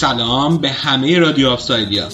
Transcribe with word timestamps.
سلام 0.00 0.58
به 0.58 0.70
همه 0.70 1.18
رادیو 1.18 1.48
آفسایدیا 1.48 2.08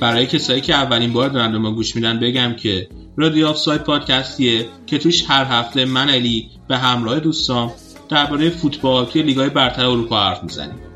برای 0.00 0.26
کسایی 0.26 0.60
که 0.60 0.74
اولین 0.74 1.12
بار 1.12 1.28
دارن 1.28 1.52
به 1.52 1.58
ما 1.58 1.72
گوش 1.72 1.96
میدن 1.96 2.20
بگم 2.20 2.54
که 2.54 2.88
رادیو 3.16 3.46
آفساید 3.46 3.82
پادکستیه 3.82 4.66
که 4.86 4.98
توش 4.98 5.24
هر 5.28 5.44
هفته 5.44 5.84
من 5.84 6.10
علی 6.10 6.50
به 6.68 6.76
همراه 6.76 7.20
دوستان 7.20 7.70
درباره 8.08 8.50
فوتبال 8.50 9.04
توی 9.06 9.22
لیگای 9.22 9.48
برتر 9.48 9.86
اروپا 9.86 10.20
حرف 10.20 10.42
می‌زنیم. 10.42 10.87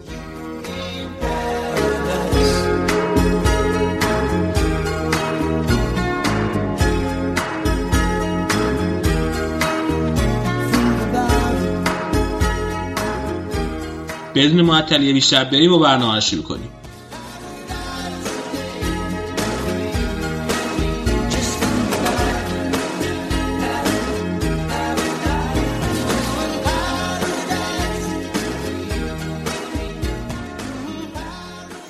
بدون 14.35 14.63
معطلی 14.63 15.13
بیشتر 15.13 15.45
بریم 15.45 15.73
و 15.73 15.79
برنامه 15.79 16.15
رو 16.15 16.21
شروع 16.21 16.43
کنیم. 16.43 16.69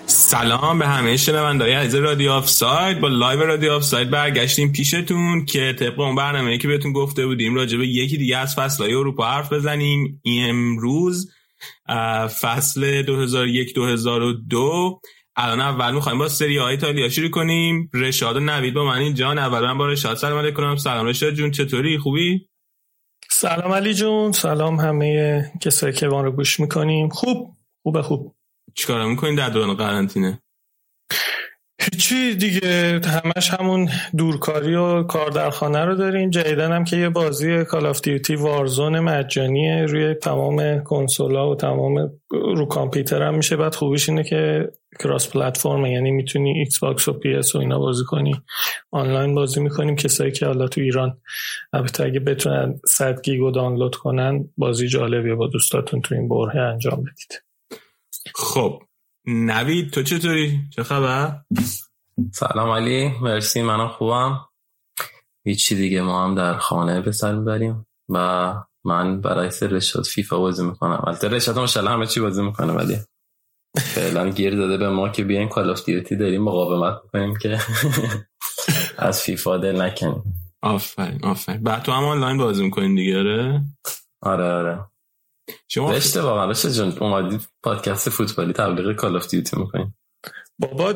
سلام 0.07 0.79
به 0.79 0.87
همه 0.87 1.17
شنوندگان 1.17 1.77
عزیز 1.77 1.95
رادیو 1.95 2.31
آف 2.31 2.49
ساید 2.49 3.01
با 3.01 3.09
live 3.09 3.41
رادیو 3.41 3.73
آف 3.73 3.85
ساید 3.85 4.11
برگشتیم 4.11 4.73
پیشتون 4.73 5.45
که 5.45 5.77
طبق 5.79 6.01
اون 6.01 6.15
برنامه‌ای 6.15 6.59
که 6.59 6.69
بهتون 6.69 6.93
گفته 6.93 7.27
بودیم 7.27 7.55
راجع 7.55 7.79
به 7.79 7.87
یکی 7.87 8.17
دیگه 8.17 8.37
از 8.37 8.55
فصل‌های 8.55 8.95
اروپا 8.95 9.25
حرف 9.25 9.53
بزنیم. 9.53 10.21
امروز 10.25 11.31
فصل 12.41 13.03
2001 13.03 13.75
2002 13.75 15.01
الان 15.37 15.61
اول 15.61 15.95
می‌خوایم 15.95 16.19
با 16.19 16.29
سری 16.29 16.57
آی 16.57 16.71
ایتالیا 16.71 17.09
شروع 17.09 17.29
کنیم. 17.31 17.91
رشاد 17.95 18.37
و 18.37 18.41
نوید 18.41 18.75
با 18.75 18.85
من 18.85 18.99
اینجا 18.99 19.33
اول 19.33 19.61
من 19.61 19.79
با 19.79 19.87
رشاد 19.87 20.17
سلام 20.17 20.39
علیکم. 20.39 20.77
سلام 20.77 21.07
رشاد 21.07 21.35
جون 21.35 21.51
چطوری؟ 21.51 21.99
خوبی؟ 21.99 22.49
سلام 23.31 23.73
علی 23.73 23.95
جون. 23.95 24.33
سلام 24.33 24.81
همه 24.81 25.53
کسایی 25.63 25.93
که 25.93 26.07
ما 26.07 26.23
رو 26.23 26.33
گوش 26.33 26.61
می‌کنن. 26.61 27.09
خوب. 27.09 27.57
خوبه 27.83 28.03
خوب. 28.03 28.35
چیکار 28.75 29.07
می‌کنین 29.07 29.35
در 29.35 29.51
دوران 29.51 29.75
قرنطینه؟ 29.75 30.43
هیچی 31.83 32.35
دیگه 32.35 33.01
همش 33.25 33.51
همون 33.51 33.89
دورکاری 34.17 34.75
و 34.75 35.03
کار 35.03 35.31
در 35.31 35.51
خانه 35.51 35.85
رو 35.85 35.95
داریم. 35.95 36.31
جدیدن 36.31 36.73
هم 36.73 36.85
که 36.85 36.97
یه 36.97 37.09
بازی 37.09 37.65
Call 37.65 37.87
of 37.87 38.01
Duty 38.01 38.35
Warzone 38.35 39.01
مجانیه 39.01 39.87
روی 39.87 40.15
تمام 40.15 40.83
کنسولا 40.85 41.51
و 41.51 41.55
تمام 41.55 42.11
رو 42.31 42.67
کامپیوتر 42.67 43.23
هم 43.23 43.35
میشه. 43.35 43.57
بعد 43.57 43.75
خوبیش 43.75 44.09
اینه 44.09 44.25
که 44.25 44.69
cross-platform 45.01 45.87
یعنی 45.87 46.11
می‌تونی 46.11 46.59
Xbox 46.59 47.09
و 47.09 47.13
PS 47.13 47.55
و 47.55 47.59
اینا 47.59 47.79
بازی 47.79 48.05
کنی. 48.05 48.35
آنلاین 48.91 49.35
بازی 49.35 49.61
می‌کنیم. 49.61 49.97
کسایی 49.97 50.33
که 50.33 50.47
حالا 50.47 50.69
تو 50.69 50.81
ایران 50.81 51.19
البته 51.73 52.05
اگه 52.05 52.21
بتونن 52.21 52.81
100 52.87 53.23
گیگو 53.23 53.51
دانلود 53.51 53.97
کنن 53.97 54.49
بازی 54.57 54.89
جالبیه. 54.89 55.35
با 55.35 55.47
دوستاتون 55.47 56.01
تو 56.01 56.15
این 56.15 56.29
برهه 56.29 56.57
انجام 56.57 57.01
بدید. 57.01 57.43
خب 58.35 58.83
نوید 59.27 59.91
تو 59.91 60.03
چطوری؟ 60.03 60.61
چه 60.71 60.83
خبر؟ 60.83 61.41
سلام 62.33 62.71
علی 62.71 63.09
مرسی 63.21 63.63
منم 63.63 63.89
خوبم. 63.89 64.41
هیچی 65.45 65.75
دیگه 65.77 66.03
ما 66.03 66.25
هم 66.25 66.35
در 66.35 66.59
خانه 66.59 67.01
به 67.01 67.13
سر 67.13 67.35
می‌بریم 67.35 67.87
و 68.09 68.55
من 68.85 69.21
برای 69.21 69.51
سر 69.51 69.67
رشاد 69.67 70.05
فیفا 70.05 70.39
بازی 70.39 70.65
می‌کنم. 70.65 71.05
البته 71.07 71.29
رشاد 71.29 71.59
هم 71.59 71.87
همه 71.93 72.07
چی 72.07 72.21
بازی 72.21 72.43
می‌کنه 72.43 72.73
ولی 72.73 72.97
فعلا 73.77 74.31
گیر 74.31 74.57
داده 74.57 74.77
به 74.77 74.89
ما 74.89 75.09
که 75.09 75.25
بیاین 75.25 75.49
Call 75.49 75.71
of 75.71 75.85
Duty 75.85 76.17
داریم 76.17 76.43
مقاومت 76.43 76.99
کنیم 77.13 77.37
که 77.37 77.59
از 78.99 79.23
فیفا 79.23 79.57
دل 79.57 79.83
نکنیم. 79.83 80.23
آفرین 80.63 81.25
آفرین. 81.25 81.63
بعد 81.63 81.83
تو 81.83 81.93
هم 81.93 82.05
آنلاین 82.05 82.39
بازی 82.39 82.65
می‌کنین 82.65 82.95
دیگه 82.95 83.19
آره؟ 83.19 83.63
آره 84.23 84.45
آره. 84.45 84.92
شما 85.69 85.93
رشاد 85.93 86.21
واقعا 86.21 86.51
رشاد 86.51 86.73
جان 86.73 86.99
اومدی 87.01 87.39
پادکست 87.63 88.09
فوتبالی 88.09 88.53
تبلیغ 88.53 88.97
Call 88.97 89.17
of 89.17 89.29
Duty 89.29 89.57
می‌کنین 89.57 89.95
بابا 90.59 90.93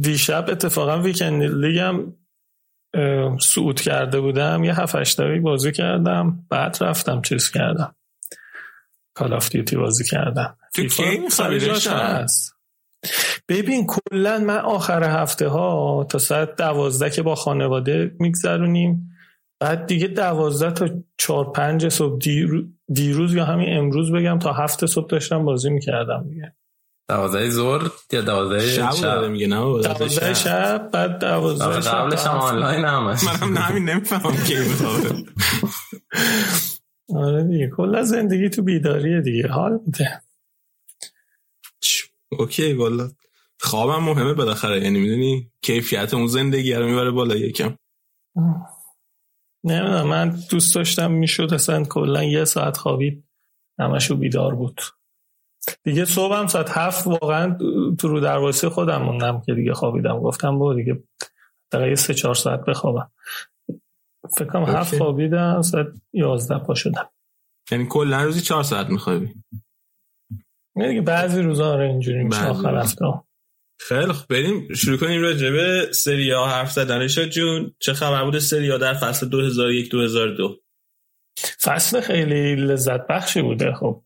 دیشب 0.00 0.46
اتفاقا 0.48 1.02
Weekend 1.02 1.42
League 1.42 2.02
م 2.02 2.12
صعود 3.40 3.80
کرده 3.80 4.20
بودم. 4.20 4.64
یه 4.64 4.80
هفت 4.80 4.94
هشت 4.94 5.20
بازی 5.20 5.72
کردم. 5.72 6.46
بعد 6.50 6.78
رفتم 6.80 7.22
چیز 7.22 7.50
کردم. 7.50 7.94
کال 9.14 9.32
اف 9.32 9.48
دیوتی 9.48 9.76
بازی 9.76 10.04
کردم. 10.04 10.58
تو 10.74 10.86
کی 10.86 11.20
هست. 11.86 12.54
ببین 13.48 13.86
کلا 13.86 14.38
من 14.38 14.58
آخر 14.58 15.22
هفته 15.22 15.48
ها 15.48 16.06
تا 16.10 16.18
ساعت 16.18 16.56
دوازده 16.56 17.10
که 17.10 17.22
با 17.22 17.34
خانواده 17.34 18.16
میگذرونیم 18.20 19.13
بعد 19.64 19.86
دیگه 19.86 20.06
دوازده 20.06 20.70
تا 20.70 20.88
چهار 21.18 21.52
پنج 21.52 21.88
صبح 21.88 22.18
دیروز 22.92 23.34
یا 23.34 23.44
همین 23.44 23.78
امروز 23.78 24.12
بگم 24.12 24.38
تا 24.38 24.52
هفت 24.52 24.86
صبح 24.86 25.06
داشتم 25.06 25.44
بازی 25.44 25.70
می‌کردم 25.70 26.28
دیگه. 26.28 26.54
دوازده 27.08 27.50
زور 27.50 27.90
یا 28.12 28.20
دوازده 28.20 28.66
شب, 28.66 28.90
شب. 28.90 29.24
میگه 29.24 29.46
نه 29.46 29.56
دوازده 29.56 30.34
شب. 30.34 30.90
بعد 30.92 31.18
دوازده 31.18 31.80
شب 31.80 31.90
قبلش 31.90 32.26
هم 32.26 32.36
آنلاین 32.36 32.84
هم 32.84 33.04
منم 33.04 33.56
همین 33.56 33.84
نمی‌فهمم 33.84 34.36
کی 34.36 34.54
بود. 34.54 35.28
آره 37.16 37.44
دیگه 37.44 37.70
کلا 37.76 38.02
زندگی 38.02 38.48
تو 38.48 38.62
بیداریه 38.62 39.20
دیگه 39.20 39.48
حال 39.48 39.80
میده. 39.86 40.22
اوکی 42.28 42.72
والا 42.72 43.10
خوابم 43.60 44.04
مهمه 44.04 44.34
بالاخره 44.34 44.80
یعنی 44.80 45.00
می‌دونی 45.00 45.50
کیفیت 45.62 46.14
اون 46.14 46.26
زندگی 46.26 46.74
رو 46.74 46.86
می‌بره 46.86 47.10
بالا 47.10 47.36
یکم. 47.36 47.76
نمی‌دونم 49.64 50.06
من 50.06 50.38
دوست 50.50 50.74
داشتم 50.74 51.10
می‌شد 51.10 51.54
اصلا 51.54 51.84
کلا 51.84 52.24
یه 52.24 52.44
ساعت 52.44 52.76
خوابید 52.76 53.24
همشو 53.78 54.16
بیدار 54.16 54.54
بود. 54.54 54.80
دیگه 55.82 56.04
صبحم 56.04 56.46
ساعت 56.46 56.70
هفت 56.70 57.06
واقعا 57.06 57.58
تو 57.98 58.08
رو 58.08 58.20
دروازه 58.20 58.68
خودم 58.68 59.02
موندم 59.02 59.42
که 59.46 59.54
دیگه 59.54 59.74
خوابیدم. 59.74 60.20
گفتم 60.20 60.58
با 60.58 60.74
دیگه 60.74 61.02
دقیقه 61.72 61.94
سه 61.94 62.14
چهار 62.14 62.34
ساعت 62.34 62.64
بخوابم. 62.64 63.10
فکر 64.36 64.48
کنم 64.48 64.64
هفت 64.64 64.98
خوابیدم 64.98 65.62
ساعت 65.62 65.86
یازده 66.12 66.58
پا 66.58 66.74
شدم. 66.74 67.10
یعنی 67.70 67.86
کلا 67.86 68.22
روزی 68.22 68.40
چهار 68.40 68.62
ساعت 68.62 68.90
میخوابی؟ 68.90 69.34
دیگه 70.74 71.00
بعضی 71.00 71.42
روزا 71.42 71.72
آره 71.72 71.86
اینجوری 71.88 72.24
میشه 72.24 72.46
آخر 72.46 72.76
هفته 72.76 73.04
خیلی 73.78 74.12
خب 74.12 74.26
بریم 74.28 74.74
شروع 74.74 74.96
کنیم 74.96 75.22
راجع 75.22 75.50
به 75.50 75.88
سری 75.92 76.30
ها 76.30 76.46
حرف 76.46 76.72
زدن 76.72 77.06
جون 77.06 77.74
چه 77.78 77.92
خبر 77.92 78.24
بود 78.24 78.38
سری 78.38 78.70
ها 78.70 78.78
در 78.78 78.94
فصل 78.94 79.28
2001 79.28 79.90
2002 79.90 80.56
فصل 81.62 82.00
خیلی 82.00 82.56
لذت 82.56 83.06
بخشی 83.06 83.42
بوده 83.42 83.74
خب. 83.74 84.02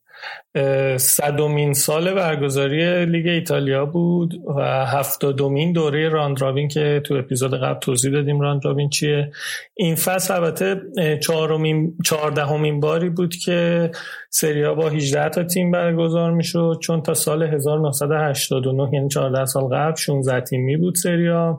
صدومین 0.96 1.72
سال 1.72 2.14
برگزاری 2.14 3.06
لیگ 3.06 3.26
ایتالیا 3.26 3.86
بود 3.86 4.34
و 4.56 4.86
هفتادمین 4.86 5.72
دوره 5.72 6.08
راندراوین 6.08 6.68
که 6.68 7.02
تو 7.04 7.14
اپیزود 7.14 7.54
قبل 7.54 7.80
توضیح 7.80 8.12
دادیم 8.12 8.40
راندراوین 8.40 8.90
چیه. 8.90 9.30
این 9.74 9.94
فصل 9.94 10.34
البته 10.34 10.80
چهاردهمین 12.04 12.80
باری 12.80 13.08
بود 13.08 13.36
که 13.36 13.90
سریا 14.30 14.74
با 14.74 14.88
18 14.88 15.28
تا 15.28 15.44
تیم 15.44 15.70
برگزار 15.70 16.32
می‌شد 16.32 16.78
چون 16.82 17.02
تا 17.02 17.14
سال 17.14 17.42
1989 17.42 18.90
یعنی 18.92 19.08
14 19.08 19.44
سال 19.44 19.64
قبل 19.64 19.96
16 19.96 20.40
تیمی 20.40 20.76
بود 20.76 20.94
سریا 20.94 21.58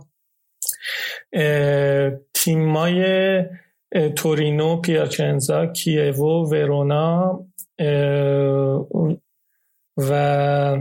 تیمای 2.34 3.44
تورینو، 4.16 4.82
پیاچنزا، 4.82 5.66
کیوو، 5.66 6.50
ورونا 6.50 7.40
و 9.98 10.78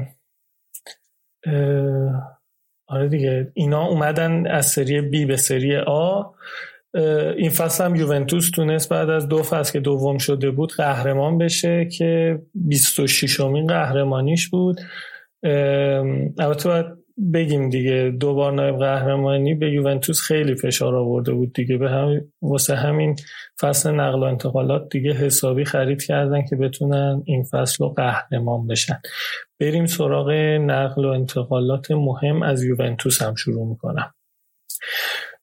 آره 2.86 3.08
دیگه 3.08 3.50
اینا 3.54 3.86
اومدن 3.86 4.46
از 4.46 4.66
سری 4.66 5.00
بی 5.00 5.26
به 5.26 5.36
سری 5.36 5.76
آ. 5.76 6.22
این 7.36 7.50
فصل 7.50 7.84
هم 7.84 7.94
یوونتوس 7.94 8.50
تونست 8.50 8.88
بعد 8.88 9.10
از 9.10 9.28
دو 9.28 9.42
فصل 9.42 9.72
که 9.72 9.80
دوم 9.80 10.18
شده 10.18 10.50
بود 10.50 10.72
قهرمان 10.72 11.38
بشه 11.38 11.84
که 11.84 12.42
26 12.54 13.40
امین 13.40 13.66
قهرمانیش 13.66 14.48
بود. 14.48 14.80
البته 16.38 16.68
باید 16.68 16.97
بگیم 17.34 17.70
دیگه. 17.70 18.14
دو 18.20 18.34
بار 18.34 18.52
نایب 18.52 18.78
قهرمانی 18.78 19.54
به 19.54 19.72
یوونتوس 19.72 20.20
خیلی 20.20 20.54
فشار 20.54 20.96
آورده 20.96 21.32
بود 21.32 21.52
دیگه. 21.52 21.76
به 21.76 21.90
هم 21.90 22.20
واسه 22.42 22.76
همین 22.76 23.16
فصل 23.60 23.90
نقل 23.90 24.18
و 24.18 24.22
انتقالات 24.22 24.88
دیگه 24.90 25.12
حسابی 25.12 25.64
خرید 25.64 26.02
کردن 26.02 26.44
که 26.50 26.56
بتونن 26.56 27.22
این 27.26 27.44
فصل 27.44 27.84
رو 27.84 27.90
قهرمان 27.90 28.66
بشن. 28.66 29.00
بریم 29.60 29.86
سراغ 29.86 30.30
نقل 30.60 31.04
و 31.04 31.08
انتقالات 31.08 31.90
مهم 31.90 32.42
از 32.42 32.64
یوونتوس 32.64 33.22
هم 33.22 33.34
شروع 33.34 33.68
می‌کنم. 33.68 34.14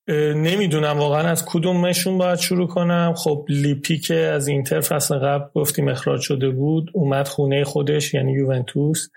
نمی‌دونم 0.08 1.00
واقعا 1.00 1.30
از 1.30 1.46
کدومشون 1.46 2.18
باید 2.18 2.40
شروع 2.40 2.68
کنم. 2.68 3.14
خب 3.18 3.46
لیپی 3.50 3.98
که 3.98 4.16
از 4.16 4.48
اینتر 4.48 4.82
فصل 4.82 5.16
قبل 5.16 5.46
گفتیم 5.56 5.88
اخراج 5.88 6.22
شده 6.22 6.50
بود 6.50 6.92
اومد 6.94 7.28
خونه 7.28 7.64
خودش 7.64 8.14
یعنی 8.14 8.34
یوونتوس. 8.34 9.08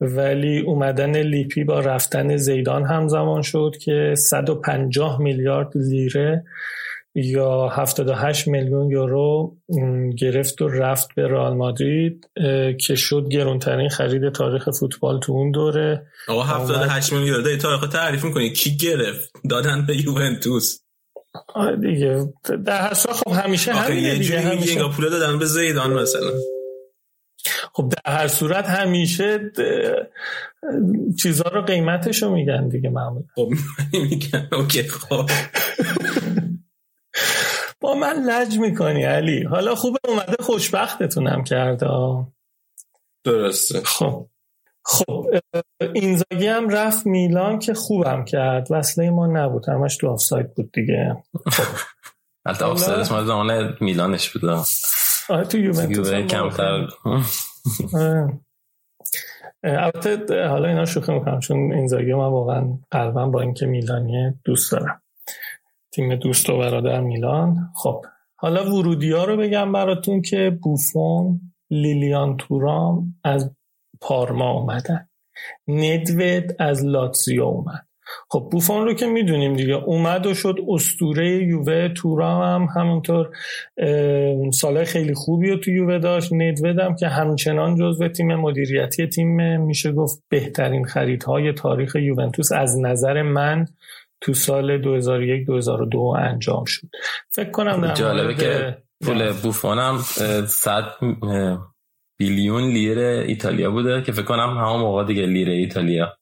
ولی 0.00 0.60
اومدن 0.60 1.16
لیپی 1.16 1.64
با 1.64 1.80
رفتن 1.80 2.36
زیدان 2.36 2.84
همزمان 2.84 3.42
شد 3.42 3.74
که 3.80 4.14
150 4.16 5.20
میلیارد 5.20 5.72
لیره 5.74 6.44
یا 7.14 7.68
78 7.68 8.48
میلیون 8.48 8.90
یورو 8.90 9.56
گرفت 10.18 10.62
و 10.62 10.68
رفت 10.68 11.14
به 11.14 11.28
رئال 11.28 11.56
مادرید 11.56 12.30
که 12.80 12.94
شد 12.94 13.28
گرونترین 13.30 13.88
خرید 13.88 14.32
تاریخ 14.32 14.70
فوتبال 14.70 15.20
تو 15.20 15.32
اون 15.32 15.50
دوره. 15.50 16.06
آقا 16.28 16.42
78 16.42 17.12
میلیون 17.12 17.28
یورو 17.28 17.56
تاریخ 17.56 17.88
تعریف 17.88 18.24
می‌کنی 18.24 18.52
کی 18.52 18.76
گرفت؟ 18.76 19.32
دادن 19.50 19.86
به 19.86 19.96
یوونتوس. 19.96 20.80
دیگه. 21.80 22.32
در 22.66 22.80
هر 22.80 22.94
خب 22.94 23.32
همیشه 23.32 23.72
همینه 23.72 24.14
دیگه 24.14 24.40
همیشه. 24.40 24.88
پول 24.88 25.10
دادن 25.10 25.38
به 25.38 25.44
زیدان 25.44 25.92
مثلا. 25.92 26.30
خب 27.72 27.88
در 27.88 28.12
هر 28.12 28.28
صورت 28.28 28.64
همیشه 28.64 29.52
چیزها 31.18 31.50
رو 31.50 31.62
قیمتشو 31.62 32.30
میگن 32.30 32.68
دیگه 32.68 32.90
معمولا. 32.90 33.24
خب 33.34 33.48
میگن. 34.10 34.48
اوکی 34.52 34.82
خب. 34.82 35.30
با 37.80 37.94
من 37.94 38.12
لج 38.26 38.58
می‌کنی 38.58 39.04
علی. 39.04 39.42
حالا 39.42 39.74
خوبه 39.74 39.98
اومده 40.08 40.36
خوشبختتونم 40.40 41.44
کرده. 41.44 41.86
درسته. 43.24 43.80
خب. 43.84 44.26
خب 44.84 45.26
اینزاگی 45.94 46.46
هم 46.46 46.68
رفت 46.68 47.06
میلان 47.06 47.58
که 47.58 47.74
خوبم 47.74 48.24
کرد. 48.24 48.68
وصله 48.70 49.10
ما 49.10 49.26
نبود. 49.26 49.68
همش 49.68 49.96
تو 49.96 50.08
آفساید 50.08 50.54
بود 50.54 50.72
دیگه. 50.72 51.16
البته 52.46 52.64
آفساید 52.64 53.12
ما 53.12 53.24
زمان 53.24 53.76
میلانش 53.80 54.30
بود. 54.30 54.44
آره 55.28 55.44
تو 55.44 55.58
یوونتوس 55.58 56.10
کمتر. 56.10 56.88
البته 59.64 60.46
حالا 60.46 60.68
اینا 60.68 60.84
شوخی 60.84 61.12
می‌کنم 61.12 61.40
چون 61.40 61.72
اینزاگی 61.72 62.12
من 62.12 62.28
واقعا 62.28 62.78
قلبا 62.90 63.26
با 63.26 63.40
اینکه 63.40 63.66
میلانیه 63.66 64.34
دوست 64.44 64.72
دارم. 64.72 65.02
تیم 65.98 66.14
دوست 66.14 66.50
و 66.50 66.58
برادر 66.58 67.00
میلان. 67.00 67.56
خب 67.74 68.04
حالا 68.36 68.64
ورودی 68.64 69.10
ها 69.10 69.24
رو 69.24 69.36
بگم 69.36 69.72
براتون 69.72 70.22
که 70.22 70.58
بوفون 70.62 71.40
لیلیان 71.70 72.36
تورام 72.36 73.14
از 73.24 73.54
پارما 74.00 74.50
اومدن. 74.52 75.08
ندوید 75.68 76.56
از 76.58 76.84
لاتزیو 76.84 77.42
اومد. 77.42 77.86
خب 78.30 78.48
بوفون 78.52 78.84
رو 78.84 78.94
که 78.94 79.06
می‌دونیم 79.06 79.56
دیگه 79.56 79.74
اومد 79.74 80.26
و 80.26 80.34
شد 80.34 80.56
استوره 80.68 81.44
یووه 81.44 81.88
تورام 81.88 82.42
هم 82.42 82.80
همونطور 82.80 83.30
سالهای 84.52 84.84
خیلی 84.84 85.14
خوبی 85.14 85.50
رو 85.50 85.56
تو 85.56 85.70
یووه 85.70 85.98
داشت. 85.98 86.32
ندودم 86.32 86.94
که 86.94 87.08
همچنان 87.08 87.76
جزو 87.76 88.08
تیم 88.08 88.34
مدیریتی 88.34 89.06
تیم 89.06 89.60
میشه 89.60 89.92
گفت 89.92 90.22
بهترین 90.28 90.84
خریدهای 90.84 91.52
تاریخ 91.52 91.96
یوونتوس. 91.96 92.52
از 92.52 92.78
نظر 92.80 93.22
من 93.22 93.66
تو 94.20 94.34
سال 94.34 94.78
2001 94.78 95.46
2002 95.46 96.14
انجام 96.18 96.64
شد. 96.64 96.88
فکر 97.30 97.50
کنم 97.50 97.94
جالبه 97.94 98.34
که 98.34 98.78
پول 99.04 99.32
بوفونم 99.32 99.98
100 99.98 100.84
بیلیون 102.18 102.62
لیر 102.62 102.98
ایتالیا 102.98 103.70
بوده 103.70 104.02
که 104.02 104.12
فکر 104.12 104.24
کنم 104.24 104.58
همون 104.58 104.80
موقع 104.80 105.04
دیگه 105.04 105.26
لیر 105.26 105.48
ایتالیا 105.48 106.18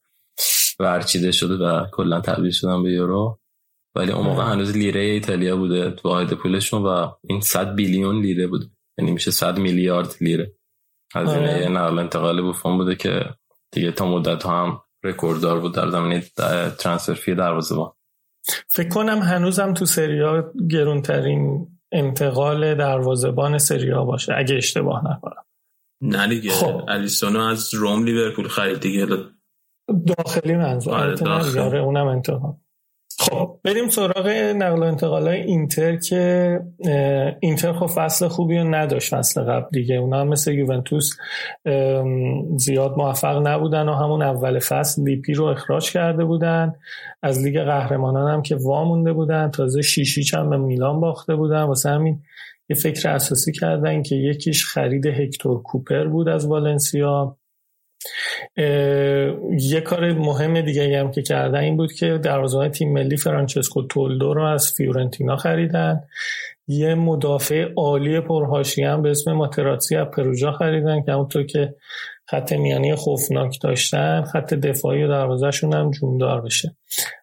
ورچیده 0.80 1.32
شده 1.32 1.54
و 1.54 1.86
کلا 1.92 2.20
تبدیل 2.20 2.50
شدن 2.50 2.82
به 2.82 2.92
یورو. 2.92 3.38
ولی 3.94 4.12
اون 4.12 4.26
موقع 4.26 4.42
هنوز 4.42 4.76
لیره 4.76 5.00
ایتالیا 5.00 5.56
بوده 5.56 5.90
تو 5.90 6.08
واحد 6.08 6.32
پولشون 6.32 6.82
و 6.82 7.10
این 7.28 7.40
100 7.40 7.74
بیلیون 7.74 8.20
لیره 8.20 8.46
بوده 8.46 8.66
یعنی 8.98 9.10
میشه 9.10 9.30
100 9.30 9.58
میلیارد 9.58 10.14
لیره. 10.20 10.52
هزینه 11.14 11.54
آره. 11.54 11.68
نقل 11.68 11.98
انتقال 11.98 12.42
بوفون 12.42 12.76
بوده 12.76 12.94
که 12.94 13.24
دیگه 13.72 13.92
تا 13.92 14.06
مدت 14.08 14.46
هم 14.46 14.82
رکورددار 15.06 15.60
بود 15.60 15.74
در 15.74 15.90
زمینه 15.90 16.22
ترانسفر 16.78 17.14
فی 17.14 17.34
با 17.34 17.96
فکر 18.68 18.88
کنم 18.88 19.18
هنوزم 19.18 19.72
تو 19.74 19.86
سریا 19.86 20.52
گرونترین 20.70 21.68
انتقال 21.92 22.74
دروازه‌بان 22.74 23.58
سریا 23.58 24.04
باشه 24.04 24.34
اگه 24.36 24.56
اشتباه 24.56 25.04
نکنم 25.12 25.44
نه 26.00 26.28
دیگه 26.28 26.50
خب. 26.50 26.84
الیسونو 26.88 27.40
از 27.40 27.74
روم 27.74 28.04
لیورپول 28.04 28.48
خرید 28.48 28.80
دیگه 28.80 29.06
داخلی 30.06 30.56
منظور 30.56 30.94
آره 30.94 31.14
داخل. 31.14 31.58
آره 31.58 31.78
اونم 31.78 32.06
انتقال 32.06 32.54
خب 33.18 33.58
بریم 33.64 33.88
سراغ 33.88 34.28
نقل 34.56 34.78
و 34.78 34.82
انتقال 34.82 35.28
های 35.28 35.40
اینتر 35.40 35.96
که 35.96 36.60
اینتر 37.40 37.72
خب 37.72 37.86
فصل 37.86 38.28
خوبی 38.28 38.58
رو 38.58 38.74
نداشت 38.74 39.14
فصل 39.14 39.42
قبل 39.42 39.68
دیگه. 39.72 39.94
اونا 39.94 40.20
هم 40.20 40.28
مثل 40.28 40.52
یوونتوس 40.52 41.10
زیاد 42.56 42.94
موفق 42.96 43.46
نبودن 43.46 43.88
و 43.88 43.92
همون 43.92 44.22
اول 44.22 44.58
فصل 44.58 45.02
لیپی 45.02 45.34
رو 45.34 45.44
اخراج 45.44 45.92
کرده 45.92 46.24
بودن. 46.24 46.74
از 47.22 47.44
لیگ 47.44 47.60
قهرمانان 47.60 48.30
هم 48.32 48.42
که 48.42 48.56
وامونده 48.56 49.12
بودن. 49.12 49.50
تازه 49.50 49.82
شیش 49.82 50.11
هیچ 50.11 50.34
هم 50.34 50.50
به 50.50 50.56
میلان 50.56 51.00
باخته 51.00 51.36
بودن. 51.36 51.62
واسه 51.62 51.90
همین 51.90 52.20
یه 52.68 52.76
فکر 52.76 53.08
اساسی 53.08 53.52
کردن 53.52 54.02
که 54.02 54.14
یکیش 54.14 54.66
خرید 54.66 55.06
هکتور 55.06 55.62
کوپر 55.62 56.04
بود 56.04 56.28
از 56.28 56.46
والنسیا. 56.46 57.36
یه 59.58 59.80
کار 59.84 60.12
مهم 60.12 60.60
دیگه 60.60 61.00
هم 61.00 61.10
که 61.10 61.22
کردن 61.22 61.60
این 61.60 61.76
بود 61.76 61.92
که 61.92 62.18
در 62.18 62.68
تیم 62.68 62.92
ملی 62.92 63.16
فرانچسکو 63.16 63.86
تولدو 63.86 64.34
رو 64.34 64.44
از 64.44 64.72
فیورنتینا 64.76 65.36
خریدن. 65.36 66.00
یه 66.68 66.94
مدافع 66.94 67.68
عالی 67.76 68.20
پرحاشیه 68.20 68.82
هم 68.82 69.02
به 69.02 69.10
اسم 69.10 69.32
ماتراتسی 69.32 69.96
از 69.96 70.06
پروژا 70.06 70.52
خریدن 70.52 71.02
که 71.02 71.12
همونطور 71.12 71.42
که 71.42 71.74
خط 72.28 72.52
میانی 72.52 72.94
خوفناک 72.94 73.58
داشتن 73.62 74.22
خط 74.22 74.54
دفاعی 74.54 75.04
و 75.04 75.08
دروازهشون 75.08 75.74
هم 75.74 75.90
جوندار 75.90 76.40
بشه. 76.40 76.76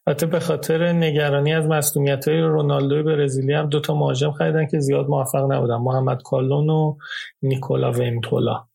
حتی 0.08 0.26
به 0.26 0.40
خاطر 0.40 0.92
نگرانی 0.92 1.54
از 1.54 1.68
مسئولیت 1.68 2.28
های 2.28 2.40
رونالدو 2.40 3.04
برزیلی 3.04 3.54
هم 3.54 3.70
دوتا 3.70 3.96
مهاجم 3.96 4.32
خریدن 4.32 4.68
که 4.68 4.80
زیاد 4.80 5.08
موفق 5.08 5.52
نبودن. 5.52 5.76
محمد 5.76 6.22
کالون 6.24 6.70
و 6.70 6.96
نیکولا 7.42 7.92
ونتولا. 7.92 8.66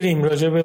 بریم 0.00 0.22
راجع 0.22 0.48
به 0.48 0.62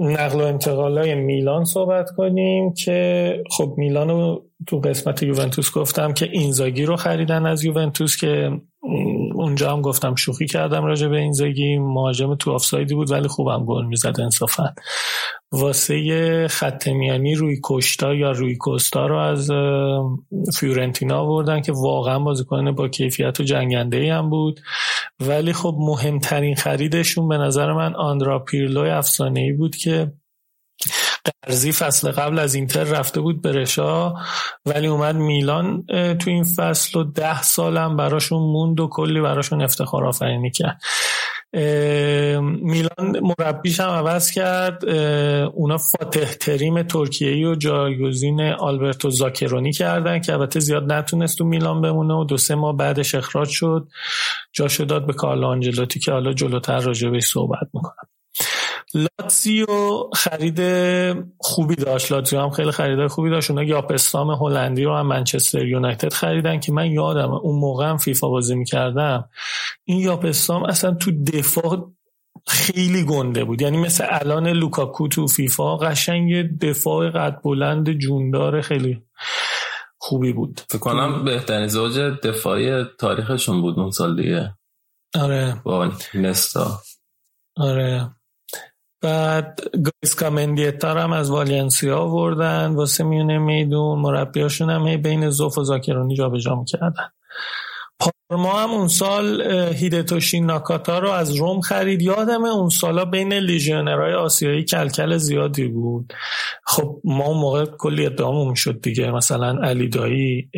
نقل 0.00 0.40
و 0.40 0.44
انتقال 0.44 0.98
های 0.98 1.14
میلان 1.14 1.64
صحبت 1.64 2.10
کنیم 2.16 2.72
که 2.72 3.42
خب 3.50 3.74
میلان 3.76 4.08
رو 4.08 4.46
تو 4.66 4.78
قسمت 4.78 5.22
یوونتوس 5.22 5.72
گفتم 5.72 6.12
که 6.12 6.28
اینزاگی 6.32 6.84
رو 6.84 6.96
خریدن 6.96 7.46
از 7.46 7.64
یوونتوس 7.64 8.16
که 8.16 8.50
اونجا 9.34 9.72
هم 9.72 9.80
گفتم 9.80 10.14
شوخی 10.14 10.46
کردم 10.46 10.84
راجع 10.84 11.08
به 11.08 11.18
اینزاگی. 11.18 11.78
مهاجم 11.78 12.34
تو 12.34 12.50
آفسایدی 12.50 12.94
بود 12.94 13.10
ولی 13.10 13.28
خوبم 13.28 13.64
گل 13.64 13.84
می‌زد 13.84 14.20
انصافا. 14.20 14.74
واسه 15.52 16.46
خط 16.50 16.88
میانی 16.88 17.34
روی 17.34 17.60
کشتا 17.64 18.14
یا 18.14 18.30
روی 18.30 18.56
کوستا 18.56 19.06
رو 19.06 19.18
از 19.18 19.50
فیورنتینا 20.54 21.20
آوردن 21.20 21.60
که 21.60 21.72
واقعا 21.72 22.18
بازیکن 22.18 22.72
با 22.72 22.88
کیفیت 22.88 23.40
و 23.40 23.42
جنگنده 23.42 23.96
ای 23.96 24.10
هم 24.10 24.30
بود. 24.30 24.60
ولی 25.20 25.52
خب 25.52 25.76
مهمترین 25.78 26.54
خریدشون 26.54 27.28
به 27.28 27.38
نظر 27.38 27.72
من 27.72 27.94
آندرا 27.94 28.38
پیرلوی 28.38 28.90
افسانه 28.90 29.40
ای 29.40 29.52
بود 29.52 29.76
که 29.76 30.12
قرضی 31.46 31.72
فصل 31.72 32.10
قبل 32.10 32.38
از 32.38 32.54
اینتر 32.54 32.84
رفته 32.84 33.20
بود 33.20 33.42
به 33.42 33.52
رشا 33.52 34.14
ولی 34.66 34.86
اومد 34.86 35.14
میلان 35.14 35.84
تو 36.14 36.30
این 36.30 36.44
فصل 36.44 36.98
و 36.98 37.04
ده 37.04 37.42
سالم 37.42 37.96
براشون 37.96 38.42
موند 38.42 38.80
و 38.80 38.88
کلی 38.88 39.20
براشون 39.20 39.62
افتخار 39.62 40.04
آفرینی 40.04 40.50
کرد. 40.50 40.82
میلان 42.62 43.20
مربیش 43.38 43.80
هم 43.80 43.88
عوض 43.88 44.30
کرد. 44.30 44.84
اونا 45.54 45.78
فاتح 45.78 46.24
تریم 46.24 46.82
ترکیهی 46.82 47.44
و 47.44 47.54
جایگزین 47.54 48.40
آلبرتو 48.40 49.10
زاکرونی 49.10 49.72
کردن 49.72 50.20
که 50.20 50.32
البته 50.32 50.60
زیاد 50.60 50.92
نتونست 50.92 51.38
تو 51.38 51.44
میلان 51.44 51.80
بمونه 51.80 52.14
و 52.14 52.24
دو 52.24 52.36
سه 52.36 52.54
ماه 52.54 52.76
بعدش 52.76 53.14
اخراج 53.14 53.48
شد. 53.48 53.88
جاشو 54.52 54.84
داد 54.84 55.06
به 55.06 55.12
کارلو 55.12 55.46
آنجلوتی 55.46 56.00
که 56.00 56.12
حالا 56.12 56.32
جلوتر 56.32 56.80
راجبش 56.80 57.24
صحبت 57.24 57.68
می‌کنم. 57.74 58.11
لاتزیو 58.94 59.66
خرید 60.14 60.60
خوبی 61.38 61.74
داشت. 61.74 62.12
لاتزیو 62.12 62.40
هم 62.40 62.50
خیلی 62.50 62.70
خریدای 62.70 63.08
خوبی 63.08 63.30
داشت. 63.30 63.50
اونا 63.50 63.62
یاپستام 63.62 64.30
هلندی 64.30 64.84
رو 64.84 64.96
هم 64.96 65.06
منچستر 65.06 65.66
یونایتد 65.66 66.12
خریدن 66.12 66.60
که 66.60 66.72
من 66.72 66.90
یادم 66.90 67.30
اون 67.30 67.58
موقع 67.58 67.86
هم 67.86 67.96
فیفا 67.96 68.28
بازی 68.28 68.54
می‌کردم. 68.54 69.28
این 69.84 69.98
یاپستام 69.98 70.64
اصلا 70.64 70.94
تو 70.94 71.24
دفاع 71.24 71.92
خیلی 72.46 73.04
گنده 73.04 73.44
بود. 73.44 73.62
یعنی 73.62 73.76
مثل 73.76 74.06
الان 74.08 74.48
لوکاکو 74.48 75.08
تو 75.08 75.26
فیفا 75.26 75.76
قشنگ 75.76 76.58
دفاع 76.58 77.10
قد 77.10 77.40
بلند 77.44 77.92
جوندار 77.92 78.60
خیلی 78.60 79.02
خوبی 79.98 80.32
بود. 80.32 80.60
فکر 80.70 80.78
کنم 80.78 81.24
بهترین 81.24 81.66
زوج 81.66 81.98
دفاعی 81.98 82.84
تاریخشون 82.98 83.60
بود 83.60 83.78
اون 83.78 83.90
سال 83.90 84.16
دیگه. 84.16 84.54
آره. 85.20 85.60
با 85.64 85.90
نستا. 86.14 86.80
آره. 87.56 88.10
بعد 89.02 89.60
گایسکا 89.72 90.30
مندیتا 90.30 90.94
هم 90.94 91.12
از 91.12 91.30
والنسیا 91.30 91.98
آوردن 91.98 92.66
واسه 92.74 93.04
میونه 93.04 93.38
میدون 93.38 93.98
مربیاشون 93.98 94.70
هم 94.70 94.96
بین 94.96 95.30
زوف 95.30 95.58
و 95.58 95.64
زاکرونی 95.64 96.16
جابجا 96.16 96.54
می‌کردن. 96.54 97.08
پارما 97.98 98.52
هم 98.52 98.70
اون 98.70 98.88
سال 98.88 99.42
هیدتوشی 99.74 100.40
ناکاتا 100.40 100.98
رو 100.98 101.10
از 101.10 101.34
روم 101.34 101.60
خرید. 101.60 102.02
یادمه 102.02 102.48
اون 102.48 102.68
سالا 102.68 103.04
بین 103.04 103.32
لیژیونرهای 103.32 104.14
آسیایی 104.14 104.64
کلکل 104.64 105.16
زیادی 105.16 105.68
بود. 105.68 106.12
خب 106.64 107.00
ما 107.04 107.24
اون 107.24 107.38
موقع 107.38 107.64
کلی 107.64 108.06
ادعامون 108.06 108.48
می‌شد 108.48 108.80
دیگه. 108.80 109.10
مثلا 109.10 109.58
علی 109.62 109.88
دایی 109.88 110.50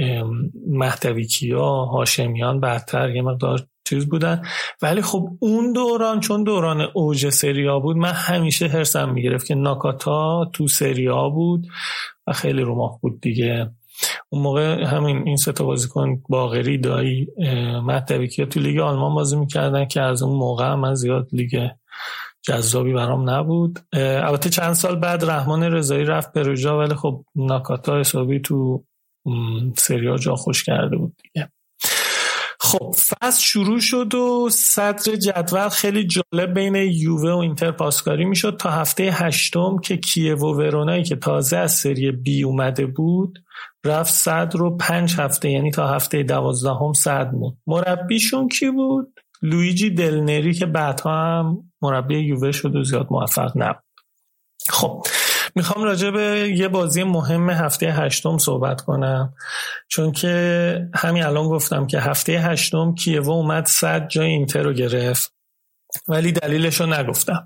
مهدوی 0.67 1.27
کیا 1.27 1.69
هاشمیان 1.85 2.61
بدتر 2.61 3.11
یه 3.11 3.23
مقدار 3.23 3.67
چیز 3.85 4.09
بودن. 4.09 4.43
ولی 4.83 5.03
خب 5.03 5.29
اون 5.41 5.73
دوران 5.73 6.21
چون 6.21 6.45
دوران 6.45 6.81
اوج 6.95 7.29
سریا 7.29 7.81
بود 7.81 7.97
من 7.97 8.13
همیشه 8.13 8.67
حرسم 8.67 9.09
می‌گرفت 9.09 9.47
که 9.47 9.55
ناکاتا 9.55 10.51
تو 10.53 10.69
سریا 10.69 11.29
بود 11.29 11.67
و 12.27 12.33
خیلی 12.33 12.63
رو 12.63 12.99
بود 13.03 13.21
دیگه. 13.21 13.71
اون 14.29 14.43
موقع 14.43 14.85
همین 14.85 15.23
این 15.27 15.37
سه 15.37 15.53
تا 15.53 15.65
بازیکن 15.65 16.23
باغری 16.29 16.79
دایی 16.79 17.29
مهدوی 17.83 18.29
که 18.29 18.47
تو 18.47 18.61
لیگ 18.61 18.79
آلمان 18.79 19.15
بازی 19.15 19.37
می‌کردن 19.37 19.85
که 19.85 20.01
از 20.01 20.23
اون 20.23 20.39
موقع 20.39 20.75
من 20.75 20.95
زیاد 20.95 21.29
لیگ 21.33 21.69
جذابی 22.43 22.93
برام 22.93 23.31
نبود. 23.31 23.79
البته 23.93 24.51
چند 24.51 24.73
سال 24.73 24.97
بعد 24.97 25.25
رحمان 25.25 25.63
رضایی 25.63 26.05
رفت 26.05 26.33
پروژا 26.33 26.79
ولی 26.79 26.95
خب 26.95 27.25
ناکاتا 27.35 28.01
حسابی 28.01 28.41
تو 28.41 28.85
سریا 29.77 30.17
جا 30.17 30.35
خوش 30.35 30.65
کرده 30.65 30.97
بود 30.97 31.17
دیگه. 31.23 31.49
خب 32.65 32.95
فصل 33.09 33.43
شروع 33.43 33.81
شد 33.81 34.15
و 34.15 34.49
صدر 34.51 35.17
جدول 35.17 35.69
خیلی 35.69 36.07
جالب 36.07 36.55
بین 36.55 36.75
یووه 36.75 37.33
و 37.33 37.37
اینتر 37.37 37.71
پاسکاری 37.71 38.25
می‌شد. 38.25 38.57
تا 38.57 38.71
هفته 38.71 39.03
هشتم 39.05 39.79
که 39.79 39.97
کیو 39.97 40.39
و 40.39 40.55
ورونایی 40.59 41.05
که 41.05 41.17
تازه 41.17 41.57
از 41.57 41.73
سری 41.73 42.13
بی 42.13 42.43
اومده 42.43 42.87
بود 42.87 43.39
رفت 43.85 44.13
صدر 44.13 44.59
رو 44.59 44.77
پنج 44.77 45.15
هفته 45.19 45.51
یعنی 45.51 45.71
تا 45.71 45.89
هفته 45.89 46.23
دوازدهم 46.23 46.93
صدر 46.93 47.31
موند. 47.31 47.59
مربیشون 47.67 48.49
کی 48.49 48.71
بود؟ 48.71 49.21
لویجی 49.43 49.91
دلنری 49.91 50.55
که 50.55 50.67
بعدها 50.67 51.39
هم 51.39 51.71
مربی 51.83 52.19
یووه 52.19 52.53
شد 52.53 52.77
و 52.77 52.85
زیاد 52.85 53.07
موفق 53.11 53.53
نبود. 53.57 53.85
خب 54.69 55.07
می‌خوام 55.55 55.85
راجع 55.85 56.11
به 56.11 56.55
یه 56.57 56.69
بازی 56.69 57.03
مهم 57.03 57.51
هفته 57.51 57.87
هشتم 57.87 58.39
صحبت 58.39 58.81
کنم. 58.81 59.35
چون 59.89 60.13
که 60.13 60.89
همین 60.95 61.23
الان 61.23 61.49
گفتم 61.49 61.87
که 61.87 62.01
هفته 62.01 62.33
هشتم 62.33 62.95
کیوه 62.95 63.29
اومد 63.29 63.67
صد 63.67 64.09
جای 64.09 64.31
اینتر 64.31 64.63
رو 64.63 64.73
گرفت. 64.73 65.35
ولی 66.09 66.33
دلیلش 66.33 66.81
رو 66.81 66.87
نگفتم. 66.87 67.45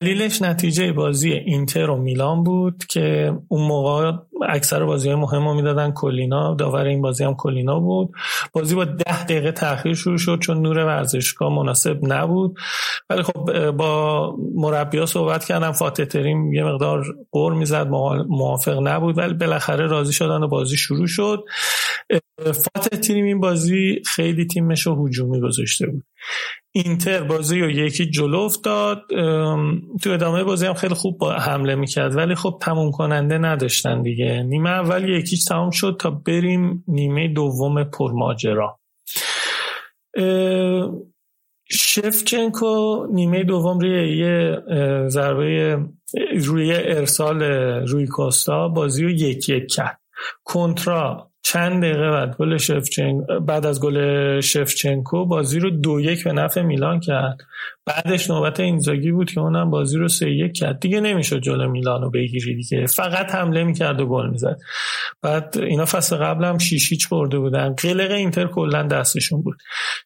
دلیلش 0.00 0.42
نتیجه 0.42 0.92
بازی 0.92 1.32
اینتر 1.32 1.90
و 1.90 1.96
میلان 1.96 2.44
بود 2.44 2.84
که 2.88 3.32
اون 3.48 3.68
موقع 3.68 4.12
اکثر 4.48 4.84
بازی 4.84 5.08
های 5.08 5.18
مهم 5.18 5.48
رو 5.48 5.54
می‌دادن 5.54 5.92
کلینا 5.92 6.54
داور 6.54 6.84
این 6.84 7.02
بازی 7.02 7.24
هم 7.24 7.34
کلینا 7.34 7.80
بود. 7.80 8.12
بازی 8.52 8.74
با 8.74 8.84
ده 8.84 9.24
دقیقه 9.24 9.52
تاخیر 9.52 9.94
شروع 9.94 10.18
شد 10.18 10.38
چون 10.38 10.62
نور 10.62 10.78
ورزشگاه 10.78 11.52
مناسب 11.52 11.98
نبود. 12.02 12.58
ولی 13.10 13.22
خب 13.22 13.70
با 13.70 14.36
مربیا 14.54 15.06
صحبت 15.06 15.44
کردم 15.44 15.72
فاتح 15.72 16.04
تریم 16.04 16.52
یه 16.52 16.64
مقدار 16.64 17.04
قور 17.30 17.54
می‌زد 17.54 17.86
موافق 18.28 18.78
نبود 18.82 19.18
ولی 19.18 19.34
بالاخره 19.34 19.86
راضی 19.86 20.12
شدن 20.12 20.42
و 20.42 20.48
بازی 20.48 20.76
شروع 20.76 21.06
شد. 21.06 21.44
فاتح 22.44 22.96
تریم 22.96 23.24
این 23.24 23.40
بازی 23.40 24.02
خیلی 24.06 24.46
تیمش 24.46 24.86
رو 24.86 25.06
هجومی 25.06 25.40
گذاشته 25.40 25.86
بود. 25.86 26.04
اینتر 26.76 27.22
بازی 27.22 27.60
رو 27.60 27.70
یکی 27.70 28.10
جلو 28.10 28.38
افتاد 28.38 29.02
تو 30.02 30.10
ادامه 30.10 30.44
بازی 30.44 30.66
هم 30.66 30.74
خیلی 30.74 30.94
خوب 30.94 31.18
با 31.18 31.32
حمله 31.32 31.74
می‌کرد 31.74 32.16
ولی 32.16 32.34
خب 32.34 32.58
تموم 32.62 32.90
کننده 32.90 33.38
نداشتن 33.38 34.02
دیگه. 34.02 34.42
نیمه 34.42 34.70
اول 34.70 35.08
یکیچ 35.08 35.48
تمام 35.48 35.70
شد 35.70 35.96
تا 36.00 36.10
بریم 36.10 36.84
نیمه 36.88 37.28
دوم 37.28 37.84
پرماجرا. 37.84 38.80
شفچنکو 41.70 43.06
نیمه 43.12 43.44
دوم 43.44 43.78
روی 43.78 44.18
یه 44.18 44.62
ضربه 45.08 45.78
روی 46.44 46.74
ارسال 46.74 47.42
روی 47.88 48.06
کوستا 48.06 48.68
بازی 48.68 49.04
رو 49.04 49.10
یک 49.10 49.48
یک 49.48 49.72
کرد. 49.72 50.00
کنترا 50.44 51.30
چند 51.46 51.82
دقیقه 51.82 52.10
بعد 52.10 52.36
گل 52.36 52.56
شفچن 52.56 53.20
بعد 53.46 53.66
از 53.66 53.80
گل 53.80 54.40
شفچنکو 54.40 55.26
بازی 55.26 55.58
رو 55.58 55.70
دو 55.70 56.00
یک 56.00 56.24
به 56.24 56.32
نفع 56.32 56.62
میلان 56.62 57.00
کرد. 57.00 57.38
بعدش 57.86 58.30
نوبت 58.30 58.60
اینزاگی 58.60 59.12
بود 59.12 59.30
که 59.30 59.40
اونم 59.40 59.70
بازی 59.70 59.98
رو 59.98 60.08
سه 60.08 60.30
یک 60.30 60.52
کرد. 60.52 60.80
دیگه 60.80 61.00
نمی‌شد 61.00 61.40
جلو 61.40 61.70
میلان 61.70 62.02
رو 62.02 62.10
بگیری 62.10 62.54
دیگه. 62.54 62.86
فقط 62.86 63.34
حمله 63.34 63.64
می‌کرد 63.64 64.00
و 64.00 64.06
گل 64.06 64.30
می‌زد. 64.30 64.56
بعد 65.22 65.58
اینا 65.58 65.84
فصل 65.84 66.16
قبل 66.16 66.44
هم 66.44 66.58
شیشیچ 66.58 67.08
برده 67.08 67.38
بودن. 67.38 67.74
قلق 67.74 68.10
اینتر 68.10 68.46
کلا 68.46 68.82
دستشون 68.82 69.42
بود. 69.42 69.56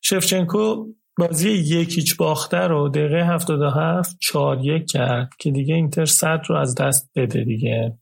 شفچنکو 0.02 0.87
بازی 1.18 1.50
یکیچ 1.50 2.16
باخته 2.16 2.59
رو 2.59 2.88
دقیقه 2.88 3.26
77 3.26 4.16
4 4.21 4.59
یک 4.62 4.90
کرد 4.90 5.30
که 5.38 5.50
دیگه 5.50 5.75
اینتر 5.75 6.04
صد 6.04 6.40
رو 6.49 6.57
از 6.57 6.75
دست 6.75 7.11
بده 7.16 7.45
دیگه. 7.45 7.99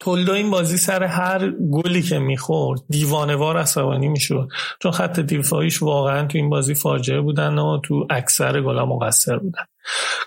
تولدو 0.00 0.32
این 0.32 0.50
بازی 0.50 0.76
سر 0.76 1.04
هر 1.04 1.50
گلی 1.50 2.02
که 2.02 2.18
می‌خورد 2.18 2.80
دیوانوار 2.88 3.56
عصبانی 3.56 4.08
می‌شد. 4.08 4.48
چون 4.82 4.92
خط 4.92 5.20
دفاعیش 5.20 5.82
واقعا 5.82 6.26
تو 6.26 6.38
این 6.38 6.50
بازی 6.50 6.74
فاجعه 6.74 7.20
بودن 7.20 7.58
و 7.58 7.80
تو 7.84 8.06
اکثر 8.10 8.60
گلا 8.60 8.86
مقصر 8.86 9.36
بودن. 9.36 9.64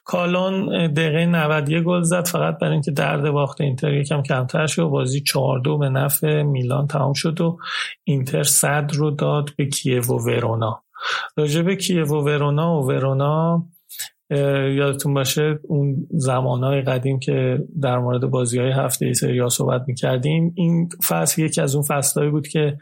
کالون 0.04 0.88
دقیقه 0.94 1.26
91 1.26 1.84
گل 1.84 2.02
زد 2.02 2.28
فقط 2.28 2.58
برای 2.58 2.74
اینکه 2.74 2.92
درد 2.92 3.32
باخت 3.32 3.62
اینتر 3.62 3.94
یکم 3.94 4.22
کمتر 4.22 4.68
شد. 4.68 4.82
و 4.82 4.90
بازی 4.90 5.22
4 5.22 5.60
دو 5.60 5.78
به 5.78 5.90
نفع 5.90 6.42
میلان 6.42 6.88
تمام 6.88 7.14
شد 7.14 7.42
و 7.42 7.58
اینتر 8.04 8.44
صد 8.44 8.92
رو 8.94 9.12
داد 9.12 9.50
به 9.58 9.66
کیو 9.66 10.04
و 10.04 10.28
ورونا. 10.28 10.84
راجع 11.38 11.62
به 11.62 11.76
کیو 11.76 12.06
و 12.06 12.26
ورونا 12.26 12.82
و 12.82 12.88
ورونا 12.88 13.66
یادتون 14.78 15.14
باشه 15.14 15.60
اون 15.64 16.08
زمانهای 16.10 16.82
قدیم 16.82 17.20
که 17.20 17.64
در 17.82 18.00
مورد 18.00 18.22
بازی 18.22 18.60
های 18.60 18.72
هفته 18.72 19.06
ای 19.06 19.14
سریا 19.14 19.50
صحبت 19.50 19.84
می‌کردیم 19.88 20.54
این 20.56 20.90
فصل 21.08 21.42
یکی 21.42 21.62
از 21.62 21.76
اون 21.76 21.84
فصلهایی 21.84 22.32
بود 22.32 22.48
که 22.48 22.78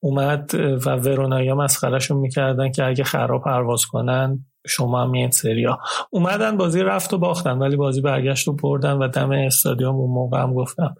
اومد 0.00 0.54
و 0.54 0.96
ورونایی 0.96 1.48
ها 1.48 1.54
مسخرشون 1.54 2.16
می‌کردن 2.16 2.72
که 2.72 2.84
اگه 2.84 3.04
خراب 3.04 3.44
پرواز 3.44 3.84
کنن 3.84 4.44
شما 4.66 5.02
هم 5.02 5.30
سریا 5.30 5.78
اومدن 6.10 6.56
بازی 6.56 6.80
رفت 6.80 7.14
و 7.14 7.18
باختن 7.18 7.58
ولی 7.58 7.76
بازی 7.76 8.00
برگشت 8.00 8.48
و 8.48 8.52
بردن 8.52 8.92
و 8.92 9.08
دم 9.08 9.30
استادیوم 9.30 9.94
اون 9.94 10.10
موقع 10.10 10.38
هم 10.38 10.54
گفتم. 10.54 10.96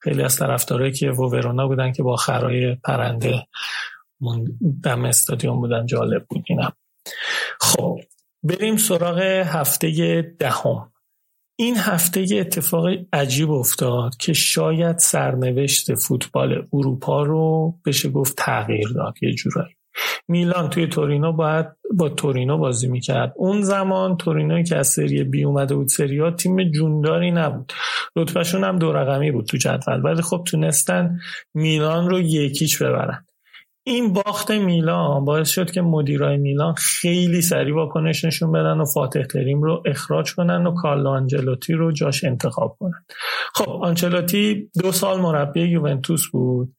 خیلی 0.00 0.22
از 0.22 0.36
طرفدارایی 0.36 0.92
که 0.92 1.10
و 1.10 1.22
ورونا 1.22 1.68
بودن 1.68 1.92
که 1.92 2.02
با 2.02 2.16
خرای 2.16 2.74
پرنده 2.74 3.46
دم 4.82 5.04
استادیوم 5.04 5.60
بودن 5.60 5.86
جالب 5.86 6.26
بود 6.30 6.44
اینم. 6.48 6.72
خب 7.60 7.98
بریم 8.42 8.76
سراغ 8.76 9.18
هفته 9.44 10.22
دهم. 10.38 10.92
این 11.60 11.76
هفته 11.76 12.26
اتفاق 12.32 12.86
عجیب 13.12 13.50
افتاد 13.50 14.16
که 14.16 14.32
شاید 14.32 14.98
سرنوشت 14.98 15.94
فوتبال 15.94 16.66
اروپا 16.72 17.22
رو 17.22 17.74
بشه 17.86 18.10
گفت 18.10 18.36
تغییر 18.36 18.88
داد 18.88 19.14
یه 19.22 19.32
جورایی. 19.32 19.74
میلان 20.28 20.70
توی 20.70 20.86
تورینو 20.86 21.32
باید 21.32 21.66
با 21.94 22.08
تورینو 22.08 22.58
بازی 22.58 22.88
می‌کرد. 22.88 23.32
اون 23.36 23.62
زمان 23.62 24.16
تورینوی 24.16 24.64
که 24.64 24.76
از 24.76 24.88
سری 24.88 25.24
بی 25.24 25.44
اومده 25.44 25.74
بود 25.74 25.88
سری 25.88 26.30
تیم 26.30 26.70
جونداری 26.70 27.30
نبود. 27.30 27.72
رتبهشون 28.16 28.64
هم 28.64 28.78
دو 28.78 28.92
رقمی 28.92 29.30
بود 29.30 29.46
تو 29.46 29.56
جدول. 29.56 30.00
ولی 30.04 30.22
خب 30.22 30.44
تونستن 30.46 31.20
میلان 31.54 32.10
رو 32.10 32.20
یکیچ 32.20 32.82
ببرن. 32.82 33.27
این 33.88 34.12
باخت 34.12 34.50
میلان 34.50 35.24
باعث 35.24 35.48
شد 35.48 35.70
که 35.70 35.80
مدیرای 35.80 36.36
میلان 36.36 36.74
خیلی 36.74 37.42
سریع 37.42 37.74
واکنش 37.74 38.24
نشون 38.24 38.52
بدن 38.52 38.80
و 38.80 38.84
فاتح 38.84 39.22
تریم 39.22 39.62
رو 39.62 39.82
اخراج 39.86 40.34
کنن 40.34 40.66
و 40.66 40.74
کارلو 40.74 41.08
آنجلوتی 41.08 41.72
رو 41.72 41.92
جاش 41.92 42.24
انتخاب 42.24 42.76
کنن. 42.80 43.04
خب 43.54 43.70
آنچلوتی 43.70 44.70
دو 44.82 44.92
سال 44.92 45.20
مربی 45.20 45.60
یوونتوس 45.60 46.26
بود 46.32 46.74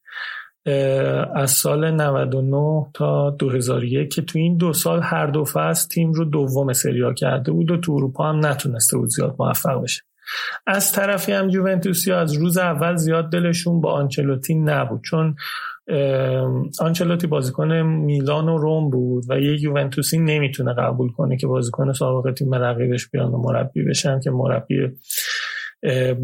از 1.36 1.52
سال 1.52 1.92
99 1.92 2.86
تا 2.94 3.30
2001 3.30 4.14
که 4.14 4.22
تو 4.22 4.40
این 4.40 4.58
دو 4.58 4.74
سال 4.74 5.02
هر 5.04 5.28
دو 5.28 5.44
فصل 5.46 5.88
تیم 5.88 6.12
رو 6.12 6.26
دوم 6.26 6.74
سریا 6.74 7.14
کرده 7.14 7.52
بود 7.52 7.72
و 7.72 7.78
تو 7.78 7.92
اروپا 7.92 8.30
هم 8.30 8.46
نتونسته 8.46 8.98
بود 8.98 9.10
زیاد 9.10 9.36
موفق 9.40 9.84
بشه. 9.84 10.02
از 10.68 10.92
طرفی 10.92 11.32
هم 11.32 11.50
یوونتوسی 11.50 12.12
از 12.12 12.34
روز 12.34 12.58
اول 12.58 12.96
زیاد 12.96 13.32
دلشون 13.32 13.82
با 13.82 13.94
آنچلوتی 13.94 14.56
نبود 14.56 15.02
چون 15.04 15.36
آنچلوتی 16.80 17.28
بازیکن 17.28 17.74
میلان 17.82 18.50
و 18.50 18.58
روم 18.58 18.90
بود 18.90 19.24
و 19.30 19.40
یه 19.40 19.64
یوونتوسی 19.64 20.18
نمی‌تونه 20.18 20.74
قبول 20.74 21.12
کنه 21.12 21.38
که 21.38 21.48
بازیکن 21.48 21.94
سابق 21.94 22.34
تیم 22.34 22.56
رقیبش 22.56 23.10
بیان 23.10 23.32
و 23.32 23.38
مربی 23.38 23.84
بشن 23.84 24.20
که 24.20 24.32
مربی 24.32 24.88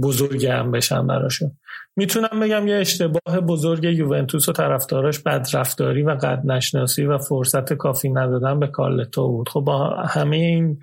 بزرگی 0.01 0.47
هم 0.47 0.71
بشن 0.71 1.07
براشون. 1.07 1.51
می‌تونم 1.95 2.39
بگم 2.41 2.67
یه 2.67 2.75
اشتباه 2.75 3.39
بزرگ 3.47 3.83
یوونتوس 3.83 4.49
و 4.49 4.51
طرفداراش 4.51 5.19
بدرفتاری 5.19 6.03
و 6.03 6.09
قد 6.09 6.41
نشناسی 6.45 7.05
و 7.05 7.17
فرصت 7.17 7.73
کافی 7.73 8.09
ندادن 8.09 8.59
به 8.59 8.67
کارلتو 8.67 9.27
بود. 9.27 9.49
خب 9.49 9.59
با 9.59 9.89
همه 9.89 10.35
این 10.35 10.79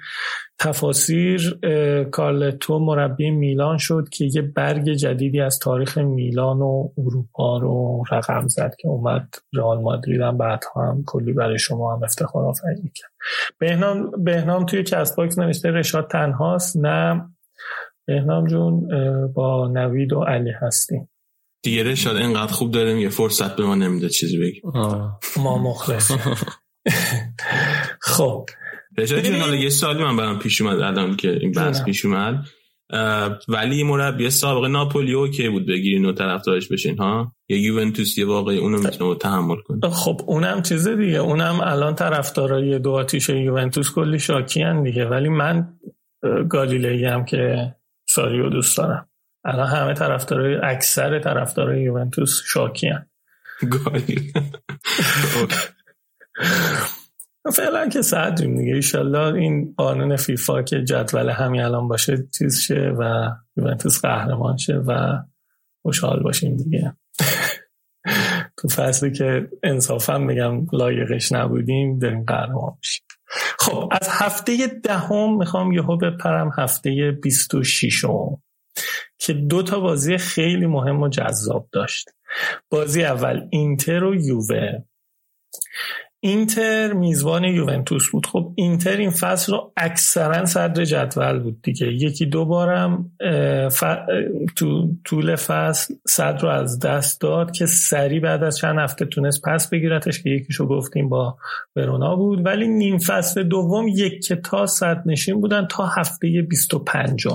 تفاسیر 0.58 1.58
کارلتو 2.10 2.78
مربی 2.78 3.30
میلان 3.30 3.78
شد 3.78 4.08
که 4.12 4.28
یه 4.34 4.42
برگ 4.42 4.92
جدیدی 4.92 5.40
از 5.40 5.58
تاریخ 5.58 5.98
میلان 5.98 6.62
و 6.62 6.88
اروپا 6.98 7.58
رو 7.58 8.02
رقم 8.10 8.48
زد 8.48 8.74
که 8.78 8.88
اومد 8.88 9.34
رئال 9.52 9.80
مادرید 9.80 10.20
هم 10.20 10.38
بعد 10.38 10.64
هم 10.76 11.02
کلی 11.06 11.32
برای 11.32 11.58
شما 11.58 11.96
هم 11.96 12.02
افتخار 12.02 12.44
آفرینی 12.44 12.92
کرد 12.94 13.10
بهنام 13.58 14.10
بهنام 14.24 14.66
توی 14.66 14.82
Castbox 14.82 15.38
نوشته 15.38 15.70
رشاد 15.70 16.08
تنهاست 16.10 16.76
نه 16.76 17.28
بهنام 18.06 18.46
جون 18.46 18.88
با 19.32 19.68
نوید 19.68 20.12
و 20.12 20.20
علی 20.20 20.50
هستیم. 20.62 21.08
دیگه 21.64 21.82
رشاد 21.82 22.16
اینقدر 22.16 22.52
خوب 22.52 22.70
داره 22.70 22.94
میگه 22.94 23.08
فرصت 23.08 23.56
به 23.56 23.64
ما 23.64 23.74
نمیده 23.74 24.08
چیزی 24.08 24.38
بگی 24.38 24.60
ما 25.36 25.58
مخلص 25.58 26.12
خب. 28.00 28.46
رشاد 28.98 29.20
جون 29.20 29.40
حالا 29.40 29.54
یه 29.54 29.68
سالی 29.68 30.02
من 30.02 30.16
برام 30.16 30.38
پیش 30.38 30.60
اومد 30.60 30.80
الان 30.80 31.16
که 31.16 31.38
این 31.40 31.52
بحث 31.52 31.84
پیش 31.84 32.04
اومد. 32.04 32.44
ولی 33.48 33.82
مربی 33.82 34.30
سابق 34.30 34.64
ناپولی 34.64 35.30
که 35.30 35.50
بود 35.50 35.66
بگیرین 35.66 36.04
و 36.04 36.12
طرفدارش 36.12 36.68
بشین 36.68 36.98
ها؟ 36.98 37.32
یا 37.48 37.56
یوونتوس 37.56 38.18
یه 38.18 38.26
واقعی 38.26 38.58
اونو 38.58 38.78
می‌تونه 38.78 39.18
تحمل 39.18 39.56
کنه. 39.56 39.90
خب 39.90 40.20
اونم 40.26 40.62
چیز 40.62 40.88
دیگه. 40.88 41.18
اونم 41.18 41.60
الان 41.62 41.94
طرفدارای 41.94 42.78
دو 42.78 42.90
آتیش 42.90 43.28
یوونتوس 43.28 43.90
کلی 43.94 44.18
شاکی 44.18 44.64
دیگه. 44.84 45.04
ولی 45.04 45.28
من 45.28 45.78
گالیلی 46.50 47.04
هم 47.04 47.24
که 47.24 47.74
ساریو 48.14 48.48
دوست 48.48 48.78
دارم. 48.78 49.08
الان 49.44 49.66
همه 49.66 49.94
طرفدارای 49.94 50.54
اکثر 50.62 51.18
طرفدارای 51.18 51.82
یوونتوس 51.82 52.42
شاکی 52.46 52.88
هم. 52.88 53.06
فعلا 57.54 57.88
که 57.88 58.02
صدریم 58.02 58.58
دیگه. 58.58 58.74
ایشالله 58.74 59.34
این 59.34 59.74
قانون 59.76 60.16
فیفا 60.16 60.62
که 60.62 60.84
جدول 60.84 61.30
همین 61.30 61.60
الان 61.62 61.88
باشه 61.88 62.28
چیز 62.38 62.60
شه 62.60 62.94
و 62.98 63.30
یوونتوس 63.56 64.00
قهرمان 64.00 64.56
شه 64.56 64.74
و 64.74 65.18
خوشحال 65.82 66.22
باشیم 66.22 66.56
دیگه. 66.56 66.96
تو 68.56 68.68
فصلی 68.68 69.12
که 69.12 69.48
انصافا 69.62 70.18
میگم 70.18 70.66
لایقش 70.72 71.32
نبودیم 71.32 71.98
داریم 71.98 72.24
قهرمان 72.24 72.76
بشیم 72.82 73.04
خب 73.62 73.88
از 73.90 74.08
هفته 74.10 74.66
دهم 74.66 75.38
می‌خوام 75.38 75.72
یهو 75.72 75.96
بپرم 75.96 76.50
هفته 76.58 77.18
26 77.22 78.04
که 79.18 79.32
دو 79.32 79.62
تا 79.62 79.80
بازی 79.80 80.18
خیلی 80.18 80.66
مهم 80.66 81.02
و 81.02 81.08
جذاب 81.08 81.68
داشت. 81.72 82.10
بازی 82.70 83.04
اول 83.04 83.48
اینتر 83.50 84.04
و 84.04 84.14
یووه. 84.14 84.84
اینتر 86.24 86.92
میزبان 86.92 87.44
یوونتوس 87.44 88.10
بود. 88.10 88.26
خب 88.26 88.52
اینتر 88.56 88.96
این 88.96 89.10
فصل 89.10 89.52
رو 89.52 89.72
اکثرا 89.76 90.44
صدر 90.44 90.84
جدول 90.84 91.38
بود 91.38 91.62
دیگه. 91.62 91.86
یکی 91.86 92.26
دو 92.26 92.44
بارم 92.44 93.10
تو 94.56 94.88
طول 95.04 95.36
فصل 95.36 95.94
صدر 96.08 96.38
رو 96.38 96.48
از 96.48 96.78
دست 96.78 97.20
داد 97.20 97.50
که 97.50 97.66
سری 97.66 98.20
بعد 98.20 98.42
از 98.42 98.56
چند 98.56 98.78
هفته 98.78 99.04
تونست 99.04 99.42
پس 99.42 99.70
بگیرتش 99.70 100.22
که 100.22 100.30
یکیشو 100.30 100.66
گفتیم 100.66 101.08
با 101.08 101.36
ورونا 101.76 102.16
بود. 102.16 102.46
ولی 102.46 102.68
نیم 102.68 102.98
فصل 102.98 103.42
دوم 103.42 103.88
یک 103.88 104.32
تا 104.32 104.66
صد 104.66 105.02
نشین 105.06 105.40
بودن 105.40 105.66
تا 105.66 105.86
هفته 105.86 106.46
25 106.50 107.26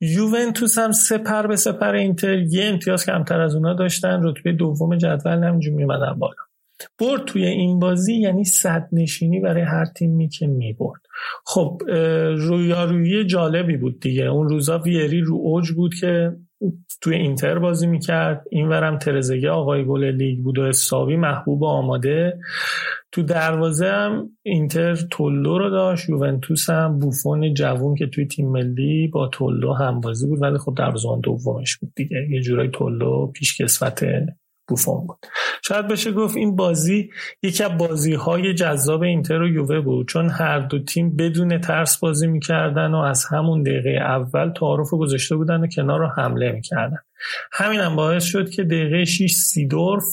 یوونتوس 0.00 0.78
هم 0.78 0.92
سپر 0.92 1.46
به 1.46 1.56
سپر 1.56 1.94
اینتر. 1.94 2.38
یه 2.38 2.64
امتیاز 2.64 3.06
کمتر 3.06 3.40
از 3.40 3.54
اونا 3.54 3.74
داشتن. 3.74 4.20
رتبه 4.22 4.52
دوم 4.52 4.96
جدول 4.96 5.44
همینجور 5.44 5.74
میمدن 5.74 6.14
بالا. 6.18 6.34
برد 6.98 7.24
توی 7.24 7.46
این 7.46 7.78
بازی 7.78 8.14
یعنی 8.14 8.44
صدرنشینی 8.44 9.40
برای 9.40 9.62
هر 9.62 9.84
تیمی 9.84 10.28
که 10.28 10.46
می‌برد. 10.46 11.00
خب 11.46 11.82
رویارویی 12.36 13.24
جالبی 13.24 13.76
بود 13.76 14.00
دیگه. 14.00 14.24
اون 14.24 14.48
روزا 14.48 14.78
ویری 14.78 15.20
رو 15.20 15.36
اوج 15.36 15.72
بود 15.72 15.94
که 15.94 16.32
توی 17.00 17.16
اینتر 17.16 17.58
بازی 17.58 17.86
می‌کرد. 17.86 18.44
این 18.50 18.68
ورم 18.68 18.98
ترزگه 18.98 19.50
آقای 19.50 19.84
گل 19.84 20.04
لیگ 20.04 20.38
بود 20.38 20.58
و 20.58 20.66
حسابی 20.66 21.16
محبوب 21.16 21.64
آماده. 21.64 22.38
تو 23.12 23.22
دروازه 23.22 23.86
هم 23.86 24.30
اینتر 24.42 24.94
تولدو 25.10 25.58
رو 25.58 25.70
داشت 25.70 26.08
یوونتوس 26.08 26.70
هم 26.70 26.98
بوفون 26.98 27.54
جوون 27.54 27.94
که 27.94 28.06
توی 28.06 28.26
تیم 28.26 28.48
ملی 28.48 29.08
با 29.08 29.28
تولدو 29.28 29.72
هم 29.72 30.00
بازی 30.00 30.26
بود. 30.26 30.42
ولی 30.42 30.58
خب 30.58 30.74
دروازه 30.76 31.08
دومش 31.22 31.76
بود 31.76 31.92
دیگه. 31.96 32.16
یه 32.30 32.40
جورای 32.40 32.68
تولدو 32.68 33.26
پیشکسوت 33.26 34.04
بوفون 34.68 35.06
بود. 35.06 35.18
شاید 35.64 35.88
بشه 35.88 36.12
گفت 36.12 36.36
این 36.36 36.56
بازی 36.56 37.10
یکی 37.42 37.64
از 37.64 37.78
بازی 37.78 38.14
های 38.14 38.54
جذاب 38.54 39.02
اینتر 39.02 39.42
و 39.42 39.48
یووه 39.48 39.80
بود 39.80 40.08
چون 40.08 40.30
هر 40.30 40.58
دو 40.58 40.84
تیم 40.84 41.16
بدون 41.16 41.60
ترس 41.60 41.98
بازی 41.98 42.26
می‌کردن 42.26 42.94
و 42.94 42.98
از 42.98 43.24
همون 43.24 43.62
دقیقه 43.62 43.90
اول 43.90 44.52
تعارف 44.52 44.90
گذاشته 44.90 45.36
بودن 45.36 45.60
و 45.60 45.66
کنار 45.66 45.98
رو 45.98 46.06
حمله 46.06 46.52
می‌کردن. 46.52 46.98
همین 47.52 47.80
هم 47.80 47.96
باعث 47.96 48.24
شد 48.24 48.50
که 48.50 48.64
دقیقه 48.64 49.04
6 49.04 49.32
سیدورف 49.32 50.04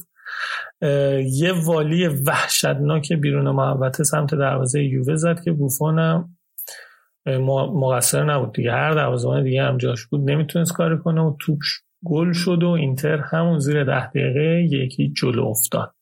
یه 1.26 1.54
والی 1.66 2.08
وحشتناک 2.08 3.14
بیرون 3.14 3.50
محوطه 3.50 4.04
سمت 4.04 4.36
دروازه 4.36 4.84
یووه 4.84 5.16
زد 5.16 5.42
که 5.44 5.52
بوفون 5.52 6.00
هم 6.00 6.30
مقصر 7.74 8.24
نبود 8.24 8.54
دیگه. 8.54 8.72
هر 8.72 8.92
دروازه‌بان 8.92 9.44
دیگه 9.44 9.64
هم 9.64 9.78
جاش 9.78 10.06
بود. 10.06 10.30
نمی‌تونست 10.30 10.74
کاری 10.74 10.98
کنه 10.98 11.22
و 11.22 11.36
توپ 11.40 11.60
گل 12.06 12.34
شد 12.34 12.64
و 12.64 12.70
اینتر 12.70 13.18
همون 13.18 13.60
زیر 13.60 13.84
ده 13.84 14.08
دقیقه 14.08 14.68
یکی 14.72 15.14
جلو 15.18 15.48
افتاد. 15.48 15.96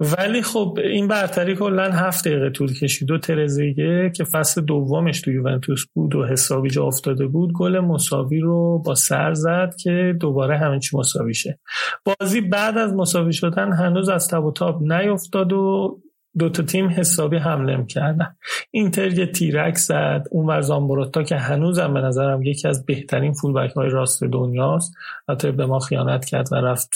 ولی 0.00 0.42
خب 0.42 0.78
این 0.84 1.08
برتری 1.08 1.56
کلا 1.56 1.92
هفت 1.92 2.28
دقیقه 2.28 2.50
طول 2.50 2.72
کشید 2.72 3.10
و 3.10 3.18
ترزیگه 3.18 4.10
که 4.16 4.24
فصل 4.24 4.60
دومش 4.60 5.20
تو 5.20 5.30
یوونتوس 5.30 5.86
بود 5.94 6.14
و 6.14 6.26
حسابی 6.26 6.70
جا 6.70 6.84
افتاده 6.84 7.26
بود 7.26 7.52
گل 7.52 7.78
مساوی 7.80 8.40
رو 8.40 8.82
با 8.86 8.94
سر 8.94 9.34
زد 9.34 9.74
که 9.80 10.14
دوباره 10.20 10.58
همه 10.58 10.78
چی 10.78 10.96
مساوی 10.96 11.34
شه 11.34 11.60
بازی 12.04 12.40
بعد 12.40 12.78
از 12.78 12.94
مساوی 12.94 13.32
شدن 13.32 13.72
هنوز 13.72 14.08
از 14.08 14.28
تب 14.28 14.44
و 14.44 14.52
تاب 14.52 14.82
نیفتاد 14.92 15.52
و 15.52 15.98
دو 16.38 16.48
تا 16.48 16.62
تیم 16.62 16.88
حسابی 16.88 17.36
حمله 17.36 17.76
می‌کردن 17.76 18.36
اینتر 18.70 19.18
یه 19.18 19.26
تیرک 19.26 19.76
زد 19.76 20.26
اون 20.30 20.46
ور 20.46 20.60
زامبروتا 20.60 21.22
که 21.22 21.36
هنوزم 21.36 21.94
به 21.94 22.00
نظرم 22.00 22.42
یکی 22.42 22.68
از 22.68 22.86
بهترین 22.86 23.32
فولبک 23.32 23.72
های 23.72 23.88
راست 23.88 24.24
دنیاست 24.24 24.94
حتی 25.28 25.52
به 25.52 25.66
ما 25.66 25.78
خیانت 25.78 26.24
کرد 26.24 26.52
و 26.52 26.54
رفت 26.54 26.94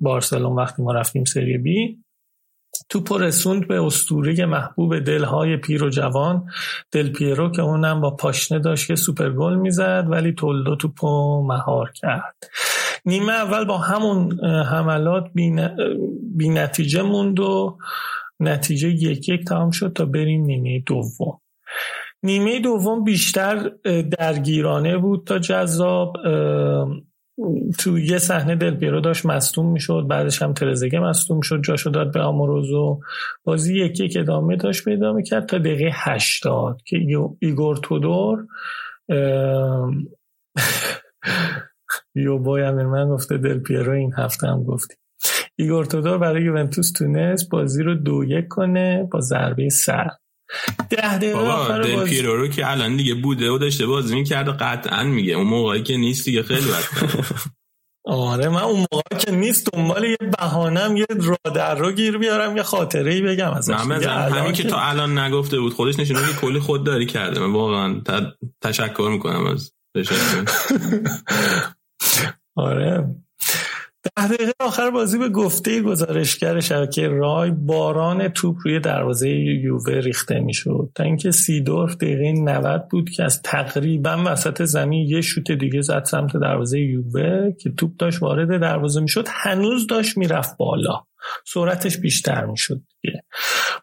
بارسلون 0.00 0.56
وقتی 0.56 0.82
ما 0.82 0.92
رفتیم 0.92 1.24
سری 1.24 1.58
بی. 1.58 1.98
تو 2.88 3.18
رسوند 3.18 3.68
به 3.68 3.84
استوره 3.84 4.46
محبوب 4.46 4.98
دلهای 4.98 5.56
پیر 5.56 5.84
و 5.84 5.90
جوان. 5.90 6.44
دل 6.92 7.12
پیرو 7.12 7.50
که 7.50 7.62
اونم 7.62 8.00
با 8.00 8.10
پاشنه 8.10 8.58
داشت 8.58 8.86
که 8.86 8.94
سوپر 8.94 9.30
گل 9.30 9.54
می‌زد 9.54 10.06
ولی 10.08 10.32
تولدو 10.32 10.76
توپو 10.76 11.42
مهار 11.46 11.90
کرد. 11.94 12.36
نیمه 13.06 13.32
اول 13.32 13.64
با 13.64 13.78
همون 13.78 14.44
حملات 14.44 15.24
بی 16.36 16.48
نتیجه 16.48 17.02
موند 17.02 17.40
و 17.40 17.78
نتیجه 18.40 18.88
یک 18.88 19.28
یک 19.28 19.44
تمام 19.44 19.70
شد 19.70 19.92
تا 19.92 20.04
بریم 20.04 20.44
نیمه 20.44 20.82
دوم. 20.86 21.40
نیمه 22.22 22.60
دوم 22.60 23.04
بیشتر 23.04 23.70
درگیرانه 24.18 24.98
بود 24.98 25.26
تا 25.26 25.38
جذاب. 25.38 26.16
تو 27.78 27.98
یه 27.98 28.18
صحنه 28.18 28.56
دل 28.56 28.74
پیرو 28.74 29.00
داشت 29.00 29.26
مصدوم 29.26 29.72
می‌شد 29.72 30.06
بعدش 30.08 30.42
هم 30.42 30.52
ترزگه 30.52 31.00
مصدوم 31.00 31.40
شد 31.40 31.62
جاشو 31.62 31.90
داد 31.90 32.12
به 32.12 32.20
آموروزو. 32.20 33.00
بازی 33.44 33.78
یک 33.78 34.00
یک 34.00 34.16
ادامه 34.20 34.56
داشت 34.56 34.84
پیدا 34.84 35.12
می‌کرد 35.12 35.46
تا 35.46 35.58
دقیقه 35.58 35.90
هشتاد 35.94 36.82
که 36.86 36.96
ایگور 37.40 37.76
تودور 37.76 38.46
یو 42.14 42.38
بای 42.38 42.70
من 42.70 43.08
گفته 43.08 43.38
دل 43.38 43.60
پیرو 43.60 43.92
این 43.92 44.12
هفته 44.18 44.46
هم 44.46 44.64
گفتی. 44.64 44.94
ایگور 45.60 45.84
تودور 45.84 46.18
برای 46.18 46.44
یوونتوس 46.44 46.92
تونست 46.92 47.50
بازی 47.50 47.82
رو 47.82 47.94
دو 47.94 48.24
یک 48.24 48.48
کنه 48.48 49.08
با 49.12 49.20
ضربه 49.20 49.68
سر. 49.68 50.08
ده 50.90 51.18
دقیقه 51.18 51.82
دل 51.82 52.04
پیرو 52.04 52.36
رو 52.36 52.48
که 52.48 52.70
الان 52.70 52.96
دیگه 52.96 53.14
بوده 53.14 53.50
و 53.50 53.58
داشته 53.58 53.86
بازی 53.86 54.14
می‌کرد 54.14 54.48
قطعا 54.48 55.04
میگه 55.04 55.34
اون 55.34 55.46
موقعی 55.46 55.82
که 55.82 55.96
نیست 55.96 56.24
دیگه 56.24 56.42
خیلی 56.42 56.70
وقت 56.70 56.90
آره 58.04 58.48
من 58.48 58.62
اون 58.62 58.86
موقع 58.92 59.18
که 59.18 59.30
نیست 59.30 59.68
دنبال 59.72 60.04
یه 60.04 60.16
بهانم 60.38 60.96
یه 60.96 61.06
را 61.20 61.36
در 61.54 61.74
رو 61.74 61.92
گیر 61.92 62.18
بیارم 62.18 62.56
یه 62.56 62.62
خاطره 62.62 63.14
ای 63.14 63.20
بگم 63.20 63.50
ازش. 63.50 63.74
همین 63.74 64.52
که 64.52 64.64
تا 64.64 64.80
الان 64.80 65.18
نگفته 65.18 65.60
بود 65.60 65.72
خودش 65.72 65.98
نشونه 65.98 66.20
که 66.20 66.40
کلی 66.40 66.60
خود 66.60 66.84
داری 66.84 67.06
کرده. 67.06 67.40
من 67.40 67.52
واقعا 67.52 68.00
تشکر 68.60 69.08
می‌کنم 69.12 69.46
از 69.46 69.72
آره. 72.56 73.14
ده 74.04 74.28
دقیقه 74.28 74.52
آخر 74.60 74.90
بازی 74.90 75.18
به 75.18 75.28
گفته 75.28 75.82
گزارشگر 75.82 76.60
شبکه 76.60 77.08
رای 77.08 77.50
باران 77.50 78.28
توپ 78.28 78.56
روی 78.64 78.80
دروازه 78.80 79.28
یووه 79.28 79.94
ریخته 79.94 80.40
می‌شد. 80.40 80.90
تا 80.94 81.04
اینکه 81.04 81.30
سیدورف 81.30 81.96
دقیقه 81.96 82.32
90 82.32 82.88
بود 82.90 83.10
که 83.10 83.24
از 83.24 83.42
تقریبا 83.42 84.24
وسط 84.26 84.62
زمین 84.62 85.08
یه 85.08 85.20
شوت 85.20 85.52
دیگه 85.52 85.80
زد 85.80 86.04
سمت 86.04 86.36
دروازه 86.36 86.80
یووه 86.80 87.52
که 87.60 87.70
توپ 87.70 87.96
داشت 87.98 88.22
وارد 88.22 88.60
دروازه 88.60 89.00
می‌شد. 89.00 89.26
هنوز 89.28 89.86
داشت 89.86 90.18
می‌رفت 90.18 90.56
بالا. 90.56 91.02
سرعتش 91.46 91.96
بیشتر 91.96 92.44
می‌شد 92.44 92.80
دیگه. 93.02 93.22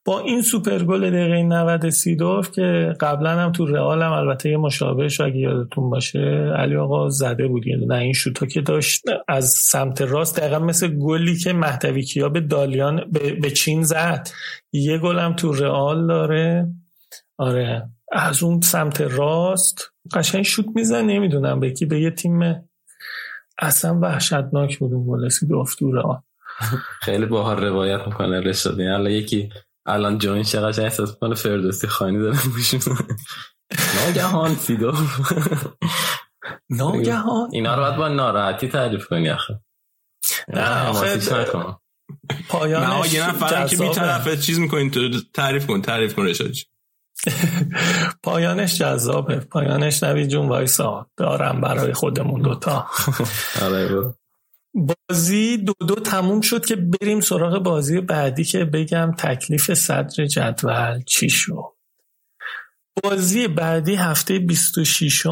با 0.06 0.19
این 0.19 0.41
سوپر 0.41 0.84
گل 0.84 1.10
دقیقه 1.10 1.43
90 1.43 1.89
سیدورف 1.89 2.52
که 2.52 2.93
قبلا 3.00 3.30
هم 3.30 3.52
تو 3.52 3.65
رئال 3.65 4.02
هم 4.02 4.12
البته 4.12 4.50
یه 4.50 4.58
مشابهش 4.58 5.21
اگه 5.21 5.38
یادتون 5.38 5.89
باشه 5.89 6.19
علی 6.58 6.76
آقا 6.76 7.10
زده 7.10 7.47
بود. 7.47 7.63
نه 7.88 7.95
این 7.95 8.13
شوتا 8.13 8.45
که 8.45 8.62
داشت 8.62 9.04
از 9.28 9.50
سمت 9.50 10.02
راست 10.02 10.39
دقیقا 10.39 10.60
مثل 10.60 10.88
گلی 10.88 11.38
که 11.38 11.54
مهدوی 11.54 12.02
کیا 12.02 12.30
به 12.30 12.41
دالیان 12.41 13.12
به 13.41 13.52
چین 13.52 13.84
زد. 13.84 14.30
یه 14.73 14.97
گل 14.97 15.19
هم 15.19 15.34
تو 15.34 15.54
رئال 15.54 16.08
داره. 16.08 16.67
آره. 17.38 17.89
از 18.12 18.43
اون 18.43 18.62
سمت 18.62 19.02
راست 19.02 19.91
قشنگ 20.13 20.43
شوت 20.43 20.65
میزن 20.76 21.06
نمی‌دونم 21.06 21.60
به 21.60 21.71
کی 21.71 21.86
به 21.86 22.02
یه 22.02 22.12
تیم 22.12 22.67
اصلا 23.60 24.00
وحشتناک 24.00 24.80
بود 24.80 24.93
اون 24.93 25.08
گل 25.08 25.30
سیدورف 25.30 25.76
تو 25.76 25.91
رئال. 25.91 26.21
خیلی 27.01 27.25
باحال 27.25 27.57
روایت 27.57 28.07
می‌کنه 28.07 28.39
رشادی 28.39 28.87
الان 28.87 29.11
یکی 29.11 29.49
الان 29.85 30.17
جوین 30.17 30.43
چقدر 30.43 30.83
احساس 30.83 31.15
کنه 31.15 31.35
فردوسی 31.35 31.87
خانی 31.87 32.19
داره 32.19 32.37
گوش 32.53 32.73
ناگهان 34.05 34.55
فیدو 34.55 34.93
ناگهان. 36.69 37.49
اینا 37.51 37.75
رو 37.75 37.81
باید 37.81 37.95
با 37.95 38.07
ناراحتی 38.07 38.67
تعریف 38.67 39.07
کنی 39.07 39.29
آخه. 39.29 39.59
نه 40.47 40.87
آخه 40.87 41.17
پایانش 42.49 43.15
نه 43.15 43.27
نفر 43.29 43.67
که 43.67 43.77
بی 43.77 43.89
طرف 43.89 44.41
چیز 44.41 44.59
می‌کنین 44.59 44.91
تو 44.91 45.09
تعریف 45.33 45.67
کن 45.67 45.81
تعریف 45.81 46.15
کن 46.15 46.25
رشاد 46.25 46.51
پایانش 48.23 48.77
جذابه. 48.77 49.35
پایانش 49.39 50.03
نوی 50.03 50.27
جون 50.27 50.49
وایسا. 50.49 51.07
دارم 51.17 51.61
برای 51.61 51.93
خودمون 51.93 52.41
دوتا. 52.41 52.87
آره 53.65 54.13
بازی 54.77 55.57
دو 55.57 55.73
دو 55.87 55.95
تموم 55.95 56.41
شد 56.41 56.65
که 56.65 56.75
بریم 56.75 57.19
سراغ 57.19 57.63
بازی 57.63 58.01
بعدی 58.01 58.43
که 58.43 58.65
بگم 58.65 59.11
تکلیف 59.17 59.73
صدر 59.73 60.25
جدول 60.25 61.01
چی 61.05 61.29
شد. 61.29 61.77
بازی 63.03 63.47
بعدی 63.47 63.95
هفته 63.95 64.39
26 64.39 65.27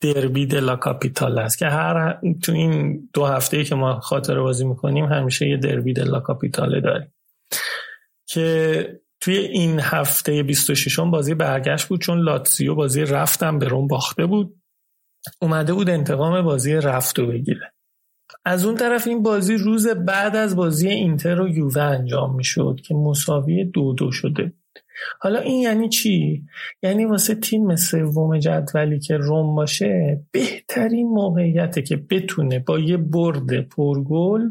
Derby 0.00 0.46
della 0.46 0.76
Capitale 0.76 1.38
است 1.38 1.58
که 1.58 1.66
هر 1.66 2.20
تو 2.42 2.52
این 2.52 3.08
دو 3.12 3.26
هفته 3.26 3.64
که 3.64 3.74
ما 3.74 4.00
خاطره 4.00 4.40
بازی 4.40 4.64
می‌کنیم 4.64 5.04
همیشه 5.04 5.48
یه 5.48 5.56
Derby 5.56 5.92
della 5.92 6.20
Capitale 6.20 6.80
داریم. 6.80 7.14
که 8.26 9.00
توی 9.20 9.36
این 9.36 9.80
هفته 9.80 10.42
26 10.42 11.00
بازی 11.00 11.34
برگشت 11.34 11.88
بود 11.88 12.00
چون 12.00 12.18
لاتزیو 12.18 12.74
بازی 12.74 13.02
رفتم 13.02 13.58
به 13.58 13.68
روم 13.68 13.86
باخته 13.86 14.26
بود. 14.26 14.60
اومده 15.42 15.72
بود 15.74 15.90
انتقام 15.90 16.42
بازی 16.42 16.74
رفت 16.74 17.18
و 17.18 17.26
بگیره. 17.26 17.73
از 18.44 18.64
اون 18.64 18.74
طرف 18.74 19.06
این 19.06 19.22
بازی 19.22 19.56
روز 19.56 19.88
بعد 19.88 20.36
از 20.36 20.56
بازی 20.56 20.88
اینتر 20.88 21.40
و 21.40 21.48
یووه 21.48 21.82
انجام 21.82 22.36
می‌شد 22.36 22.80
که 22.84 22.94
مساوی 22.94 23.64
دو 23.64 23.92
دو 23.92 24.12
شده. 24.12 24.52
حالا 25.20 25.38
این 25.38 25.62
یعنی 25.62 25.88
چی؟ 25.88 26.44
یعنی 26.82 27.04
واسه 27.04 27.34
تیم 27.34 27.76
سوم 27.76 28.38
جدولی 28.38 29.00
که 29.00 29.16
روم 29.16 29.54
باشه 29.54 30.20
بهترین 30.30 31.08
موقعیته 31.08 31.82
که 31.82 31.96
بتونه 31.96 32.58
با 32.58 32.78
یه 32.78 32.96
برد 32.96 33.60
پرگل 33.60 34.50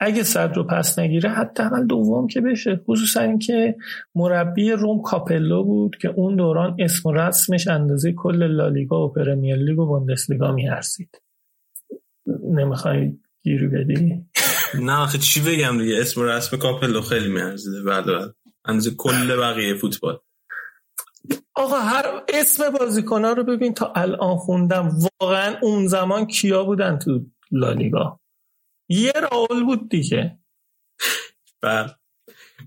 اگه 0.00 0.22
صدر 0.22 0.56
رو 0.56 0.64
پس 0.64 0.98
نگیره 0.98 1.30
حداقل 1.30 1.86
دوم 1.86 2.26
که 2.26 2.40
بشه. 2.40 2.80
خصوصا 2.86 3.20
اینکه 3.20 3.76
مربی 4.14 4.70
روم 4.70 5.02
کاپلو 5.02 5.64
بود 5.64 5.96
که 5.96 6.08
اون 6.08 6.36
دوران 6.36 6.76
اسم 6.78 7.08
و 7.08 7.12
رسمش 7.12 7.68
اندازه 7.68 8.12
کل 8.12 8.46
لالیگا 8.46 9.06
و 9.06 9.12
پرمیر 9.12 9.56
لیگ 9.56 9.78
و 9.78 9.86
بوندسلیگا 9.86 10.52
میارزید. 10.52 11.20
نمی‌خوای 12.42 13.12
گیری 13.42 13.66
بدی؟ 13.66 14.24
نه 14.74 14.92
آخه 14.92 15.18
چی 15.18 15.40
بگم 15.40 15.78
دیگه؟ 15.78 16.00
اسم 16.00 16.22
رسم 16.22 16.56
کاپلو 16.56 17.00
خیلی 17.00 17.28
میارزیده. 17.28 17.82
بعد 17.82 18.06
بعد 18.06 18.34
اندازه 18.64 18.90
کل 18.90 19.36
بقیه 19.36 19.74
فوتبال. 19.74 20.18
آقا 21.54 21.78
هر 21.78 22.22
اسم 22.28 22.76
ها 23.10 23.32
رو 23.32 23.44
ببین 23.44 23.74
تا 23.74 23.92
الان 23.96 24.36
خوندم. 24.36 24.98
واقعا 25.20 25.56
اون 25.62 25.86
زمان 25.86 26.26
کیا 26.26 26.64
بودن 26.64 26.98
تو 26.98 27.26
لالیگا؟ 27.50 28.20
یه 28.88 29.12
راول 29.12 29.64
بود 29.64 29.88
دیگه. 29.88 30.38
بله. 31.62 31.94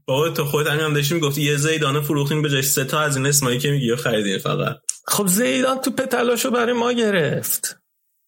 بابا 0.06 0.30
تو 0.30 0.46
خود 0.46 0.68
هم 0.68 0.94
داشتی 0.94 1.16
می‌گفتی 1.16 1.42
یه 1.42 1.56
زیدان 1.58 2.02
فروختین 2.02 2.42
به 2.42 2.62
سه 2.62 2.86
تا 2.86 3.00
از 3.00 3.18
این 3.18 3.26
اسمایی 3.26 3.60
که 3.60 3.72
میگی 3.72 3.96
خریدین 3.96 4.38
فقط. 4.38 4.78
خب 5.08 5.28
زیدان 5.28 5.78
تو 5.78 5.92
پتلاشو 5.92 6.52
برای 6.52 6.74
ما 6.74 6.92
گرفت. 6.92 7.80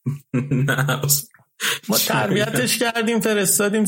نه 0.67 1.01
ما 1.89 1.97
تربیتش 1.97 2.77
کردیم 2.77 3.19
فرستادیم 3.19 3.85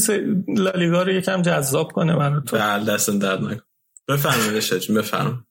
لالیگا 0.57 1.03
رو 1.03 1.11
یکم 1.11 1.41
جذاب 1.41 1.91
کنه 1.91 2.15
برای 2.15 2.41
تو. 2.47 2.57
بله 2.57 2.85
دستن 2.85 3.17
درد 3.17 3.41
نکن 3.41 3.63
بفرمایید 4.07 4.59
شاید 4.59 4.91
بفرم 4.97 5.47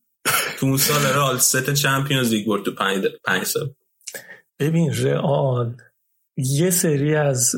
تو 0.58 0.66
اون 0.66 0.76
سال 0.76 1.12
رئال 1.12 1.38
ست 1.38 1.74
چمپیونز 1.74 2.30
لیگ 2.30 2.46
برد 2.46 2.62
تو 2.62 2.74
پنج, 2.74 3.04
پنج 3.24 3.44
سال. 3.44 3.74
ببین 4.58 4.92
رئال 4.92 5.76
یه 6.36 6.70
سری 6.70 7.14
از 7.14 7.54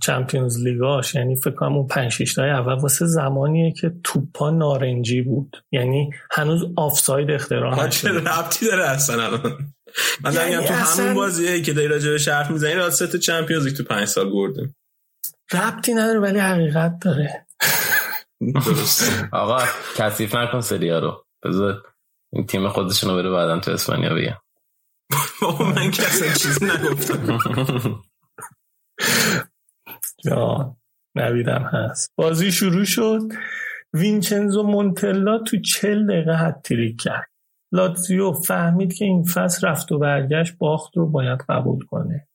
چمپیونز 0.00 0.58
لیگاش 0.58 1.14
یعنی 1.14 1.36
فکر 1.36 1.54
کنم 1.54 1.76
اون 1.76 1.86
5 1.86 2.12
6 2.12 2.38
اول 2.38 2.74
واسه 2.74 3.06
زمانیه 3.06 3.72
که 3.72 3.92
توپا 4.04 4.50
نارنجی 4.50 5.22
بود. 5.22 5.56
یعنی 5.72 6.10
هنوز 6.30 6.64
آفساید 6.76 7.30
اختراع 7.30 7.86
نشده. 7.86 8.10
ربطی 8.10 8.66
داره 8.66 8.84
اصلا 8.84 9.24
الان؟ 9.24 9.74
من 10.24 10.30
دارم 10.30 10.50
یعنی 10.50 10.66
تو 10.66 10.74
همون 10.74 11.14
بازیه 11.14 11.62
که 11.62 11.72
داری 11.72 11.88
راجع 11.88 12.10
به 12.10 12.18
شرف 12.18 12.50
می‌زنی 12.50 12.74
را 12.74 12.90
ست 12.90 13.16
چمپیونز 13.16 13.66
لیگ 13.66 13.76
تو 13.76 13.84
5 13.84 14.04
سال 14.08 14.30
بردیم. 14.30 14.76
ربطی 15.52 15.94
نداره 15.94 16.20
ولی 16.20 16.38
حقیقت 16.38 16.98
داره. 17.00 17.46
آقا 19.32 19.64
کثیف 19.96 20.34
نکن 20.34 20.60
سریا 20.60 20.98
رو. 20.98 21.24
بذار 21.44 21.82
این 22.32 22.46
تیم 22.46 22.68
خودشونو 22.68 23.14
بره 23.16 23.30
بعدا 23.30 23.60
تو 23.60 23.70
اسپانیا 23.70 24.14
بگم 24.14 24.36
من 25.74 25.90
کسی 25.90 26.40
چیزی 26.40 26.64
نگفتم. 26.64 27.38
یا 30.24 30.76
نویدم 31.14 31.70
هست. 31.72 32.12
بازی 32.16 32.52
شروع 32.52 32.84
شد. 32.84 33.20
وینچنزو 33.92 34.62
مونتلا 34.62 35.38
تو 35.38 35.60
چل 35.60 36.06
دقیقه 36.06 36.32
حد 36.32 36.60
تریک 36.64 37.00
کرد. 37.00 37.30
لاتزیو 37.74 38.32
فهمید 38.32 38.92
که 38.92 39.04
این 39.04 39.22
فصل 39.22 39.68
رفت 39.68 39.92
و 39.92 39.98
برگشت 39.98 40.58
باخت 40.58 40.96
رو 40.96 41.10
باید 41.10 41.38
قبول 41.48 41.84
کنه. 41.84 42.28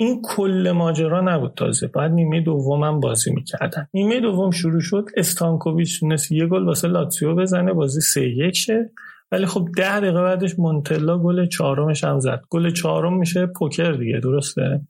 این 0.00 0.22
کل 0.24 0.72
ماجرا 0.74 1.20
نبود 1.20 1.54
تازه. 1.54 1.86
بعد 1.86 2.10
نیمه 2.10 2.40
دوم 2.40 2.84
هم 2.84 3.00
بازی 3.00 3.32
می‌کردن. 3.32 3.88
نیمه 3.94 4.20
دوم 4.20 4.50
شروع 4.50 4.80
شد. 4.80 5.04
استانکوویچ 5.16 6.00
تونست 6.00 6.32
یه 6.32 6.46
گل 6.46 6.64
واسه 6.64 6.88
لاتزیو 6.88 7.34
بزنه. 7.34 7.72
بازی 7.72 8.00
سه 8.00 8.28
یک 8.28 8.56
شه. 8.56 8.90
ولی 9.32 9.46
خب 9.46 9.68
ده 9.76 10.00
دقیقه 10.00 10.22
بعدش 10.22 10.58
مونتلا 10.58 11.18
گل 11.18 11.46
چهارمش 11.46 12.04
هم 12.04 12.20
زد. 12.20 12.42
گل 12.50 12.70
چهارم 12.70 13.18
میشه 13.18 13.46
پوکر 13.46 13.92
دیگه 13.92 14.20
درسته؟ 14.22 14.80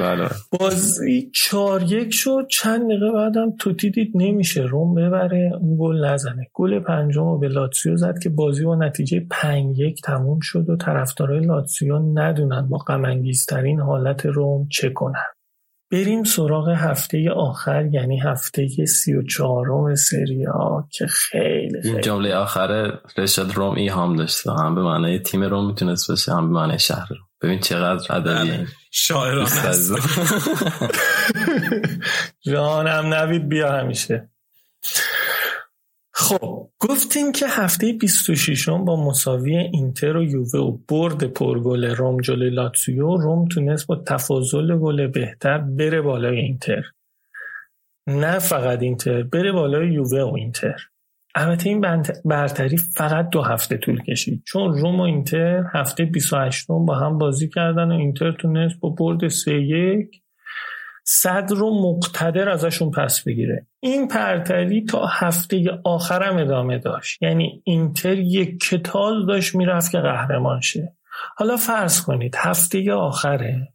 بله. 0.00 0.28
بازی 0.60 1.30
چهار 1.34 1.82
یک 1.82 2.14
شد. 2.14 2.46
چند 2.50 2.86
دقیقه 2.86 3.12
بعدم 3.14 3.56
توتی 3.58 3.90
دید 3.90 4.12
نمیشه. 4.14 4.62
روم 4.62 4.94
ببره. 4.94 5.50
اون 5.60 5.76
گل 5.80 6.04
نزنه. 6.04 6.46
گل 6.52 6.80
پنجم 6.80 7.24
رو 7.24 7.38
به 7.38 7.48
لاتسیو 7.48 7.96
زد 7.96 8.18
که 8.22 8.28
بازی 8.28 8.64
با 8.64 8.76
نتیجه 8.76 9.26
پنج 9.30 9.78
یک 9.78 10.02
تموم 10.02 10.38
شد 10.42 10.70
و 10.70 10.76
طرفدارای 10.76 11.40
لاتسیو 11.40 11.98
ندونن 12.14 12.68
با 12.68 12.78
غمانگیزترین 12.78 13.80
حالت 13.80 14.26
روم 14.26 14.68
چه 14.68 14.90
کنن. 14.90 15.24
بریم 15.92 16.24
سراغ 16.24 16.68
هفته 16.68 17.30
آخر 17.30 17.86
یعنی 17.86 18.20
هفته 18.20 18.68
سی 18.86 19.14
و 19.14 19.22
چهارم 19.22 19.94
سری 19.94 20.44
ها 20.44 20.88
که 20.92 21.06
خیلی 21.06 21.82
خیلی. 21.82 21.88
این 21.88 22.00
جمله 22.00 22.34
آخر 22.34 22.92
رشاد 23.18 23.54
روم 23.54 23.74
ای 23.74 23.88
هم 23.88 24.16
داشته 24.16 24.52
هم 24.52 24.74
به 24.74 24.82
معنی 24.82 25.18
تیم 25.18 25.42
روم 25.42 25.66
می‌تونست 25.66 26.08
باشه 26.10 26.32
هم 26.32 26.48
به 26.48 26.54
معنی 26.54 26.78
شهر 26.78 27.06
روم. 27.10 27.28
ببین 27.42 27.60
چقدر 27.60 28.16
ادبی 28.16 28.66
شاعران 28.90 29.48
جانم 32.52 33.14
نوید 33.14 33.48
بیا 33.48 33.72
همیشه. 33.72 34.28
خب 36.12 36.70
گفتیم 36.80 37.32
که 37.32 37.46
هفته 37.48 37.92
26 37.92 38.68
با 38.68 39.06
مساوی 39.06 39.56
اینتر 39.56 40.16
و 40.16 40.24
یووه 40.24 40.60
و 40.60 40.78
برد 40.88 41.24
پرگل 41.24 41.84
روم 41.84 42.20
جلوی 42.20 42.50
لاتسیو 42.50 43.16
روم 43.16 43.48
تونست 43.48 43.86
با 43.86 43.96
تفاضل 43.96 44.78
گل 44.78 45.06
بهتر 45.06 45.58
بره 45.58 46.00
بالای 46.00 46.38
اینتر. 46.38 46.82
نه 48.06 48.38
فقط 48.38 48.82
اینتر 48.82 49.22
بره 49.22 49.52
بالای 49.52 49.92
یووه 49.92 50.22
و 50.22 50.34
اینتر. 50.34 50.76
البته 51.34 51.68
این 51.68 52.02
برتری 52.24 52.76
فقط 52.76 53.28
دو 53.30 53.42
هفته 53.42 53.76
طول 53.76 54.02
کشید. 54.02 54.42
چون 54.46 54.72
روم 54.72 55.00
و 55.00 55.02
اینتر 55.02 55.64
هفته 55.74 56.04
28 56.04 56.66
با 56.68 56.94
هم 56.94 57.18
بازی 57.18 57.48
کردن 57.48 57.92
و 57.92 57.94
اینتر 57.94 58.32
تونست 58.32 58.80
با 58.80 58.88
برد 58.88 59.28
3 59.28 59.52
1 59.52 60.22
صدر 61.04 61.56
رو 61.56 61.70
مقتدر 61.82 62.48
ازشون 62.48 62.90
پس 62.90 63.24
بگیره. 63.24 63.66
این 63.80 64.08
پرتری 64.08 64.84
تا 64.84 65.06
هفته 65.06 65.80
آخرم 65.84 66.36
ادامه 66.36 66.78
داشت. 66.78 67.22
یعنی 67.22 67.62
اینتر 67.64 68.18
یک 68.18 68.60
کتال 68.60 69.26
داشت 69.26 69.54
می‌رفت 69.54 69.92
که 69.92 69.98
قهرمان 69.98 70.60
شه. 70.60 70.96
حالا 71.36 71.56
فرض 71.56 72.02
کنید 72.02 72.34
هفته 72.38 72.92
آخره 72.92 73.68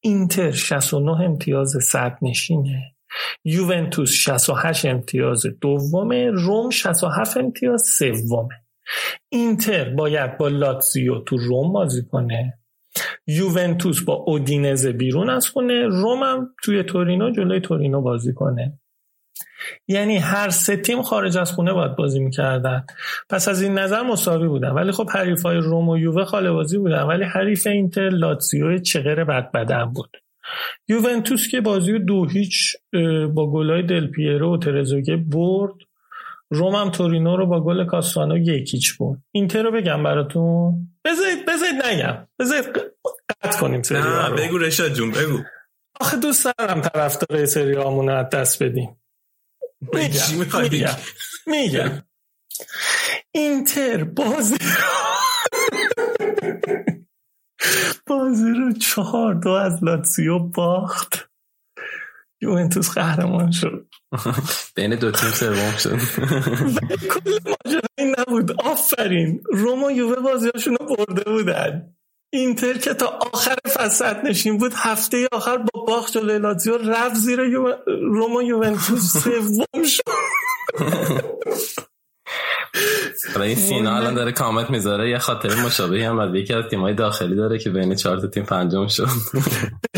اینتر 0.00 0.50
69 0.50 1.24
امتیاز 1.24 1.76
صد 1.82 2.18
نشینه. 2.22 2.82
یوونتوس 3.44 4.12
68 4.12 4.86
امتیاز 4.86 5.46
دومه 5.60 6.30
روم 6.30 6.70
67 6.70 7.36
امتیاز 7.36 7.82
سومه. 7.82 8.64
اینتر 9.28 9.88
باید 9.94 10.38
با 10.38 10.48
لاتزیو 10.48 11.20
تو 11.20 11.36
روم 11.36 11.72
بازی 11.72 12.02
کنه. 12.10 12.58
یوونتوس 13.26 14.00
با 14.00 14.14
اودینز 14.14 14.86
بیرون 14.86 15.30
از 15.30 15.48
خونه 15.48 15.86
روم 15.86 16.22
هم 16.22 16.54
توی 16.62 16.82
تورینو 16.82 17.30
جلوی 17.30 17.60
تورینو 17.60 18.00
بازی 18.00 18.32
کنه. 18.34 18.78
یعنی 19.88 20.18
هر 20.18 20.48
سه 20.48 20.76
تیم 20.76 21.02
خارج 21.02 21.38
از 21.38 21.52
خونه 21.52 21.72
باید 21.72 21.96
بازی 21.96 22.20
می‌کردن. 22.20 22.86
پس 23.28 23.48
از 23.48 23.62
این 23.62 23.78
نظر 23.78 24.02
مساوی 24.02 24.48
بودن. 24.48 24.70
ولی 24.70 24.92
خب 24.92 25.10
حریف 25.10 25.42
های 25.42 25.56
روم 25.56 25.88
و 25.88 25.98
یووه 25.98 26.24
خاله 26.24 26.50
بازی 26.50 26.78
بودن. 26.78 27.02
ولی 27.02 27.24
حریف 27.24 27.66
اینتر 27.66 28.08
لاتزیو 28.08 28.78
چغر 28.78 29.24
بد 29.24 29.50
بدن 29.52 29.84
بود. 29.84 30.16
یوونتوس 30.88 31.48
که 31.48 31.60
بازی 31.60 31.98
دو 31.98 32.26
هیچ 32.26 32.76
با 33.34 33.52
گلای 33.52 33.82
دل 33.82 34.06
پیرو 34.06 34.54
و 34.54 34.58
ترزوگه 34.58 35.16
برد. 35.16 35.74
روم 36.50 36.74
هم 36.74 36.90
تورینو 36.90 37.36
رو 37.36 37.46
با 37.46 37.64
گل 37.64 37.84
کاستانو 37.84 38.38
یکیچ 38.38 38.98
برد. 38.98 39.22
اینتر 39.32 39.62
رو 39.62 39.72
بگم 39.72 40.02
براتون. 40.02 40.88
بذارید 41.04 41.46
بذارید 41.46 41.86
نگم. 41.86 42.26
بذارید 42.38 42.64
قطع 43.42 43.60
کنیم 43.60 43.82
سری 43.82 43.98
نه 43.98 44.30
بگو 44.30 44.58
رشاد 44.58 44.92
جون 44.92 45.10
بگو. 45.10 45.38
آخه 46.00 46.16
دوست 46.16 46.48
دارم 46.58 46.80
طرفدار 46.80 47.46
سری 47.46 47.76
از 47.76 48.28
دست 48.32 48.62
بدیم. 48.62 48.96
میگم 49.80 50.62
میگم 50.62 50.96
میگم. 51.46 52.02
اینتر 53.32 54.04
بازی 54.04 54.56
بازی 58.06 58.50
رو 58.50 58.72
چهار 58.72 59.34
دو 59.34 59.50
از 59.50 59.84
لاتسیو 59.84 60.38
باخت. 60.38 61.30
یوونتوس 62.42 62.90
قهرمان 62.90 63.50
شد. 63.50 63.86
بین 64.76 64.94
دو 64.94 65.10
تیم 65.10 65.30
سوم 65.30 65.76
شد. 65.78 65.90
کل 67.12 67.38
ماجرا 67.46 67.80
این 67.98 68.14
نبود. 68.18 68.60
آفرین. 68.60 69.42
روما 69.52 69.92
یووه 69.92 70.20
بازیاشون 70.20 70.76
رو 70.80 70.96
برده 70.96 71.30
بودن. 71.30 71.94
اینتر 72.32 72.78
که 72.78 72.94
تا 72.94 73.06
آخر 73.06 73.56
فصل 73.74 74.26
نشین 74.26 74.58
بود 74.58 74.72
هفته 74.76 75.28
آخر 75.32 75.56
با 75.56 75.84
باخت 75.86 76.12
جلوی 76.12 76.38
لاتزیو 76.38 76.76
رفت 76.76 77.14
زیر 77.14 77.40
یو... 77.40 77.74
روما 77.86 78.42
یوونتوس. 78.42 79.16
سوم 79.22 79.84
شد. 79.84 80.02
این 83.40 83.54
سینا 83.54 83.96
الان 83.96 84.14
داره 84.14 84.32
کامنت 84.32 84.70
می‌ذاره 84.70 85.10
یه 85.10 85.18
خاطر 85.18 85.54
مشابهی 85.54 86.04
هم 86.04 86.18
از 86.18 86.34
یکی 86.34 86.54
از 86.54 86.64
تیمای 86.70 86.94
داخلی 86.94 87.36
داره 87.36 87.58
که 87.58 87.70
بین 87.70 87.94
چهار 87.94 88.20
تا 88.20 88.26
تیم 88.26 88.44
پنجم 88.44 88.86
شد. 88.86 89.08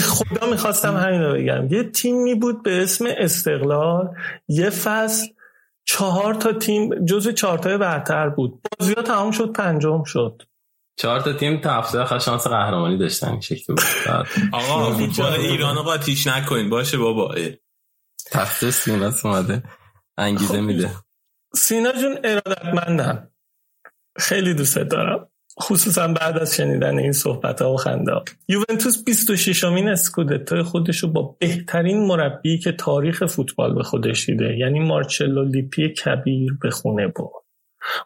خدا 0.02 0.46
می‌خواستم 0.50 0.96
همین 0.96 1.22
رو 1.22 1.34
بگم. 1.34 1.68
یه 1.70 1.90
تیمی 1.90 2.34
بود 2.34 2.62
به 2.62 2.82
اسم 2.82 3.04
استقلال 3.18 4.08
یه 4.48 4.70
فصل 4.70 5.26
چهار 5.84 6.34
تا 6.34 6.52
تیم 6.52 7.04
جزو 7.04 7.32
چهار 7.32 7.58
تا 7.58 7.78
برتر 7.78 8.28
بود. 8.28 8.62
بازی 8.78 8.94
ها 8.94 9.02
تمام 9.02 9.30
شد 9.30 9.52
پنجم 9.52 10.04
شد. 10.04 10.42
چهار 10.96 11.20
تا 11.20 11.32
تیم 11.32 11.60
تا 11.60 11.70
هفته 11.70 11.98
آخر 11.98 12.18
شانس 12.18 12.46
قهرمانی 12.46 12.98
داشتن 12.98 13.40
شکل 13.40 13.74
بود. 13.74 13.84
آقا 14.52 14.92
فوتبال 14.92 15.32
ایران 15.32 15.82
قاطیش 15.82 16.26
نکنین. 16.26 16.70
باشه 16.70 16.98
بابا. 16.98 17.34
تخت 18.30 18.70
سینا 18.70 19.12
اومده. 19.24 19.62
انگیزه 20.18 20.60
میده. 20.60 20.90
سینا 21.54 21.92
جون 21.92 22.18
ارادتمندم 22.24 23.28
خیلی 24.18 24.54
دوست 24.54 24.78
دارم. 24.78 25.28
خصوصا 25.60 26.08
بعد 26.08 26.38
از 26.38 26.56
شنیدن 26.56 26.98
این 26.98 27.12
صحبت 27.12 27.62
ها 27.62 27.74
و 27.74 27.76
خنده 27.76 28.12
یوونتوس 28.48 29.04
26 29.04 29.64
امین 29.64 29.88
اسکودتو 29.88 30.62
خودش 30.62 30.98
رو 30.98 31.08
با 31.08 31.36
بهترین 31.40 32.06
مربی 32.06 32.58
که 32.58 32.72
تاریخ 32.72 33.26
فوتبال 33.26 33.74
به 33.74 33.82
خودش 33.82 34.26
دیده. 34.26 34.56
یعنی 34.56 34.80
مارچلو 34.80 35.44
لیپی 35.44 35.88
کبیر 35.88 36.56
به 36.62 36.70
خونه 36.70 37.06
بود 37.08 37.30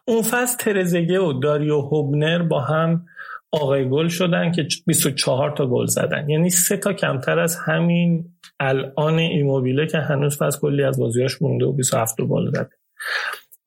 اون 0.05 0.21
فصل 0.21 0.57
ترزگه 0.57 1.19
و 1.19 1.33
داریو 1.33 1.81
هوبنر 1.81 2.43
با 2.43 2.61
هم 2.61 3.05
آقای 3.51 3.89
گل 3.89 4.07
شدن 4.07 4.51
که 4.51 4.67
24 4.87 5.51
تا 5.57 5.67
گل 5.67 5.85
زدن. 5.85 6.29
یعنی 6.29 6.49
سه 6.49 6.77
تا 6.77 6.93
کمتر 6.93 7.39
از 7.39 7.57
همین 7.65 8.25
الان 8.59 9.19
ایموبیله 9.19 9.87
که 9.87 9.97
هنوز 9.97 10.39
پس 10.39 10.59
کلی 10.59 10.83
از 10.83 10.99
بازیاش 10.99 11.41
مونده 11.41 11.65
و 11.65 11.71
27 11.71 12.21
گل 12.21 12.51
زده. 12.51 12.76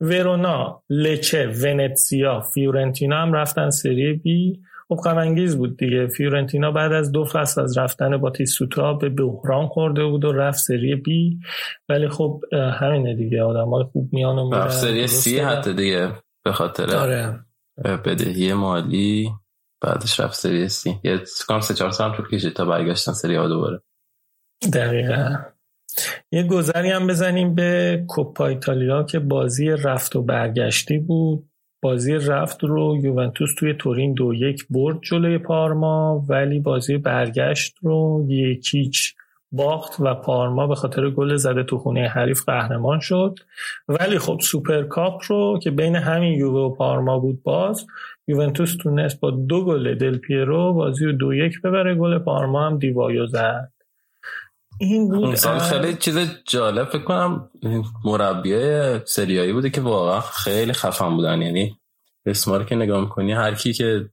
ورونا، 0.01 0.83
لچه، 0.89 1.47
ونتسیا، 1.47 2.39
فیورنتینا 2.39 3.17
هم 3.17 3.33
رفتن 3.33 3.69
سری 3.69 4.13
بی. 4.13 4.61
خب 4.89 4.95
غمانگیز 4.95 5.57
بود 5.57 5.77
دیگه. 5.77 6.07
فیورنتینا 6.07 6.71
بعد 6.71 6.91
از 6.91 7.11
دو 7.11 7.25
فصل 7.25 7.61
از 7.61 7.77
رفتن 7.77 8.17
باتیستوتا 8.17 8.93
به 8.93 9.09
بحران 9.09 9.67
خورده 9.67 10.05
بود 10.05 10.25
و 10.25 10.31
رفت 10.31 10.59
سری 10.59 10.95
بی. 10.95 11.39
ولی 11.89 12.09
خب 12.09 12.41
همینه 12.79 13.15
دیگه. 13.15 13.43
آدم 13.43 13.69
های 13.69 13.83
خوب 13.83 14.09
میان 14.13 14.39
و 14.39 14.53
رفت 14.53 14.77
سری 14.77 15.07
سی 15.07 15.39
حتی 15.39 15.73
دیگه 15.73 16.11
به 16.43 16.51
خاطر 16.51 16.95
آره. 16.95 17.39
بدهی 17.97 18.53
مالی. 18.53 19.29
بعدش 19.81 20.19
رفت 20.19 20.35
سری 20.35 20.69
سی. 20.69 20.99
یه 21.03 21.21
کام 21.47 21.59
سه 21.59 21.73
چهار 21.73 21.91
سال 21.91 22.15
تو 22.15 22.23
کشید 22.23 22.53
تا 22.53 22.65
برگشتن 22.65 23.13
سری 23.13 23.35
ها 23.35 23.47
دوباره. 23.47 23.81
دقیقا. 24.73 25.35
یه 26.31 26.43
گذری 26.43 26.89
هم 26.89 27.07
بزنیم 27.07 27.55
به 27.55 28.03
کوپا 28.07 28.47
ایتالیا 28.47 29.03
که 29.03 29.19
بازی 29.19 29.69
رفت 29.69 30.15
و 30.15 30.21
برگشتی 30.21 30.97
بود. 30.97 31.51
بازی 31.81 32.13
رفت 32.13 32.63
رو 32.63 32.97
یوونتوس 33.03 33.55
توی 33.57 33.73
تورین 33.73 34.13
دو 34.13 34.33
یک 34.33 34.65
برد 34.69 34.99
جلوی 35.01 35.37
پارما 35.37 36.25
ولی 36.29 36.59
بازی 36.59 36.97
برگشت 36.97 37.75
رو 37.81 38.25
یکیچ 38.27 39.15
باخت 39.51 39.99
و 39.99 40.15
پارما 40.15 40.67
به 40.67 40.75
خاطر 40.75 41.09
گل 41.09 41.35
زده 41.35 41.63
تو 41.63 41.77
خونه 41.77 42.07
حریف 42.07 42.45
قهرمان 42.45 42.99
شد. 42.99 43.39
ولی 43.87 44.19
خب 44.19 44.39
سوپرکاپ 44.41 45.21
رو 45.27 45.59
که 45.63 45.71
بین 45.71 45.95
همین 45.95 46.33
یووه 46.33 46.59
و 46.59 46.75
پارما 46.75 47.19
بود 47.19 47.43
باز 47.43 47.85
یوونتوس 48.27 48.75
تونست 48.77 49.19
با 49.19 49.31
دو 49.31 49.65
گل 49.65 49.95
دل 49.95 50.17
پیرو 50.17 50.73
بازی 50.73 51.05
رو 51.05 51.11
دو 51.11 51.33
یک 51.33 51.61
ببره. 51.61 51.95
گل 51.95 52.19
پارما 52.19 52.65
هم 52.65 52.77
دیوایو 52.77 53.25
زد. 53.27 53.71
این 54.81 55.09
بود. 55.09 55.35
سال 55.35 55.59
خیلی 55.59 55.95
چیز 55.95 56.17
جالب 56.45 56.89
فکر 56.89 57.03
کنم 57.03 57.49
مربیه 58.05 59.01
سری 59.05 59.29
آیی 59.29 59.53
بوده 59.53 59.69
که 59.69 59.81
واقعا 59.81 60.21
خیلی 60.21 60.73
خفن 60.73 61.15
بودن. 61.15 61.41
یعنی 61.41 61.77
اسما 62.25 62.57
رو 62.57 62.63
که 62.63 62.75
نگاه 62.75 63.01
می‌کنی 63.01 63.33
هر 63.33 63.55
کی 63.55 63.73
که 63.73 64.09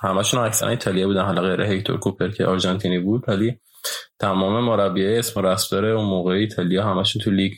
همشون 0.00 0.40
اکثرا 0.40 0.68
ایتالیا 0.68 1.06
بودن 1.06 1.24
حالا 1.24 1.42
غیر 1.42 1.62
هیکتور 1.62 1.98
کوپر 1.98 2.28
که 2.28 2.46
آرژانتینی 2.46 2.98
بود 2.98 3.24
ولی 3.28 3.58
تمام 4.18 4.64
مربیای 4.64 5.18
اسم 5.18 5.46
رسم 5.46 5.76
داره 5.76 5.88
اون 5.88 6.04
موقع 6.04 6.32
ایتالیا 6.32 6.84
همشون 6.84 7.22
تو 7.22 7.30
لیگ 7.30 7.52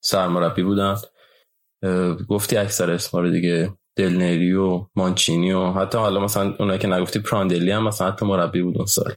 سرمربی 0.00 0.62
بودن. 0.62 0.96
گفتی 2.28 2.56
اکثر 2.56 2.90
اسما 2.90 3.20
رو 3.20 3.30
دیگه 3.30 3.72
دلنری 3.96 4.52
و 4.54 4.86
مانچینی 4.96 5.52
و 5.52 5.72
حتی 5.72 5.98
حالا 5.98 6.20
مثلا 6.20 6.54
اونایی 6.58 6.78
که 6.78 6.88
نگفتی 6.88 7.18
پراندلی 7.18 7.70
هم 7.70 7.88
مثلا 7.88 8.08
حتی 8.08 8.26
مربی 8.26 8.62
بود 8.62 8.76
اون 8.76 8.86
سال. 8.86 9.12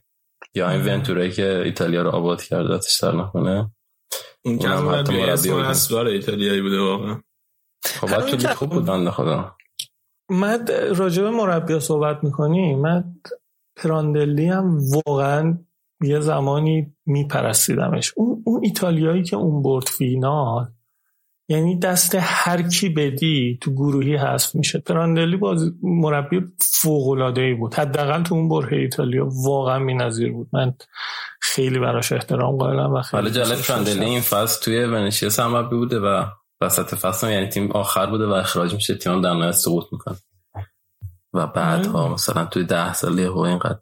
یا 0.54 0.70
این 0.70 0.86
ونتورایی 0.86 1.30
که 1.30 1.62
ایتالیا 1.64 2.02
رو 2.02 2.10
آباد 2.10 2.42
کرده 2.42 2.74
اتش 2.74 3.02
در 3.02 3.16
نکنه؟ 3.16 3.70
اون 4.44 4.58
که 4.58 4.68
هم 4.68 4.88
حتی 4.88 5.12
مربی 5.12 5.50
اسوار 5.50 6.06
ایتالیایی 6.06 6.62
بوده 6.62 6.80
واقعا. 6.80 7.20
خب 7.84 8.20
تو 8.20 8.48
خوب 8.48 8.70
بود 8.70 9.10
خدا. 9.10 9.56
من 10.30 10.66
راجب 10.96 11.24
مربی 11.24 11.80
صحبت 11.80 12.24
می‌کنی؟ 12.24 12.74
من 12.74 13.04
پراندلی 13.76 14.46
هم 14.46 14.78
واقعا 14.94 15.58
یه 16.02 16.20
زمانی 16.20 16.96
میپرستیدمش. 17.06 18.12
اون, 18.16 18.42
اون 18.46 18.60
ایتالیایی 18.64 19.22
که 19.22 19.36
اون 19.36 19.62
برد 19.62 19.86
فینال 19.86 20.72
یعنی 21.50 21.78
دست 21.78 22.16
هر 22.20 22.62
کی 22.62 22.88
بدی 22.88 23.58
تو 23.60 23.70
گروهی 23.70 24.16
حذف 24.16 24.54
میشه. 24.54 24.78
پراندلی 24.78 25.36
باز 25.36 25.72
مربی 25.82 26.40
فوق 26.60 27.08
العاده 27.08 27.40
ای 27.40 27.54
بود. 27.54 27.74
حداقل 27.74 28.22
تو 28.22 28.34
اون 28.34 28.48
بره 28.48 28.78
ایتالیا 28.78 29.28
واقعا 29.44 29.84
بی‌نظیر 29.84 30.32
بود. 30.32 30.48
من 30.52 30.74
خیلی 31.40 31.78
براش 31.78 32.12
احترام 32.12 32.56
قائلم 32.56 32.94
و 32.94 33.02
خیلی 33.02 33.30
جالب 33.30 33.62
پراندلی 33.62 34.04
این 34.04 34.20
فصل 34.20 34.64
توی 34.64 34.84
ونیسیا 34.84 35.48
مربی 35.48 35.76
بوده 35.76 36.00
و 36.00 36.24
وسط 36.60 36.94
فصل 36.94 37.30
یعنی 37.30 37.46
تیم 37.46 37.72
آخر 37.72 38.06
بوده 38.06 38.26
و 38.26 38.32
اخراج 38.32 38.74
میشه. 38.74 38.94
تیم 38.94 39.20
در 39.20 39.34
نهایت 39.34 39.52
سقوط 39.52 39.84
می‌کنه. 39.92 40.16
و 41.32 41.46
بعدها 41.46 42.08
مثلا 42.08 42.44
توی 42.44 42.64
ده 42.64 42.92
ساله 42.92 43.28
و 43.28 43.38
اینقدر 43.38 43.78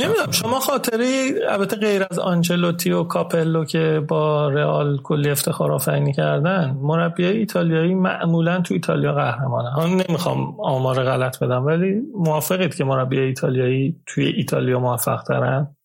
نمی‌دونم 0.00 0.30
شما 0.30 0.60
خاطره 0.60 1.30
البته 1.48 1.76
غیر 1.76 2.06
از 2.10 2.18
آنچلوتی 2.18 2.90
و 2.90 3.04
کاپلو 3.04 3.64
که 3.64 4.04
با 4.08 4.48
رئال 4.48 4.98
کلی 5.02 5.30
افتخار 5.30 5.72
آفرینی 5.72 6.12
کردن 6.12 6.78
مربی 6.82 7.26
ایتالیایی 7.26 7.94
معمولا 7.94 8.60
تو 8.60 8.74
ایتالیا 8.74 9.12
قهرمانه 9.12 9.70
ها 9.70 9.86
نمی‌خوام 9.86 10.60
آمار 10.60 11.04
غلط 11.04 11.38
بدم 11.38 11.66
ولی 11.66 12.02
موافقید 12.14 12.74
که 12.74 12.84
مربی 12.84 13.20
ایتالیایی 13.20 14.02
توی 14.06 14.26
ایتالیا 14.26 14.78
موفق 14.78 15.22
ترن 15.22 15.76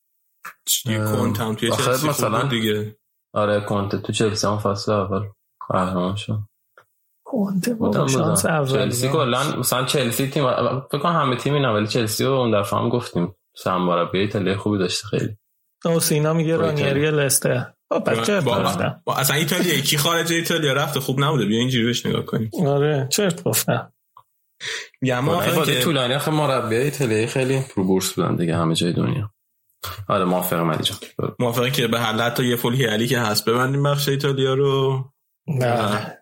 کنتم 0.88 1.56
توی 1.56 1.69
مثلا 1.69 2.43
دیگه. 2.43 2.96
آره 3.34 3.62
کنته 3.62 3.98
تو 3.98 4.13
چلسی 4.13 4.48
هم 4.48 4.58
فصل 4.58 4.91
اول 4.91 5.22
قهرمان 5.69 6.15
شد. 6.15 6.39
کنته 7.26 7.74
با 7.74 8.08
شانس 8.08 8.46
چلسی 8.46 9.10
کلا 9.10 9.58
مثلا 9.58 9.86
چلسی 9.86 10.28
تیم 10.28 10.43
فکر 10.91 11.00
کنم 11.00 11.12
همه 11.12 11.36
تیم 11.36 11.54
اینا 11.54 11.74
ولی 11.74 11.88
چلسی 11.88 12.26
رو 12.26 12.32
اون 12.32 12.62
دفعه 12.62 12.80
هم 12.80 12.89
گفتیم. 12.89 13.36
سم 13.55 13.77
مربی 13.77 14.19
ایتالیا 14.19 14.57
خوبی 14.57 14.77
داشته 14.77 15.07
خیلی. 15.07 15.37
او 15.85 15.99
سینا 15.99 16.33
میگه 16.33 16.57
رانیری 16.57 17.11
لسته 17.11 17.73
بچه 18.05 18.41
با, 18.41 18.73
با 19.05 19.15
اصلا 19.15 19.35
ایتالیا 19.35 19.79
کی 19.79 19.97
خارج 19.97 20.33
ایتالیا 20.33 20.73
رفته؟ 20.73 20.99
خوب 20.99 21.23
نبوده. 21.23 21.45
بیا 21.45 21.59
اینجوری 21.59 21.85
بهش 21.85 22.05
نگاه 22.05 22.25
کنیم. 22.25 22.49
آره 22.65 23.07
چرت 23.11 23.43
گفتم. 23.43 23.93
یا 25.01 25.21
ما 25.21 25.65
که 25.65 25.81
طولانی. 25.81 26.13
آخه 26.13 26.31
مربی 26.31 26.75
ایتالیایی 26.75 27.27
خیلی 27.27 27.63
رو 27.75 27.83
بورس 27.83 28.13
بودن 28.13 28.35
دیگه 28.35 28.57
همه 28.57 28.75
جای 28.75 28.93
دنیا. 28.93 29.33
آره 30.07 30.25
موافقم 30.25 30.71
علی 30.71 30.83
جان. 30.83 30.97
موافقه 31.39 31.71
که 31.71 31.87
به 31.87 31.99
حل 31.99 32.21
حتی 32.21 32.45
یه 32.45 32.55
فول 32.55 32.75
هیالی 32.75 33.07
که 33.07 33.19
هست 33.19 33.49
ببندیم 33.49 33.83
بخش 33.83 34.09
ایتالیا 34.09 34.53
رو. 34.53 35.03
نه 35.47 36.17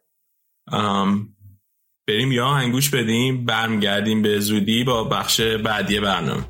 بریم 2.08 2.32
یا 2.32 2.48
هنگوش 2.48 2.90
بدیم 2.90 3.46
برمیگردیم 3.46 4.22
به 4.22 4.40
زودی 4.40 4.84
با 4.84 5.04
بخش 5.04 5.42
بعدی 5.42 6.00
برنامه. 6.00 6.44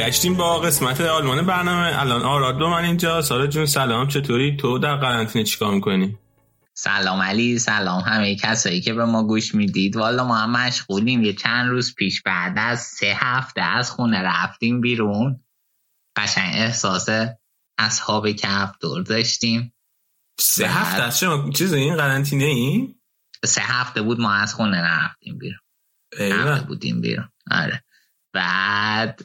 برگشتیم 0.00 0.34
با 0.36 0.58
قسمت 0.58 1.00
آلمان 1.00 1.46
برنامه. 1.46 2.00
الان 2.00 2.22
آراد 2.22 2.62
من 2.62 2.84
اینجا. 2.84 3.22
سارا 3.22 3.46
جون 3.46 3.66
سلام. 3.66 4.08
چطوری؟ 4.08 4.56
تو 4.56 4.78
در 4.78 4.96
قرنطینه 4.96 5.44
چیکار 5.44 5.74
می‌کنی؟ 5.74 6.18
سلام 6.74 7.22
علی 7.22 7.58
سلام 7.58 8.00
همه 8.00 8.36
کسایی 8.36 8.80
که 8.80 8.94
به 8.94 9.04
ما 9.04 9.22
گوش 9.24 9.54
می‌دید. 9.54 9.96
والا 9.96 10.24
ما 10.24 10.36
هم 10.36 10.50
مشغولیم. 10.50 11.24
یه 11.24 11.32
چند 11.32 11.70
روز 11.70 11.94
پیش 11.94 12.22
بعد 12.22 12.54
از 12.56 12.80
سه 12.80 13.16
هفته 13.16 13.62
از 13.62 13.90
خونه 13.90 14.22
رفتیم 14.22 14.80
بیرون. 14.80 15.40
قشنگ 16.16 16.54
احساس 16.54 17.08
اصحاب 17.78 18.30
کف 18.30 18.72
دور 18.80 19.02
داشتیم. 19.02 19.74
سه 20.40 20.68
هفته 20.68 21.02
از 21.02 21.18
چه 21.18 21.26
چیز 21.54 21.72
این 21.72 21.96
قرنطینه 21.96 22.44
ای؟ 22.44 22.94
سه 23.44 23.60
هفته 23.60 24.02
بود 24.02 24.20
ما 24.20 24.32
از 24.32 24.54
خونه 24.54 24.80
نرفتیم 24.80 25.38
بیرون. 25.38 25.60
هفته 26.20 26.66
بودیم 26.66 27.00
بیرون. 27.00 27.28
آره. 27.50 27.84
بعد 28.32 29.20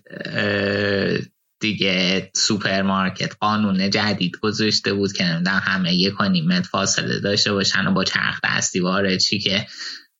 دیگه 1.60 2.32
سوپرمارکت 2.36 3.36
قانون 3.40 3.90
جدید 3.90 4.38
گذاشته 4.38 4.94
بود 4.94 5.14
که 5.14 5.24
نمی‌دونم 5.24 5.62
همه 5.64 5.94
یک 5.94 6.22
و 6.22 6.30
نیم 6.30 6.48
متر 6.48 6.66
فاصله 6.66 7.20
داشته 7.20 7.54
باشن 7.54 7.88
و 7.88 7.94
با 7.94 8.04
چرخ 8.04 8.40
دستی 8.44 8.80
وارد 8.80 9.18
چی 9.18 9.40
که 9.40 9.66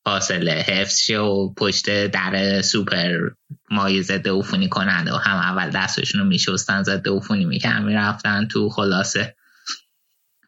فاصله 0.06 0.52
حفظ 0.52 1.00
شه 1.00 1.20
و 1.20 1.54
پشت 1.54 2.08
در 2.08 2.62
سوپر 2.62 3.18
مایه 3.72 4.02
ضد 4.02 4.28
عفونی 4.28 4.70
کننده 4.70 5.14
و 5.14 5.18
هم 5.18 5.38
اول 5.38 5.70
دستشون 5.70 6.22
رو 6.22 6.28
میشستن 6.28 6.84
ضد 6.84 7.08
عفونی 7.08 7.46
می‌کردن 7.46 7.84
می‌رفتن 7.84 8.48
تو 8.48 8.70
خلاصه. 8.70 9.36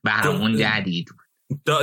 برامون 0.03 0.57
جدید 0.57 1.09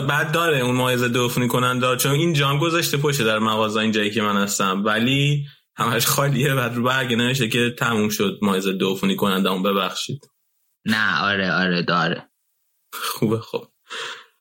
بعد 0.08 0.32
داره 0.32 0.58
اون 0.58 0.76
مایه 0.76 0.96
ضد 0.96 1.16
عفونی 1.16 1.48
کننده 1.48 1.96
چون 1.96 2.12
این 2.12 2.32
جام 2.32 2.58
گذاشته 2.58 2.96
پشت 2.96 3.22
در 3.22 3.38
مغازه 3.38 3.80
اینجایی 3.80 4.10
که 4.10 4.22
من 4.22 4.42
هستم. 4.42 4.84
ولی 4.84 5.46
همش 5.76 6.06
خالیه 6.06 6.54
و 6.54 6.58
رو 6.58 6.82
برگ 6.82 7.14
نمیشه 7.14 7.48
که 7.48 7.74
تموم 7.78 8.08
شد. 8.08 8.38
مایز 8.42 8.66
دوفونی 8.66 9.16
کننده 9.16 9.50
اون 9.50 9.62
ببخشید. 9.62 10.30
نه 10.86 11.20
آره 11.20 11.52
آره 11.52 11.82
داره. 11.82 12.30
خوبه 12.94 13.38
خب. 13.38 13.68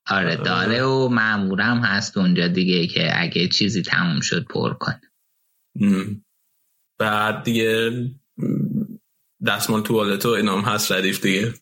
آره 0.07 0.35
داره 0.35 0.83
و 0.83 1.07
معمورم 1.07 1.77
هست 1.77 2.17
اونجا 2.17 2.47
دیگه 2.47 2.87
که 2.87 3.21
اگه 3.21 3.47
چیزی 3.47 3.81
تموم 3.81 4.19
شد 4.21 4.45
پر 4.45 4.73
کن. 4.73 5.01
بعد 6.99 7.43
دیگه 7.43 7.91
دستمال 9.47 9.81
توالت 9.81 10.25
و 10.25 10.29
اینام 10.29 10.61
هست 10.61 10.91
ردیف 10.91 11.21
دیگه. 11.21 11.53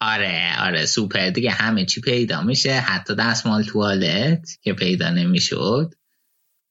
آره 0.00 0.52
آره 0.60 0.86
سوپر. 0.86 1.30
دیگه 1.30 1.50
همه 1.50 1.84
چی 1.86 2.00
پیدا 2.00 2.42
میشه. 2.42 2.72
حتی 2.72 3.14
دستمال 3.14 3.62
توالت 3.62 4.48
که 4.62 4.72
پیدا 4.72 5.10
نمی‌شد. 5.10 5.94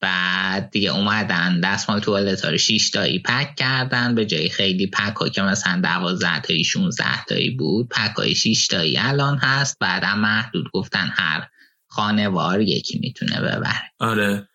بعد 0.00 0.70
دیگه 0.70 0.96
اومدن 0.96 1.60
دستمال 1.60 2.00
توالت 2.00 2.44
ها 2.44 2.50
رو 2.50 2.58
6 2.58 2.90
تایی 2.90 3.18
پک 3.18 3.54
کردن 3.56 4.14
به 4.14 4.26
جای 4.26 4.48
خیلی 4.48 4.86
پک 4.86 5.16
ها 5.16 5.28
که 5.28 5.42
مثلا 5.42 5.80
12 5.80 6.40
تایی 6.40 6.64
16 6.64 7.24
تایی 7.24 7.50
بود 7.50 7.88
پک 7.88 8.16
های 8.16 8.34
6 8.34 8.66
تایی 8.66 8.98
الان 8.98 9.38
هست. 9.38 9.78
بعدم 9.80 10.18
محدود 10.18 10.70
گفتن 10.72 11.10
هر 11.14 11.48
خانوار 11.86 12.60
یکی 12.60 12.98
می‌تونه 12.98 13.40
ببره. 13.40 13.92
آره. 13.98 14.48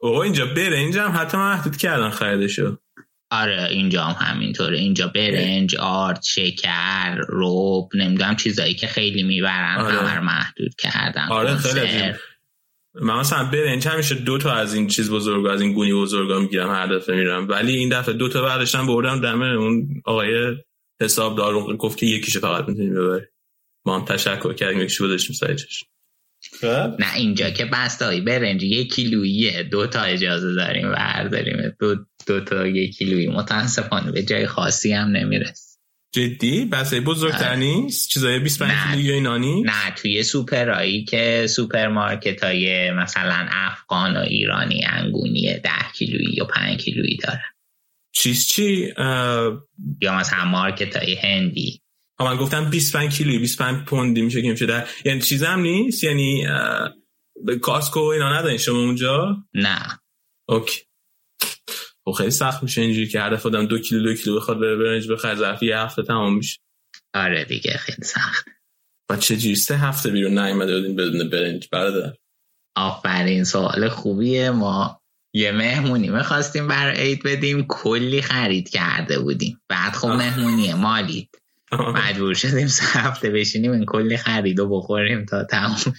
او 0.00 0.16
اینجا 0.18 0.46
برنج 0.46 0.98
هم 0.98 1.16
حتی 1.16 1.36
محدود 1.36 1.76
کردن 1.76 2.10
خریدشو. 2.10 2.78
آره 3.30 3.68
اینجا 3.70 4.04
هم 4.04 4.26
همینطوره. 4.26 4.78
اینجا 4.78 5.08
برنج 5.08 5.76
آرد 5.76 6.22
شکر 6.22 7.16
روب 7.28 7.90
نمی‌دونم 7.94 8.36
چیزایی 8.36 8.74
که 8.74 8.86
خیلی 8.86 9.22
می‌برن 9.22 9.76
آره. 9.78 9.94
همه 9.94 10.20
محدود 10.20 10.74
کردن. 10.74 11.28
آره 11.28 11.56
خیلی 11.56 12.14
من 13.00 13.18
مثلا 13.18 13.44
برنج 13.44 13.88
همیشه 13.88 14.14
دو 14.14 14.38
تا 14.38 14.52
از 14.52 14.74
این 14.74 14.86
چیز 14.86 15.10
بزرگ 15.10 15.46
از 15.46 15.60
این 15.60 15.72
گونی 15.72 15.92
بزرگا 15.92 16.40
می‌گیرم 16.40 16.70
هر 16.70 16.86
دفعه 16.86 17.16
میرم 17.16 17.48
ولی 17.48 17.76
این 17.76 17.88
دفعه 17.88 18.14
دو 18.14 18.28
تا 18.28 18.42
برداشتم 18.42 18.86
بردم 18.86 19.20
دمه 19.20 19.46
اون 19.46 20.02
آقای 20.04 20.56
حسابدار 21.00 21.76
گفت 21.76 21.98
که 21.98 22.06
یکیشو 22.06 22.40
فقط 22.40 22.68
می‌تونی 22.68 22.90
ببری. 22.90 23.26
ما 23.86 23.98
هم 23.98 24.04
تشکر 24.04 24.52
کردیم 24.52 24.80
یکیشو 24.80 25.04
گذاشتیم 25.04 25.36
سر 25.36 25.56
خب؟ 26.60 27.00
نه 27.00 27.14
اینجا 27.16 27.50
که 27.50 27.64
بستایی. 27.64 28.20
برنج 28.20 28.62
یک 28.62 28.94
کیلوییه. 28.94 29.62
دو 29.62 29.86
تا 29.86 30.00
اجازه 30.00 30.54
داریم 30.54 30.92
برداریم. 30.92 31.76
دو, 31.80 31.96
دو 32.26 32.40
تا 32.40 32.66
یک 32.66 32.96
کیلویی. 32.96 33.28
متاسفانه 33.28 34.12
به 34.12 34.22
جای 34.22 34.46
خاصی 34.46 34.92
هم 34.92 35.08
نمیرس 35.08 35.65
جدی؟ 36.16 36.64
بسه 36.64 37.00
بزرگتر 37.00 37.48
آره. 37.48 37.56
نیست؟ 37.56 38.08
چیزای 38.08 38.38
25 38.38 38.72
کیلویی 38.90 39.12
اینانی 39.12 39.62
نه. 39.62 39.90
توی 39.96 40.22
سوپرایی 40.22 41.04
که 41.04 41.46
سوپرمارکت 41.46 42.44
های 42.44 42.90
مثلا 42.90 43.46
افغان 43.50 44.16
و 44.16 44.20
ایرانی 44.20 44.84
انگونی 44.84 45.58
10 45.58 45.70
کیلویی 45.94 46.34
یا 46.34 46.44
5 46.44 46.80
کیلویی 46.80 47.16
دارن. 47.16 47.50
چیز 48.12 48.46
چی؟ 48.46 48.92
یا 50.02 50.18
مثلا 50.18 50.44
مارکت 50.44 50.96
های 50.96 51.14
هندی 51.14 51.80
من 52.20 52.36
گفتم 52.36 52.70
25 52.70 53.16
کیلویی 53.16 53.38
25 53.38 53.84
پوندی 53.84 54.22
میشه 54.22 54.42
که 54.42 54.50
میشه 54.50 54.66
در 54.66 54.88
یعنی 55.04 55.20
چیز 55.20 55.42
هم 55.42 55.60
نیست؟ 55.60 56.04
یعنی 56.04 56.46
به 57.44 57.58
کاسکو 57.58 58.00
اینا 58.00 58.38
ندارین 58.38 58.58
شما 58.58 58.78
اونجا؟ 58.78 59.36
نه. 59.54 60.00
اوکی. 60.48 60.80
خب 62.08 62.12
خیلی 62.12 62.30
سخت 62.30 62.62
میشه 62.62 62.80
اینجوری 62.80 63.08
که 63.08 63.20
هر 63.20 63.36
خودم 63.36 63.66
دو 63.66 63.78
کیلو 63.78 64.02
دو 64.02 64.14
کیلو 64.14 64.36
بخواد 64.36 64.60
بره 64.60 64.76
برنج 64.76 65.08
بخره 65.08 65.34
ظرف 65.34 65.62
یه 65.62 65.78
هفته 65.78 66.02
تمام 66.02 66.36
میشه. 66.36 66.58
آره 67.14 67.44
دیگه 67.44 67.70
خیلی 67.70 68.04
سخت. 68.04 68.46
و 69.10 69.16
چه 69.16 69.54
سه 69.54 69.76
هفته 69.76 70.10
بیرون 70.10 70.38
نیومده 70.38 70.76
بودین 70.76 70.96
بدون 70.96 71.30
برنج 71.30 71.68
برادر. 71.72 72.14
آفرین 72.76 73.44
سوال 73.44 73.88
خوبیه. 73.88 74.50
ما 74.50 75.00
یه 75.34 75.52
مهمونی 75.52 76.08
می‌خواستیم 76.08 76.68
برای 76.68 76.96
عید 76.96 77.22
بدیم 77.22 77.66
کلی 77.68 78.22
خرید 78.22 78.68
کرده 78.68 79.18
بودیم. 79.18 79.60
بعد 79.68 79.92
خب 79.92 80.08
مهمونی 80.08 80.74
مالی. 80.74 81.30
مجبور 81.72 82.34
شدیم 82.34 82.66
سه 82.66 82.84
هفته 82.84 83.30
بشینیم 83.30 83.72
این 83.72 83.84
کلی 83.84 84.16
خرید 84.16 84.60
و 84.60 84.68
بخوریم 84.68 85.24
تا 85.24 85.44
تموم 85.44 85.94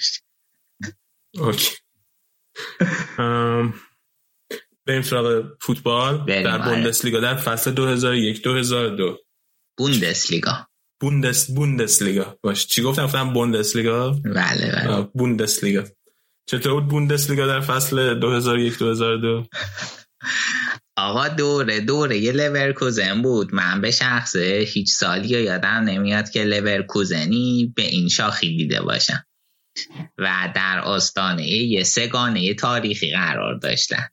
اوکی. 1.40 1.72
بریم 4.88 5.02
سراغ 5.02 5.46
فوتبال. 5.62 6.26
در 6.26 6.48
آره. 6.48 6.66
بوندسلیگا 6.66 7.20
در 7.20 7.36
فصل 7.36 7.72
2001 7.72 8.44
2002 8.44 9.18
بوندسلیگا. 9.78 10.68
بوندس 11.02 11.52
بوندسلیگا. 11.52 12.38
باش. 12.44 12.68
چی 12.68 12.82
گفتم؟ 12.82 13.06
گفتم 13.06 13.34
بوندسلیگا؟ 13.34 14.12
بله 14.12 14.72
بله. 14.72 15.02
بوندسلیگا. 15.02 15.84
چطور 16.50 16.74
بود 16.74 16.88
بوندسلیگا 16.88 17.48
در 17.48 17.62
فصل 17.62 18.20
2001 18.20 18.78
2002 18.80 19.44
آقا 20.98 21.28
دوره 21.28 21.80
دوره 21.80 22.18
یه 22.18 22.32
لورکوزن 22.32 23.22
بود. 23.22 23.56
من 23.56 23.82
به 23.82 23.92
شخصه 23.92 24.66
هیچ 24.68 24.92
سالی 24.92 25.28
یادم 25.28 25.68
نمیاد 25.70 26.30
که 26.30 26.44
لورکوزنی 26.44 27.74
به 27.76 27.84
این 27.84 28.10
شاخی 28.10 28.58
دیده 28.58 28.82
باشم. 28.82 29.26
و 30.18 30.52
در 30.56 30.80
آستانه 30.80 31.48
یه 31.48 31.84
سگانه 31.84 32.54
تاریخی 32.54 33.12
قرار 33.12 33.60
داشتن. 33.60 34.08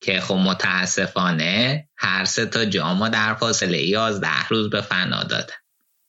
که 0.00 0.20
خب 0.20 0.34
متاسفانه 0.34 1.88
هر 1.96 2.24
سه 2.24 2.46
تا 2.46 2.64
جامو 2.64 3.08
در 3.08 3.34
فاصله 3.34 3.78
11 3.78 4.28
روز 4.48 4.70
به 4.70 4.80
فنا 4.80 5.22
دادن. 5.22 5.54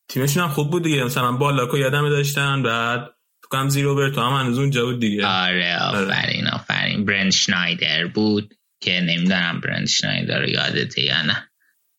تیمشون 0.10 0.44
هم 0.44 0.50
خوب 0.50 0.72
بود 0.72 0.84
دیگه. 0.84 1.04
مثلا 1.04 1.32
بالاکو 1.32 1.78
یادم 1.78 2.10
داشتن 2.10 2.64
بعد 2.64 3.10
فکرم 3.46 3.70
زیرو 3.70 4.12
تو 4.12 4.22
هم 4.22 4.46
هنوز 4.46 4.60
اونجا 4.60 4.86
بود 4.86 5.00
دیگه. 5.00 5.28
آره 5.28 5.78
آفرین 5.82 6.48
آفرین. 6.48 7.06
برند 7.06 7.32
شنایدر 7.32 8.08
بود 8.08 8.54
که 8.82 9.02
نمی‌دونم 9.02 9.62
برند 9.62 9.88
شنایدر 9.88 10.40
رو 10.40 10.50
یادته 10.50 11.02
یا 11.02 11.22
نه. 11.22 11.48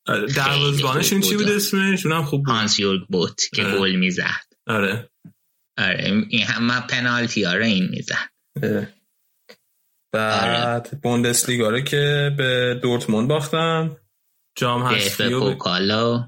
آره، 0.07 0.27
دروازبانشون 0.27 1.21
چی 1.21 1.37
بود. 1.37 1.49
اسمش؟ 1.49 2.07
اونم 2.07 2.25
خوب 2.25 2.45
بود. 2.45 2.55
هانس 2.55 2.79
یورگ 2.79 3.01
بود 3.09 3.41
که 3.55 3.65
آره. 3.65 3.79
گل 3.79 3.93
می‌زد. 3.97 4.47
آره. 4.67 5.11
آره 5.79 6.25
این 6.29 6.43
همه 6.43 6.81
پنالتی 6.81 7.45
رو 7.45 7.63
این 7.63 7.89
می‌زد. 7.89 8.93
بعد 10.13 10.89
آره. 10.89 11.01
بوندسلیگا 11.03 11.71
رو 11.71 11.81
که 11.81 12.35
به 12.37 12.81
دورتموند 12.83 13.29
باختن. 13.29 13.97
جام 14.55 14.83
هستی 14.83 15.33
و 15.33 15.41
پوکالو 15.41 16.23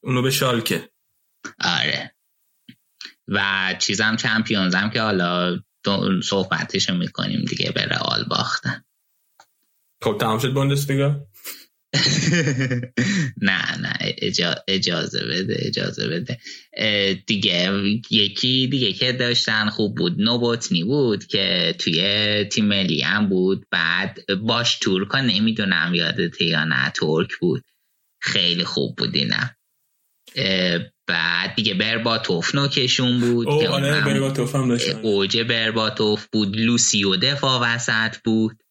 اونو 0.00 0.22
به 0.22 0.30
شالکه. 0.30 0.90
آره. 1.60 2.14
و 3.28 3.74
چیزم 3.78 4.16
چمپیونز 4.16 4.74
هم 4.74 4.90
که 4.90 5.02
حالا 5.02 5.58
صحبتشو 6.22 6.94
می‌کنیم 6.94 7.44
دیگه 7.44 7.70
به 7.70 7.84
رئال 7.84 8.24
باختن. 8.24 8.84
خب 10.02 10.16
تمام 10.20 10.38
شد 10.38 10.54
بوندسلیگا؟ 10.54 11.26
نه 13.42 13.78
نه 13.80 13.98
اجازه 14.68 15.24
بده 15.24 15.56
اجازه 15.58 16.08
بده. 16.08 16.38
دیگه 17.26 17.70
یکی 18.10 18.68
دیگه 18.70 18.92
که 18.92 19.12
داشتن 19.12 19.70
خوب 19.70 19.94
بود. 19.94 20.20
نووتنی 20.20 20.84
بود 20.84 21.26
که 21.26 21.74
توی 21.78 22.44
تیم 22.44 22.64
ملی 22.64 23.00
هم 23.00 23.28
بود. 23.28 23.66
بعد 23.70 24.18
باشتورک 24.42 25.20
نمی‌دونم 25.20 25.94
یادته 25.94 26.44
یا 26.44 26.64
نه 26.64 26.92
ترک 27.00 27.28
بود. 27.40 27.62
خیلی 28.22 28.64
خوب 28.64 28.96
بود 28.96 29.16
اینم 29.16 29.50
بعد 31.06 31.54
دیگه 31.54 31.74
برباتوف 31.74 32.54
نوکشون 32.54 33.20
بود 33.20 33.46
که 33.60 33.68
آره 33.68 34.04
برباتوف 34.04 34.54
هم 34.54 34.68
داشتن. 34.68 35.00
اوج 35.00 35.38
برباتوف 35.38 36.26
بود. 36.32 36.56
لوسیو 36.56 37.16
دفاع 37.16 37.60
وسط 37.62 38.16
بود. 38.24 38.62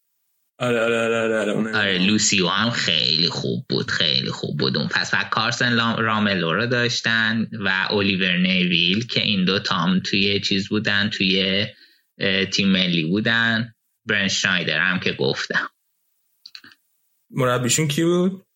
آره 0.58 0.80
آره 0.80 0.98
آره 0.98 1.40
آره, 1.40 1.52
آره, 1.52 1.76
آره 1.78 1.98
لوسیو 1.98 2.48
هم 2.48 2.70
خیلی 2.70 3.28
خوب 3.28 3.66
بود 3.68 3.90
خیلی 3.90 4.30
خوب 4.30 4.58
بود 4.58 4.76
اون 4.76 4.88
پس. 4.88 5.14
و 5.14 5.24
کارسن 5.30 5.96
راملو 5.98 6.52
رو 6.52 6.66
داشتن 6.66 7.48
و 7.52 7.88
الیور 7.90 8.36
نیویل 8.36 9.06
که 9.06 9.22
این 9.22 9.44
دو 9.44 9.58
تام 9.58 10.00
توی 10.00 10.40
چیز 10.40 10.68
بودن 10.68 11.10
توی 11.10 11.66
تیم 12.52 12.68
ملی 12.68 13.04
بودن. 13.04 13.74
برن 14.06 14.28
شنایدر 14.28 14.80
هم 14.80 15.00
که 15.00 15.12
گفتم. 15.12 15.68
مربیشون 17.30 17.88
کی 17.88 18.04
بود؟ 18.04 18.46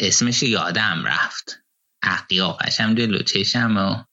اسمش 0.00 0.42
یادم 0.42 1.04
رفت. 1.06 1.62
اقیاقش 2.02 2.80
هم 2.80 2.94
دلو 2.94 3.22
چشم 3.22 3.76
و 3.76 4.04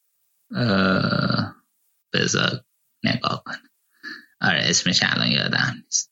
بذار 2.14 2.64
نگاه 3.04 3.44
کن 3.44 3.56
آره 4.42 4.60
اسمش 4.64 5.00
الان 5.04 5.32
یادم 5.32 5.84
نیست. 5.84 6.12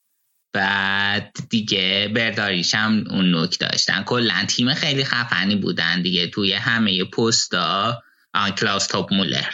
بعد 0.52 1.36
دیگه 1.50 2.12
برداریش 2.14 2.74
هم 2.74 3.04
اون 3.10 3.30
نوک 3.30 3.58
داشتن. 3.58 4.02
کلا 4.02 4.44
تیم 4.48 4.74
خیلی 4.74 5.04
خفنی 5.04 5.56
بودن 5.56 6.02
دیگه. 6.02 6.26
توی 6.26 6.52
همه 6.52 7.04
پستا 7.04 8.02
کلاس 8.58 8.86
توپ 8.86 9.14
مولر. 9.14 9.50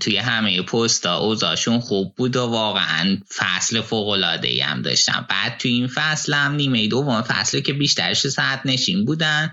توی 0.00 0.16
همه 0.16 0.62
پستا 0.62 1.16
اوزاشون 1.16 1.80
خوب 1.80 2.14
بود 2.16 2.36
و 2.36 2.46
واقعا 2.46 3.18
فصل 3.34 3.80
فوق 3.80 4.08
العاده 4.08 4.64
هم 4.64 4.82
داشتن. 4.82 5.26
بعد 5.30 5.58
توی 5.58 5.70
این 5.70 5.86
فصل 5.86 6.34
هم 6.34 6.54
نیمه 6.54 6.88
دوم 6.88 7.22
فصل 7.22 7.60
که 7.60 7.72
بیشترش 7.72 8.26
ساعت 8.26 8.60
نشین 8.64 9.04
بودن. 9.04 9.52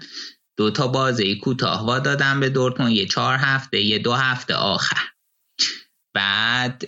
دو 0.58 0.72
تا 0.72 0.88
بازی 0.88 1.36
کوتاه 1.36 1.86
وا 1.86 2.00
دادن 2.00 2.40
به 2.40 2.50
دورتموند. 2.50 2.92
یه 2.92 3.06
چهار 3.06 3.38
هفته 3.38 3.82
یه 3.82 4.00
دو 4.00 4.14
هفته 4.14 4.54
آخر. 4.54 5.02
بعد 6.14 6.84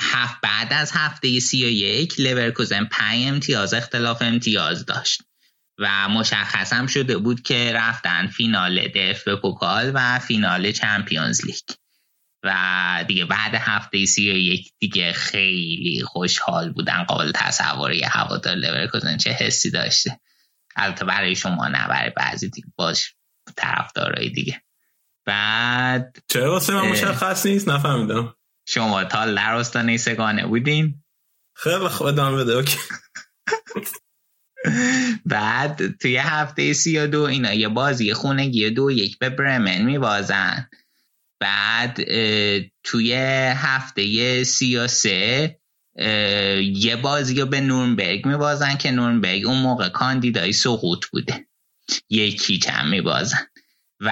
هفت 0.00 0.40
بعد 0.42 0.72
از 0.72 0.92
هفته 0.94 1.40
سی 1.40 1.64
و 1.64 1.68
یک 1.68 2.20
لورکوزن 2.20 2.84
پنج 2.84 3.26
امتیاز 3.26 3.74
اختلاف 3.74 4.22
امتیاز 4.22 4.86
داشت 4.86 5.22
و 5.78 6.08
مشخص 6.08 6.72
هم 6.72 6.86
شده 6.86 7.18
بود 7.18 7.42
که 7.42 7.72
رفتن 7.74 8.26
فینال 8.26 8.88
DFB-Pokal 8.88 9.90
و 9.94 10.18
فینال 10.18 10.72
Champions 10.72 11.46
League. 11.46 11.76
و 12.44 13.04
دیگه 13.08 13.24
بعد 13.24 13.54
هفته 13.54 14.04
سی 14.06 14.30
و 14.30 14.36
یک 14.36 14.72
دیگه 14.78 15.12
خیلی 15.12 16.02
خوشحال 16.04 16.72
بودن 16.72 17.02
قابل 17.02 17.32
تصور 17.34 17.92
هوادار 17.92 18.54
لورکوزن 18.54 19.16
چه 19.16 19.30
حسی 19.30 19.70
داشته. 19.70 20.20
البته 20.76 21.04
برای 21.04 21.36
شما 21.36 21.68
نه 21.68 21.88
برای 21.88 22.10
بعضی 22.10 22.48
دیگه 22.48 22.66
باش 22.76 23.14
طرفدارای 23.56 24.28
دیگه. 24.28 24.62
بعد 25.24 26.18
چرا 26.28 26.52
واسه 26.52 26.74
من 26.74 26.88
مشخص 26.88 27.46
نیست؟ 27.46 27.68
نفهمیدم. 27.68 28.34
شما 28.68 29.04
تا 29.04 29.34
در 29.34 29.54
آستانه 29.54 29.96
سه‌گانه 29.96 30.46
بودین. 30.46 31.04
خیلی 31.56 31.88
خوب 31.88 32.06
ادامه 32.06 32.36
بده 32.36 32.52
اوکی. 32.52 32.78
بعد 35.26 35.96
توی 35.98 36.16
هفته 36.16 36.72
سی 36.72 36.98
و 36.98 37.06
دو 37.06 37.22
اینا 37.22 37.52
یه 37.52 37.68
بازی 37.68 38.14
خونگی 38.14 38.70
دو 38.70 38.90
یک 38.90 39.18
به 39.18 39.30
برمن 39.30 39.82
میبازن. 39.82 40.68
بعد 41.40 42.00
توی 42.82 43.12
هفته 43.56 44.44
سی 44.44 44.76
و 44.76 44.86
سه 44.86 45.58
یه 46.74 46.98
بازی 47.02 47.40
رو 47.40 47.46
به 47.46 47.60
نورنبرگ 47.60 48.26
میبازن 48.26 48.76
که 48.76 48.90
نورنبرگ 48.90 49.46
اون 49.46 49.58
موقع 49.58 49.88
کاندیدای 49.88 50.52
سقوط 50.52 51.06
بوده. 51.06 51.46
یکی 52.10 52.58
چم 52.58 52.88
میبازن. 52.88 53.46
و 54.04 54.10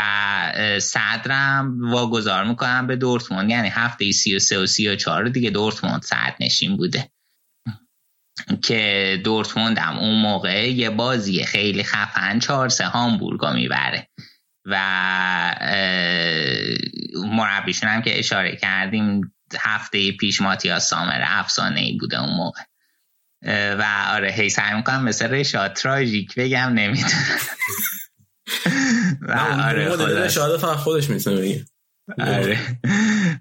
صدرم 0.80 1.90
واگذار 1.90 2.44
می‌کنم 2.44 2.86
به 2.86 2.96
دورتموند. 2.96 3.50
یعنی 3.50 3.68
هفته 3.68 4.12
سی 4.12 4.36
و 4.36 4.38
سه 4.38 4.58
و 4.58 4.66
سی 4.66 4.88
و 4.88 4.96
چهار 4.96 5.28
دیگه 5.28 5.50
دورتموند 5.50 6.02
صد 6.02 6.34
نشین 6.40 6.76
بوده. 6.76 7.10
که 8.62 9.20
دورتموند 9.24 9.78
هم 9.78 9.98
اون 9.98 10.20
موقع 10.22 10.70
یه 10.70 10.90
بازی 10.90 11.44
خیلی 11.44 11.82
خفن 11.82 12.38
چهار 12.38 12.68
سه 12.68 12.84
هامبورگا 12.84 13.52
می‌بره. 13.52 14.08
و 14.64 14.76
مربیشون 17.14 17.88
هم 17.88 18.02
که 18.02 18.18
اشاره 18.18 18.56
کردیم 18.56 19.34
هفته 19.60 20.12
پیش 20.12 20.40
ماتیاس 20.40 20.88
سامر 20.88 21.20
افسانه 21.22 21.80
ای 21.80 21.96
بوده 21.98 22.20
اون 22.20 22.36
موقع. 22.36 22.62
و 23.74 24.06
آره 24.10 24.32
هی 24.32 24.50
سعی 24.50 24.74
می‌کنم 24.74 25.04
مثل 25.04 25.30
رشاد 25.30 25.72
تراژیک 25.72 26.34
بگم 26.34 26.72
نمی‌دونم. 26.74 27.38
و 29.20 29.32
آره 29.64 30.28
خودش 30.76 31.10
می‌تونه 31.10 31.64
آره. 32.18 32.58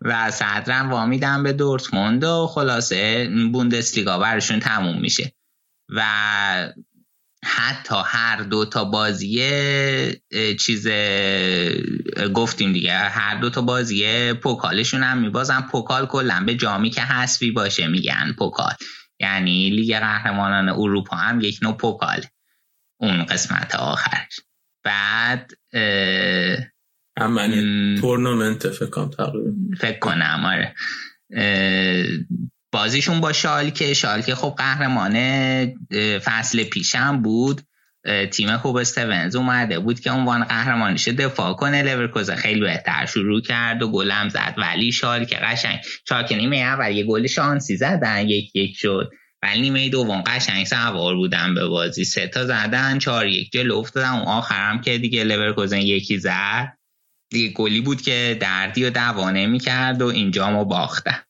و 0.02 0.32
صدرم 0.32 0.92
وامیدم 0.92 1.44
به 1.44 1.54
دورتموند 1.54 2.24
و 2.24 2.48
خلاصه 2.48 3.30
بوندسلیگا 3.52 4.20
برشون 4.20 4.60
تموم 4.60 5.02
میشه. 5.02 5.34
و 5.90 6.04
حتی 7.46 7.96
هر 8.06 8.38
دو 8.38 8.66
تا 8.66 8.86
بازی 8.86 9.42
چیز 10.60 10.88
گفتیم 12.34 12.74
دیگه 12.74 12.94
هر 12.94 13.36
دو 13.36 13.50
تا 13.50 13.62
بازی 13.62 14.34
Pokal 14.34 14.73
شون 14.73 15.04
هم 15.04 15.18
میبازن. 15.18 15.62
Pokal 15.62 16.06
کلا 16.06 16.44
به 16.46 16.56
جامی 16.56 16.90
که 16.90 17.02
حسفی 17.02 17.52
باشه 17.52 17.88
میگن 17.88 18.36
Pokal. 18.38 18.74
یعنی 19.20 19.70
لیگ 19.70 20.00
قهرمانان 20.00 20.70
اروپا 20.70 21.18
هم 21.18 21.42
یک 21.42 21.60
نوع 21.62 21.78
Pokal 21.78 22.26
اون 23.00 23.26
قسمت 23.26 23.76
آخرش 23.76 24.40
بعد 24.84 25.52
من 27.20 27.52
تورنمنت 28.02 28.70
فکر 28.70 28.90
کنم 28.90 29.10
تقریبا. 29.10 29.52
فکر 29.80 30.00
کنم 30.00 30.46
آره. 30.46 30.76
بازیشون 32.72 33.22
با 33.22 33.34
شالکه 33.34 33.94
شالکه 33.94 34.36
خب 34.36 34.56
قهرمان 34.58 35.16
فصل 36.20 36.64
پیشم 36.64 37.22
بود. 37.22 37.62
تیم 38.32 38.58
خوب 38.58 38.76
استونز 38.76 39.36
اومده 39.36 39.80
بود 39.80 40.00
که 40.00 40.12
عنوان 40.12 40.44
قهرمانیش 40.44 41.08
دفاع 41.08 41.54
کنه. 41.54 41.84
لورکوزن 41.84 42.36
خیلی 42.36 42.62
بهتر 42.62 43.06
شروع 43.06 43.42
کرد 43.42 43.82
و 43.82 43.92
گلم 43.92 44.30
زد. 44.30 44.54
ولی 44.58 44.92
شالکه 44.92 45.36
قشنگ 45.36 45.80
شالکه 46.10 46.36
نیمه 46.36 46.58
اول 46.58 46.92
یه 46.92 47.04
گل 47.04 47.28
شانسی 47.28 47.78
زدن 47.78 48.30
یک 48.30 48.56
یک 48.56 48.76
شد. 48.76 49.10
ولی 49.44 49.62
نیمه 49.62 49.90
دوم 49.90 50.22
قشنگ 50.22 50.66
سوار 50.66 51.16
بودن 51.16 51.56
به 51.56 51.68
بازی. 51.68 52.06
سه 52.06 52.28
تا 52.28 52.46
زدن 52.46 53.00
چهار 53.00 53.28
یک 53.28 53.52
جلو 53.52 53.78
افتادن 53.78 54.10
اون 54.10 54.22
آخرم 54.22 54.82
که 54.82 54.98
دیگه 54.98 55.24
لورکوزن 55.24 55.82
یکی 55.82 56.18
زد. 56.18 56.78
دیگه 57.30 57.54
گلی 57.54 57.82
بود 57.82 58.02
که 58.02 58.38
دردی 58.42 58.84
و 58.84 58.90
دوانه 58.90 59.48
می‌کرد 59.48 60.02
و 60.02 60.06
اینجا 60.06 60.52
ما 60.52 60.64
باختن. 60.64 61.22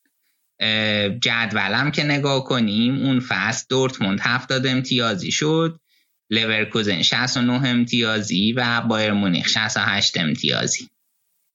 جدولم 1.21 1.91
که 1.91 2.03
نگاه 2.03 2.43
کنیم 2.43 2.95
اون 2.95 3.19
فصل 3.19 3.65
دورتموند 3.69 4.19
70 4.21 4.67
امتیازی 4.67 5.31
شد. 5.31 5.79
لورکوزن 6.29 7.01
69 7.01 7.67
امتیازی 7.67 8.53
و 8.53 8.81
بایر 8.81 9.11
مونیخ 9.11 9.47
68 9.47 10.17
امتیازی. 10.17 10.89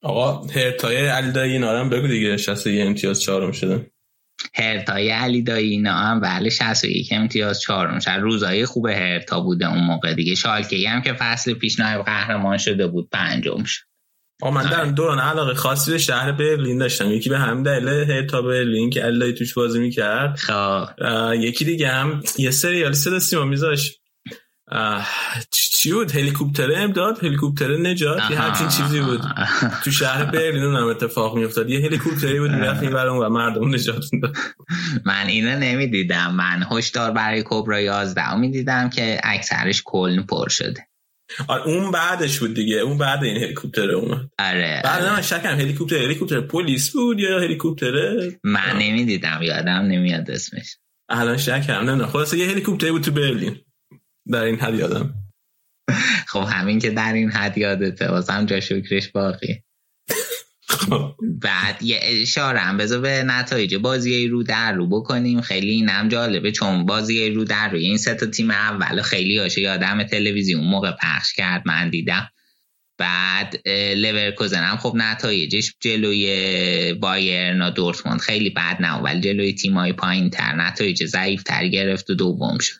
آقا 0.02 0.46
هرتای 0.46 1.06
علی 1.06 1.32
دایی 1.32 1.52
اینا 1.52 1.80
هم 1.80 1.90
بگو 1.90 2.08
دیگه. 2.08 2.36
61 2.36 2.86
امتیاز 2.86 3.22
چهارم 3.22 3.52
شده. 3.52 3.90
هرتای 4.54 5.10
علی 5.10 5.42
دایی 5.42 5.70
اینا 5.70 5.92
هم. 5.92 6.20
بله 6.20 6.50
61 6.50 7.08
امتیاز 7.12 7.60
چهارم 7.60 8.00
شد 8.00 8.10
روزای 8.10 8.66
خوب 8.66 8.86
هرتا 8.86 9.40
بوده 9.40 9.70
اون 9.70 9.84
موقع 9.84 10.14
دیگه. 10.14 10.34
شالکه 10.34 10.88
هم 10.88 11.02
که 11.02 11.12
فصل 11.12 11.54
پیش 11.54 11.80
نایب 11.80 12.02
قهرمان 12.02 12.58
شده 12.58 12.86
بود 12.86 13.08
پنجم 13.12 13.64
شد. 13.64 13.82
من 14.42 14.70
در 14.70 14.84
دوران 14.84 15.18
علاقه 15.18 15.54
خاصی 15.54 15.90
به 15.90 15.98
شهر 15.98 16.32
برلین 16.32 16.78
داشتم. 16.78 17.10
یکی 17.10 17.30
به 17.30 17.38
همین 17.38 17.62
دلیل 17.62 17.88
هرتا 17.88 18.42
برلین 18.42 18.90
که 18.90 19.06
الهی 19.06 19.32
توش 19.32 19.54
بازی 19.54 19.78
می‌کرد. 19.78 20.36
خب. 20.36 20.88
یکی 21.34 21.64
دیگه 21.64 21.88
هم 21.88 22.22
یه 22.38 22.50
سریال 22.50 22.92
صدا 22.92 23.18
سیما 23.18 23.44
میذاش. 23.44 23.98
چی 25.50 25.92
بود؟ 25.92 26.12
هلیکوپتر 26.12 26.72
امداد 26.76 27.24
هلیکوپتر 27.24 27.76
نجات؟ 27.76 28.30
یه 28.30 28.40
همچین 28.40 28.68
چیزی 28.68 29.00
بود. 29.00 29.22
تو 29.84 29.90
شهر 29.90 30.24
برلین 30.32 30.62
اونم 30.62 30.86
اتفاق 30.86 31.36
میافتاد. 31.36 31.70
یه 31.70 31.86
هلیکوپتری 31.86 32.40
بود 32.40 32.50
می‌رفت 32.50 32.82
این 32.82 32.92
و 32.92 33.28
مردم 33.28 33.74
نجات 33.74 34.04
می‌داد. 34.12 34.36
من 35.04 35.26
اینو 35.26 35.58
نمی‌دیدم. 35.58 36.34
من 36.34 36.66
هشدار 36.70 37.10
برای 37.10 37.42
کبرا 37.46 37.80
11 37.80 38.34
می‌دیدم 38.34 38.90
که 38.90 39.20
اکثرش 39.24 39.82
کلن 39.84 40.22
پر 40.22 40.48
شده. 40.48 40.86
آره 41.48 41.62
اون 41.62 41.90
بعدش 41.90 42.38
بود 42.38 42.54
دیگه. 42.54 42.76
اون 42.76 42.98
بعد 42.98 43.24
این 43.24 43.36
هلیکوپتر 43.36 43.90
اومد. 43.90 44.30
آره 44.38 44.80
بعد 44.84 45.02
آره. 45.02 45.12
من 45.12 45.22
شکم. 45.22 45.48
هلیکوپتر 45.48 45.96
هلیکوپتر 45.96 46.40
پلیس 46.40 46.92
بود 46.92 47.20
یا 47.20 47.40
هلیکوپتر 47.40 47.92
من 48.44 48.78
نمی‌دیدم. 48.78 49.42
یادم 49.42 49.70
نمیاد 49.72 50.30
اسمش. 50.30 50.76
الان 51.08 51.36
شکم. 51.36 51.90
نه 51.90 52.06
خلاص 52.06 52.34
یه 52.34 52.50
هلیکوپتر 52.50 52.90
بود 52.90 53.02
تو 53.02 53.10
برلین. 53.10 53.56
در 54.32 54.42
این 54.42 54.56
حد 54.56 54.74
یادم. 54.74 55.14
خب 56.26 56.44
همین 56.48 56.78
که 56.78 56.90
در 56.90 57.12
این 57.12 57.30
حد 57.30 57.58
یادته 57.58 58.08
واسم 58.08 58.46
جا 58.46 58.60
شکرش 58.60 59.08
باقی. 59.08 59.62
خب. 60.68 61.14
بعد 61.42 61.82
یه 61.82 62.00
اشاره 62.02 62.58
هم 62.58 62.76
بذار 62.76 63.00
به 63.00 63.22
نتایج. 63.22 63.74
بازی 63.74 64.28
رو 64.28 64.42
در 64.42 64.72
رو 64.72 64.88
بکنیم. 64.88 65.40
خیلی 65.40 65.70
اینم 65.70 66.08
جالبه 66.08 66.52
چون 66.52 66.86
بازی 66.86 67.30
رو 67.30 67.44
در 67.44 67.68
رو. 67.68 67.78
این 67.78 67.96
سه 67.96 68.14
تا 68.14 68.26
تیم 68.26 68.50
اول 68.50 69.02
خیلی 69.02 69.38
هاشه. 69.38 69.60
یادم 69.60 70.02
تلویزیون 70.02 70.64
موقع 70.64 70.92
پخش 71.02 71.32
کرد 71.32 71.62
من 71.66 71.90
دیدم. 71.90 72.30
بعد 72.98 73.68
لورکوزن 73.96 74.64
هم. 74.64 74.76
خب 74.76 74.92
نتایجش 74.96 75.74
جلوی 75.80 76.94
بایرن 76.94 77.62
و 77.62 77.70
دورتموند 77.70 78.20
خیلی 78.20 78.50
بد 78.50 78.76
نه 78.80 78.94
ولی 78.94 79.20
جلوی 79.20 79.52
تیمای 79.52 79.92
پایین 79.92 80.30
تر 80.30 80.54
نتایج 80.54 81.04
ضعیف 81.04 81.42
تر 81.42 81.68
گرفت 81.68 82.10
و 82.10 82.14
دوم 82.14 82.58
شد. 82.58 82.76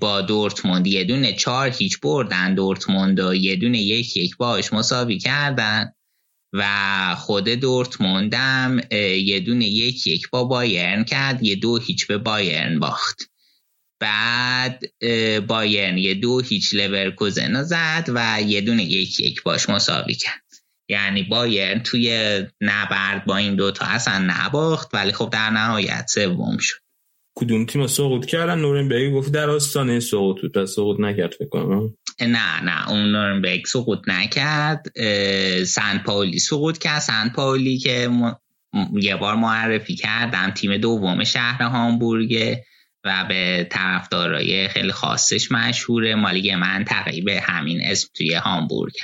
با 0.00 0.20
دورتموند 0.20 0.86
یه 0.86 1.04
دونه 1.04 1.32
چهار 1.32 1.68
هیچ 1.68 2.00
بردن. 2.00 2.54
دورتموند 2.54 3.20
و 3.20 3.34
یه 3.34 3.56
دونه 3.56 3.78
یک 3.78 4.16
یک 4.16 4.36
باش 4.36 4.72
مساوی 4.72 5.18
کردن. 5.18 5.92
و 6.52 7.14
خود 7.18 7.48
دورتموندم 7.48 8.80
یه 9.24 9.40
دونه 9.40 9.66
یک 9.66 10.06
یک 10.06 10.30
با 10.30 10.44
بایرن 10.44 11.04
کرد 11.04 11.42
یه 11.42 11.54
دو 11.54 11.78
هیچ 11.78 12.06
به 12.06 12.18
بایرن 12.18 12.78
باخت. 12.78 13.30
بعد 14.00 14.84
بایرن 15.46 15.98
یه 15.98 16.14
دو 16.14 16.40
هیچ 16.40 16.74
لورکوزن 16.74 17.62
زد 17.62 18.04
و 18.08 18.42
یه 18.42 18.60
دونه 18.60 18.84
یک 18.84 19.20
یک 19.20 19.42
باش 19.42 19.68
مساوی 19.68 20.14
کرد. 20.14 20.42
یعنی 20.88 21.22
بایرن 21.22 21.82
توی 21.82 22.38
نبرد 22.60 23.24
با 23.24 23.36
این 23.36 23.56
دوتا 23.56 23.84
اصلا 23.86 24.18
نباخت 24.18 24.94
ولی 24.94 25.12
خب 25.12 25.30
در 25.32 25.50
نهایت 25.50 26.06
سوم 26.08 26.58
شد. 26.58 26.87
کدوم 27.40 27.66
تیم 27.66 27.86
سقوط 27.86 28.26
کردن؟ 28.26 28.58
نورنبرگ 28.58 29.12
گفت 29.12 29.32
در 29.32 29.50
آستانه 29.50 30.00
سقوط 30.00 30.40
بود. 30.40 30.52
پس 30.52 30.70
سقوط 30.70 31.00
نکرد 31.00 31.32
فکر 31.32 31.90
نه 32.20 32.60
نه. 32.62 32.90
اون 32.90 33.12
نورنبرگ 33.12 33.66
سقوط 33.66 33.98
نکرد. 34.06 34.86
سن 35.64 35.98
پاولی 35.98 36.38
سقوط 36.38 36.78
کرد. 36.78 37.00
سن 37.00 37.28
پاولی 37.28 37.78
که 37.78 38.10
یه 38.92 39.16
بار 39.16 39.34
معرفی 39.34 39.94
کردم 39.96 40.50
تیم 40.50 40.76
دوم 40.76 41.24
شهر 41.24 41.62
هامبورگ 41.62 42.56
و 43.04 43.24
به 43.28 43.66
طرفدارای 43.70 44.68
خیلی 44.68 44.92
خاصش 44.92 45.52
مشهوره. 45.52 46.14
مال 46.14 46.34
یه 46.34 46.54
منطقه 46.54 47.20
به 47.20 47.40
همین 47.40 47.80
اسم 47.84 48.08
توی 48.14 48.34
هامبورگ. 48.34 48.94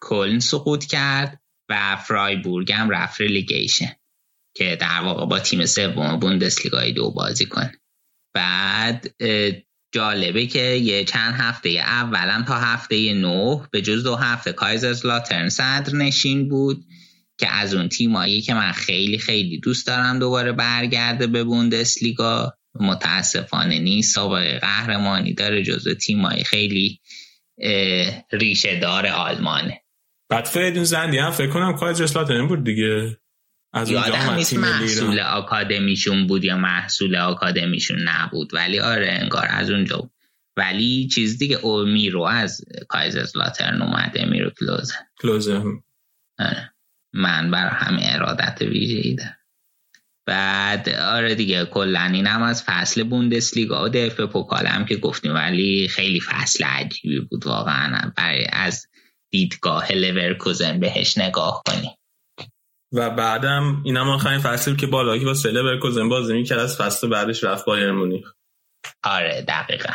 کلن 0.00 0.38
سقوط 0.38 0.84
کرد 0.84 1.40
و 1.68 1.96
فرایبورگ 1.96 2.72
هم 2.72 2.90
رفت 2.90 3.20
Relegation 3.20 3.92
که 4.58 4.76
در 4.80 5.00
واقع 5.00 5.26
با 5.26 5.38
تیم 5.38 5.66
سوم 5.66 6.18
بوندسلیگای 6.18 6.92
دو 6.92 7.10
بازی 7.10 7.46
کنه. 7.46 7.72
بعد 8.34 9.14
جالبه 9.94 10.46
که 10.46 10.60
یه 10.60 11.04
چند 11.04 11.34
هفته 11.34 11.68
اولم 11.68 12.44
تا 12.44 12.54
هفته 12.54 13.14
نه 13.14 13.68
به 13.72 13.82
جز 13.82 14.04
دو 14.04 14.16
هفته 14.16 14.52
کایزرسلاترن 14.52 15.48
صدر 15.48 15.94
نشین 15.94 16.48
بود 16.48 16.84
که 17.38 17.48
از 17.48 17.74
اون 17.74 17.88
تیمایی 17.88 18.40
که 18.40 18.54
من 18.54 18.72
خیلی 18.72 19.18
خیلی 19.18 19.60
دوست 19.60 19.86
دارم 19.86 20.18
دوباره 20.18 20.52
برگرده 20.52 21.26
به 21.26 21.44
بوندسلیگا. 21.44 22.54
متاسفانه 22.80 23.78
نیست 23.78 24.14
سابقه 24.14 24.58
قهرمانی 24.58 25.34
داره 25.34 25.62
جزو 25.62 25.94
تیمایی 25.94 26.44
خیلی 26.44 27.00
ریشه 28.32 28.80
دار 28.80 29.06
آلمانه. 29.06 29.82
بعد 30.30 30.44
فریدون 30.44 30.84
زندی 30.84 31.18
هم 31.18 31.30
فکر 31.30 31.50
کنم 31.50 31.76
کایزرز 31.76 32.16
لاترن 32.16 32.48
بود 32.48 32.64
دیگه. 32.64 33.18
از 33.72 33.90
یادم 33.90 34.34
نیست 34.34 34.54
محصول 34.54 35.20
آکادمیشون 35.20 36.26
بود 36.26 36.44
یا 36.44 36.56
محصول 36.56 37.16
آکادمیشون 37.16 37.98
نبود. 38.08 38.54
ولی 38.54 38.80
آره 38.80 39.18
انگار 39.20 39.46
از 39.50 39.70
اونجا 39.70 40.10
ولی 40.56 41.08
چیز 41.08 41.38
دیگه 41.38 41.56
او 41.56 41.84
میرو 41.84 42.22
از 42.22 42.60
کایزرز 42.88 43.36
لاترن 43.36 43.82
اومده 43.82 44.24
میرو 44.24 44.50
کلوزه. 44.50 44.94
کلوزه. 45.20 45.62
آره. 46.38 46.72
من 47.12 47.50
برای 47.50 47.70
همه 47.74 48.00
ارادت 48.02 48.62
ویژه 48.62 49.14
دارم. 49.14 49.36
بعد 50.26 50.88
آره 50.88 51.34
دیگه 51.34 51.64
کلا 51.64 52.10
اینم 52.12 52.42
از 52.42 52.62
فصل 52.66 53.02
بوندسلیگا 53.02 53.84
و 53.84 53.88
دف 53.88 54.20
پوکالم 54.20 54.84
که 54.84 54.96
گفتیم. 54.96 55.34
ولی 55.34 55.88
خیلی 55.88 56.20
فصل 56.20 56.64
عجیبی 56.64 57.20
بود 57.20 57.46
واقعا. 57.46 58.12
برای 58.16 58.46
از 58.52 58.86
دیدگاه 59.30 59.92
لورکوزن 59.92 60.80
بهش 60.80 61.18
نگاه 61.18 61.62
کنیم. 61.66 61.90
و 62.92 63.10
بعدم 63.10 63.82
اینم 63.84 64.08
آخرین 64.08 64.38
فصل 64.38 64.76
که 64.76 64.86
بالا 64.86 65.18
که 65.18 65.24
با 65.24 65.34
سله 65.34 65.62
برکوزن 65.62 66.08
بازی 66.08 66.32
می‌کرد 66.32 66.58
از 66.58 66.76
فصل 66.76 67.08
بعدش 67.08 67.44
رفت 67.44 67.64
بایر 67.64 67.92
مونیخ. 67.92 68.32
آره 69.04 69.44
دقیقا. 69.48 69.92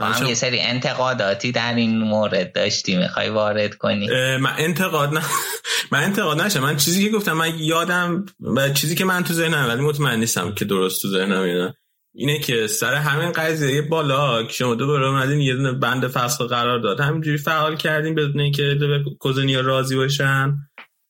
هم 0.00 0.26
یه 0.26 0.34
سری 0.34 0.60
انتقاداتی 0.60 1.52
در 1.52 1.74
این 1.74 1.98
مورد 1.98 2.52
داشتی 2.52 2.96
می‌خوای 2.96 3.28
وارد 3.28 3.74
کنی؟ 3.74 4.08
من 4.36 4.54
انتقاد 4.58 5.14
نه 5.14 5.22
من 5.92 6.02
انتقاد 6.02 6.40
نشم. 6.40 6.60
من 6.60 6.76
چیزی 6.76 7.04
که 7.04 7.16
گفتم 7.16 7.32
من 7.32 7.58
یادم 7.58 8.26
و 8.40 8.70
چیزی 8.70 8.94
که 8.94 9.04
من 9.04 9.24
تو 9.24 9.34
ذهنم 9.34 9.68
ولی 9.68 9.82
مطمئن 9.82 10.20
نیستم 10.20 10.54
که 10.54 10.64
درست 10.64 11.02
تو 11.02 11.08
ذهنم 11.08 11.42
اینه 11.42 11.74
اینه 12.14 12.38
که 12.38 12.66
سر 12.66 12.94
همین 12.94 13.32
قضیه 13.32 13.82
بالا 13.82 14.48
شما 14.48 14.74
دوباره 14.74 15.06
اومدین 15.06 15.40
یه 15.40 15.54
دونه 15.54 15.72
بند 15.72 16.06
فصل 16.06 16.44
قرار 16.44 16.78
داد. 16.78 17.00
همینجوری 17.00 17.38
فعال 17.38 17.76
کردیم 17.76 18.14
بدون 18.14 18.40
اینکه 18.40 18.78
کوزنیا 19.20 19.60
راضی 19.60 19.96
باشن. 19.96 20.56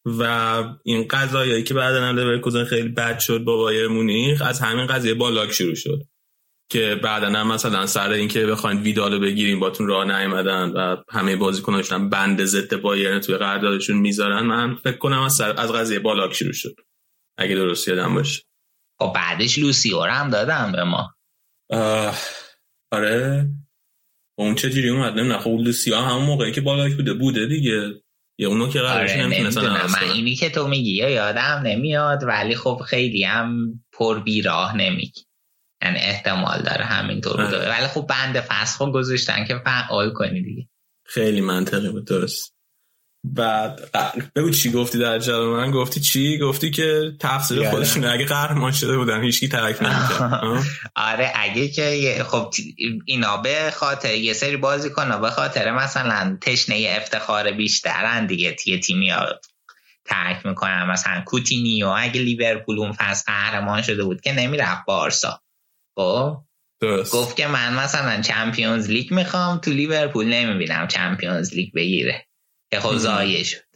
و 0.07 0.23
این 0.85 1.09
قضایایی 1.09 1.63
که 1.63 1.75
بعدا 1.75 2.05
هم 2.05 2.41
کوزن 2.41 2.65
خیلی 2.65 2.89
بد 2.89 3.19
شد 3.19 3.39
با 3.39 3.57
بایر 3.57 3.89
مونیخ 3.89 4.43
از 4.43 4.61
همین 4.61 4.87
قضیه 4.87 5.15
بالاک 5.15 5.53
شروع 5.53 5.75
شد. 5.75 6.03
که 6.69 7.01
بعدا 7.03 7.27
هم 7.27 7.53
مثلا 7.53 7.87
سر 7.87 8.11
اینکه 8.11 8.47
بخواین 8.47 8.81
ویدالو 8.81 9.21
بگیریم 9.21 9.61
باتون 9.61 9.87
راه 9.87 10.05
نیومدن 10.05 10.71
و 10.71 10.97
همه 11.11 11.37
بازیکناشون 11.37 12.11
بند 12.11 12.45
ضد 12.45 12.81
بایرن 12.81 13.21
توی 13.21 13.37
قراردادشون 13.37 13.97
می‌ذارن 13.97 14.47
من 14.47 14.75
فکر 14.75 14.97
کنم 14.97 15.23
از, 15.23 15.41
از 15.41 15.73
قضیه 15.73 15.99
بالاک 15.99 16.35
شروع 16.35 16.53
شد. 16.53 16.75
اگه 17.39 17.55
درست 17.55 17.89
یادم 17.89 18.15
باشه. 18.15 18.43
خب 18.99 19.13
بعدش 19.15 19.59
لوسیو 19.59 20.01
هم 20.01 20.31
دادن 20.31 20.73
به 20.73 20.85
ما. 20.85 21.15
آره. 22.93 23.49
اون 24.39 24.55
چه 24.55 24.71
جوری 24.71 24.89
اومد 24.89 25.13
نمی‌دونم. 25.13 25.41
خب 25.41 25.51
لوسیو 25.51 25.97
همون 25.97 26.25
موقعی 26.25 26.53
که 26.53 26.61
بالاک 26.61 26.95
بوده 26.95 27.15
بوده 27.15 27.47
دیگه. 27.47 28.03
یا 28.39 28.49
اونو 28.49 28.69
که 28.69 28.81
قرارش 28.81 29.11
آره 29.11 29.87
من 29.87 30.13
اینی 30.15 30.35
که 30.35 30.51
تو 30.51 30.69
میگی 30.69 30.93
یا 30.93 31.09
یادم 31.09 31.63
نمیاد 31.65 32.25
ولی 32.25 32.57
خب 32.57 32.81
خیلی 32.87 33.25
هم 33.25 33.81
پر 33.93 34.21
بیراه 34.21 34.77
نمیگی. 34.77 35.27
یعنی 35.83 35.99
احتمال 35.99 36.63
داره 36.63 36.85
همینطور 36.85 37.45
بوده. 37.45 37.57
آره. 37.57 37.69
ولی 37.69 37.87
خب 37.87 38.07
بند 38.07 38.41
فسخ 38.41 38.83
گذاشتن 38.93 39.45
که 39.45 39.59
فعال 39.65 40.13
کنی 40.13 40.43
دیگه. 40.43 40.69
خیلی 41.05 41.41
منطقی 41.41 41.89
بود 41.89 42.07
درست. 42.07 42.56
بعد 43.35 43.91
بگو 44.35 44.51
چی 44.51 44.71
گفتی 44.71 44.99
در 44.99 45.19
جواب 45.19 45.57
من؟ 45.57 45.71
گفتی 45.71 46.01
چی؟ 46.01 46.39
گفتی 46.39 46.71
که 46.71 47.13
تفسیر 47.21 47.71
خودشون 47.71 48.05
اگه 48.05 48.25
قهرمان 48.25 48.73
شده 48.73 48.97
بودن 48.97 49.23
هیچکی 49.23 49.49
ترک 49.49 49.83
نمی‌کرد. 49.83 50.63
آره 50.97 51.33
اگه 51.35 51.69
که 51.69 52.25
خب 52.29 52.55
اینا 53.07 53.37
به 53.37 53.73
خاطر 53.75 54.15
یه 54.15 54.33
سری 54.33 54.57
بازیکنا 54.57 55.19
به 55.19 55.31
خاطر 55.31 55.71
مثلا 55.71 56.39
تشنه 56.41 56.97
افتخار 56.97 57.53
بیشترن 57.53 58.27
دیگه. 58.27 58.53
یه 58.53 58.81
تیمی 58.81 59.11
ها 59.11 59.27
ترک 60.05 60.47
می‌کنن. 60.47 60.87
مثلا 60.91 61.23
کوتینیو 61.27 61.87
اگه 61.87 62.21
لیورپول 62.21 62.79
اون 62.79 62.93
فصل 62.93 63.25
قهرمان 63.27 63.83
شده 63.83 64.05
بود 64.05 64.21
که 64.21 64.33
نمی‌رفت 64.33 64.85
بارسا. 64.87 65.41
خب؟ 65.95 66.37
گفت 67.13 67.37
که 67.37 67.47
من 67.47 67.75
مثلا 67.75 68.21
Champions 68.21 68.91
League 68.91 69.15
می‌خوام 69.15 69.59
تو 69.59 69.71
لیورپول 69.71 70.27
نمی‌بینم 70.27 70.89
Champions 70.89 71.55
League 71.55 71.73
بگیره. 71.75 72.27
که 72.71 72.81
خب 72.81 72.97
زایه 72.97 73.43
شد. 73.43 73.67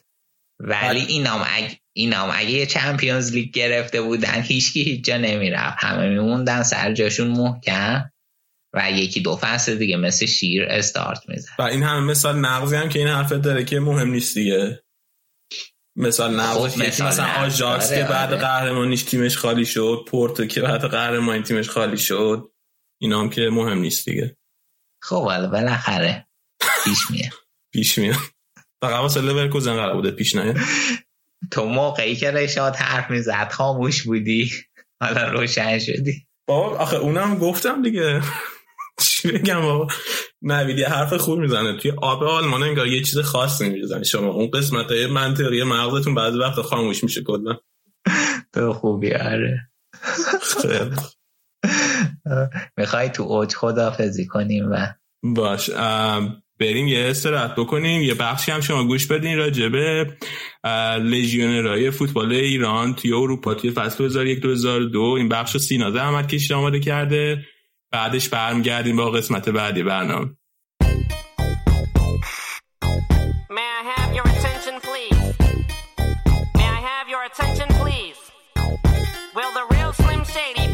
ولی 0.60 1.00
اینام 1.00 1.46
اگه 1.46 1.80
اینام 1.96 2.30
اگه 2.32 2.50
یه 2.50 2.66
چمپیونز 2.66 3.32
لیگ 3.32 3.50
گرفته 3.52 4.02
بودن 4.02 4.42
هیچکی 4.42 4.82
هیچ 4.82 5.04
جا 5.04 5.16
نمی‌رفت. 5.16 5.76
همه 5.78 6.08
میموندن 6.08 6.62
سر 6.62 6.94
جاشون 6.94 7.28
محکم 7.28 8.10
و 8.74 8.90
یکی 8.90 9.20
دو 9.20 9.36
فصل 9.36 9.74
دیگه 9.74 9.96
مثل 9.96 10.26
شیر 10.26 10.64
استارت 10.64 11.28
میزن 11.28 11.52
و 11.58 11.62
این 11.62 11.82
همه 11.82 12.00
مثال 12.00 12.38
نقضی 12.38 12.76
هم 12.76 12.88
که 12.88 12.98
این 12.98 13.08
حرفت 13.08 13.34
داره 13.34 13.64
که 13.64 13.80
مهم 13.80 14.10
نیست 14.10 14.34
دیگه. 14.34 14.82
مثال 15.96 16.40
نقضی 16.40 16.68
خب 16.68 16.88
مثلا, 16.88 17.08
مثلا 17.08 17.26
آجاکس 17.26 17.92
که 17.92 18.04
بعد 18.04 18.32
آره. 18.32 18.40
قهرمانیش 18.40 19.02
تیمش 19.02 19.36
خالی 19.36 19.66
شد 19.66 20.04
پورتو 20.08 20.46
که 20.46 20.60
بعد 20.60 20.84
قهرمانی 20.84 21.42
تیمش 21.42 21.70
خالی 21.70 21.98
شد 21.98 22.52
اینا 23.00 23.20
هم 23.20 23.30
که 23.30 23.48
مهم 23.52 23.78
نیست 23.78 24.08
دیگه. 24.08 24.36
خب 25.02 25.24
ولی 25.28 25.46
بالاخره 25.46 26.28
پیش 26.84 27.10
میاد. 27.10 27.32
پیش 27.72 27.98
میاد. 27.98 28.16
فقط 28.82 29.00
واسه 29.00 29.20
لورکوزن 29.20 29.76
قرار 29.76 29.94
بوده 29.94 30.10
پیش 30.10 30.36
نه 30.36 30.54
تو 31.50 31.64
موقعی 31.64 32.16
که 32.16 32.30
رشاد 32.30 32.76
حرف 32.76 33.10
می‌زد 33.10 33.48
خاموش 33.50 34.02
بودی. 34.02 34.50
حالا 35.02 35.32
روشن 35.32 35.78
شدی. 35.78 36.26
بابا 36.48 36.78
آخه 36.78 36.96
اونم 36.96 37.38
گفتم 37.38 37.82
دیگه. 37.82 38.22
چی 39.02 39.32
بگم 39.32 39.60
بابا؟ 39.60 39.86
نویدی 40.42 40.82
حرف 40.82 41.14
خوب 41.14 41.38
می‌زنه. 41.38 41.76
توی 41.78 41.92
آب 42.02 42.22
آلمان 42.22 42.62
انگار 42.62 42.86
یه 42.86 43.02
چیز 43.02 43.18
خاص 43.18 43.62
نمی‌زنه 43.62 44.04
شما 44.04 44.28
اون 44.28 44.50
قسمت 44.50 44.92
های 44.92 45.06
منطقی 45.06 45.62
مغزتون 45.62 46.14
بعضی 46.14 46.38
وقت 46.38 46.60
خاموش 46.60 47.04
میشه 47.04 47.22
کلا. 47.22 47.56
تو 48.52 48.72
خوبی 48.72 49.12
آره. 49.12 49.70
می‌خوای 52.76 53.08
تو 53.08 53.22
اوج 53.22 53.54
خدافزی 53.54 54.26
کنیم 54.26 54.68
و 54.72 54.86
باش. 55.22 55.70
بریم 56.60 56.86
یه 56.88 57.06
استراحت 57.08 57.54
بکنیم. 57.54 58.02
یه 58.02 58.14
بخشی 58.14 58.52
هم 58.52 58.60
شما 58.60 58.84
گوش 58.84 59.06
بدین 59.06 59.38
راجبه 59.38 60.06
لژیونرهای 61.02 61.90
فوتبال 61.90 62.32
ایران 62.32 62.94
توی 62.94 63.12
اروپا 63.12 63.54
توی 63.54 63.70
فصل 63.70 63.98
2001 63.98 64.40
2002 64.40 65.00
این 65.00 65.28
بخش 65.28 65.54
رو 65.54 65.60
سینازه 65.60 66.00
احمد 66.00 66.26
کشید 66.28 66.52
آماده 66.52 66.80
کرده. 66.80 67.44
بعدش 67.92 68.28
برمیگردیم 68.28 68.96
با 68.96 69.10
قسمت 69.10 69.48
بعدی 69.48 69.82
برنامه. 69.82 70.30
Slim 80.00 80.22
Shady 80.24 80.70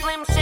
Slim 0.00 0.24
Shady 0.24 0.41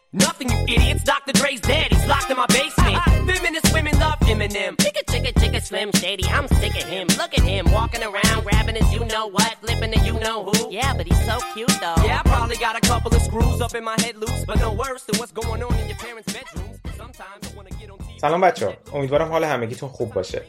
Nothing, 0.13 0.49
you 0.49 0.57
idiots. 0.67 1.03
Dr. 1.03 1.31
Dre's 1.31 1.61
dead. 1.61 1.87
He's 1.93 2.05
locked 2.05 2.29
in 2.29 2.35
my 2.35 2.45
basement. 2.47 2.97
Feminist 3.29 3.73
women 3.73 3.97
love 3.97 4.19
Eminem. 4.19 4.75
Chicka, 4.75 5.03
chicka, 5.05 5.31
chicka, 5.39 5.61
Slim 5.61 5.89
Shady. 5.93 6.25
I'm 6.25 6.49
sick 6.49 6.75
of 6.75 6.83
him. 6.83 7.07
Look 7.17 7.33
at 7.37 7.45
him 7.45 7.71
walking 7.71 8.03
around, 8.03 8.43
grabbing 8.43 8.75
his 8.75 8.91
you 8.91 9.05
know 9.05 9.27
what, 9.27 9.55
flipping 9.61 9.91
the 9.91 9.99
you 10.05 10.19
know 10.19 10.43
who. 10.43 10.69
Yeah, 10.69 10.93
but 10.97 11.07
he's 11.07 11.25
so 11.25 11.39
cute 11.53 11.69
though. 11.79 11.95
Yeah, 12.03 12.19
I 12.19 12.23
probably 12.27 12.57
got 12.57 12.75
a 12.75 12.81
couple 12.91 13.15
of 13.15 13.21
screws 13.21 13.61
up 13.61 13.73
in 13.73 13.85
my 13.85 13.95
head 14.03 14.17
loose, 14.17 14.43
but 14.43 14.59
no 14.59 14.73
worse 14.73 15.03
than 15.05 15.17
what's 15.17 15.31
going 15.31 15.63
on 15.63 15.73
in 15.79 15.87
your 15.87 15.97
parents' 16.05 16.33
bedrooms. 16.33 16.77
Sometimes 17.01 17.41
I 17.49 17.55
wanna 17.55 17.69
get 17.79 17.89
on 17.89 17.97
TV. 17.99 18.19
سلام 18.21 18.41
بچه 18.41 18.77
امیدوارم 18.93 19.27
حال 19.27 19.43
همگیتون 19.43 19.89
خوب 19.89 20.13
باشه. 20.13 20.41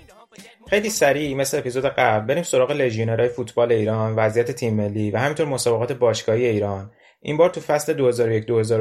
خیلی 0.70 0.90
سریع 0.90 1.36
مثل 1.36 1.58
اپیزود 1.58 1.84
قبل 1.86 2.26
بریم 2.26 2.42
سراغ 2.42 2.72
لژیونرهای 2.72 3.28
فوتبال 3.28 3.72
ایران، 3.72 4.14
وضعیت 4.16 4.50
تیم 4.50 4.74
ملی 4.74 5.10
و 5.10 5.16
همینطور 5.16 5.46
مسابقات 5.46 5.92
باشگاهی 5.92 6.46
ایران 6.46 6.90
این 7.24 7.36
بار 7.36 7.50
تو 7.50 7.60
فصل 7.60 8.12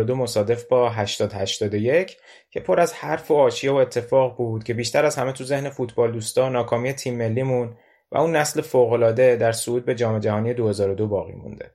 2001-2002 0.08 0.10
مصادف 0.10 0.64
با 0.64 0.94
80-81 1.06 2.12
که 2.50 2.60
پر 2.60 2.80
از 2.80 2.94
حرف 2.94 3.32
و 3.32 3.36
حاشیه 3.36 3.72
و 3.72 3.76
اتفاق 3.76 4.38
بود 4.38 4.64
که 4.64 4.74
بیشتر 4.74 5.06
از 5.06 5.16
همه 5.16 5.32
تو 5.32 5.44
ذهن 5.44 5.70
فوتبال 5.70 6.12
دوستا 6.12 6.50
ناکامی 6.50 6.94
تیم 6.94 7.18
ملیمون 7.18 7.78
و 8.12 8.18
اون 8.18 8.36
نسل 8.36 8.62
فوق‌العاده 8.62 9.36
در 9.36 9.52
صعود 9.52 9.86
به 9.86 9.96
جام 9.96 10.20
جهانی 10.20 10.54
2002 10.54 11.08
باقی 11.08 11.34
مونده. 11.34 11.72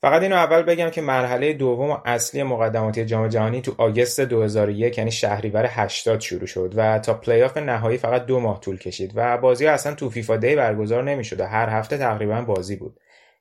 فقط 0.00 0.22
اینو 0.22 0.36
اول 0.36 0.62
بگم 0.62 0.90
که 0.90 1.00
مرحله 1.00 1.52
دوم 1.52 1.90
و 1.90 1.98
اصلی 2.04 2.42
مقدماتی 2.42 3.04
جام 3.04 3.28
جهانی 3.28 3.60
تو 3.60 3.74
August 3.78 4.20
2001 4.20 4.98
یعنی 4.98 5.10
شهریور 5.10 5.66
80 5.68 6.20
شروع 6.20 6.46
شد 6.46 6.72
و 6.76 6.98
تا 6.98 7.14
پلی‌آف 7.14 7.56
نهایی 7.56 7.98
فقط 7.98 8.26
دو 8.26 8.40
ماه 8.40 8.60
طول 8.60 8.78
کشید 8.78 9.12
و 9.14 9.38
بازی 9.38 9.66
اصلا 9.66 9.94
تو 9.94 10.10
FIFA 10.10 10.36
Day 10.36 10.56
برگزار 10.56 11.04
نمی‌شد 11.04 11.40
و 11.40 11.44
هر 11.44 11.68
هفته 11.68 11.98
تقریبا 11.98 12.42
بازی 12.42 12.76
بود. 12.76 13.00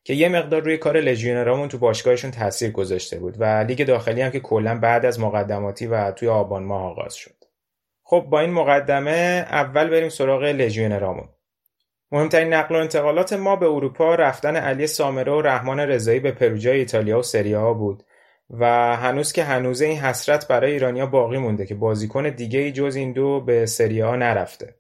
که 0.10 0.16
یه 0.16 0.30
مقدار 0.30 0.62
روی 0.62 0.78
کار 0.78 0.97
لژیونرامون 0.97 1.68
تو 1.68 1.78
باشگاهشون 1.78 2.32
تاثیر 2.32 2.72
گذاشته 2.72 3.20
بود 3.20 3.36
و 3.39 3.43
لیگ 3.43 3.88
داخلی 3.88 4.22
هم 4.22 4.32
که 4.32 4.39
کلا 4.39 4.80
بعد 4.80 5.05
از 5.05 5.20
مقدماتی 5.20 5.88
و 5.88 6.12
توی 6.12 6.28
آبان 6.28 6.64
ماه 6.64 6.91
آغاز 6.91 7.16
شد. 7.16 7.36
خب 8.03 8.26
با 8.30 8.39
این 8.39 8.49
مقدمه 8.49 9.45
اول 9.49 9.89
بریم 9.89 10.10
سراغ 10.10 10.43
لژیونرامون. 10.43 11.30
مهمترین 12.12 12.53
نقل 12.53 12.76
و 12.76 12.78
انتقالات 12.78 13.34
ما 13.34 13.55
به 13.55 13.66
اروپا 13.66 14.16
رفتن 14.16 14.55
علی 14.55 14.88
سامره 14.88 15.32
و 15.32 15.41
رحمان 15.41 15.80
رضایی 15.80 16.20
به 16.20 16.32
پروژای 16.32 16.80
ایتالیا 16.80 17.20
و 17.20 17.24
سریا 17.24 17.74
بود 17.74 18.03
و 18.49 18.66
هنوز 18.95 19.32
که 19.32 19.43
هنوزه 19.43 19.86
این 19.86 19.99
حسرت 19.99 20.47
برای 20.47 20.72
ایرانیا 20.72 21.05
باقی 21.05 21.38
مونده 21.38 21.66
که 21.66 21.76
بازیکن 21.76 22.30
دیگه 22.30 22.60
ای 22.60 22.72
جز 22.72 22.95
این 22.95 23.14
دو 23.14 23.41
به 23.41 23.66
سریا 23.66 24.16
نرفته. 24.16 24.78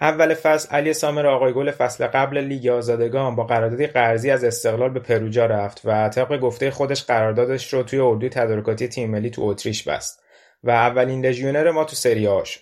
اول 0.00 0.34
فصل 0.34 0.76
علی 0.76 0.92
سامره 0.92 1.26
آقای 1.26 1.52
گل 1.52 1.70
فصل 1.70 2.06
قبل 2.06 2.38
لیگ 2.38 2.66
آزادگان 2.66 3.36
با 3.36 3.44
قراردادی 3.44 3.86
قرضی 3.86 4.30
از 4.30 4.44
استقلال 4.44 4.90
به 4.90 5.00
پروجا 5.00 5.46
رفت 5.46 5.80
و 5.84 6.08
طبق 6.08 6.40
گفته 6.40 6.70
خودش 6.70 7.04
قراردادش 7.04 7.72
رو 7.72 7.82
توی 7.82 7.98
اردوی 7.98 8.28
تدارکاتی 8.28 8.88
تیم 8.88 9.10
ملی 9.10 9.30
تو 9.30 9.42
اتریش 9.42 9.88
بست 9.88 10.22
و 10.64 10.70
اولین 10.70 11.26
لژیونر 11.26 11.70
ما 11.70 11.84
تو 11.84 11.96
سری 11.96 12.26
آ 12.26 12.44
شد. 12.44 12.60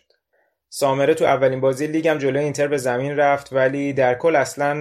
سامره 0.69 1.15
تو 1.15 1.25
اولین 1.25 1.61
بازی 1.61 1.87
لیگ 1.87 2.09
هم 2.09 2.19
جلوی 2.19 2.45
اینتر 2.45 2.67
به 2.69 2.77
زمین 2.77 3.17
رفت 3.17 3.53
ولی 3.53 3.93
در 3.93 4.15
کل 4.15 4.37
اصلا 4.37 4.75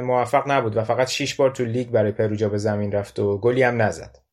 موفق 0.00 0.50
نبود 0.50 0.76
و 0.76 0.84
فقط 0.84 1.08
6 1.08 1.34
بار 1.34 1.50
تو 1.50 1.64
لیگ 1.64 1.88
برای 1.90 2.12
پروجا 2.12 2.48
به 2.48 2.58
زمین 2.58 2.92
رفت 2.92 3.18
و 3.18 3.38
گلی 3.38 3.62
هم 3.62 3.82
نزد. 3.82 4.23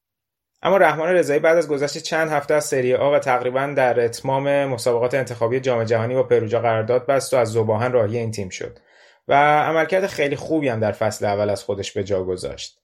اما 0.63 0.77
رحمان 0.77 1.09
رضایی 1.09 1.39
بعد 1.39 1.57
از 1.57 1.67
گذشت 1.67 1.97
چند 1.97 2.29
هفته 2.29 2.53
از 2.53 2.65
سری 2.65 2.95
آ 2.95 3.15
و 3.15 3.19
تقریبا 3.19 3.73
در 3.75 4.05
اتمام 4.05 4.65
مسابقات 4.65 5.13
انتخابی 5.13 5.59
جام 5.59 5.83
جهانی 5.83 6.15
با 6.15 6.23
پروجا 6.23 6.59
قرارداد 6.59 7.05
بست 7.05 7.33
و 7.33 7.37
از 7.37 7.51
ذوب‌آهن 7.51 7.91
راهی 7.91 8.17
این 8.17 8.31
تیم 8.31 8.49
شد 8.49 8.79
و 9.27 9.33
عملکرد 9.61 10.07
خیلی 10.07 10.35
خوبی 10.35 10.69
هم 10.69 10.79
در 10.79 10.91
فصل 10.91 11.25
اول 11.25 11.49
از 11.49 11.63
خودش 11.63 11.91
به 11.91 12.03
جا 12.03 12.23
گذاشت. 12.23 12.77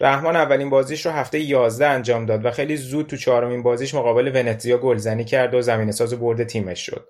رحمان 0.00 0.36
اولین 0.36 0.70
بازیش 0.70 1.06
رو 1.06 1.12
هفته 1.12 1.38
11 1.40 1.86
انجام 1.86 2.26
داد 2.26 2.44
و 2.44 2.50
خیلی 2.50 2.76
زود 2.76 3.06
تو 3.06 3.16
چهارمین 3.16 3.62
بازیش 3.62 3.94
مقابل 3.94 4.28
ونتزیا 4.34 4.78
گلزنی 4.78 5.24
کرد 5.24 5.54
و 5.54 5.62
زمین 5.62 5.92
ساز 5.92 6.14
برد 6.14 6.44
تیمش 6.44 6.86
شد. 6.86 7.08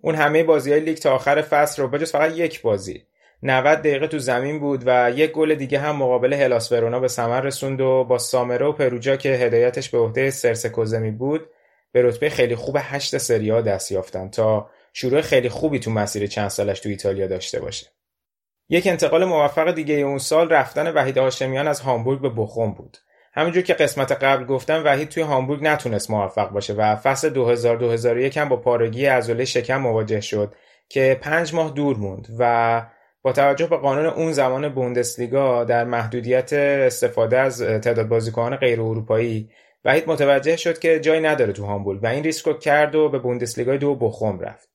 اون 0.00 0.14
همه 0.14 0.44
بازی 0.44 0.72
های 0.72 0.80
لیگ 0.80 0.96
تا 0.96 1.14
آخر 1.14 1.42
فصل 1.42 1.82
رو 1.82 1.88
بجز 1.88 2.12
فقط 2.12 2.36
یک 2.36 2.62
بازی 2.62 3.06
90 3.42 3.78
دقیقه 3.78 4.06
تو 4.06 4.18
زمین 4.18 4.60
بود 4.60 4.82
و 4.86 5.10
یک 5.14 5.32
گل 5.32 5.54
دیگه 5.54 5.78
هم 5.78 5.96
مقابل 5.96 6.32
هلاس 6.32 6.72
ورونا 6.72 7.00
به 7.00 7.08
ثمر 7.08 7.40
رسوند 7.40 7.80
و 7.80 8.04
با 8.04 8.18
سامره 8.18 8.66
و 8.66 8.72
پروجا 8.72 9.16
که 9.16 9.28
هدایتش 9.28 9.90
به 9.90 9.98
عهده 9.98 10.30
سرس 10.30 10.66
کوزمی 10.66 11.10
بود 11.10 11.50
به 11.92 12.02
رتبه 12.02 12.30
خیلی 12.30 12.54
خوب 12.54 12.76
هشت 12.80 13.18
سری 13.18 13.50
ها 13.50 13.60
دست 13.60 13.92
یافتن 13.92 14.30
تا 14.30 14.70
شروع 14.92 15.20
خیلی 15.20 15.48
خوبی 15.48 15.78
تو 15.78 15.90
مسیر 15.90 16.26
چند 16.26 16.48
سالش 16.48 16.80
تو 16.80 16.88
ایتالیا 16.88 17.26
داشته 17.26 17.60
باشه. 17.60 17.86
یک 18.68 18.86
انتقال 18.86 19.24
موفق 19.24 19.74
دیگه 19.74 19.94
اون 19.94 20.18
سال 20.18 20.48
رفتن 20.48 20.92
وحید 20.92 21.18
هاشمیان 21.18 21.68
از 21.68 21.80
هامبورگ 21.80 22.20
به 22.20 22.28
بخوم 22.28 22.72
بود. 22.74 22.98
همونجور 23.32 23.62
که 23.62 23.74
قسمت 23.74 24.12
قبل 24.12 24.44
گفتم 24.44 24.82
وحید 24.84 25.08
توی 25.08 25.22
هامبورگ 25.22 25.62
نتونست 25.62 26.10
موفق 26.10 26.50
باشه 26.50 26.72
و 26.72 26.96
فصل 26.96 27.56
2000-2001 28.30 28.36
هم 28.36 28.48
با 28.48 28.56
پارگی 28.56 29.06
عضله 29.06 29.44
شکم 29.44 29.76
مواجه 29.76 30.20
شد 30.20 30.54
که 30.88 31.18
پنج 31.20 31.54
ماه 31.54 31.70
دور 31.70 31.96
موند 31.96 32.28
و 32.38 32.82
با 33.26 33.32
توجه 33.32 33.66
به 33.66 33.76
قانون 33.76 34.06
اون 34.06 34.32
زمان 34.32 34.68
بوندسلیگا 34.68 35.64
در 35.64 35.84
محدودیت 35.84 36.52
استفاده 36.52 37.38
از 37.38 37.62
تعداد 37.62 38.08
بازیکنان 38.08 38.56
غیر 38.56 38.80
اروپایی 38.80 39.50
وحید 39.84 40.08
متوجه 40.08 40.56
شد 40.56 40.78
که 40.78 41.00
جایی 41.00 41.20
نداره 41.20 41.52
تو 41.52 41.64
هامبورگ 41.64 42.02
و 42.02 42.06
این 42.06 42.24
ریسک 42.24 42.46
رو 42.46 42.52
کرد 42.52 42.94
و 42.94 43.08
به 43.08 43.18
بوندسلیگای 43.18 43.78
دو 43.78 43.94
بخوم 43.94 44.40
رفت. 44.40 44.68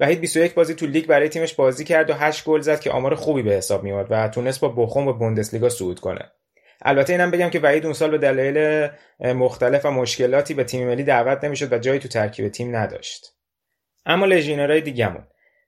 وحید 0.00 0.20
21 0.20 0.54
بازی 0.54 0.74
تو 0.74 0.86
لیگ 0.86 1.06
برای 1.06 1.28
تیمش 1.28 1.54
بازی 1.54 1.84
کرد 1.84 2.10
و 2.10 2.14
8 2.14 2.44
گل 2.44 2.60
زد 2.60 2.80
که 2.80 2.90
آمار 2.90 3.14
خوبی 3.14 3.42
به 3.42 3.50
حساب 3.50 3.82
میاد 3.82 4.06
و 4.10 4.28
تونست 4.28 4.60
با 4.60 4.68
بخوم 4.68 5.06
به 5.06 5.12
بوندسلیگا 5.12 5.68
صعود 5.68 6.00
کنه. 6.00 6.32
البته 6.82 7.12
اینم 7.12 7.30
بگم 7.30 7.50
که 7.50 7.60
وحید 7.60 7.84
اون 7.84 7.94
سال 7.94 8.10
به 8.10 8.18
دلایل 8.18 8.88
مختلف 9.20 9.86
و 9.86 9.90
مشکلاتی 9.90 10.54
به 10.54 10.64
تیم 10.64 10.86
ملی 10.86 11.02
دعوت 11.02 11.44
نمی‌شد 11.44 11.72
و 11.72 11.78
جایی 11.78 12.00
تو 12.00 12.08
ترکیب 12.08 12.48
تیم 12.48 12.76
نداشت. 12.76 13.34
اما 14.06 14.26
لژیونرهای 14.26 14.80
دیگهمون. 14.80 15.26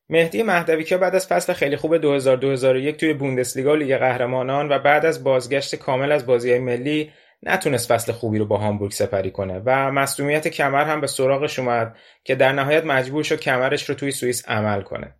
مهدی 0.08 0.42
مهدویکیا 0.42 0.98
بعد 0.98 1.14
از 1.14 1.28
فصل 1.28 1.52
خیلی 1.52 1.76
خوب 1.76 1.96
2000 1.96 2.36
2001 2.36 2.96
توی 2.96 3.12
بوندسلیگا 3.12 3.72
و 3.72 3.76
لیگ 3.76 3.96
قهرمانان 3.96 4.68
و 4.72 4.78
بعد 4.78 5.06
از 5.06 5.24
بازگشت 5.24 5.74
کامل 5.74 6.12
از 6.12 6.26
بازی‌های 6.26 6.58
ملی 6.58 7.10
نتونست 7.42 7.92
فصل 7.92 8.12
خوبی 8.12 8.38
رو 8.38 8.46
با 8.46 8.56
هامبورگ 8.56 8.92
سپری 8.92 9.30
کنه 9.30 9.62
و 9.66 9.90
مصدومیت 9.92 10.48
کمر 10.48 10.84
هم 10.84 11.00
به 11.00 11.06
سراغش 11.06 11.58
اومد 11.58 11.96
که 12.24 12.34
در 12.34 12.52
نهایت 12.52 12.84
مجبور 12.84 13.22
شد 13.22 13.40
کمرش 13.40 13.88
رو 13.88 13.94
توی 13.94 14.10
سوئیس 14.10 14.48
عمل 14.48 14.82
کنه. 14.82 15.14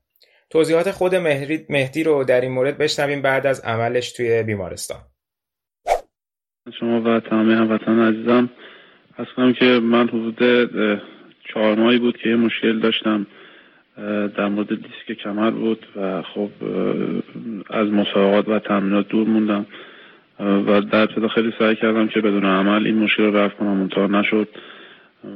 توضیحات 0.51 0.91
خود 0.91 1.15
مهدی 1.69 2.03
رو 2.03 2.25
در 2.25 2.41
این 2.41 2.53
مورد 2.53 2.79
بشنویم 2.79 3.23
بعد 3.23 3.47
از 3.47 3.61
عملش 3.61 4.13
توی 4.13 4.43
بیمارستان. 4.43 4.99
شما 6.81 7.01
و 7.01 7.21
تمام 7.21 7.51
هموطن 7.51 7.99
عزیزم 7.99 8.51
کنم 9.37 9.53
که 9.53 9.65
من 9.65 10.09
حدود 10.09 10.39
چهار 11.55 11.75
ماهی 11.75 11.99
بود 11.99 12.17
که 12.17 12.29
یه 12.29 12.37
مشکل 12.37 12.81
داشتم 12.81 13.27
در 14.37 14.49
مورد 14.49 14.69
دیسک 14.69 15.23
کمر 15.23 15.51
بود 15.51 15.87
و 15.97 16.23
خب 16.23 16.51
از 17.71 17.89
مسابقات 17.89 18.49
و 18.49 18.59
تمرینات 18.59 19.09
دور 19.09 19.27
موندم 19.27 19.67
و 20.41 20.81
در 20.81 21.03
ابتدا 21.03 21.29
خیلی 21.29 21.53
سعی 21.59 21.77
کردم 21.77 22.09
که 22.09 22.21
بدون 22.21 22.45
عمل 22.45 22.87
این 22.87 22.99
مشکل 22.99 23.23
رو 23.23 23.37
رفت 23.37 23.57
کنم 23.57 23.77
منتها 23.77 24.07
نشد 24.07 24.49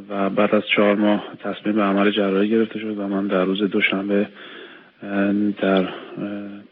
و 0.08 0.30
بعد 0.30 0.54
از 0.54 0.62
چهار 0.76 0.94
ماه 0.94 1.24
تصمیم 1.40 1.74
به 1.74 1.82
عمل 1.82 2.10
جراحی 2.10 2.48
گرفته 2.48 2.78
شد 2.78 2.98
و 2.98 3.08
من 3.08 3.26
در 3.26 3.44
روز 3.44 3.62
دوشنبه 3.62 4.28
در 5.58 5.88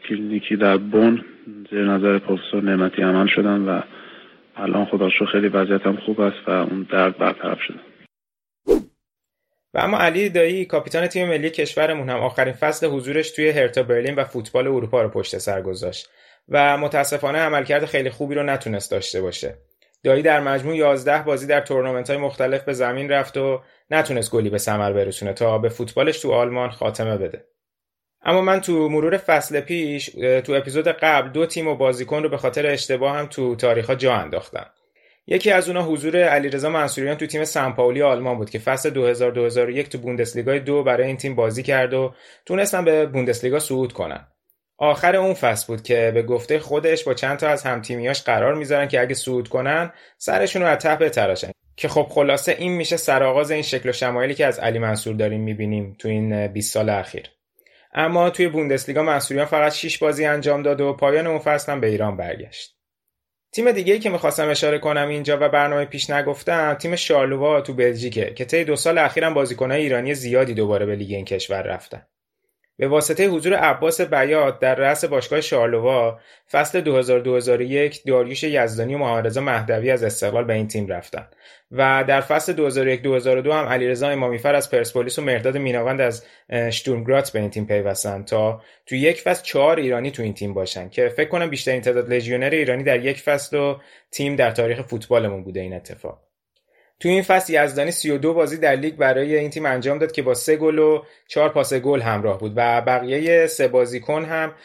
کلینیکی 0.07 0.55
در 0.55 0.77
بون 0.77 1.21
زیر 1.71 1.85
نظر 1.85 2.17
پروفسور 2.17 2.63
نعمتی 2.63 3.01
عمل 3.01 3.27
شدم 3.27 3.67
و 3.67 3.81
الان 4.57 4.85
خدا 4.85 5.09
خیلی 5.31 5.47
وضعیتم 5.47 5.95
خوب 5.95 6.21
است 6.21 6.37
و 6.47 6.51
اون 6.51 6.85
درد 6.89 7.17
برطرف 7.17 7.61
شده. 7.61 7.79
اما 9.79 9.97
علی 9.97 10.29
دایی 10.29 10.65
کاپیتان 10.65 11.07
تیم 11.07 11.27
ملی 11.27 11.49
کشورمون 11.49 12.09
هم 12.09 12.19
آخرین 12.19 12.53
فصل 12.53 12.87
حضورش 12.87 13.31
توی 13.31 13.49
هرتا 13.49 13.83
برلین 13.83 14.15
و 14.15 14.23
فوتبال 14.23 14.67
اروپا 14.67 15.01
رو 15.01 15.09
پشت 15.09 15.37
سر 15.37 15.61
گذاشت 15.61 16.09
و 16.49 16.77
متاسفانه 16.77 17.39
عملکرد 17.39 17.85
خیلی 17.85 18.09
خوبی 18.09 18.35
رو 18.35 18.43
نتونست 18.43 18.91
داشته 18.91 19.21
باشه. 19.21 19.57
دایی 20.03 20.21
در 20.21 20.39
مجموع 20.39 20.75
11 20.75 21.23
بازی 21.23 21.47
در 21.47 21.61
تورنمنت 21.61 22.09
های 22.09 22.19
مختلف 22.19 22.63
به 22.63 22.73
زمین 22.73 23.09
رفت 23.09 23.37
و 23.37 23.61
نتونست 23.91 24.31
گلی 24.31 24.49
به 24.49 24.57
ثمر 24.57 24.93
برسونه 24.93 25.33
تا 25.33 25.57
به 25.57 25.69
فوتبالش 25.69 26.19
تو 26.19 26.31
آلمان 26.31 26.69
خاتمه 26.69 27.17
بده. 27.17 27.45
اما 28.21 28.41
من 28.41 28.61
تو 28.61 28.89
مرور 28.89 29.17
فصل 29.17 29.59
پیش 29.59 30.05
تو 30.43 30.53
اپیزود 30.53 30.87
قبل 30.87 31.29
دو 31.29 31.45
تیم 31.45 31.67
و 31.67 31.75
بازیکن 31.75 32.23
رو 32.23 32.29
به 32.29 32.37
خاطر 32.37 32.67
اشتباه 32.67 33.17
هم 33.17 33.25
تو 33.25 33.55
تاریخ 33.55 33.89
جا 33.89 34.13
انداختم. 34.13 34.69
یکی 35.27 35.51
از 35.51 35.69
اونها 35.69 35.83
حضور 35.83 36.23
علیرضا 36.23 36.69
منصوریان 36.69 37.15
تو 37.15 37.25
تیم 37.25 37.43
سمپاولی 37.43 38.01
آلمان 38.01 38.37
بود 38.37 38.49
که 38.49 38.59
فصل 38.59 39.13
2000-2001 39.83 39.87
تو 39.87 39.97
بوندسلیگای 39.97 40.59
دو 40.59 40.83
برای 40.83 41.07
این 41.07 41.17
تیم 41.17 41.35
بازی 41.35 41.63
کرد 41.63 41.93
و 41.93 42.13
تونستن 42.45 42.85
به 42.85 43.05
بوندسلیگا 43.05 43.59
صعود 43.59 43.93
کنن. 43.93 44.27
آخر 44.77 45.15
اون 45.15 45.33
فصل 45.33 45.67
بود 45.67 45.83
که 45.83 46.11
به 46.13 46.21
گفته 46.21 46.59
خودش 46.59 47.03
با 47.03 47.13
چند 47.13 47.37
تا 47.37 47.47
از 47.47 47.63
همتیمیاش 47.63 48.23
قرار 48.23 48.55
می‌ذارن 48.55 48.87
که 48.87 49.01
اگه 49.01 49.13
صعود 49.13 49.47
کنن 49.47 49.93
سرشون 50.17 50.61
رو 50.61 50.67
از 50.67 50.77
ته 50.77 50.95
بتراشن. 50.95 51.51
که 51.75 51.87
خب 51.87 52.07
خلاصه 52.09 52.55
این 52.59 52.71
میشه 52.71 52.97
سرآغاز 52.97 53.51
این 53.51 53.61
شکل 53.61 53.89
و 53.89 53.91
شمایلی 53.91 54.33
که 54.33 54.45
از 54.45 54.59
علی 54.59 54.79
منصور 54.79 55.15
داریم 55.15 55.41
می‌بینیم 55.41 55.95
تو 55.99 56.07
این 56.07 56.47
20 56.47 56.73
سال 56.73 56.89
اخیر. 56.89 57.29
اما 57.93 58.29
توی 58.29 58.47
بوندسلیگا 58.47 59.03
منصوریان 59.03 59.45
فقط 59.45 59.73
6 59.73 59.97
بازی 59.97 60.25
انجام 60.25 60.61
داد 60.61 60.81
و 60.81 60.93
پایان 60.93 61.27
اون 61.27 61.39
فصل 61.39 61.71
هم 61.71 61.81
به 61.81 61.87
ایران 61.87 62.17
برگشت. 62.17 62.76
تیم 63.57 63.71
دیگه 63.71 63.99
که 63.99 64.09
می‌خواستم 64.09 64.49
اشاره 64.49 64.79
کنم 64.79 65.07
اینجا 65.07 65.37
و 65.41 65.49
برنامه 65.49 65.85
پیش 65.85 66.09
نگفتم 66.09 66.73
تیم 66.73 66.95
شارلووا 66.95 67.61
تو 67.61 67.73
بلژیکه 67.73 68.33
که 68.33 68.45
طی 68.45 68.63
دو 68.63 68.75
سال 68.75 68.97
اخیرم 68.97 69.33
بازیکنهای 69.33 69.81
ایرانی 69.81 70.13
زیادی 70.13 70.53
دوباره 70.53 70.85
به 70.85 70.95
لیگ 70.95 71.11
این 71.11 71.25
کشور 71.25 71.61
رفتن. 71.61 72.01
به 72.77 72.87
واسطه 72.87 73.27
حضور 73.27 73.53
عباس 73.53 74.01
بیات 74.01 74.59
در 74.59 74.75
رأس 74.75 75.05
باشگاه 75.05 75.41
شارلووا 75.41 76.19
فصل 76.51 77.03
2000-2001 77.91 77.99
داریوش 78.07 78.43
یزدانی 78.43 78.95
و 78.95 78.97
محمد 78.97 79.39
مهدوی 79.39 79.91
از 79.91 80.03
استقلال 80.03 80.43
به 80.43 80.53
این 80.53 80.67
تیم 80.67 80.87
رفتن. 80.87 81.27
و 81.71 82.03
در 82.07 82.21
فصل 82.21 82.71
2001-2002 83.43 83.47
هم 83.47 83.65
علیرضا 83.65 84.09
امامی‌فر 84.09 84.55
از 84.55 84.71
پرسپولیس 84.71 85.19
و 85.19 85.21
مرداد 85.21 85.57
میناوند 85.57 86.01
از 86.01 86.25
اشتورم 86.71 87.07
گراتس 87.07 87.31
به 87.31 87.39
این 87.39 87.49
تیم 87.49 87.65
پیوستن 87.65 88.23
تا 88.23 88.61
تو 88.85 88.95
یک 88.95 89.21
فصل 89.21 89.43
چهار 89.43 89.77
ایرانی 89.77 90.11
تو 90.11 90.23
این 90.23 90.33
تیم 90.33 90.53
باشن 90.53 90.89
که 90.89 91.09
فکر 91.09 91.29
کنم 91.29 91.49
بیشترین 91.49 91.81
تعداد 91.81 92.13
لژیونر 92.13 92.49
ایرانی 92.49 92.83
در 92.83 93.05
یک 93.05 93.21
فصل 93.21 93.57
و 93.57 93.75
تیم 94.11 94.35
در 94.35 94.51
تاریخ 94.51 94.81
فوتبالمون 94.81 95.43
بوده 95.43 95.59
این 95.59 95.73
اتفاق. 95.73 96.26
تو 96.99 97.09
این 97.09 97.21
فصل 97.21 97.53
یزدانی 97.53 97.91
32 97.91 98.33
بازی 98.33 98.57
در 98.57 98.75
لیگ 98.75 98.95
برای 98.95 99.37
این 99.37 99.49
تیم 99.49 99.65
انجام 99.65 99.97
داد 99.97 100.11
که 100.11 100.21
با 100.21 100.33
سه 100.33 100.55
گل 100.55 100.79
و 100.79 101.03
چهار 101.27 101.49
پاس 101.49 101.73
گل 101.73 102.01
همراه 102.01 102.39
بود 102.39 102.53
و 102.55 102.81
بقیه 102.81 103.47
سه 103.47 103.67
بازیکن 103.67 104.25
هم 104.25 104.55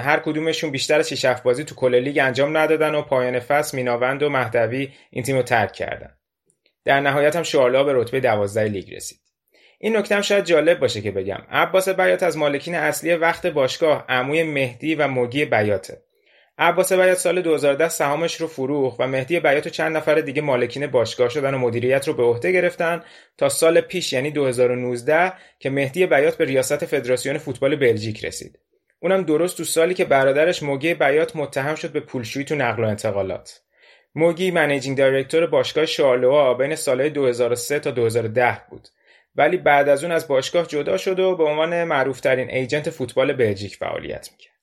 هر 0.00 0.22
کدومشون 0.24 0.70
بیشتر 0.70 0.98
از 0.98 1.08
6 1.08 1.26
بازی 1.26 1.64
تو 1.64 1.74
کل 1.74 1.94
لیگ 1.94 2.18
انجام 2.18 2.56
ندادن 2.56 2.94
و 2.94 3.02
پایان 3.02 3.40
فصل 3.40 3.76
میناوند 3.76 4.22
و 4.22 4.28
مهدوی 4.28 4.92
این 5.10 5.24
تیم 5.24 5.36
رو 5.36 5.42
ترک 5.42 5.72
کردن. 5.72 6.10
در 6.84 7.00
نهایت 7.00 7.36
هم 7.36 7.42
شارلا 7.42 7.84
به 7.84 7.92
رتبه 7.94 8.20
12 8.20 8.64
لیگ 8.64 8.94
رسید. 8.94 9.18
این 9.78 9.96
نکته 9.96 10.14
هم 10.14 10.20
شاید 10.20 10.44
جالب 10.44 10.78
باشه 10.78 11.00
که 11.00 11.10
بگم. 11.10 11.42
عباس 11.50 11.88
بیات 11.88 12.22
از 12.22 12.36
مالکین 12.36 12.74
اصلی 12.74 13.14
وقت 13.14 13.46
باشگاه 13.46 14.04
عموی 14.08 14.42
مهدی 14.42 14.94
و 14.94 15.08
موگی 15.08 15.44
بیاته. 15.44 16.03
عباس 16.58 16.92
بیات 16.92 17.18
سال 17.18 17.42
2010 17.42 17.88
سهامش 17.88 18.40
رو 18.40 18.46
فروخت 18.46 19.00
و 19.00 19.06
مهدی 19.06 19.40
بیات 19.40 19.66
و 19.66 19.70
چند 19.70 19.96
نفر 19.96 20.14
دیگه 20.14 20.42
مالکین 20.42 20.86
باشگاه 20.86 21.28
شدن 21.28 21.54
و 21.54 21.58
مدیریت 21.58 22.08
رو 22.08 22.14
به 22.14 22.22
عهده 22.22 22.52
گرفتن 22.52 23.02
تا 23.38 23.48
سال 23.48 23.80
پیش 23.80 24.12
یعنی 24.12 24.30
2019 24.30 25.32
که 25.58 25.70
مهدی 25.70 26.06
بیات 26.06 26.36
به 26.36 26.44
ریاست 26.44 26.84
فدراسیون 26.84 27.38
فوتبال 27.38 27.76
بلژیک 27.76 28.24
رسید. 28.24 28.58
اونم 29.00 29.22
درست 29.22 29.56
تو 29.56 29.64
سالی 29.64 29.94
که 29.94 30.04
برادرش 30.04 30.62
موگی 30.62 30.94
بیات 30.94 31.36
متهم 31.36 31.74
شد 31.74 31.92
به 31.92 32.00
پولشویی 32.00 32.44
تو 32.44 32.54
نقل 32.54 32.84
و 32.84 32.88
انتقالات. 32.88 33.60
موگی 34.14 34.50
managing 34.50 34.98
director 34.98 35.46
باشگاه 35.46 35.86
شارلروا 35.86 36.54
بین 36.54 36.74
سالهای 36.74 37.10
2003 37.10 37.78
تا 37.78 37.90
2010 37.90 38.62
بود. 38.70 38.88
ولی 39.36 39.56
بعد 39.56 39.88
از 39.88 40.04
اون 40.04 40.12
از 40.12 40.28
باشگاه 40.28 40.66
جدا 40.66 40.96
شد 40.96 41.18
و 41.18 41.36
به 41.36 41.44
عنوان 41.44 41.84
معروفترین 41.84 42.50
agent 42.50 42.90
فوتبال 42.90 43.32
بلژیک 43.32 43.76
فعالیت 43.76 44.28
می‌کرد. 44.32 44.53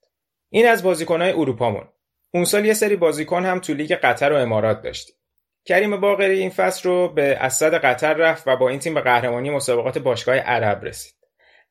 این 0.54 0.68
از 0.68 0.84
بازیکنهای 0.84 1.32
اروپامون. 1.32 1.88
اون 2.34 2.46
سال 2.46 2.66
یه 2.66 2.74
سری 2.74 2.96
بازیکن 2.96 3.46
هم 3.46 3.60
تو 3.60 3.74
لیگ 3.74 3.94
قطر 3.94 4.34
و 4.34 4.36
امارات 4.36 4.82
داشتیم 4.82 5.16
کریم 5.66 6.00
باقری 6.00 6.40
این 6.40 6.50
فصل 6.50 6.90
رو 6.90 7.08
به 7.08 7.38
السد 7.38 7.74
قطر 7.74 8.14
رفت 8.14 8.48
و 8.48 8.56
با 8.56 8.70
این 8.70 8.80
تیم 8.80 8.94
به 8.94 9.02
قهرمانی 9.02 9.50
مسابقات 9.50 9.98
باشگاه 9.98 10.36
عرب 10.36 10.86
رسید. 10.86 11.14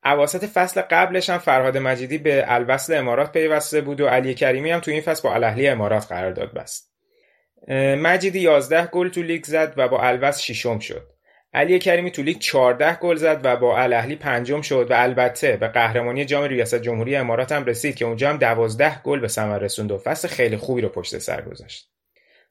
اواسط 0.03 0.45
فصل 0.45 0.81
قبلش 0.81 1.29
هم 1.29 1.37
فرهاد 1.37 1.77
مجیدی 1.77 2.17
به 2.17 2.43
الوصل 2.47 2.97
امارات 2.97 3.31
پیوسته 3.31 3.81
بود 3.81 4.01
و 4.01 4.07
علی 4.07 4.33
کریمی 4.33 4.71
هم 4.71 4.79
تو 4.79 4.91
این 4.91 5.01
فصل 5.01 5.23
با 5.23 5.33
الاهلی 5.33 5.67
امارات 5.67 6.05
قرارداد 6.05 6.53
بست. 6.53 6.91
مجیدی 7.97 8.39
11 8.39 8.87
گل 8.87 9.09
تو 9.09 9.21
لیگ 9.21 9.45
زد 9.45 9.73
و 9.77 9.87
با 9.87 10.01
الوصل 10.01 10.41
ششم 10.41 10.79
شد. 10.79 11.07
علی 11.53 11.79
کریمی 11.79 12.11
تو 12.11 12.21
لیگ 12.21 12.37
14 12.37 12.95
گل 12.95 13.15
زد 13.15 13.41
و 13.43 13.57
با 13.57 13.77
الاهلی 13.77 14.15
پنجم 14.15 14.61
شد 14.61 14.87
و 14.89 14.93
البته 14.93 15.57
به 15.57 15.67
قهرمانی 15.67 16.25
جام 16.25 16.43
ریاست 16.43 16.75
جمهوری 16.75 17.15
امارات 17.15 17.51
هم 17.51 17.65
رسید 17.65 17.95
که 17.95 18.05
اونجا 18.05 18.29
هم 18.29 18.37
12 18.37 19.01
گل 19.01 19.19
به 19.19 19.27
ثمر 19.27 19.59
رسوند 19.59 19.91
و 19.91 19.97
فصل 19.97 20.27
خیلی 20.27 20.57
خوبی 20.57 20.81
رو 20.81 20.89
پشت 20.89 21.17
سر 21.17 21.41
گذاشت. 21.41 21.89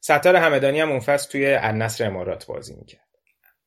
ستار 0.01 0.37
همدانی 0.37 0.81
هم 0.81 0.91
اون 0.91 1.01
فصل 1.01 1.31
توی 1.31 1.55
النصر 1.55 2.07
امارات 2.07 2.47
بازی 2.47 2.75
می‌کرد. 2.75 3.01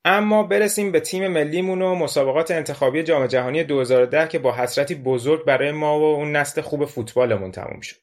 اما 0.06 0.44
برسیم 0.44 0.92
به 0.92 1.00
تیم 1.00 1.28
ملیمون 1.28 1.82
و 1.82 1.96
مسابقات 1.96 2.52
انتخابی 2.52 3.04
جام 3.04 3.28
جهانی 3.28 3.64
2010 3.64 4.28
که 4.28 4.40
با 4.40 4.56
حسرتی 4.56 4.96
بزرگ 4.96 5.46
برای 5.46 5.72
ما 5.72 6.00
و 6.00 6.04
اون 6.16 6.36
نسل 6.36 6.62
خوب 6.62 6.86
فوتبالمون 6.86 7.52
تموم 7.52 7.80
شد. 7.82 8.03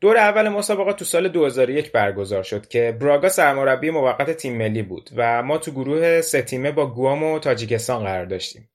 دور 0.00 0.16
اول 0.16 0.48
مسابقات 0.48 0.96
تو 0.98 1.04
سال 1.04 1.28
2001 1.28 1.92
برگزار 1.92 2.42
شد 2.42 2.68
که 2.68 2.96
براگا 3.00 3.28
سرمربی 3.28 3.90
موقت 3.90 4.30
تیم 4.30 4.56
ملی 4.56 4.82
بود 4.82 5.10
و 5.16 5.42
ما 5.42 5.58
تو 5.58 5.70
گروه 5.70 6.20
سه 6.20 6.42
تیمه 6.42 6.72
با 6.72 6.86
گوام 6.86 7.22
و 7.22 7.38
تاجیکستان 7.38 8.04
قرار 8.04 8.24
داشتیم. 8.24 8.70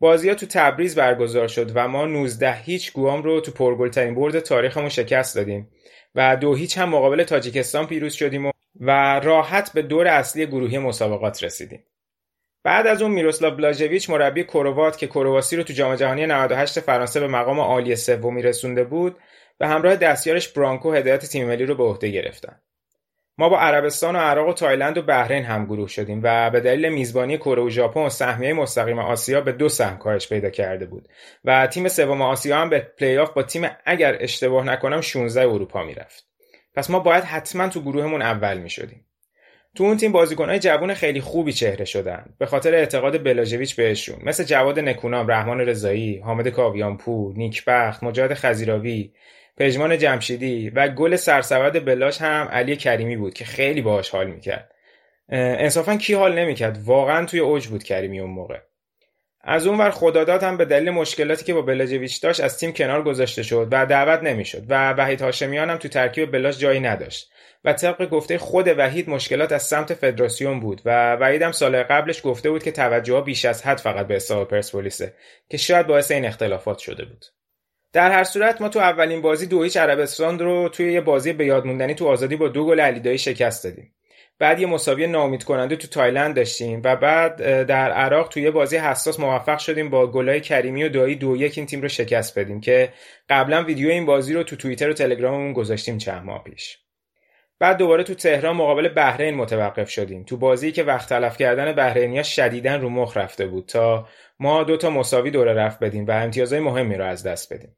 بازی 0.00 0.28
ها 0.28 0.34
تو 0.34 0.46
تبریز 0.46 0.94
برگزار 0.94 1.48
شد 1.48 1.72
و 1.74 1.88
ما 1.88 2.06
19 2.06 2.52
هیچ 2.52 2.92
گوام 2.92 3.22
رو 3.22 3.40
تو 3.40 3.52
پرگلترین 3.52 4.14
برد 4.14 4.40
تاریخمون 4.40 4.88
شکست 4.88 5.36
دادیم 5.36 5.70
و 6.14 6.36
دو 6.36 6.54
هیچ 6.54 6.78
هم 6.78 6.88
مقابل 6.88 7.24
تاجیکستان 7.24 7.86
پیروز 7.86 8.12
شدیم 8.12 8.46
و, 8.46 8.50
و 8.80 9.20
راحت 9.20 9.72
به 9.72 9.82
دور 9.82 10.06
اصلی 10.08 10.46
گروهی 10.46 10.78
مسابقات 10.78 11.44
رسیدیم. 11.44 11.84
بعد 12.64 12.86
از 12.86 13.02
اون 13.02 13.10
میروسلاو 13.10 13.56
بلاژویچ 13.56 14.10
مربی 14.10 14.44
کروات 14.44 14.98
که 14.98 15.06
کرواسی 15.06 15.56
رو 15.56 15.62
تو 15.62 15.72
جام 15.72 15.94
جهانی 15.94 16.26
98 16.26 16.80
فرانسه 16.80 17.20
به 17.20 17.28
مقام 17.28 17.60
عالی 17.60 17.96
سومی 17.96 18.42
رسونده 18.42 18.84
بود 18.84 19.16
به 19.60 19.68
همراه 19.68 19.96
دستیارش 19.96 20.48
برانکو 20.48 20.92
هدایت 20.92 21.26
تیم 21.26 21.46
ملی 21.46 21.66
رو 21.66 21.74
به 21.74 21.84
عهده 21.84 22.08
گرفتن. 22.08 22.60
ما 23.38 23.48
با 23.48 23.58
عربستان 23.58 24.16
و 24.16 24.18
عراق 24.18 24.48
و 24.48 24.52
تایلند 24.52 24.98
و 24.98 25.02
بحرین 25.02 25.44
هم 25.44 25.64
گروه 25.64 25.88
شدیم 25.88 26.20
و 26.22 26.50
به 26.50 26.60
دلیل 26.60 26.88
میزبانی 26.88 27.38
کره 27.38 27.62
و 27.62 27.70
ژاپن 27.70 28.08
سهمیه 28.08 28.52
مستقیم 28.52 28.98
آسیا 28.98 29.40
به 29.40 29.52
دو 29.52 29.68
سهم 29.68 29.98
کاهش 29.98 30.28
پیدا 30.28 30.50
کرده 30.50 30.86
بود 30.86 31.08
و 31.44 31.66
تیم 31.66 31.88
سوم 31.88 32.22
آسیا 32.22 32.58
هم 32.58 32.70
به 32.70 32.78
پلی 32.78 33.18
آف 33.18 33.32
با 33.32 33.42
تیم 33.42 33.68
اگر 33.84 34.16
اشتباه 34.20 34.64
نکنم 34.64 35.00
16 35.00 35.40
اروپا 35.40 35.82
می‌رفت. 35.82 36.26
پس 36.74 36.90
ما 36.90 36.98
باید 36.98 37.24
حتما 37.24 37.68
تو 37.68 37.80
گروهمون 37.80 38.22
اول 38.22 38.58
می 38.58 38.70
شدیم. 38.70 39.06
تو 39.74 39.84
اون 39.84 39.96
تیم 39.96 40.12
بازیکنهای 40.12 40.58
جوون 40.58 40.94
خیلی 40.94 41.20
خوبی 41.20 41.52
چهره 41.52 41.84
شدن 41.84 42.34
به 42.38 42.46
خاطر 42.46 42.74
اعتقاد 42.74 43.22
بلاژویچ 43.22 43.76
بهشون 43.76 44.18
مثل 44.22 44.44
جواد 44.44 44.78
نکونام، 44.78 45.30
رحمان 45.30 45.60
رضایی، 45.60 46.18
حامد 46.18 46.48
کاویانپور، 46.48 47.34
نیکبخت، 47.36 48.02
مجاهد 48.02 48.34
خذیراوی، 48.34 49.12
پژمان 49.60 49.98
جمشیدی 49.98 50.70
و 50.70 50.88
گل 50.88 51.16
سرسبد 51.16 51.84
بلاش 51.84 52.20
هم 52.20 52.48
علی 52.52 52.76
کریمی 52.76 53.16
بود 53.16 53.34
که 53.34 53.44
خیلی 53.44 53.82
باهاش 53.82 54.10
حال 54.10 54.26
می‌کرد. 54.26 54.72
انصافا 55.28 55.96
کی 55.96 56.14
حال 56.14 56.38
نمی‌کرد؟ 56.38 56.78
واقعا 56.84 57.26
توی 57.26 57.40
اوج 57.40 57.66
بود 57.66 57.82
کریمی 57.82 58.20
اون 58.20 58.30
موقع. 58.30 58.58
از 59.40 59.66
اون 59.66 59.78
ور 59.78 59.90
خداداد 59.90 60.42
هم 60.42 60.56
به 60.56 60.64
دلیل 60.64 60.90
مشکلاتی 60.90 61.44
که 61.44 61.54
با 61.54 61.62
بلاجویچ 61.62 62.22
داشت 62.22 62.40
از 62.40 62.58
تیم 62.58 62.72
کنار 62.72 63.02
گذاشته 63.02 63.42
شد 63.42 63.68
و 63.70 63.86
دعوت 63.86 64.22
نمی‌شد 64.22 64.64
و 64.68 64.92
وحید 64.92 65.20
هاشمیان 65.20 65.70
هم 65.70 65.76
تو 65.76 65.88
ترکیب 65.88 66.32
بلاش 66.32 66.58
جایی 66.58 66.80
نداشت 66.80 67.30
و 67.64 67.72
طبق 67.72 68.08
گفته 68.08 68.38
خود 68.38 68.78
وحید 68.78 69.10
مشکلات 69.10 69.52
از 69.52 69.62
سمت 69.62 69.94
فدراسیون 69.94 70.60
بود 70.60 70.80
و 70.84 71.16
وحید 71.16 71.42
هم 71.42 71.52
سال 71.52 71.82
قبلش 71.82 72.20
گفته 72.24 72.50
بود 72.50 72.62
که 72.62 72.72
توجه 72.72 73.20
بیش 73.20 73.44
از 73.44 73.66
حد 73.66 73.78
فقط 73.78 74.06
به 74.06 74.14
حساب 74.14 74.48
پرسپولیسه 74.48 75.14
که 75.50 75.56
شاید 75.56 75.86
باعث 75.86 76.10
این 76.10 76.24
اختلافات 76.24 76.78
شده 76.78 77.04
بود. 77.04 77.24
در 77.92 78.10
هر 78.10 78.24
صورت 78.24 78.60
ما 78.60 78.68
تو 78.68 78.78
اولین 78.78 79.22
بازی 79.22 79.46
دو 79.46 79.64
عربستان 79.64 80.38
رو 80.38 80.68
توی 80.68 80.92
یه 80.92 81.00
بازی 81.00 81.32
به 81.32 81.46
یاد 81.46 81.66
موندنی 81.66 81.94
تو 81.94 82.06
آزادی 82.06 82.36
با 82.36 82.48
دو 82.48 82.66
گل 82.66 82.80
علیدایی 82.80 83.18
شکست 83.18 83.64
دادیم. 83.64 83.94
بعد 84.38 84.60
یه 84.60 84.66
مساوی 84.66 85.06
ناامید 85.06 85.44
کننده 85.44 85.76
تو 85.76 85.88
تایلند 85.88 86.36
داشتیم 86.36 86.80
و 86.84 86.96
بعد 86.96 87.62
در 87.66 87.92
عراق 87.92 88.28
توی 88.28 88.42
یه 88.42 88.50
بازی 88.50 88.76
حساس 88.76 89.20
موفق 89.20 89.58
شدیم 89.58 89.90
با 89.90 90.06
گلای 90.06 90.40
کریمی 90.40 90.84
و 90.84 90.88
دایی 90.88 91.16
دو 91.16 91.36
یک 91.36 91.58
این 91.58 91.66
تیم 91.66 91.82
رو 91.82 91.88
شکست 91.88 92.38
بدیم 92.38 92.60
که 92.60 92.92
قبلا 93.28 93.62
ویدیو 93.64 93.88
این 93.88 94.06
بازی 94.06 94.34
رو 94.34 94.42
تو 94.42 94.56
توییتر 94.56 94.90
و 94.90 94.92
تلگراممون 94.92 95.52
گذاشتیم 95.52 95.98
چند 95.98 96.24
ماه 96.24 96.44
پیش. 96.44 96.78
بعد 97.58 97.76
دوباره 97.76 98.02
تو 98.02 98.14
تهران 98.14 98.56
مقابل 98.56 98.88
بحرین 98.88 99.34
متوقف 99.34 99.90
شدیم. 99.90 100.24
تو 100.24 100.36
بازی 100.36 100.72
که 100.72 100.82
وقت 100.82 101.08
تلف 101.08 101.36
کردن 101.36 101.72
بحرینیا 101.72 102.22
شدیدا 102.22 102.76
رو 102.76 102.88
مخ 102.88 103.16
رفته 103.16 103.46
بود 103.46 103.66
تا 103.66 104.08
ما 104.38 104.64
دو 104.64 104.76
تا 104.76 104.90
مساوی 104.90 105.30
دوره 105.30 105.54
رفت 105.54 105.78
بدیم 105.78 106.06
و 106.06 106.10
امتیازهای 106.10 106.60
مهمی 106.60 106.94
رو 106.94 107.04
از 107.04 107.22
دست 107.22 107.52
بدیم. 107.52 107.76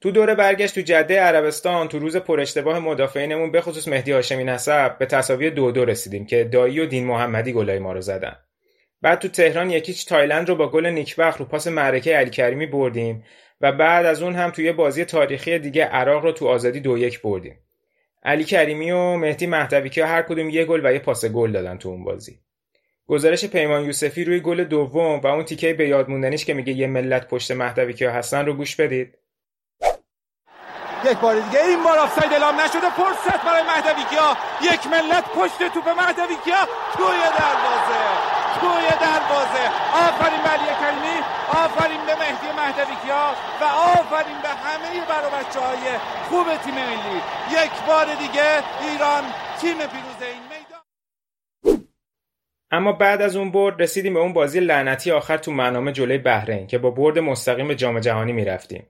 تو 0.00 0.10
دوره 0.10 0.34
برگشت 0.34 0.74
تو 0.74 0.80
جده 0.80 1.20
عربستان 1.20 1.88
تو 1.88 1.98
روز 1.98 2.16
پر 2.16 2.40
اشتباه 2.40 2.78
مدافعینمون 2.78 3.50
به 3.50 3.60
خصوص 3.60 3.88
مهدی 3.88 4.12
هاشمی 4.12 4.44
نسب 4.44 4.98
به 4.98 5.06
تساوی 5.06 5.50
دو 5.50 5.72
دو 5.72 5.84
رسیدیم 5.84 6.26
که 6.26 6.44
دایی 6.44 6.80
و 6.80 6.86
دین 6.86 7.06
محمدی 7.06 7.52
گلای 7.52 7.78
ما 7.78 7.92
رو 7.92 8.00
زدن. 8.00 8.36
بعد 9.02 9.18
تو 9.18 9.28
تهران 9.28 9.70
یکیچ 9.70 10.06
تایلند 10.06 10.48
رو 10.48 10.56
با 10.56 10.70
گل 10.70 10.86
نیکبخ 10.86 11.36
رو 11.36 11.44
پاس 11.44 11.66
معرکه 11.66 12.16
علی 12.16 12.30
کریمی 12.30 12.66
بردیم 12.66 13.24
و 13.60 13.72
بعد 13.72 14.06
از 14.06 14.22
اون 14.22 14.34
هم 14.34 14.50
توی 14.50 14.72
بازی 14.72 15.04
تاریخی 15.04 15.58
دیگه 15.58 15.84
عراق 15.84 16.24
رو 16.24 16.32
تو 16.32 16.48
آزادی 16.48 16.80
دو 16.80 16.98
یک 16.98 17.22
بردیم. 17.22 17.58
علی 18.22 18.44
کریمی 18.44 18.90
و 18.90 19.16
مهدی 19.16 19.46
مهدوی 19.46 20.00
هر 20.00 20.22
کدوم 20.22 20.50
یه 20.50 20.64
گل 20.64 20.80
و 20.84 20.92
یه 20.92 20.98
پاس 20.98 21.24
گل 21.24 21.52
دادن 21.52 21.78
تو 21.78 21.88
اون 21.88 22.04
بازی. 22.04 22.40
گزارش 23.06 23.44
پیمان 23.44 23.84
یوسفی 23.84 24.24
روی 24.24 24.40
گل 24.40 24.64
دوم 24.64 25.20
و 25.20 25.26
اون 25.26 25.44
تیکه 25.44 25.74
به 25.74 25.88
یاد 25.88 26.08
موندنیش 26.08 26.44
که 26.44 26.54
میگه 26.54 26.72
یه 26.72 26.86
ملت 26.86 27.28
پشت 27.28 27.50
مهدوی 27.50 28.04
هستن 28.04 28.46
رو 28.46 28.54
گوش 28.54 28.76
بدید. 28.76 29.19
یک 31.04 31.18
بار 31.18 31.40
دیگه. 31.40 31.60
این 31.64 31.82
بار 31.82 31.98
آفساید 31.98 32.32
اعلام 32.32 32.60
نشده. 32.60 32.90
فرصت 32.90 33.42
برای 33.44 33.62
مهدوی 33.62 34.04
کیا. 34.10 34.36
یک 34.72 34.86
ملت 34.86 35.24
پشت 35.24 35.72
توپ 35.74 35.88
مهدوی 35.88 36.36
کیا. 36.44 36.62
توی 36.96 37.20
دروازه. 37.40 38.02
توی 38.60 38.88
دروازه. 39.06 39.64
آفرین 40.04 40.40
علی 40.40 40.72
کریمی. 40.80 41.16
آفرین 41.48 42.06
به 42.06 42.14
مهدی 42.22 42.48
مهدوی 42.56 42.96
کیا. 43.04 43.34
و 43.60 43.64
آفرین 43.64 44.38
به 44.42 44.48
همه 44.48 45.06
برا 45.08 45.30
بچه 45.30 45.60
های 45.60 45.98
خوب 46.28 46.56
تیم 46.56 46.74
ملی. 46.74 47.22
یک 47.50 47.72
بار 47.86 48.06
دیگه 48.14 48.62
ایران 48.80 49.24
تیم 49.60 49.76
پیروز 49.76 50.20
این 50.20 50.42
میدان. 50.42 50.80
اما 52.70 52.92
بعد 52.92 53.22
از 53.22 53.36
اون 53.36 53.50
برد 53.50 53.82
رسیدیم 53.82 54.14
به 54.14 54.20
اون 54.20 54.32
بازی 54.32 54.60
لعنتی 54.60 55.10
آخر 55.10 55.36
تو 55.36 55.52
منامه 55.52 55.92
جلوی 55.92 56.18
بحرین 56.18 56.66
که 56.66 56.78
با 56.78 56.90
برد 56.90 57.18
مستقیم 57.18 57.68
به 57.68 57.74
جام 57.74 58.00
جهانی 58.00 58.32
می‌رفتیم. 58.32 58.86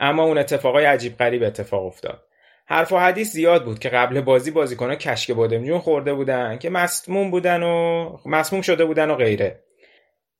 اما 0.00 0.22
اون 0.22 0.38
اتفاقای 0.38 0.84
عجیب 0.84 1.16
غریب 1.16 1.42
اتفاق 1.42 1.86
افتاد. 1.86 2.22
حرف 2.66 2.92
و 2.92 2.98
حدیث 2.98 3.32
زیاد 3.32 3.64
بود 3.64 3.78
که 3.78 3.88
قبل 3.88 4.20
بازی 4.20 4.50
بازیکنها 4.50 4.94
کشک 4.94 5.30
بادمجون 5.30 5.78
خورده 5.78 6.14
بودن 6.14 6.58
که 6.58 6.70
مسموم 6.70 7.30
بودن 7.30 7.62
و 7.62 8.16
مسموم 8.26 8.62
شده 8.62 8.84
بودن 8.84 9.10
و 9.10 9.14
غیره. 9.14 9.64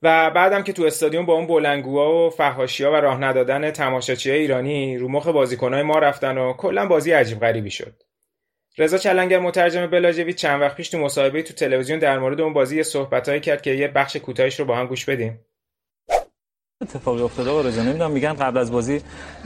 و 0.02 0.30
بعدم 0.30 0.62
که 0.62 0.72
تو 0.72 0.84
استادیوم 0.84 1.26
با 1.26 1.34
اون 1.34 1.46
بلنگوها 1.46 2.26
و 2.26 2.30
فهاشیا 2.30 2.92
و 2.92 2.94
راه 2.94 3.20
ندادن 3.20 3.70
تماشاچی 3.70 4.30
ایرانی 4.30 4.98
رو 4.98 5.08
مخ 5.08 5.26
بازیکنهای 5.26 5.82
ما 5.82 5.98
رفتن 5.98 6.38
و 6.38 6.52
کلا 6.52 6.86
بازی 6.86 7.12
عجیب 7.12 7.40
غریبی 7.40 7.70
شد. 7.70 8.02
رضا 8.78 8.98
چلنگر 8.98 9.38
مترجم 9.38 9.86
بلاژویچ 9.86 10.36
چند 10.36 10.60
وقت 10.60 10.76
پیش 10.76 10.88
تو 10.88 10.98
مصاحبه 10.98 11.42
تو 11.42 11.54
تلویزیون 11.54 11.98
در 11.98 12.18
مورد 12.18 12.40
اون 12.40 12.52
بازی 12.52 12.82
صحبتایی 12.82 13.40
کرد 13.40 13.62
که 13.62 13.70
یه 13.70 13.88
بخش 13.88 14.16
کوتاهش 14.16 14.60
رو 14.60 14.66
با 14.66 14.76
هم 14.76 14.86
گوش 14.86 15.04
بدیم. 15.04 15.40
اتفاقی 16.82 17.22
افتاده 17.22 17.50
آقا 17.50 17.60
رضا 17.60 17.82
نمی‌دونم 17.82 18.10
میگن 18.10 18.32
قبل 18.32 18.58
از 18.58 18.72
بازی 18.72 19.00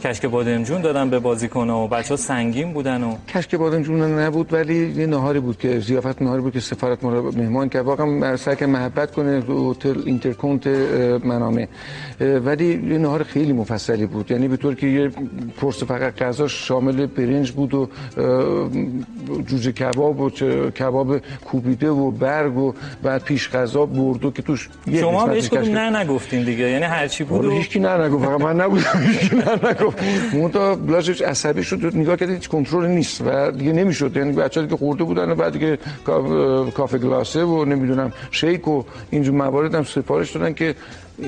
کشک 0.04 0.26
بادمجون 0.26 0.80
دادن 0.80 1.10
به 1.10 1.18
بازیکن‌ها 1.18 1.84
و 1.84 1.88
بچه‌ها 1.88 2.16
سنگین 2.16 2.72
بودن 2.72 3.02
و 3.02 3.16
کشک 3.28 3.54
بادمجون 3.54 4.02
نبود 4.02 4.52
ولی 4.52 4.92
یه 4.96 5.06
نهاری 5.06 5.40
بود 5.40 5.58
که 5.58 5.80
ضیافت 5.80 6.22
نهاری 6.22 6.42
بود 6.42 6.52
که 6.52 6.60
سفارت 6.60 7.04
ما 7.04 7.14
رو 7.14 7.36
مهمان 7.36 7.68
کرد. 7.68 7.84
واقعا 7.84 8.36
سعی 8.36 8.66
محبت 8.66 9.12
کنه 9.12 9.42
هتل 9.48 10.02
اینترکونت 10.06 10.66
منامه. 11.24 11.68
ولی 12.20 12.92
یه 12.92 12.98
نهار 12.98 13.22
خیلی 13.22 13.52
مفصلی 13.52 14.06
بود. 14.06 14.30
یعنی 14.30 14.48
به 14.48 14.56
طور 14.56 14.74
که 14.74 14.86
یه 14.86 15.10
پرس 15.60 15.82
فقط 15.82 16.22
غذا 16.22 16.48
شامل 16.48 17.06
برنج 17.06 17.52
بود 17.52 17.74
و 17.74 17.88
جوجه 19.46 19.72
کباب 19.72 20.20
و 20.20 20.30
کباب 20.70 21.18
کوبیده 21.18 21.90
و 21.90 22.10
برگ 22.10 22.56
و 22.56 22.74
بعد 23.02 23.22
پیش 23.24 23.50
غذا 23.50 23.86
بردو 23.86 24.30
که 24.30 24.42
توش 24.42 24.68
شما 25.00 25.26
بهش 25.26 25.52
نه 25.52 25.96
نگفتین 26.00 26.44
دیگه. 26.44 26.70
یعنی 26.70 26.84
هرچی 26.84 27.21
چی 27.22 27.28
بود 27.28 27.52
هیچ 27.52 27.68
کی 27.68 27.78
نه 27.78 28.04
نگفت 28.04 28.24
فقط 28.24 28.40
من 28.40 28.60
نبودم 28.60 29.00
هیچ 29.12 29.32
نه 29.32 29.70
نگفت 29.70 29.98
مونتا 30.34 30.74
بلاژش 30.74 31.22
عصبی 31.22 31.62
شد 31.64 31.96
نگاه 31.96 32.16
کرد 32.16 32.30
هیچ 32.30 32.48
کنترل 32.48 32.86
نیست 32.86 33.20
و 33.26 33.50
دیگه 33.50 33.72
نمی‌شد. 33.72 34.16
یعنی 34.16 34.32
بچه‌ها 34.32 34.66
که 34.66 34.76
خورده 34.76 35.04
بودن 35.04 35.30
و 35.30 35.34
بعد 35.34 35.52
دیگه 35.52 35.78
کافه 36.74 36.98
گلاسه 36.98 37.44
و 37.44 37.64
نمی‌دونم 37.64 38.12
شیک 38.30 38.68
و 38.68 38.82
اینجور 39.10 39.34
موارد 39.34 39.74
هم 39.74 39.84
سفارش 39.84 40.36
دادن 40.36 40.52
که 40.52 40.74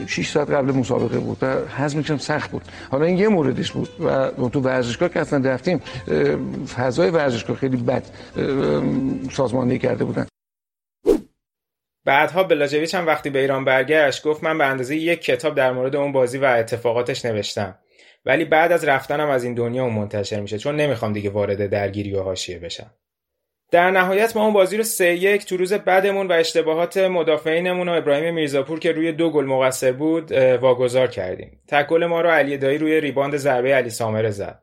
6 0.07 0.30
ساعت 0.30 0.51
قبل 0.51 0.72
مسابقه 0.72 1.18
بود 1.18 1.36
و 1.42 1.47
هضمش 1.76 2.11
هم 2.11 2.18
سخت 2.18 2.51
بود. 2.51 2.62
حالا 2.90 3.05
این 3.05 3.18
یه 3.18 3.28
موردش 3.28 3.72
بود 3.72 3.88
و 4.38 4.49
تو 4.49 4.61
ورزشگاه 4.61 5.09
که 5.09 5.20
اصلا 5.20 5.51
رفتیم 5.51 5.80
فضای 6.76 7.11
ورزشگاه 7.11 7.57
خیلی 7.57 7.76
بد 7.76 8.03
سازماندهی 9.32 9.78
کرده 9.78 10.05
بودن. 10.05 10.26
بعدها 12.05 12.42
بلاجویچ 12.42 12.94
هم 12.94 13.07
وقتی 13.07 13.30
به 13.30 13.38
ایران 13.38 13.64
برگشت 13.64 14.22
گفت 14.22 14.44
من 14.44 14.59
به 14.59 14.64
اندازه 14.64 14.96
یک 14.96 15.22
کتاب 15.22 15.55
در 15.55 15.72
مورد 15.72 15.96
اون 15.96 16.12
بازی 16.12 16.38
و 16.38 16.44
اتفاقاتش 16.44 17.24
نوشتم. 17.24 17.78
ولی 18.24 18.44
بعد 18.44 18.72
از 18.72 18.84
رفتنم 18.84 19.30
از 19.30 19.44
این 19.44 19.55
دنیا 19.55 19.84
اون 19.84 19.92
منتشر 19.92 20.40
میشه 20.40 20.59
چون 20.59 20.76
نمی‌خوام 20.76 21.12
دیگه 21.12 21.30
وارد 21.30 21.66
درگیری 21.66 22.14
و 22.14 22.22
حاشیه 22.22 22.59
بشم. 22.59 22.90
در 23.70 23.90
نهایت 23.90 24.36
ما 24.36 24.44
اون 24.44 24.52
بازی 24.52 24.76
رو 24.76 24.82
سه 24.82 25.07
یک 25.07 25.46
تو 25.46 25.57
روز 25.57 25.72
بعدمون 25.72 26.26
و 26.26 26.32
اشتباهات 26.32 26.96
مدافعینمون 26.96 27.88
و 27.88 27.92
ابراهیم 27.92 28.34
میرزاپور 28.34 28.78
که 28.78 28.92
روی 28.92 29.12
دو 29.12 29.30
گل 29.30 29.44
مقصر 29.44 29.92
بود 29.92 30.32
واگذار 30.32 31.07
کردیم. 31.07 31.61
تکل 31.68 32.07
ما 32.07 32.20
رو 32.20 32.30
علی 32.30 32.59
دایی 32.59 32.78
روی 32.78 33.00
ریباند 33.00 33.36
ضربه 33.36 33.74
علی 33.74 33.90
سامره 33.90 34.30
زد. 34.30 34.62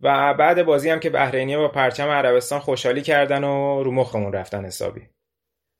و 0.00 0.34
بعد 0.34 0.62
بازی 0.62 0.90
هم 0.90 1.00
که 1.00 1.10
بحرینی 1.10 1.56
با 1.56 1.68
پرچم 1.68 2.08
عربستان 2.08 2.60
خوشحالی 2.60 3.02
کردن 3.02 3.44
و 3.44 3.82
رو 3.82 3.92
مخمون 3.92 4.32
رفتن 4.32 4.64
حسابی. 4.64 5.00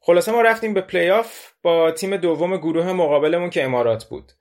خلاصه 0.04 0.32
ما 0.32 0.42
رفتیم 0.42 0.74
به 0.74 0.80
پلی 0.80 1.10
آف 1.10 1.48
با 1.62 1.90
تیم 1.90 2.16
دوم 2.16 2.56
گروه 2.56 2.92
مقابلمون 2.92 3.50
که 3.50 3.64
امارات 3.64 4.04
بود. 4.04 4.32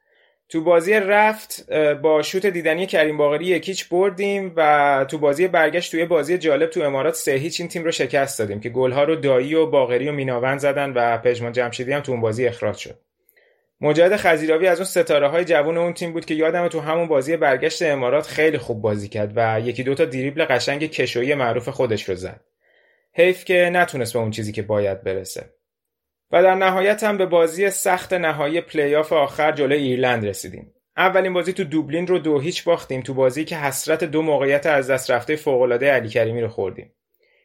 تو 0.50 0.64
بازی 0.64 0.94
رفت 0.94 1.74
با 2.02 2.22
شوت 2.22 2.46
دیدنی 2.46 2.86
کریم 2.86 3.18
باقری 3.18 3.46
یک 3.46 3.64
هیچ 3.64 3.90
بردیم 3.90 4.54
و 4.56 5.06
تو 5.10 5.18
بازی 5.18 5.48
برگشت 5.48 5.92
تو 5.92 5.99
یه 5.99 6.06
بازی 6.06 6.38
جالب 6.38 6.70
تو 6.70 6.82
امارات 6.82 7.14
سه 7.14 7.32
هیچ 7.32 7.60
این 7.60 7.70
تیم 7.70 7.84
رو 7.84 7.92
شکست 7.92 8.40
دادیم 8.40 8.60
که 8.60 8.70
گلها 8.70 9.04
رو 9.04 9.16
دایی 9.16 9.56
و 9.56 9.66
باقری 9.66 10.10
و 10.10 10.12
میناوند 10.12 10.60
زدن 10.60 10.94
و 10.94 11.18
پژمان 11.18 11.52
جمشیدی 11.52 11.92
هم 11.92 12.02
تو 12.02 12.12
اون 12.12 12.22
بازی 12.22 12.48
اخراج 12.48 12.78
شد. 12.78 12.96
مجاهد 13.82 14.16
خذیراوی 14.16 14.68
از 14.68 14.78
اون 14.78 14.86
ستاره 14.86 15.28
های 15.28 15.46
جوان 15.46 15.78
اون 15.78 15.94
تیم 15.94 16.14
بود 16.14 16.26
که 16.26 16.34
یادم 16.34 16.68
تو 16.68 16.80
همون 16.80 17.08
بازی 17.08 17.38
برگشت 17.38 17.82
امارات 17.82 18.28
خیلی 18.28 18.58
خوب 18.58 18.82
بازی 18.82 19.10
کرد 19.10 19.34
و 19.36 19.60
یکی 19.60 19.84
دوتا 19.84 20.06
دریبل 20.06 20.46
قشنگ 20.46 20.86
کشویی 20.86 21.34
معروف 21.34 21.70
خودش 21.70 22.10
رو 22.10 22.16
زد. 22.16 22.42
حیف 23.14 23.46
که 23.46 23.70
نتونست 23.74 24.14
به 24.14 24.20
اون 24.20 24.32
چیزی 24.32 24.52
که 24.52 24.62
باید 24.62 25.04
برسه 25.04 25.50
و 26.32 26.44
در 26.44 26.56
نهایت 26.56 27.04
هم 27.04 27.18
به 27.18 27.26
بازی 27.26 27.70
سخت 27.70 28.14
نهایی 28.14 28.62
پلی‌آف 28.62 29.14
آخر 29.14 29.52
جلوی 29.52 29.84
ایرلند 29.84 30.28
رسیدیم. 30.28 30.74
اولین 30.98 31.34
بازی 31.34 31.54
تو 31.54 31.64
دوبلین 31.64 32.08
رو 32.08 32.20
دو 32.20 32.40
هیچ 32.40 32.64
باختیم 32.64 33.02
تو 33.02 33.14
بازی 33.14 33.46
که 33.46 33.58
حسرت 33.58 34.04
دو 34.04 34.22
موقعیت 34.22 34.66
از 34.66 34.90
دست 34.90 35.12
رفته 35.12 35.36
فوق‌العاده 35.36 35.92
علی 35.92 36.10
کریمی 36.10 36.42
رو 36.42 36.48
خوردیم. 36.48 36.94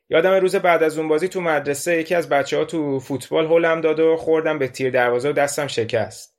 یادم 0.08 0.34
روز 0.34 0.56
بعد 0.56 0.82
از 0.82 0.98
اون 0.98 1.08
بازی 1.08 1.28
تو 1.28 1.40
مدرسه 1.40 2.00
یکی 2.00 2.14
از 2.14 2.28
بچه 2.28 2.56
ها 2.56 2.64
تو 2.64 3.00
فوتبال 3.00 3.46
هولم 3.46 3.80
داد 3.80 4.00
و 4.00 4.16
خوردم 4.16 4.58
به 4.58 4.68
تیر 4.68 4.90
دروازه 4.90 5.30
و 5.30 5.32
دستم 5.32 5.66
شکست. 5.66 6.36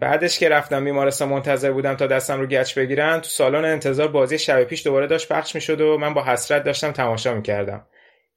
بعدش 0.00 0.38
که 0.38 0.48
رفتم 0.48 0.84
بیمارستان 0.84 1.28
منتظر 1.28 1.72
بودم 1.72 1.94
تا 1.94 2.06
دستم 2.06 2.40
رو 2.40 2.46
گچ 2.46 2.78
بگیرن 2.78 3.20
تو 3.20 3.28
سالن 3.28 3.64
انتظار 3.64 4.08
بازی 4.08 4.38
شب 4.38 4.64
پیش 4.64 4.86
دوباره 4.86 5.06
داشت 5.06 5.32
پخش 5.32 5.54
می‌شد 5.54 5.80
و 5.80 5.98
من 5.98 6.14
با 6.14 6.24
حسرت 6.24 6.64
داشتم 6.64 6.92
تماشا 6.92 7.34
می‌کردم 7.34 7.86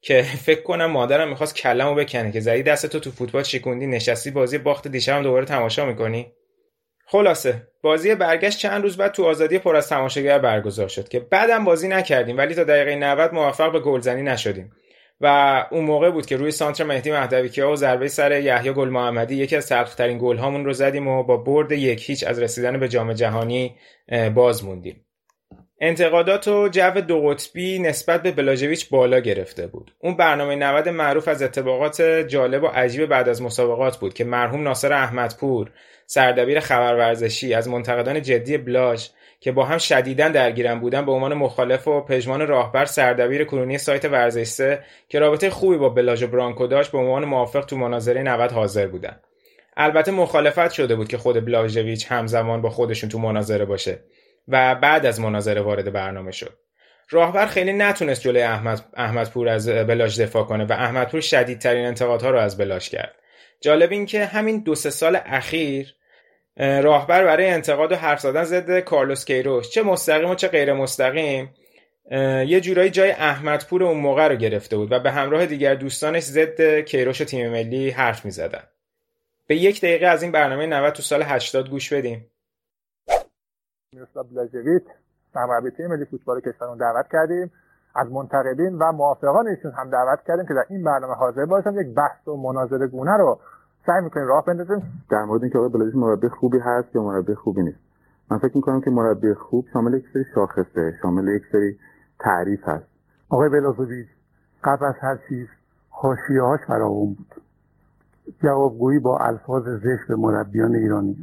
که 0.02 0.22
فکر 0.22 0.62
کنم 0.62 0.86
مادرم 0.86 1.28
می‌خواست 1.28 1.56
کلمو 1.56 1.94
بکنه 1.94 2.32
که 2.32 2.40
زدی 2.40 2.62
دستتو 2.62 3.00
تو 3.00 3.10
فوتبال 3.10 3.42
شکوندی 3.42 3.86
نشستی 3.86 4.30
بازی 4.30 4.58
باخت 4.58 4.88
دیشبم 4.88 5.22
دوباره 5.22 5.46
تماشا 5.46 5.86
می‌کنی. 5.86 6.32
خلاصه 7.06 7.68
بازی 7.82 8.14
برگشت 8.14 8.58
چند 8.58 8.82
روز 8.82 8.96
بعد 8.96 9.12
تو 9.12 9.24
آزادی 9.24 9.58
پر 9.58 9.76
از 9.76 9.88
تماشاگر 9.88 10.38
برگزار 10.38 10.88
شد 10.88 11.08
که 11.08 11.20
بعدم 11.20 11.64
بازی 11.64 11.88
نکردیم 11.88 12.38
ولی 12.38 12.54
تا 12.54 12.64
دقیقه 12.64 12.96
90 12.96 13.34
موفق 13.34 13.72
به 13.72 13.80
گلزنی 13.80 14.22
نشدیم. 14.22 14.72
و 15.20 15.66
اون 15.70 15.84
موقع 15.84 16.10
بود 16.10 16.26
که 16.26 16.36
روی 16.36 16.50
سانتر 16.50 16.84
مهدی 16.84 17.10
مهدوی 17.10 17.60
و 17.60 17.76
ضربه 17.76 18.08
سر 18.08 18.40
یحیی 18.40 18.72
گل 18.72 18.88
محمدی 18.88 19.34
یکی 19.34 19.56
از 19.56 19.68
تلخترین 19.68 20.18
گل 20.18 20.36
هامون 20.36 20.64
رو 20.64 20.72
زدیم 20.72 21.08
و 21.08 21.22
با 21.22 21.36
برد 21.36 21.72
یک 21.72 22.10
هیچ 22.10 22.24
از 22.24 22.38
رسیدن 22.38 22.80
به 22.80 22.88
جام 22.88 23.12
جهانی 23.12 23.76
باز 24.34 24.64
موندیم. 24.64 25.06
انتقادات 25.84 26.48
و 26.48 26.68
جو 26.68 26.90
دو 26.90 27.20
قطبی 27.20 27.78
نسبت 27.78 28.22
به 28.22 28.30
بلاژویچ 28.30 28.88
بالا 28.90 29.18
گرفته 29.18 29.66
بود. 29.66 29.94
اون 29.98 30.16
برنامه 30.16 30.56
90 30.56 30.88
معروف 30.88 31.28
از 31.28 31.42
اتفاقات 31.42 32.02
جالب 32.02 32.62
و 32.62 32.66
عجیب 32.66 33.06
بعد 33.06 33.28
از 33.28 33.42
مسابقات 33.42 33.96
بود 33.96 34.14
که 34.14 34.24
مرحوم 34.24 34.62
ناصر 34.62 34.92
احمدپور 34.92 35.70
سردبیر 36.06 36.60
خبر 36.60 36.94
ورزشی 36.94 37.54
از 37.54 37.68
منتقدان 37.68 38.22
جدی 38.22 38.58
بلاژ 38.58 39.08
که 39.40 39.52
با 39.52 39.64
هم 39.64 39.78
شدیدا 39.78 40.28
درگیرن 40.28 40.80
بودن 40.80 41.06
به 41.06 41.12
عنوان 41.12 41.34
مخالف 41.34 41.88
و 41.88 42.00
پژمان 42.00 42.46
راهبر 42.46 42.84
سردبیر 42.84 43.44
کنونی 43.44 43.78
سایت 43.78 44.04
ورزش 44.04 44.44
سه 44.44 44.84
که 45.08 45.18
رابطه 45.18 45.50
خوبی 45.50 45.76
با 45.76 45.88
بلاژ 45.88 46.22
و 46.22 46.26
برانکو 46.26 46.66
داشت 46.66 46.92
به 46.92 46.98
عنوان 46.98 47.24
موافق 47.24 47.64
تو 47.64 47.76
مناظره 47.76 48.22
90 48.22 48.52
حاضر 48.52 48.86
بودن. 48.86 49.20
البته 49.76 50.12
مخالفت 50.12 50.70
شده 50.70 50.96
بود 50.96 51.08
که 51.08 51.18
خود 51.18 51.44
بلاژویچ 51.44 52.12
همزمان 52.12 52.62
با 52.62 52.70
خودشون 52.70 53.10
تو 53.10 53.18
مناظره 53.18 53.64
باشه 53.64 53.98
و 54.48 54.74
بعد 54.74 55.06
از 55.06 55.20
مناظره 55.20 55.60
وارد 55.60 55.92
برنامه 55.92 56.30
شد. 56.30 56.58
راهبر 57.10 57.46
خیلی 57.46 57.72
نتونست 57.72 58.22
جلوی 58.22 58.42
احمد 58.42 58.84
احمدپور 58.94 59.48
از 59.48 59.68
بلاش 59.68 60.18
دفاع 60.18 60.44
کنه 60.44 60.64
و 60.64 60.72
احمدپور 60.72 61.20
شدیدترین 61.20 61.86
انتقادها 61.86 62.30
رو 62.30 62.38
از 62.38 62.56
بلاش 62.56 62.88
کرد. 62.90 63.14
جالب 63.60 63.92
این 63.92 64.06
که 64.06 64.24
همین 64.24 64.62
دو 64.62 64.74
سه 64.74 64.90
سال 64.90 65.18
اخیر 65.24 65.94
راهبر 66.56 67.24
برای 67.24 67.48
انتقاد 67.48 67.92
و 67.92 67.96
حرف 67.96 68.20
زدن 68.20 68.44
ضد 68.44 68.78
کارلوس 68.78 69.24
کیروش. 69.24 69.70
چه 69.70 69.82
مستقیم 69.82 70.30
و 70.30 70.34
چه 70.34 70.48
غیر 70.48 70.72
مستقیم 70.72 71.54
یه 72.46 72.60
جورایی 72.60 72.90
جای 72.90 73.10
احمدپور 73.10 73.84
اون 73.84 73.96
موقع 73.96 74.28
رو 74.28 74.36
گرفته 74.36 74.76
بود 74.76 74.92
و 74.92 74.98
به 74.98 75.10
همراه 75.10 75.46
دیگر 75.46 75.74
دوستانش 75.74 76.22
ضد 76.22 76.80
کیروش 76.80 77.20
و 77.20 77.24
تیم 77.24 77.50
ملی 77.50 77.90
حرف 77.90 78.24
می‌زدن. 78.24 78.62
به 79.46 79.56
یک 79.56 79.80
دقیقه 79.80 80.06
از 80.06 80.22
این 80.22 80.32
برنامه 80.32 80.66
90 80.66 80.92
تو 80.92 81.02
سال 81.02 81.22
80 81.22 81.70
گوش 81.70 81.92
بدیم 81.92 82.30
میروسلاو 83.94 84.26
بلاژویچ 84.26 84.82
سرمربی 85.34 85.86
ملی 85.90 86.04
فوتبال 86.04 86.40
کشورمون 86.40 86.78
دعوت 86.78 87.06
کردیم. 87.12 87.50
از 87.94 88.12
منتقدین 88.12 88.78
و 88.78 88.92
موافقان 88.92 89.48
ایشون 89.48 89.72
هم 89.72 89.90
دعوت 89.90 90.18
کردیم 90.26 90.46
که 90.46 90.54
در 90.54 90.64
این 90.68 90.84
برنامه 90.84 91.14
حاضر 91.14 91.44
باشن 91.44 91.72
یک 91.72 91.94
بحث 91.94 92.28
و 92.28 92.36
مناظره 92.36 92.86
گونه 92.86 93.16
رو 93.16 93.38
سعی 93.86 94.04
می‌کنیم 94.04 94.26
راه 94.26 94.44
بندازیم. 94.44 94.82
در 95.10 95.24
مورد 95.24 95.42
اینکه 95.42 95.58
آقای 95.58 95.70
بلاژویچ 95.70 95.94
مربی 95.96 96.28
خوبی 96.28 96.58
هست 96.58 96.94
یا 96.94 97.02
مربی 97.02 97.34
خوبی 97.34 97.62
نیست. 97.62 97.78
من 98.30 98.38
فکر 98.38 98.56
می‌کنم 98.56 98.80
که 98.80 98.90
مربی 98.90 99.34
خوب 99.34 99.64
شامل 99.72 99.94
یک 99.94 100.04
سری 100.12 100.24
شاخصه 100.34 100.92
شامل 101.02 101.28
یک 101.28 101.42
سری 101.52 101.78
تعریف 102.20 102.68
هست. 102.68 102.86
آقای 103.28 103.48
بلاژویچ 103.48 104.06
قبل 104.64 104.84
از 104.86 104.94
هر 105.00 105.18
چیز 105.28 105.46
حاشیه‌هاش 105.90 106.60
فراوون 106.68 107.14
بود. 107.14 107.34
جوابگویی 108.42 108.98
با 108.98 109.18
الفاظ 109.18 109.62
زشت 109.62 110.08
به 110.08 110.16
مربیان 110.16 110.74
ایرانی. 110.74 111.16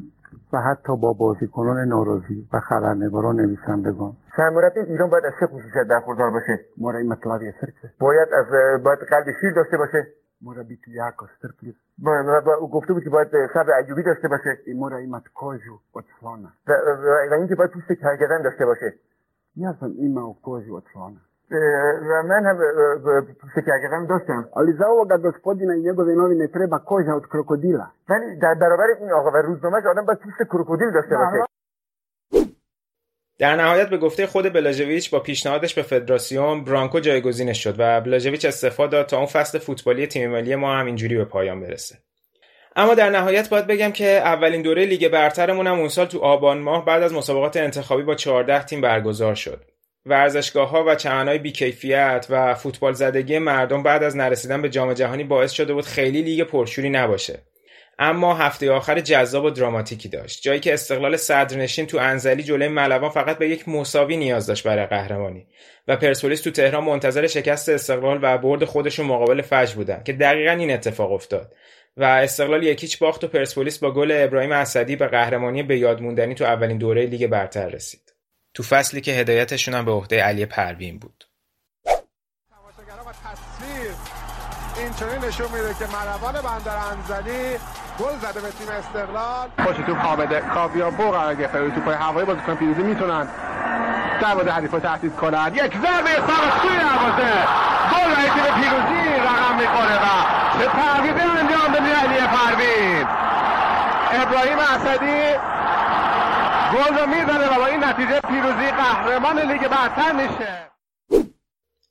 و 0.53 0.57
حتی 0.61 0.97
با 0.97 1.13
بازیکنان 1.13 1.87
ناراضی 1.87 2.47
و 2.53 2.59
خبرنگاران 2.59 3.35
نویسندگان. 3.35 4.17
سرمربی 4.37 4.79
ایران 4.79 5.09
باید 5.09 5.25
از 5.25 5.33
چه 5.39 5.47
خصوصیت 5.47 5.87
برخوردار 5.89 6.31
باشه؟ 6.31 6.59
مربی 6.77 7.07
مطلبی 7.07 7.51
سرکه 7.61 7.93
باید 7.99 8.27
از 8.33 8.45
باید 8.83 8.99
قلب 8.99 9.25
شیر 9.41 9.53
داشته 9.53 9.77
باشه؟ 9.77 10.07
مربی 10.41 10.79
تیاکوستر 10.85 11.49
پلیس 11.61 11.75
و 12.45 12.49
او 12.49 12.69
گفته 12.69 12.93
بود 12.93 13.03
که 13.03 13.09
باید 13.09 13.27
صبر 13.53 13.73
ایوبی 13.73 14.03
داشته 14.03 14.27
باشه. 14.27 14.57
مربی 14.75 15.07
متکاجو 15.07 15.79
اطفانا. 15.95 16.49
و 17.29 17.33
اینکه 17.33 17.55
باید 17.55 17.71
پوست 17.71 17.87
کرگدن 18.01 18.41
داشته 18.41 18.65
باشه. 18.65 18.93
نیازم 19.55 19.93
این 19.97 20.13
موکاجو 20.13 20.75
اطفانا. 20.75 21.17
و 21.51 22.23
من 22.23 22.45
هم 22.45 22.57
شکرگرم 23.55 24.07
داشتم 24.07 24.49
ali 24.55 24.71
za 24.73 24.85
ovoga 24.93 25.17
gospodina 25.17 25.73
i 25.75 25.81
njegove 25.81 26.15
novine 26.15 26.47
treba 26.51 26.79
koža 26.79 27.15
od 27.15 27.25
krokodila? 27.31 27.85
ولی 28.09 28.35
در 28.35 28.53
برابر 28.53 28.85
این 28.99 29.11
آقا 29.11 29.31
و 29.31 29.37
روزنامهش 29.37 29.83
آدم 29.85 30.05
باید 30.05 30.19
پوست 30.19 30.49
کروکودیل 30.49 30.91
داشته 30.91 31.15
باشه 31.15 31.45
در 33.39 33.55
نهایت 33.55 33.89
به 33.89 33.97
گفته 33.97 34.27
خود 34.27 34.53
بلاژویچ 34.53 35.11
با 35.11 35.19
پیشنهادش 35.19 35.73
به 35.73 35.81
فدراسیون 35.81 36.63
برانکو 36.63 36.99
جایگزینش 36.99 37.63
شد 37.63 37.75
و 37.79 38.01
بلاژویچ 38.01 38.45
استعفا 38.45 38.91
داد 38.91 39.05
تا 39.05 39.17
اون 39.17 39.25
فصل 39.25 39.59
فوتبالی 39.59 40.07
تیم 40.07 40.31
ملی 40.31 40.55
ما 40.55 40.73
هم 40.73 40.85
اینجوری 40.85 41.17
به 41.17 41.25
پایان 41.25 41.61
برسه. 41.61 41.95
اما 42.75 42.93
در 42.93 43.09
نهایت 43.09 43.49
باید 43.49 43.67
بگم 43.67 43.91
که 43.91 44.05
اولین 44.05 44.61
دوره 44.61 44.85
لیگ 44.85 45.07
برترمون 45.07 45.67
هم 45.67 45.79
اون 45.79 45.89
سال 45.89 46.05
تو 46.05 46.19
آبان 46.19 46.59
ماه 46.59 46.85
بعد 46.85 47.03
از 47.03 47.13
مسابقات 47.13 47.57
انتخابی 47.57 48.03
با 48.03 48.15
14 48.15 48.63
تیم 48.63 48.81
برگزار 48.81 49.35
شد. 49.35 49.68
ورزشگاه 50.05 50.69
ها 50.69 50.83
و 50.87 50.95
چمنهای 50.95 51.37
بیکیفیت 51.37 52.27
و 52.29 52.55
فوتبال 52.55 52.93
زدگی 52.93 53.39
مردم 53.39 53.83
بعد 53.83 54.03
از 54.03 54.17
نرسیدن 54.17 54.61
به 54.61 54.69
جام 54.69 54.93
جهانی 54.93 55.23
باعث 55.23 55.51
شده 55.51 55.73
بود 55.73 55.85
خیلی 55.85 56.21
لیگ 56.21 56.43
پرشوری 56.43 56.89
نباشه. 56.89 57.39
اما 58.01 58.33
هفته 58.33 58.71
آخر 58.71 58.99
جذاب 58.99 59.43
و 59.45 59.49
دراماتیکی 59.49 60.09
داشت 60.09 60.41
جایی 60.41 60.59
که 60.59 60.73
استقلال 60.73 61.17
صدرنشین 61.17 61.85
تو 61.85 61.97
انزلی 61.97 62.43
جلوی 62.43 62.67
ملوان 62.67 63.09
فقط 63.09 63.37
به 63.37 63.49
یک 63.49 63.69
مساوی 63.69 64.17
نیاز 64.17 64.47
داشت 64.47 64.63
برای 64.63 64.85
قهرمانی 64.85 65.47
و 65.87 65.95
پرسپولیس 65.95 66.41
تو 66.41 66.51
تهران 66.51 66.83
منتظر 66.83 67.27
شکست 67.27 67.69
استقلال 67.69 68.19
و 68.21 68.37
برد 68.37 68.65
خودشون 68.65 69.05
مقابل 69.05 69.41
فجر 69.41 69.75
بودن 69.75 70.01
که 70.03 70.13
دقیقا 70.13 70.51
این 70.51 70.71
اتفاق 70.71 71.11
افتاد 71.11 71.53
و 71.97 72.03
استقلال 72.03 72.63
یکیچ 72.63 72.99
باخت 72.99 73.23
و 73.23 73.27
پرسپولیس 73.27 73.77
با 73.77 73.91
گل 73.91 74.11
ابراهیم 74.15 74.51
اسدی 74.51 74.95
به 74.95 75.07
قهرمانی 75.07 75.63
به 75.63 75.77
یادموندنی 75.77 76.35
تو 76.35 76.45
اولین 76.45 76.77
دوره 76.77 77.05
لیگ 77.05 77.27
برتر 77.27 77.69
رسید. 77.69 78.08
تو 78.53 78.63
فصلی 78.63 79.01
که 79.01 79.11
هدایتشون 79.11 79.73
هم 79.73 79.85
به 79.85 79.91
عهده 79.91 80.23
علی 80.23 80.45
پروین 80.45 80.99
بود. 80.99 81.23
اینطوری 84.77 85.27
نشون 85.27 85.47
میده 85.51 85.73
که 85.79 85.85
ملوان 85.85 86.33
بندر 86.41 86.77
انزلی 86.77 87.57
گل 87.99 88.17
زده 88.21 88.41
به 88.41 88.51
تیم 88.51 88.69
استقلال. 88.69 89.49
خوش 89.63 89.85
تو 89.85 89.95
حامد 89.95 90.39
کاویا 90.39 90.91
بو 90.91 91.11
قرار 91.11 91.35
گرفته. 91.35 91.57
روی 91.59 91.71
توپای 91.71 91.95
هوایی 91.95 92.25
بازیکن 92.25 92.55
پیروزی 92.55 92.81
می‌تونن. 92.81 93.27
دروازه 94.21 94.51
حریف 94.51 94.71
رو 94.71 94.79
تهدید 94.79 95.15
کنن. 95.15 95.51
یک 95.55 95.73
ضربه 95.77 96.15
ساق 96.15 96.61
سوی 96.61 96.77
دروازه. 96.77 97.33
گل 97.91 98.15
برای 98.15 98.29
تیم 98.29 98.43
پیروزی 98.61 99.09
رقم 99.19 99.55
می‌کنه 99.55 99.95
و 99.97 100.07
به 100.59 100.67
پرویزه 100.67 101.21
انجام 101.21 101.71
به 101.71 101.79
علی 101.79 102.27
پروین. 102.27 103.07
ابراهیم 104.11 104.59
اسدی 104.59 105.39
گل 106.73 106.97
رو 106.97 107.07
می‌زنه 107.07 107.55
و 107.55 107.59
با 107.59 107.65
این 107.65 107.83
نتیجه 107.83 108.19
پیروزی 108.21 108.71
قهرمان 108.71 109.51
لیگ 109.51 109.67
برتر 109.67 110.11
میشه. 110.11 110.69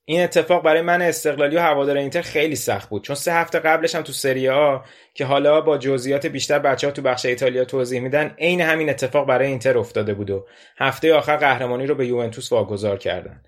این 0.05 0.23
اتفاق 0.23 0.63
برای 0.63 0.83
من 0.83 1.03
استقلالی 1.03 1.57
و 1.57 1.61
هوادار 1.61 1.97
اینتر 1.97 2.23
خیلی 2.23 2.57
سخت 2.57 2.89
بود. 2.89 3.05
چون 3.05 3.17
سه 3.17 3.33
هفته 3.33 3.59
قبلش 3.59 3.95
هم 3.95 4.03
تو 4.03 4.13
سری 4.13 4.49
آ 4.49 4.79
که 5.15 5.25
حالا 5.25 5.61
با 5.61 5.79
جزئیات 5.79 6.27
بیشتر 6.27 6.59
بچه 6.59 6.87
ها 6.87 6.93
تو 6.93 7.03
بخش 7.03 7.27
ایتالیا 7.27 7.65
توضیح 7.65 8.01
میدن 8.01 8.35
عین 8.39 8.61
همین 8.61 8.91
اتفاق 8.91 9.27
برای 9.27 9.47
اینتر 9.47 9.79
افتاده 9.79 10.15
بود 10.15 10.31
و 10.31 10.47
هفته 10.79 11.15
آخر 11.15 11.37
قهرمانی 11.37 11.87
رو 11.87 11.95
به 11.95 12.07
یوونتوس 12.07 12.53
واگذار 12.53 12.97
کردن. 12.97 13.43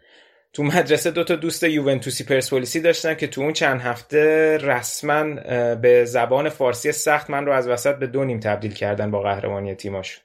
تو 0.52 0.62
مدرسه 0.62 1.10
دو 1.10 1.24
تا 1.24 1.36
دوست 1.36 1.62
یوونتوسی 1.62 2.24
پرسپولیسی 2.24 2.80
داشتم 2.80 3.14
که 3.14 3.26
تو 3.26 3.40
اون 3.40 3.52
چند 3.52 3.80
هفته 3.80 4.56
رسما 4.58 5.24
به 5.74 6.04
زبان 6.04 6.48
فارسی 6.48 6.92
سخت 6.92 7.30
من 7.30 7.46
رو 7.46 7.52
از 7.52 7.68
وسط 7.68 7.96
به 7.96 8.06
دو 8.06 8.24
نیم 8.24 8.40
تبدیل 8.40 8.74
کردن 8.74 9.10
با 9.10 9.22
قهرمانی 9.22 9.74
تیماشون. 9.74 10.24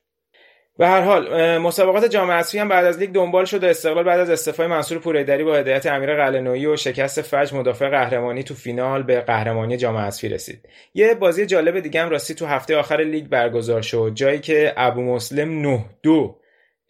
به 0.78 0.88
هر 0.88 1.02
حال 1.02 1.58
مسابقات 1.58 2.06
جام 2.06 2.32
حذفی 2.32 2.60
هم 2.60 2.68
بعد 2.68 2.86
از 2.86 3.00
لیگ 3.00 3.12
دنبال 3.12 3.46
شد 3.46 3.64
و 3.64 3.68
استقلال 3.68 4.04
بعد 4.04 4.20
از 4.20 4.30
استعفای 4.30 4.68
منصور 4.68 5.00
پوریدری 5.00 5.44
با 5.44 5.56
هدایت 5.56 5.86
امیر 5.86 6.16
قلنویی 6.16 6.66
و 6.66 6.76
شکست 6.76 7.22
فج 7.22 7.54
مدافع 7.54 7.90
قهرمانی 7.90 8.44
تو 8.44 8.54
فینال 8.54 9.04
به 9.04 9.22
قهرمانی 9.22 9.78
جام 9.78 9.98
حذفی 9.98 10.30
رسید. 10.30 10.70
یه 10.94 11.14
بازی 11.14 11.46
جالب 11.46 11.80
دیگه 11.80 12.02
هم 12.02 12.10
راستی 12.10 12.34
تو 12.34 12.46
هفته 12.46 12.78
آخر 12.78 12.98
لیگ 12.98 13.26
برگزار 13.26 13.82
شد 13.82 14.12
جایی 14.16 14.40
که 14.40 14.74
ابو 14.78 15.02
مسلم 15.02 15.62
9 15.62 15.86
دو 16.04 16.40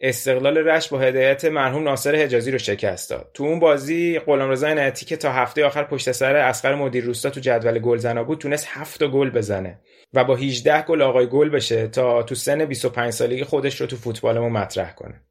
استقلال 0.00 0.58
رشت 0.58 0.90
با 0.90 0.98
هدایت 0.98 1.44
مرحوم 1.44 1.84
ناصر 1.84 2.16
حجازی 2.16 2.50
رو 2.50 2.58
شکست 2.58 3.10
داد 3.10 3.30
تو 3.34 3.44
اون 3.44 3.60
بازی 3.60 4.18
غلامرضا 4.18 4.68
عنایتی 4.68 5.06
که 5.06 5.16
تا 5.16 5.32
هفته 5.32 5.64
آخر 5.64 5.84
پشت 5.84 6.12
سر 6.12 6.36
اسقر 6.36 6.74
مدیر 6.74 7.04
روستا 7.04 7.30
تو 7.30 7.40
جدول 7.40 7.78
گلزنا 7.78 8.24
بود 8.24 8.38
تونست 8.38 8.66
7 8.70 9.04
گل 9.04 9.30
بزنه 9.30 9.78
و 10.14 10.24
با 10.24 10.36
18 10.36 10.82
گل 10.82 11.02
آقای 11.02 11.26
گل 11.26 11.48
بشه 11.48 11.88
تا 11.88 12.22
تو 12.22 12.34
سن 12.34 12.64
25 12.64 13.12
سالگی 13.12 13.44
خودش 13.44 13.80
رو 13.80 13.86
تو 13.86 13.96
فوتبالمون 13.96 14.52
مطرح 14.52 14.94
کنه. 14.94 15.22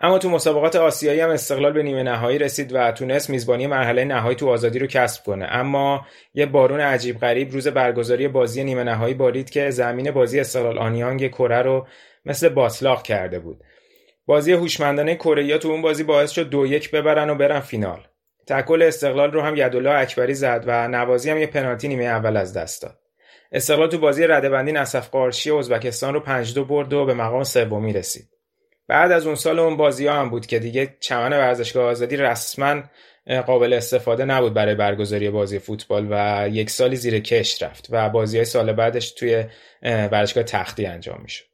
اما 0.00 0.18
تو 0.18 0.30
مسابقات 0.30 0.76
آسیایی 0.76 1.20
هم 1.20 1.30
استقلال 1.30 1.72
به 1.72 1.82
نیمه 1.82 2.02
نهایی 2.02 2.38
رسید 2.38 2.74
و 2.74 2.92
تونست 2.92 3.30
میزبانی 3.30 3.66
مرحله 3.66 4.04
نهایی 4.04 4.36
تو 4.36 4.48
آزادی 4.48 4.78
رو 4.78 4.86
کسب 4.86 5.24
کنه. 5.24 5.46
اما 5.50 6.06
یه 6.34 6.46
بارون 6.46 6.80
عجیب 6.80 7.18
غریب 7.18 7.52
روز 7.52 7.68
برگزاری 7.68 8.28
بازی 8.28 8.64
نیمه 8.64 8.84
نهایی 8.84 9.14
بارید 9.14 9.50
که 9.50 9.70
زمین 9.70 10.10
بازی 10.10 10.40
استقلال 10.40 10.78
آنیانگ 10.78 11.28
کره 11.28 11.62
رو 11.62 11.86
مثل 12.24 12.48
باطلاق 12.48 13.02
کرده 13.02 13.38
بود. 13.38 13.60
بازی 14.26 14.52
هوشمندانه 14.52 15.14
کره 15.14 15.58
تو 15.58 15.68
اون 15.68 15.82
بازی 15.82 16.04
باعث 16.04 16.30
شد 16.30 16.48
دو 16.48 16.66
یک 16.66 16.90
ببرن 16.90 17.30
و 17.30 17.34
برن 17.34 17.60
فینال. 17.60 18.00
تکل 18.46 18.82
استقلال 18.82 19.32
رو 19.32 19.42
هم 19.42 19.56
یدالله 19.56 19.90
اکبری 19.90 20.34
زد 20.34 20.64
و 20.66 20.88
نوازی 20.88 21.30
هم 21.30 21.38
یه 21.38 21.46
پنالتی 21.46 21.88
نیمه 21.88 22.04
اول 22.04 22.36
از 22.36 22.52
دست 22.52 22.82
داد. 22.82 22.98
استقلال 23.52 23.88
تو 23.88 23.98
بازی 23.98 24.26
ردبندی 24.26 24.72
نصف 24.72 25.10
قارشی 25.10 25.50
ازبکستان 25.50 26.14
رو 26.14 26.20
5 26.20 26.54
دو 26.54 26.64
برد 26.64 26.92
و 26.92 27.04
به 27.04 27.14
مقام 27.14 27.44
سومی 27.44 27.92
رسید 27.92 28.28
بعد 28.88 29.12
از 29.12 29.26
اون 29.26 29.34
سال 29.34 29.58
اون 29.58 29.76
بازی 29.76 30.06
ها 30.06 30.20
هم 30.20 30.30
بود 30.30 30.46
که 30.46 30.58
دیگه 30.58 30.96
چمن 31.00 31.32
ورزشگاه 31.32 31.90
آزادی 31.90 32.16
رسما 32.16 32.82
قابل 33.46 33.72
استفاده 33.72 34.24
نبود 34.24 34.54
برای 34.54 34.74
برگزاری 34.74 35.30
بازی 35.30 35.58
فوتبال 35.58 36.06
و 36.10 36.48
یک 36.48 36.70
سالی 36.70 36.96
زیر 36.96 37.18
کش 37.18 37.62
رفت 37.62 37.86
و 37.90 38.08
بازی 38.08 38.36
های 38.36 38.44
سال 38.44 38.72
بعدش 38.72 39.10
توی 39.10 39.44
ورزشگاه 39.82 40.44
تختی 40.44 40.86
انجام 40.86 41.20
می‌شد. 41.22 41.47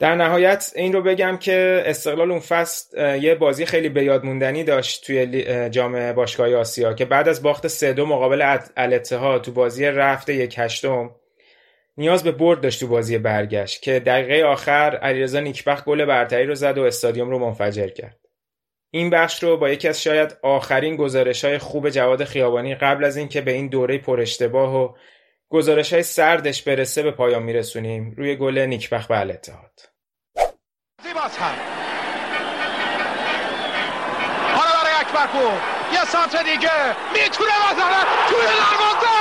در 0.00 0.14
نهایت 0.14 0.72
این 0.74 0.92
رو 0.92 1.02
بگم 1.02 1.36
که 1.36 1.82
استقلال 1.86 2.30
اون 2.30 2.40
فصل 2.40 3.16
یه 3.22 3.34
بازی 3.34 3.66
خیلی 3.66 3.88
به 3.88 4.04
یاد 4.04 4.24
موندنی 4.24 4.64
داشت 4.64 5.06
توی 5.06 5.70
جام 5.70 6.12
باشگاه 6.12 6.54
آسیا 6.54 6.92
که 6.92 7.04
بعد 7.04 7.28
از 7.28 7.42
باخت 7.42 7.68
سه 7.68 7.92
دو 7.92 8.06
مقابل 8.06 8.58
الاتحاد 8.76 9.42
تو 9.42 9.52
بازی 9.52 9.86
رفت 9.86 10.28
یک 10.28 10.54
هشتم 10.58 11.10
نیاز 11.96 12.24
به 12.24 12.32
برد 12.32 12.60
داشت 12.60 12.80
تو 12.80 12.86
بازی 12.86 13.18
برگشت 13.18 13.82
که 13.82 14.00
دقیقه 14.00 14.46
آخر 14.46 14.98
علیرضا 15.02 15.40
نیکبخت 15.40 15.84
گل 15.84 16.04
برتری 16.04 16.46
رو 16.46 16.54
زد 16.54 16.78
و 16.78 16.82
استادیوم 16.82 17.30
رو 17.30 17.38
منفجر 17.38 17.88
کرد. 17.88 18.18
این 18.90 19.10
بخش 19.10 19.42
رو 19.42 19.56
با 19.56 19.70
یکی 19.70 19.88
از 19.88 20.02
شاید 20.02 20.36
آخرین 20.42 20.96
گزارش 20.96 21.44
های 21.44 21.58
خوب 21.58 21.90
جواد 21.90 22.24
خیابانی 22.24 22.74
قبل 22.74 23.04
از 23.04 23.16
اینکه 23.16 23.40
به 23.40 23.52
این 23.52 23.68
دوره 23.68 23.98
پر 23.98 24.20
اشتباه 24.20 24.76
و 24.76 24.94
گزارش 25.48 25.92
های 25.92 26.02
سردش 26.02 26.62
برسه 26.62 27.02
به 27.02 27.10
پایان 27.10 27.42
میرسونیم 27.42 28.14
روی 28.16 28.36
گل 28.36 28.58
نیکبخت 28.58 29.08
به 29.08 29.20
الاتحاد. 29.20 29.89
باز 31.20 31.36
هم 31.36 31.54
حالا 34.56 34.70
برای 34.82 34.94
اکبرپور 35.00 35.52
یه 35.92 36.04
سانتر 36.04 36.42
دیگه. 36.42 36.70
می‌تونه 37.12 37.50
بزنه. 37.50 38.02
توی 38.28 38.42
دروازه. 38.46 39.16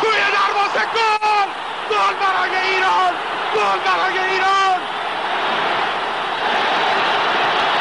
توی 0.00 0.10
دروازه. 0.10 0.86
گل. 0.94 1.48
گل 1.90 2.14
برای 2.20 2.56
ایران. 2.56 3.12
گل 3.54 3.78
برای 3.84 4.18
ایران 4.18 4.80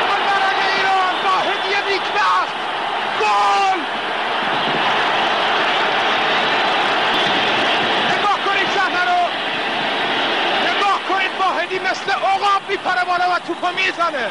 گل 0.01 0.21
برای 0.29 0.61
ایران 0.75 1.13
با 1.23 1.29
هدیه 1.29 1.81
نیکبخت 1.91 2.57
گل 3.21 3.79
نگاه 8.13 8.39
کنید 8.45 8.67
صحنه 8.75 9.03
رو 9.11 9.21
نگاه 10.69 10.99
کنید 11.09 11.31
واحدی 11.39 11.79
مثل 11.79 12.11
عقاب 12.11 12.56
میپره 12.69 13.05
بالا 13.05 13.35
و 13.35 13.39
توپو 13.39 13.67
می‌زنه. 13.67 14.27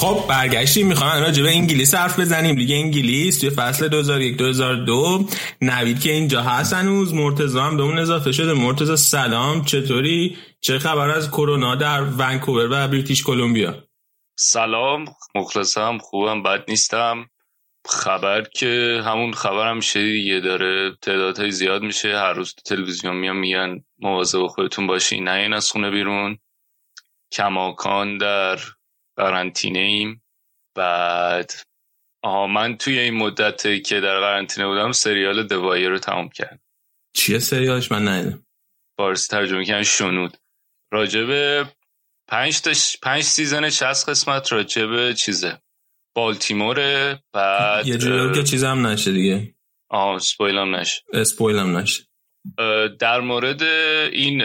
خب 0.00 0.26
برگشتیم 0.28 0.86
می‌خوام 0.86 1.22
راجع 1.22 1.42
به 1.42 1.48
انگلیس 1.48 1.94
حرف 1.94 2.20
بزنیم. 2.20 2.56
لیگ 2.56 2.70
انگلیس 2.72 3.40
توی 3.40 3.50
فصل 3.50 3.88
2001 3.88 4.36
2002 4.36 5.26
نوید 5.62 6.00
که 6.00 6.12
اینجا 6.12 6.42
هست 6.42 6.72
هنوز. 6.72 7.14
مرتضی 7.14 7.58
هم 7.58 7.76
به 7.76 7.82
اون 7.82 7.98
اضافه 7.98 8.32
شده. 8.32 8.52
مرتضی 8.52 8.96
سلام. 8.96 9.64
چطوری؟ 9.64 10.36
چه 10.60 10.78
خبر 10.78 11.10
از 11.10 11.30
کرونا 11.30 11.74
در 11.74 12.02
ونکوور 12.02 12.66
و 12.70 12.88
بریتیش 12.88 13.24
کلمبیا؟ 13.24 13.84
سلام. 14.38 15.04
مخلصم. 15.34 15.98
خوبم. 15.98 16.42
بد 16.42 16.64
نیستم. 16.68 17.26
خبر 17.88 18.42
که 18.42 19.02
همون 19.04 19.32
خبر 19.32 19.70
هم 19.70 19.80
دیگه. 19.94 20.40
داره 20.40 20.96
تعدادهای 21.02 21.50
زیاد 21.50 21.82
میشه. 21.82 22.18
هر 22.18 22.32
روز 22.32 22.54
تلویزیون 22.54 23.16
میان 23.16 23.36
میگن 23.36 23.84
مواظب 23.98 24.46
خودتون 24.46 24.86
باشین 24.86 25.28
نه 25.28 25.32
این 25.32 25.52
از 25.52 25.70
خونه 25.70 25.90
بیرون. 25.90 26.38
کماکان 27.32 28.18
در 28.18 28.58
قرنطینه 29.20 29.78
ایم. 29.78 30.22
بعد 30.76 31.52
آها 32.24 32.46
من 32.46 32.76
توی 32.76 32.98
این 32.98 33.14
مدت 33.14 33.82
که 33.82 34.00
در 34.00 34.20
قرنطینه 34.20 34.66
بودم 34.66 34.92
سریال 34.92 35.46
The 35.46 35.64
Wire 35.64 35.88
رو 35.88 35.98
تمام 35.98 36.28
کردم. 36.28 36.60
چیه 37.16 37.38
سریالش؟ 37.38 37.92
من 37.92 38.08
ندیدم. 38.08 38.46
فارسی 38.98 39.28
ترجمه 39.28 39.64
کردن 39.64 39.82
شنود. 39.82 40.36
راجب 40.92 41.62
پنج, 42.28 42.60
تش... 42.60 42.96
پنج 43.02 43.22
season 43.22 43.70
60 43.70 44.08
قسمت 44.08 44.52
راجب 44.52 45.12
چیزه؟ 45.12 45.60
بالتیموره 46.16 47.22
بعد 47.32 47.86
یه 47.86 47.98
جوری 47.98 48.34
که 48.34 48.42
چیزم 48.42 48.86
نشه 48.86 49.12
دیگه. 49.12 49.54
آه 49.90 50.18
spoil 50.18 50.66
م 50.66 50.76
نشه. 50.76 51.02
spoil 51.12 51.65
م 51.65 51.76
نشه. 51.76 52.02
در 52.98 53.20
مورد 53.20 53.62
این 54.12 54.42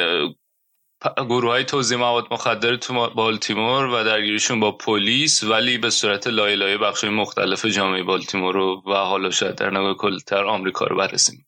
گروه 1.18 1.52
های 1.52 1.64
توضیح 1.64 1.98
مواد 1.98 2.27
مخدر 2.32 2.76
تو 2.76 3.10
بالتیمور 3.10 3.86
و 3.86 4.03
درگیریشون 4.03 4.60
با 4.60 4.72
پلیس 4.72 5.44
ولی 5.44 5.77
به 5.77 5.90
صورت 5.90 6.27
لایه 6.27 6.56
لایه 6.56 6.77
بخش 6.77 7.03
مختلف 7.03 7.65
جامعه 7.65 8.03
بالتیمور 8.03 8.53
رو 8.53 8.84
و 8.88 8.94
حالا 8.94 9.30
شاید 9.30 9.56
در 9.56 9.69
نگاه 9.69 9.98
کلتر 9.98 10.44
آمریکا 10.44 10.86
رو 10.86 10.98
بررسی 10.98 11.45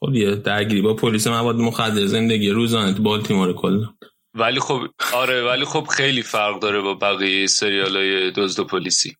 خب 0.00 0.14
یه 0.14 0.36
درگیری 0.36 0.82
با 0.82 0.94
پلیس 0.94 1.26
مواد 1.26 1.56
مخدر 1.56 2.06
زندگی 2.06 2.50
روزانه 2.50 2.94
تو 2.94 3.02
بالتیمور 3.02 3.52
کلا 3.52 3.94
ولی 4.34 4.60
خب 4.60 4.80
آره 5.14 5.42
ولی 5.42 5.64
خب 5.64 5.86
خیلی 5.86 6.22
فرق 6.22 6.60
داره 6.60 6.80
با 6.80 6.94
بقیه 6.94 7.46
سریال 7.46 7.96
های 7.96 8.30
دزد 8.30 8.60
و 8.60 8.64
پلیسی. 8.64 9.16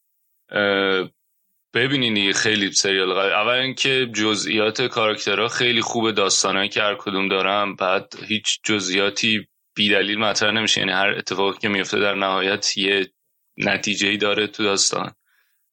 ببینین 1.75 2.33
خیلی 2.33 2.73
سریال 2.73 3.15
قوی 3.15 3.33
اول 3.33 3.53
اینکه 3.53 4.11
جزئیات 4.15 4.83
کاراکترها 4.83 5.49
خیلی 5.49 5.81
خوبه 5.81 6.13
داستانهایی 6.13 6.69
که 6.69 6.83
هر 6.83 6.95
کدوم 6.95 7.29
دارم 7.29 7.77
بعد 7.77 8.15
هیچ 8.27 8.61
جزئیاتی 8.65 9.49
بیدلیل 9.75 10.19
مطرح 10.19 10.51
نمیشه. 10.51 10.81
یعنی 10.81 10.93
هر 10.93 11.09
اتفاقی 11.09 11.59
که 11.59 11.69
میفته 11.69 12.01
در 12.01 12.15
نهایت 12.15 12.77
یه 12.77 13.13
نتیجه 13.57 14.09
ای 14.09 14.17
داره 14.17 14.47
تو 14.47 14.63
داستان. 14.63 15.15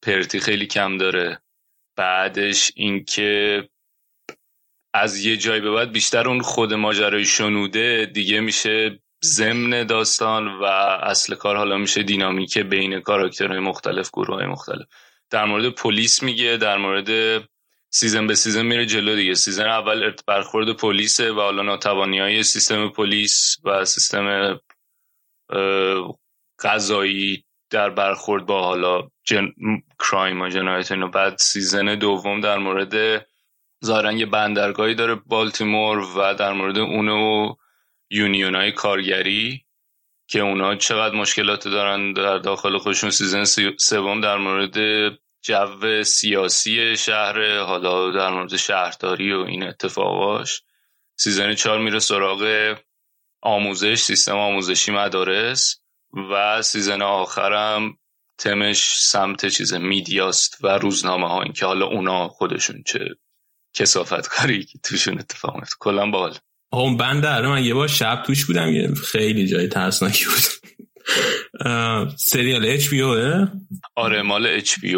پرتی 0.01 0.39
خیلی 0.39 0.67
کم 0.67 0.97
داره. 0.97 1.41
بعدش 1.95 2.71
اینکه 2.75 3.69
از 4.93 5.25
یه 5.25 5.37
جای 5.37 5.59
به 5.59 5.71
بعد 5.71 5.91
بیشتر 5.91 6.27
اون 6.27 6.41
خود 6.41 6.73
ماجرای 6.73 7.25
شنوده 7.25 8.11
دیگه 8.13 8.39
میشه 8.39 8.99
ضمن 9.23 9.83
داستان 9.83 10.47
و 10.47 10.63
اصل 11.03 11.35
کار 11.35 11.57
حالا 11.57 11.77
میشه 11.77 12.03
دینامیک 12.03 12.57
بین 12.57 12.99
کاراکترهای 12.99 13.59
مختلف 13.59 14.09
گروه 14.13 14.35
های 14.35 14.45
مختلف. 14.45 14.87
در 15.31 15.45
مورد 15.45 15.69
پلیس 15.69 16.23
میگه 16.23 16.57
در 16.57 16.77
مورد 16.77 17.41
season 17.89 18.27
به 18.27 18.35
season 18.35 18.65
میره 18.65 18.85
جلو 18.85 19.15
دیگه. 19.15 19.33
season 19.33 19.67
اول 19.67 20.13
برخورد 20.27 20.71
پلیسه 20.77 21.31
و 21.31 21.39
حالا 21.39 21.61
ناتوانی 21.61 22.19
های 22.19 22.43
سیستم 22.43 22.89
پلیس 22.89 23.57
و 23.63 23.85
سیستم 23.85 24.59
قضایی 26.59 27.43
در 27.69 27.89
برخورد 27.89 28.45
با 28.45 28.63
حالا 28.63 29.07
جن... 29.23 29.53
crime 29.99 30.41
و 30.41 30.49
جنایت 30.49 30.91
اینو 30.91 31.07
بعد 31.07 31.37
season 31.37 31.95
دوم 31.95 32.41
در 32.41 32.57
مورد 32.57 33.25
یه 34.13 34.25
بندرگاهی 34.25 34.95
داره 34.95 35.15
بالتیمور 35.15 35.97
و 35.97 36.33
در 36.33 36.53
مورد 36.53 36.77
اونو 36.77 37.53
union 38.09 38.55
های 38.55 38.71
کارگری. 38.71 39.65
که 40.31 40.39
اونا 40.39 40.75
چقدر 40.75 41.15
مشکلات 41.15 41.67
دارن 41.67 42.13
در 42.13 42.37
داخل 42.37 42.77
خودشون. 42.77 43.09
season 43.09 43.43
سوم 43.79 44.21
در 44.21 44.37
مورد 44.37 44.77
جو 45.41 46.03
سیاسی 46.03 46.97
شهر 46.97 47.59
حالا 47.59 48.11
در 48.11 48.29
مورد 48.29 48.55
شهرداری 48.55 49.33
و 49.33 49.39
این 49.39 49.63
اتفاقاش. 49.63 50.61
season 51.15 51.53
چهار 51.53 51.79
میره 51.79 51.99
سراغ 51.99 52.75
آموزش 53.41 53.95
سیستم 53.95 54.37
آموزشی 54.37 54.91
مدارس. 54.91 55.81
و 56.31 56.61
season 56.61 57.01
آخرم 57.01 57.97
تمش 58.37 58.95
سمت 58.99 59.45
چیز 59.45 59.73
media 59.73 60.33
ست 60.33 60.57
و 60.63 60.67
روزنامه 60.67 61.27
ها 61.27 61.41
این 61.41 61.53
که 61.53 61.65
حالا 61.65 61.85
اونا 61.85 62.27
خودشون 62.27 62.83
چه 62.83 62.99
کثافت 63.73 64.27
کاری 64.27 64.63
که 64.65 64.79
توشون 64.79 65.19
اتفاق 65.19 65.55
میفته 65.55 65.75
کلا 65.79 66.11
بال 66.11 66.37
اون 66.73 66.97
بند 66.97 67.25
من 67.25 67.65
یه 67.65 67.73
بار 67.73 67.87
شب 67.87 68.23
توش 68.27 68.45
بودم 68.45 68.73
یه 68.73 68.93
خیلی 68.93 69.47
جای 69.47 69.67
ترسناکی 69.67 70.25
بود. 70.25 70.43
سریال 72.17 72.65
HBO 72.65 73.01
آره 73.95 74.21
مال 74.21 74.47
HBO 74.47 74.95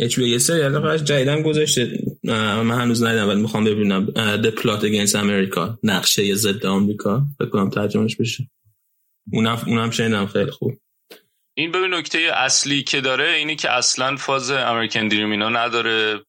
HBO 0.00 0.28
یه 0.28 0.38
سریال 0.38 0.78
قشنگ 0.78 1.02
جدیدن 1.02 1.42
گذاشته. 1.42 1.98
من 2.24 2.80
هنوز 2.80 3.02
ندیدم 3.02 3.28
ولی 3.28 3.40
می‌خوام 3.40 3.64
ببینم. 3.64 4.06
The 4.42 4.50
Plot 4.50 4.80
Against 4.80 5.12
America 5.12 5.78
نقشه 5.82 6.34
ضد 6.34 6.66
آمریکا. 6.66 7.22
فکر 7.38 7.48
کنم 7.48 7.70
ترجمهش 7.70 8.16
بشه. 8.16 8.50
اونم 9.32 9.62
اونم 9.66 9.90
شنیدم 9.90 10.26
خیلی 10.26 10.50
خوب. 10.50 10.80
این 11.56 11.72
ببین 11.72 11.94
نکته 11.94 12.18
اصلی 12.34 12.82
که 12.82 13.00
داره 13.00 13.32
اینی 13.32 13.56
که 13.56 13.70
اصلا 13.70 14.16
فاز 14.16 14.50
امریکن 14.50 15.08
دریم 15.08 15.30
اینا 15.30 15.48
نداره. 15.48 16.20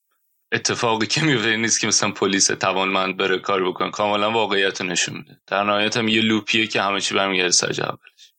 اتفاقی 0.51 1.07
که 1.07 1.21
میفته 1.21 1.57
نیست 1.57 1.79
که 1.79 1.87
مثلا 1.87 2.11
پلیس 2.11 2.47
توانمند 2.47 3.17
بره 3.17 3.39
کار 3.39 3.69
بکن 3.69 3.91
کاملا 3.91 4.31
واقعیت 4.31 4.81
نشون 4.81 5.17
میده. 5.17 5.41
در 5.47 5.63
نهایت 5.63 5.97
هم 5.97 6.07
یه 6.07 6.21
لوپیه 6.21 6.67
که 6.67 6.81
همه 6.81 7.01
چی 7.01 7.15
برمیگرده 7.15 7.51
سر 7.51 7.83
اولش 7.83 8.33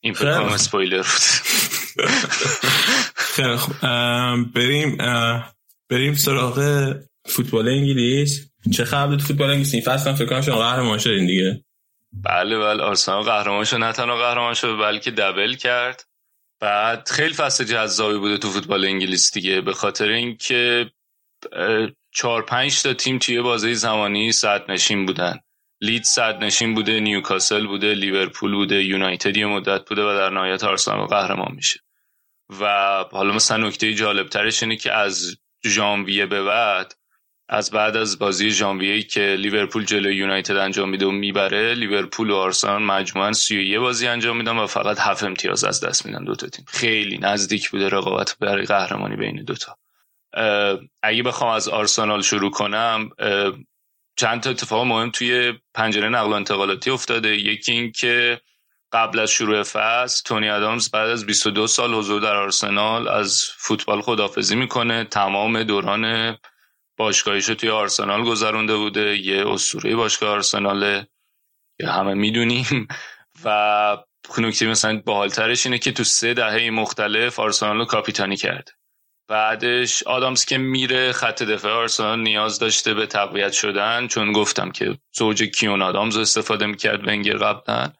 این 0.00 0.14
فکر 0.14 0.28
اسپویلر 0.28 0.96
بود. 0.96 1.22
خیلی 3.34 3.56
خوب. 3.56 3.74
بریم 4.54 4.98
بریم 5.90 6.14
سراغ 6.14 6.94
فوتبال 7.24 7.68
انگلیس. 7.68 8.50
چه 8.72 8.84
خبر 8.84 9.18
فوتبال 9.18 9.50
انگلیس؟ 9.50 9.74
این 9.74 9.82
فصل 9.82 10.14
فکر 10.14 10.26
کنم 10.26 10.40
شما 10.40 10.58
قهرمان 10.58 10.98
شدین 10.98 11.26
دیگه. 11.26 11.64
بله 12.12 12.58
بله. 12.58 12.82
آرسنال 12.82 13.22
قهرمان 13.22 13.64
شد. 13.64 13.76
نه 13.76 13.92
تنها 13.92 14.16
قهرمان 14.16 14.54
شد 14.54 14.78
بلکه 14.80 15.10
دبل 15.10 15.54
کرد. 15.54 16.04
بعد 16.60 17.08
خیلی 17.08 17.34
فصل 17.34 17.64
جذابی 17.64 18.18
بوده 18.18 18.38
تو 18.38 18.50
فوتبال 18.50 18.84
انگلیس 18.84 19.32
دیگه. 19.32 19.60
به 19.60 19.72
خاطر 19.72 20.08
اینکه 20.08 20.90
چهار 22.12 22.42
پنج 22.42 22.82
تا 22.82 22.94
تیم 22.94 23.18
توی 23.18 23.40
بازه 23.40 23.74
زمانی 23.74 24.32
صد 24.32 24.70
نشین 24.70 25.06
بودن. 25.06 25.38
لید 25.80 26.04
صد 26.04 26.44
نشین 26.44 26.74
بوده 26.74 27.00
نیوکاسل 27.00 27.66
بوده 27.66 27.94
لیورپول 27.94 28.54
بوده 28.54 28.84
یونایتد 28.84 29.36
یه 29.36 29.46
مدت 29.46 29.88
بوده 29.88 30.02
و 30.02 30.14
در 30.14 30.30
نهایت 30.30 30.64
آرسنال 30.64 31.06
قهرمان 31.06 31.52
میشه. 31.54 31.80
و 32.60 32.64
حالا 33.12 33.34
مثلا 33.34 33.66
نکته 33.66 33.94
جالب 33.94 34.28
ترش 34.28 34.62
اینه 34.62 34.76
که 34.76 34.92
از 34.92 35.36
ژانویه 35.66 36.26
به 36.26 36.42
بعد 36.42 36.94
از 37.48 37.70
بعد 37.70 37.96
از 37.96 38.18
بازی 38.18 38.50
ژانویه 38.50 39.02
که 39.02 39.36
لیورپول 39.38 39.84
جلوی 39.84 40.16
یونایتد 40.16 40.56
انجام 40.56 40.88
میده 40.88 41.06
و 41.06 41.10
می‌بره 41.10 41.74
لیورپول 41.74 42.30
و 42.30 42.36
آرسنال 42.36 42.82
مجموعا 42.82 43.32
31 43.32 43.78
بازی 43.78 44.06
انجام 44.06 44.36
میدن 44.36 44.58
و 44.58 44.66
فقط 44.66 44.98
هفت 44.98 45.24
امتیاز 45.24 45.64
از 45.64 45.84
دست 45.84 46.06
میدن 46.06 46.24
دو 46.24 46.34
تا 46.34 46.46
تیم. 46.46 46.64
خیلی 46.68 47.18
نزدیک 47.18 47.70
بوده 47.70 47.88
رقابت 47.88 48.36
برای 48.40 48.64
قهرمانی 48.64 49.16
بین 49.16 49.44
دوتا 49.44 49.76
اگه 51.02 51.22
بخوام 51.22 51.50
از 51.50 51.68
آرسنال 51.68 52.22
شروع 52.22 52.50
کنم 52.50 53.10
چند 54.16 54.40
تا 54.40 54.50
اتفاق 54.50 54.86
مهم 54.86 55.10
توی 55.10 55.54
پنجره 55.74 56.08
نقل 56.08 56.30
و 56.30 56.34
انتقالاتی 56.34 56.90
افتاده. 56.90 57.36
یکی 57.36 57.72
این 57.72 57.92
که 57.92 58.40
قبل 58.92 59.18
از 59.18 59.30
شروع 59.30 59.62
فصل 59.62 60.22
تونی 60.24 60.50
آدامز 60.50 60.90
بعد 60.90 61.10
از 61.10 61.26
22 61.26 61.66
سال 61.66 61.94
حضور 61.94 62.20
در 62.20 62.36
آرسنال 62.36 63.08
از 63.08 63.44
فوتبال 63.56 64.00
خدافزی 64.00 64.56
می‌کنه. 64.56 65.04
تمام 65.04 65.62
دوران 65.62 66.36
باشگاهیش 66.96 67.46
توی 67.46 67.70
آرسنال 67.70 68.24
گذرونده 68.24 68.76
بوده. 68.76 69.16
یه 69.18 69.48
اسطوره 69.48 69.96
باشگاه 69.96 70.30
آرسناله 70.30 71.08
یا 71.80 71.92
همه 71.92 72.14
می‌دونیم. 72.14 72.88
و 73.44 73.98
نکته 74.38 74.66
مثلا 74.66 75.02
باحالترش 75.06 75.66
اینه 75.66 75.78
که 75.78 75.92
تو 75.92 76.04
سه 76.04 76.34
دهه 76.34 76.70
مختلف 76.70 77.40
آرسنال 77.40 77.76
رو 77.78 77.84
کاپیتانی 77.84 78.36
کرده. 78.36 78.72
بعدش 79.28 80.02
آدامز 80.02 80.44
که 80.44 80.58
میره 80.58 81.12
خط 81.12 81.42
دفاع 81.42 81.72
آرسنال 81.72 82.20
نیاز 82.20 82.58
داشته 82.58 82.94
به 82.94 83.06
تقویت 83.06 83.52
شدن 83.52 84.06
چون 84.06 84.32
گفتم 84.32 84.70
که 84.70 84.98
زوج 85.12 85.42
کیون 85.42 85.82
آدامز 85.82 86.16
استفاده 86.16 86.66
می‌کرد 86.66 87.08
ونگر 87.08 87.36
قبلا 87.36 87.92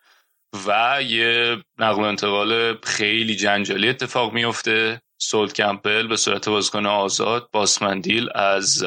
و 0.66 0.98
یه 1.02 1.56
نقل 1.78 2.04
انتقال 2.04 2.76
خیلی 2.82 3.36
جنجالی 3.36 3.88
اتفاق 3.88 4.32
میفته 4.32 5.02
سول 5.20 5.52
کمپل 5.52 6.06
به 6.06 6.16
صورت 6.16 6.48
بازیکن 6.48 6.86
آزاد 6.86 7.48
باسمن 7.52 7.96
دیل 7.96 8.28
از 8.34 8.84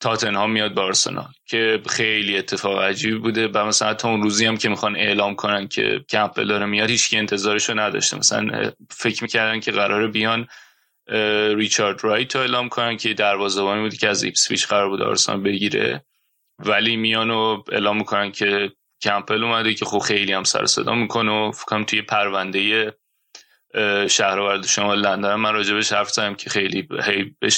تاتنهام 0.00 0.50
میاد 0.50 0.74
به 0.74 0.80
آرسنال 0.80 1.32
که 1.46 1.82
خیلی 1.88 2.38
اتفاق 2.38 2.78
عجیبی 2.78 3.18
بوده 3.18 3.48
و 3.48 3.64
مثلا 3.64 3.94
تا 3.94 4.08
اون 4.08 4.22
روزی 4.22 4.46
هم 4.46 4.56
که 4.56 4.68
می‌خوان 4.68 4.96
اعلام 4.96 5.34
کنن 5.34 5.68
که 5.68 6.04
کمپل 6.08 6.46
داره 6.46 6.66
میاد 6.66 6.90
هیچ 6.90 7.10
کی 7.10 7.16
انتظارشو 7.16 7.78
نداشته. 7.78 8.18
مثلا 8.18 8.72
فکر 8.90 9.22
می‌کردن 9.22 9.60
که 9.60 9.72
قرار 9.72 10.08
بیان 10.08 10.46
ریچارد 11.56 12.04
رایت 12.04 12.34
رو 12.34 12.40
اعلام 12.40 12.68
کنن 12.68 12.96
که 12.96 13.14
دروازه‌بانی 13.14 13.82
بوده 13.82 13.96
که 13.96 14.08
از 14.08 14.22
ایپسویچ 14.22 14.66
قرار 14.66 14.88
بود 14.88 15.02
آرسنال 15.02 15.40
بگیره. 15.40 16.04
ولی 16.58 16.96
میان 16.96 17.30
و 17.30 17.62
اعلام 17.72 17.96
می‌کنن 17.96 18.32
که 18.32 18.72
کمپل 19.02 19.44
اومده 19.44 19.74
که 19.74 19.84
خب 19.84 19.98
خیلی 19.98 20.32
هم 20.32 20.44
سر 20.44 20.66
صدا 20.66 20.94
می‌کنه 20.94 21.30
و 21.30 21.50
فکرم 21.52 21.84
توی 21.84 22.02
پرونده 22.02 22.92
شهرآورد 24.10 24.66
شمال 24.66 25.00
لندن 25.00 25.34
من 25.34 25.52
راجع 25.52 25.74
بهش 25.74 25.92
حرف 25.92 26.10
زدم 26.10 26.34
که 26.34 26.50
خیلی 26.50 26.88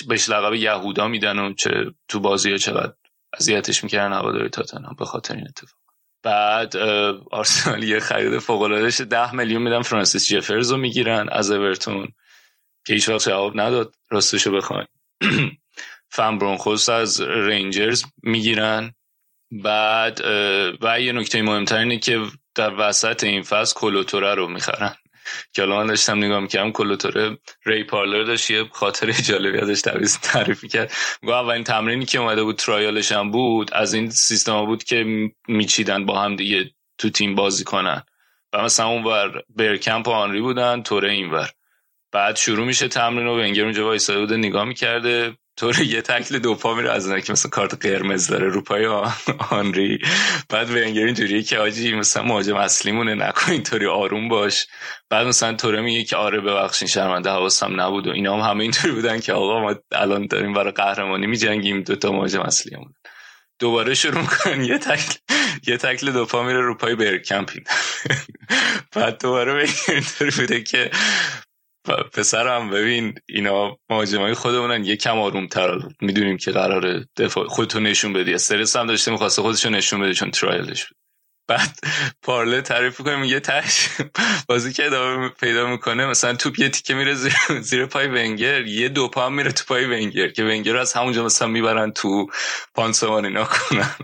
بهش 0.08 0.28
لقب 0.28 0.54
یهودا 0.54 1.08
میدن 1.08 1.38
و 1.38 1.54
چه 1.54 1.70
تو 2.08 2.20
بازی 2.20 2.50
ها 2.50 2.56
چقدر 2.56 2.92
اذیتش 3.40 3.84
می‌کردن 3.84 4.12
هواداری 4.12 4.48
تاتنهام 4.48 4.96
به 4.98 5.04
خاطر 5.04 5.34
این 5.34 5.48
اتفاق. 5.48 5.80
بعد 6.22 6.76
آرسنال 7.30 7.82
یه 7.82 8.00
خرید 8.00 8.38
فوق 8.38 8.62
العاده 8.62 9.04
10 9.04 9.34
میلیون 9.34 9.62
میدن 9.62 9.82
فرانسیس 9.82 10.28
جفرز 10.28 10.70
رو 10.70 10.76
می‌گیرن 10.76 11.28
از 11.28 11.50
اورتون. 11.50 12.08
که 12.86 12.94
هیچ 12.94 13.08
وقت 13.08 13.24
جواب 13.28 13.60
نداد 13.60 13.94
راستشو 14.10 14.52
بخواین 14.52 14.86
فن 16.08 16.38
برونخوس 16.38 16.88
از 16.88 17.20
رنجرز 17.20 18.04
می‌گیرن. 18.22 18.94
بعد 19.50 20.20
و 20.80 21.00
یه 21.00 21.12
نکته 21.12 21.42
مهمتر 21.42 21.76
اینه 21.76 21.98
که 21.98 22.22
در 22.54 22.74
وسط 22.78 23.24
این 23.24 23.42
فصل 23.42 23.74
کلوتوره 23.74 24.34
رو 24.34 24.48
می‌خرن. 24.48 24.94
که 25.52 25.62
الان 25.62 25.78
من 25.78 25.86
داشتم 25.86 26.18
نگاه 26.18 26.40
می‌کردم 26.40 26.72
کلوتوره 26.72 27.38
ری 27.66 27.84
پارلر 27.84 28.24
داشت 28.24 28.50
یه 28.50 28.64
خاطر 28.72 29.12
جالبی 29.12 29.58
ازش 29.58 29.80
تعریف 30.22 30.64
کرد 30.64 30.92
گو 31.22 31.30
اولین 31.30 31.64
تمرینی 31.64 32.04
که 32.04 32.18
اومده 32.18 32.42
بود 32.42 32.56
ترایالش 32.56 33.12
هم 33.12 33.30
بود 33.30 33.74
از 33.74 33.94
این 33.94 34.10
سیستم 34.10 34.66
بود 34.66 34.84
که 34.84 35.30
میچیدن 35.48 36.06
با 36.06 36.20
هم 36.20 36.36
دیگه 36.36 36.70
تو 36.98 37.10
تیم 37.10 37.34
بازی 37.34 37.64
کنن. 37.64 38.02
و 38.52 38.62
مثلا 38.62 38.86
اونور 38.86 39.42
برکمپ 39.48 40.08
و 40.08 40.10
آنری 40.10 40.40
بودن 40.40 40.82
توره 40.82 41.12
اینور. 41.12 41.50
بعد 42.12 42.36
شروع 42.36 42.66
میشه 42.66 42.88
تمرین 42.88 43.26
و 43.26 43.38
ونگر 43.38 43.64
اونجا 43.64 43.84
وایساده 43.84 44.20
بوده 44.20 44.36
نگاه 44.36 44.64
می‌کرده. 44.64 45.36
طور 45.56 45.80
یه 45.80 46.02
تکل 46.02 46.38
دو 46.38 46.54
پا 46.54 46.74
میره 46.74 46.92
از 46.92 47.12
که 47.12 47.32
مثلا 47.32 47.50
کارت 47.50 47.86
قرمز 47.86 48.26
داره 48.26 48.48
رو 48.48 48.62
پای 48.62 48.86
آنری 49.50 49.98
بعد 50.48 50.70
ونگر 50.70 51.04
اینجوریه 51.04 51.42
که 51.42 51.58
آجی 51.58 51.94
مثلا 51.94 52.22
مهاجم 52.22 52.56
اصلیمونه 52.56 53.14
نکن 53.14 53.52
اینطوری 53.52 53.86
آروم 53.86 54.28
باش. 54.28 54.66
بعد 55.10 55.26
مثلا 55.26 55.56
طوره 55.56 55.80
میگه 55.80 56.04
که 56.04 56.16
آره 56.16 56.40
ببخشین 56.40 56.88
شرمنده 56.88 57.30
حواسم 57.30 57.80
نبود 57.80 58.06
و 58.06 58.10
اینا 58.10 58.34
هم 58.34 58.50
همه 58.50 58.62
اینطوری 58.62 58.94
بودن 58.94 59.20
که 59.20 59.32
آقا 59.32 59.60
ما 59.60 59.74
الان 59.92 60.26
داریم 60.26 60.52
برای 60.52 60.72
قهرمانی 60.72 61.26
میجنگیم 61.26 61.82
دوتا 61.82 62.12
مهاجم 62.12 62.40
اصلیمون. 62.40 62.94
دوباره 63.58 63.94
شروع 63.94 64.20
می‌کنن 64.20 64.64
یه 64.64 64.78
تکل 64.78 65.14
یه 65.66 65.76
تکل 65.76 66.12
دو 66.12 66.26
پا 66.26 66.42
میره 66.42 66.60
رو 66.60 66.74
پای 66.74 66.94
برکمپین 66.94 67.64
بعد 68.94 69.20
دوباره 69.22 69.68
اینطوری 69.88 70.30
بوده 70.30 70.62
که 70.62 70.90
پسرم 72.12 72.70
ببین 72.70 73.14
اینا 73.28 73.76
مهاجمای 73.90 74.34
خودمونن 74.34 74.84
یه 74.84 74.96
کم 74.96 75.18
آروم 75.18 75.46
تر 75.46 75.78
می‌دونیم 76.00 76.36
که 76.36 76.50
قرار 76.50 77.04
دفاع 77.16 77.46
خودتو 77.46 77.80
نشون 77.80 78.12
بدی. 78.12 78.34
استرس 78.34 78.76
هم 78.76 78.86
داشته 78.86 79.10
می‌خواسته 79.10 79.42
خودشو 79.42 79.70
نشون 79.70 80.00
بده 80.00 80.14
چون 80.14 80.30
ترایلش 80.30 80.84
بود. 80.84 80.96
بعد 81.48 81.78
پارله 82.22 82.62
تعریف 82.62 83.00
کنه 83.00 83.16
میگه 83.16 83.40
تش 83.40 83.88
بازی 84.48 84.72
که 84.72 84.86
ادامه 84.86 85.28
پیدا 85.28 85.66
می‌کنه 85.66 86.06
مثلا 86.06 86.34
توپ 86.34 86.58
یه 86.58 86.68
تیکه 86.68 86.94
میره 86.94 87.14
زیر, 87.14 87.34
زیر 87.60 87.86
پای 87.86 88.08
ونگر 88.08 88.66
یه 88.66 88.88
دو 88.88 89.08
پا 89.08 89.28
میره 89.28 89.52
تو 89.52 89.64
پای 89.68 89.84
ونگر 89.84 90.28
که 90.28 90.44
ونگر 90.44 90.76
از 90.76 90.92
همونجا 90.92 91.24
مثلا 91.24 91.48
می‌برن 91.48 91.92
تو 91.92 92.26
پانسمان 92.74 93.24
اینا 93.24 93.44
کنن. 93.44 93.94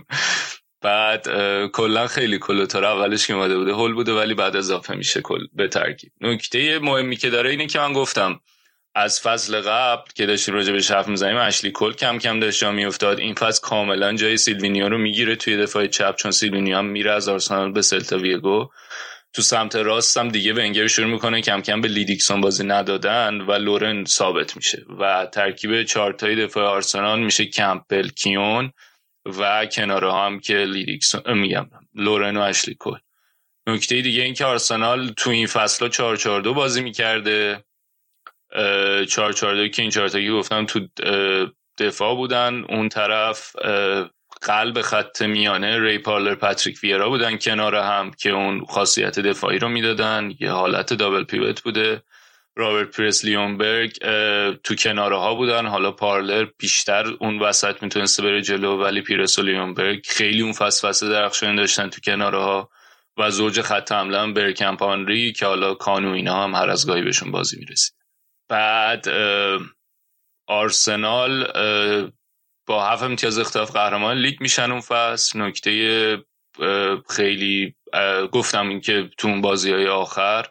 بعد 0.83 1.27
کلا 1.67 2.07
خیلی 2.07 2.39
کولو 2.39 2.65
توره 2.65 2.85
اولش 2.85 3.27
که 3.27 3.33
اومده 3.33 3.57
بوده 3.57 3.73
هول 3.73 3.93
بوده 3.93 4.13
ولی 4.13 4.33
بعد 4.33 4.55
اضافه 4.55 4.95
میشه 4.95 5.21
کلا 5.21 5.47
به 5.53 5.67
ترکیب. 5.67 6.11
نکته 6.21 6.79
مهمی 6.79 7.15
که 7.15 7.29
داره 7.29 7.49
اینه 7.49 7.67
که 7.67 7.79
من 7.79 7.93
گفتم 7.93 8.39
از 8.95 9.21
فصل 9.21 9.61
قبل 9.61 10.11
که 10.15 10.25
داشتیم 10.25 10.53
راجع 10.53 10.73
به 10.73 10.81
حرف 10.89 11.07
می‌زنیم 11.07 11.37
اشلی 11.37 11.71
کل 11.71 11.93
کم 11.93 12.17
کم 12.17 12.39
داشت 12.39 12.59
جا 12.59 12.71
میافتاد. 12.71 13.19
این 13.19 13.33
فصل 13.33 13.61
کاملا 13.61 14.13
جای 14.13 14.37
سیلوینیو 14.37 14.89
رو 14.89 14.97
می‌گیره 14.97 15.35
توی 15.35 15.57
دفاع 15.57 15.87
چپ 15.87 16.15
چون 16.15 16.31
سیلوینیو 16.31 16.77
هم 16.77 16.85
میره 16.85 17.11
از 17.11 17.29
آرسنال 17.29 17.71
به 17.71 17.81
سلتا 17.81 18.17
ویگو. 18.17 18.69
تو 19.33 19.41
سمت 19.41 19.75
راست 19.75 20.17
هم 20.17 20.29
دیگه 20.29 20.53
ونگر 20.53 20.87
شروع 20.87 21.07
می‌کنه 21.07 21.41
کم 21.41 21.61
کم 21.61 21.81
به 21.81 21.87
لیدیکسون 21.87 22.41
بازی 22.41 22.63
ندادن 22.63 23.41
و 23.41 23.51
لورن 23.51 24.05
ثابت 24.05 24.55
میشه. 24.55 24.85
و 24.99 25.27
ترکیب 25.33 25.83
چارتای 25.83 26.35
دفاع 26.35 26.65
آرسنال 26.65 27.19
میشه 27.19 27.45
کمپل 27.45 28.07
کیون. 28.07 28.71
و 29.25 29.65
کناره 29.65 30.13
هم 30.13 30.39
که 30.39 30.57
لیدیکسون 30.57 31.37
میگم 31.37 31.69
لورن 31.95 32.37
و 32.37 32.41
اشلی 32.41 32.75
کل. 32.79 32.97
نکته 33.67 34.01
دیگه 34.01 34.23
این 34.23 34.33
که 34.33 34.45
آرسنال 34.45 35.07
تو 35.07 35.29
این 35.29 35.47
فصل 35.47 35.89
442 35.89 36.53
بازی 36.53 36.81
می‌کرده. 36.81 37.63
442 39.09 39.67
که 39.67 39.81
این 39.81 39.91
چهارتایی 39.91 40.31
گفتم 40.31 40.65
تو 40.65 40.87
دفاع 41.77 42.15
بودن. 42.15 42.65
اون 42.69 42.89
طرف 42.89 43.55
قلب 44.41 44.81
خط 44.81 45.21
میانه 45.21 45.79
ری 45.79 45.97
پارلر 45.97 46.35
پاتریک 46.35 46.79
ویرا 46.83 47.09
بودن 47.09 47.37
کنار 47.37 47.75
هم 47.75 48.11
که 48.11 48.29
اون 48.29 48.65
خاصیت 48.65 49.19
دفاعی 49.19 49.59
رو 49.59 49.69
می‌دادن. 49.69 50.33
یه 50.39 50.51
حالت 50.51 50.93
double 50.93 51.23
pivot 51.23 51.61
بوده. 51.61 52.01
روبرت 52.55 52.97
پیرس 52.97 53.25
لیونبرگ 53.25 53.97
تو 54.63 54.75
کناره 54.75 55.17
ها 55.17 55.35
بودن. 55.35 55.65
حالا 55.65 55.91
پارلر 55.91 56.47
بیشتر 56.57 57.05
اون 57.19 57.39
وسط 57.39 57.83
می‌تونسته 57.83 58.23
بره 58.23 58.41
جلو 58.41 58.77
ولی 58.77 59.01
پیرس 59.01 59.39
و 59.39 59.41
لیونبرگ 59.41 60.05
خیلی 60.09 60.41
اون 60.41 60.53
فصل 60.53 60.87
فصل 60.87 61.09
درخشان 61.09 61.55
داشتن 61.55 61.89
تو 61.89 62.01
کناره 62.01 62.37
ها 62.37 62.69
و 63.17 63.31
زوج 63.31 63.61
خط 63.61 63.91
حمله 63.91 64.19
هم 64.19 64.33
برکمپ 64.33 64.83
آنری 64.83 65.31
که 65.31 65.45
حالا 65.45 65.73
کانو 65.73 66.11
اینا 66.11 66.43
هم 66.43 66.55
هر 66.55 66.69
از 66.69 66.87
گاهی 66.87 67.01
بهشون 67.01 67.31
بازی 67.31 67.59
می‌رسید. 67.59 67.95
بعد 68.49 69.07
آرسنال 70.47 71.47
با 72.67 72.85
هفت 72.85 73.03
امتیاز 73.03 73.39
اختلاف 73.39 73.71
قهرمان 73.71 74.17
لیگ 74.17 74.41
میشن 74.41 74.71
اون 74.71 74.81
فصل. 74.81 75.41
نکته 75.41 76.23
خیلی 77.09 77.75
گفتم 78.31 78.69
این 78.69 78.81
که 78.81 79.09
تو 79.17 79.27
اون 79.27 79.41
بازی 79.41 79.71
های 79.71 79.87
آخر 79.87 80.45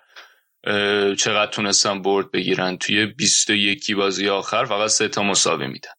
چقدر 1.18 1.50
تونستن 1.52 2.02
برد 2.02 2.30
بگیرن. 2.30 2.76
توی 2.76 3.06
21 3.06 3.94
بازی 3.94 4.28
آخر 4.28 4.64
فقط 4.64 4.90
سه 4.90 5.08
تا 5.08 5.22
مساوی 5.22 5.66
میدن. 5.66 5.90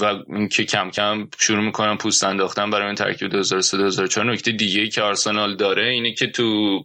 و 0.00 0.04
اینکه 0.28 0.64
کم 0.64 0.90
کم 0.90 1.28
شروع 1.38 1.64
می‌کنن 1.64 1.96
پوست 1.96 2.24
انداختن 2.24 2.70
برای 2.70 2.86
این 2.86 2.94
ترکیب 2.94 3.28
2003 3.28 3.76
2004 3.76 4.32
نکته 4.32 4.52
دیگه 4.52 4.80
ای 4.80 4.88
که 4.88 5.02
آرسنال 5.02 5.56
داره 5.56 5.88
اینه 5.88 6.14
که 6.14 6.26
تو 6.26 6.78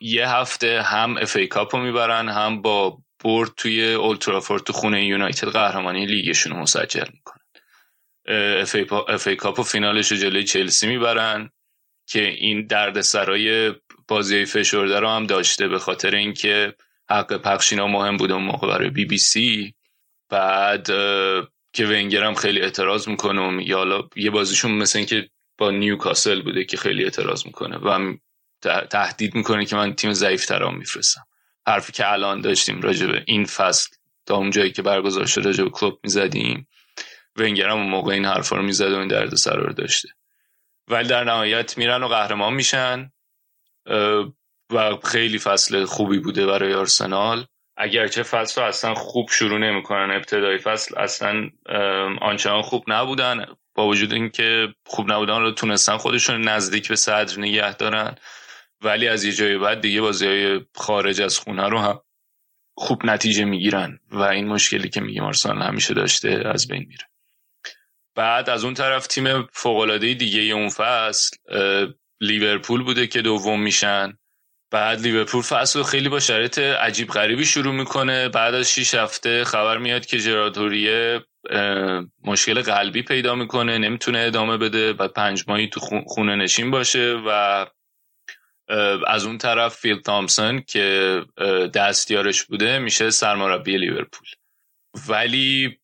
یه 0.00 0.28
هفته 0.28 0.82
هم 0.82 1.16
FA 1.16 1.36
Cup 1.36 1.74
رو 1.74 1.82
می‌برن 1.82 2.28
هم 2.28 2.62
با 2.62 2.98
برد 3.24 3.50
توی 3.56 3.94
اولدترافورد 3.94 4.62
تو 4.62 4.72
خونه 4.72 5.04
یونایتد 5.04 5.48
قهرمانی 5.48 6.06
لیگشون 6.06 6.52
رو 6.52 6.58
مسجل 6.58 7.06
می‌کنن. 7.12 7.42
FA 9.08 9.26
Cup 9.26 9.58
و 9.58 9.62
فینالش 9.62 10.12
رو 10.12 10.18
جلوی 10.18 10.44
چلسی 10.44 10.86
می‌برن 10.86 11.50
که 12.06 12.28
این 12.28 12.66
درد 12.66 13.00
سرای 13.00 13.72
بازی 14.08 14.44
فشرده 14.44 15.00
رو 15.00 15.08
هم 15.08 15.26
داشته 15.26 15.68
به 15.68 15.78
خاطر 15.78 16.14
اینکه 16.14 16.74
حق 17.10 17.36
پخشینا 17.36 17.86
مهم 17.86 18.16
بود 18.16 18.32
اون 18.32 18.42
موقع 18.42 18.68
برای 18.68 18.90
بی 18.90 19.04
بی 19.04 19.18
سی. 19.18 19.74
بعد 20.28 20.86
که 21.72 21.86
ونگر 21.86 22.24
هم 22.24 22.34
خیلی 22.34 22.60
اعتراض 22.60 23.08
می‌کنه 23.08 23.40
و 23.40 23.50
میگه 23.50 23.76
حالا 23.76 24.02
یه 24.16 24.30
بازیشون 24.30 24.72
مثل 24.72 24.98
اینکه 24.98 25.28
با 25.58 25.70
نیوکاسل 25.70 26.42
بوده 26.42 26.64
که 26.64 26.76
خیلی 26.76 27.04
اعتراض 27.04 27.46
می‌کنه 27.46 27.76
و 27.76 28.14
تهدید 28.90 29.34
می‌کنه 29.34 29.64
که 29.64 29.76
من 29.76 29.94
تیم 29.94 30.12
ضعیف 30.12 30.46
ترام 30.46 30.78
میفرستم. 30.78 31.24
حرفی 31.66 31.92
که 31.92 32.12
الان 32.12 32.40
داشتیم 32.40 32.80
راجبه 32.80 33.22
این 33.26 33.44
فصل 33.44 33.96
تا 34.26 34.36
اون 34.36 34.50
جایی 34.50 34.72
که 34.72 34.82
برگزار 34.82 35.26
شده 35.26 35.44
راجبه 35.44 35.70
کلوب 35.70 36.00
می‌زدیم. 36.02 36.68
ونگر 37.36 37.68
هم 37.68 37.78
موقع 37.78 38.12
این 38.12 38.24
حرفا 38.24 38.56
رو 38.56 38.62
می‌زد 38.62 38.92
و 38.92 38.98
این 38.98 39.08
درد 39.08 39.48
رو 39.48 39.72
داشته. 39.72 40.08
ولی 40.88 41.08
در 41.08 41.24
نهایت 41.24 41.78
میرن 41.78 42.02
و 42.02 42.08
قهرمان 42.08 42.54
میشن. 42.54 43.12
و 44.72 44.96
خیلی 45.04 45.38
فصل 45.38 45.84
خوبی 45.84 46.18
بوده 46.18 46.46
برای 46.46 46.74
آرسنال. 46.74 47.46
اگرچه 47.76 48.22
فصل 48.22 48.60
رو 48.60 48.68
اصلا 48.68 48.94
خوب 48.94 49.28
شروع 49.30 49.58
نمی‌کنن 49.58 50.10
ابتدای 50.10 50.58
فصل 50.58 50.98
اصلا 50.98 51.50
آنچنان 52.20 52.62
خوب 52.62 52.84
نبودن. 52.88 53.46
با 53.74 53.86
وجود 53.86 54.12
اینکه 54.12 54.68
خوب 54.86 55.12
نبودن 55.12 55.40
رو 55.40 55.50
تونستن 55.50 55.96
خودشون 55.96 56.48
نزدیک 56.48 56.88
به 56.88 56.96
صدر 56.96 57.38
نگه 57.38 57.76
دارن. 57.76 58.14
ولی 58.80 59.08
از 59.08 59.24
یه 59.24 59.32
جای 59.32 59.58
بعد 59.58 59.80
دیگه 59.80 60.00
بازی 60.00 60.26
های 60.26 60.60
خارج 60.74 61.20
از 61.22 61.38
خونه 61.38 61.68
رو 61.68 61.78
هم 61.78 62.00
خوب 62.76 63.06
نتیجه 63.06 63.44
می‌گیرن. 63.44 63.98
و 64.10 64.22
این 64.22 64.48
مشکلی 64.48 64.88
که 64.88 65.00
میگیم 65.00 65.24
آرسنال 65.24 65.62
همیشه 65.62 65.94
داشته 65.94 66.42
از 66.46 66.68
بین 66.68 66.86
میره. 66.88 67.06
بعد 68.14 68.50
از 68.50 68.64
اون 68.64 68.74
طرف 68.74 69.06
تیم 69.06 69.46
فوقالعاده 69.52 70.14
دیگه 70.14 70.40
اون 70.40 70.68
فصل 70.68 71.36
لیورپول 72.22 72.82
بوده 72.82 73.06
که 73.06 73.22
دوم 73.22 73.60
میشن. 73.62 74.18
بعد 74.70 75.00
لیورپول 75.00 75.42
فصل 75.42 75.82
خیلی 75.82 76.08
با 76.08 76.20
شرایط 76.20 76.58
عجیب 76.58 77.08
غریبی 77.08 77.44
شروع 77.44 77.74
می‌کنه. 77.74 78.28
بعد 78.28 78.54
از 78.54 78.70
6 78.70 78.94
هفته 78.94 79.44
خبر 79.44 79.78
میاد 79.78 80.06
که 80.06 80.18
جراتوریه 80.18 81.24
مشکل 82.24 82.62
قلبی 82.62 83.02
پیدا 83.02 83.34
می‌کنه 83.34 83.78
نمی‌تونه 83.78 84.18
ادامه 84.18 84.56
بده 84.56 84.92
و 84.92 85.08
پنج 85.08 85.44
ماهی 85.48 85.68
تو 85.68 85.80
خونه 86.06 86.36
نشین 86.36 86.70
باشه 86.70 87.22
و 87.26 87.66
از 89.06 89.24
اون 89.24 89.38
طرف 89.38 89.76
فیل 89.76 90.00
تامسون 90.00 90.60
که 90.60 91.20
دستیارش 91.74 92.42
بوده 92.42 92.78
میشه 92.78 93.10
سرمربی 93.10 93.76
لیورپول. 93.76 94.26
ولی 95.08 95.78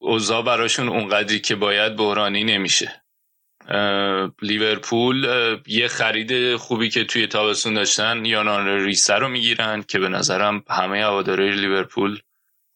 اوضاع 0.00 0.42
براشون 0.42 0.88
اونقدری 0.88 1.40
که 1.40 1.54
باید 1.54 1.96
بحرانی 1.96 2.44
نمیشه. 2.44 2.99
لیورپول 4.42 5.26
یه 5.66 5.88
خرید 5.88 6.56
خوبی 6.56 6.88
که 6.88 7.04
توی 7.04 7.26
تابستون 7.26 7.74
داشتن 7.74 8.24
یان 8.24 8.39
آرنه 8.39 8.68
ریسه 8.68 9.14
رو 9.14 9.28
می‌گیرن 9.28 9.82
که 9.82 9.98
به 9.98 10.08
نظرم 10.08 10.64
همه 10.70 11.04
هوادارای 11.04 11.52
لیورپول 11.52 12.20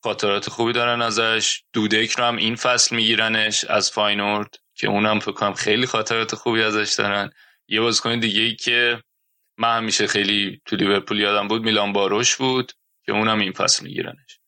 خاطرات 0.03 0.51
خوبی 0.51 0.73
دارن 0.73 1.03
ازش. 1.03 1.63
دودک 1.73 2.11
رو 2.11 2.25
هم 2.25 2.37
این 2.37 2.57
فصل 2.57 2.97
میگیرنش 2.97 3.65
از 3.65 3.91
فاینورد 3.91 4.57
که 4.75 4.89
اونم 4.89 5.21
فکر 5.21 5.33
کنم 5.33 5.53
خیلی 5.53 5.87
خاطرات 5.87 6.35
خوبی 6.35 6.63
ازش 6.63 6.95
دارن. 6.99 7.31
یه 7.69 7.81
بازیکن 7.81 8.21
دیگه 8.21 8.41
ای 8.41 8.55
که 8.55 9.03
من 9.59 9.77
همیشه 9.77 10.07
خیلی 10.07 10.61
تو 10.65 10.77
لیورپول 10.77 11.21
یادم 11.21 11.49
بود 11.49 11.63
میلان 11.63 11.93
باروش 11.93 12.37
بود 12.37 12.73
که 13.07 13.13
اونم 13.13 13.39
این 13.39 13.53
فصل 13.53 13.85
میگیرنش. 13.85 14.41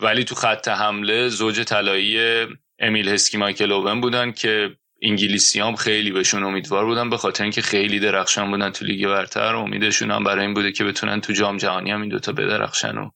ولی 0.00 0.24
تو 0.24 0.34
خط 0.34 0.68
حمله 0.68 1.28
زوج 1.28 1.60
طلایی 1.60 2.46
امیل 2.78 3.08
هسکی 3.08 3.36
مایکل 3.36 3.72
اوون 3.72 4.00
بودن 4.00 4.32
که 4.32 4.76
انگلیسی 5.02 5.60
هم 5.60 5.76
خیلی 5.76 6.10
بهشون 6.10 6.44
امیدوار 6.44 6.84
بودن 6.84 7.10
به 7.10 7.16
خاطر 7.16 7.44
اینکه 7.44 7.62
خیلی 7.62 8.00
درخشان 8.00 8.50
بودن 8.50 8.70
تو 8.70 8.84
لیگ 8.84 9.06
برتر 9.06 9.56
امیدشون 9.56 10.10
هم 10.10 10.24
برای 10.24 10.44
این 10.44 10.54
بوده 10.54 10.72
که 10.72 10.84
بتونن 10.84 11.20
تو 11.20 11.32
جام 11.32 11.56
جهانی 11.56 11.90
هم 11.90 12.00
این 12.00 12.10
دوتا 12.10 12.32
بدرخشن 12.32 12.98
و 12.98 13.10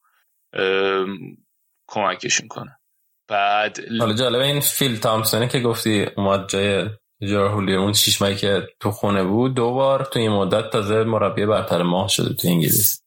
کمکشون 1.88 2.48
کنن. 2.48 2.76
بعد 3.28 3.78
حالا 4.00 4.12
جالبه 4.12 4.44
این 4.44 4.60
فیل 4.60 4.96
تامسونی 4.96 5.48
که 5.48 5.60
گفتی 5.60 6.06
اومد 6.16 6.48
جای 6.48 6.88
جارهولی 7.28 7.74
اون 7.74 7.92
شیش 7.92 8.22
که 8.22 8.68
تو 8.80 8.90
خونه 8.90 9.24
بود 9.24 9.54
دو 9.54 9.72
بار 9.72 10.04
تو 10.04 10.18
این 10.18 10.30
مدت 10.30 10.70
تازه 10.70 11.04
مربی 11.04 11.46
برتر 11.46 11.82
ماه 11.82 12.08
شده 12.08 12.34
تو 12.34 12.48
انگلیس. 12.48 13.02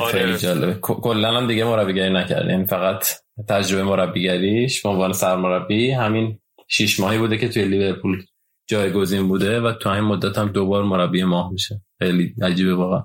آره. 0.00 0.12
خیلی 0.12 0.38
جالبه. 0.38 0.74
کلا 0.80 1.36
هم 1.36 1.46
دیگه 1.46 1.64
مربیگری 1.64 2.10
نکرد 2.10 2.42
این 2.42 2.50
یعنی 2.50 2.64
فقط 2.64 3.06
تجربه 3.48 3.82
مربیگریش 3.82 4.82
به 4.82 4.88
عنوان 4.88 5.12
سرمربی 5.12 5.90
همین 5.90 6.38
شیش 6.70 7.00
ماهی 7.00 7.18
بوده 7.18 7.38
که 7.38 7.48
توی 7.48 7.64
لیورپول 7.64 8.22
جایگزین 8.66 9.28
بوده 9.28 9.60
و 9.60 9.72
تو 9.72 9.90
همین 9.90 10.04
مدت 10.04 10.38
هم 10.38 10.48
دوبار 10.48 10.84
مربی 10.84 11.24
ماه 11.24 11.52
میشه. 11.52 11.80
خیلی 11.98 12.34
عجیبه 12.42 12.74
واقعا. 12.74 13.04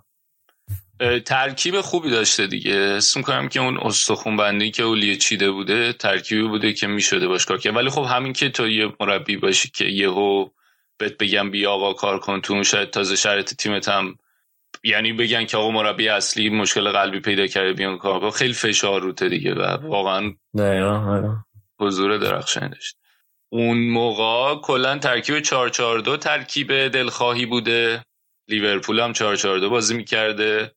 ترکیب 1.25 1.81
خوبی 1.81 2.09
داشته 2.09 2.47
دیگه. 2.47 2.75
اسم 2.75 3.21
کنم 3.21 3.47
که 3.47 3.59
اون 3.59 3.77
استخون 3.77 4.37
بندی 4.37 4.71
که 4.71 4.83
اولیه 4.83 5.15
چیده 5.15 5.51
بوده 5.51 5.93
ترکیبی 5.93 6.47
بوده 6.47 6.73
که 6.73 6.87
می‌شده 6.87 7.27
باش 7.27 7.45
کار 7.45 7.59
ولی 7.75 7.89
خب 7.89 8.03
همین 8.03 8.33
که 8.33 8.49
تو 8.49 8.67
یه 8.67 8.93
مربی 8.99 9.37
باشی 9.37 9.69
که 9.69 9.85
یهو 9.85 10.49
بهت 10.97 11.17
بگم 11.17 11.51
بیا 11.51 11.71
آقا 11.71 11.93
کار 11.93 12.19
کن 12.19 12.41
تو 12.41 12.63
شاید 12.63 12.89
تازه 12.89 13.15
شرط 13.15 13.53
تیمت 13.53 13.89
هم 13.89 14.15
یعنی 14.83 15.13
بگن 15.13 15.45
که 15.45 15.57
آقا 15.57 15.71
مربی 15.71 16.07
اصلی 16.07 16.49
مشکل 16.49 16.91
قلبی 16.91 17.19
پیدا 17.19 17.47
کرده 17.47 17.73
بیان 17.73 17.97
کار 17.97 18.31
خیلی 18.31 18.53
فشار 18.53 19.01
روته 19.01 19.29
دیگه 19.29 19.53
و 19.53 19.61
واقعا 19.87 20.33
آره. 20.59 21.45
حضور 21.79 22.17
درخشانی 22.17 22.69
داشت 22.69 22.97
اون 23.49 23.89
موقع 23.89 24.61
کلا 24.61 24.97
ترکیب 24.97 25.39
442 25.39 26.17
ترکیب 26.17 26.87
دلخواهی 26.87 27.45
بوده. 27.45 28.05
لیورپول 28.47 28.99
هم 28.99 29.13
442 29.13 29.69
بازی 29.69 29.95
می‌کرده. 29.95 30.71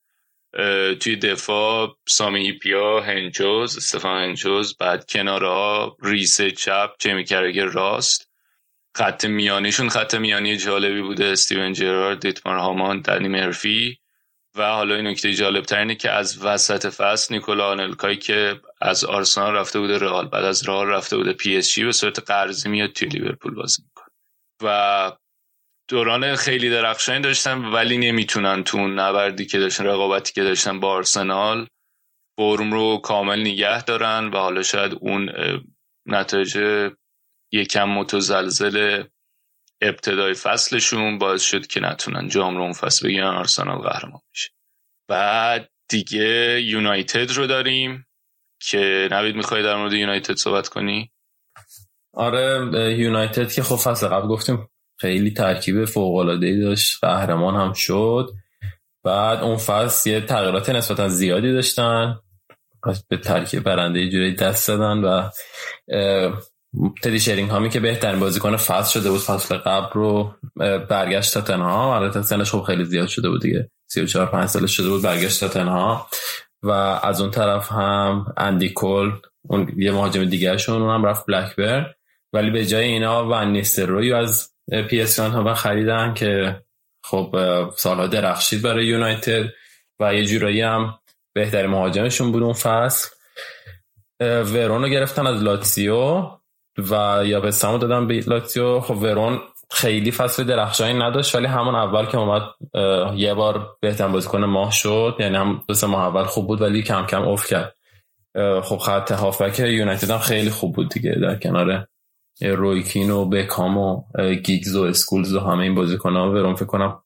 توی 0.99 1.15
دفاع 1.15 1.97
سامی 2.07 2.45
هیپیا 2.47 3.01
هنچوز 3.01 3.77
استفان 3.77 4.23
هنچوز 4.23 4.77
بعد 4.77 5.05
کنارها 5.05 5.97
ریس 6.03 6.41
چپ 6.41 6.89
جیمی 6.99 7.23
کرگر 7.23 7.65
راست. 7.65 8.31
خط 8.97 9.25
میانیشون 9.25 9.89
خط 9.89 10.15
میانی 10.15 10.57
جالبی 10.57 11.01
بوده. 11.01 11.25
استیون 11.25 11.73
جرارد 11.73 12.19
دیتمار 12.19 12.57
هامان 12.57 13.01
دنی 13.01 13.27
مرفی. 13.27 13.98
و 14.55 14.63
حالا 14.63 14.95
این 14.95 15.07
نکته 15.07 15.33
جالب 15.33 15.65
ترینه 15.65 15.95
که 15.95 16.11
از 16.11 16.45
وسط 16.45 16.87
فصل 16.87 17.35
نیکولا 17.35 17.69
آنلکایی 17.71 18.15
که 18.15 18.61
از 18.81 19.03
آرسنال 19.03 19.55
رفته 19.55 19.79
بوده 19.79 19.97
رئال 19.97 20.27
بعد 20.27 20.45
از 20.45 20.69
رئال 20.69 20.87
رفته 20.87 21.17
بوده 21.17 21.33
پی 21.33 21.57
اس 21.57 21.73
جی 21.73 21.83
به 21.85 21.91
صورت 21.91 22.19
قرضی 22.19 22.69
میاد 22.69 22.91
توی 22.91 23.07
لیورپول 23.07 23.55
بازی 23.55 23.83
می‌کنه. 23.83 24.07
و 24.63 25.11
دوران 25.89 26.35
خیلی 26.35 26.69
درخشانی 26.69 27.21
داشتن 27.21 27.65
ولی 27.65 27.97
نمی‌تونن 27.97 28.63
تو 28.63 28.77
اون 28.77 28.99
نبردی 28.99 29.45
که 29.45 29.59
داشتن 29.59 29.85
رقابتی 29.85 30.33
که 30.33 30.43
داشتن 30.43 30.79
با 30.79 30.91
آرسنال 30.91 31.67
فرم 32.39 32.73
رو 32.73 32.97
کامل 32.97 33.41
نگه 33.41 33.83
دارن 33.83 34.27
و 34.33 34.37
حالا 34.37 34.63
شاید 34.63 34.97
اون 35.01 35.29
نتایج 36.05 36.57
یکم 37.53 37.89
متزلزل 37.89 39.03
ابتدای 39.81 40.33
فصلشون 40.33 41.17
باعث 41.17 41.43
شد 41.43 41.67
که 41.67 41.79
نتونن 41.79 42.27
جام 42.27 42.57
رو 42.57 42.63
اون 42.63 42.73
فصل 42.73 43.07
بگیرن 43.07 43.35
آرسنال 43.35 43.77
قهرمان 43.77 44.21
میشه. 44.31 44.49
بعد 45.07 45.69
دیگه 45.89 46.61
یونایتد 46.61 47.31
رو 47.31 47.47
داریم 47.47 48.05
که 48.61 49.07
نوید 49.11 49.35
می‌خوای 49.35 49.63
در 49.63 49.75
مورد 49.75 49.93
یونایتد 49.93 50.35
صحبت 50.35 50.67
کنی؟ 50.67 51.11
آره 52.13 52.69
یونایتد 52.97 53.51
که 53.51 53.63
خب 53.63 53.75
فصل 53.75 54.07
قبل 54.07 54.27
گفتیم 54.27 54.69
خیلی 54.99 55.31
ترکیب 55.31 55.85
فوق 55.85 56.15
العاده 56.15 56.59
داشت 56.59 56.97
قهرمان 57.01 57.55
هم 57.55 57.73
شد. 57.73 58.29
بعد 59.03 59.39
اون 59.39 59.57
فصل 59.57 60.09
یه 60.09 60.21
تغییرات 60.21 60.69
نسبتا 60.69 61.07
زیادی 61.07 61.53
داشتن 61.53 62.19
به 63.09 63.17
ترکیب 63.17 63.63
برنده 63.63 64.09
جوری 64.09 64.35
دست 64.35 64.67
دادن 64.67 64.97
و 64.97 65.29
تدی 67.03 67.19
شرینگهامی 67.19 67.69
که 67.69 67.79
بهترین 67.79 68.19
بازیکن 68.19 68.57
فصل 68.57 68.99
شده 68.99 69.09
بود 69.09 69.19
فصل 69.19 69.57
قبل 69.57 69.89
رو 69.93 70.33
برگشت 70.89 71.33
تاتنهام 71.33 71.95
البته 71.95 72.21
سنش 72.21 72.51
خب 72.51 72.61
خیلی 72.61 72.85
زیاد 72.85 73.07
شده 73.07 73.29
بود 73.29 73.41
دیگه. 73.41 73.69
34 73.87 74.25
5 74.25 74.49
سالش 74.49 74.77
شده 74.77 74.89
بود 74.89 75.01
برگشت 75.01 75.39
تاتنهام. 75.39 76.07
و 76.63 76.71
از 77.03 77.21
اون 77.21 77.31
طرف 77.31 77.71
هم 77.71 78.33
اندی 78.37 78.69
کول 78.69 79.11
اون 79.41 79.73
یه 79.77 79.91
مهاجم 79.91 80.25
دیگه 80.25 80.57
شون 80.57 80.81
اونم 80.81 81.05
رفت 81.05 81.25
بلکبرن 81.25 81.93
ولی 82.33 82.51
به 82.51 82.65
جای 82.65 82.85
اینا 82.85 83.27
فن 83.29 83.33
نیستلروی 83.77 84.13
از 84.13 84.49
پی 84.89 85.01
اس 85.01 85.19
وی 85.19 85.53
خریدن 85.53 86.13
که 86.13 86.61
خب 87.05 87.35
سالها 87.77 88.07
درخشید 88.07 88.61
برای 88.61 88.85
یونایتد 88.85 89.45
و 89.99 90.15
یه 90.15 90.25
جورایی 90.25 90.61
هم 90.61 90.99
بهترین 91.33 91.69
مهاجمشون 91.69 92.31
بود 92.31 92.43
اون 92.43 92.53
فصل. 92.53 93.09
ورون 94.21 94.81
رو 94.81 94.89
گرفتن 94.89 95.27
از 95.27 95.43
لاتسیو. 95.43 96.29
و 96.91 97.21
یا 97.25 97.39
به 97.39 97.51
سمو 97.51 97.77
دادن 97.77 98.07
به 98.07 98.19
لاتسیو 98.27 98.79
خب 98.79 98.97
ورون 98.97 99.39
خیلی 99.71 100.11
فصل 100.11 100.43
درخشانی 100.43 100.93
نداشت 100.99 101.35
ولی 101.35 101.45
همون 101.45 101.75
اول 101.75 102.05
که 102.05 102.17
اومد 102.17 102.41
یه 103.15 103.33
بار 103.33 103.77
بهترین 103.81 104.11
بازیکن 104.11 104.43
ماه 104.45 104.71
شد. 104.71 105.15
یعنی 105.19 105.35
هم 105.35 105.63
دو 105.67 105.87
ماه 105.87 106.05
اول 106.05 106.23
خوب 106.23 106.47
بود 106.47 106.61
ولی 106.61 106.83
کم 106.83 107.05
کم 107.05 107.21
افت 107.27 107.49
کرد. 107.49 107.75
خب 108.63 108.77
خط 108.77 109.11
هافبک 109.11 109.59
یونایتد 109.59 110.09
هم 110.09 110.17
خیلی 110.17 110.49
خوب 110.49 110.75
بود 110.75 110.89
دیگه. 110.89 111.11
در 111.11 111.35
کنار 111.35 111.87
روی 112.41 112.70
کین 112.70 113.09
و 113.09 113.25
بکام 113.25 113.77
و 113.77 114.03
گیگز 114.43 114.75
و 114.75 114.83
اسکولز 114.83 115.33
و 115.33 115.39
همه 115.39 115.63
این 115.63 115.75
بازیکن 115.75 116.15
ها 116.15 116.31
ورون 116.31 116.55
فکر 116.55 116.65
کنم 116.65 117.01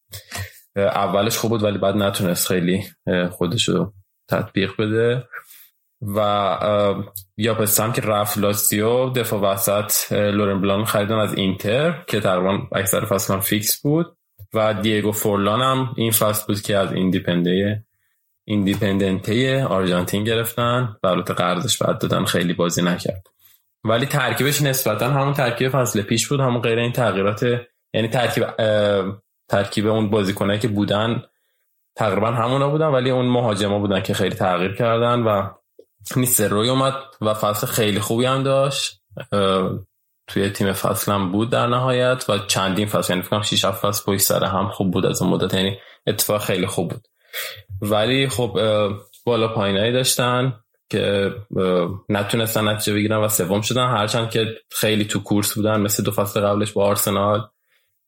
اولش 0.75 1.37
خوب 1.37 1.51
بود 1.51 1.63
ولی 1.63 1.77
بعد 1.77 1.95
نتونست 1.95 2.47
خیلی 2.47 2.83
خودش 3.31 3.69
رو 3.69 3.93
تطبیق 4.29 4.71
بده. 4.79 5.23
و 6.15 6.99
یاپ 7.38 7.53
استم 7.53 7.91
که 7.91 8.01
رفت 8.01 8.38
لاتسیو 8.38 9.09
دفاع 9.09 9.39
وسط 9.39 10.11
لوران 10.11 10.61
بلان 10.61 10.85
خریدن 10.85 11.15
از 11.15 11.34
اینتر 11.34 12.03
که 12.07 12.19
تقریبا 12.19 12.59
اکثر 12.71 13.05
فصل 13.05 13.39
فیکس 13.39 13.81
بود. 13.81 14.17
و 14.53 14.73
دیگو 14.73 15.11
فورلان 15.11 15.61
هم 15.61 15.93
این 15.97 16.11
فصل 16.11 16.47
بود 16.47 16.61
که 16.61 16.77
از 16.77 16.93
ایندیپنده 16.93 17.84
ایندیپندینته 18.45 19.63
آرژانتین 19.63 20.23
گرفتن 20.23 20.95
و 21.03 21.07
البته 21.07 21.34
قرضش 21.34 21.77
بعد 21.77 21.99
دادن 21.99 22.25
خیلی 22.25 22.53
بازی 22.53 22.81
نکرد. 22.81 23.27
ولی 23.84 24.05
ترکیبش 24.05 24.61
نسبتا 24.61 25.09
همون 25.09 25.34
ترکیب 25.34 25.69
فصل 25.69 26.01
پیش 26.01 26.27
بود 26.27 26.39
همون 26.39 26.61
غیر 26.61 26.80
این 26.80 26.91
تغییرات 26.91 27.43
یعنی 27.93 28.07
ترکیب 28.07 28.45
ترکیب 29.49 29.88
اون 29.88 30.09
بازیکنایی 30.09 30.59
که 30.59 30.67
بودن 30.67 31.23
تقریبا 31.95 32.31
همونا 32.31 32.69
بودن 32.69 32.88
ولی 32.88 33.09
اون 33.09 33.25
مهاجما 33.25 33.80
بودن 33.80 34.01
که 34.01 34.13
خیلی 34.13 34.35
تغییر 34.35 34.75
کردن 34.75 35.19
و 35.19 35.49
نیستر 36.15 36.47
روی 36.47 36.69
اومد 36.69 36.93
و 37.21 37.34
فصل 37.34 37.67
خیلی 37.67 37.99
خوبی 37.99 38.25
هم 38.25 38.43
داشت. 38.43 39.01
توی 40.27 40.49
تیم 40.49 40.73
فصل 40.73 41.11
هم 41.11 41.31
بود 41.31 41.49
در 41.49 41.67
نهایت 41.67 42.25
و 42.30 42.38
چندین 42.38 42.88
فصل 42.88 43.13
یعنی 43.13 43.23
فکرم 43.23 43.41
6 43.41 43.65
فصل 43.65 44.03
پشت 44.05 44.21
سر 44.21 44.43
هم 44.43 44.69
خوب 44.69 44.91
بود 44.91 45.05
از 45.05 45.21
اون 45.21 45.31
مدت 45.31 45.53
یعنی 45.53 45.77
اتفاق 46.07 46.41
خیلی 46.41 46.67
خوب 46.67 46.91
بود. 46.91 47.07
ولی 47.81 48.27
خب 48.30 48.59
بالا 49.25 49.47
پایینایی 49.47 49.93
داشتن 49.93 50.53
که 50.89 51.31
نتونستن 52.09 52.67
نتیجه 52.67 52.93
بگیرن 52.93 53.17
و 53.17 53.27
سوم 53.27 53.61
شدن. 53.61 53.88
هرچند 53.88 54.30
که 54.30 54.45
خیلی 54.71 55.05
تو 55.05 55.23
کورس 55.23 55.53
بودن 55.53 55.81
مثل 55.81 56.03
دو 56.03 56.11
فصل 56.11 56.41
قبلش 56.41 56.71
با 56.71 56.85
آرسنال 56.85 57.47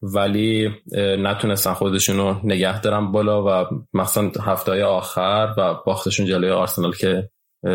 ولی 0.01 0.69
نتونستن 1.17 1.73
خودشون 1.73 2.17
رو 2.17 2.39
نگه 2.43 2.81
دارن 2.81 3.11
بالا 3.11 3.63
و 3.63 3.67
مثلا 3.93 4.31
هفته 4.41 4.83
آخر 4.83 5.53
و 5.57 5.73
باختشون 5.85 6.25
جلوی 6.25 6.51
آرسنال 6.51 6.91
که 6.91 7.29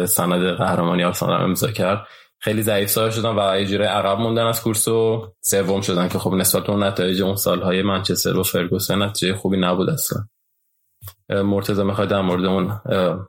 سند 0.07 0.57
قهرمانی 0.57 1.05
آرسنال 1.05 1.43
امضا 1.43 1.71
کرد. 1.71 2.07
خیلی 2.43 2.63
ضعیف 2.63 2.91
سازی 2.91 3.21
شدن 3.21 3.39
و 3.39 3.61
یه 3.61 3.67
جوری 3.67 3.85
عقب 3.85 4.19
موندن 4.19 4.47
از 4.47 4.63
کورس 4.63 4.89
و 4.89 5.33
سوم 5.41 5.81
شدن 5.81 6.09
که 6.09 6.19
خب 6.19 6.33
نسبت 6.33 6.71
اون 6.71 6.83
نتایج 6.83 7.23
اون 7.23 7.37
سالهای 7.37 7.83
منچستر 7.83 8.37
و 8.37 8.43
فرگوسن 8.43 9.03
نتیجه 9.03 9.35
خوبی 9.35 9.57
نبود 9.57 9.91
اصلا. 9.91 10.29
مرتضی 11.29 11.85
می‌خواد 11.85 12.09
در 12.09 12.21
مورد 12.21 12.45
اون 12.45 12.81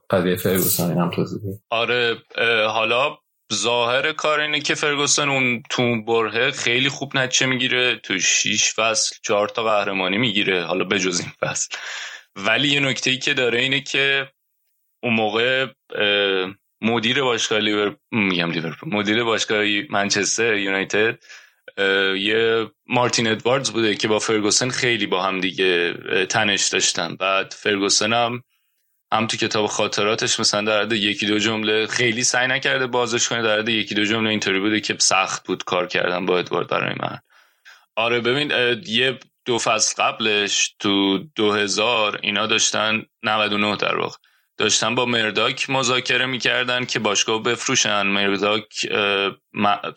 قضیه 0.10 0.36
فرگوسن 0.36 0.98
هم 0.98 1.12
توضیح 1.12 1.40
آره 1.70 2.18
حالا 2.68 3.18
ظاهر 3.54 4.12
کار 4.12 4.40
اینه 4.40 4.60
که 4.60 4.76
فرگوسن 4.76 5.30
اون 5.30 5.64
تو 5.70 6.04
برهه 6.04 6.52
خیلی 6.52 6.90
خوب 6.90 7.18
نتیجه 7.18 7.46
می‌گیره 7.46 7.96
تو 7.96 8.20
6 8.20 8.74
فصل 8.74 9.16
چهار 9.24 9.50
تا 9.50 9.64
قهرمانی 9.64 10.18
می‌گیره 10.18 10.64
حالا 10.64 10.84
بجز 10.84 11.20
این 11.20 11.32
فصل. 11.40 11.76
ولی 12.36 12.68
یه 12.68 12.80
نکته 12.80 13.10
ای 13.10 13.18
که 13.18 13.34
داره 13.34 13.60
اینه 13.60 13.82
که 13.82 14.28
اون 15.04 15.14
موقع 15.14 15.68
مدیر 16.82 17.22
باشگاه 17.22 17.60
لیور 17.60 17.96
میگم 18.12 18.52
لیورپول. 18.52 18.94
مدیر 18.94 19.24
باشگاه 19.24 19.66
منچستر 19.90 20.56
یونایتد 20.56 21.20
یه 22.18 22.72
مارتین 22.88 23.28
ادواردز 23.28 23.72
بوده 23.72 23.96
که 23.96 24.08
با 24.08 24.20
فرگوسن 24.20 24.70
خیلی 24.70 25.08
با 25.08 25.24
هم 25.24 25.40
دیگه 25.40 25.94
تنش 26.26 26.68
داشتن. 26.68 27.16
بعد 27.16 27.54
فرگوسن 27.54 28.14
هم 28.14 28.44
هم 29.14 29.28
تو 29.28 29.38
کتاب 29.38 29.66
خاطراتش 29.68 30.40
مثلا 30.40 30.62
در 30.62 30.82
حد 30.82 30.92
یکی 30.92 31.26
دو 31.26 31.40
جمله 31.40 31.88
خیلی 31.88 32.24
سعی 32.24 32.48
نکرده 32.48 32.88
بازش 32.88 33.30
کنه 33.30 33.42
در 33.42 33.60
حد 33.60 33.70
یکی 33.70 33.96
دو 33.96 34.06
جمله 34.06 34.30
اینطوری 34.30 34.60
بوده 34.60 34.80
که 34.80 34.96
سخت 35.00 35.48
بود 35.48 35.64
کار 35.64 35.88
کردن 35.88 36.26
با 36.26 36.40
ادوارد 36.40 36.68
برای 36.68 36.96
من. 37.00 37.20
آره 37.96 38.20
ببین 38.20 38.52
یه 38.88 39.20
دو 39.46 39.58
فصل 39.58 40.04
قبلش 40.04 40.76
تو 40.80 41.18
2000 41.36 42.20
اینا 42.24 42.48
داشتن 42.48 43.04
99 43.24 43.76
در 43.76 43.96
واقع. 43.96 44.18
داشتن 44.58 44.96
با 44.96 45.06
مرداک 45.06 45.70
مذاکره 45.70 46.26
می‌کردن 46.26 46.86
که 46.86 47.00
باشگاه 47.00 47.44
بفروشن. 47.44 48.02
مرداک 48.02 48.88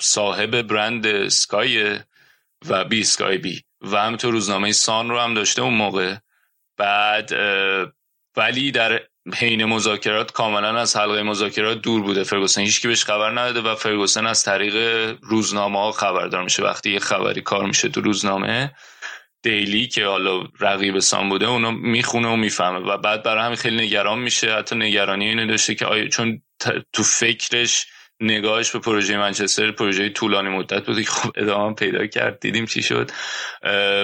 صاحب 0.01 0.63
برند 0.63 1.29
سکای 1.29 1.99
و 2.69 2.85
بی 2.85 3.05
سکای 3.05 3.39
بی 3.39 3.63
و 3.81 3.97
همینطور 3.97 4.33
روزنامه 4.33 4.73
سان 4.73 5.09
رو 5.09 5.19
هم 5.19 5.35
داشته 5.35 5.63
اون 5.63 5.75
موقع. 5.75 6.17
بعد 6.77 7.33
ولی 8.37 8.71
در 8.71 9.01
حین 9.35 9.65
مذاکرات 9.65 10.33
کاملا 10.33 10.81
از 10.81 10.97
حلقه 10.97 11.23
مذاکرات 11.23 11.79
دور 11.79 12.03
بوده. 12.03 12.25
فرگوسن 12.25 12.61
هیچکی 12.61 12.89
بهش 12.89 13.05
خبر 13.05 13.31
نداده 13.31 13.61
و 13.61 13.75
فرگوسن 13.75 14.27
از 14.27 14.45
طریق 14.45 14.75
روزنامه 15.23 15.79
ها 15.79 15.93
خبردار 15.93 16.45
میشه. 16.45 16.63
وقتی 16.63 16.91
یه 16.93 16.99
خبری 16.99 17.41
کار 17.41 17.67
میشه 17.67 17.89
تو 17.89 18.01
روزنامه 18.01 18.75
دیلی 19.45 19.89
که 19.89 20.07
حالا 20.07 20.45
رقیب 20.61 20.99
سان 20.99 21.29
بوده 21.29 21.47
اونو 21.47 21.71
می‌خونه 21.71 22.29
و 22.29 22.37
می‌فهمه. 22.37 22.79
و 22.79 22.99
بعد 22.99 23.23
برای 23.23 23.45
همین 23.45 23.57
خیلی 23.57 23.87
نگران 23.87 24.19
میشه. 24.19 24.55
حتی 24.55 24.77
نگرانی 24.77 25.29
اینو 25.29 25.47
داشته 25.47 25.75
که 25.75 25.87
آیا 25.87 26.09
چون 26.09 26.43
تو 26.93 27.03
فکرش 27.03 27.87
نگاهش 28.21 28.71
به 28.71 28.79
پروژه 28.79 29.17
منچستر 29.19 29.71
پروژه 29.71 30.09
طولانی 30.09 30.49
مدت 30.49 30.87
بوده 30.87 31.03
که 31.03 31.11
خب 31.19 31.31
ادامه 31.37 31.75
پیدا 31.75 32.07
کرد. 32.07 32.41
دیدیم 32.41 32.67
چی 32.67 32.83
شد. 32.83 33.11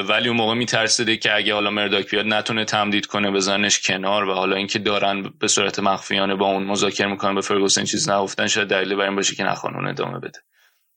ولی 0.09 0.29
اون 0.29 0.37
موقع 0.37 0.55
میترسیده 0.55 1.17
که 1.17 1.37
اگه 1.37 1.55
حالا 1.55 1.71
مرداک 1.71 2.11
بیاد 2.11 2.27
نتونه 2.27 2.65
تمدید 2.65 3.07
کنه 3.07 3.31
بزنش 3.31 3.81
کنار. 3.81 4.25
و 4.25 4.35
حالا 4.35 4.57
اینکه 4.57 4.79
دارن 4.79 5.23
به 5.41 5.49
صورت 5.49 5.79
مخفیانه 5.79 6.35
با 6.35 6.47
اون 6.47 6.63
مذاکره 6.63 7.07
می‌کنن 7.07 7.35
به 7.35 7.41
فرگوسن 7.41 7.85
چیز 7.85 8.11
نگفتن 8.11 8.47
شاید 8.47 8.69
دلیل 8.69 8.95
بر 8.95 9.05
این 9.05 9.17
باشه 9.17 9.37
که 9.37 9.45
نخوان 9.45 9.87
ادامه 9.87 10.19
بده. 10.19 10.39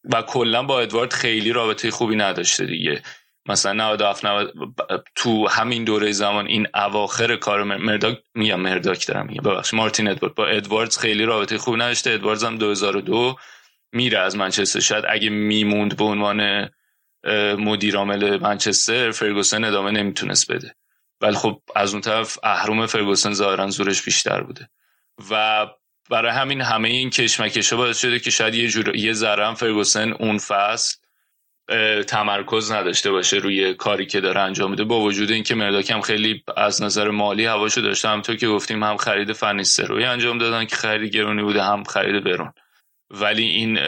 و 0.03 0.21
کلا 0.21 0.63
با 0.63 0.79
ادوارد 0.81 1.13
خیلی 1.13 1.51
رابطه 1.51 1.91
خوبی 1.91 2.15
نداشته 2.15 2.65
دیگه. 2.65 3.01
مثلا 3.45 3.73
97 3.73 4.25
90 4.25 4.53
تو 5.15 5.47
همین 5.47 5.83
دوره 5.83 6.11
زمان 6.11 6.47
این 6.47 6.67
اواخر 6.75 7.35
کار 7.35 7.63
مرداک 7.63 8.19
میگم 8.35 8.59
مرداک 8.59 9.07
دارم 9.07 9.25
میگم. 9.27 9.43
ببخش 9.43 9.73
مارتین 9.73 10.07
ادوارد. 10.07 10.35
با 10.35 10.47
ادواردز 10.47 10.97
خیلی 10.97 11.25
رابطه 11.25 11.57
خوب 11.57 11.75
نداشته. 11.75 12.11
ادواردز 12.11 12.43
هم 12.43 12.57
2002 12.57 13.35
میره 13.91 14.19
از 14.19 14.35
منچستر. 14.35 14.79
شاید 14.79 15.05
اگه 15.09 15.29
میموند 15.29 15.97
به 15.97 16.03
عنوان 16.03 16.69
مدیر 17.57 17.97
عامل 17.97 18.39
منچستر 18.39 19.11
فرگوسن 19.11 19.63
ادامه 19.63 19.91
نمی‌تونست 19.91 20.51
بده. 20.51 20.75
ولی 21.21 21.35
خب 21.35 21.61
از 21.75 21.93
اون 21.93 22.01
طرف 22.01 22.37
اهرم 22.43 22.85
فرگوسن 22.85 23.33
ظاهرا 23.33 23.67
زورش 23.67 24.01
بیشتر 24.01 24.41
بوده. 24.41 24.69
و 25.31 25.67
برای 26.09 26.31
همین 26.31 26.61
همه 26.61 26.89
این 26.89 27.09
کشمکش 27.09 27.73
باعث 27.73 27.99
شده 27.99 28.19
که 28.19 28.31
شاید 28.31 28.55
یه 28.55 28.67
جور 28.67 28.95
یه 28.95 29.13
ذره 29.13 29.53
فرگوسن 29.53 30.11
اون 30.11 30.37
فصل 30.37 30.97
تمرکز 32.07 32.71
نداشته 32.71 33.11
باشه 33.11 33.37
روی 33.37 33.73
کاری 33.73 34.05
که 34.05 34.21
داره 34.21 34.41
انجام 34.41 34.71
میده. 34.71 34.83
با 34.83 34.99
وجود 34.99 35.31
اینکه 35.31 35.55
مرداک 35.55 35.91
هم 35.91 36.01
خیلی 36.01 36.43
از 36.57 36.81
نظر 36.81 37.09
مالی 37.09 37.45
هواشو 37.45 37.81
داشته 37.81 38.09
همطور 38.09 38.35
که 38.35 38.47
گفتیم 38.47 38.83
هم 38.83 38.97
خرید 38.97 39.33
فنیستروی 39.33 40.05
انجام 40.05 40.37
دادن 40.37 40.65
که 40.65 40.75
خرید 40.75 41.15
گرونی 41.15 41.43
بوده 41.43 41.63
هم 41.63 41.83
خرید 41.83 42.23
برون. 42.23 42.53
ولی 43.09 43.43
این 43.43 43.79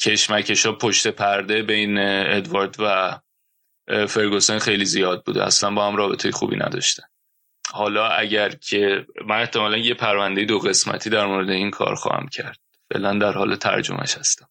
کشمکش 0.00 0.66
ها 0.66 0.72
پشت 0.72 1.06
پرده 1.06 1.62
بین 1.62 1.98
ادوارد 1.98 2.76
و 2.78 3.18
فرگوسن 4.06 4.58
خیلی 4.58 4.84
زیاد 4.84 5.24
بوده. 5.24 5.44
اصلا 5.44 5.70
با 5.70 5.86
هم 5.86 5.96
رابطه 5.96 6.30
خوبی 6.30 6.56
نداشته. 6.56 7.02
حالا 7.72 8.08
اگر 8.08 8.48
که 8.48 9.06
من 9.26 9.40
احتمالا 9.40 9.76
یه 9.76 9.94
پرونده 9.94 10.44
دو 10.44 10.58
قسمتی 10.58 11.10
در 11.10 11.26
مورد 11.26 11.50
این 11.50 11.70
کار 11.70 11.94
خواهم 11.94 12.28
کرد. 12.28 12.58
فعلا 12.92 13.18
در 13.18 13.32
حال 13.32 13.56
ترجمهش 13.56 14.18
هستم. 14.18 14.48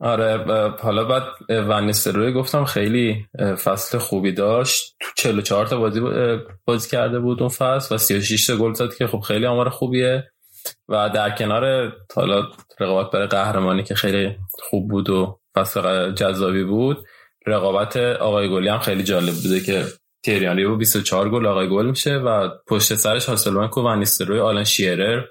آره 0.00 0.44
حالا 0.80 1.04
بعد 1.04 1.22
ونیستروی 1.48 2.32
گفتم 2.32 2.64
خیلی 2.64 3.26
فصل 3.64 3.98
خوبی 3.98 4.32
داشت. 4.32 4.96
تو 5.00 5.06
44 5.16 5.66
تا 5.66 5.78
بازی 5.78 6.00
بازی 6.64 6.90
کرده 6.90 7.18
بود 7.18 7.40
اون 7.40 7.48
فصل 7.48 7.94
و 7.94 7.98
36 7.98 8.46
تا 8.46 8.56
گل 8.56 8.72
زد 8.72 8.94
که 8.94 9.06
خب 9.06 9.20
خیلی 9.20 9.46
آمار 9.46 9.68
خوبیه. 9.68 10.30
و 10.88 11.10
در 11.14 11.30
کنار 11.30 11.92
حالا 12.14 12.48
رقابت 12.80 13.10
برای 13.10 13.26
قهرمانی 13.26 13.82
که 13.82 13.94
خیلی 13.94 14.36
خوب 14.50 14.90
بود 14.90 15.10
و 15.10 15.40
فصل 15.54 16.12
جذابی 16.12 16.64
بود 16.64 17.06
رقابت 17.46 17.96
آقای 17.96 18.50
گلی 18.50 18.68
هم 18.68 18.78
خیلی 18.78 19.02
جالب 19.02 19.34
بوده 19.34 19.60
که 19.60 19.84
تیریانی 20.22 20.64
با 20.66 20.74
24 20.74 21.30
گل 21.30 21.46
آقای 21.46 21.68
گل 21.68 21.86
میشه 21.86 22.14
و 22.14 22.48
پشت 22.66 22.94
سرش 22.94 23.26
هاسلبانک 23.26 23.76
و 23.76 23.80
ونیستروی 23.80 24.40
آلن 24.40 24.64
شیرر 24.64 25.24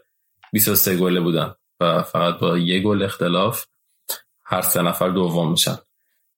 23 0.53 0.97
گله 0.97 1.19
بودن. 1.19 1.53
و 1.79 2.03
فقط 2.03 2.39
با 2.39 2.57
یه 2.57 2.79
گل 2.79 3.03
اختلاف. 3.03 3.65
هر 4.49 4.61
سه 4.61 4.81
نفر 4.81 5.09
دوم 5.09 5.51
میشن. 5.51 5.77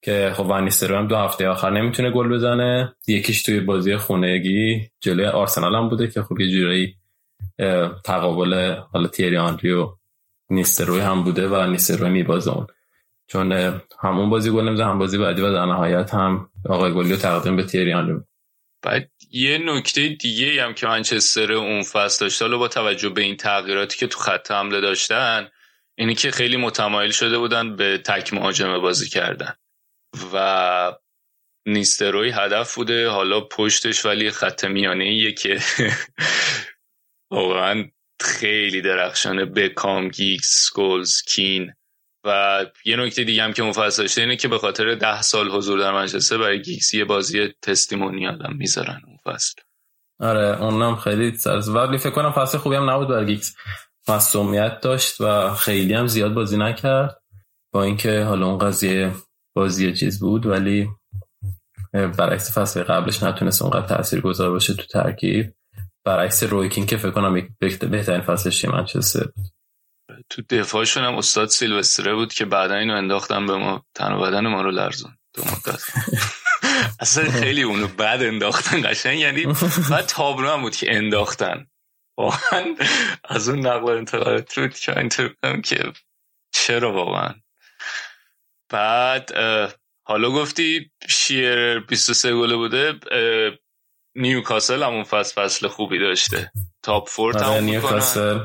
که 0.03 0.33
خب 0.35 0.45
ونیسترو 0.45 0.97
هم 0.97 1.07
دو 1.07 1.15
هفته 1.15 1.49
آخر 1.49 1.69
نمی‌تونه 1.69 2.11
گل 2.11 2.29
بزنه. 2.29 2.95
یکیش 3.07 3.43
توی 3.43 3.59
بازی 3.59 3.97
خونگی 3.97 4.89
جلوی 4.99 5.25
آرسنال 5.25 5.75
هم 5.75 5.89
بوده 5.89 6.07
که 6.07 6.21
خب 6.21 6.39
یه 6.39 6.51
جورایی 6.51 6.95
تقابل 8.05 8.75
حالا 8.93 9.07
تیری 9.07 9.38
آنری 9.38 9.85
نیستروی 10.49 10.99
هم 10.99 11.23
بوده 11.23 11.47
و 11.47 11.67
نیستروی 11.67 12.09
میبازه 12.09 12.51
اون. 12.51 12.67
چون 13.27 13.81
همون 13.99 14.29
بازی 14.29 14.51
گل 14.51 14.67
نمیزه 14.67 14.85
هم 14.85 14.99
بازی 14.99 15.17
بعدی 15.17 15.41
و 15.41 15.51
در 15.51 15.65
نهایت 15.65 16.13
هم 16.13 16.49
آقای 16.69 16.93
گلی 16.93 17.17
تقدیم 17.17 17.55
به 17.55 17.63
تیری 17.63 17.93
آنری 17.93 18.19
بعد 18.81 19.09
یه 19.31 19.57
نکته 19.57 20.07
دیگه 20.07 20.63
هم 20.63 20.73
که 20.73 20.88
منچستر 20.88 21.53
اون 21.53 21.83
فصل 21.83 22.25
داشت 22.25 22.41
حالا 22.41 22.57
با 22.57 22.67
توجه 22.67 23.09
به 23.09 23.21
این 23.21 23.38
تغییراتی 23.38 23.97
که 23.97 24.07
تو 24.07 24.19
خط 24.19 24.51
حمله 24.51 24.81
داشتن 24.81 25.47
اینی 26.02 26.15
که 26.15 26.32
خیلی 26.32 26.57
متمایل 26.57 27.11
شده 27.11 27.38
بودن 27.38 27.76
به 27.76 27.98
تک 27.98 28.34
مهاجمه 28.34 28.80
بازی 28.80 29.10
کردن. 29.10 29.53
فن 30.34 30.95
نیستلروی 31.68 32.30
هدف 32.30 32.76
بوده 32.76 33.10
حالا 33.10 33.41
پشتش 33.41 34.06
ولی 34.06 34.32
خط 34.32 34.65
میانه 34.65 35.32
که 35.32 35.60
واقعا 37.32 37.90
خیلی 38.22 38.82
درخشانه 38.82 39.45
بکام 39.45 40.07
گیگز 40.07 40.69
اسکولز 40.76 41.22
کین. 41.22 41.73
و 42.26 42.65
یه 42.86 42.95
نکته 42.95 43.23
دیگه 43.23 43.44
هم 43.44 43.53
که 43.53 43.64
مفصل 43.64 44.03
داشته 44.03 44.22
اینه 44.22 44.36
که 44.36 44.48
به 44.48 44.57
خاطر 44.57 44.95
ده 44.95 45.22
سال 45.22 45.49
حضور 45.49 45.80
در 45.80 45.91
منچستر 45.91 46.38
برای 46.38 46.61
گیگز 46.61 46.93
یه 46.94 47.06
بازی 47.06 47.53
testimonial 47.61 48.45
هم 48.45 48.56
می‌ذارن 48.57 49.02
اون 49.07 49.18
فصل. 49.26 49.61
آره 50.19 50.64
اونم 50.64 50.95
خیلی 50.95 51.38
سرز 51.38 51.69
ولی 51.69 51.98
فکر 51.98 52.11
کنم 52.11 52.32
فصل 52.32 52.57
خوبی 52.57 52.76
هم 52.76 52.90
نبود 52.90 53.07
برای 53.07 53.26
گیگز 53.26 53.56
مصومیت 54.10 54.80
داشت 54.80 55.22
و 55.22 55.53
خیلی 55.53 55.94
هم 55.94 56.07
زیاد 56.07 56.34
بازی 56.34 56.57
نکرد. 56.57 57.22
با 57.73 57.84
اینکه 57.84 58.23
حالا 58.23 58.45
اون 58.45 58.57
قضیه 58.57 59.11
بازی 59.56 59.94
چیز 59.94 60.19
بود 60.19 60.45
ولی 60.45 60.90
برعکس 61.94 62.57
فصل 62.57 62.84
قبلش 62.84 63.23
نتونست 63.23 63.61
اونقدر 63.61 63.88
تأثیر 63.88 64.22
گذار 64.22 64.49
باشه 64.49 64.73
تو 64.73 64.84
ترکیب. 64.84 65.53
برعکس 66.06 66.44
رویکین 66.44 66.86
که 66.86 66.98
فکر 66.98 67.11
کنم 67.11 67.48
بهترین 67.60 68.22
فصلش 68.22 68.65
منچستر 68.65 69.26
تو 70.30 70.41
دفاعشون 70.49 71.03
هم 71.03 71.15
استاد 71.15 71.49
سیلوستره 71.49 72.14
بود 72.14 72.34
که 72.34 72.45
بعدا 72.45 72.76
اینو 72.76 72.95
انداختن 72.95 73.45
به 73.45 73.56
ما. 73.56 73.86
تن 73.95 74.22
بدن 74.22 74.48
ما 74.48 74.61
رو 74.61 74.72
لرزون 74.72 75.18
دو 75.34 75.44
مدت. 75.44 75.84
اصلا 76.99 77.32
خیلی 77.32 77.64
اونو 77.64 77.88
بعد 77.88 78.23
انداختن. 78.23 78.90
قشنگ 78.90 79.19
یعنی 79.19 79.45
بعد 79.90 80.06
تابلو 80.06 80.49
هم 80.49 80.61
بود 80.61 80.76
که 80.76 80.95
انداختن. 80.95 81.68
واقعا 82.22 82.76
از 83.23 83.49
اون 83.49 83.60
نقل 83.60 83.89
انتقالات 83.89 84.57
رو 84.57 84.68
که 84.68 84.98
اینطور 84.98 85.35
که 85.64 85.93
چرا 86.53 86.93
واقعا. 86.93 87.34
بعد 88.69 89.31
حالا 90.07 90.30
گفتی 90.30 90.91
شیرر 91.10 91.80
23 91.80 92.34
گله 92.34 92.56
بوده 92.56 92.93
نیوکاسل 94.15 94.84
همون 94.84 95.03
فصل 95.03 95.43
فصل 95.43 95.68
خوبی 95.68 95.99
داشته. 95.99 96.52
top 96.84 97.10
four 97.10 97.41
هم 97.41 97.64
نیوکاسل. 97.64 98.39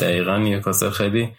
دقیقا 0.00 0.36
نیوکاسل 0.36 0.90
خیلی 0.90 1.36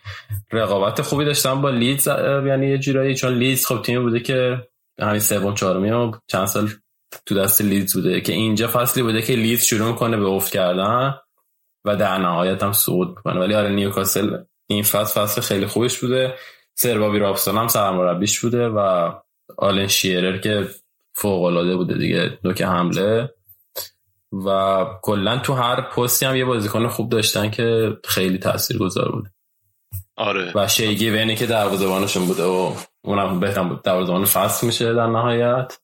رقابت 0.51 1.01
خوبی 1.01 1.25
داشتن 1.25 1.61
با 1.61 1.69
لیدز 1.69 2.07
یعنی 2.47 2.69
یه 2.69 2.77
جورایی 2.77 3.15
چون 3.15 3.33
لیدز 3.33 3.65
خب 3.65 3.81
تیمی 3.81 4.03
بوده 4.03 4.19
که 4.19 4.67
همین 4.99 5.19
سوم 5.19 5.55
چهارمی 5.55 5.91
و 5.91 6.11
چند 6.27 6.45
سال 6.45 6.69
تو 7.25 7.35
دست 7.35 7.61
لیدز 7.61 7.93
بوده 7.93 8.21
که 8.21 8.33
اینجا 8.33 8.67
فصلی 8.67 9.03
بوده 9.03 9.21
که 9.21 9.33
لیدز 9.33 9.63
شروع 9.63 9.87
می‌کنه 9.87 10.17
به 10.17 10.25
افت 10.25 10.53
کردن 10.53 11.15
و 11.85 11.95
در 11.95 12.17
نهایت 12.17 12.63
هم 12.63 12.73
صعود 12.73 13.07
می‌کنه. 13.07 13.39
ولی 13.39 13.53
آره 13.53 13.69
نیوکاسل 13.69 14.37
این 14.67 14.83
فصل 14.83 15.21
فصل 15.21 15.41
خیلی 15.41 15.65
خوبش 15.65 15.99
بوده. 15.99 16.33
سربابی 16.75 17.19
رابستان 17.19 17.57
هم 17.57 17.67
سرمربیش 17.67 18.39
بوده 18.39 18.67
و 18.67 19.11
آلن 19.57 19.87
شیرر 19.87 20.37
که 20.37 20.67
فوق 21.13 21.43
العاده 21.43 21.75
بوده 21.75 21.93
دیگه 21.93 22.39
نوک 22.43 22.61
حمله. 22.61 23.33
و 24.45 24.85
کلا 25.01 25.37
تو 25.37 25.53
هر 25.53 25.81
پستی 25.81 26.25
هم 26.25 26.35
یه 26.35 26.45
بازیکن 26.45 26.87
خوب 26.87 27.09
داشتن 27.09 27.49
که 27.49 27.97
خیلی 28.03 28.37
تاثیرگذار 28.37 29.11
بوده. 29.11 29.29
آره. 30.17 30.51
و 30.55 30.67
شی 30.67 31.09
گیونی 31.09 31.35
که 31.35 31.45
دروازه‌بانشون 31.45 32.25
بوده 32.25 32.43
و 32.43 32.73
اونم 33.01 33.39
بهتر 33.39 33.63
بود 33.63 33.81
دروازه‌بان 33.81 34.25
فصل 34.25 34.67
میشه 34.67 34.93
در 34.93 35.07
نهایت. 35.07 35.77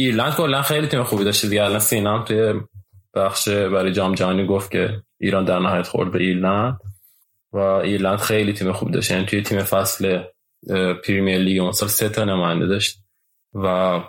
ایرلند 0.00 0.34
کلا 0.34 0.62
خیلی 0.62 0.86
تیم 0.86 1.02
خوبی 1.02 1.24
داشته 1.24 1.48
دیگه 1.48 1.64
الان 1.64 1.78
سینا 1.78 2.06
هم 2.06 2.24
توی 2.24 2.60
بخش 3.14 3.48
برای 3.48 3.92
جام 3.92 4.14
جهانی 4.14 4.46
گفت 4.46 4.70
که 4.70 5.02
ایران 5.20 5.44
در 5.44 5.58
نهایت 5.58 5.88
خورد 5.88 6.12
به 6.12 6.18
ایرلند. 6.18 6.78
و 7.52 7.58
ایرلند 7.58 8.18
خیلی 8.18 8.52
تیم 8.52 8.72
خوب 8.72 8.90
داشت. 8.90 9.10
یعنی 9.10 9.26
توی 9.26 9.42
تیم 9.42 9.58
فصل 9.58 10.22
پریمیر 11.04 11.38
لیگ 11.38 11.60
اون 11.60 11.72
سال 11.72 11.88
سه 11.88 12.08
تا 12.08 12.24
نماینده 12.24 12.66
داشت. 12.66 12.98
و 13.54 14.00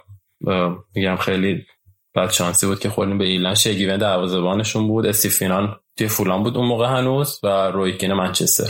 میگم 0.96 1.16
خیلی 1.16 1.66
بدشانسی 2.14 2.68
بود 2.68 2.80
که 2.80 2.90
خوردیم 2.90 3.18
به 3.18 3.26
ایرلند. 3.26 3.56
شی 3.56 3.74
گیون 3.74 3.98
دروازه‌بانشون 3.98 4.88
بود. 4.88 5.06
استیو 5.06 5.43
فینان 5.43 5.80
توی 5.98 6.08
فولام 6.08 6.44
بود 6.44 6.58
اون 6.58 6.68
موقع 6.68 6.88
هنوز 6.88 7.40
و 7.44 7.48
روی 7.48 7.76
کین 7.76 8.14
منچستر. 8.14 8.70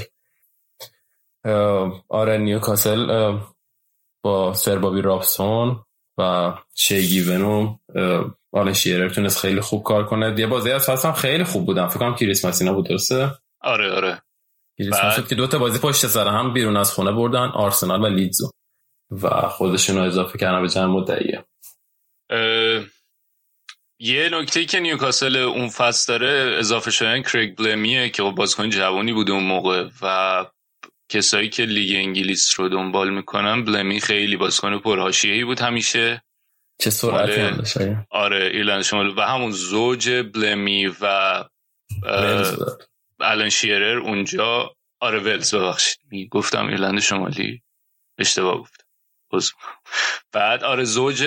آره 2.10 2.38
نیوکاسل 2.38 3.38
با 4.24 4.54
سر 4.54 4.73
بابی 4.73 5.02
رابسون 5.02 5.86
و 6.20 6.54
شی 6.76 7.22
گیون 7.22 7.66
و 7.66 7.78
آلن 8.52 8.74
شیرر 8.74 9.10
تونست 9.10 9.40
خیلی 9.40 9.62
خوب 9.62 9.84
کار 9.84 10.06
کنه. 10.06 10.40
یه 10.40 10.48
بازی 10.48 10.72
از 10.72 10.90
فصل 10.90 11.08
هم 11.08 11.14
خیلی 11.14 11.44
خوب 11.44 11.66
بودن. 11.66 11.88
فکر 11.88 12.00
کنم 12.00 12.16
کریسمس 12.16 12.46
اینا 12.46 12.74
بود 12.74 12.90
درسته؟ 12.90 13.32
آره 13.62 13.92
آره. 13.92 14.22
بعد... 14.92 15.28
که 15.28 15.36
دو 15.36 15.48
تا 15.48 15.60
بازی 15.60 15.80
پشت 15.80 16.08
سر 16.08 16.28
هم 16.28 16.54
بیرون 16.54 16.78
از 16.78 16.94
خونه 16.94 17.12
بردن 17.12 17.48
آرسنال 17.48 18.02
و 18.02 18.08
لیدزو. 18.08 18.52
و 19.12 19.30
خودشون 19.30 19.98
رو 19.98 20.04
اضافه 20.04 20.38
کردن 20.38 20.62
به 20.62 20.70
جمع 20.70 20.86
مدعیه 20.86 21.46
یه 24.00 24.30
نکته 24.32 24.66
که 24.66 24.80
نیوکاسل 24.80 25.36
اون 25.36 25.70
فصل 25.70 26.14
داره 26.14 26.58
اضافه 26.60 26.92
شدن 26.92 27.22
کریگ 27.22 27.58
بلمیه 27.58 28.10
که 28.10 28.24
خب 28.24 28.32
بازیکن 28.32 28.70
جوانی 28.70 29.14
بوده 29.14 29.32
اون 29.32 29.44
موقع 29.44 29.90
و 30.02 30.46
کسایی 31.10 31.50
که 31.50 31.64
لیگ 31.64 31.96
انگلیس 31.96 32.60
رو 32.60 32.70
دنبال 32.70 33.10
می‌کنن 33.10 33.66
بلمی 33.66 34.02
خیلی 34.02 34.38
بازیکن 34.38 34.80
پرهاشیه‌ای 34.80 35.44
بود 35.44 35.60
همیشه. 35.60 36.24
چه 36.82 36.90
سرعتی 36.90 37.42
هم 37.42 38.06
آره 38.10 38.46
ایرلند 38.46 38.82
شمال 38.82 39.14
و 39.18 39.22
همون 39.22 39.52
زوج 39.52 40.10
بلمی 40.10 40.88
و 40.88 41.34
الان 43.20 43.50
شیرر 43.50 43.98
اونجا. 43.98 44.76
آره 45.00 45.20
ولز 45.20 45.56
ببخشید. 45.56 46.00
گفتم 46.32 46.68
ایرلند 46.68 47.00
شمالی. 47.00 47.62
اشتباه 48.18 48.58
گفتم 48.58 49.58
بعد 50.32 50.64
آره 50.64 50.84
زوج 50.84 51.24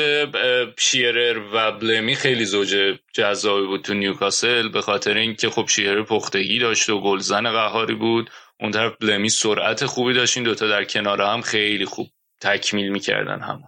شیرر 0.78 1.38
و 1.54 1.72
بلمی 1.72 2.14
خیلی 2.14 2.44
زوج 2.44 2.98
جذابی 3.12 3.66
بود 3.66 3.82
تو 3.82 3.94
نیوکاسل 3.94 4.68
به 4.68 4.80
خاطر 4.80 5.16
اینکه 5.16 5.50
خب 5.50 5.66
شیرر 5.68 6.02
پختگی 6.02 6.58
داشت 6.58 6.90
و 6.90 7.00
گلزن 7.00 7.52
قهاری 7.52 7.94
بود. 7.94 8.30
اون 8.60 8.70
طرف 8.70 8.92
بلمی 9.00 9.28
سرعت 9.28 9.86
خوبی 9.86 10.14
داشت 10.14 10.36
این 10.36 10.44
دوتا 10.44 10.68
در 10.68 10.84
کنار 10.84 11.22
هم 11.22 11.40
خیلی 11.40 11.84
خوب 11.84 12.08
تکمیل 12.40 12.88
می‌کردن 12.88 13.40
هم 13.40 13.62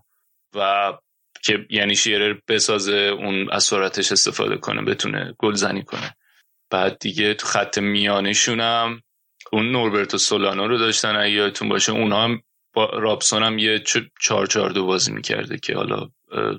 و 0.54 0.92
که 1.42 1.66
یعنی 1.70 1.96
شیرر 1.96 2.38
بسازه 2.48 2.92
اون 2.92 3.50
از 3.50 3.64
سرعتش 3.64 4.12
استفاده 4.12 4.56
کنه 4.56 4.82
بتونه 4.82 5.34
گلزنی 5.38 5.82
کنه. 5.82 6.16
بعد 6.70 6.98
دیگه 6.98 7.34
تو 7.34 7.46
خط 7.46 7.78
میانشون 7.78 8.60
هم 8.60 9.02
اون 9.52 9.72
نوربرتو 9.72 10.18
سولانو 10.18 10.68
رو 10.68 10.78
داشتن 10.78 11.16
اگه 11.16 11.30
یادتون 11.30 11.68
باشه 11.68 11.92
اونا 11.92 12.24
هم 12.24 12.42
با 12.74 12.84
رابسون 12.84 13.42
هم 13.42 13.58
یه 13.58 13.82
چار 14.20 14.46
چار 14.46 14.70
دو 14.70 14.86
بازی 14.86 15.12
می‌کرده 15.12 15.58
که 15.58 15.74
حالا 15.74 16.08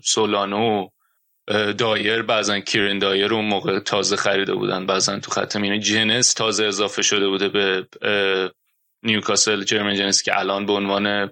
سولانو 0.03 0.87
دایر 1.77 2.21
بعضا 2.21 2.59
کیرن 2.59 2.99
دایر 2.99 3.33
اون 3.33 3.45
موقع 3.45 3.79
تازه 3.79 4.15
خریده 4.15 4.53
بودن. 4.53 4.85
بعضا 4.85 5.19
تو 5.19 5.31
خط 5.31 5.55
میانه 5.55 5.79
جنس 5.79 6.33
تازه 6.33 6.65
اضافه 6.65 7.01
شده 7.01 7.27
بوده 7.27 7.49
به 7.49 7.87
نیوکاسل 9.03 9.63
جرمن 9.63 9.95
جنس 9.95 10.23
که 10.23 10.39
الان 10.39 10.65
به 10.65 10.73
عنوان 10.73 11.31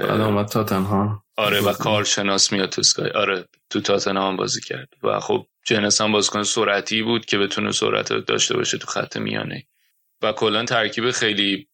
اومد 0.00 0.46
تاتنهام. 0.46 1.22
آره 1.36 1.60
و 1.60 1.72
کارشناس 1.72 2.52
میاد 2.52 2.68
تو 2.68 2.82
سکای. 2.82 3.10
آره 3.10 3.44
تو 3.70 3.80
تاتنهام 3.80 4.36
بازی 4.36 4.60
کرد. 4.60 4.88
و 5.02 5.20
خب 5.20 5.46
جنس 5.66 6.00
هم 6.00 6.12
بازیکن 6.12 6.42
سرعتی 6.42 7.02
بود 7.02 7.24
که 7.24 7.38
بتونه 7.38 7.72
سرعت 7.72 8.12
داشته 8.12 8.56
باشه 8.56 8.78
تو 8.78 8.86
خط 8.86 9.16
میانه. 9.16 9.66
و 10.22 10.32
کلا 10.32 10.64
ترکیب 10.64 11.10
خیلی 11.10 11.68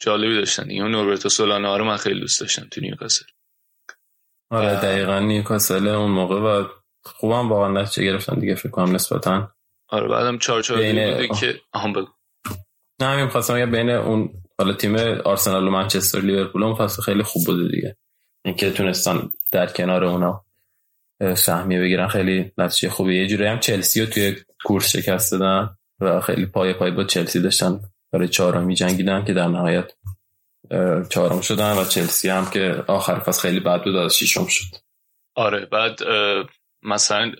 جالبی 0.00 0.34
داشتن. 0.34 0.70
این 0.70 0.82
نوربرتو 0.82 1.28
سولانا 1.28 1.76
رو 1.76 1.84
من 1.84 1.96
خیلی 1.96 2.20
دوست 2.20 2.40
داشتم 2.40 2.68
تو 2.70 2.80
نیوکاسل. 2.80 3.24
آره 4.52 4.74
دقیقا. 4.74 5.18
نیوکاسل 5.18 5.88
اون 5.88 6.10
موقع 6.10 6.40
و 6.40 6.64
خوبم 7.02 7.48
واقعا 7.48 7.82
نتیجه 7.82 8.04
گرفتن 8.04 8.38
دیگه 8.38 8.54
فکر 8.54 8.68
کنم 8.68 8.94
نسبتا. 8.94 9.52
آره 9.88 10.08
بعدم 10.08 10.38
چهار 10.38 10.62
چهار 10.62 10.80
بین... 10.80 11.12
بوده 11.14 11.28
که 11.28 11.60
هم 11.74 11.92
بگو. 11.92 12.08
نه 13.00 13.06
همین 13.06 13.28
خواستم 13.28 13.70
بین 13.70 13.90
اون 13.90 14.30
حالا 14.58 14.72
تیم 14.72 14.96
آرسنال 15.24 15.68
و 15.68 15.70
منچستر 15.70 16.20
لیورپول 16.20 16.62
اون 16.62 16.74
فصل 16.74 17.02
خیلی 17.02 17.22
خوب 17.22 17.44
بوده 17.46 17.68
دیگه. 17.68 17.96
اینکه 18.44 18.70
تونستن 18.70 19.30
در 19.50 19.66
کنار 19.66 20.04
اونا 20.04 20.44
سهمیه 21.36 21.80
بگیرن 21.80 22.08
خیلی 22.08 22.52
نتیجه 22.58 22.90
خوبی 22.90 23.20
یه 23.20 23.26
جوری 23.26 23.46
هم 23.46 23.58
چلسی 23.60 24.00
رو 24.00 24.06
توی 24.06 24.36
کورس 24.64 24.96
شکست 24.96 25.32
دادن 25.32 25.76
و 26.00 26.20
خیلی 26.20 26.46
پای 26.46 26.72
پای 26.72 26.90
با 26.90 27.04
چلسی 27.04 27.40
داشتن 27.40 27.80
برای 28.12 28.28
چهارمی 28.28 28.74
جنگیدن 28.74 29.24
که 29.24 29.32
در 29.32 29.48
نهایت 29.48 29.92
چهارم 31.08 31.40
شدن 31.40 31.72
و 31.72 31.84
چلسی 31.84 32.28
هم 32.28 32.50
که 32.50 32.84
آخر 32.86 33.18
فصل 33.18 33.42
خیلی 33.42 33.60
بد 33.60 33.84
بود 33.84 33.96
از 33.96 34.16
ششم 34.16 34.46
شد. 34.46 34.76
آره 35.34 35.66
بعد 35.66 35.98
مثلا 36.82 37.32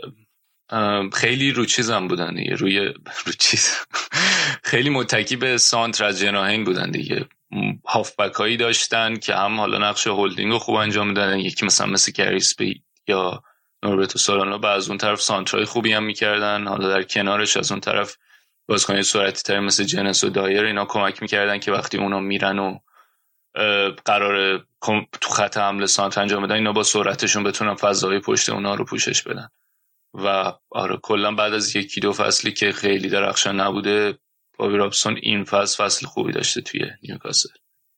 خیلی 1.12 1.52
رو 1.52 1.64
چیزم 1.64 2.08
بودن 2.08 2.34
دیگه 2.34 2.54
روی 2.54 2.78
رو 3.26 3.32
چیز. 3.38 3.76
خیلی 4.70 4.90
متکی 4.90 5.36
به 5.36 5.58
سانتر 5.58 6.04
از 6.04 6.20
جناحین 6.20 6.64
بودن 6.64 6.90
دیگه. 6.90 7.24
هافبک 7.86 8.34
هایی 8.34 8.56
داشتن 8.56 9.16
که 9.16 9.34
هم 9.34 9.60
حالا 9.60 9.90
نقش 9.90 10.06
هولدینگ 10.06 10.52
رو 10.52 10.58
خوب 10.58 10.74
انجام 10.74 11.08
میدن 11.08 11.38
یکی 11.38 11.66
مثلا 11.66 11.86
مثل 11.86 12.12
گری 12.12 12.42
اسپید 12.42 12.82
یا 13.08 13.42
نوربرتو 13.82 14.18
سولانو 14.18 14.58
و 14.58 14.66
از 14.66 14.88
اون 14.88 14.98
طرف 14.98 15.20
سانترای 15.20 15.64
خوبی 15.64 15.92
هم 15.92 16.02
می‌کردن. 16.02 16.66
حالا 16.66 16.88
در 16.88 17.02
کنارش 17.02 17.56
از 17.56 17.72
اون 17.72 17.80
طرف 17.80 18.16
بازیکن 18.68 19.02
سرعتی 19.02 19.42
تر 19.42 19.60
مثل 19.60 19.84
جیناس 19.84 20.24
و 20.24 20.30
دایر 20.30 20.64
اینا 20.64 20.84
کمک 20.84 21.22
می‌کردن 21.22 21.58
که 21.58 21.72
وقتی 21.72 21.98
اونا 21.98 22.20
میرن 22.20 22.58
و 22.58 22.78
قرار 24.04 24.64
تو 25.20 25.28
خط 25.30 25.56
حمله 25.56 25.86
سانتر 25.86 26.20
انجام 26.20 26.42
بدن. 26.42 26.54
اینا 26.54 26.72
با 26.72 26.82
سرعتشون 26.82 27.44
بتونن 27.44 27.74
فضای 27.74 28.18
پشت 28.18 28.50
اونا 28.50 28.74
رو 28.74 28.84
پوشش 28.84 29.22
بدن. 29.22 29.48
و 30.14 30.52
آره 30.70 30.96
کلا 31.02 31.32
بعد 31.32 31.54
از 31.54 31.76
یکی 31.76 32.00
دو 32.00 32.12
فصلی 32.12 32.52
که 32.52 32.72
خیلی 32.72 33.08
درخشان 33.08 33.60
نبوده 33.60 34.18
بابی 34.58 34.76
رابسون 34.76 35.18
این 35.22 35.44
فصل 35.44 35.84
فصل 35.84 36.06
خوبی 36.06 36.32
داشته 36.32 36.60
توی 36.60 36.80
نیوکاسل. 37.02 37.48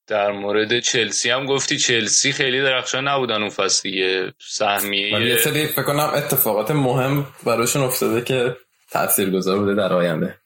در 0.07 0.33
مورد 0.33 0.81
چلسی 0.81 1.31
هم 1.31 1.47
گفتی 1.47 1.79
چلسی 1.79 2.33
خیلی 2.33 2.63
درخشان 2.63 3.09
نبودن 3.09 3.41
اون 3.41 3.51
فصل 3.51 3.91
دیگه. 3.91 4.35
سهمیه 4.41 5.27
یه 5.27 5.37
سری 5.37 5.67
فکر 5.67 5.83
کنم 5.83 6.11
اتفاقات 6.15 6.71
مهم 6.71 7.27
براشون 7.47 7.83
افتاده 7.83 8.23
که 8.23 8.57
تاثیرگذار 8.91 9.59
بوده 9.59 9.75
در 9.75 9.93
آینده. 9.93 10.39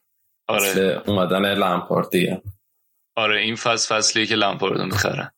آره. 0.48 1.02
اومدن 1.06 1.54
لامپارد 1.54 2.10
دیگه. 2.10 2.42
آره 3.18 3.40
این 3.40 3.56
فصل 3.56 3.96
فصلی 3.96 4.26
که 4.26 4.34
لامپارد 4.34 4.80
می‌خرن 4.80 5.30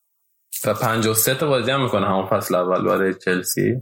و 0.64 0.74
53 0.74 1.34
تا 1.34 1.46
بازی 1.46 1.70
هم 1.70 1.82
می‌کنه 1.82 2.06
همون 2.06 2.26
فصل 2.26 2.54
اول 2.54 2.84
برای 2.84 3.14
چلسی 3.14 3.80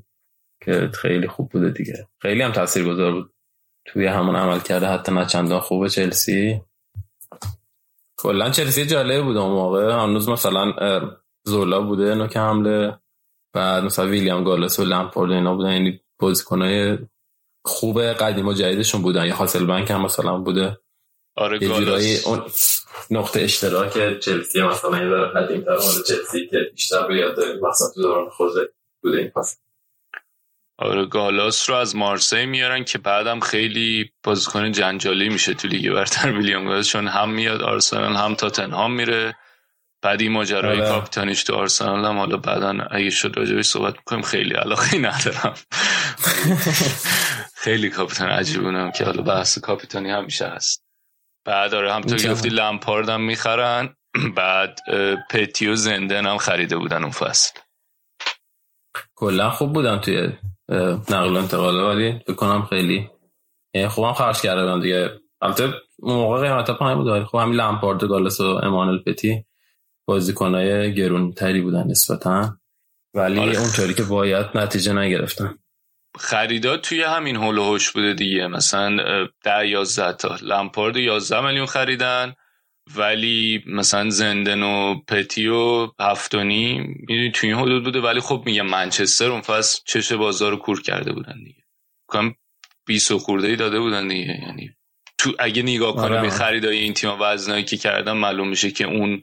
که 0.65 0.91
خیلی 0.95 1.29
خوب 1.29 1.51
بوده 1.51 1.71
دیگه. 1.71 2.09
خیلی 2.23 2.43
هم 2.43 2.53
تاثیرگذار 2.53 3.13
بود. 3.13 3.35
توی 3.87 4.07
همون 4.07 4.37
عمل 4.37 4.61
کرده 4.61 4.87
حتی 4.87 5.13
نه 5.13 5.27
چندان 5.27 5.61
خوبه 5.61 5.89
چلسی. 5.89 6.63
کلا 8.19 8.51
چلسی 8.51 8.87
جالب 8.87 9.25
بود 9.25 9.37
اون 9.37 9.53
موقع. 9.53 9.93
هنوز 9.93 10.29
مثلا 10.29 10.73
زولا 11.45 11.81
بوده 11.81 12.15
نوک 12.15 12.37
حمله. 12.37 12.99
بعد 13.53 13.85
مثلا 13.85 14.07
ویلیام 14.07 14.45
گالس 14.45 14.79
و 14.79 14.85
لامپارد 14.85 15.31
اینا 15.31 15.55
بودن. 15.55 15.73
یعنی 15.73 16.01
بازیکنای 16.19 16.99
خوب 17.65 18.03
قدیم 18.03 18.49
و 18.49 18.53
جدیدشون 18.53 19.03
بودن. 19.03 19.27
یا 19.27 19.35
حاصل 19.35 19.67
بنک 19.67 19.91
هم 19.91 20.03
مثلا 20.03 20.39
بوده. 20.39 20.79
آره 21.39 21.63
یه 21.63 21.69
جورایی 21.69 22.19
اون 22.25 22.43
نقطه 23.11 23.41
اشتراک 23.41 24.19
چلسی 24.19 24.63
مثلا 24.63 24.99
یه 24.99 25.09
ذره 25.09 25.29
قدیم 25.29 25.61
تر 25.61 25.77
چلسی 26.09 26.47
که 26.51 26.59
بیشتر 26.75 27.07
رو 27.07 27.17
یاد 27.17 27.37
داریم 27.37 27.67
مثلا 27.67 27.89
تو 27.95 28.03
دوران 28.03 28.29
خوزه 28.29 28.69
بوده 29.03 29.19
این 29.19 29.29
پس 29.29 29.59
آره 30.79 31.07
گالاس 31.07 31.71
رو 31.71 31.77
از 31.77 31.97
مارسی 31.97 32.47
میارن 32.47 32.85
که 32.85 32.99
بعدم 32.99 33.41
خیلی 33.41 34.11
بازیکن 34.23 34.73
جنجالی 34.73 35.29
میشه 35.29 35.55
تو 35.55 35.69
لیگ 35.69 35.93
برتر 35.93 36.33
ویلیام 36.33 36.65
گالاس 36.65 36.89
چون 36.89 37.09
هم 37.09 37.31
میاد 37.31 37.63
آرسنال 37.63 38.17
هم 38.17 38.35
تاتنهام 38.35 38.93
میره. 38.93 39.37
بعد 40.03 40.21
این 40.21 40.33
ماجرای 40.33 40.81
آره. 40.81 40.89
کاپیتانیش 40.89 41.45
تو 41.45 41.55
آرسنال 41.55 42.05
هم 42.05 42.19
حالا 42.19 42.37
بعدا 42.37 42.87
اگه 42.91 43.11
شد 43.11 43.33
راجبش 43.37 43.67
صحبت 43.67 43.97
می‌کنیم 43.97 44.23
خیلی 44.23 44.55
علاقه 44.55 44.99
ندارم. 44.99 45.55
خیلی 47.65 47.91
کاپیتان 47.91 48.29
عجیبونم 48.29 48.93
که 48.93 49.05
حالا 49.05 49.23
بحث 49.23 49.59
کاپیتانی 49.59 50.11
همیشه 50.11 50.47
هست. 50.47 50.88
بعد 51.49 51.75
آره 51.75 51.93
هم 51.93 52.01
تو 52.01 52.31
گفتی 52.31 52.49
لمپارد 52.49 53.09
هم 53.09 53.21
می‌خرن. 53.21 53.95
بعد 54.37 54.79
پتیو 55.31 55.75
زندن 55.75 56.27
هم 56.27 56.39
خریده 56.39 56.77
بودن 56.77 57.03
اون 57.03 57.11
فصل. 57.11 57.61
کلا 59.15 59.51
خوب 59.51 59.73
بودن 59.73 59.99
توی 59.99 60.33
نقل 61.11 61.33
و 61.33 61.37
انتقاله 61.37 61.83
ولی 61.83 62.19
فکر 62.27 62.33
کنم 62.33 62.67
خیلی 62.71 63.11
خوبم 63.89 64.13
خرج 64.13 64.41
کرده 64.41 64.63
بودن 64.63 64.81
دیگه. 64.81 65.11
البته 65.43 65.75
اون 65.99 66.15
موقع 66.15 66.41
قیمتا 66.41 66.75
پایین 66.75 66.99
بود 66.99 67.07
ولی 67.07 67.25
خب 67.25 67.39
همین 67.39 67.55
لامپارد 67.55 68.05
گالس 68.05 68.41
و 68.41 68.45
امانل 68.45 68.99
پتی 68.99 69.45
بازیکنای 70.09 70.95
گرون 70.95 71.33
تری 71.33 71.61
بودن 71.61 71.87
نسبتا. 71.87 72.59
ولی 73.15 73.41
آره. 73.41 73.59
اونطوری 73.59 73.95
که 73.95 74.03
باید 74.03 74.47
نتیجه 74.55 74.93
نگرفتن. 74.93 75.59
خریدات 76.17 76.83
توی 76.83 77.03
همین 77.03 77.37
هول 77.37 77.59
هوش 77.59 77.91
بوده 77.91 78.15
دیگه. 78.15 78.47
مثلا 78.47 78.97
ده 79.45 79.69
یازده 79.69 80.13
تا. 80.13 80.37
لمپارد 80.43 80.97
11 80.97 81.47
میلیون 81.47 81.67
خریدن. 81.67 82.35
ولی 82.97 83.65
مثلا 83.67 84.11
زندن 84.11 84.63
و 84.63 85.01
پتی 85.09 85.47
و 85.47 85.91
هفتونی 86.01 86.79
می‌دونی 86.79 87.33
توی 87.33 87.53
این 87.53 87.59
حدود 87.59 87.85
بوده. 87.85 88.01
ولی 88.01 88.21
خب 88.21 88.43
میگه 88.47 88.63
منچستر 88.63 89.31
اون 89.31 89.41
فصل 89.41 89.81
چش 89.87 90.13
بازار 90.13 90.51
رو 90.51 90.57
کور 90.57 90.83
کرده 90.83 91.13
بودن 91.13 91.45
دیگه. 91.45 91.63
کم 92.09 92.35
20 92.87 93.17
خورده 93.17 93.49
ای 93.49 93.57
داده 93.57 93.81
بودن 93.81 94.09
دیگه. 94.09 94.41
یعنی 94.47 94.71
تو 95.19 95.33
اگه 95.39 95.63
نگاه 95.63 95.95
کنه 95.95 96.05
آره. 96.05 96.21
به 96.21 96.31
خریدای 96.31 96.79
این 96.79 96.95
تیم 96.95 97.11
وزنایی 97.21 97.65
که 97.65 97.77
کردن 97.77 98.13
معلوم 98.13 98.49
میشه 98.49 98.71
که 98.71 98.85
اون 98.85 99.23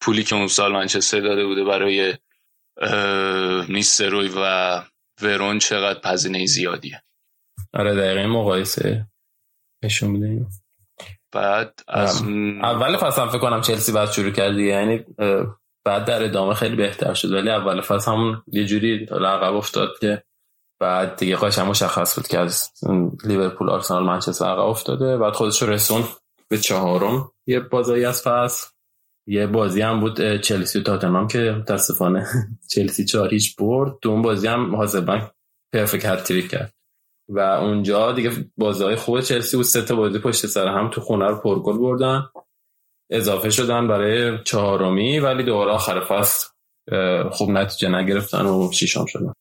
پولی 0.00 0.24
که 0.24 0.36
اون 0.36 0.48
سال 0.48 0.72
منچستر 0.72 1.20
داده 1.20 1.46
بوده 1.46 1.64
برای 1.64 2.14
نیستروی 3.68 4.30
و 4.36 4.82
ورون 5.22 5.58
چقدر 5.58 6.00
پزینه 6.00 6.46
زیادیه. 6.46 7.02
آره 7.74 7.94
دقیقه 7.94 8.26
مقایسه 8.26 9.06
نشون 9.84 10.10
میده. 10.10 10.46
بعد 11.32 11.80
از 11.88 12.22
اول 12.62 12.96
فصل 12.96 13.22
هم 13.22 13.28
فکر 13.28 13.38
کنم 13.38 13.60
چلسی 13.60 13.92
بعد 13.92 14.10
شروع 14.10 14.30
کردی 14.30 14.66
یعنی 14.66 15.04
بعد 15.84 16.04
در 16.04 16.24
ادامه 16.24 16.54
خیلی 16.54 16.76
بهتر 16.76 17.14
شد. 17.14 17.32
ولی 17.32 17.50
اول 17.50 17.80
فصل 17.80 18.10
همون 18.10 18.42
یه 18.46 18.64
جوری 18.64 18.96
لقب 19.04 19.54
افتاد 19.54 19.98
که 20.00 20.22
بعد 20.80 21.16
دیگه 21.16 21.36
قاش 21.36 21.58
هم 21.58 21.66
مشخص 21.66 22.14
بود 22.18 22.28
که 22.28 22.38
از 22.38 22.72
لیورپول 23.24 23.70
آرسنال 23.70 24.04
منچستر 24.04 24.44
عقب 24.44 24.58
افتاده. 24.58 25.16
بعد 25.16 25.34
خودش 25.34 25.62
رسون 25.62 26.04
به 26.48 26.58
چهارم. 26.58 27.32
یه 27.46 27.60
بازی 27.60 28.04
از 28.04 28.22
فصل 28.22 28.66
یه 29.26 29.46
بازی 29.46 29.80
هم 29.80 30.00
بود 30.00 30.36
چلسی 30.36 30.78
و 30.78 30.82
تاتنهام 30.82 31.28
که 31.28 31.38
متاسفانه 31.38 32.26
چلسی 32.74 33.04
چهار 33.04 33.28
هیچ 33.28 33.56
برد. 33.56 33.98
تو 34.02 34.08
اون 34.08 34.22
بازی 34.22 34.46
هم 34.46 34.76
حاضر 34.76 35.20
پرفکت 35.72 36.06
هتریک 36.06 36.50
کرد. 36.50 36.72
و 37.28 37.40
اونجا 37.40 38.12
دیگه 38.12 38.30
بازی 38.56 38.94
خوب 38.94 39.20
چلسی 39.20 39.56
بود. 39.56 39.66
سه 39.66 39.82
تا 39.82 39.96
بازی 39.96 40.18
پشت 40.18 40.46
سر 40.46 40.68
هم 40.68 40.90
تو 40.90 41.00
خونه 41.00 41.26
رو 41.26 41.36
پرگل 41.36 41.78
بردن. 41.78 42.28
اضافه 43.10 43.50
شدن 43.50 43.88
برای 43.88 44.38
چهارمی 44.44 45.18
ولی 45.18 45.42
دوباره 45.42 45.70
آخر 45.70 46.00
فصل 46.00 46.48
خوب 47.30 47.50
نتیجه 47.50 47.88
نگرفتن 47.88 48.46
و 48.46 48.72
شیشم 48.72 49.06
شدن. 49.06 49.32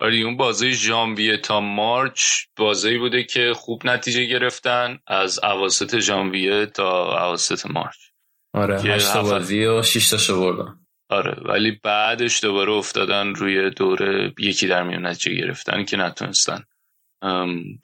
آره 0.00 0.16
اون 0.16 0.36
بازی 0.36 0.72
ژانویه 0.72 1.36
تا 1.36 1.60
مارچ 1.60 2.22
بازی 2.56 2.98
بوده 2.98 3.24
که 3.24 3.52
خوب 3.56 3.86
نتیجه 3.86 4.24
گرفتن 4.24 4.98
از 5.06 5.40
اواسط 5.44 5.98
ژانویه 5.98 6.66
تا 6.66 7.18
اواسط 7.26 7.66
مارچ. 7.70 8.11
آره 8.54 8.82
هشت 8.82 9.16
بازی 9.16 9.66
و 9.66 9.82
شیش 9.82 10.10
تا 10.10 10.40
بردن 10.40 10.82
آره 11.08 11.36
ولی 11.44 11.80
بعدش 11.82 12.44
دوباره 12.44 12.72
افتادن 12.72 13.34
روی 13.34 13.70
دوره 13.70 14.34
یکی 14.38 14.66
در 14.66 14.82
میون 14.82 15.06
نتیجه 15.06 15.34
گرفتن 15.40 15.84
که 15.84 15.96
نتونستن. 15.96 16.64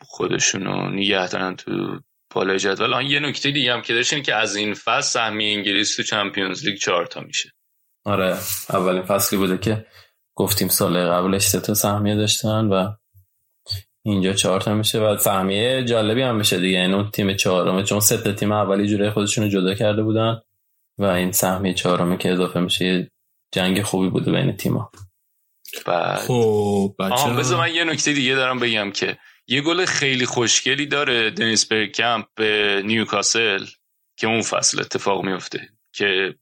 خودشونو 0.00 0.90
نگه 0.90 1.28
دارن 1.28 1.56
تو 1.56 2.00
بالای 2.34 2.58
جدول. 2.58 2.94
آن 2.94 3.06
یه 3.06 3.20
نکته 3.20 3.50
دیگه 3.50 3.72
هم 3.72 3.82
که 3.82 3.94
داشتین 3.94 4.22
که 4.22 4.34
از 4.34 4.56
این 4.56 4.74
فصل 4.74 5.00
سهمیه 5.00 5.56
انگلیس 5.56 5.96
تو 5.96 6.02
چمپیونز 6.02 6.64
لیگ 6.64 6.78
چهار 6.78 7.06
تا 7.06 7.20
میشه. 7.20 7.52
آره 8.04 8.36
اولین 8.70 9.02
فصلی 9.02 9.38
بوده 9.38 9.58
که 9.58 9.86
گفتیم 10.34 10.68
سال 10.68 10.98
قبلش 10.98 11.42
سه 11.42 11.60
تا 11.60 11.74
سهمیه 11.74 12.16
داشتن 12.16 12.66
و 12.66 12.92
اینجا 14.04 14.32
چهار 14.32 14.60
تا 14.60 14.74
میشه. 14.74 15.00
و 15.00 15.16
سهمیه 15.16 15.84
جالبی 15.84 16.22
هم 16.22 16.36
میشه 16.36 16.60
دیگه. 16.60 16.78
این 16.78 16.94
اون 16.94 17.10
تیم 17.10 17.34
چهارمه 17.34 17.82
چون 17.82 18.00
سه 18.00 18.32
تیم 18.32 18.52
اولی 18.52 18.88
جوره 18.88 19.10
خودشون 19.10 19.44
رو 19.44 19.50
جدا 19.50 19.74
کرده 19.74 20.02
بودن. 20.02 20.40
و 20.98 21.04
این 21.04 21.32
سهمیه 21.32 21.74
چهارمه 21.74 22.16
که 22.16 22.32
اضافه 22.32 22.60
میشه 22.60 23.10
جنگ 23.52 23.82
خوبی 23.82 24.08
بوده 24.08 24.32
بین 24.32 24.56
تیم‌ها. 24.56 24.90
بعد 25.86 26.18
خب 26.18 26.94
بچه 26.98 27.30
بذار 27.30 27.58
من 27.58 27.74
یه 27.74 27.84
نکته 27.84 28.12
دیگه 28.12 28.34
دارم 28.34 28.58
بگم 28.58 28.90
که 28.90 29.18
یه 29.46 29.60
گل 29.60 29.84
خیلی 29.84 30.26
خوشگلی 30.26 30.86
داره 30.86 31.30
دنیس 31.30 31.66
برکمپ 31.66 32.26
به 32.34 32.82
نیوکاسل 32.84 33.66
که 34.16 34.26
اون 34.26 34.42
فصل 34.42 34.80
اتفاق 34.80 35.24
میفته 35.24 35.68
که 35.92 36.34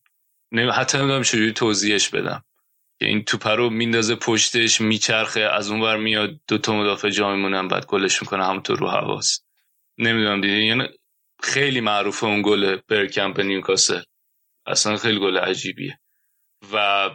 حتی 0.74 0.98
نمی‌دونم 0.98 1.22
چجوری 1.22 1.52
توضیحش 1.52 2.08
بدم. 2.08 2.44
که 2.98 3.06
این 3.06 3.24
توپ 3.24 3.46
رو 3.46 3.70
میندازه 3.70 4.14
پشتش 4.14 4.80
میچرخه 4.80 5.40
از 5.40 5.70
اون 5.70 5.80
ور 5.80 5.96
میاد 5.96 6.40
دو 6.48 6.58
تا 6.58 6.72
مدافع 6.76 7.08
جا 7.08 7.34
میمونن 7.34 7.68
بعد 7.68 7.86
گلش 7.86 8.22
می‌کنه 8.22 8.44
همونطور 8.46 8.78
رو 8.78 8.88
حواس. 8.88 9.40
نمی‌دونم 9.98 10.40
دیدین 10.40 10.66
یعنی 10.66 10.88
خیلی 11.42 11.80
معروفه 11.80 12.26
اون 12.26 12.42
گل 12.42 12.76
برکمپ 12.88 13.40
نیوکاسل. 13.40 14.02
اصلا 14.66 14.96
خیلی 14.96 15.20
گل 15.20 15.38
عجیبیه. 15.38 16.00
و 16.72 17.10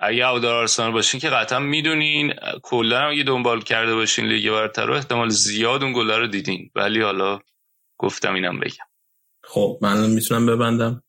اگه 0.00 0.26
هوادار 0.26 0.54
آرسنال 0.54 0.92
باشین 0.92 1.20
که 1.20 1.30
قطعا 1.30 1.58
می‌دونین 1.58 2.34
کلا 2.62 3.00
هم 3.00 3.10
اگه 3.10 3.22
دنبال 3.22 3.62
کرده 3.62 3.94
باشین 3.94 4.26
لیگ 4.26 4.50
برتر 4.50 4.86
رو 4.86 4.94
احتمال 4.94 5.28
زیاد 5.28 5.82
اون 5.82 5.92
گله 5.92 6.18
رو 6.18 6.26
دیدین. 6.26 6.70
ولی 6.74 7.02
حالا 7.02 7.40
گفتم 7.98 8.34
اینم 8.34 8.60
بگم. 8.60 8.86
خب 9.44 9.78
من 9.82 10.10
می‌تونم 10.10 10.46
ببندم؟ 10.46 11.02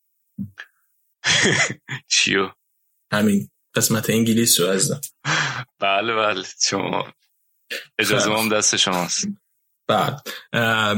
چیو؟ 2.10 2.50
همین 3.12 3.48
قسمت 3.74 4.10
انگلیس 4.10 4.60
رو 4.60 4.66
ازدم 4.66 5.00
بله 5.78 6.14
بله. 6.14 6.44
شما 6.60 7.12
اجازه 7.98 8.30
هم 8.30 8.48
دست 8.48 8.76
شماست. 8.76 9.28
بعد 9.88 10.20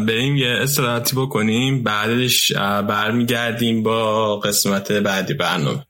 بریم 0.06 0.36
یه 0.36 0.48
استراحتی 0.60 1.16
بکنیم 1.16 1.82
بعدش 1.82 2.52
برمیگردیم 2.88 3.82
با 3.82 4.36
قسمت 4.36 4.92
بعدی 4.92 5.34
برنامه. 5.34 5.86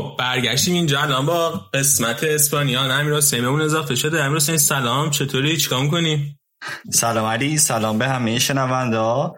برگشتیم 0.00 0.74
اینجا. 0.74 1.00
الان 1.00 1.26
با 1.26 1.50
قسمت 1.74 2.24
اسپانیا. 2.24 2.80
امیر 2.80 3.14
حسین 3.14 3.44
اضافه 3.44 3.94
شده. 3.94 4.24
امیر 4.24 4.36
حسین 4.36 4.56
سلام. 4.56 5.10
چطوری؟ 5.10 5.56
چیکار 5.56 5.88
کنیم 5.88 6.40
سلام 6.92 7.24
علی 7.24 7.58
سلام 7.58 7.98
به 7.98 8.08
همه 8.08 8.38
شنونده 8.38 9.30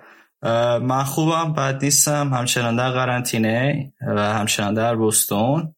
من 0.78 1.04
خوبم 1.04 1.52
بد 1.52 1.84
نیستم. 1.84 2.34
همچنان 2.34 2.76
در 2.76 2.90
قرنطینه 2.90 3.92
و 4.16 4.20
همچنان 4.20 4.74
در 4.74 4.96
بوستون 4.96 5.74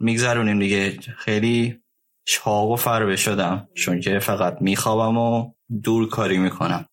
میگذرونیم 0.00 0.58
دیگه. 0.58 0.98
خیلی 1.18 1.80
چاق 2.26 2.70
و 2.70 2.76
فربه 2.76 3.16
شدم 3.16 3.68
چون 3.74 4.00
که 4.00 4.18
فقط 4.18 4.56
میخوابم 4.60 5.18
و 5.18 5.52
دور 5.82 6.08
کاری 6.08 6.38
می‌کنم. 6.38 6.86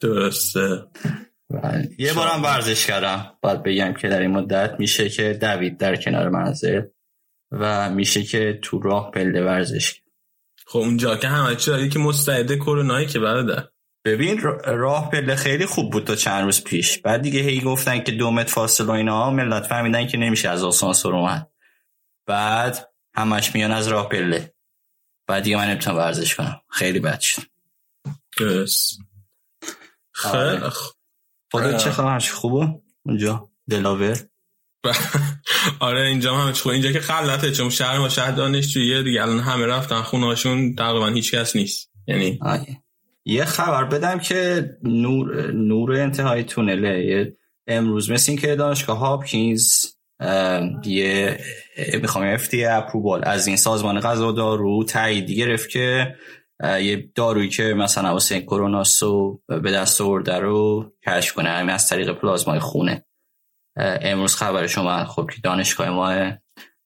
درسته. 0.00 0.86
یه 1.98 2.12
بارم 2.12 2.42
ورزش 2.42 2.86
کردم. 2.86 3.38
باید 3.42 3.62
بگم 3.62 3.94
که 3.94 4.08
در 4.08 4.20
این 4.20 4.30
مدت 4.30 4.76
میشه 4.78 5.08
که 5.08 5.38
دوید 5.40 5.78
در 5.78 5.96
کنار 5.96 6.28
منزل 6.28 6.82
و 7.50 7.90
میشه 7.90 8.22
که 8.22 8.58
تو 8.62 8.78
راه 8.78 9.10
پله 9.10 9.44
ورزش 9.44 9.92
کرد. 9.92 10.04
خب 10.66 10.78
اونجا 10.78 11.16
که 11.16 11.28
همه 11.28 11.56
چی 11.56 11.70
داری 11.70 11.88
که 11.88 11.98
مستعده 11.98 12.56
کرونایی 12.56 13.06
که 13.06 13.18
برادر. 13.18 13.68
ببین 14.04 14.40
راه 14.64 15.10
پله 15.10 15.36
خیلی 15.36 15.66
خوب 15.66 15.92
بود 15.92 16.04
تا 16.04 16.14
چند 16.14 16.44
روز 16.44 16.64
پیش. 16.64 16.98
بعد 16.98 17.22
دیگه 17.22 17.40
هی 17.40 17.60
گفتن 17.60 18.00
که 18.00 18.12
دو 18.12 18.30
متر 18.30 18.52
فاصله 18.52 18.86
و 18.86 18.90
اینا 18.90 19.30
ملت 19.30 19.66
فهمیدن 19.66 20.06
که 20.06 20.18
نمیشه 20.18 20.48
از 20.48 20.64
آسانسور 20.64 21.16
اومد. 21.16 21.50
بعد 22.26 22.88
همش 23.14 23.54
میان 23.54 23.72
از 23.72 23.88
راه 23.88 24.08
پله. 24.08 24.54
بعد 25.26 25.42
دیگه 25.42 25.56
من 25.56 25.70
نمی‌تونم 25.70 25.96
ورزش 25.96 26.34
کنم. 26.34 26.60
خیلی 26.70 27.00
بد 27.00 27.20
شد. 27.20 27.42
درست. 28.38 28.98
آره. 30.24 30.58
خیلی 30.58 30.70
خودت 31.50 31.76
چه 31.76 31.90
خواهش 31.90 32.30
خوبه؟ 32.30 32.68
اونجا 33.06 33.48
دلاور. 33.70 34.16
آره 35.80 36.08
اینجا 36.08 36.34
هم 36.34 36.52
خوب 36.52 36.72
اینجا 36.72 36.92
که 36.92 37.00
خلطه 37.00 37.50
چون 37.50 37.70
شهر 37.70 37.98
ما 37.98 38.08
شهر 38.08 38.30
دانشجویی 38.30 39.02
دیگه. 39.02 39.22
الان 39.22 39.38
همه 39.38 39.66
رفتن 39.66 40.02
خونه 40.02 40.26
هاشون 40.26 40.74
تقریبا 40.74 41.08
هیچ 41.08 41.34
کس 41.34 41.56
نیست. 41.56 41.90
یعنی 42.06 42.38
یه 43.24 43.44
خبر 43.44 43.84
بدم 43.84 44.18
که 44.18 44.70
نور 44.82 45.52
نور 45.52 45.92
انتهای 45.92 46.44
تونله. 46.44 47.32
امروز 47.66 48.10
مثل 48.10 48.32
این 48.32 48.40
که 48.40 48.56
دانشگاه 48.56 48.98
هاپکینز 48.98 49.84
یه 50.84 51.38
می‌خوام 52.02 52.24
افتی 52.24 52.64
اپروبال 52.64 53.20
از 53.24 53.46
این 53.46 53.56
سازمان 53.56 54.00
غذا 54.00 54.32
دارو 54.32 54.84
تایید 54.84 55.30
گرفت 55.30 55.68
که 55.68 56.14
یه 56.64 57.10
دارویی 57.14 57.48
که 57.48 57.62
مثلا 57.62 58.12
واسه 58.12 58.40
کرونا 58.40 58.84
سو 58.84 59.40
به 59.46 59.70
دست 59.72 60.00
آورده 60.00 60.38
رو 60.38 60.92
کشف 61.06 61.34
کنه. 61.34 61.48
همین 61.48 61.70
از 61.70 61.88
طریق 61.88 62.10
پلازمای 62.10 62.58
خونه. 62.58 63.04
امروز 63.76 64.36
خبر 64.36 64.66
شما 64.66 65.04
خب 65.04 65.30
که 65.34 65.40
دانشگاه 65.44 65.90
ما 65.90 66.32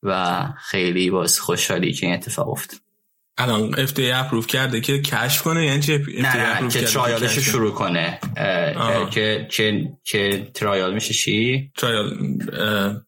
و 0.03 0.45
خیلی 0.59 1.11
باز 1.11 1.41
خوشحالی 1.41 1.93
که 1.93 2.07
این 2.07 2.15
اتفاق 2.15 2.49
افتاد. 2.49 2.81
الان 3.39 3.87
FDA 3.87 4.01
اپروف 4.01 4.47
کرده 4.47 4.81
که 4.81 5.03
کشف 5.03 5.43
کنه؟ 5.43 5.67
یعنی 5.67 5.81
چه 5.81 6.03
نه 6.19 6.63
نه 6.63 6.69
که 6.69 6.81
ترایالش 6.81 7.39
شروع 7.39 7.73
کنه؟ 7.73 8.19
که 9.11 9.47
که 9.51 9.89
که 10.05 10.51
ترایال 10.55 10.95
میشه 10.95 11.15
چی؟ 11.15 11.71
ترایال 11.77 12.17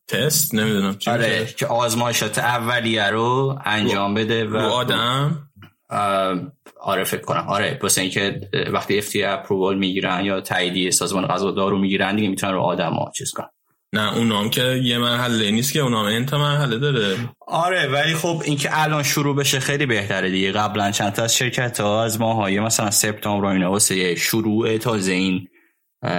تست؟ 0.08 0.54
نمی‌دونم. 0.54 0.98
چی 0.98 1.10
آره 1.10 1.46
که 1.56 1.66
آزمایشات 1.66 2.38
اولیه 2.38 3.10
رو 3.10 3.58
انجام 3.64 4.14
بده 4.14 4.44
و 4.44 4.56
رو 4.56 4.68
آدم؟ 4.68 5.48
آره 6.86 7.04
فکر 7.04 7.20
کنم. 7.20 7.44
آره 7.48 7.78
واسه 7.82 8.00
اینکه 8.00 8.40
وقتی 8.72 9.02
FDA 9.02 9.24
اپرووال 9.24 9.78
می‌گیرن 9.78 10.24
یا 10.24 10.40
تاییدیه 10.40 10.90
سازمان 10.90 11.26
غذا 11.26 11.50
دارو 11.50 11.78
می‌گیرن 11.78 12.16
دیگه 12.16 12.28
می‌تونن 12.28 12.52
رو 12.52 12.60
آدم 12.60 12.92
ها 12.92 13.12
چیز 13.16 13.30
کنن. 13.30 13.48
نه 13.92 14.16
اونام 14.16 14.50
که 14.50 14.62
یه 14.62 14.98
مرحله 14.98 15.50
نیست 15.50 15.72
که 15.72 15.80
اونام 15.80 16.06
انت 16.06 16.34
مرحله 16.34 16.78
داره. 16.78 17.16
آره 17.46 17.86
ولی 17.86 18.14
خب 18.14 18.42
اینکه 18.44 18.68
الان 18.72 19.02
شروع 19.02 19.36
بشه 19.36 19.60
خیلی 19.60 19.86
بهتره 19.86 20.30
دیگه. 20.30 20.52
قبلا 20.52 20.90
چند 20.90 21.12
تا 21.12 21.22
از 21.22 21.36
شرکت 21.36 21.80
ها 21.80 22.04
از 22.04 22.20
ماهای 22.20 22.60
مثلا 22.60 22.90
سپتامبر 22.90 23.44
و 23.44 23.48
اینا 23.48 23.70
واسه 23.70 24.14
شروع 24.14 24.78
تازه 24.78 25.12
این 25.12 25.48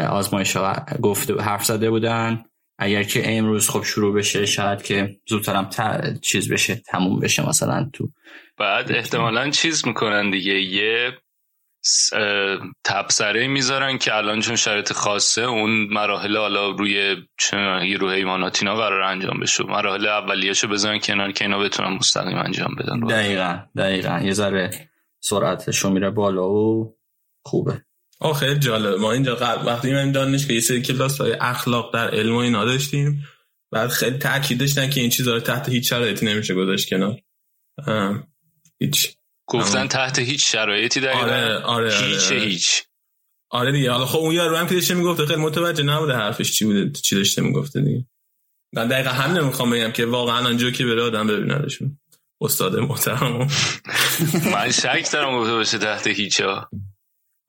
آزمایش 0.10 0.56
ها 0.56 0.86
گفته 1.02 1.42
حرف 1.42 1.66
زده 1.66 1.90
بودن. 1.90 2.44
اگر 2.80 3.04
که 3.04 3.38
امروز 3.38 3.70
خب 3.70 3.84
شروع 3.84 4.16
بشه 4.16 4.46
شاید 4.46 4.82
که 4.82 5.18
زودترم 5.30 5.70
چیز 6.22 6.52
بشه 6.52 6.76
تموم 6.76 7.20
بشه 7.20 7.50
مثلا 7.50 7.90
تو 7.94 8.10
بعد 8.58 8.92
احتمالا 8.92 9.50
چیز 9.50 9.88
می‌کنن 9.88 10.32
دیگه. 10.32 10.54
یه 10.54 11.18
تبصره 12.84 13.48
می‌ذارن 13.48 13.98
که 13.98 14.16
الان 14.16 14.40
چون 14.40 14.56
شرایط 14.56 14.94
خاصه 14.94 15.42
اون 15.42 15.88
مراحل 15.92 16.38
حالا 16.38 16.70
روی 16.70 17.16
رو 18.00 18.12
حیوانات 18.12 18.62
اینا 18.62 18.76
قرار 18.76 19.02
انجام 19.02 19.40
بشه. 19.40 19.64
مراحل 19.64 20.08
اولیه‌شو 20.08 20.68
بذارن 20.68 21.00
کنار 21.00 21.32
که 21.32 21.46
اینا 21.46 21.60
بتونن 21.60 21.90
مستقیم 21.90 22.38
انجام 22.38 22.76
بدن. 22.76 23.00
دقیقا 23.00 23.60
دقیقا. 23.78 24.22
یه 24.24 24.34
ذره 24.34 24.90
سرعتشو 25.20 25.90
میره 25.90 26.10
بالا 26.10 26.50
و 26.50 26.96
خوبه. 27.46 27.82
آخه 28.20 28.60
جالب 28.60 29.00
ما 29.00 29.12
اینجا 29.12 29.36
قبل 29.36 29.68
وقتی 29.68 29.94
من 29.94 30.12
دانش 30.12 30.48
که 30.48 30.54
یه 30.54 30.60
سری 30.60 30.82
کلاس 30.82 31.22
های 31.22 31.32
اخلاق 31.42 31.94
در 31.94 32.10
علم 32.10 32.36
و 32.36 32.38
اینا 32.38 32.66
داشتیم 32.66 33.24
بعد 33.72 33.90
خیلی 33.90 34.18
تاکید 34.18 34.60
داشتن 34.60 34.90
که 34.90 35.02
این 35.02 35.10
چیزا 35.10 35.34
رو 35.34 35.40
تحت 35.40 35.70
هیچ 35.70 35.90
شرایطی 35.90 36.26
نمیشه 36.26 36.54
گذاشت 36.54 36.90
کنار. 36.90 37.18
هیچ. 38.80 39.18
گفتن 39.50 39.88
تحت 39.88 40.20
هیچ 40.20 40.52
شرایطی 40.52 41.00
دقیقا 41.00 41.20
آره 41.20 41.58
آره 41.58 41.94
هیچ 41.94 42.32
آره. 42.32 42.40
هیچ 42.42 42.84
آره 43.50 43.72
دیگه. 43.72 43.92
حالا 43.92 44.06
خب 44.06 44.20
اون 44.20 44.36
یارو 44.36 44.58
هم 44.58 44.68
که 44.68 44.76
داشته 44.76 44.94
می‌گفته 44.94 45.26
خیلی 45.26 45.42
متوجه 45.42 45.84
نبوده 45.84 46.14
حرفش 46.14 46.52
چی 46.52 46.66
بوده 46.66 46.92
چی 46.92 47.16
داشته 47.16 47.42
می‌گفته 47.42 47.82
دیگه. 47.82 48.06
من 48.74 48.88
دقیقا 48.88 49.10
همین 49.10 49.44
می‌خوام 49.44 49.70
بگم 49.70 49.92
که 49.92 50.06
واقعا 50.06 50.48
آنجا 50.48 50.72
که 50.72 50.86
بره 50.86 51.02
آدم 51.02 51.28
ببیندشون 51.28 52.00
استاد 52.42 52.76
محترم. 52.76 53.48
من 54.54 54.72
شک 54.72 55.12
دارم 55.12 55.40
گفته 55.40 55.54
باشه 55.54 55.78
تحت 55.78 56.08
هیچ 56.08 56.42
ها 56.42 56.70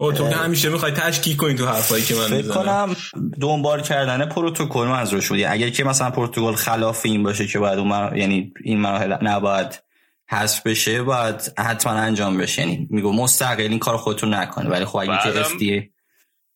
او 0.00 0.12
تو 0.12 0.28
که 0.30 0.36
همیشه 0.36 0.68
می‌خوای 0.68 0.92
تشکیک 0.92 1.36
کنی 1.36 1.54
تو 1.54 1.66
حرفایی 1.66 2.04
که 2.04 2.14
من 2.14 2.26
فکر 2.26 2.36
می‌زنم. 2.36 2.54
کنم 2.54 2.96
دنبال 3.40 3.82
کردن 3.82 4.28
پروتکل 4.28 4.86
منظورش 4.86 5.28
بود 5.28 5.38
اگر 5.48 5.70
که 5.70 5.84
مثلا 5.84 6.10
پروتکل 6.10 6.54
خلاف 6.54 7.00
این 7.04 7.22
باشه 7.22 7.46
که 7.46 7.58
باید 7.58 7.78
اون 7.78 7.88
مر... 7.88 8.16
یعنی 8.16 8.52
این 8.64 8.80
مراحل 8.80 9.16
نباید 9.22 9.82
حذف 10.30 10.66
بشه 10.66 11.02
باید 11.02 11.52
حتما 11.58 11.92
انجام 11.92 12.38
بشه. 12.38 12.62
یعنی 12.62 12.86
میگو 12.90 13.12
مستقل 13.12 13.62
این 13.62 13.78
کار 13.78 13.96
خودتون 13.96 14.34
نکنه. 14.34 14.70
ولی 14.70 14.84
خب 14.84 14.96
اگه 14.96 15.18
که 15.22 15.42
FDA 15.42 15.88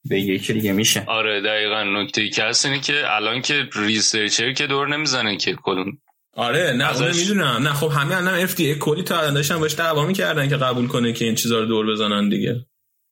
به 0.09 0.21
یکی 0.21 0.53
دیگه 0.53 0.73
میشه. 0.73 1.05
آره 1.07 1.41
دقیقا 1.41 1.83
نکته 1.83 2.29
که 2.29 2.45
هست 2.45 2.67
اینه 2.67 2.81
که 2.81 3.03
الان 3.07 3.43
که 3.43 3.69
ریسرچر 3.75 4.53
که 4.53 4.67
دور 4.67 4.89
نمی‌زنه 4.89 5.37
که 5.37 5.55
کلون 5.55 5.99
آره 6.35 6.73
نه 6.77 6.85
ازش- 6.85 7.17
می‌دونم. 7.17 7.63
نه 7.63 7.73
خب 7.73 7.89
همه 7.89 8.17
الان 8.17 8.47
FDA 8.47 8.79
کلی 8.79 9.03
تا 9.03 9.19
الان 9.19 9.35
داشتن 9.35 9.59
باش 9.61 9.75
دعوا 9.75 10.07
می‌کردن 10.07 10.49
که 10.49 10.57
قبول 10.57 10.89
کنه 10.89 11.13
که 11.13 11.25
این 11.25 11.35
چیزا 11.35 11.59
رو 11.61 11.67
دور 11.67 11.87
بزنن 11.93 12.29
دیگه. 12.29 12.67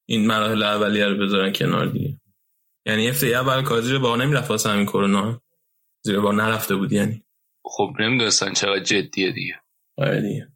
این 0.06 0.26
مراحل 0.26 0.62
اولیه 0.62 1.06
رو 1.06 1.26
بذارن 1.26 1.52
کنار 1.52 1.86
دیگه. 1.86 2.20
یعنی 2.86 3.12
FDA 3.12 3.24
اول 3.24 3.62
کار 3.62 3.80
زیر 3.80 3.98
بار 3.98 4.18
نمی‌رفت 4.18 4.50
واسه 4.50 4.70
همین 4.70 4.86
کرونا. 4.86 5.42
زیر 6.04 6.20
بار 6.20 6.34
نرفته 6.34 6.76
بود 6.76 6.92
یعنی. 6.92 7.22
خب 7.64 7.90
نمی‌دونستن 8.00 8.52
چقدر 8.52 8.82
جدیه 8.84 9.32
دیگه. 9.32 9.54
آره 10.00 10.20
دیگه. 10.20 10.48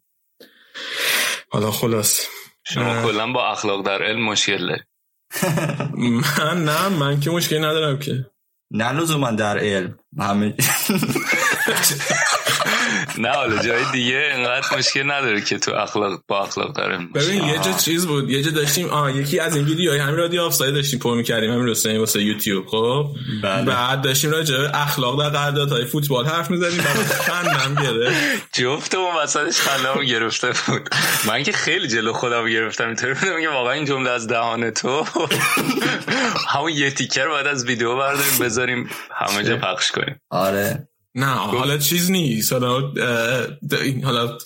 حالا 1.51 1.71
خلاص. 1.71 2.27
شما 2.63 3.03
کلا 3.03 3.31
با 3.31 3.51
اخلاق 3.51 3.85
در 3.85 4.03
علم 4.03 4.25
مشکل 4.25 4.67
داری 4.67 4.83
من 6.47 6.65
نه 6.65 6.87
من 6.87 7.19
که 7.19 7.29
مشکلی 7.29 7.59
ندارم 7.59 7.99
که. 7.99 8.25
نه 8.71 8.91
لزوما 8.91 9.31
در 9.31 9.57
علم. 9.59 9.97
همه 10.19 10.55
نه 13.17 13.29
حالا 13.29 13.63
جای 13.63 13.83
دیگه 13.91 14.29
انقدر 14.31 14.77
مشکل 14.77 15.11
نداره 15.11 15.41
که 15.41 15.57
تو 15.57 15.71
اخلاق 15.71 16.21
با 16.27 16.43
اخلاق 16.43 16.79
علم 16.79 17.09
ببین 17.11 17.43
یه 17.43 17.59
جا 17.59 17.73
چیز 17.73 18.07
بود 18.07 18.29
یه 18.29 18.43
جا 18.43 18.51
داشتیم 18.51 18.89
آه 18.89 19.17
یکی 19.17 19.39
از 19.39 19.55
این 19.55 19.65
ویدیوهای 19.65 19.99
همین 19.99 20.15
رادیو 20.15 20.41
آفساید 20.41 20.73
داشتیم 20.73 20.99
پر 20.99 21.15
می‌کردیم 21.15 21.51
همین 21.51 21.67
رسانه 21.67 21.99
واسه 21.99 22.23
یوتیوب 22.23 22.65
خب؟ 22.67 23.07
بله. 23.43 23.65
بعد 23.65 24.01
داشتیم 24.01 24.31
راجع 24.31 24.57
به 24.57 24.81
اخلاق 24.81 25.19
در 25.19 25.29
قراردادهای 25.29 25.85
فوتبال 25.85 26.25
حرف 26.25 26.51
می‌زدیم 26.51 26.83
بعد 26.83 26.97
خندم 27.27 27.83
گرفت. 27.83 28.47
جفت 28.53 28.95
اون 28.95 29.15
وسطش 29.23 29.61
خندم 29.61 30.03
گرفته 30.03 30.47
بود. 30.47 30.89
من 31.27 31.43
که 31.43 31.51
خیلی 31.51 31.87
جلو 31.87 32.13
خودم 32.13 32.49
گرفتم 32.49 32.87
اینطوری 32.87 33.13
بودم 33.13 33.41
که 33.41 33.49
واقعا 33.49 33.73
این 33.73 33.85
جمله 33.85 34.09
از 34.09 34.27
دهان 34.27 34.71
تو. 34.71 35.05
همون 36.53 36.71
یه 36.71 36.91
تیکر 36.91 37.27
باید 37.27 37.47
از 37.47 37.65
ویدیو 37.65 37.95
برداریم 37.95 38.39
بذاریم 38.41 38.89
همه 39.15 39.43
جا 39.43 39.57
پخش 39.57 39.91
کنیم. 39.91 40.21
آره. 40.29 40.87
نه 41.15 41.25
حالا 41.25 41.77
چیز 41.77 42.11
نیست. 42.11 42.53
حالا 42.53 42.91
حالا 44.03 44.37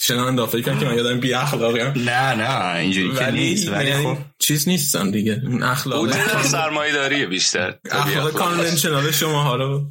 فکر 0.47 0.61
کنم 0.61 0.79
که 0.79 0.85
من 0.85 0.95
یادم 0.97 1.19
بی 1.19 1.33
اخلاقی 1.33 1.83
نه 1.99 2.35
نه 2.35 2.75
اینجوری 2.75 3.15
که 3.15 3.31
نیست 3.31 3.69
ولی 3.71 3.93
خب. 3.93 4.17
چیز 4.39 4.67
نیستم 4.67 5.11
دیگه. 5.11 5.41
اخلاق. 5.61 6.41
سرمایه 6.41 6.93
داریه 6.93 7.25
بیشتر. 7.25 7.73
اخلاق 7.91 8.31
کانونشنال 8.31 9.11
شما 9.11 9.55
رو. 9.55 9.85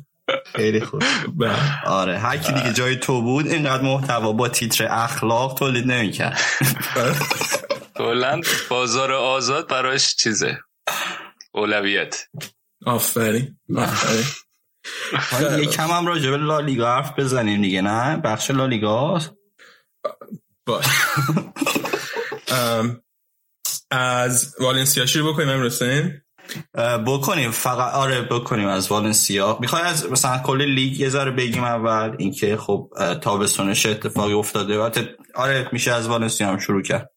خیلی 0.56 0.80
خوب. 0.80 1.02
بله. 1.36 1.86
آره 1.86 2.18
هر 2.18 2.36
کی 2.36 2.52
دیگه 2.52 2.72
جای 2.72 2.96
تو 2.96 3.22
بود 3.22 3.46
اینقدر 3.46 3.82
محتوا 3.82 4.32
با 4.32 4.48
تیتر 4.48 4.86
اخلاق 4.90 5.58
تولید 5.58 5.86
نمی‌کرد. 5.86 6.40
کلا 7.96 8.40
بازار 8.68 9.12
آزاد 9.12 9.68
براش 9.68 10.16
چیزه. 10.16 10.58
اولویت. 11.52 12.28
آفرین. 12.86 13.58
آفرین. 13.76 14.24
یکم 15.58 15.88
هم 15.88 16.06
راجع 16.06 16.30
به 16.30 16.36
لالیگا 16.36 16.94
حرف 16.94 17.18
بزنیم 17.18 17.62
دیگه 17.62 17.82
نه؟ 17.82 18.16
بخش 18.16 18.50
لالیگا 18.50 19.20
باش. 20.66 20.84
از 23.90 24.54
والنسیا 24.60 25.06
شروع 25.06 25.32
بکنیم 25.32 25.48
امیر 25.48 25.66
حسین؟ 25.66 26.20
بکنیم. 27.06 27.50
فقط 27.50 27.94
آره 27.94 28.22
بکنیم 28.22 28.68
از 28.68 28.90
والنسیا. 28.90 29.58
می‌خوای 29.60 29.82
از 29.82 30.10
مثلا 30.10 30.38
کل 30.38 30.62
لیگ 30.62 31.00
یه 31.00 31.08
ذره 31.08 31.30
بگیم 31.30 31.64
اول 31.64 32.16
اینکه 32.18 32.56
خب 32.56 32.90
تابستونش 33.22 33.86
اتفاقی 33.86 34.32
افتاده. 34.32 34.80
البته 34.80 35.16
آره 35.34 35.68
میشه 35.72 35.92
از 35.92 36.08
والنسیا 36.08 36.48
هم 36.48 36.58
شروع 36.58 36.82
کرد. 36.82 37.10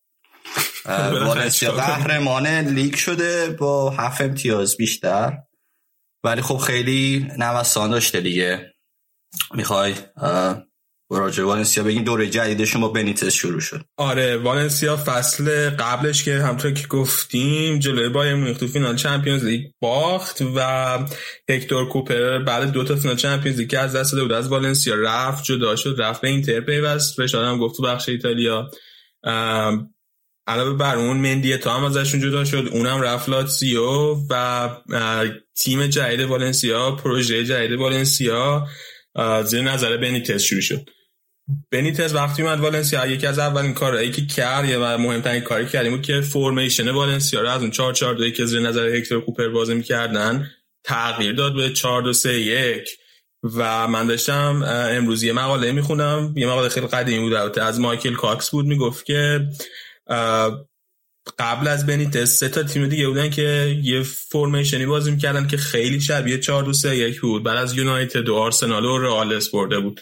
والنسیا؟ 1.26 1.72
قهرمان 1.72 2.48
لیگ 2.48 2.96
شده 2.96 3.50
با 3.50 3.90
هفت 3.90 4.22
امتیاز 4.22 4.78
بیشتر. 4.78 5.38
ولی 6.24 6.42
خب 6.42 6.58
خیلی 6.58 7.28
نوسان 7.38 7.92
داشته 7.92 8.22
دیگه. 8.22 8.74
می‌خوای 9.56 9.94
راجع 11.18 11.44
والنسیا 11.44 11.84
بگیم 11.84 12.04
دوره 12.04 12.30
جدیدشون 12.30 12.82
با 12.82 12.88
بنیتس 12.88 13.34
شروع 13.34 13.60
شد. 13.60 13.86
آره 13.98 14.38
والنسیا 14.38 14.98
فصل 14.98 15.70
قبلش 15.70 16.24
که 16.24 16.36
همطور 16.36 16.72
که 16.72 16.88
گفتیم 16.88 17.80
جلوی 17.80 18.10
بایرن 18.10 18.36
مونیخ 18.36 18.58
تو 18.58 18.68
فینال 18.68 18.96
چمپیونز 18.96 19.44
لیگ 19.44 19.62
باخت 19.82 20.42
و 20.56 21.00
هکتور 21.50 21.90
کوپر 21.90 22.40
بعد 22.40 22.72
دو 22.72 22.84
تا 22.84 22.96
فینال 22.96 23.16
چمپیونز 23.16 23.60
لیگ 23.60 23.76
از 23.80 23.96
دست 23.96 24.12
داده 24.12 24.24
بود 24.24 24.32
از 24.32 24.48
والنسیا 24.48 24.96
رفت 24.96 25.44
جدا 25.44 25.76
شد 25.76 25.96
رفت 25.98 26.22
به 26.22 26.28
اینتر 26.28 26.62
پیوست. 26.62 27.18
بهش 27.18 27.36
آدم 27.36 27.60
گفت 27.60 27.78
تو 27.78 27.84
بخش 27.84 28.10
ایتالیا 28.10 28.70
علاوه 30.48 30.78
بر 30.78 30.96
اون 30.96 31.18
مندیتا 31.18 31.74
هم 31.74 31.84
ازشون 31.84 32.22
جدا 32.22 32.46
شد. 32.46 32.70
اونم 32.72 33.02
رفت 33.02 33.30
لاتسیو 33.30 34.16
و 34.30 34.70
تیم 35.56 35.88
جدید 35.88 36.22
والنسیا 36.22 36.92
پروژه 36.92 37.46
جدید 37.46 37.80
والنسیا 37.80 38.68
زیر 39.46 39.62
نظر 39.62 39.98
بنیتز 39.98 40.42
شروع 40.42 40.62
شد. 40.62 40.90
بنیتز 41.72 42.16
وقتی 42.16 42.42
اومد 42.42 42.60
والنسیا 42.60 43.08
یکی 43.08 43.28
از 43.28 43.40
اولین 43.40 43.74
کارهایی 43.74 44.12
که 44.12 44.26
کرد 44.26 44.70
یا 44.70 44.98
مهمترین 44.98 45.42
کاری 45.42 45.66
کردیم 45.66 45.92
بود 45.92 46.02
که 46.02 46.22
formation 46.22 46.90
والنسیا 46.90 47.42
رو 47.42 47.50
از 47.50 47.62
اون 47.62 47.72
4 47.72 47.94
4 47.94 48.16
2 48.16 48.30
که 48.30 48.46
زیر 48.46 48.60
نظر 48.60 48.96
هکتور 48.96 49.22
کوپر 49.22 49.48
بازی 49.48 49.74
می‌کردن 49.74 50.52
تغییر 50.84 51.34
داد 51.34 51.56
به 51.56 51.70
4 51.70 52.02
2 52.02 52.14
3 52.14 52.34
1 52.34 52.90
و 53.44 53.88
من 53.88 54.08
داشتم 54.08 54.64
امروز 54.92 55.24
یه 55.24 55.34
مقاله 55.34 55.72
می‌خونم. 55.72 56.34
یه 56.36 56.48
مقاله 56.48 56.70
خیلی 56.70 56.88
قدیمی 56.88 57.30
بود 57.30 57.60
از 57.60 57.80
مایکل 57.80 58.14
کاکس 58.14 58.50
بود 58.50 58.66
می‌گفت 58.66 59.06
که 59.06 59.48
قبل 61.40 61.68
از 61.68 61.86
بنیتس 61.86 62.30
سه 62.30 62.50
تا 62.50 62.64
تیم 62.64 62.88
دیگه 62.88 63.08
بودن 63.08 63.30
که 63.30 63.80
یه 63.84 64.04
فرمیشنی 64.04 64.86
بازی 64.86 65.12
می‌کردن 65.12 65.48
که 65.48 65.58
خیلی 65.58 66.02
شبیه 66.02 66.38
4 66.38 66.64
2 66.64 66.74
3 66.74 66.98
1 66.98 67.22
بود. 67.22 67.44
بعد 67.44 67.58
از 67.58 67.78
یونایتد 67.78 68.30
و 68.30 68.36
آرسنال 68.36 68.86
و 68.86 68.98
رئال 68.98 69.34
اسپورده 69.34 69.80
بود. 69.80 70.02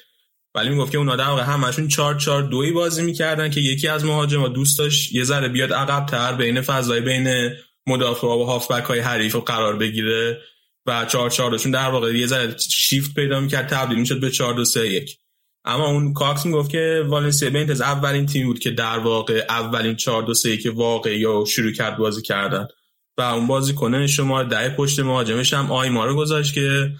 ولی 0.55 0.69
می‌گفت 0.69 0.91
که 0.91 0.97
اون 0.97 1.15
در 1.15 1.23
واقع 1.23 1.43
همشون 1.43 1.87
4 1.87 2.15
4 2.15 2.43
2 2.43 2.73
بازی 2.73 3.03
می‌کردن 3.03 3.49
که 3.49 3.61
یکی 3.61 3.87
از 3.87 4.05
مهاجما 4.05 4.47
دوست 4.47 4.79
داشت 4.79 5.13
یه 5.13 5.23
ذره 5.23 5.47
بیاد 5.47 5.73
عقب 5.73 6.05
تر 6.05 6.33
بین 6.33 6.61
فضای 6.61 7.01
بین 7.01 7.55
مدافع 7.87 8.27
و 8.27 8.43
هافبک 8.43 8.83
های 8.83 8.99
حریف 8.99 9.33
رو 9.33 9.41
قرار 9.41 9.75
بگیره 9.75 10.41
و 10.85 11.05
4 11.05 11.29
4 11.29 11.57
شون 11.57 11.71
در 11.71 11.89
واقع 11.89 12.17
یه 12.17 12.27
ذره 12.27 12.55
شیفت 12.57 13.13
پیدا 13.13 13.39
می‌کرد 13.39 13.67
تبدیل 13.67 13.99
می‌شد 13.99 14.19
به 14.19 14.31
4 14.31 14.53
2 14.53 14.65
3 14.65 14.87
1 14.87 15.17
اما 15.65 15.87
اون 15.87 16.13
کاکس 16.13 16.45
می‌گفت 16.45 16.69
که 16.69 17.03
والنسیا 17.07 17.49
بنتز 17.49 17.81
اولین 17.81 18.25
تیم 18.25 18.47
بود 18.47 18.59
که 18.59 18.71
در 18.71 18.99
واقع 18.99 19.45
اولین 19.49 19.95
4 19.95 20.23
2 20.23 20.33
3 20.33 20.57
که 20.57 20.71
واقعی 20.71 21.19
یا 21.19 21.43
شروع 21.47 21.71
کرد 21.71 21.97
بازی 21.97 22.21
کردن. 22.21 22.67
و 23.17 23.21
اون 23.21 23.47
بازی 23.47 23.73
کنه 23.73 24.07
شما 24.07 24.43
ده 24.43 24.69
پشت 24.69 24.99
مهاجمش 24.99 25.53
هم 25.53 25.71
آیما 25.71 26.05
رو 26.05 26.15
گذاشت 26.15 26.53
که 26.53 26.91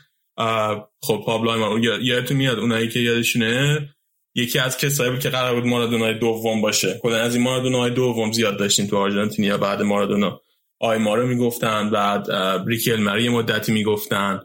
خب 1.02 1.24
پابلو 1.26 1.50
آیما 1.50 1.80
یادتون 1.80 2.38
میاد 2.38 2.60
اونایی 2.60 2.90
که 2.90 3.00
یادشونه؟ 3.00 3.90
یکی 4.36 4.60
از 4.60 4.78
کسایی 4.78 5.12
بود 5.12 5.20
که 5.20 5.30
قرار 5.30 5.56
بود 5.56 5.70
مارادونای 5.70 6.14
دوم 6.14 6.62
باشه. 6.62 7.00
کلا 7.02 7.18
از 7.18 7.36
این 7.36 7.44
مارادونای 7.44 7.92
دوم 7.92 8.32
زیاد 8.32 8.58
داشتیم 8.58 8.88
تو 8.88 8.98
آرژانتینیا 8.98 9.58
بعد 9.58 9.82
مارادونا. 9.82 10.42
آیما 10.80 11.16
رو 11.16 11.28
می‌گفتن 11.28 11.90
بعد 11.90 12.32
ریکل 12.68 13.00
مری 13.00 13.30
مدتی 13.30 13.72
می‌گفتن. 13.72 14.40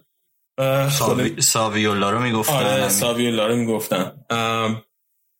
ساوی... 0.91 1.41
ساویولا 1.41 2.11
رو 2.11 2.21
می‌گفتن. 2.21 2.53
آره 2.53 2.89
ساویولا 2.89 3.47
رو 3.47 3.57
می‌گفتن 3.57 4.13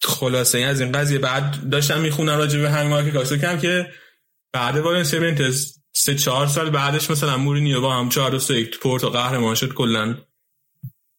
خلاصه 0.03 0.59
از 0.59 0.81
این 0.81 0.93
قضیه 0.93 1.19
بعد 1.19 1.69
داشتم 1.71 2.01
می‌خونم 2.01 2.39
راجع 2.39 2.61
به 2.61 2.71
همین 2.71 2.91
مارک 2.91 3.13
کاکسو 3.13 3.37
کم 3.37 3.59
که 3.59 3.87
بعد 4.53 4.77
والنسیا 4.77 5.21
بنتز 5.21 5.79
سه 5.93 6.15
چهار 6.15 6.47
سال 6.47 6.71
بعدش 6.71 7.11
مثلا 7.11 7.37
مورینیو 7.37 7.81
با 7.81 7.95
هم 7.95 8.09
چهار 8.09 8.31
دو 8.31 8.39
سه 8.39 8.61
یک 8.61 8.79
پورتو 8.79 9.11
قهرمان 9.11 9.55
شد 9.55 9.75
کلا 9.75 10.17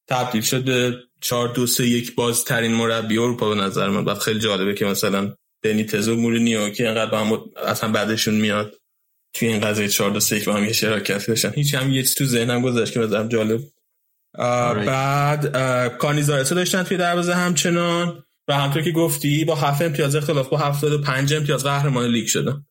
تبدیل 0.10 0.42
شد 0.42 0.96
چهار 1.22 1.48
دو 1.48 1.68
سه 1.68 1.88
یک 1.88 2.16
بازترین 2.16 2.72
مربی 2.72 3.18
اروپا 3.18 3.50
به 3.50 3.56
نظر 3.56 3.90
من. 3.90 4.06
بعد 4.06 4.18
خیلی 4.18 4.40
جالبه 4.40 4.74
که 4.74 4.86
مثلا 4.86 5.34
بنیتز 5.64 6.08
و 6.08 6.16
مورینیو 6.16 6.70
که 6.70 6.88
انقدر 6.88 7.12
با 7.12 7.20
هم 7.20 7.42
اصلا 7.66 7.92
بعدشون 7.92 8.34
میاد 8.34 8.76
توی 9.34 9.48
این 9.48 9.62
قضیه 9.62 9.88
4 9.88 10.12
2 10.12 10.20
3 10.20 10.44
با 10.46 10.54
هم 10.54 10.64
یه 10.64 10.74
شراکت 10.74 11.28
داشتن. 11.28 11.52
هیچ 11.56 11.76
هم 11.76 11.94
یه 11.94 12.04
تو 12.04 12.26
ذهنم 12.26 12.62
گذاشت 12.62 12.94
که 12.94 13.00
مثلا 13.00 13.28
جالب 13.28 13.62
بعد 14.86 15.58
کانیزارسو 15.98 16.56
داشتن 16.56 16.84
توی 16.84 16.98
دروازه 16.98 17.36
همچنان. 17.36 18.22
و 18.48 18.54
همطور 18.54 18.82
که 18.82 18.92
گفتی 18.92 19.46
با 19.46 19.56
هفت 19.56 19.82
امتیاز 19.82 20.16
اختلاف 20.16 20.50
با 20.50 20.58
75 20.58 21.34
امتیاز 21.34 21.64
قهرمان 21.64 22.06
لیگ 22.06 22.28
شدن 22.28 22.66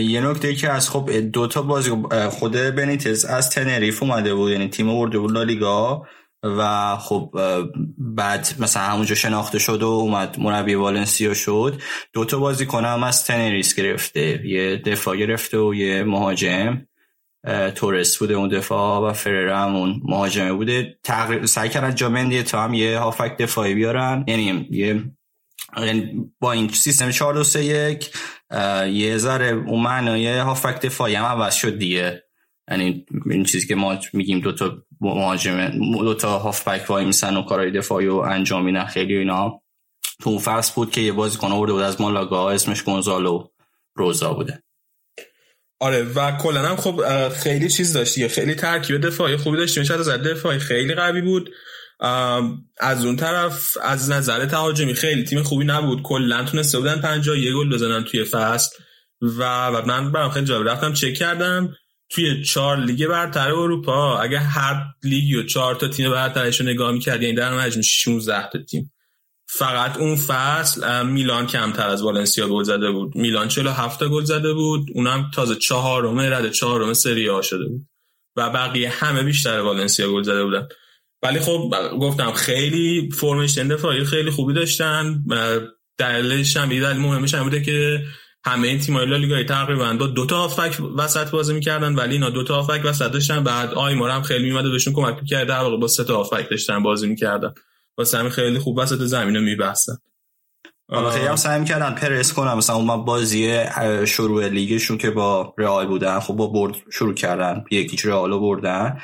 یه 0.00 0.20
نکته 0.20 0.54
که 0.54 0.70
از 0.70 0.90
خب 0.90 1.10
دو 1.32 1.46
تا 1.46 1.62
بازی 1.62 1.90
خود 2.30 2.52
بنیتز 2.52 3.24
از 3.24 3.50
تنریف 3.50 4.02
اومده 4.02 4.34
بود 4.34 4.52
یعنی 4.52 4.68
تیم 4.68 4.88
آورده 4.88 5.18
بود 5.18 5.32
لالیگا. 5.32 6.02
و 6.42 6.96
خب 6.96 7.30
بعد 7.98 8.48
مثلا 8.58 8.82
همونجا 8.82 9.14
شناخته 9.14 9.58
شد 9.58 9.82
و 9.82 9.86
اومد 9.86 10.36
مربی 10.38 10.74
والنسیا 10.74 11.34
شد. 11.34 11.80
دو 12.12 12.24
تا 12.24 12.38
بازی 12.38 12.66
کنم 12.66 13.02
از 13.02 13.24
تنریف 13.24 13.74
گرفته. 13.74 14.46
یه 14.46 14.76
دفاع 14.76 15.16
گرفته 15.16 15.58
و 15.58 15.74
یه 15.74 16.04
مهاجم. 16.04 16.87
تورس 17.74 18.18
بوده 18.18 18.34
اون 18.34 18.48
دفاع 18.48 19.10
و 19.10 19.12
فرره 19.12 19.56
همون 19.56 20.00
مهاجمه 20.04 20.52
بوده. 20.52 20.98
تقریبا 21.04 21.46
سعی 21.46 21.68
کردن 21.68 21.94
جا 21.94 22.42
مندیتا 22.42 22.62
هم 22.62 22.74
یه 22.74 22.98
هافبک 22.98 23.36
دفاعی 23.36 23.74
بیارن. 23.74 24.24
یعنی 24.28 24.68
یه 24.70 25.04
یعنی 25.76 26.30
با 26.40 26.52
این 26.52 26.68
سیستم 26.68 27.10
4 27.10 27.34
2 27.34 27.44
3 27.44 27.64
1 27.64 28.10
یه 28.92 29.16
ذره 29.16 29.46
اون 29.46 29.82
معنای 29.82 30.38
هافک 30.38 30.80
دفاعی 30.80 31.14
هم 31.14 31.24
عوض 31.24 31.54
شد 31.54 31.78
دیگه. 31.78 32.22
یعنی 32.70 33.06
این 33.30 33.44
چیزی 33.44 33.66
که 33.66 33.74
ما 33.74 33.98
میگیم 34.12 34.40
دو 34.40 34.52
تا 34.52 34.78
مهاجم 35.00 35.68
دو 35.98 36.14
تا 36.14 36.38
هافبک 36.38 36.90
وای 36.90 37.04
میسن 37.04 37.36
و 37.36 37.42
کارهای 37.42 37.70
دفاعی 37.70 38.08
و 38.08 38.14
انجام 38.14 38.64
میدن 38.64 38.84
خیلی 38.84 39.16
اینا. 39.16 39.62
تو 40.20 40.30
اون 40.30 40.38
فصل 40.38 40.72
بود 40.74 40.90
که 40.90 41.00
یه 41.00 41.12
بازیکن 41.12 41.52
آورده 41.52 41.72
بود 41.72 41.82
از 41.82 42.00
مالاگا 42.00 42.50
اسمش 42.50 42.82
گونزالو 42.82 43.48
روزا 43.94 44.32
بوده. 44.32 44.62
آره 45.80 46.02
و 46.02 46.36
کلا 46.36 46.62
هم 46.62 46.76
خب 46.76 47.28
خیلی 47.28 47.68
چیز 47.70 47.92
داشتی 47.92 48.28
خیلی 48.28 48.54
ترکیب 48.54 49.06
دفاعی 49.06 49.36
خوبی 49.36 49.56
داشتی 49.56 49.80
میشه 49.80 49.94
از 49.94 50.08
دفاعی 50.08 50.58
خیلی 50.58 50.94
قوی 50.94 51.20
بود. 51.20 51.50
از 52.80 53.04
اون 53.04 53.16
طرف 53.16 53.76
از 53.82 54.10
نظر 54.10 54.46
تهاجمی 54.46 54.94
خیلی 54.94 55.24
تیم 55.24 55.42
خوبی 55.42 55.64
نبود. 55.64 56.02
کلا 56.02 56.44
تونسته 56.44 56.78
بودن 56.78 57.00
50 57.00 57.38
یه 57.38 57.52
گل 57.52 57.74
بزنن 57.74 58.04
توی 58.04 58.24
فصل. 58.24 58.76
و, 59.22 59.70
من 59.86 60.12
برام 60.12 60.30
خیلی 60.30 60.46
جالب 60.46 60.68
رفتم 60.68 60.92
چک 60.92 61.14
کردم. 61.14 61.74
توی 62.10 62.44
چهار 62.44 62.76
لیگ 62.76 63.06
برتر 63.06 63.48
اروپا 63.48 64.18
اگه 64.18 64.38
هر 64.38 64.84
لیگی 65.02 65.34
و 65.34 65.42
چهار 65.42 65.74
تا 65.74 65.88
تیم 65.88 66.10
برترش 66.10 66.60
رو 66.60 66.66
نگاه 66.66 66.92
می‌کردی 66.92 67.24
یعنی 67.24 67.36
در 67.36 67.58
مجموع 67.58 67.82
16 67.82 68.50
تا 68.50 68.58
تیم. 68.58 68.92
فقط 69.50 69.96
اون 69.96 70.16
فصل 70.16 71.06
میلان 71.06 71.46
کمتر 71.46 71.88
از 71.88 72.02
والنسیا 72.02 72.48
گل 72.48 72.62
زده 72.62 72.90
بود. 72.90 73.16
میلان 73.16 73.48
47 73.48 74.00
تا 74.00 74.08
گل 74.08 74.24
زده 74.24 74.52
بود. 74.52 74.88
اونم 74.94 75.30
تازه 75.34 75.54
چهارم 75.54 76.18
رده 76.18 76.50
چهارم 76.50 76.92
سری 76.92 77.28
آ 77.28 77.42
شده 77.42 77.64
بود. 77.64 77.86
و 78.36 78.50
بقیه 78.50 78.90
همه 78.90 79.22
بیشتر 79.22 79.60
والنسیا 79.60 80.12
گل 80.12 80.22
زده 80.22 80.44
بودن. 80.44 80.68
ولی 81.22 81.40
خب 81.40 81.74
گفتم 82.00 82.32
خیلی 82.32 83.10
فرمیشن 83.12 83.68
دفاعی 83.68 84.04
خیلی 84.04 84.30
خوبی 84.30 84.54
داشتن. 84.54 85.24
دلیلش 85.98 86.56
هم 86.56 86.68
دلیل 86.68 86.96
مهمش 86.96 87.34
هم 87.34 87.42
بوده 87.42 87.62
که 87.62 88.02
همه 88.44 88.68
این 88.68 88.78
تیم‌های 88.78 89.06
لالیگا 89.06 89.42
تقریبا 89.42 89.92
با 89.92 90.06
دو 90.06 90.26
تا 90.26 90.36
هافک 90.36 90.78
وسط 90.96 91.30
بازی 91.30 91.54
می‌کردن. 91.54 91.94
ولی 91.94 92.12
اینا 92.12 92.30
دو 92.30 92.44
تا 92.44 92.62
هافک 92.62 92.80
وسط 92.84 93.12
داشتن. 93.12 93.44
بعد 93.44 93.74
آیمار 93.74 94.10
هم 94.10 94.22
خیلی 94.22 94.44
میومد 94.44 94.70
بهشون 94.70 94.94
کمک 94.94 95.18
می‌کرد. 95.22 95.48
در 95.48 95.60
واقع 95.60 95.76
با 95.76 95.88
سه 95.88 96.04
تا 96.04 96.16
هافک 96.16 96.50
داشتن 96.50 96.82
بازی 96.82 97.08
می‌کردن. 97.08 97.54
واسه 97.98 98.18
همین 98.18 98.30
خیلی 98.30 98.58
خوب 98.58 98.78
وسط 98.78 98.98
زمین 98.98 99.36
رو 99.36 99.42
میبستن. 99.42 99.96
حالا 100.90 101.10
خیلی 101.10 101.26
هم 101.26 101.36
سعی 101.36 101.60
می‌کردن 101.60 101.94
پرس 101.94 102.32
کنن. 102.32 102.54
مثلا 102.54 102.76
اون 102.76 103.04
بازی 103.04 103.64
شروع 104.06 104.48
لیگشون 104.48 104.98
که 104.98 105.10
با 105.10 105.54
رئال 105.58 105.86
بودن 105.86 106.20
خب 106.20 106.34
با 106.34 106.46
برد 106.46 106.76
شروع 106.92 107.14
کردن. 107.14 107.64
یکیچ 107.70 108.06
رئال 108.06 108.38
بردن. 108.38 108.98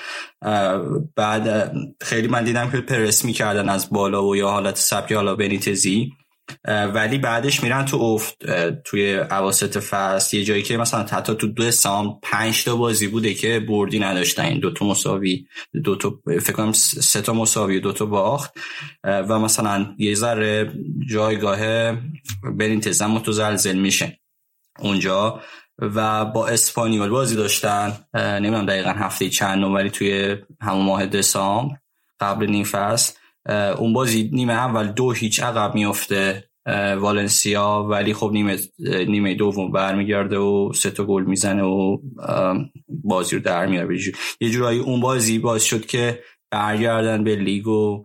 بعد 1.16 1.72
خیلی 2.00 2.28
من 2.28 2.44
دیدم 2.44 2.70
که 2.70 2.80
پرس 2.80 3.24
می‌کردن 3.24 3.68
از 3.68 3.90
بالا 3.90 4.24
و 4.24 4.36
یا 4.36 4.48
حالت 4.48 4.76
سبک 4.76 5.12
حالا 5.12 5.34
بنیتزی. 5.34 6.12
ولی 6.94 7.18
بعدش 7.18 7.62
میرن 7.62 7.84
تو 7.84 7.96
افت 7.96 8.50
توی 8.84 9.14
اواسط 9.14 9.78
فصل. 9.78 10.36
یه 10.36 10.44
جایی 10.44 10.62
که 10.62 10.76
مثلا 10.76 11.02
حتی 11.02 11.34
تو 11.34 11.46
دو 11.46 11.70
سام 11.70 12.18
پنج 12.22 12.64
تا 12.64 12.76
بازی 12.76 13.08
بوده 13.08 13.34
که 13.34 13.60
بردی 13.60 13.98
نداشتن. 13.98 14.44
این 14.44 14.60
دو 14.60 14.72
تا 14.72 14.86
مساوی 14.86 15.46
دو 15.84 15.96
تا 15.96 16.20
فکر 16.26 16.52
کنم 16.52 16.72
سه 16.72 17.20
تا 17.20 17.32
مساوی 17.32 17.80
دو 17.80 17.92
تا 17.92 18.06
باخت. 18.06 18.52
و 19.04 19.38
مثلا 19.38 19.94
یه 19.98 20.14
ذره 20.14 20.72
جایگاه 21.10 21.92
برینتزم 22.58 23.06
متزلزل 23.06 23.76
میشه 23.76 24.20
اونجا. 24.78 25.40
و 25.78 26.24
با 26.24 26.48
اسپانیول 26.48 27.08
بازی 27.08 27.36
داشتن. 27.36 27.92
نمی‌دونم 28.14 28.66
دقیقا 28.66 28.90
هفته 28.90 29.28
چند 29.28 29.64
ولی 29.64 29.90
توی 29.90 30.36
همون 30.60 30.84
ماه 30.84 31.06
دسامبر 31.06 31.76
قبل 32.20 32.46
نیم 32.46 32.64
فصل. 32.64 33.12
اون 33.78 33.92
بازی 33.92 34.30
نیمه 34.32 34.52
اول 34.52 34.86
دو 34.86 35.12
هیچ 35.12 35.42
عقب 35.42 35.74
میفته 35.74 36.50
والنسیا 37.00 37.86
ولی 37.90 38.14
خب 38.14 38.30
نیمه 38.32 38.58
نیمه 39.08 39.34
دوم 39.34 39.72
برمیگرده 39.72 40.38
و 40.38 40.72
سه 40.72 40.90
تا 40.90 41.04
گل 41.04 41.22
می‌زنه 41.22 41.62
و 41.62 41.98
بازی 42.88 43.36
رو 43.36 43.42
در 43.42 43.66
میاره. 43.66 43.98
یه 44.40 44.50
جورایی 44.50 44.78
اون 44.78 45.00
بازی 45.00 45.38
باز 45.38 45.64
شد 45.64 45.86
که 45.86 46.22
برگردن 46.50 47.24
به 47.24 47.36
لیگ 47.36 47.66
و 47.66 48.04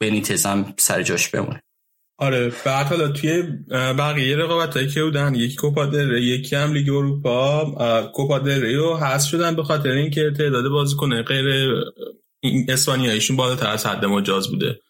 بنیتز 0.00 0.46
هم 0.46 0.74
سر 0.78 1.02
جاش 1.02 1.28
بمونه. 1.28 1.62
آره 2.18 2.52
بعد 2.64 2.86
حالا 2.86 3.08
توی 3.08 3.42
بقیه 3.70 4.36
رقابت 4.36 4.76
هایی 4.76 4.88
که 4.88 5.02
بودن 5.02 5.34
یکی 5.34 5.56
کوپا 5.56 5.86
یکی 6.18 6.56
هم 6.56 6.72
لیگ 6.72 6.90
اروپا 6.90 7.64
کوپا 8.14 8.36
رو 8.36 8.96
حذف 8.96 9.28
شدن 9.28 9.56
به 9.56 9.62
خاطر 9.62 9.90
اینکه 9.90 10.32
تعداد 10.38 10.68
بازیکن 10.68 11.22
غیر 11.22 11.44
این 12.46 12.66
اسپانیاییشون 12.68 13.36
بالاتر 13.36 13.66
از 13.66 13.86
حد 13.86 14.04
مجاز 14.04 14.48
بوده 14.48 14.80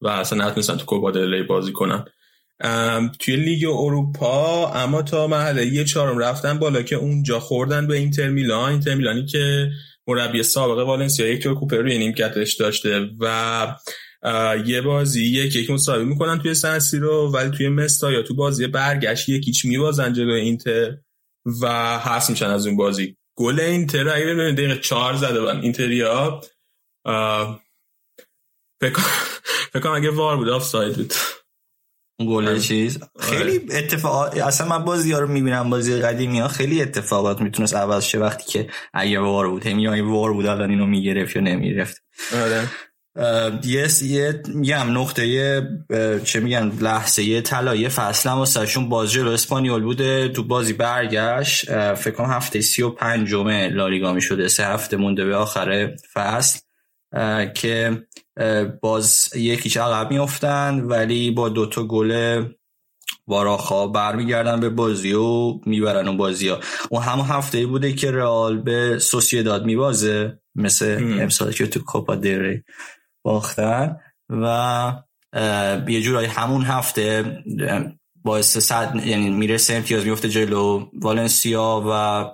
و 0.00 0.08
اصلا 0.08 0.46
نتونستن 0.46 0.76
تو 0.76 0.84
کوپا 0.84 1.12
بازی 1.48 1.72
کنن. 1.72 2.04
توی 3.18 3.36
لیگ 3.36 3.64
اروپا 3.68 4.72
اما 4.72 5.02
تا 5.02 5.26
مرحله 5.26 5.66
یه 5.66 5.84
چهارم 5.84 6.18
رفتن 6.18 6.58
بالا 6.58 6.82
که 6.82 6.96
اونجا 6.96 7.40
خوردن 7.40 7.86
به 7.86 7.96
اینتر 7.96 8.28
میلان. 8.28 8.70
اینتر 8.70 8.94
میلانی 8.94 9.26
که 9.26 9.70
مربی 10.06 10.42
سابق 10.42 10.86
والنسیا 10.86 11.26
هکتور 11.28 11.54
کوپر 11.54 11.76
روی 11.76 11.98
نیمکتش 11.98 12.54
داشته 12.54 13.10
و 13.20 13.76
یه 14.66 14.80
بازی 14.80 15.24
یک 15.24 15.56
یک 15.56 15.70
مساوی 15.70 16.04
می‌کنن 16.04 16.38
توی 16.38 16.54
سن 16.54 16.98
سیرو 16.98 17.32
ولی 17.32 17.50
توی 17.50 17.68
مستایا 17.68 18.22
تو 18.22 18.34
بازی 18.34 18.66
برگشت 18.66 19.28
یک 19.28 19.43
هیچ 19.43 19.64
میبازن 19.64 20.12
جلو 20.12 20.32
اینتر 20.32 20.96
و 21.62 21.98
حس 21.98 22.30
میشن 22.30 22.46
از 22.46 22.66
اون 22.66 22.76
بازی. 22.76 23.16
گل 23.36 23.60
اینتر 23.60 24.08
اگه 24.08 24.24
ببینید 24.24 24.54
دقیقه 24.54 24.80
چهار 24.80 25.14
زده 25.16 25.40
بودن. 25.40 25.60
اینتریا 25.60 26.40
فکر 28.80 29.80
کنم 29.82 29.92
اگه 29.94 30.10
VAR 30.10 30.36
بود 30.36 30.48
آفساید 30.48 30.96
بود 30.96 31.14
گل 32.20 32.48
آره. 32.48 32.60
چیز. 32.60 32.98
خیلی 33.20 33.60
اتفاق 33.72 34.36
اصلا 34.36 34.68
من 34.68 34.84
بازی 34.84 35.12
ها 35.12 35.18
رو 35.18 35.28
می‌بینم 35.28 35.70
بازی 35.70 36.00
قدیمی 36.00 36.40
ها 36.40 36.48
خیلی 36.48 36.82
اتفاقات 36.82 37.40
می‌تونست 37.40 37.74
عوض 37.74 38.04
شه 38.04 38.18
وقتی 38.18 38.52
که 38.52 38.70
اگه 38.94 39.20
VAR 39.20 39.48
بود. 39.48 39.66
هم 39.66 39.78
یا 39.78 40.08
VAR 40.08 40.32
بود 40.32 40.46
الان 40.46 40.70
اینو 40.70 40.86
می‌گرفت 40.86 41.36
یا 41.36 41.42
نمی‌گرفت 41.42 42.02
آره. 42.34 42.68
یه 43.64 43.88
یه 44.02 44.42
میگم 44.46 44.98
نقطه 44.98 45.62
چه 46.24 46.40
میگن 46.40 46.72
لحظه 46.80 47.22
یه 47.22 47.40
طلایی 47.40 47.88
فصل. 47.88 48.30
هم 48.30 48.36
واسهشون 48.38 48.88
بازی 48.88 49.14
جلو 49.14 49.30
اسپانیول 49.30 49.82
بوده 49.82 50.28
تو 50.28 50.44
بازی 50.44 50.72
برگشت. 50.72 51.94
فکر 51.94 52.14
کنم 52.14 52.30
هفته 52.30 52.60
سی 52.60 52.82
و 52.82 52.90
پنجمه 52.90 53.68
لالیگا 53.68 54.12
می‌شده. 54.12 54.48
سه 54.48 54.66
هفته 54.66 54.96
مونده 54.96 55.24
به 55.24 55.36
آخر 55.36 55.96
فصل. 56.14 56.60
که 57.54 58.06
باز 58.80 59.28
یکیچ 59.36 59.76
عقب 59.76 60.10
میافتن 60.10 60.80
ولی 60.80 61.30
با 61.30 61.48
دوتا 61.48 61.84
گل 61.84 62.44
واراخا 63.26 63.86
برمیگردن 63.86 64.60
به 64.60 64.68
بازی 64.68 65.12
و 65.12 65.60
می‌برن 65.66 66.08
اون 66.08 66.16
بازی 66.16 66.48
ها. 66.48 66.60
اون 66.90 67.02
همون 67.02 67.26
هفته 67.26 67.66
بوده 67.66 67.92
که 67.92 68.10
رئال 68.10 68.58
به 68.58 68.98
سوسیداد 68.98 69.64
میبازه 69.64 70.38
مثل 70.54 71.16
امسال 71.20 71.52
که 71.52 71.66
تو 71.66 71.84
کوپا 71.84 72.14
دری 72.14 72.62
باختن. 73.24 73.96
و 74.28 74.92
یه 75.88 76.00
جورایی 76.00 76.28
همون 76.28 76.62
هفته 76.62 77.38
باعث 78.24 78.58
صد 78.58 79.06
یعنی 79.06 79.30
می‌رسه 79.30 79.74
امتیاز 79.74 80.04
میفته 80.04 80.28
جلو 80.28 80.86
والنسیا 81.00 81.84
و 81.90 82.24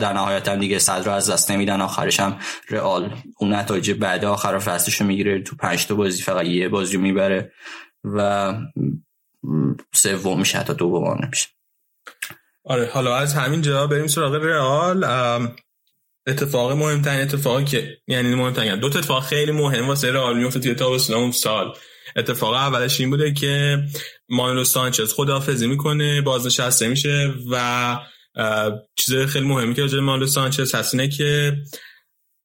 در 0.00 0.12
نهایت 0.12 0.48
هم 0.48 0.60
دیگه 0.60 0.78
صدر 0.78 1.04
رو 1.04 1.12
از 1.12 1.30
دست 1.30 1.50
نمیدن. 1.50 1.80
آخرش 1.80 2.20
هم 2.20 2.38
رئال 2.70 3.16
اون 3.38 3.54
نتایج 3.54 3.90
بعد 3.90 4.24
آخر 4.24 4.58
فصلش 4.58 5.00
رو 5.00 5.06
می‌گیره. 5.06 5.42
تو 5.42 5.56
پنج 5.56 5.86
تا 5.86 5.94
بازی 5.94 6.22
فقط 6.22 6.46
یه 6.46 6.68
بازی 6.68 6.96
می‌بره 6.96 7.52
و 8.04 8.52
سوم 9.94 10.38
میشه 10.38 10.58
حتی 10.58 10.74
دوم 10.74 11.24
نمیشه. 11.24 11.48
آره 12.64 12.90
حالا 12.92 13.16
از 13.16 13.34
همین 13.34 13.62
جا 13.62 13.86
بریم 13.86 14.06
سراغ 14.06 14.34
رئال. 14.34 15.04
اتفاق 16.26 16.72
مهمترین 16.72 17.20
اتفاقی 17.20 17.64
که 17.64 17.98
یعنی 18.06 18.34
مهمترین 18.34 18.80
دو 18.80 18.90
تا 18.90 18.98
اتفاق 18.98 19.24
خیلی 19.24 19.52
مهم 19.52 19.88
واسه 19.88 20.12
رئال 20.12 20.38
میفته 20.38 20.60
توی 20.60 20.74
تابستون 20.74 21.16
اون 21.16 21.32
سال. 21.32 21.74
اتفاق 22.16 22.54
اولش 22.54 23.00
این 23.00 23.10
بوده 23.10 23.32
که 23.32 23.78
مانولو 24.28 24.64
سانچز 24.64 25.12
خداحافظی 25.12 25.66
می‌کنه 25.66 26.20
بازنشسته 26.20 26.88
میشه 26.88 27.34
و 27.50 27.98
چیز 28.96 29.16
خیلی 29.16 29.46
مهمی 29.46 29.74
که 29.74 29.82
راجع 29.82 29.98
مانولو 29.98 30.26
سانچز 30.26 30.74
هست 30.74 30.94
اینه 30.94 31.08
که 31.08 31.56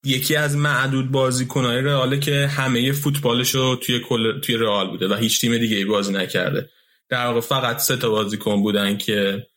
یکی 0.05 0.35
از 0.35 0.55
معدود 0.55 1.11
بازیکن‌های 1.11 1.81
رئال 1.81 2.19
که 2.19 2.47
همه 2.47 2.91
فوتبالشو 2.91 3.75
توی 3.75 3.99
کل 3.99 4.39
توی 4.39 4.57
رئال 4.57 4.89
بوده 4.89 5.07
و 5.07 5.13
هیچ 5.13 5.41
تیم 5.41 5.57
دیگه 5.57 5.77
ای 5.77 5.85
بازی 5.85 6.13
نکرده. 6.13 6.69
در 7.09 7.25
واقع 7.25 7.39
فقط 7.39 7.79
سه 7.79 7.97
تا 7.97 8.09
بازیکن 8.09 8.61
بودن 8.61 8.97
که 8.97 9.47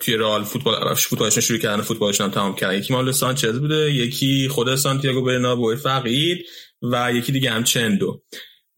توی 0.00 0.16
رئال 0.16 0.44
فوتبال 0.44 0.94
فوتبالشون 0.94 1.42
شروع 1.42 1.58
کردن 1.58 1.82
فوتبالشون 1.82 2.26
هم 2.26 2.32
تمام 2.32 2.54
کردن. 2.54 2.78
یکی 2.78 2.92
مال 2.92 3.12
سانچز 3.12 3.58
بوده 3.58 3.92
یکی 3.92 4.48
خود 4.48 4.76
سانتیاگو 4.76 5.22
برنابو 5.22 5.76
فقیر 5.76 6.44
و 6.82 7.12
یکی 7.14 7.32
دیگه 7.32 7.50
هم 7.50 7.64
چندو. 7.64 8.22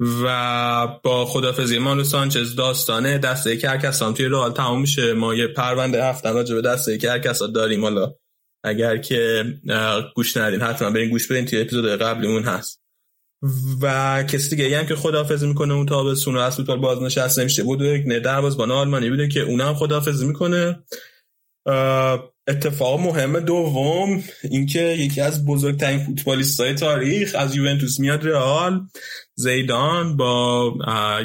و 0.00 0.98
با 1.02 1.26
خدافزی 1.26 1.78
مانو 1.78 2.04
سانچز 2.04 2.56
داستانه 2.56 3.18
دسته 3.18 3.56
کرکسان 3.56 4.14
توی 4.14 4.26
رئال 4.26 4.52
تمام 4.52 4.80
میشه. 4.80 5.12
ما 5.12 5.34
یه 5.34 5.46
پرونده 5.46 6.04
هفته 6.04 6.30
راجع 6.30 6.54
به 6.54 6.62
دسته 6.62 6.98
کرکسان 6.98 7.52
داریم. 7.52 7.82
حالا 7.82 8.14
اگر 8.64 8.96
که 8.96 9.44
گوش 10.14 10.36
ندین 10.36 10.60
حتما 10.60 10.90
برین 10.90 11.10
گوش 11.10 11.30
بدین. 11.30 11.44
توی 11.44 11.60
اپیزود 11.60 11.86
قبلیمون 11.86 12.42
هست. 12.42 12.80
و 13.82 14.22
کسی 14.22 14.56
دیگه 14.56 14.78
هم 14.78 14.86
که 14.86 14.96
خدافزی 14.96 15.46
می‌کنه 15.46 15.74
اون 15.74 15.86
تابستون 15.86 16.36
از 16.36 16.56
فوتبال 16.56 16.78
بازنشسته 16.78 17.40
نمیشه. 17.40 17.62
بود 17.62 17.80
یک 17.80 18.06
نه 18.06 18.20
دروازه‌بان 18.20 18.70
آلمانی 18.70 19.10
بوده 19.10 19.28
که 19.28 19.40
اونم 19.40 19.74
خدافزی 19.74 20.26
می‌کنه. 20.26 20.84
اتفاق 22.48 23.00
مهم 23.00 23.40
دوم 23.40 24.22
اینکه 24.50 24.80
یکی 24.80 25.20
از 25.20 25.46
بزرگترین 25.46 25.98
فوتبالیست 25.98 26.60
های 26.60 26.74
تاریخ 26.74 27.34
از 27.38 27.56
یوونتوس 27.56 28.00
میاد 28.00 28.26
رئال. 28.26 28.86
زیدان 29.34 30.16
با 30.16 30.74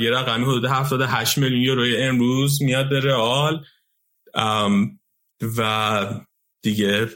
یه 0.01 0.11
رقمی 0.11 0.43
حدود 0.43 0.65
78 0.65 1.37
میلیون 1.37 1.61
یوروی 1.61 1.97
امروز 1.97 2.61
میاد 2.61 2.89
به 2.89 2.99
رئال 2.99 3.65
و 5.57 6.05
دیگه 6.63 7.07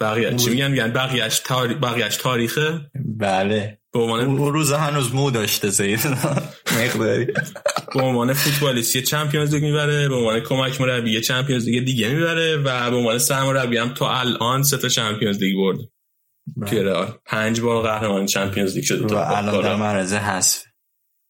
بقیه 0.00 0.36
چی 0.36 0.50
میگن؟ 0.50 0.70
میگن. 0.70 0.92
بقیهش 0.92 2.16
تاریخه؟ 2.16 2.90
بله. 2.94 3.79
به 3.92 4.00
عنوان 4.00 4.20
اون 4.20 4.52
روز 4.52 4.72
هنوز 4.72 5.14
مو 5.14 5.30
داشته 5.30 5.70
زید. 5.70 6.06
مقداری. 6.80 7.26
به 7.94 8.02
عنوان 8.02 8.32
فوتبالیست 8.32 8.96
یه 8.96 9.02
چمپیونز 9.02 9.54
لیگ 9.54 9.64
می‌بره 9.64 10.08
به 10.08 10.14
عنوان 10.14 10.40
کمک 10.40 10.80
مربی 10.80 11.12
یه 11.12 11.20
چمپیونز 11.20 11.64
لیگ 11.68 11.84
دیگه 11.84 12.08
می‌بره 12.08 12.56
و 12.56 12.90
به 12.90 12.96
عنوان 12.96 13.18
سرمربی 13.18 13.76
هم 13.76 13.94
تا 13.94 14.10
الان 14.10 14.62
سه 14.62 14.76
تا 14.76 14.88
چمپیونز 14.88 15.38
لیگ 15.38 15.56
برد 15.56 15.78
توی 16.66 16.82
رئال. 16.82 17.18
پنج 17.26 17.60
بار 17.60 17.82
قهرمان 17.82 18.26
چمپیونز 18.26 18.74
لیگ 18.74 18.84
شده 18.84 19.14
و 19.14 19.18
الان 19.18 19.62
در 19.62 19.76
معرض 19.76 20.12
حذف. 20.12 20.62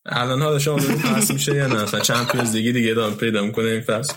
الان 0.07 0.43
حالا 0.43 0.59
شما 0.59 0.79
حذف 0.79 1.31
میشه 1.31 1.55
یا 1.55 1.67
نه؟ 1.67 2.01
چمپیونز 2.01 2.57
لیگ 2.57 2.73
دیگه 2.75 2.95
دام 2.95 3.15
پیدا 3.15 3.43
می‌کنه 3.43 3.67
این 3.67 3.81
فصل. 3.81 4.15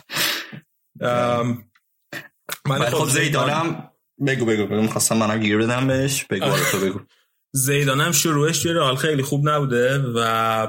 من 2.65 2.79
خب 2.91 3.09
زیدانم 3.09 3.89
بگو 4.27 4.45
بگو 4.45 4.65
بگو. 4.65 4.81
می‌خواستم 4.81 5.17
منم 5.17 5.39
گیر 5.39 5.57
بدم 5.57 5.87
بهش. 5.87 6.23
بگو 6.23 6.45
تو 6.71 6.79
بگو. 6.79 6.99
زیدان 7.55 8.01
هم 8.01 8.11
شروعش 8.11 8.59
توی 8.59 8.73
رئال 8.73 8.95
خیلی 8.95 9.23
خوب 9.23 9.49
نبوده 9.49 9.97
و 10.15 10.67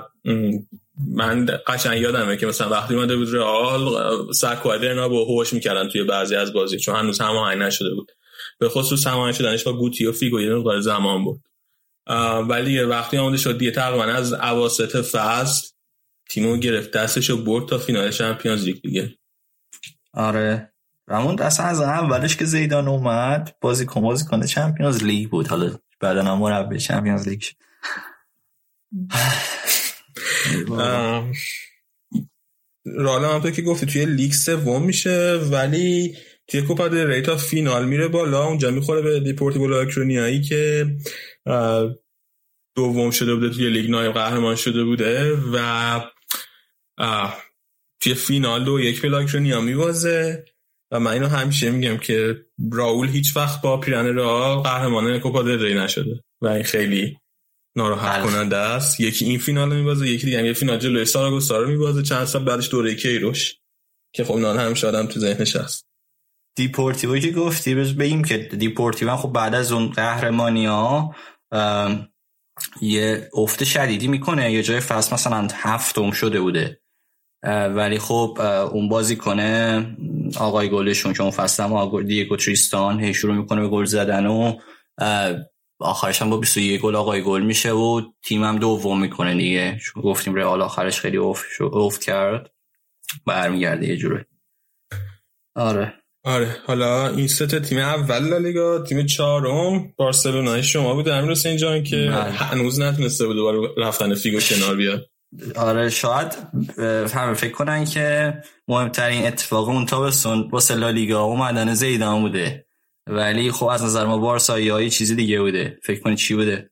من 1.08 1.46
قشنگ 1.66 2.00
یادمه 2.00 2.36
که 2.36 2.46
مثلا 2.46 2.68
وقتی 2.68 2.94
اومده 2.94 3.16
بود 3.16 3.34
رئال 3.34 4.32
سکوادرنا 4.32 5.08
با 5.08 5.24
هوش 5.24 5.52
می‌کردن 5.52 5.88
توی 5.88 6.04
بعضی 6.04 6.36
از 6.36 6.52
بازی 6.52 6.78
چون 6.78 6.96
هنوز 6.96 7.20
هماهنگ 7.20 7.62
نشده 7.62 7.94
بود. 7.94 8.12
به 8.58 8.68
خصوص 8.68 9.06
هماهنگ 9.06 9.34
شدنش 9.34 9.64
با 9.64 9.72
گوتی 9.72 10.06
و 10.06 10.12
فیگو 10.12 10.40
یه 10.40 10.54
مقدار 10.54 10.80
زمان 10.80 11.24
بود. 11.24 11.40
ولی 12.48 12.80
وقتی 12.80 13.16
آماده 13.16 13.36
شد 13.36 13.58
دیگه 13.58 13.70
تقریبا 13.70 14.04
از 14.04 14.32
اواسط 14.32 14.96
فصل 14.96 15.68
تیمو 16.30 16.56
گرفت 16.56 16.90
دستش 16.90 17.30
رو 17.30 17.36
برد 17.36 17.68
تا 17.68 17.78
فینال 17.78 18.10
چمپیونز 18.10 18.64
لیگ 18.64 18.82
دیگه. 18.82 19.14
آره. 20.14 20.72
رمون 21.08 21.40
اصلا 21.40 21.66
از 21.66 21.80
اولش 21.80 22.36
که 22.36 22.44
زیدان 22.44 22.88
اومد 22.88 23.56
بازی 23.60 23.86
کن 23.86 24.00
بازی 24.00 24.24
کنه 24.24 24.46
چمپیونز 24.46 25.04
لیگ 25.04 25.30
بود. 25.30 25.48
حالا 25.48 25.70
بعدا 26.04 26.22
هم 26.22 26.38
مربی 26.38 26.78
چمپیونز 26.78 27.28
لیگ 27.28 27.42
رالا 32.84 33.34
هم 33.34 33.50
که 33.50 33.62
گفتی 33.62 33.86
توی 33.86 34.06
لیگ 34.06 34.32
سوم 34.32 34.82
میشه 34.82 35.34
ولی 35.34 36.16
توی 36.48 36.62
کوپا 36.62 36.88
دل 36.88 37.06
ری 37.06 37.22
تا 37.22 37.36
فینال 37.36 37.84
میره 37.84 38.08
بالا 38.08 38.44
اونجا 38.44 38.70
می‌خوره 38.70 39.02
به 39.02 39.20
دیپورتیو 39.20 39.66
لاکرونیایی 39.66 40.42
که 40.42 40.86
دوم 42.76 43.10
شده 43.10 43.34
بوده 43.34 43.50
توی 43.50 43.70
لیگ 43.70 43.90
نایب 43.90 44.12
قهرمان 44.12 44.56
شده 44.56 44.84
بوده 44.84 45.36
و 45.52 46.00
توی 48.00 48.14
فینال 48.14 48.64
دو 48.64 48.80
یک 48.80 49.02
به 49.02 49.08
لاکرونیا 49.08 49.60
میبازه 49.60 50.44
و 50.94 51.00
من 51.00 51.10
اینو 51.10 51.28
همیشه 51.28 51.70
میگم 51.70 51.96
که 51.96 52.46
راول 52.72 53.08
هیچ 53.08 53.36
وقت 53.36 53.62
با 53.62 53.76
پیرهن 53.80 54.14
رئال 54.14 54.62
قهرمان 54.62 55.18
کوپا 55.18 55.42
دل 55.42 55.78
نشده 55.78 56.24
و 56.42 56.46
این 56.46 56.62
خیلی 56.62 57.18
ناراحت 57.76 58.22
کننده 58.22 58.56
است. 58.56 59.00
یکی 59.00 59.24
این 59.24 59.38
فینال 59.38 59.76
میبازه 59.76 60.08
یکی 60.08 60.26
دیگه 60.26 60.38
هم 60.38 60.44
یه 60.44 60.52
فینال 60.52 60.78
جلوی 60.78 61.04
ساراگوسا 61.04 61.58
رو 61.58 61.68
میبازه. 61.68 62.02
چند 62.02 62.24
سال 62.24 62.44
بعدش 62.44 62.70
دوره 62.70 62.94
کیروش. 62.94 63.56
که 64.14 64.24
خب 64.24 64.34
نان 64.34 64.58
هم 64.58 64.74
شادم 64.74 65.06
تو 65.06 65.20
ذهنش 65.20 65.56
هست. 65.56 65.86
دیپورتیو 66.56 67.18
که 67.18 67.30
گفتی 67.30 67.74
بذار 67.74 67.94
بگیم 67.94 68.24
که 68.24 68.38
دیپورتیو 68.38 69.16
خب 69.16 69.32
بعد 69.32 69.54
از 69.54 69.72
اون 69.72 69.90
قهرمانی 69.90 70.66
ها 70.66 71.14
یه 72.82 73.30
افت 73.34 73.64
شدیدی 73.64 74.08
می‌کنه. 74.08 74.52
یه 74.52 74.62
جای 74.62 74.80
فصل 74.80 75.14
مثلا 75.14 75.48
هفتم 75.52 76.10
شده 76.10 76.40
بوده. 76.40 76.80
ولی 77.46 77.98
خب 77.98 78.38
اون 78.72 78.88
بازی 78.88 79.16
کنه 79.16 79.86
آقای 80.40 80.68
گلشون 80.68 81.12
که 81.12 81.22
اون 81.22 81.30
فصل 81.30 81.62
هم 81.62 82.02
دیگو 82.02 82.36
تریستان 82.36 83.00
هی 83.00 83.14
شروع 83.14 83.34
می‌کنه 83.34 83.60
به 83.60 83.68
گل 83.68 83.84
زدن 83.84 84.26
و 84.26 84.56
آخرش 85.78 86.22
هم 86.22 86.30
با 86.30 86.36
21 86.36 86.80
گل 86.80 86.96
آقای 86.96 87.22
گل 87.22 87.42
میشه 87.42 87.72
و 87.72 88.02
تیمم 88.24 88.58
دوم 88.58 89.00
می‌کنه 89.00 89.34
دیگه. 89.34 89.78
چون 89.84 90.02
گفتیم 90.02 90.34
رئال 90.34 90.62
آخرش 90.62 91.00
خیلی 91.00 91.16
افت, 91.16 91.44
افت 91.72 92.04
کرد. 92.04 92.50
برمیگرده 93.26 93.88
یه 93.88 93.96
جوره 93.96 94.26
آره. 95.56 95.94
آره. 96.24 96.56
حالا 96.66 97.08
این 97.08 97.26
سه 97.26 97.46
تیم 97.46 97.78
اول 97.78 98.28
لالیگا 98.28 98.78
تیم 98.78 99.06
چهارم 99.06 99.92
بارسلونای 99.96 100.62
شما 100.62 100.94
بود. 100.94 101.08
امیر 101.08 101.30
حسین 101.30 101.56
جان 101.56 101.82
که 101.82 101.96
بله. 101.96 102.30
هنوز 102.30 102.80
نتونسته 102.80 103.26
بود 103.26 103.36
دوباره 103.36 103.58
رفتن 103.76 104.14
فیگو 104.14 104.40
کنار 104.40 104.76
بیاد. 104.76 105.06
آره 105.56 105.90
شاید 105.90 106.36
همه 107.14 107.34
فکر 107.34 107.52
کنن 107.52 107.84
که 107.84 108.34
مهمترین 108.68 109.26
اتفاق 109.26 109.68
اون 109.68 109.86
تابستون 109.86 110.48
واسه 110.50 110.74
لالیگا 110.74 111.22
اومدن 111.22 111.74
زیدان 111.74 112.20
بوده. 112.20 112.66
ولی 113.06 113.50
خب 113.50 113.66
از 113.66 113.84
نظر 113.84 114.06
ما 114.06 114.18
بارسایی 114.18 114.68
های 114.68 114.90
چیزی 114.90 115.14
دیگه 115.14 115.40
بوده. 115.40 115.78
فکر 115.82 116.00
کنی 116.00 116.16
چی 116.16 116.34
بوده؟ 116.34 116.70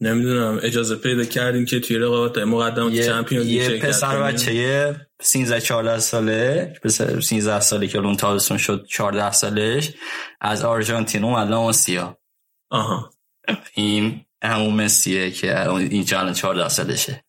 نمی‌دونم. 0.00 0.60
اجازه 0.62 0.96
پیدا 0.96 1.24
کردیم 1.24 1.64
که 1.64 1.80
توی 1.80 1.98
رقابت 1.98 2.38
مقدم 2.38 2.92
چمپیون 2.92 3.46
یه 3.46 3.78
پسر 3.78 4.22
بچه 4.22 5.06
13 5.22 5.60
14 5.60 5.98
ساله 5.98 6.74
پسر 6.82 7.20
13 7.20 7.60
ساله 7.60 7.86
که 7.86 7.98
اون 7.98 8.16
تابستون 8.16 8.58
شد 8.58 8.86
14 8.88 9.32
سالش 9.32 9.92
از 10.40 10.64
آرژانتین 10.64 11.24
اومد 11.24 11.48
لاماسیا. 11.48 12.18
آها. 12.70 13.10
این 13.74 14.24
همون 14.44 14.74
مسیه 14.74 15.30
که 15.30 15.70
اینجا 15.70 16.20
الان 16.20 16.32
14 16.32 16.68
سالشه 16.68 17.24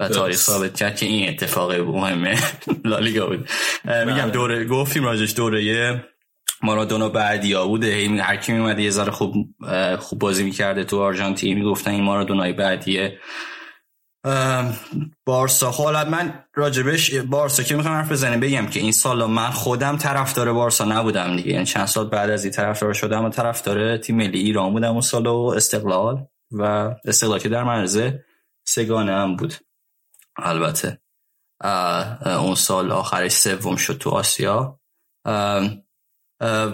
و 0.00 0.08
تاریخ 0.08 0.36
ثابت 0.36 0.76
کرد 0.76 0.96
که 0.96 1.06
این 1.06 1.28
اتفاق 1.28 1.72
مهمه. 1.72 2.38
لالیگا 2.84 3.26
بود. 3.26 3.48
میگم 3.84 4.30
دوره 4.30 4.64
گفتیم 4.64 5.04
راجش 5.04 5.36
دوره 5.36 6.04
مارادونا 6.62 7.08
بعدیا 7.08 7.66
بوده. 7.66 8.08
هر 8.22 8.36
کی 8.36 8.52
میومده 8.52 8.82
یه 8.82 8.90
ذره 8.90 9.10
خوب 9.10 9.34
خوب 9.98 10.18
بازی 10.18 10.44
می‌کرده 10.44 10.84
تو 10.84 11.00
آرژانتین 11.00 11.58
می‌گفتن 11.58 11.90
این 11.90 12.04
مارادونای 12.04 12.52
بعدیه. 12.52 13.18
بارسا. 15.26 15.70
حالا 15.70 16.04
من 16.04 16.44
راجبش 16.54 17.14
بارسا 17.14 17.62
که 17.62 17.76
می‌خوام 17.76 17.94
حرف 17.94 18.12
بزنیم 18.12 18.40
بگم 18.40 18.66
که 18.66 18.80
این 18.80 18.92
سال 18.92 19.24
من 19.24 19.50
خودم 19.50 19.96
طرفدار 19.96 20.52
بارسا 20.52 20.84
نبودم 20.84 21.36
دیگه. 21.36 21.50
یعنی 21.50 21.66
چند 21.66 21.86
سال 21.86 22.08
بعد 22.08 22.30
از 22.30 22.44
این 22.44 22.52
طرفدار 22.52 22.92
شدم 22.92 23.24
و 23.24 23.28
طرفدار 23.28 23.96
تیم 23.96 24.16
ملی 24.16 24.38
ایران 24.38 24.72
بودم 24.72 24.92
اون 24.92 25.00
سال 25.00 25.26
و 25.26 25.52
استقلال. 25.56 26.26
و 26.58 26.94
استقلال 27.04 27.38
که 27.38 27.48
در 27.48 27.62
مرزه 27.62 28.24
سگانه 28.66 29.12
هم 29.12 29.36
بود. 29.36 29.54
البته 30.36 31.00
اون 32.24 32.54
سال 32.54 32.92
آخرش 32.92 33.32
سوم 33.32 33.76
شد 33.76 33.98
تو 33.98 34.10
آسیا. 34.10 34.80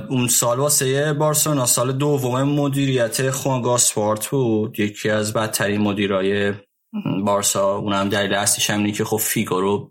اون 0.08 0.28
سال 0.28 0.58
واسه 0.58 1.12
بارسلونا 1.12 1.66
سال 1.66 1.92
دوم 1.92 2.42
مدیریت 2.42 3.30
خوان 3.30 3.62
گاسپارت 3.62 4.26
بود. 4.26 4.80
یکی 4.80 5.10
از 5.10 5.32
بدترین 5.32 5.80
مدیرای 5.80 6.54
بارسا. 7.24 7.76
اونم 7.76 8.08
دلیل 8.08 8.34
اصلیش 8.34 8.70
هم 8.70 8.92
که 8.92 9.04
خب 9.04 9.16
فیگو 9.16 9.60
رو 9.60 9.90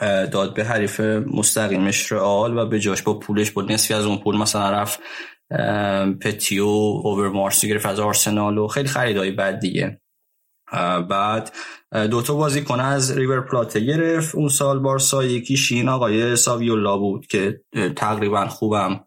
داد 0.00 0.54
به 0.54 0.64
حریف 0.64 1.00
مستقیمش 1.00 2.12
رئال 2.12 2.58
و 2.58 2.66
به 2.66 2.80
جاش 2.80 3.02
با 3.02 3.18
پولش 3.18 3.50
بود 3.50 3.72
نصفی 3.72 3.94
از 3.94 4.04
اون 4.04 4.18
پول 4.18 4.36
مثلا 4.36 4.70
رفت 4.70 5.00
پتیو 6.20 6.66
اوور 7.04 7.28
مارسی 7.28 7.68
گرفت 7.68 7.86
از 7.86 8.00
آرسنال 8.00 8.58
و 8.58 8.68
خیلی 8.68 8.88
خریدایی 8.88 9.30
بد 9.30 9.58
دیگه. 9.58 10.00
بعد 11.10 11.52
دوتا 11.92 12.34
بازیکن 12.34 12.80
از 12.80 13.18
ریور 13.18 13.40
پلاته 13.40 13.80
گرفت. 13.80 14.34
اون 14.34 14.48
سال 14.48 14.78
بارسا 14.78 15.24
یکی 15.24 15.56
شین 15.56 15.88
آقای 15.88 16.36
ساویولا 16.36 16.98
بود 16.98 17.26
که 17.26 17.60
تقریبا 17.96 18.48
خوبم 18.48 19.06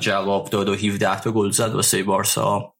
جواب 0.00 0.50
داد 0.50 0.68
و 0.68 0.74
17 0.74 1.20
تا 1.20 1.30
گل 1.30 1.50
زد 1.50 1.74
واسه 1.74 2.02
بارسا. 2.02 2.74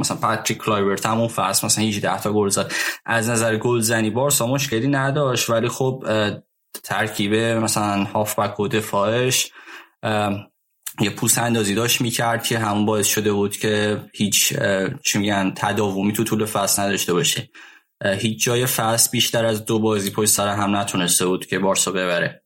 مثلا 0.00 0.16
پاتریک 0.16 0.58
کلایورت 0.58 1.06
هم 1.06 1.18
اون 1.18 1.28
فصل 1.28 1.66
مثلا 1.66 1.84
18 1.84 2.20
تا 2.20 2.32
گل 2.32 2.48
زد. 2.48 2.72
از 3.06 3.30
نظر 3.30 3.56
گل 3.56 3.80
زنی 3.80 4.10
بارسا 4.10 4.46
مشکلی 4.46 4.88
نداشت 4.88 5.50
ولی 5.50 5.68
خب 5.68 6.04
ترکیب 6.84 7.34
مثلا 7.34 8.04
هافبک 8.04 8.60
و 8.60 8.68
دفاعش 8.68 9.52
یه 11.00 11.10
پوست 11.10 11.38
اندازی 11.38 11.74
داشت 11.74 12.00
می‌کرد 12.00 12.44
که 12.44 12.58
همون 12.58 12.86
باعث 12.86 13.06
شده 13.06 13.32
بود 13.32 13.56
که 13.56 14.00
هیچ 14.12 14.54
چی 15.04 15.18
میگن 15.18 15.52
تداومی 15.56 16.12
تو 16.12 16.24
طول 16.24 16.44
فصل 16.44 16.82
نداشته 16.82 17.12
باشه. 17.12 17.50
هیچ 18.04 18.44
جای 18.44 18.66
فصل 18.66 19.10
بیشتر 19.10 19.44
از 19.44 19.64
دو 19.64 19.78
بازی 19.78 20.10
پشت 20.10 20.30
سر 20.30 20.48
هم 20.48 20.76
نتونسته 20.76 21.26
بود 21.26 21.46
که 21.46 21.58
بارسا 21.58 21.90
ببره. 21.90 22.42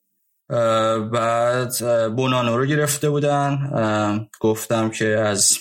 بعد 1.12 1.74
بونانو 2.16 2.56
رو 2.56 2.66
گرفته 2.66 3.10
بودن. 3.10 4.28
گفتم 4.40 4.90
که 4.90 5.06
از 5.06 5.58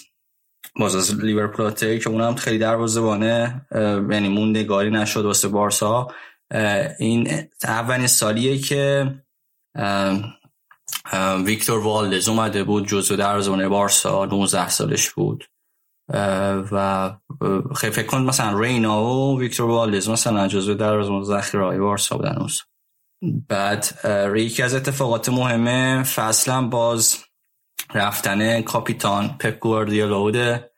باز 0.80 0.96
از 0.96 1.20
لیورپلاته 1.20 2.00
که 2.00 2.10
اونم 2.10 2.36
خیلی 2.36 2.58
دروازه‌بانه. 2.58 3.66
یعنی 4.12 4.30
موندگاری 4.30 4.90
نشد 4.90 5.26
واسه 5.26 5.48
بارسا. 5.48 6.08
این 7.00 7.48
اولین 7.64 8.08
سالیه 8.08 8.58
که 8.58 9.14
ویکتور 11.46 11.80
والدز 11.80 12.30
اومده 12.30 12.64
بود 12.64 12.88
جزو 12.88 13.16
دروازه‌بان 13.16 13.70
بارسا 13.70 14.26
19 14.26 14.70
سالش 14.70 15.10
بود. 15.10 15.44
و 16.72 17.12
خیلی 17.76 17.94
فکر 17.94 18.06
کن 18.06 18.22
مثلا 18.22 18.60
رینا 18.60 19.04
و 19.04 19.40
ویکتور 19.40 19.70
والدز 19.70 20.10
مثلا 20.10 20.48
جزو 20.48 20.74
دروازه‌بان 20.74 21.24
ذخیره 21.24 21.80
بارسا 21.80 22.18
بودن 22.18 22.38
اون 22.38 22.50
بعد 23.48 23.88
یکی 24.36 24.64
از 24.64 24.76
اتفاقات 24.76 25.30
مهمه 25.30 26.04
فصلا 26.04 26.62
باز 26.62 27.18
رفتن 27.94 28.62
کاپیتان 28.62 29.38
پپ 29.40 29.60
گواردیولا 29.60 30.20
بوده. 30.20 30.72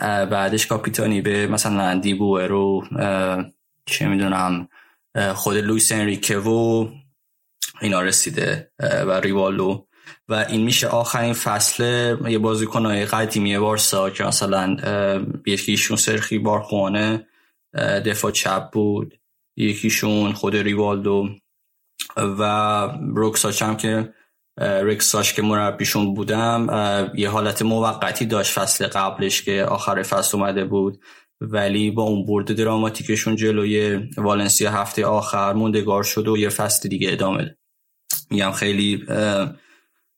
بعدش 0.00 0.66
کاپیتانی 0.66 1.20
به 1.20 1.46
مثلا 1.46 1.98
دیبوه 1.98 2.46
رو 2.46 2.84
چه 3.86 4.08
می‌دونم 4.08 4.68
خود 5.34 5.56
لویس 5.56 5.92
انریکه 5.92 6.38
و 6.38 6.88
اینا 7.80 8.02
رسیده 8.02 8.72
و 8.80 9.20
ریوالو. 9.20 9.84
و 10.28 10.34
این 10.34 10.60
میشه 10.62 10.88
آخرین 10.88 11.32
فصل 11.32 11.82
یه 12.28 12.38
بازیکنای 12.38 13.04
قدیمی 13.04 13.58
بارسا 13.58 14.10
که 14.10 14.24
مثلا 14.24 14.76
یکیشون 15.46 15.96
سرخی 15.96 16.38
بارخوانه 16.38 17.26
دفاع 18.06 18.30
چپ 18.30 18.70
بود. 18.70 19.18
یکیشون 19.56 20.32
خود 20.32 20.56
ریوالدو. 20.56 21.28
و 22.16 22.42
روکساچ 23.14 23.62
هم 23.62 23.76
که 23.76 24.12
رکساش 24.60 25.32
که 25.32 25.42
مربیشون 25.42 26.14
بودم 26.14 26.66
یه 27.14 27.28
حالت 27.28 27.62
موقتی 27.62 28.26
داشت 28.26 28.52
فصل 28.52 28.86
قبلش 28.86 29.42
که 29.42 29.64
آخر 29.64 30.02
فصل 30.02 30.36
اومده 30.36 30.64
بود. 30.64 31.02
ولی 31.50 31.90
با 31.90 32.02
اون 32.02 32.26
برد 32.26 32.52
دراماتیکشون 32.52 33.36
جلوی 33.36 34.00
والنسیا 34.16 34.70
هفته 34.70 35.06
آخر 35.06 35.52
موندگار 35.52 36.02
شد 36.02 36.28
و 36.28 36.36
یه 36.36 36.48
فصل 36.48 36.88
دیگه 36.88 37.12
ادامه 37.12 37.56
میگم 38.30 38.52
خیلی 38.52 39.06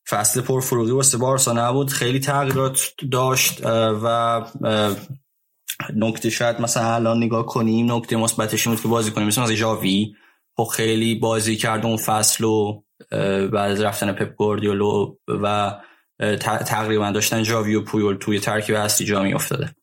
فصل 0.09 0.40
پرفروغی 0.40 0.90
واسه 0.90 1.18
بارسا 1.18 1.52
نبود. 1.52 1.90
خیلی 1.90 2.20
تغییرات 2.20 2.80
داشت 3.10 3.60
و 4.02 4.40
نکته 5.96 6.30
شاید 6.30 6.60
مثلا 6.60 6.94
الان 6.94 7.22
نگاه 7.22 7.46
کنیم 7.46 7.92
نکته 7.92 8.16
مثبتش 8.16 8.68
بود 8.68 8.80
که 8.80 8.88
بازی 8.88 9.10
کنیم. 9.10 9.26
مثلا 9.26 9.52
جاوی 9.52 10.14
خب 10.56 10.64
خیلی 10.64 11.14
بازی 11.14 11.56
کرد 11.56 11.86
اون 11.86 11.96
فصل 11.96 12.44
و 12.44 12.82
بعد 13.52 13.70
از 13.70 13.80
رفتن 13.80 14.12
پپ 14.12 14.34
گوردیولو 14.34 15.14
و 15.28 15.74
تقریبا 16.40 17.10
داشتن 17.10 17.42
جاوی 17.42 17.74
و 17.74 17.84
پویول 17.84 18.16
توی 18.16 18.40
ترکیب 18.40 18.74
اصلی 18.74 19.06
جا 19.06 19.22
می 19.22 19.34
افتاده 19.34 19.74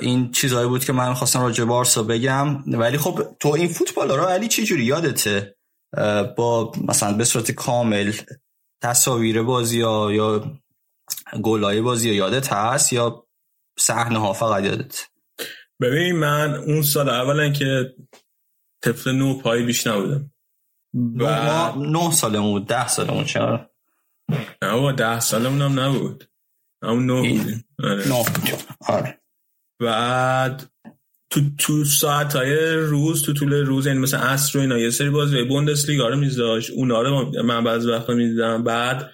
این 0.00 0.30
چیزهایی 0.30 0.68
بود 0.68 0.84
که 0.84 0.92
من 0.92 1.14
خواستم 1.14 1.42
راجع 1.42 1.64
بارسا 1.64 2.02
بگم. 2.02 2.62
ولی 2.66 2.98
خب 2.98 3.36
تو 3.40 3.48
این 3.48 3.68
فوتبال 3.68 4.10
رو 4.10 4.24
علی 4.24 4.48
چی 4.48 4.64
جوری 4.64 4.84
یادته؟ 4.84 5.56
با 6.36 6.72
مثلا 6.88 7.16
به 7.16 7.24
صورت 7.24 7.50
کامل 7.50 8.12
تصاویر 8.82 9.42
بازی 9.42 9.80
ها 9.80 10.12
یا 10.12 10.58
گلای 11.42 11.80
بازی 11.80 12.08
ها 12.08 12.14
یادت 12.14 12.52
هست 12.52 12.92
یا 12.92 13.26
صحنه 13.78 14.18
ها 14.18 14.32
فقط 14.32 14.64
یادت؟ 14.64 15.06
ببین 15.80 16.16
من 16.16 16.54
اون 16.54 16.82
سال 16.82 17.08
اولا 17.08 17.50
که 17.50 17.94
طفل 18.84 19.12
نو 19.12 19.38
پای 19.38 19.62
بیش 19.62 19.86
نبودم. 19.86 20.30
و 20.94 21.42
ما 21.44 21.74
نه 21.76 22.12
سالمون 22.12 22.52
بود 22.52 22.66
ده 22.66 22.88
سالمون 22.88 23.24
چرا؟ 23.24 23.70
نه 24.62 24.72
با 24.80 24.92
ده 24.92 25.20
سالمون 25.20 25.62
هم 25.62 25.80
نبود. 25.80 26.30
همون 26.82 27.06
نو 27.06 27.22
بودیم. 27.22 27.64
آره. 28.88 29.21
بعد 29.82 30.72
تو 31.30 31.40
تو 31.58 31.84
ساعت 31.84 32.36
های 32.36 32.74
روز 32.74 33.22
تو 33.22 33.32
طول 33.32 33.52
روز 33.52 33.86
یعنی 33.86 33.98
مثلا 33.98 34.20
عصر 34.20 34.58
و 34.58 34.60
اینا 34.60 34.78
یه 34.78 34.90
سری 34.90 35.10
بازی 35.10 35.42
بوندسلیگا 35.42 36.08
رو 36.08 36.16
میذاش. 36.16 36.70
اونا 36.70 37.02
رو 37.02 37.42
من 37.42 37.64
بعضی 37.64 37.90
وقتا 37.90 38.14
می‌دیدم. 38.14 38.64
بعد 38.64 39.10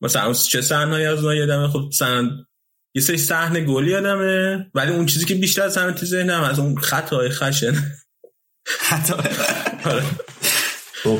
مثلا 0.00 0.32
چه 0.32 0.60
صحنه‌ای 0.60 1.06
از 1.06 1.18
اونها 1.18 1.34
یادمه؟ 1.34 1.68
خب 1.68 1.84
مثلا 1.88 2.30
یه 2.94 3.02
سری 3.02 3.16
صحنه 3.16 3.60
گلی 3.60 3.90
یادمه. 3.90 4.70
ولی 4.74 4.92
اون 4.92 5.06
چیزی 5.06 5.24
که 5.24 5.34
بیشتر 5.34 5.62
از 5.62 5.78
همه 5.78 5.92
تو 5.92 6.06
ذهنم 6.06 6.42
از 6.42 6.58
اون 6.58 6.76
خطای 6.80 7.30
خشن. 7.30 7.74
خطای 8.66 9.32
خب 11.02 11.18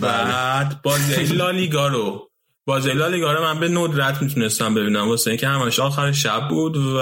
بعد 0.00 0.82
بازی 0.82 1.24
لالیگا 1.24 1.88
رو. 1.88 2.25
بازی 2.68 2.92
لالیگا 2.92 3.32
رو 3.32 3.42
من 3.42 3.60
به 3.60 3.68
ندرت 3.68 4.22
می‌تونستم 4.22 4.74
ببینم. 4.74 5.08
واسه 5.08 5.30
اینکه 5.30 5.48
همش 5.48 5.80
آخر 5.80 6.12
شب 6.12 6.48
بود 6.48 6.76
و 6.76 7.00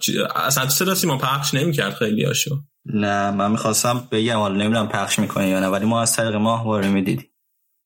ج... 0.00 0.10
اصلا 0.36 0.64
تو 0.64 0.70
صدا 0.70 0.94
سیما 0.94 1.18
پخش 1.18 1.54
نمی‌کرد 1.54 1.94
خیلی 1.94 2.24
هاشو. 2.24 2.62
نه 2.84 3.30
من 3.30 3.50
می‌خواستم 3.50 4.08
بگم 4.10 4.36
حالا 4.36 4.54
نمی‌دونم 4.54 4.88
پخش 4.88 5.18
می‌کنی 5.18 5.48
یا 5.48 5.60
نه 5.60 5.66
ولی 5.66 5.84
ما 5.84 6.02
از 6.02 6.16
طریق 6.16 6.34
ماهواره 6.34 6.88
می‌دیدیم. 6.88 7.30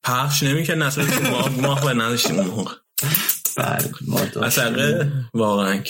پخش 0.05 0.43
نمی‌کرد 0.43 0.79
نصر 0.79 1.03
ماه 1.31 1.61
ماه 1.61 1.85
به 1.85 1.95
نداشتیم 1.95 2.39
اون 2.39 2.47
موقع. 2.47 2.75
بله 3.57 4.45
از 4.45 4.57
طریق 4.57 5.13
واقعا. 5.35 5.83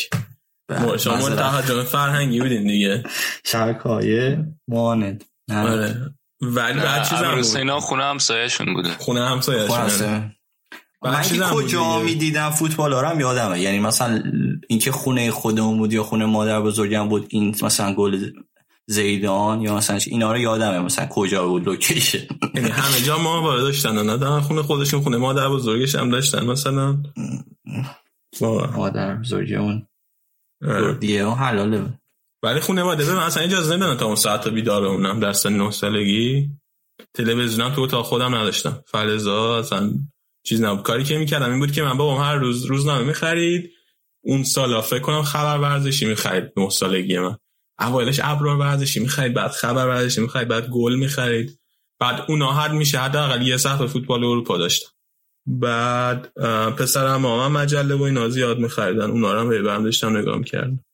شما 0.99 1.31
تهاجم 1.31 1.83
فرهنگی 1.83 2.41
بودین 2.41 2.67
دیگه. 2.67 3.03
شبکه 3.45 4.45
ماند 4.69 5.25
آره. 5.51 6.15
ولی 6.41 6.81
بعد 6.81 7.09
چیز 7.09 7.19
هم 7.19 7.67
بود. 7.67 7.81
خونه 7.81 8.05
همسایه‌شون 8.05 8.75
بوده. 8.75 8.91
خونه 8.99 9.29
همسایه‌شون. 9.29 10.35
من 11.03 11.23
که 11.23 11.41
کجا 11.41 11.99
می‌دیدم 11.99 12.51
فوتبال 12.51 13.05
هم 13.05 13.21
یادمه. 13.21 13.61
یعنی 13.61 13.79
مثلا 13.79 14.23
اینکه 14.69 14.93
خونه 14.93 15.31
خودمون 15.31 15.79
بود 15.79 15.93
یا 15.93 16.03
خونه 16.03 16.25
مادر 16.25 16.61
بزرگم 16.61 17.09
بود 17.09 17.27
این 17.29 17.57
مثلا 17.63 17.95
گل 17.95 18.31
زیدان 18.87 19.61
یا 19.61 19.77
مثلا 19.77 19.99
اینا 20.07 20.33
رو 20.33 20.39
یادمه. 20.39 20.79
مثلا 20.79 21.07
کجا 21.07 21.49
بود 21.49 21.67
لوکیشن. 21.67 22.27
یعنی 22.55 22.69
همه 22.69 23.01
جا 23.01 23.19
ما 23.19 23.43
وارد 23.43 23.61
داشتن 23.61 24.07
نه 24.07 24.17
در 24.17 24.41
خونه 24.41 24.63
خودشون 24.63 25.01
خونه 25.03 25.17
مادر 25.17 25.49
بزرگش 25.49 25.95
هم 25.95 26.11
داشتن 26.11 26.47
مثلا. 26.47 27.03
مادر 28.77 29.15
بزرگی 29.17 29.57
اون 29.57 29.87
دیگه 31.01 31.21
اون 31.21 31.39
حلاله. 31.39 31.85
ولی 32.43 32.61
خونه 32.61 32.83
مادر 32.83 33.05
به 33.05 33.27
مثلا 33.27 33.43
اجازه 33.43 33.77
نمیدن 33.77 33.97
تا 33.97 34.07
اون 34.07 34.17
ساعت 34.17 34.49
بیدار 34.49 34.85
اونم 34.85 35.21
در 35.21 35.33
سن 35.33 35.53
9 35.53 35.71
سالگی. 35.71 36.51
تلویزیونم 37.15 37.75
تو 37.75 37.81
اتاق 37.81 38.05
خودم 38.05 38.35
نداشتم. 38.35 38.85
فلزا 38.87 39.59
اصلا 39.59 39.93
چیز 40.43 40.63
نبود. 40.63 40.83
کاری 40.83 41.05
که 41.05 41.19
می‌کردم 41.19 41.51
این 41.51 41.59
بود 41.59 41.73
که 41.73 41.83
من 41.83 41.97
بابام 41.97 42.23
هر 42.23 42.35
روز 42.35 42.65
روزنامه 42.65 43.05
می‌خرید 43.05 43.71
اون 44.25 44.45
سالا 44.45 44.81
فکر 44.81 45.01
کنم 45.01 45.23
خبر 45.23 45.59
ورزشی 45.59 46.07
می‌خرید 46.07 46.53
9 46.57 46.71
سالگی 46.71 47.19
من. 47.19 47.37
اولش 47.79 48.21
ابرار 48.23 48.57
ورزشی 48.57 49.01
می‌خرید 49.01 49.35
بعد 49.35 49.51
خبر 49.51 49.87
ورزشی 49.87 50.21
می‌خرید 50.21 50.49
بعد 50.49 50.69
گل 50.69 50.95
می‌خرید. 50.95 51.61
بعد 52.01 52.25
اونا 52.29 52.53
حد 52.53 52.73
میشه 52.73 52.99
حداقل 52.99 53.43
یه 53.43 53.57
صفحه 53.57 53.87
فوتبال 53.87 54.25
اروپا 54.25 54.59
داشتم 54.59 54.89
بعد 55.47 56.33
پسرم 56.77 57.27
هم 57.27 57.53
مجله 57.53 57.95
و 57.95 58.03
اینا 58.03 58.29
زیاد 58.29 58.59
میخریدن. 58.59 59.11
اونا 59.11 59.43
رو 59.43 59.71
هم 59.71 59.85
داشتم 59.85 60.17
نگاه 60.17 60.39
می‌کردم 60.39 60.85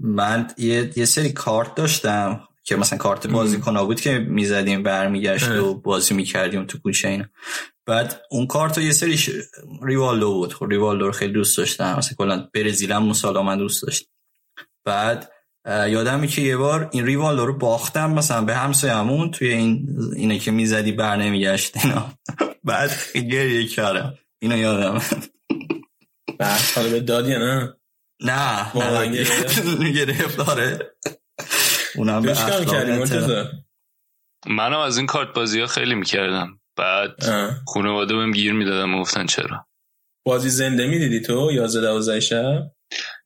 من 0.00 0.50
یه, 0.58 0.92
یه 0.96 1.04
سری 1.04 1.32
کارت 1.32 1.74
داشتم. 1.74 2.47
که 2.68 2.76
مثلا 2.76 2.98
کارت 2.98 3.26
بازی 3.26 3.58
کنا 3.58 3.84
بود 3.84 4.00
که 4.00 4.18
می‌زدیم 4.18 4.82
برمیگشت 4.82 5.48
و 5.48 5.74
بازی 5.74 6.14
می‌کردیم 6.14 6.64
تو 6.64 6.78
کوچه 6.78 7.08
اینا. 7.08 7.24
بعد 7.86 8.22
اون 8.30 8.46
کارت 8.46 8.78
یه 8.78 8.92
سری 8.92 9.18
ش... 9.18 9.30
ریوالدو 9.82 10.32
بود. 10.34 10.54
خب 10.54 10.66
ریوالدو 10.70 11.06
رو 11.06 11.12
خیلی 11.12 11.32
دوست 11.32 11.58
داشتم. 11.58 11.98
مثلا 11.98 12.14
کلا 12.18 12.48
برزیلم 12.54 13.02
مسالا 13.02 13.42
من 13.42 13.58
دوست 13.58 13.82
داشتم 13.82 14.10
بعد 14.84 15.32
یادم 15.66 16.26
که 16.26 16.42
یه 16.42 16.56
بار 16.56 16.88
این 16.92 17.06
ریوالدو 17.06 17.46
رو 17.46 17.58
باختم 17.58 18.10
مثلا 18.10 18.44
به 18.44 18.54
همسایمون 18.54 19.30
توی 19.30 19.48
این 19.48 19.88
اینه 20.16 20.38
که 20.38 20.50
می‌زدی 20.50 20.92
بر 20.92 21.16
نمیگشت 21.16 21.84
اینا. 21.84 22.12
بعد 22.64 22.90
گریه 23.14 23.66
کردم. 23.66 24.14
اینو 24.38 24.58
یادم. 24.58 25.02
بعد 26.38 26.60
حالا 26.74 26.88
به 26.88 27.00
دادی 27.00 27.30
نه؟ 27.30 27.74
نه 28.20 28.76
نه 28.76 29.90
گرفت. 29.90 30.36
داره 30.36 30.78
اونم 31.98 32.22
به 32.22 32.34
منم 34.46 34.78
از 34.78 34.98
این 34.98 35.06
کارت 35.06 35.34
بازی 35.34 35.60
ها 35.60 35.66
خیلی 35.66 35.94
می‌کردم. 35.94 36.60
بعد 36.76 37.10
خانواده 37.66 38.16
بهم 38.16 38.30
گیر 38.30 38.52
می‌دادم 38.52 39.00
گفتن 39.00 39.26
چرا؟ 39.26 39.66
بازی 40.26 40.48
زنده 40.48 40.86
می‌دیدی 40.86 41.20
تو؟ 41.20 41.52
یازده 41.52 41.80
دوازده 41.80 42.20
شب؟ 42.20 42.70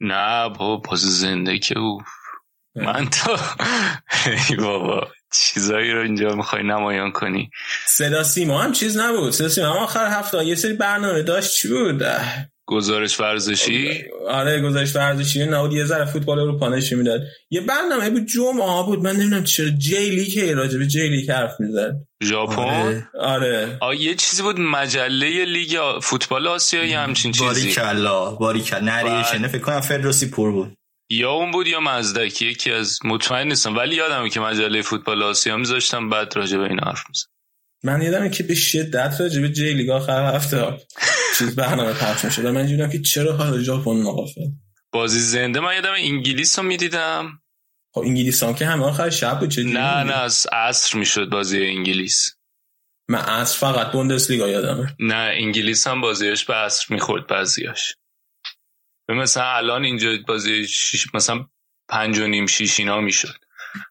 نه 0.01 0.49
بابا 0.49 0.77
بازی 0.77 1.09
زنده 1.09 1.59
که 1.59 1.79
او 1.79 2.03
من 2.75 3.11
تو 3.11 3.37
ای 4.51 4.57
بابا 4.57 5.09
چیزایی 5.33 5.93
رو 5.93 6.03
اینجا 6.03 6.35
می‌خوای 6.35 6.63
نمایان 6.63 7.13
کنی. 7.13 7.51
صدا 7.87 8.23
سیما 8.23 8.63
هم 8.63 8.73
چیز 8.73 8.97
نبود. 8.97 9.33
صدا 9.33 9.49
سیما 9.49 9.67
هم 9.67 9.77
آخر 9.77 10.07
هفته 10.07 10.45
یه 10.45 10.55
سری 10.55 10.73
برنامه 10.73 11.23
داشت 11.23 11.55
چی 11.55 11.69
بود؟ 11.69 12.03
گزارش 12.73 13.21
ورزشی؟ 13.21 14.05
آره 14.29 14.63
گزارش 14.63 14.97
ورزشی. 14.97 15.47
نبود 15.47 15.73
یه 15.73 15.85
ذره 15.85 16.05
فوتبال 16.05 16.39
اروپا 16.39 16.69
نشون 16.69 16.99
می‌داد. 16.99 17.21
یه 17.51 17.61
برنامه 17.61 18.11
بود 18.11 18.27
جمعه 18.27 18.83
بود. 18.87 18.99
من 18.99 19.17
نمی‌دونم 19.17 19.45
چرا. 19.45 19.69
جیلی 19.69 20.27
که 20.27 20.55
راجع 20.55 20.79
به 20.79 20.87
جیلی 20.87 21.27
حرف 21.27 21.61
می‌زد. 21.61 21.93
ژاپن؟ 22.23 22.63
آره, 22.63 23.09
آره. 23.21 23.79
آه 23.81 23.97
یه 23.97 24.15
چیزی 24.15 24.43
بود. 24.43 24.61
مجله 24.61 25.45
لیگ 25.45 25.79
فوتبال 26.03 26.47
آسیایی 26.47 26.93
همچین 26.93 27.33
چیزی؟ 27.33 27.45
باریکلا. 27.45 28.31
باریکلا. 28.31 28.81
نریشنه 28.81 29.49
فکر 29.49 29.63
کنم 29.63 29.81
فردوسی 29.81 30.31
پور 30.31 30.53
بود. 30.53 30.77
یا 31.11 31.31
اون 31.31 31.51
بود 31.51 31.67
یا 31.67 31.81
مزدکی 31.81 32.47
یکی 32.47 32.73
از 32.73 32.99
مطمئن 33.05 33.49
نیستم. 33.49 33.77
ولی 33.77 33.97
یادمه 33.97 34.31
که 34.31 34.41
مجله 34.41 34.83
فوتبال 34.83 35.23
آسیا 35.23 35.57
میذاشتم. 35.57 36.09
بعد 36.09 36.37
راجع 36.37 36.59
به 36.59 36.65
این 36.65 36.81
حرف 36.81 37.03
می‌زد 37.09 37.27
من 37.83 38.03
یادمه 38.03 38.31
که 38.31 38.43
به 38.43 38.55
شدت 38.55 39.21
راجع 39.21 39.41
به 39.41 39.49
جی 39.49 39.75
لیگ 39.75 39.91
آخر 39.91 40.35
هفته 40.35 40.79
چیز 41.39 41.57
برنامه 41.57 41.93
پخش 41.93 42.25
می‌شد 42.25 42.47
من 42.47 42.67
دیدم 42.67 42.91
که 42.91 43.01
چرا 43.01 43.37
حالا 43.37 43.63
ژاپن 43.63 43.97
ناقافه 43.97 44.41
بازی 44.93 45.21
زنده. 45.21 45.61
من 45.61 45.75
یادم 45.75 45.93
انگلیس 45.97 46.59
رو 46.59 46.65
می‌دیدم. 46.65 47.43
خب 47.95 48.01
انگلیس 48.01 48.43
هم 48.43 48.55
که 48.55 48.67
همه 48.67 48.85
آخر 48.85 49.11
شب 49.11 49.41
بود. 49.41 49.51
چه 49.51 49.63
نه 49.63 50.03
نه 50.03 50.13
از 50.13 50.47
عصر 50.53 50.99
می‌شد 50.99 51.31
بازی 51.31 51.67
انگلیس. 51.67 52.37
من 53.09 53.19
عصر 53.19 53.59
فقط 53.59 53.93
بوندسلیگا 53.93 54.49
یادمه. 54.49 54.97
نه 55.01 55.15
انگلیس 55.15 55.87
هم 55.87 56.01
بازیش 56.01 56.45
به 56.45 56.55
عصر 56.55 56.87
می‌خورد 56.91 57.27
بعضیاش. 57.27 57.97
مثلا 59.09 59.45
الان 59.45 59.85
اینجا 59.85 60.11
بازی 60.29 60.69
شیش 60.69 61.15
مثلا 61.15 61.47
پنج 61.89 62.19
و 62.19 62.27
نیم 62.27 62.47
شیش 62.47 62.81
اینا 62.81 63.01
می‌شد. 63.01 63.42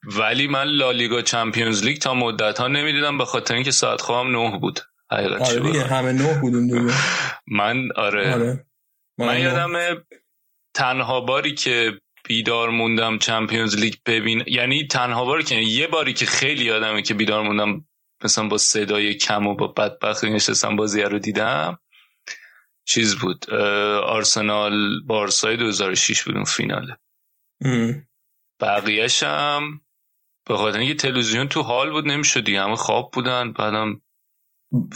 ولی 0.03 0.47
من 0.47 0.63
لالیگا 0.63 1.21
چمپیونز 1.21 1.83
لیگ 1.83 1.97
تا 1.97 2.13
مدت 2.13 2.59
ها 2.59 2.67
نمی‌دیدم 2.67 3.17
به 3.17 3.25
خاطر 3.25 3.53
اینکه 3.53 3.71
ساعت 3.71 4.01
خوابم 4.01 4.37
نه 4.37 4.59
بود. 4.59 4.79
حقیقت 5.11 5.41
آره 5.41 5.59
دیگه 5.59 5.83
همه 5.83 6.11
نه 6.11 6.41
بودون 6.41 6.67
دیگه. 6.67 6.93
من 7.47 7.91
آره, 7.95 8.33
آره. 8.33 8.65
من, 9.17 9.25
من 9.27 9.39
یادم 9.39 10.03
تنها 10.73 11.21
باری 11.21 11.53
که 11.53 12.01
بیدار 12.23 12.69
موندم 12.69 13.17
چمپیونز 13.17 13.75
لیگ 13.75 13.93
ببین 14.05 14.43
یعنی 14.47 14.87
تنها 14.87 15.25
باری 15.25 15.43
که 15.43 15.55
یه 15.55 15.87
باری 15.87 16.13
که 16.13 16.25
خیلی 16.25 16.65
یادمه 16.65 17.01
که 17.01 17.13
بیدار 17.13 17.43
موندم 17.43 17.85
مثلا 18.23 18.47
با 18.47 18.57
صدای 18.57 19.13
کم 19.13 19.47
و 19.47 19.55
با 19.55 19.67
بدبختی 19.67 20.29
نشستم 20.29 20.75
بازی 20.75 21.01
رو 21.01 21.19
دیدم. 21.19 21.79
چیز 22.85 23.15
بود 23.15 23.49
آرسنال 24.03 25.01
بارسای 25.07 25.57
2006 25.57 26.23
بود 26.23 26.35
اون 26.35 26.43
فیناله. 26.43 26.97
هم 29.23 29.81
به 30.47 30.57
خاطر 30.57 30.79
اینکه 30.79 30.95
تلویزیون 30.95 31.47
تو 31.47 31.61
حال 31.61 31.91
بود 31.91 32.07
نمی‌شد 32.07 32.43
دیگه 32.43 32.61
همه 32.61 32.75
خواب 32.75 33.11
بودن 33.13 33.51
بعدم 33.51 34.01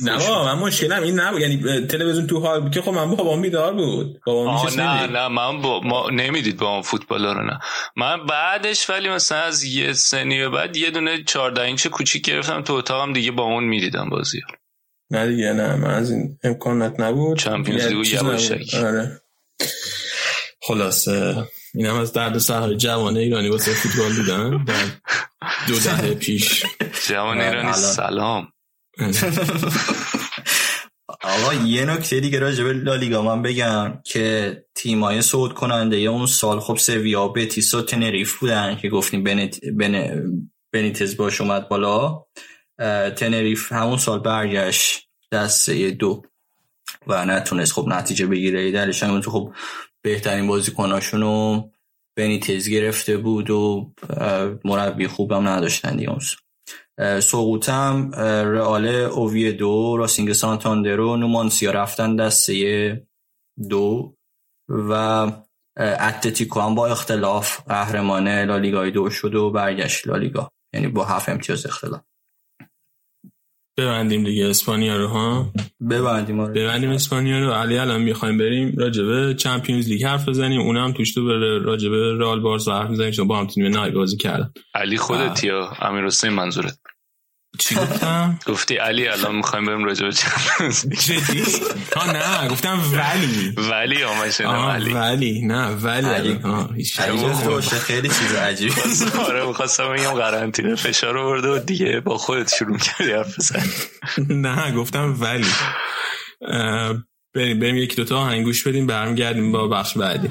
نه 0.01 0.17
بابا 0.17 0.45
من 0.45 0.61
مشکلم 0.61 1.03
این 1.03 1.19
نبود. 1.19 1.41
یعنی 1.41 1.87
تلویزیون 1.87 2.27
تو 2.27 2.39
حال 2.39 2.61
بود 2.61 2.71
که 2.71 2.81
خب 2.81 2.91
من 2.91 3.09
بابام 3.09 3.41
بیدار 3.41 3.73
بود. 3.73 4.21
بابام 4.25 4.69
نه 4.77 5.07
نه 5.07 5.27
من 5.27 5.61
با 5.61 5.79
ما 5.79 6.09
نمی‌دید 6.09 6.57
با 6.57 6.81
فوتبال 6.81 7.25
رو 7.25 7.45
نه. 7.45 7.59
من 7.95 8.25
بعدش 8.25 8.89
ولی 8.89 9.09
مثلا 9.09 9.37
از 9.37 9.63
یه 9.63 9.93
سنی 9.93 10.47
بعد 10.47 10.77
یه 10.77 10.91
دونه 10.91 11.23
14 11.23 11.61
اینچ 11.61 11.87
کوچیک 11.87 12.25
گرفتم 12.25 12.61
تو 12.61 12.73
اتاقم 12.73 13.13
دیگه 13.13 13.31
با 13.31 13.43
اون 13.43 13.63
می‌دیدم 13.63 14.09
بازی 14.09 14.39
رو. 14.39 14.47
نه 15.11 15.27
دیگه 15.27 15.53
نه. 15.53 15.75
من 15.75 15.93
از 15.93 16.11
این 16.11 16.37
امکانات 16.43 16.99
نبود. 16.99 17.37
چمپیونز 17.37 17.85
لیگ 17.85 18.07
یواشکی. 18.07 18.77
آره. 18.77 19.21
خلاصه. 20.61 21.47
این 21.75 21.85
هم 21.85 21.95
از 21.95 22.13
درد 22.13 22.37
سهر 22.37 22.73
جوان 22.73 23.17
ایرانی 23.17 23.49
واسه 23.49 23.71
فوتبال 23.71 24.13
دیدن؟ 24.15 24.63
در 24.63 24.85
دو 25.67 25.79
دهه 25.79 26.13
پیش. 26.13 26.65
جوان 27.07 27.41
ایرانی 27.41 27.73
سلام. 27.73 28.47
آقا 31.21 31.53
یه 31.53 31.85
نکته 31.85 32.19
دیگه 32.19 32.39
راجع 32.39 32.63
به 32.63 32.73
لالیگا 32.73 33.21
من 33.21 33.41
بگم 33.41 34.01
که 34.05 34.57
تیمای 34.75 35.21
صعود 35.21 35.53
کننده 35.53 35.99
یا 35.99 36.11
اون 36.11 36.25
سال 36.25 36.59
خب 36.59 36.77
سویا 36.77 37.27
بتیس 37.27 37.73
و 37.73 37.81
تنریف 37.81 38.39
بودن 38.39 38.75
که 38.75 38.89
گفتیم 38.89 39.23
بنت... 39.23 39.65
بن... 39.65 40.23
بنیتز 40.73 41.17
باش 41.17 41.41
اومد 41.41 41.69
بالا. 41.69 42.25
تنریف 43.15 43.71
همون 43.71 43.97
سال 43.97 44.19
برگشت 44.19 45.07
دسته 45.31 45.91
دو 45.91 46.21
و 47.07 47.25
نتونست 47.25 47.73
خب 47.73 47.85
نتیجه 47.87 48.25
بگیره. 48.25 48.71
درش 48.71 49.03
هم 49.03 49.21
تو 49.21 49.31
خب 49.31 49.53
بهترین 50.05 50.47
بازیکناشون 50.47 51.21
رو 51.21 51.69
بنیتز 52.17 52.69
گرفته 52.69 53.17
بود 53.17 53.49
و 53.49 53.91
مربی 54.65 55.07
خوبم 55.07 55.47
نداشتن 55.47 55.95
دیگه 55.97 56.15
سقوطم 57.19 58.11
رئال 58.45 58.87
اووی 58.87 59.51
دو 59.51 59.97
راسینگ 59.97 60.33
سانتاندر 60.33 60.99
و 60.99 61.17
نومانسیا 61.17 61.71
رفتن 61.71 62.15
دسته 62.15 63.07
دو 63.69 64.15
و 64.69 64.91
اتلتیکو 65.77 66.59
هم 66.59 66.75
با 66.75 66.87
اختلاف 66.87 67.61
قهرمان 67.67 68.27
لالیگای 68.27 68.91
دو 68.91 69.09
شد 69.09 69.35
و 69.35 69.51
برگشت 69.51 70.07
لالیگا. 70.07 70.51
یعنی 70.73 70.87
با 70.87 71.05
هفت 71.05 71.29
امتیاز 71.29 71.65
اختلاف. 71.65 72.01
ببندیم 73.77 74.23
دیگه 74.23 74.45
اسپانیا 74.45 74.97
رو 74.97 75.07
ها؟ 75.07 75.51
ببندیم 75.89 76.39
آره. 76.39 76.53
ببندیم 76.53 76.89
اسپانیا 76.89 77.39
رو. 77.39 77.51
علی 77.51 77.77
الان 77.77 78.01
می‌خوایم 78.01 78.37
بریم 78.37 78.75
راجبه 78.77 79.33
چمپیونز 79.33 79.89
لیگ 79.89 80.03
حرف 80.05 80.29
بزنیم. 80.29 80.61
اونم 80.61 80.91
توش 80.91 81.13
تو 81.13 81.25
بره 81.25 81.59
راجبه 81.59 82.17
رئال 82.17 82.39
بارسا 82.39 82.79
حرف 82.79 82.91
بزنیم 82.91 83.11
چون 83.11 83.27
با 83.27 83.39
هم 83.39 83.47
تیم 83.47 83.67
نهایی 83.67 83.91
بازی 83.93 84.17
کردن. 84.17 84.53
علی 84.75 84.97
خودت 84.97 85.43
یا 85.43 85.69
امیر 85.81 86.05
حسین 86.05 86.29
منظورت؟ 86.29 86.77
چی 87.57 87.75
گفتم؟ 87.75 88.39
گفتی 88.47 88.75
علی 88.75 89.07
الان 89.07 89.35
می‌خوایم 89.35 89.65
بریم 89.65 89.85
راجع 89.85 90.05
به 90.05 90.11
جدی؟ 90.11 91.43
ها 91.95 92.11
نه 92.11 92.47
گفتم 92.49 92.79
ولی. 92.93 93.53
ولی 93.71 94.03
آمشه 94.03 94.47
آه، 94.47 94.73
علی 94.73 94.93
ولی. 94.93 95.41
نه 95.45 95.67
ولی. 95.67 96.07
علی. 96.07 96.33
باشه 97.45 97.75
خیلی 97.75 98.07
چیز 98.07 98.33
عجیبی. 98.33 98.73
آره 99.27 99.45
می‌خواستم 99.47 99.93
بگم 99.93 100.11
قرنطینه 100.13 100.75
فشار 100.75 101.17
آورده 101.17 101.47
و 101.49 101.59
دیگه 101.59 101.99
با 101.99 102.17
خودت 102.17 102.53
شروع 102.53 102.77
کردی 102.77 103.11
حرف 103.11 103.39
بزن 103.39 103.63
نه 104.29 104.71
گفتم 104.71 105.17
ولی. 105.19 105.47
بریم 107.35 107.59
بریم 107.59 107.75
یکی 107.77 107.95
دوتا 107.95 108.17
آهنگ 108.17 108.43
گوش 108.43 108.67
بدیم 108.67 108.87
برمیگردیم 108.87 109.51
با 109.51 109.67
بخش 109.67 109.97
بعدی. 109.97 110.29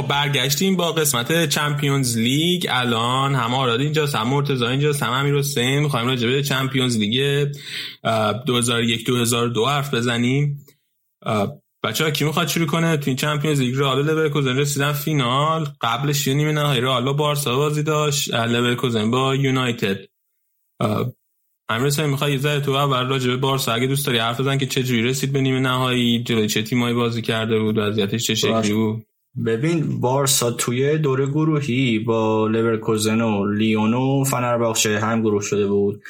خب 0.00 0.08
برگشتیم 0.08 0.76
با 0.76 0.92
قسمت 0.92 1.48
Champions 1.48 2.18
League 2.18 2.66
الان 2.68 3.34
هم 3.34 3.54
آراد 3.54 3.80
اینجاست 3.80 4.14
هم 4.14 4.28
مرتضی 4.28 4.64
اینجاست 4.64 5.02
هم 5.02 5.12
امیر 5.12 5.34
حسین. 5.34 5.78
می‌خوایم 5.78 6.06
راجع 6.06 6.28
به 6.28 6.42
Champions 6.42 6.96
League 6.96 7.48
2001 8.46 9.06
2002 9.06 9.66
حرف 9.66 9.94
بزنیم. 9.94 10.64
بچه 11.84 12.04
ها 12.04 12.10
کی 12.10 12.24
می‌خواد 12.24 12.48
شروع 12.48 12.66
کنه؟ 12.66 12.96
تو 12.96 13.04
این 13.06 13.16
Champions 13.16 13.60
League 13.60 13.78
رئال 13.78 14.06
لورکوزن 14.06 14.56
رسیدن 14.56 14.92
فینال. 14.92 15.66
قبلش 15.80 16.26
یه 16.26 16.34
نیمه 16.34 16.52
نهایی 16.52 16.80
رئال 16.80 17.04
با 17.04 17.12
بارسا 17.12 17.56
بازی 17.56 17.82
داشت 17.82 18.34
لورکوزن 18.34 19.10
با 19.10 19.34
یونایتد. 19.34 19.98
امیر 21.68 21.86
حسین 21.86 22.06
می‌خوای 22.06 22.32
یه 22.32 22.38
ذره 22.38 22.60
تو 22.60 22.70
اول 22.70 23.06
راجع 23.06 23.30
به 23.30 23.36
بارسا 23.36 23.72
اگه 23.72 23.86
دوست 23.86 24.06
داری 24.06 24.18
حرف 24.18 24.40
بزن 24.40 24.58
که 24.58 24.66
چه 24.66 24.82
جوری 24.82 25.02
رسید 25.02 25.32
به 25.32 25.40
نیمه 25.40 25.60
نهایی 25.60 26.22
جلوی 26.22 26.46
چه 26.48 26.62
تیمایی 26.62 26.94
بازی 26.94 27.22
کرده 27.22 27.58
بود 27.58 27.78
وضعیتش 27.78 28.26
چه 28.26 28.34
شکلی. 28.34 28.72
بود؟ 28.72 29.06
ببین 29.46 30.00
بارسا 30.00 30.50
توی 30.50 30.98
دوره 30.98 31.26
گروهی 31.26 31.98
با 31.98 32.46
لورکوزن 32.46 33.20
و 33.20 33.46
لیون 33.46 33.94
و 33.94 34.24
فنرباخچه 34.24 35.00
هم 35.00 35.22
گروه 35.22 35.42
شده 35.42 35.66
بود 35.66 36.02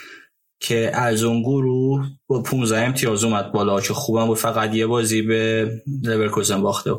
که 0.61 0.91
از 0.95 1.23
اون 1.23 1.43
گروه 1.43 2.07
با 2.27 2.43
15 2.43 2.81
امتیاز 2.81 3.25
اومد 3.25 3.53
بالا 3.53 3.81
که 3.81 3.95
خوبم 3.95 4.27
بود 4.27 4.37
فقط 4.37 4.75
یه 4.75 4.87
بازی 4.87 5.23
به 5.23 5.71
لورکوزن 6.03 6.63
باخته. 6.63 6.91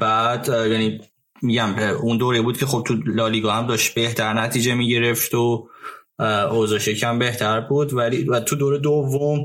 بعد 0.00 0.48
یعنی 0.48 1.00
میگم 1.42 1.74
اون 2.02 2.18
دوره 2.18 2.42
بود 2.42 2.58
که 2.58 2.66
خب 2.66 2.84
تو 2.86 2.94
لالیگا 3.06 3.52
هم 3.52 3.66
داشت 3.66 3.94
بهتر 3.94 4.32
نتیجه 4.32 4.74
می‌گرفت 4.74 5.34
و 5.34 5.68
اه، 6.18 6.52
اوضاعش 6.54 6.88
یکم 6.88 7.18
بهتر 7.18 7.60
بود. 7.60 7.94
ولی 7.94 8.24
و 8.24 8.40
تو 8.40 8.56
دور 8.56 8.78
دوم 8.78 9.38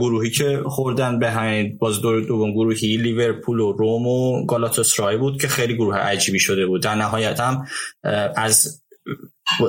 گروهی 0.00 0.30
که 0.30 0.62
خوردن 0.66 1.18
به 1.18 1.30
همین 1.30 1.78
باز 1.78 2.00
دور 2.00 2.20
دوم 2.20 2.52
گروهی 2.52 2.96
لیورپول 2.96 3.60
و 3.60 3.72
روم 3.72 4.06
و 4.06 4.46
گالاتاسرای 4.46 5.16
بود 5.16 5.40
که 5.40 5.48
خیلی 5.48 5.74
گروه 5.74 5.96
عجیبی 5.96 6.38
شده 6.38 6.66
بود. 6.66 6.82
در 6.82 6.94
نهایت 6.94 7.40
هم 7.40 7.66
از 8.36 8.82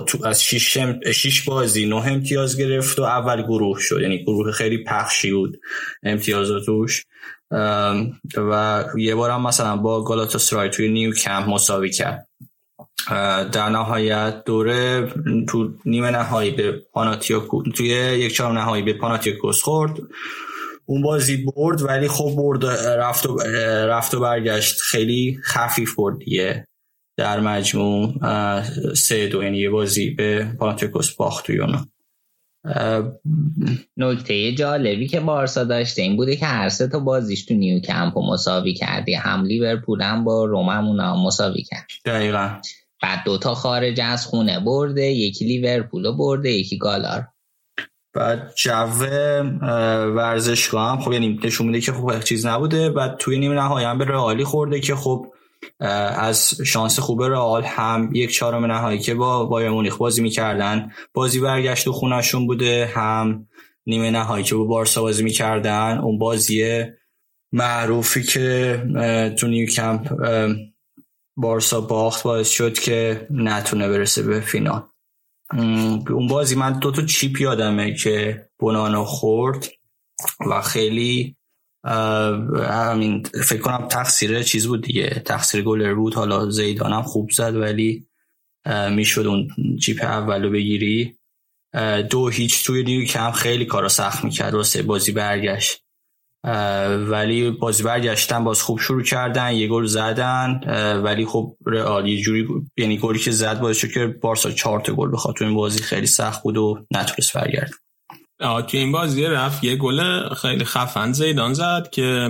تو 0.08 0.26
از 0.26 0.44
شیش, 0.44 0.78
شیش 1.14 1.44
بازی 1.44 1.86
نه 1.86 2.08
امتیاز 2.08 2.58
گرفت 2.58 3.00
و 3.00 3.04
اول 3.04 3.42
گروه 3.42 3.80
شد. 3.80 4.02
یعنی 4.02 4.24
گروه 4.24 4.52
خیلی 4.52 4.84
پخشی 4.84 5.32
بود 5.32 5.60
امتیازاتوش 6.04 7.06
ام، 7.52 8.20
و 8.38 8.86
یه 8.98 9.16
بار 9.16 9.30
هم 9.30 9.48
مثلا 9.48 9.78
با 9.78 10.04
گالاتاسرای 10.04 10.70
توی 10.70 10.90
نیو 10.90 11.14
کمپ 11.14 11.50
مساوی 11.50 11.90
کرد. 11.90 12.25
در 13.52 13.70
نهایت 13.70 14.44
دوره 14.46 15.14
تو 15.50 15.74
نیمه 15.86 16.12
نهایی 16.12 16.52
به 16.52 16.72
پاناتیاکو 16.72 17.64
توی 17.64 17.88
یک 17.88 18.34
چهارم 18.34 18.58
نهایی 18.58 18.84
به 18.84 18.94
پاناتیاکوس 18.94 19.62
خورد. 19.62 19.98
اون 20.86 21.02
بازی 21.02 21.38
برد 21.38 21.82
ولی 21.82 22.08
خب 22.08 22.36
برد 22.38 22.66
رفت 22.66 23.26
و, 23.26 23.38
رفت 23.88 24.14
و 24.14 24.20
برگشت. 24.20 24.82
خیلی 24.82 25.40
خفیف 25.44 25.96
برد 25.96 26.18
دیگه 26.18 26.68
در 27.18 27.40
مجموع. 27.40 28.14
سه 28.94 29.28
دو 29.28 29.44
یعنی 29.44 29.58
یه 29.58 29.70
بازی 29.70 30.10
به 30.10 30.48
پاناتیاکوس 30.60 31.16
باخت 31.16 31.46
توی 31.46 31.60
اونا. 31.60 31.86
اه، 32.66 33.12
نکته 33.98 34.52
جالبی 34.52 35.08
که 35.08 35.20
بارسا 35.20 35.64
داشته 35.64 36.02
این 36.02 36.16
بوده 36.16 36.36
که 36.36 36.46
هر 36.46 36.70
سه 36.70 36.88
تا 36.88 37.00
بازیش 37.00 37.46
تو 37.46 37.54
نیو 37.54 37.80
کمپ 37.80 38.18
و 38.18 38.32
مساوی 38.32 38.74
کردی 38.74 39.14
هم 39.14 39.46
لیورپول 39.46 40.02
هم 40.02 40.24
با 40.24 40.46
روم 40.46 40.70
هم 40.70 41.26
مساوی 41.26 41.64
کرد. 41.64 41.88
دقیقا. 42.06 42.50
بعد 43.06 43.20
دوتا 43.26 43.56
خارج 43.56 44.02
از 44.02 44.26
خونه 44.26 44.60
برده 44.60 45.06
یکی 45.06 45.46
لیورپول 45.46 46.18
برده 46.18 46.52
یکی 46.52 46.78
گالار. 46.78 47.28
بعد 48.14 48.54
جو 48.56 48.72
اه، 48.72 49.42
ورزشگاه 50.06 50.92
هم 50.92 51.02
خب 51.02 51.12
یعنی 51.12 51.40
نشون 51.44 51.68
میده 51.68 51.82
که 51.82 51.92
خب 51.92 52.20
چیز 52.20 52.46
نبوده. 52.46 52.90
بعد 52.90 53.18
توی 53.18 53.40
نیمه 53.40 53.56
نهایی 53.56 53.86
هم 53.86 53.98
به 53.98 54.06
رئالی 54.06 54.44
خورده 54.44 54.80
که 54.80 54.96
خب 54.96 55.26
از 55.80 56.62
شانس 56.66 57.00
خوب 57.00 57.24
رئال 57.24 57.64
هم 57.64 58.10
یک 58.14 58.34
چهارم 58.34 58.66
نهایی 58.66 59.00
که 59.00 59.16
با 59.16 59.46
بایر 59.46 59.70
مونیخ 59.70 59.98
بازی 59.98 60.22
می‌کردن. 60.22 60.92
بازی 61.14 61.40
برگشت 61.40 61.88
و 61.88 61.92
خونشون 61.92 62.48
بوده 62.48 62.92
هم 62.94 63.48
نیمه 63.86 64.12
نهایی 64.12 64.44
که 64.44 64.56
با 64.56 64.64
بارسا 64.64 65.02
بازی 65.02 65.24
می‌کردن. 65.24 65.98
اون 65.98 66.18
بازی 66.18 66.84
معروفی 67.52 68.24
که 68.24 68.84
تو 69.40 69.48
نیو 69.48 69.68
کمپ 69.68 70.22
اه، 70.22 70.56
بارسا 71.38 71.82
باخت 71.82 72.24
باعث 72.24 72.50
شد 72.50 72.74
که 72.74 73.28
نتونه 73.30 73.90
برسه 73.90 74.24
به 74.24 74.42
فینال. 74.42 74.84
اون 76.10 76.28
بازی 76.30 76.56
من 76.56 76.80
دو 76.80 76.92
تا 76.92 77.02
چیپ 77.02 77.42
یادمه 77.42 77.94
که 77.94 78.50
بونانو 78.60 79.04
خورد 79.04 79.68
و 80.50 80.62
خیلی 80.62 81.36
همین 82.70 83.24
فکر 83.24 83.62
کنم 83.62 83.88
تقصیر 83.88 84.44
چیز 84.44 84.68
بود 84.68 84.84
دیگه. 84.84 85.10
تقصیر 85.26 85.62
گلر 85.62 85.94
بود. 85.94 86.14
حالا 86.14 86.50
زیدانم 86.50 87.02
خوب 87.02 87.32
زد 87.32 87.56
ولی 87.56 88.08
می‌شد 88.92 89.28
اون 89.28 89.48
چیپ 89.82 90.04
اولو 90.04 90.50
بگیری. 90.50 91.18
دو 92.10 92.30
هیچ 92.30 92.66
توی 92.66 92.84
نیو 92.84 93.06
کم 93.06 93.32
خیلی 93.32 93.66
کارا 93.66 93.88
سخت 93.88 94.24
می‌کرد. 94.24 94.54
واسه 94.54 94.84
بازی 94.84 95.12
برگشت. 95.12 95.85
ولی 97.10 97.52
بازی 97.52 97.84
برگشتن 97.84 98.44
باز 98.44 98.62
خوب 98.62 98.80
شروع 98.80 99.04
کردن 99.04 99.52
یه 99.52 99.68
گل 99.68 99.86
زدن 99.86 100.62
ولی 101.04 101.26
خب 101.26 101.58
رئال 101.66 102.08
یه 102.08 102.22
جوری 102.22 102.48
یعنی 102.78 102.98
گلی 102.98 103.20
که 103.20 103.32
زد 103.32 103.60
باعث 103.60 103.78
شد 103.78 103.92
که 103.92 104.08
بارسا 104.08 104.52
چهار 104.52 104.80
تا 104.80 104.94
گل 104.94 105.12
بخواد. 105.12 105.36
تو 105.36 105.46
این 105.46 105.54
بازی 105.54 105.84
خیلی 105.84 106.08
سخت 106.08 106.44
بود 106.44 106.58
و 106.58 106.86
نتونست 106.92 107.34
برگرد. 107.34 107.72
توی 108.68 108.80
این 108.80 108.92
بازی 108.92 109.24
رفت 109.24 109.64
یه 109.64 109.76
گل 109.76 110.30
خیلی 110.34 110.66
خفن 110.66 111.12
زیدان 111.12 111.54
زد 111.54 111.90
که 111.92 112.30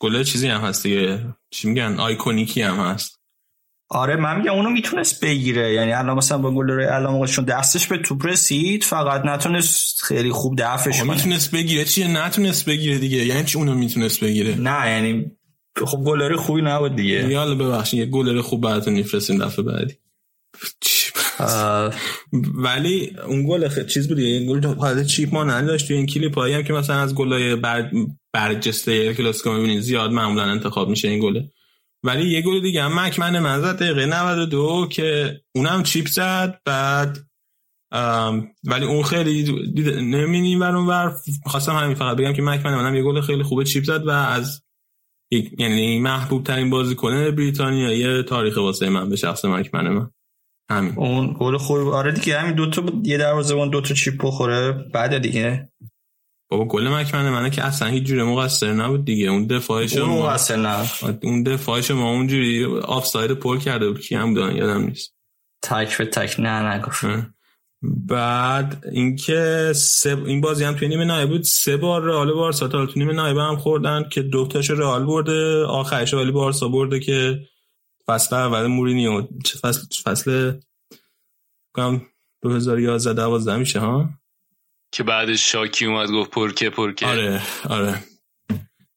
گل 0.00 0.22
چیزی 0.22 0.48
هم 0.48 0.60
هست 0.60 0.82
دیگه. 0.82 1.34
چی 1.50 1.68
میگن؟ 1.68 2.00
آیکونیکی 2.00 2.62
هم 2.62 2.76
هست. 2.76 3.19
آره 3.92 4.16
من 4.16 4.38
میگم 4.38 4.52
اونو 4.52 4.70
می‌تونست 4.70 5.24
بگیره. 5.24 5.74
یعنی 5.74 5.92
الان 5.92 6.16
مثلا 6.16 6.38
با 6.38 6.50
گل 6.50 6.70
الان 6.70 7.26
چون 7.26 7.44
دستش 7.44 7.86
به 7.86 7.98
توپ 7.98 8.26
رسید 8.26 8.84
فقط 8.84 9.24
نتونست 9.24 10.02
خیلی 10.02 10.30
خوب 10.30 10.54
دفعش 10.58 11.00
کنه. 11.00 11.14
می‌تونست 11.14 11.50
بگیره 11.50 11.84
چیه؟ 11.84 12.08
نتونست 12.08 12.64
بگیره 12.64 12.98
دیگه. 12.98 13.16
یعنی 13.16 13.44
چی 13.44 13.58
اونو 13.58 13.74
می‌تونست 13.74 14.24
بگیره؟ 14.24 14.54
نه 14.54 14.90
یعنی 14.90 15.30
خب 15.86 15.98
گلر 15.98 16.36
خوبی 16.36 16.62
نبود 16.62 16.96
دیگه. 16.96 17.28
یالا 17.28 17.54
ببخشید 17.54 18.00
یه 18.00 18.06
گلر 18.06 18.40
خوب 18.40 18.60
براتون 18.60 18.94
میفرستیم 18.94 19.44
دفعه 19.44 19.64
بعدی. 19.64 19.94
ولی 22.54 23.16
اون 23.26 23.46
گل 23.48 23.68
خیلی 23.68 23.86
چیز 23.86 24.08
بود 24.08 24.18
یه 24.18 24.46
گل 24.46 24.64
حالت 24.74 25.06
چیپ 25.06 25.34
مانند 25.34 25.66
داشت 25.66 25.86
توی 25.88 25.96
این 25.96 26.06
کلیپ 26.06 26.34
هایی 26.34 26.54
هم 26.54 26.62
که 26.62 26.72
مثلا 26.72 26.96
از 26.96 27.14
گلای 27.14 27.56
بر 27.56 27.90
برجسته 28.32 29.14
کلاسیکو 29.14 29.52
می‌بینید 29.52 29.80
زیاد 29.80 30.10
معمولا 30.10 30.42
انتخاب 30.42 30.88
میشه 30.88 31.08
این 31.08 31.20
گله. 31.20 31.50
ولی 32.04 32.30
یه 32.30 32.42
گل 32.42 32.60
دیگه 32.60 32.82
هم 32.82 33.00
مکمن 33.00 33.38
من 33.38 33.60
زد 33.60 33.76
دقیقه 33.76 34.06
92 34.06 34.88
که 34.90 35.40
اونم 35.54 35.82
چیپ 35.82 36.06
زد 36.06 36.60
بعد 36.64 37.18
ولی 38.64 38.86
اون 38.86 39.02
خیلی 39.02 39.42
نمینیم 40.00 40.60
ور 40.60 40.76
اون 40.76 40.86
ور. 40.86 41.14
خواستم 41.46 41.72
همین 41.72 41.94
فقط 41.94 42.16
بگم 42.16 42.32
که 42.32 42.42
مکمن 42.42 42.74
منم 42.74 42.96
یه 42.96 43.02
گل 43.02 43.20
خیلی 43.20 43.42
خوبه 43.42 43.64
چیپ 43.64 43.84
زد 43.84 44.06
و 44.06 44.10
از 44.10 44.62
یعنی 45.58 45.98
محبوب 45.98 46.44
ترین 46.44 46.70
بازیکن 46.70 47.30
بریتانیایی 47.30 48.22
تاریخ 48.22 48.56
واسه 48.56 48.88
من 48.88 49.08
به 49.08 49.16
شخص 49.16 49.44
مکمن 49.44 49.88
من 49.88 50.10
همین. 50.70 50.92
اون 50.96 51.36
گل 51.38 51.56
خوب 51.56 51.88
آره 51.88 52.12
دیگه 52.12 52.40
همین 52.40 52.54
دو 52.54 52.70
تا 52.70 52.82
یه 53.02 53.18
دروازه‌بان 53.18 53.70
دو 53.70 53.80
تا 53.80 53.94
چیپ 53.94 54.26
بخوره 54.26 54.72
بعد 54.72 55.18
دیگه. 55.18 55.68
بابا 56.50 56.64
گل 56.64 56.88
مکمن 56.88 57.30
منه 57.30 57.50
که 57.50 57.64
اصلا 57.64 57.88
هیچ 57.88 58.04
جوره 58.04 58.24
مقصر 58.24 58.72
نبود 58.72 59.04
دیگه 59.04 59.30
اون 59.30 59.46
دفاعش 59.46 59.96
اون 59.96 60.18
مقصر 60.18 60.56
نبود 60.56 61.26
اون 61.26 61.42
دفاعش 61.42 61.90
ما 61.90 62.10
اونجوری 62.10 62.64
آفساید 62.66 63.30
پر 63.32 63.58
کرده 63.58 63.88
بود 63.88 64.00
کی 64.00 64.14
هم 64.14 64.34
دادن 64.34 64.56
یادم 64.56 64.82
نیست 64.82 65.14
تک 65.62 65.98
به 65.98 66.06
تک 66.06 66.40
نه 66.40 66.74
نگفت 66.74 67.04
بعد 67.82 68.84
اینکه 68.92 69.72
سه 69.74 70.18
این 70.26 70.40
بازی 70.40 70.64
هم 70.64 70.74
توی 70.74 70.88
نیمه 70.88 71.04
نهایی 71.04 71.26
بود 71.26 71.42
سه 71.42 71.76
بار 71.76 72.02
رئال 72.02 72.32
بارسا 72.32 72.68
تا 72.68 72.86
تو 72.86 72.98
نیمه 72.98 73.12
نهایی 73.12 73.38
هم 73.38 73.56
خوردن 73.56 74.08
که 74.08 74.22
دو 74.22 74.46
تاشو 74.46 74.74
رئال 74.74 75.06
برده 75.06 75.64
آخرش 75.64 76.14
ولی 76.14 76.32
بارسا 76.32 76.68
برده 76.68 77.00
که 77.00 77.40
فصل 78.06 78.36
اول 78.36 78.66
مورینیو 78.66 79.28
فصل 79.62 79.80
فصل 80.04 80.52
کم 81.76 82.02
2011 82.42 83.14
12 83.14 83.56
میشه 83.56 83.80
ها 83.80 84.08
که 84.92 85.02
بعدش 85.02 85.52
شاکی 85.52 85.86
اومد 85.86 86.10
گفت 86.10 86.30
پرکه 86.30 86.70
پرکه. 86.70 87.06
آره 87.06 87.42
آره. 87.68 88.04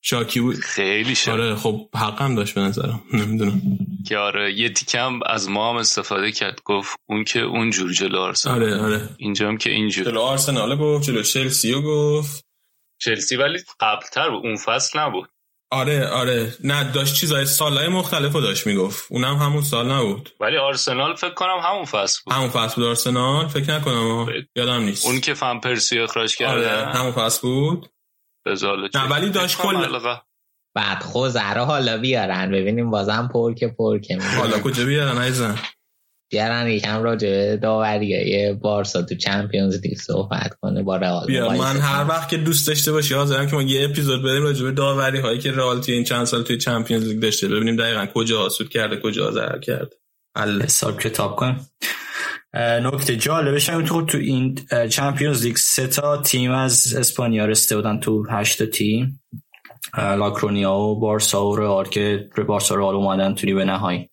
شاکی 0.01 0.39
بود. 0.39 0.55
خیلی 0.55 1.15
شد 1.15 1.31
آره 1.31 1.55
خب 1.55 1.89
حقم 1.95 2.35
داشت 2.35 2.55
به 2.55 2.61
نظرم. 2.61 3.03
نمی‌دونم. 3.13 3.61
که 4.07 4.17
آره 4.17 4.53
یه 4.53 4.69
تیکم 4.69 5.19
از 5.25 5.49
ما 5.49 5.69
هم 5.69 5.75
استفاده 5.75 6.31
کرد. 6.31 6.61
گفت 6.65 6.95
اون 7.09 7.23
که 7.23 7.39
اون 7.39 7.69
جور 7.69 7.91
جلو 7.91 8.19
آرسنال. 8.19 8.63
آره 8.63 8.81
آره. 8.81 9.09
اینجا 9.17 9.47
هم 9.47 9.57
که 9.57 9.69
اینجور 9.69 10.05
جلو 10.05 10.19
آرسنال 10.21 10.77
گفت 10.77 11.05
جلو 11.07 11.23
چلسی 11.23 11.73
گفت. 11.73 12.45
چلسی 13.01 13.35
ولی 13.35 13.59
قبلتر 13.79 14.29
بود. 14.29 14.45
اون 14.45 14.55
فصل 14.55 14.99
نبود. 14.99 15.29
آره 15.73 16.07
آره. 16.07 16.53
نه 16.63 16.91
داشت 16.91 17.15
چیزای 17.15 17.45
سالهای 17.45 17.87
مختلفو 17.87 18.41
داشت 18.41 18.67
می‌گفت. 18.67 19.05
اونم 19.09 19.35
همون 19.35 19.61
سال 19.61 19.91
نبود. 19.91 20.29
ولی 20.39 20.57
آرسنال 20.57 21.15
فکر 21.15 21.33
کنم 21.33 21.57
همون 21.63 21.85
فصل 21.85 22.19
بود. 22.25 22.33
همون 22.33 22.49
فصل 22.49 22.75
بود 22.75 22.83
آرسنال؟ 22.83 23.47
فکر 23.47 23.77
نکنم. 23.77 24.27
یادم 24.55 24.81
نیست. 24.81 25.05
اون 25.05 25.21
که 25.21 25.33
فن 25.33 25.59
پرسی 25.59 25.99
اخراج 25.99 26.35
کرده. 26.35 26.75
آره 26.75 26.85
همون 26.85 27.11
فصل 27.11 27.41
بود. 27.41 27.89
نه 28.95 29.07
ولی 29.09 29.29
داشت 29.29 29.57
کل 29.57 29.99
بعد 30.75 31.03
خوزره 31.03 31.65
حالا 31.65 31.97
بیارن. 31.97 32.51
ببینیم 32.51 32.91
بازم 32.91 33.29
پر 33.33 33.53
که 33.53 33.67
پر 33.67 33.99
که 33.99 34.17
حالا 34.37 34.59
کجا 34.59 34.85
بیارن 34.85 35.17
عزیزم؟ 35.17 35.59
بیارن 36.33 36.67
یکم 36.67 37.03
راجع 37.03 37.55
داوریای 37.55 38.53
بارسا 38.53 39.01
تو 39.01 39.15
چمپیونز 39.15 39.79
لیگ 39.81 39.97
صحبت 39.97 40.53
کنه 40.61 40.83
با 40.83 40.97
رئال 40.97 41.27
بیار 41.27 41.55
من 41.55 41.77
هر 41.77 42.05
وقت 42.09 42.29
که 42.29 42.37
دوست 42.37 42.67
داشته 42.67 42.91
باشی 42.91 43.13
حاضرم 43.13 43.47
که 43.47 43.55
ما 43.55 43.61
یه 43.61 43.85
اپیزود 43.89 44.23
بریم 44.23 44.43
راجع 44.43 44.63
به 44.63 44.71
داوری 44.71 45.19
هایی 45.19 45.39
که 45.39 45.51
رئال 45.51 45.81
توی 45.81 45.93
این 45.93 46.03
چند 46.03 46.25
سال 46.25 46.43
توی 46.43 46.57
چمپیونز 46.57 47.07
لیگ 47.07 47.19
داشته. 47.19 47.47
ببینیم 47.47 47.75
دقیقا 47.75 48.05
کجا 48.05 48.41
آسود 48.41 48.69
کرده 48.69 48.97
کجا 48.97 49.31
ضرر 49.31 49.59
کرد 49.59 49.93
حساب 50.63 50.99
کتاب 50.99 51.35
کن 51.35 51.59
نکته 52.55 53.15
جالبش 53.15 53.69
هم 53.69 53.85
تو 53.85 54.05
تو 54.05 54.17
این 54.17 54.59
چمپیونز 54.89 55.45
لیگ 55.45 55.55
سه 55.55 55.87
تا 55.87 56.17
تیم 56.17 56.51
از 56.51 56.95
اسپانیا 56.95 57.45
رسیده 57.45 57.75
بودن 57.75 57.99
تو 57.99 58.25
هشت 58.29 58.63
تیم. 58.63 59.21
لاکرونیا 59.97 60.73
و 60.73 60.99
بارسا 60.99 61.47
و 61.47 61.55
رئال 61.55 61.85
که 61.85 62.29
بارسا 62.47 62.75
رئال 62.75 62.95
اومدن 62.95 63.35
تو 63.35 63.47
نیمه 63.47 63.63
نهایی. 63.63 64.09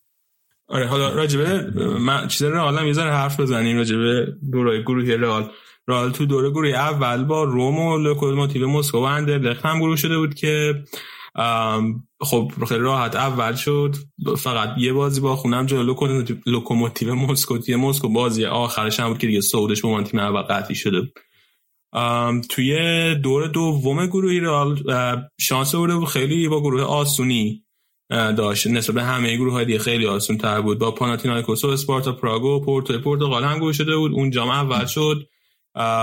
آره 0.70 0.86
حالا 0.86 1.08
راجبه 1.14 1.70
من 1.98 2.28
چیز 2.28 2.42
رئال 2.42 2.86
یه 2.86 2.92
ذره 2.92 3.12
حرف 3.12 3.40
بزنیم 3.40 3.76
راجبه 3.76 4.26
دورای 4.52 4.82
گروهی 4.82 5.16
رئال. 5.16 5.50
رئال 5.88 6.10
تو 6.10 6.26
دوره 6.26 6.50
گروهی 6.50 6.72
اول 6.72 7.24
با 7.24 7.44
روم 7.44 7.78
و 7.78 7.98
لوکوموتیو 7.98 8.68
مسکو 8.68 8.98
و 8.98 9.02
اندرلخت 9.02 9.66
هم 9.66 9.78
گروه 9.78 9.96
شده 9.96 10.18
بود 10.18 10.34
که 10.34 10.84
خب 12.20 12.52
خیلی 12.68 12.80
راحت 12.80 13.16
اول 13.16 13.54
شد 13.54 13.96
فقط 14.38 14.68
یه 14.78 14.92
بازی 14.92 15.20
با 15.20 15.36
خونم 15.36 15.66
جلو 15.66 15.94
لوکوموتیو 16.46 17.14
مسکو 17.14 17.58
توی 17.58 17.76
مسکو 17.76 18.08
بازی 18.08 18.44
آخرش 18.44 19.00
هم 19.00 19.08
بود 19.08 19.18
که 19.18 19.26
دیگه 19.26 19.40
صعودش 19.40 19.82
به 19.82 20.02
تیم 20.04 20.20
اول 20.20 20.42
قطعی 20.42 20.74
شده. 20.74 21.12
بود 21.92 22.40
توی 22.50 22.74
دور 23.14 23.46
دوم 23.46 24.06
گروهی 24.06 24.40
رئال 24.40 24.82
شانس 25.40 25.74
برده 25.74 26.06
خیلی 26.06 26.48
با 26.48 26.60
گروه 26.60 26.82
آسونی. 26.82 27.64
داشت. 28.10 28.66
نسبت 28.66 28.94
به 28.94 29.02
همه 29.02 29.36
گروه 29.36 29.52
های 29.52 29.64
دیگه 29.64 29.78
خیلی 29.78 30.06
آسون 30.06 30.38
تر 30.38 30.60
بود. 30.60 30.78
با 30.78 30.90
پاناتینایکوس 30.90 31.64
و 31.64 31.68
اسپارتا 31.68 32.12
پراگ 32.12 32.44
و 32.44 32.60
پورتو 32.60 32.98
پرتغال 32.98 33.44
هم 33.44 33.58
گروه 33.58 33.72
شده 33.72 33.96
بود. 33.96 34.12
اون 34.12 34.30
جام 34.30 34.48
اول 34.48 34.86
شد. 34.86 35.28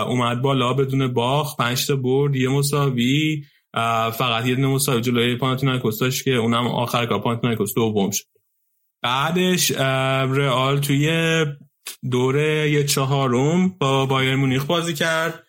اومد 0.07 0.41
بالا 0.41 0.73
بدون 0.73 1.13
باخت 1.13 1.57
پنج 1.57 1.87
تا 1.87 1.95
برد. 1.95 2.35
یه 2.35 2.49
مساوی. 2.49 3.43
فقط 4.13 4.45
یه 4.45 4.55
دونه 4.55 4.67
مساوی 4.67 5.01
جلوی 5.01 5.35
پاناتینایکوس 5.35 5.99
داشت 5.99 6.23
که 6.23 6.31
اونم 6.31 6.67
آخر 6.67 7.05
کار. 7.05 7.19
پاناتینایکوس 7.19 7.73
دوم 7.73 8.11
شد. 8.11 8.25
بعدش 9.01 9.71
رئال 9.71 10.79
توی 10.79 11.45
دوره 12.11 12.71
یه 12.71 12.83
چهارم 12.83 13.69
با 13.69 14.05
بایر 14.05 14.35
مونیخ 14.35 14.65
بازی 14.65 14.93
کرد 14.93 15.43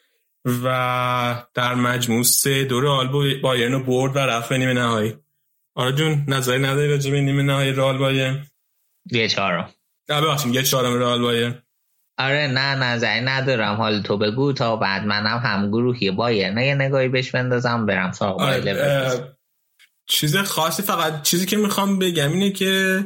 و 0.65 1.45
در 1.55 1.75
مجموع 1.75 2.23
سه 2.23 2.65
دوره 2.65 2.89
آل 2.89 3.41
بایرن 3.43 3.73
رو 3.73 3.85
برد 3.85 4.17
و 4.17 4.19
رفت 4.19 4.53
نیمه 4.53 4.73
نهایی. 4.73 5.15
آره 5.79 5.93
جون 5.93 6.25
نظری 6.29 6.59
نداری 6.63 6.89
راجع 6.89 7.11
به 7.11 7.21
نیمه 7.21 7.43
نهایی 7.43 7.73
رئال 7.73 7.99
بایرن 7.99 8.47
یه 9.11 9.29
چهارم. 9.29 9.71
نه 10.09 10.21
ببخشید 10.21 10.55
یه 10.55 10.63
چهارم 10.63 10.99
رئال 10.99 11.21
بایرن 11.23 11.63
آره 12.19 12.47
نه 12.47 12.75
نظری 12.75 13.21
ندارم. 13.21 13.75
حال 13.77 14.03
تو 14.03 14.19
بگو 14.19 14.53
تا 14.53 14.77
بعد 14.77 15.05
منم 15.05 15.39
هم 15.39 15.69
گروهی 15.71 16.11
بایرن 16.11 16.59
یه 16.59 16.75
نگاهی 16.75 17.09
بهش 17.09 17.31
بندازم 17.31 17.87
برم 17.87 18.13
سراغ 18.13 18.41
آره 18.41 19.37
چیز 20.07 20.37
خاصی 20.37 20.83
فقط 20.83 21.23
چیزی 21.23 21.47
که 21.47 21.57
می‌خوام 21.57 21.99
بگم 21.99 22.33
اینه 22.33 22.51
که 22.51 23.05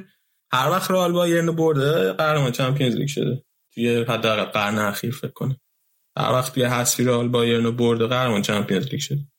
هر 0.53 0.70
وقت 0.70 0.90
رئال 0.90 1.12
بایرن 1.12 1.47
برده 1.47 2.12
قهرمان 2.12 2.53
چمپیونز 2.53 2.97
لیگ 2.97 3.09
شده. 3.09 3.44
توی 3.74 4.05
حداقل 4.09 4.44
قرن 4.44 4.78
اخیر 4.78 5.15
فکر 5.15 5.32
کنم. 5.32 5.61
هر 6.19 6.32
وقت 6.32 6.59
یه 6.59 6.69
حذفی 6.69 7.05
رئال 7.05 7.28
بایرن 7.28 7.70
برده 7.70 8.07
قهرمان 8.07 8.43
چمپیونز 8.43 8.86
لیگ 8.86 9.01
شده. 9.01 9.32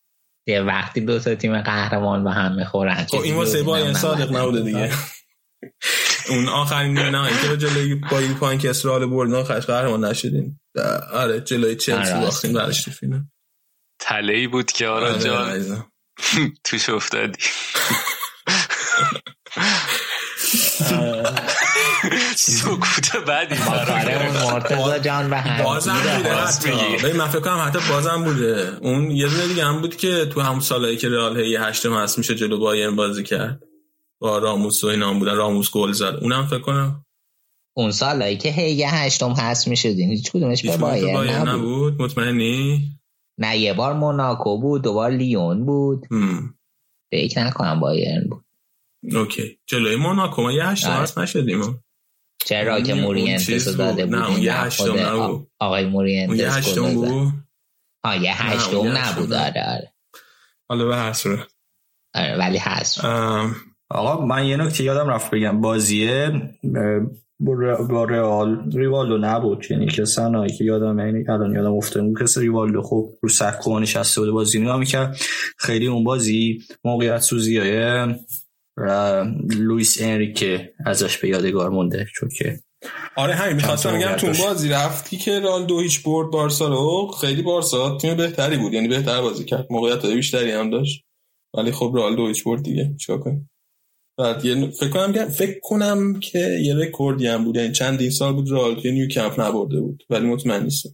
یه 0.48 0.61
وقتی 0.61 1.02
دو 1.02 1.20
تا 1.20 1.36
تیم 1.36 1.61
قهرمان 1.61 2.24
به 2.24 2.32
هم 2.32 2.56
می‌خورن 2.56 3.06
خب 3.06 3.18
این 3.18 3.36
واسه 3.36 3.64
بایرن 3.64 3.94
صادق 3.94 4.36
نبوده 4.36 4.61
دیگه. 4.61 4.91
اون 6.30 6.48
آخرین 6.48 6.99
نهایی 6.99 7.36
که 7.41 7.57
جلوی 7.57 7.95
با 7.95 8.20
این 8.20 8.34
پایین 8.34 8.61
که 8.61 8.70
اسرائیل 8.70 9.06
برد 9.06 9.34
آخرش 9.34 9.65
قهرمان 9.65 10.06
نشدین 10.06 10.60
آره 11.14 11.41
جلوی 11.41 11.76
چلسی 11.76 12.14
باختیم 12.14 12.53
برش 12.53 12.90
فینال. 12.90 13.24
تله 13.99 14.48
بود 14.48 14.72
که 14.72 14.88
آره 14.88 15.20
جان 15.20 15.84
توش 16.65 16.90
افتادی. 16.90 17.44
سکوت 22.35 23.15
بعدی 23.27 23.56
مرتضی 23.56 24.99
جان 24.99 25.30
به 25.30 25.64
بازم 25.64 25.94
بوده 25.94 27.14
من 27.14 27.27
فکر 27.27 27.40
کنم 27.40 27.64
حتی 27.68 27.80
بازم 27.90 28.23
بوده. 28.23 28.77
اون 28.81 29.11
یه 29.11 29.27
دونه 29.27 29.48
دیگه 29.48 29.65
هم 29.65 29.81
بود 29.81 29.95
که 29.95 30.26
تو 30.26 30.41
همون 30.41 30.60
سالایی 30.60 30.98
که 30.98 31.10
رئال 31.10 31.40
هی 31.40 31.56
هشتم 31.56 31.94
هست 31.94 32.18
میشه 32.18 32.35
جلو 32.35 32.60
بایرن 32.60 32.95
بازی 32.95 33.23
کرد. 33.23 33.64
با 34.19 34.38
راموس 34.38 34.84
و 34.84 34.88
اینا 34.88 35.14
بودن. 35.14 35.35
راموس 35.35 35.72
گل 35.72 35.91
زد. 35.91 36.18
اونم 36.22 36.48
فکر 36.48 36.60
کنم 36.60 37.06
اون 37.76 37.91
سالایی 37.91 38.38
که 38.38 38.49
هی 38.49 38.84
هشتم 38.84 39.31
هست 39.31 39.68
می‌شدین 39.68 40.10
هیچ 40.10 40.31
کدومش 40.31 40.65
به 40.65 40.77
بایرن 40.77 41.49
نبود. 41.49 42.02
مطمئنی؟ 42.02 42.90
نه 43.38 43.57
یه 43.57 43.73
بار 43.73 43.94
موناکو 43.94 44.61
بود 44.61 44.81
دوبار 44.81 45.11
لیون 45.11 45.65
بود. 45.65 46.07
فکر 47.11 47.44
نکنم 47.44 47.80
بایرن 47.80 48.27
بود. 48.30 48.45
اوکی. 49.15 49.60
جلوی 49.65 49.95
موناکو 49.95 50.41
ما 50.41 50.52
یه 50.52 50.65
هشتم 50.65 50.91
هست 50.91 51.18
نشدیم. 51.18 51.84
چرا 52.45 52.82
که 52.82 52.94
مورینتس 52.94 53.78
داده 53.78 54.06
بود. 54.06 54.15
نه 54.15 54.30
اون 54.30 54.41
یه 54.41 54.53
هشتم 54.53 54.99
نبود. 54.99 55.48
آقای 55.60 55.86
مورینتس 55.86 56.40
یه 56.40 56.53
هشتم 56.53 56.94
بود؟ 56.94 57.34
آه 58.03 58.24
یه 58.24 58.44
هشتم 58.44 58.98
نبود. 58.98 59.34
آره 59.34 59.64
آره. 59.68 59.94
حالا 60.70 60.86
به 60.86 60.95
هست 60.95 61.26
رو 61.26 61.38
آره 62.14 62.38
ولی 62.38 62.57
هست 62.57 63.06
آقا 63.90 64.26
من 64.26 64.45
یه 64.45 64.57
نکته 64.57 64.84
یادم 64.84 65.10
رفت 65.10 65.32
بگم. 65.32 65.61
بازیه 65.61 66.32
با 67.90 68.03
رئال 68.03 68.72
ریوالدو 68.74 69.18
نبود 69.18 69.65
یعنی 69.72 69.88
که 69.88 70.06
سنایی 70.06 70.57
که 70.57 70.64
یادم 70.64 70.99
یعنی 70.99 71.30
الان 71.30 71.56
یادم 71.56 71.74
افتاد 71.74 72.03
اون 72.03 72.14
کسی 72.22 72.40
ریوالدو 72.40 72.82
خب 72.82 73.10
رو 73.22 73.30
سکو 73.30 73.80
نشسته 73.80 74.22
بود 74.22 74.32
بازی 74.32 74.60
نگاه 74.60 74.80
می‌کرد. 74.80 75.18
خیلی 75.57 75.88
اون 75.88 76.03
بازی 76.03 76.64
موقعیت 76.84 77.20
سوزی 77.20 77.57
های 77.57 78.15
لویس 79.57 79.97
انریکه 80.01 80.73
ازش 80.85 81.17
به 81.17 81.27
یادگار 81.27 81.69
مونده 81.69 82.07
چون 82.15 82.29
که 82.29 82.59
آره 83.15 83.33
همین 83.33 83.55
می‌خواستم 83.55 83.97
بگم 83.97 84.15
تو 84.15 84.27
بازی 84.27 84.69
رفتی 84.69 85.17
که 85.17 85.39
رئال 85.39 85.65
دو 85.65 85.79
هیچ 85.79 86.03
برد 86.03 86.31
بارسا 86.31 86.67
رو 86.67 87.11
خیلی 87.21 87.41
بارسا 87.41 87.97
تیم 87.97 88.17
بهتری 88.17 88.57
بود 88.57 88.73
یعنی 88.73 88.87
بهتر 88.87 89.21
بازی 89.21 89.45
کرد 89.45 89.67
موقعیت 89.69 90.05
بیشتری 90.05 90.51
هم 90.51 90.69
داشت 90.69 91.05
ولی 91.53 91.71
خب 91.71 91.91
رئال 91.95 92.15
دو 92.15 92.27
هیچ 92.27 92.43
برد 92.43 92.63
دیگه 92.63 92.95
چیکار 92.99 93.19
کنیم؟ 93.19 93.49
بعد 94.17 94.45
یه 94.45 94.69
فکر 94.69 94.89
کنم 94.89 95.29
فکر 95.29 95.59
کنم 95.59 96.19
که 96.19 96.39
یه 96.39 96.75
رکوردی 96.75 97.27
هم 97.27 97.43
بود 97.43 97.55
یعنی 97.55 97.71
چند 97.71 98.09
سال 98.09 98.33
بود 98.33 98.51
رئال 98.51 98.81
توی 98.81 98.91
نیو 98.91 99.07
کمپ 99.07 99.41
نبرده 99.41 99.81
بود 99.81 100.03
ولی 100.09 100.27
مطمئن 100.27 100.63
نیستم. 100.63 100.89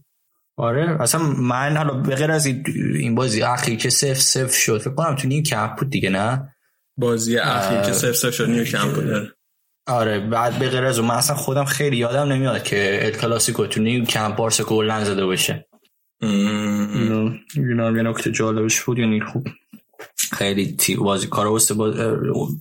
آره 0.56 1.02
اصلا 1.02 1.22
من 1.22 1.76
حالا 1.76 1.94
به 1.94 2.14
غیر 2.14 2.30
از 2.30 2.46
این 2.46 3.14
بازی 3.14 3.42
اخیر 3.42 3.76
که 3.76 3.90
صفر 3.90 4.20
صفر 4.20 4.54
شد 4.54 4.78
فکر 4.78 4.94
کنم 4.94 5.16
تو 5.16 5.28
نیو 5.28 5.42
کمپ 5.42 5.78
بود 5.78 5.90
دیگه 5.90 6.10
نه؟ 6.10 6.49
بازی 7.00 7.38
اخیر 7.38 7.80
که 7.80 7.92
صفر 7.92 8.12
صفر 8.12 8.34
شد 8.34 8.48
نیو 8.48 8.64
کمپ 8.64 8.94
بود 8.94 9.10
آره, 9.10 9.32
آره، 9.86 10.20
بعد 10.20 10.58
به 10.58 10.68
غیر 10.68 10.84
از 10.84 10.98
اون 10.98 11.08
من 11.08 11.14
اصلا 11.14 11.36
خودم 11.36 11.64
خیلی 11.64 11.96
یادم 11.96 12.32
نمیاد 12.32 12.62
که 12.62 13.00
ال 13.02 13.10
کلاسیکو 13.10 13.66
تو 13.66 13.80
نیو 13.82 14.04
کمپ 14.04 14.36
بارسا 14.36 14.64
گل 14.64 14.90
نزده 14.90 15.26
باشه. 15.26 15.66
اینو 16.22 17.96
یه 17.96 18.02
نکته 18.02 18.32
جالبش 18.32 18.80
بود 18.82 18.98
یعنی 18.98 19.20
خوب. 19.20 19.48
خیلی 20.32 20.76
بازی 20.98 21.26
کار 21.26 21.46
واسه 21.46 21.74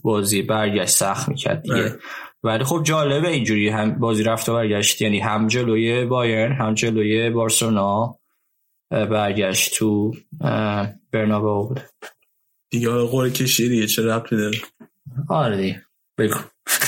بازی 0.03 0.41
برگشت 0.41 0.89
سخت 0.89 1.29
می‌کرد 1.29 1.61
دیگه. 1.61 1.99
ولی 2.43 2.63
خب 2.63 2.83
جالبه 2.83 3.29
اینجوری 3.29 3.69
هم 3.69 3.99
بازی 3.99 4.23
رفت 4.23 4.49
و 4.49 4.53
برگشت. 4.53 5.01
یعنی 5.01 5.19
هم 5.19 5.47
جلوی 5.47 6.05
بایرن 6.05 6.51
هم 6.51 6.73
جلوی 6.73 7.29
بارسلونا 7.29 8.19
برگشت 8.91 9.75
تو 9.75 10.13
برنابو 11.11 11.67
بود. 11.67 11.79
دیگه 12.69 12.89
قول 12.89 13.29
کشی 13.29 13.69
دیگه 13.69 13.87
چه 13.87 14.05
ربطی 14.05 14.37
داره؟ 14.37 14.57
آره 15.29 15.57
دیگه. 15.57 15.85
بگو. 16.17 16.35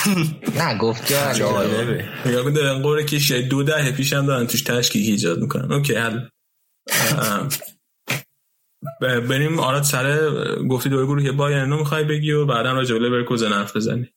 نه 0.59 0.77
گفت 0.77 1.13
جالبه. 1.33 2.05
یا 2.25 2.49
دارن 2.49 2.81
قول 2.81 3.03
کشی 3.03 3.41
دو 3.41 3.63
دهه 3.63 3.91
پیش 3.91 4.13
هم 4.13 4.25
دارن 4.25 4.47
توش 4.47 4.61
تشکیل 4.61 5.11
ایجاد 5.11 5.39
می‌کنن. 5.39 5.71
اوکی 5.71 5.95
حل. 5.95 6.19
بریم 9.01 9.59
آراد 9.59 9.83
سر 9.83 10.29
گفتی 10.69 10.89
دور 10.89 11.05
گروه 11.05 11.31
بایرن 11.31 11.73
می‌خوای 11.73 12.03
بگی 12.03 12.31
و 12.31 12.45
بعدا 12.45 12.73
راجع 12.73 12.93
به 12.93 12.99
لورکوزن 12.99 13.53
حرف 13.53 13.75
بزنی. 13.75 14.13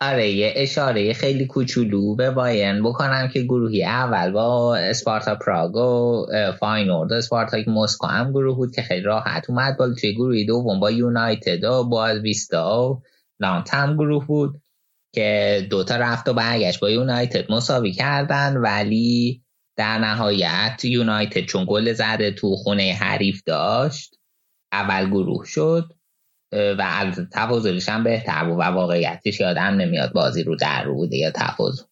آره 0.00 0.30
یه 0.30 0.52
اشاره 0.56 1.12
خیلی 1.12 1.46
کوچولو 1.46 2.14
به 2.14 2.30
بایرن 2.30 2.82
بکنم 2.82 3.28
که 3.28 3.42
گروهی 3.42 3.84
اول 3.84 4.30
با 4.30 4.76
اسپارتا 4.76 5.34
پراگ 5.34 5.76
و 5.76 6.26
فاینورد 6.60 7.12
و 7.12 7.14
اسپارتاک 7.14 7.68
مسکو 7.68 8.06
هم 8.06 8.30
گروه 8.30 8.56
بود 8.56 8.74
که 8.74 8.82
خیلی 8.82 9.02
راحت 9.02 9.50
اومد. 9.50 9.76
بالا 9.76 9.94
توی 9.94 10.14
گروهی 10.14 10.46
دوم 10.46 10.80
با 10.80 10.90
یونایتد 10.90 11.64
و 11.64 11.84
بواویستا 11.84 12.90
و 12.90 13.02
نانت 13.40 13.74
هم 13.74 13.94
گروه 13.94 14.26
بود 14.26 14.62
که 15.14 15.66
دوتا 15.70 15.96
رفت 15.96 16.28
و 16.28 16.32
برگشت 16.32 16.80
با 16.80 16.90
یونایتد 16.90 17.52
مساوی 17.52 17.92
کردن. 17.92 18.56
ولی 18.56 19.42
در 19.76 19.98
نهایت 19.98 20.84
یونایتد 20.84 21.44
چون 21.44 21.64
گل 21.68 21.92
زده 21.92 22.30
تو 22.30 22.56
خونه 22.56 22.92
حریف 23.00 23.42
داشت 23.46 24.14
اول 24.72 25.10
گروه 25.10 25.44
شد. 25.46 25.92
و 26.54 26.82
از 26.82 27.20
تفاضلش 27.32 27.88
هم 27.88 28.04
بهتر 28.04 28.44
بود 28.44 28.58
و 28.58 28.62
واقعیتش 28.62 29.40
یادم 29.40 29.62
نمیاد 29.62 30.12
بازی 30.12 30.42
رو 30.42 30.56
در 30.56 30.84
رو 30.84 30.94
بوده 30.94 31.16
یا 31.16 31.30
تفاضل. 31.30 31.82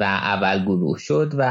و 0.00 0.02
اول 0.02 0.64
گروه 0.64 0.98
شد 0.98 1.32
و 1.34 1.42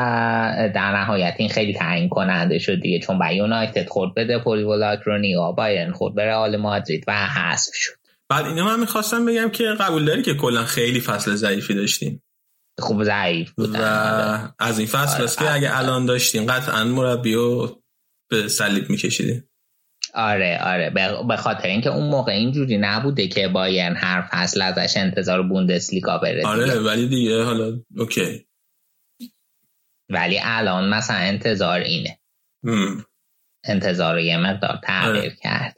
در 0.75 0.91
نهایت 0.91 1.35
این 1.37 1.49
خیلی 1.49 1.73
تعیین 1.73 2.09
کننده 2.09 2.59
شد 2.59 2.81
دیگه 2.81 2.99
چون 2.99 3.19
با 3.19 3.31
یونایتد 3.31 3.89
خورد 3.89 4.13
بده 4.13 4.39
پولیولاک 4.39 4.99
رو 4.99 5.17
نیا 5.17 5.51
بایرن 5.51 5.91
خورد 5.91 6.15
به 6.15 6.25
رئال 6.25 6.57
مادرید 6.57 7.03
و 7.07 7.27
حذف 7.27 7.73
شد. 7.73 7.93
بعد 8.29 8.45
اینو 8.45 8.65
من 8.65 8.79
می‌خواستم 8.79 9.25
بگم 9.25 9.49
که 9.49 9.63
قبول 9.63 10.05
داری 10.05 10.21
که 10.21 10.33
کلا 10.33 10.63
خیلی 10.63 10.99
فصل 10.99 11.35
ضعیفی 11.35 11.73
داشتیم. 11.73 12.23
خوب 12.79 13.03
ضعیف 13.03 13.53
و 13.57 13.77
از 14.59 14.79
این 14.79 14.87
فصل 14.87 15.23
است 15.23 15.39
که 15.39 15.51
اگه 15.51 15.77
الان 15.77 16.05
داشتیم 16.05 16.45
قطعا 16.45 16.83
مربی 16.83 17.35
به 18.29 18.47
صلیب 18.47 18.89
میکشیدیم. 18.89 19.49
آره 20.17 20.59
آره. 20.63 20.89
به 21.27 21.37
خاطر 21.37 21.67
اینکه 21.67 21.89
اون 21.89 22.09
موقع 22.09 22.31
اینجوری 22.31 22.77
نبوده 22.77 23.27
که 23.27 23.47
بایرن 23.47 23.95
هر 23.95 24.21
فصل 24.31 24.61
ازش 24.61 24.97
انتظار 24.97 25.43
بوندسلیگا 25.43 26.17
بره 26.17 26.45
آره 26.45 26.79
ولی 26.79 27.07
دیگه 27.07 27.43
حالا 27.43 27.79
اوکی. 27.97 28.47
ولی 30.09 30.39
الان 30.43 30.89
مثلا 30.89 31.17
انتظار 31.17 31.79
اینه. 31.79 32.19
م. 32.63 33.01
انتظار 33.63 34.19
یه 34.19 34.37
مقدار 34.37 34.79
تغییر 34.83 35.17
آره. 35.17 35.35
کرد. 35.41 35.77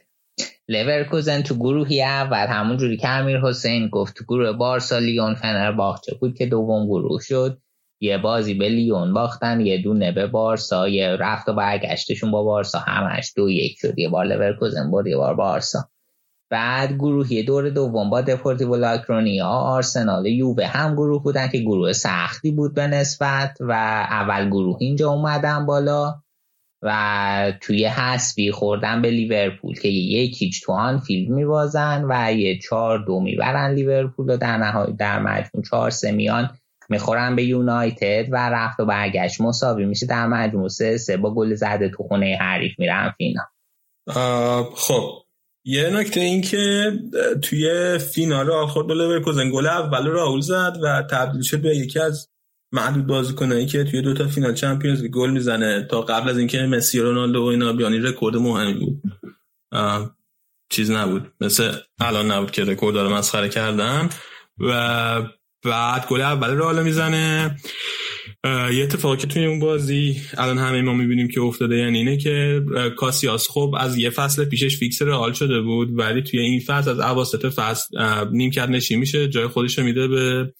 لورکوزن 0.67 1.41
تو 1.41 1.55
گروهی 1.55 2.03
اول 2.03 2.47
همون 2.47 2.77
جوری 2.77 2.97
که 2.97 3.09
امیر 3.09 3.39
حسین 3.39 3.87
گفت 3.87 4.15
تو 4.15 4.23
گروه 4.23 4.51
بارسا 4.51 4.99
لیون 4.99 5.35
فنر 5.35 5.71
باخچه 5.71 6.15
بود 6.15 6.37
که 6.37 6.45
دوم 6.45 6.85
گروه 6.85 7.21
شد. 7.21 7.61
یه 7.99 8.17
بازی 8.17 8.53
به 8.53 8.69
لیون 8.69 9.13
باختن 9.13 9.59
یه 9.59 9.81
دونه 9.81 10.11
به 10.11 10.27
بارسا 10.27 10.87
یه 10.87 11.07
رفت 11.07 11.49
و 11.49 11.53
برگشتشون 11.53 12.31
با 12.31 12.43
بارسا 12.43 12.79
همش 12.79 13.33
دو 13.35 13.49
یک 13.49 13.77
شد. 13.79 13.99
یه 13.99 14.09
بار 14.09 14.25
لورکوزن 14.25 14.91
برد 14.91 15.07
یه 15.07 15.17
بار 15.17 15.35
بارسا. 15.35 15.89
بعد 16.49 16.93
گروهی 16.93 17.43
دور 17.43 17.69
دوم 17.69 18.09
با 18.09 18.21
دپورتیو 18.21 18.75
لاکرونیا 18.75 19.47
آرسنال 19.47 20.25
یووه 20.25 20.65
هم 20.65 20.93
گروه 20.93 21.23
بودن 21.23 21.47
که 21.47 21.57
گروه 21.57 21.93
سختی 21.93 22.51
بود 22.51 22.73
به 22.73 22.87
نسبت 22.87 23.57
و 23.59 23.71
اول 24.09 24.49
گروه 24.49 24.77
اینجا 24.79 25.09
اومدن 25.09 25.65
بالا 25.65 26.21
و 26.81 27.53
توی 27.61 27.85
حسبی 27.85 28.51
خوردن 28.51 29.01
به 29.01 29.09
لیورپول 29.09 29.79
که 29.79 29.87
یک 29.87 30.41
هیچ 30.41 30.65
تو 30.65 30.71
آن 30.71 30.99
فیلم 30.99 31.33
میبازن 31.33 32.05
و 32.09 32.33
یه 32.33 32.59
چهار 32.59 32.99
دو 33.05 33.19
می‌برن 33.19 33.73
لیورپول 33.73 34.33
و 34.33 34.37
در 34.37 34.57
نهایت 34.57 34.97
در 34.97 35.19
مجموع 35.19 35.63
چهار 35.69 35.89
سه 35.89 36.11
میان 36.11 36.49
می‌خورن 36.89 37.35
به 37.35 37.43
یونایتد 37.43 38.25
و 38.31 38.49
رفت 38.49 38.79
و 38.79 38.85
برگشت. 38.85 39.41
مساوی 39.41 39.85
میشه 39.85 40.05
در 40.05 40.27
مجموع 40.27 40.69
سه 40.69 40.97
سه 40.97 41.17
با 41.17 41.35
گل 41.35 41.53
زده 41.53 41.89
تو 41.89 42.03
خونه 42.03 42.37
حریف 42.41 42.71
میرن 42.79 43.13
فینال. 43.17 43.45
خب. 44.75 45.09
یه 45.65 45.89
نکته 45.89 46.19
این 46.19 46.41
که 46.41 46.91
توی 47.41 47.97
فینال 47.97 48.51
آخر 48.51 48.83
به 48.83 48.93
لورکوزن 48.93 49.51
گل 49.51 49.67
اول 49.67 50.07
راول 50.07 50.39
زد 50.39 50.77
و 50.83 51.03
تبدیل 51.11 51.41
شد 51.41 51.61
به 51.61 51.75
یکی 51.75 51.99
از 51.99 52.29
معدود 52.71 53.07
بازیکنایی 53.07 53.65
که 53.65 53.83
توی 53.83 54.01
دو 54.01 54.13
تا 54.13 54.27
فینال 54.27 54.53
Champions 54.53 55.03
گل 55.03 55.29
می‌زنه. 55.29 55.87
تا 55.91 56.01
قبل 56.01 56.29
از 56.29 56.37
اینکه 56.37 56.57
مسی 56.57 56.99
و 56.99 57.03
رونالدو 57.03 57.43
و 57.43 57.45
اینا 57.45 57.73
بیان 57.73 57.89
یه 57.89 57.99
رکورد 57.99 58.35
مهمی 58.35 58.73
بود. 58.73 59.01
چیز 60.69 60.91
نبود. 60.91 61.33
مثل 61.41 61.71
الان 61.99 62.31
نبود 62.31 62.51
که 62.51 62.63
رکورد 62.63 62.95
داره 62.95 63.09
مسخره 63.09 63.49
کردن. 63.49 64.09
و 64.59 65.21
بعد 65.63 66.07
گل 66.07 66.21
اول 66.21 66.49
رو 66.49 66.83
می‌زنه. 66.83 67.57
یه 68.45 68.83
اتفاقی 68.83 69.17
که 69.17 69.27
توی 69.27 69.45
اون 69.45 69.59
بازی 69.59 70.21
الان 70.37 70.57
همه 70.57 70.81
ما 70.81 70.93
می‌بینیم 70.93 71.27
که 71.27 71.41
افتاده 71.41 71.75
یعنی 71.75 71.97
اینه 71.97 72.17
که 72.17 72.65
کاسیاس 72.97 73.49
خب 73.49 73.75
از 73.77 73.97
یه 73.97 74.09
فصل 74.09 74.45
پیشش 74.45 74.77
فیکس 74.77 75.01
رئال 75.01 75.33
شده 75.33 75.61
بود 75.61 75.99
ولی 75.99 76.21
توی 76.21 76.39
این 76.39 76.59
فصل 76.59 76.89
از 76.89 76.99
اواسط 76.99 77.45
فصل 77.45 77.97
نیم 78.31 78.51
کرد 78.51 78.69
نشین 78.69 78.99
میشه 78.99 79.27
جای 79.27 79.47
خودش 79.47 79.77
رو 79.77 79.85
میده 79.85 80.07
به 80.07 80.53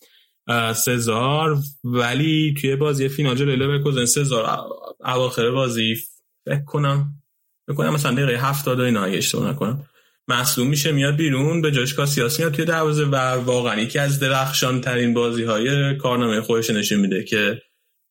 سزار. 0.74 1.58
ولی 1.84 2.54
توی 2.62 2.76
بازی 2.76 3.10
فینال 3.10 3.36
جلوی 3.36 3.56
لورکوزن 3.56 4.06
سزار 4.06 4.60
اواخر 5.06 5.52
بازی 5.52 5.96
فکر 6.46 6.64
کنم 6.66 7.14
فکر 7.68 7.78
کنم 7.78 7.94
مثلا 7.94 8.12
دقیقه 8.12 8.50
70 8.50 8.80
اینا 8.80 9.04
اشتباه 9.04 9.50
نکنم 9.50 9.86
مصدوم 10.30 10.68
میشه 10.68 10.92
میاد 10.92 11.16
بیرون 11.16 11.62
به 11.62 11.72
جاش 11.72 11.94
کاسیاس 11.94 12.40
میاد 12.40 12.54
توی 12.54 12.66
دروازه 12.66 13.06
و 13.06 13.16
واقعا 13.16 13.82
یکی 13.82 14.00
از 14.00 14.20
درخشان 14.20 14.82
ترین 14.82 15.14
بازی 15.14 15.44
های 15.44 15.98
کارنامه 15.98 16.42
خودش 16.42 16.70
نشون 16.70 17.00
میده 17.00 17.24
که 17.24 17.62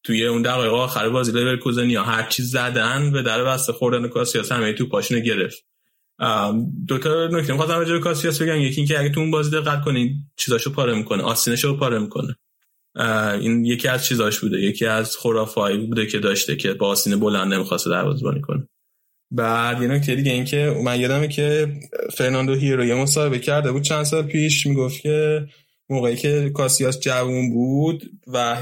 توی 0.04 0.26
اون 0.26 0.42
دقایق 0.42 0.72
آخر 0.72 1.08
بازی 1.08 1.32
لورکوزن 1.32 1.90
یا 1.90 2.02
هر 2.02 2.28
چیز 2.28 2.50
زدن 2.50 3.12
به 3.12 3.22
در 3.22 3.44
بسته 3.44 3.72
خوردن 3.72 4.08
کاسیاس 4.08 4.52
همه 4.52 4.72
تو 4.72 4.88
پاشنه 4.88 5.20
گرفت. 5.20 5.64
دو 6.86 6.98
تا 6.98 7.26
نکته 7.26 7.52
می‌خواستم 7.52 7.78
راجع 7.78 7.98
کاسیاس 7.98 8.42
بگم 8.42 8.60
یکی 8.60 8.76
اینکه 8.76 9.00
اگه 9.00 9.08
تو 9.08 9.20
اون 9.20 9.30
بازی 9.30 9.50
دقت 9.50 9.84
کنین 9.84 10.14
چیزاشو 10.36 10.72
پاره 10.72 10.94
می‌کنه 10.94 11.22
آستینشو 11.22 11.76
پاره 11.76 11.98
می‌کنه. 11.98 12.36
این 13.40 13.64
یکی 13.64 13.88
از 13.88 14.04
چیزاش 14.04 14.38
بوده 14.38 14.60
یکی 14.60 14.86
از 14.86 15.16
خرافاتی 15.16 15.78
بوده 15.78 16.06
که 16.06 16.18
داشته 16.18 16.56
که 16.56 16.74
با 16.74 16.88
آستین 16.88 17.20
بلند 17.20 17.54
نمی‌خواسته 17.54 17.90
دروازه‌بانی 17.90 18.40
کنه. 18.40 18.68
بعد 19.30 19.82
یه 19.82 19.88
نکته 19.88 20.14
دیگه 20.14 20.32
این 20.32 20.44
که 20.44 20.76
من 20.84 21.00
یادمه 21.00 21.28
که 21.28 21.72
فرناندو 22.16 22.54
هیرو 22.54 22.84
یه 22.84 22.94
مصاحبه 22.94 23.38
کرده 23.38 23.72
بود 23.72 23.82
چند 23.82 24.02
سال 24.02 24.22
پیش 24.22 24.66
می‌گفت 24.66 25.00
که 25.00 25.46
موقعی 25.90 26.16
که 26.16 26.50
کاسیاس 26.54 27.00
جوون 27.00 27.50
بود 27.50 28.10
و 28.26 28.56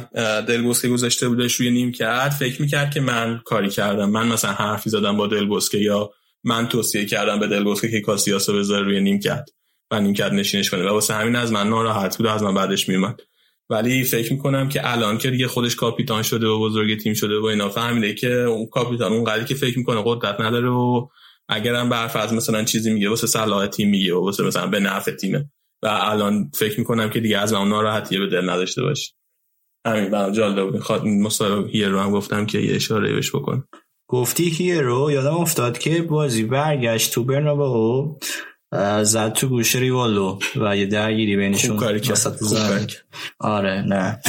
دلبوسکه 0.48 0.88
گذاشته 0.88 1.28
بودش 1.28 1.54
روی 1.54 1.70
نیمکت 1.70 2.30
فکر 2.30 2.62
می‌کرد 2.62 2.90
که 2.90 3.00
من 3.00 3.40
کاری 3.44 3.70
کردم. 3.70 4.10
من 4.10 4.28
مثلا 4.28 4.52
حرفی 4.52 4.90
زدم 4.90 5.16
با 5.16 5.26
دلبوسکه 5.26 5.78
یا 5.78 6.10
من 6.44 6.68
توصیه 6.68 7.04
کردم 7.04 7.40
به 7.40 7.46
دلبوسکه 7.46 7.90
که 7.90 8.00
کاسیاس 8.00 8.48
رو 8.48 8.58
بذاره 8.58 8.84
روی 8.84 9.00
نیم 9.00 9.20
کرد 9.20 9.48
و 9.90 10.00
نیمکت 10.00 10.32
نشینش 10.32 10.70
کنه. 10.70 10.82
و 10.82 10.88
واسه 10.88 11.14
همین 11.14 11.36
از 11.36 11.52
من 11.52 11.68
ناراحت 11.68 12.16
بود 12.18 12.26
از 12.26 12.42
من 12.42 12.54
بعدش 12.54 12.88
میومد 12.88 13.20
ولی 13.70 14.04
فکر 14.04 14.32
می‌کنم 14.32 14.68
که 14.68 14.92
الان 14.92 15.18
که 15.18 15.30
دیگه 15.30 15.48
خودش 15.48 15.76
کاپیتان 15.76 16.22
شده 16.22 16.46
و 16.46 16.60
بزرگ 16.60 16.98
تیم 16.98 17.14
شده 17.14 17.38
و 17.38 17.44
اینا 17.44 17.68
فهمیده 17.68 18.14
که 18.14 18.32
اون 18.32 18.66
کاپیتان 18.66 19.12
اون 19.12 19.24
قدری 19.24 19.44
که 19.44 19.54
فکر 19.54 19.78
می‌کنه 19.78 20.02
قدرت 20.04 20.40
نداره 20.40 20.68
و 20.68 21.08
اگرم 21.48 21.88
برف 21.88 22.16
از 22.16 22.32
مثلا 22.32 22.64
چیزی 22.64 22.92
میگه 22.92 23.08
واسه 23.08 23.26
صلاح 23.26 23.66
تیم 23.66 23.90
میگه 23.90 24.14
و 24.14 24.24
واسه 24.24 24.44
مثلا 24.44 24.66
به 24.66 24.80
نفع 24.80 25.10
تیمه. 25.10 25.50
و 25.82 25.86
الان 25.86 26.50
فکر 26.54 26.78
می‌کنم 26.78 27.10
که 27.10 27.20
دیگه 27.20 27.38
از 27.38 27.52
اون 27.52 27.68
ناراحتی 27.68 28.18
به 28.18 28.26
دل 28.26 28.50
نداشته 28.50 28.82
باشه. 28.82 29.12
همین 29.86 30.10
برام 30.10 30.32
جالب 30.32 30.70
بود. 30.70 30.80
خاطر 30.80 31.04
مصاحبه 31.04 32.00
هم 32.00 32.10
گفتم 32.10 32.46
که 32.46 32.58
یه 32.58 32.74
اشاره 32.74 33.12
بهش 33.12 33.30
بکن 33.34 33.64
گفتی 34.08 34.44
هیرو؟ 34.50 35.10
یادم 35.10 35.34
افتاد 35.34 35.78
که 35.78 36.02
بازی 36.02 36.44
برگشت 36.44 37.14
تو 37.14 37.24
برنابهو 37.24 38.18
زد 39.02 39.32
تو 39.32 39.48
گوش 39.48 39.76
ریوالو 39.76 40.38
و 40.56 40.76
یه 40.76 40.86
درگیری 40.86 41.36
بینشون 41.36 41.76
کاری 41.76 42.00
کرد. 42.00 42.12
وسط 42.12 42.36
خوب 42.38 42.48
زمین. 42.48 42.68
کاری. 42.68 42.86
آره 43.40 43.82
نه 43.86 44.20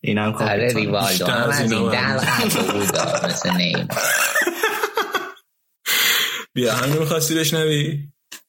اینم 0.00 0.34
آره 0.34 0.72
ریوالدو 0.74 1.26
هم 1.26 1.50
از 1.50 1.60
این 1.60 1.70
دلغک 1.70 2.56
بود 2.56 2.96
مثل 3.24 3.50
نیم 3.56 3.88
بیا 6.54 6.74
همین 6.74 6.98
می‌خواستی 6.98 7.34
بشنوی 7.34 7.98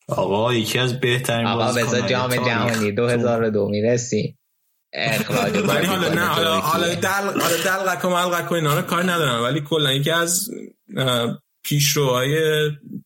آقا 0.07 0.53
یکی 0.53 0.80
از 0.80 0.99
بهترین 0.99 1.47
آقا 1.47 1.72
بذار 1.72 1.83
بازیکن‌های 1.85 2.38
جام. 2.38 2.45
جهانی 2.45 2.91
2002 2.91 3.67
می‌رسی 3.67 4.38
اخراج 4.93 5.57
ولی 5.67 5.85
حالا 5.85 6.13
نه 6.13 6.25
حالا 6.25 6.59
حالا. 6.59 6.93
دل 6.95 7.07
حالا 7.07 7.57
و 8.51 8.53
اینا 8.53 8.75
رو 8.75 8.81
کار 8.81 9.03
ندارم 9.03 9.43
ولی 9.43 9.61
کلا 9.61 9.93
یکی 9.93 10.11
از 10.11 10.49
پیشروهای 11.64 12.38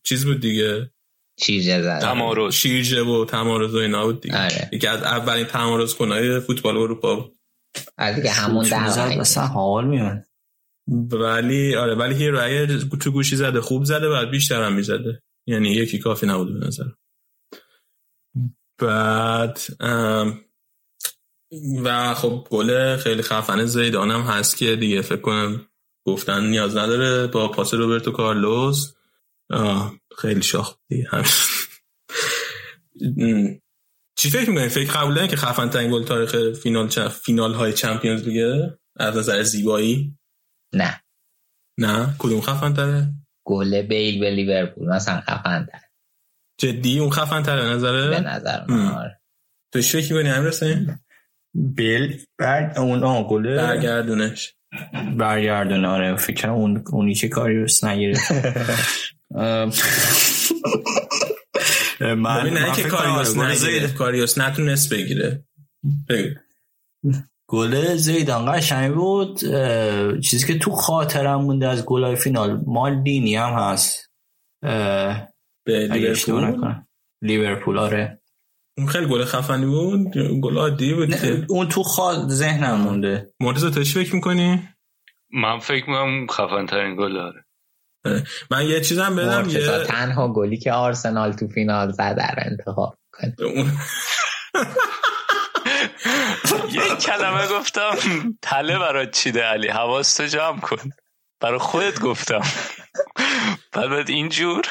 چیز 0.02 0.24
بود 0.24 0.40
دیگه. 0.40 0.90
شیرجه 1.40 1.82
زد 1.82 2.00
تمارز. 2.00 2.54
شیرجه 2.54 3.02
و 3.02 3.24
تمارز 3.24 3.74
و 3.74 3.78
اینا 3.78 4.06
بود 4.06 4.20
دیگه. 4.20 4.44
آره. 4.44 4.70
یکی 4.72 4.86
از 4.86 5.02
اولین 5.02 5.46
تمارز 5.46 5.94
کنهای 5.94 6.40
فوتبال 6.40 6.76
اروپا 6.76 7.16
بود. 7.16 7.38
آره 7.98 8.14
دیگه 8.16 8.30
همون 8.30 8.64
دلغک 8.64 9.18
اصلا 9.18 9.46
حال 9.46 9.86
میاد 9.86 10.24
ولی 11.12 11.74
آره 11.74 11.94
ولی 11.94 12.14
هیرو 12.14 12.44
اگه 12.44 12.66
تو 13.00 13.10
گوشی 13.10 13.36
زده 13.36 13.60
خوب 13.60 13.84
زده 13.84 14.08
بعد 14.08 14.30
بیشتر 14.30 14.62
هم 14.62 14.72
می‌زده. 14.72 15.22
یعنی 15.48 15.68
یکی 15.68 15.98
کافی 15.98 16.26
نبود 16.26 16.60
به 16.60 16.66
نظر 16.66 16.84
بعد 18.80 19.60
ام، 19.80 20.40
و 21.84 22.14
خب 22.14 22.46
گل 22.50 22.96
خیلی 22.96 23.22
خفن 23.22 23.64
زیدان 23.64 24.10
هم 24.10 24.20
هست 24.20 24.56
که 24.56 24.76
دیگه 24.76 25.02
فکر 25.02 25.20
کنم 25.20 25.67
گفتن 26.12 26.46
نیاز 26.46 26.76
نداره 26.76 27.26
با 27.26 27.48
پاس 27.48 27.74
روبرتو 27.74 28.12
کارلوس. 28.12 28.94
آه، 29.50 29.94
خیلی 30.18 30.42
شاخ 30.42 30.76
چی 34.18 34.30
فکر 34.30 34.50
می‌کنی؟ 34.50 34.68
فکر 34.68 34.92
قبول 34.92 35.14
دارین 35.14 35.30
که 35.30 35.36
خفن 35.36 35.68
ترین 35.68 35.90
گل 35.90 36.04
تاریخ 36.04 36.52
فینال 36.62 36.88
چ... 36.88 36.98
فینال 36.98 37.54
های 37.54 37.72
چمپیونز 37.72 38.22
لیگه 38.22 38.78
از 38.96 39.16
نظر 39.16 39.42
زیبایی؟ 39.42 40.18
نه. 40.74 41.00
نه؟ 41.78 42.14
کدوم 42.18 42.40
خفن 42.40 42.74
تره 42.74 43.08
گل 43.46 43.82
بیل 43.82 44.20
به 44.20 44.30
لیورپول. 44.30 44.88
مثلا 44.88 45.20
خفن 45.20 45.66
تر 45.72 45.80
جدی؟ 46.60 46.98
اون 46.98 47.10
خفن 47.10 47.42
تره 47.42 47.62
به 47.62 47.68
نظره 47.68 48.08
به 48.08 48.20
نظر 48.20 48.64
من. 48.64 48.86
آره. 48.86 49.20
تو 49.72 49.80
چی 49.80 50.02
فکر 50.02 50.14
می‌کنی؟ 50.14 50.30
امیر 50.30 50.48
حسین؟ 50.48 50.98
بل 51.54 52.18
برگ 52.38 52.78
اون 52.78 53.04
آه 53.04 53.28
گله 53.28 53.56
برگردونش. 53.56 54.54
برگردونه. 55.16 55.88
آره 55.88 56.16
فکر 56.16 56.50
اون 56.50 56.84
اونی 56.92 57.14
که 57.14 57.28
کاریوس 57.28 57.84
نگرفت. 57.84 58.32
ام، 59.34 59.72
من 62.00 62.50
نه 62.50 62.72
که 62.72 62.82
کاریوس 62.82 63.28
زید- 63.58 63.94
کاریوس 63.94 64.38
نتونست 64.38 64.92
بگیره. 64.92 65.44
گل 67.50 67.94
زیدان 67.96 68.52
قشنگ 68.52 68.94
بود. 68.94 69.40
چیزی 70.20 70.46
که 70.46 70.58
تو 70.58 70.70
خاطرم 70.70 71.40
مونده 71.40 71.68
از 71.68 71.84
گلای 71.84 72.16
فینال 72.16 72.60
مالدینی 72.66 73.36
هم 73.36 73.52
هست. 73.52 74.10
به 75.64 75.88
لیورپول؟ 75.90 76.74
لیورپول 77.22 77.78
آره. 77.78 78.18
اون 78.78 78.86
خیلی 78.86 79.06
گل 79.06 79.24
خفنی 79.24 79.66
بود 79.66 80.16
گل 80.40 80.58
عادی 80.58 80.94
بود 80.94 81.14
اون 81.48 81.68
تو 81.68 81.82
خا... 81.82 82.28
ذهنم 82.28 82.80
مونده. 82.80 83.32
مرتضی 83.40 83.70
تو 83.70 83.82
چی 83.82 84.04
فکر 84.04 84.14
می‌کنی؟ 84.14 84.68
من 85.30 85.58
فکر 85.58 85.90
می‌کنم 85.90 86.26
خفن 86.26 86.66
ترین 86.66 86.96
گل 86.96 87.14
داره. 87.14 87.44
من 88.50 88.66
یه 88.66 88.80
چیزم 88.80 89.16
بدم 89.16 89.48
یه 89.48 89.84
تنها 89.84 90.32
گلی 90.32 90.58
که 90.58 90.72
آرسنال 90.72 91.32
تو 91.32 91.48
فینال 91.48 91.92
زد 91.92 92.20
رو 92.36 92.42
انتخاب 92.50 92.98
کنه 93.12 93.34
یه 96.72 96.96
کلمه 96.96 97.46
گفتم 97.46 97.94
تله 98.42 98.78
برات 98.78 99.10
چیده 99.10 99.42
علی؟ 99.42 99.68
حواستو 99.68 100.26
جمع 100.26 100.60
کن. 100.60 100.90
برای 101.40 101.58
خودت 101.58 102.00
گفتم. 102.00 102.42
بعد 103.72 104.10
اینجور. 104.10 104.64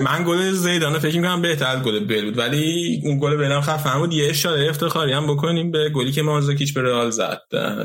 من 0.00 0.24
گل 0.26 0.50
زیدانه 0.50 0.98
فکر 0.98 1.16
می‌کنم 1.16 1.42
بهتر 1.42 1.66
از 1.66 1.82
گل 1.82 2.04
بیل 2.04 2.24
بود 2.24 2.38
ولی 2.38 3.00
اون 3.04 3.18
گل 3.18 3.36
بیل 3.36 3.52
هم 3.52 3.60
خفن 3.60 3.98
بود. 3.98 4.12
یه 4.12 4.30
اشاره 4.30 4.68
افتخاری 4.70 5.12
هم 5.12 5.26
بکنیم 5.26 5.70
به 5.70 5.90
گلی 5.90 6.12
که 6.12 6.22
مانزاکیچ 6.22 6.74
به 6.74 6.82
رئال 6.82 7.10
زد 7.10 7.40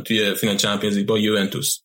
توی 0.05 0.33
فینال 0.33 0.57
چمپیونز 0.57 1.05
با 1.05 1.19
یوونتوس. 1.19 1.79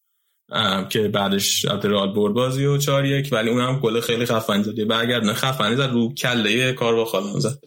که 0.89 1.09
بعدش 1.09 1.65
البته 1.65 1.89
رئال 1.89 2.13
برد 2.15 2.33
بازی 2.35 2.65
و 2.65 2.79
4 2.79 3.05
1 3.05 3.29
ولی 3.33 3.51
اونم 3.51 3.79
گل 3.79 4.01
خیلی 4.01 4.27
خفن 4.27 4.63
زد. 4.63 4.87
برگردونه 4.89 5.33
خفنی 5.33 5.77
زد 5.77 5.91
رو 5.93 6.15
کله 6.15 6.73
کار 6.73 6.95
با 6.95 7.05
خالان 7.05 7.41
زد. 7.41 7.59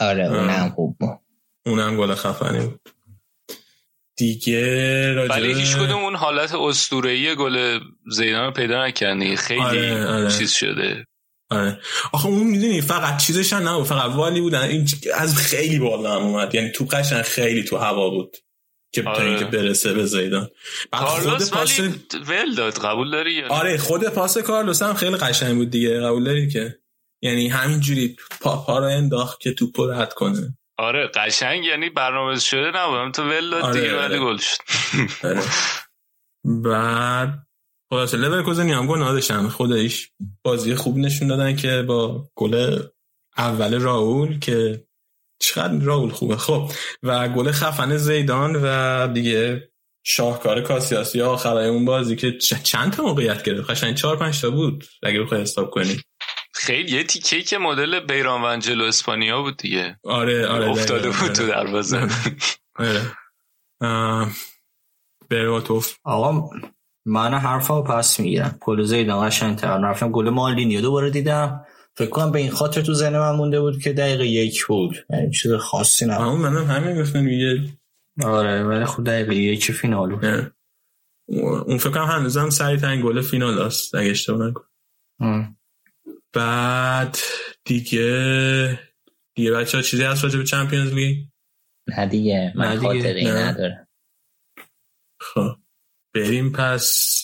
آره. 0.00 0.26
اونم 0.26 0.68
خوب 0.68 0.96
بود. 1.00 1.18
اونم 1.66 1.96
گل 1.96 2.14
خفنی 2.14 2.66
بود. 2.66 2.80
دیگه 4.18 5.12
راجع 5.12 5.34
ولی 5.34 5.54
هیچ 5.54 5.76
کدوم 5.76 6.04
اون 6.04 6.16
حالت 6.16 6.54
اسطوره‌ای 6.54 7.34
گل 7.34 7.80
زیدان 8.10 8.44
رو 8.44 8.50
پیدا 8.50 8.86
نکردی 8.86 9.36
خیلی 9.36 9.60
آره، 9.60 10.06
آره. 10.06 10.30
چیز 10.30 10.52
شده. 10.52 11.04
آره. 11.50 11.80
آخه 12.12 12.26
اون 12.26 12.46
می‌دونی 12.46 12.80
فقط 12.80 13.22
چیزش 13.22 13.52
نبود. 13.52 13.86
فقط 13.86 14.10
والی 14.10 14.40
بودن. 14.40 14.62
این 14.62 14.88
از 15.14 15.36
خیلی 15.36 15.78
بالا 15.78 16.14
هم 16.14 16.26
اومد. 16.26 16.54
یعنی 16.54 16.70
تو 16.70 16.84
قشنگ 16.84 17.22
خیلی 17.22 17.64
تو 17.64 17.76
هوا 17.76 18.10
بود 18.10 18.36
که 18.94 19.02
آره. 19.02 19.24
اینکه 19.24 19.44
برسه 19.44 19.92
به 19.92 20.06
زیدان. 20.06 20.48
بعد 20.92 21.02
خود 21.02 21.24
کارلوس 21.24 21.50
پاس 21.50 21.80
ولی 21.80 21.94
ول 22.28 22.54
داد. 22.54 22.78
قبول 22.78 23.10
داری 23.10 23.32
یا 23.32 23.48
نه؟ 23.48 23.54
آره 23.54 23.78
خود 23.78 24.04
پاس 24.04 24.38
کارلوس 24.38 24.82
هم 24.82 24.94
خیلی 24.94 25.16
قشنگ 25.16 25.56
بود 25.56 25.70
دیگه. 25.70 26.00
قبول 26.00 26.24
داری 26.24 26.48
که؟ 26.48 26.78
یعنی 27.22 27.48
همینجوری 27.48 28.16
پا, 28.40 28.56
پا 28.56 28.78
رو 28.78 28.84
انداخت 28.84 29.40
که 29.40 29.52
توپ 29.52 29.80
رد 29.80 30.14
کنه. 30.14 30.57
آره 30.78 31.06
قشنگ 31.14 31.64
یعنی 31.64 31.90
برنامه 31.90 32.38
شده 32.38 32.70
نبودم. 32.74 33.12
تو 33.12 33.22
ول 33.22 33.54
آره، 33.54 33.80
دیگه 33.80 33.96
آره. 33.96 34.08
ولی 34.08 34.18
گل 34.18 34.36
شد. 34.36 34.56
آره. 35.24 35.42
بعد 36.44 37.46
خلاصه 37.90 38.16
لورکوزن 38.16 38.68
هم 38.68 38.86
گل 38.86 39.02
نداشتن؟ 39.02 39.48
خودش 39.48 40.12
بازی 40.42 40.74
خوب 40.74 40.96
نشون 40.96 41.28
دادن 41.28 41.56
که 41.56 41.82
با 41.82 42.28
گل 42.36 42.82
اول 43.36 43.80
راول 43.80 44.38
که 44.38 44.84
چقدر 45.40 45.78
راول 45.84 46.10
خوبه. 46.10 46.36
خب 46.36 46.72
و 47.02 47.28
گل 47.28 47.50
خفن 47.50 47.96
زیدان 47.96 48.56
و 48.62 49.08
دیگه 49.12 49.70
شاهکار 50.06 50.60
کاسیاسی 50.62 51.22
آخرای 51.22 51.68
اون 51.68 51.84
بازی 51.84 52.16
که 52.16 52.38
چند 52.38 52.92
تا 52.92 53.02
موقعیت 53.02 53.42
گرفت؟ 53.42 53.70
قشنگ 53.70 53.94
چهار 53.94 54.16
پنج 54.16 54.40
تا 54.40 54.50
بود 54.50 54.84
اگه 55.02 55.20
بخوای 55.20 55.40
حساب 55.40 55.70
کنی. 55.70 56.00
خیلی 56.58 56.96
یه 56.96 57.04
تیکه 57.04 57.42
که 57.42 57.58
مدل 57.58 58.00
بیران 58.00 58.42
ونجلو 58.42 58.84
اسپانیا 58.84 59.42
بود 59.42 59.56
دیگه. 59.56 59.98
آره 60.04 60.46
آره 60.46 60.70
افتاده 60.70 61.08
بود 61.08 61.32
تو 61.32 61.42
آره. 61.42 61.52
دروازه 61.52 62.08
آره 62.76 63.02
آه، 63.80 64.30
براتوف 65.30 65.94
آقا 66.04 66.50
من 67.06 67.34
حرفا 67.34 67.82
پس 67.82 68.20
می‌گیرم. 68.20 68.58
گل 68.60 68.82
زیدان 68.82 69.28
قشنگ 69.28 69.56
تر. 69.56 69.78
رفتم 69.78 70.10
گل 70.10 70.28
مالدینیو 70.28 70.80
دوباره 70.80 71.10
دیدم. 71.10 71.64
فکر 71.96 72.10
کنم 72.10 72.32
به 72.32 72.38
این 72.38 72.50
خاطر 72.50 72.80
تو 72.80 72.94
ذهن 72.94 73.18
من 73.18 73.36
مونده 73.36 73.60
بود 73.60 73.82
که 73.82 73.92
دقیقه 73.92 74.26
یک 74.26 74.64
بود. 74.64 75.06
یعنی 75.10 75.30
چیز 75.30 75.52
خاصی 75.52 76.06
نبود. 76.06 76.26
همون 76.26 76.40
منم 76.40 76.70
همین 76.70 77.02
گفتم 77.02 77.20
میگه 77.20 77.72
آره 78.24 78.64
ولی 78.64 78.84
خود 78.84 79.04
دقیقه 79.04 79.34
یک 79.34 79.72
فینال 79.72 80.14
بود. 80.14 80.52
اون 81.66 81.78
فکر 81.78 81.90
کنم 81.90 82.04
هنوزم 82.04 82.50
سریع 82.50 82.76
ترین 82.76 83.02
گل 83.02 83.20
فینال 83.20 83.58
است 83.58 83.94
اگه 83.94 84.10
اشتباه 84.10 84.48
نکنم. 84.48 85.57
بعد 86.32 87.18
دیگه 87.64 88.80
دیگه 89.36 89.50
بچه 89.52 89.78
ها 89.78 89.82
چیزی 89.82 90.02
هست 90.02 90.24
راجع 90.24 90.38
به 90.38 90.44
چمپیونز 90.44 90.92
لیگ 90.92 91.26
نه 91.96 92.06
دیگه 92.06 92.52
من 92.56 92.68
نه 92.68 92.76
دیگه. 92.76 92.86
خاطره 92.86 93.20
ای 93.20 93.26
نه. 93.26 93.32
ندارم 93.32 93.88
خب 95.20 95.56
بریم 96.14 96.52
پس 96.52 97.18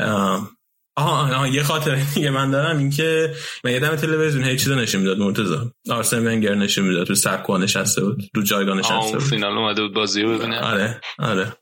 آم. 0.00 0.50
آها 0.96 1.34
آها 1.34 1.48
یه 1.48 1.62
خاطره 1.62 2.14
دیگه 2.14 2.30
من 2.30 2.50
دارم 2.50 2.78
این 2.78 2.90
که 2.90 3.34
من 3.64 3.72
یه 3.72 3.80
دم 3.80 3.96
تلویزیون 3.96 4.44
هیچ 4.44 4.62
چیزا 4.62 4.74
نشون 4.74 5.00
می‌داد 5.00 5.18
مرتضی 5.18 5.54
آرسن 5.90 6.26
ونگر 6.26 6.54
نشون 6.54 6.88
می‌داد 6.88 7.06
تو 7.06 7.14
سکوها 7.14 7.58
نشسته 7.58 8.04
بود 8.04 8.22
رو 8.34 8.42
جایگاه 8.42 8.74
آه، 8.74 8.78
نشسته 8.78 8.94
اون 8.94 9.12
بود 9.12 9.22
فینال 9.22 9.58
اومده 9.58 9.82
بود 9.82 9.94
بازی 9.94 10.22
رو 10.22 10.38
ببینه 10.38 10.60
آره 10.60 11.00
آره 11.18 11.52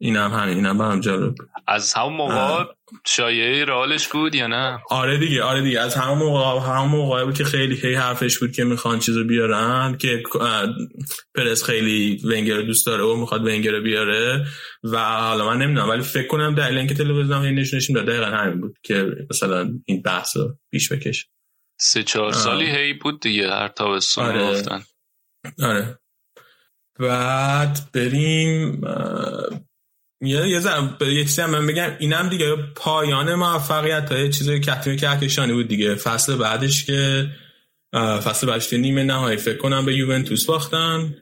اینم 0.00 0.30
همین 0.30 0.56
اینم 0.56 0.78
برام 0.78 1.00
جالب. 1.00 1.34
بود. 1.34 1.48
از 1.66 1.94
همون 1.94 2.12
موقع 2.12 2.64
شایعه 3.06 3.64
رئالش 3.64 4.08
بود 4.08 4.34
یا 4.34 4.46
نه؟ 4.46 4.78
آره 4.90 5.18
دیگه 5.18 5.42
آره 5.42 5.62
دیگه. 5.62 5.80
از 5.80 5.94
همون 5.94 6.18
موقع 6.18 6.70
همون 6.70 6.90
موقع 6.90 7.24
بود 7.24 7.34
که 7.34 7.44
خیلی 7.44 7.76
هی 7.76 7.94
حرفش 7.94 8.38
بود 8.38 8.52
که 8.52 8.64
می‌خوان 8.64 8.98
چیزو 8.98 9.24
بیارن 9.24 9.96
که 9.98 10.22
پرس 11.34 11.64
خیلی 11.64 12.20
ونگر 12.24 12.62
دوست 12.62 12.86
داره 12.86 13.04
و 13.04 13.16
می‌خواد 13.16 13.46
ونگر 13.46 13.80
بیاره 13.80 14.46
و 14.84 14.98
حالا 14.98 15.46
من 15.46 15.58
نمی‌دونم 15.58 15.88
ولی 15.88 16.02
فکر 16.02 16.26
کنم 16.26 16.54
دلیل 16.54 16.78
اینکه 16.78 16.94
تلویزیون 16.94 17.44
هی 17.44 17.52
نشونشون 17.52 17.96
داد 17.96 18.06
دقیقا 18.06 18.26
همین 18.26 18.60
بود 18.60 18.78
که 18.82 19.06
مثلا 19.30 19.74
این 19.84 20.02
بحث 20.02 20.36
رو 20.36 20.58
پیش 20.70 20.92
بکشه 20.92 21.26
سه 21.80 22.02
چهار 22.02 22.32
سالی 22.32 22.66
هی 22.66 22.92
بود 22.92 23.20
دیگه 23.20 23.50
هر 23.50 23.68
تابستون 23.68 24.24
آره. 24.24 24.50
گفتن 24.50 24.82
آره. 25.62 25.98
بعد 26.98 27.78
بریم 27.94 28.80
یه 30.26 30.48
یه 30.48 30.60
به 30.98 31.14
یه 31.14 31.24
چیزی 31.24 31.42
هم 31.42 31.50
من 31.50 31.66
بگم 31.66 31.90
اینم 31.98 32.28
دیگه 32.28 32.56
پایان 32.56 33.34
موفقیت 33.34 34.12
های 34.12 34.30
چیزای 34.30 34.60
کتیم 34.60 34.96
کهکشانی 34.96 35.52
بود 35.52 35.68
دیگه. 35.68 35.94
فصل 35.94 36.36
بعدش 36.36 36.84
که 36.84 37.30
فصل 37.94 38.46
بعدش 38.46 38.68
که 38.68 38.78
نیمه 38.78 39.02
نهایی 39.02 39.36
فکر 39.36 39.56
کنم 39.56 39.84
به 39.84 39.94
یوونتوس 39.94 40.46
باختن. 40.46 41.14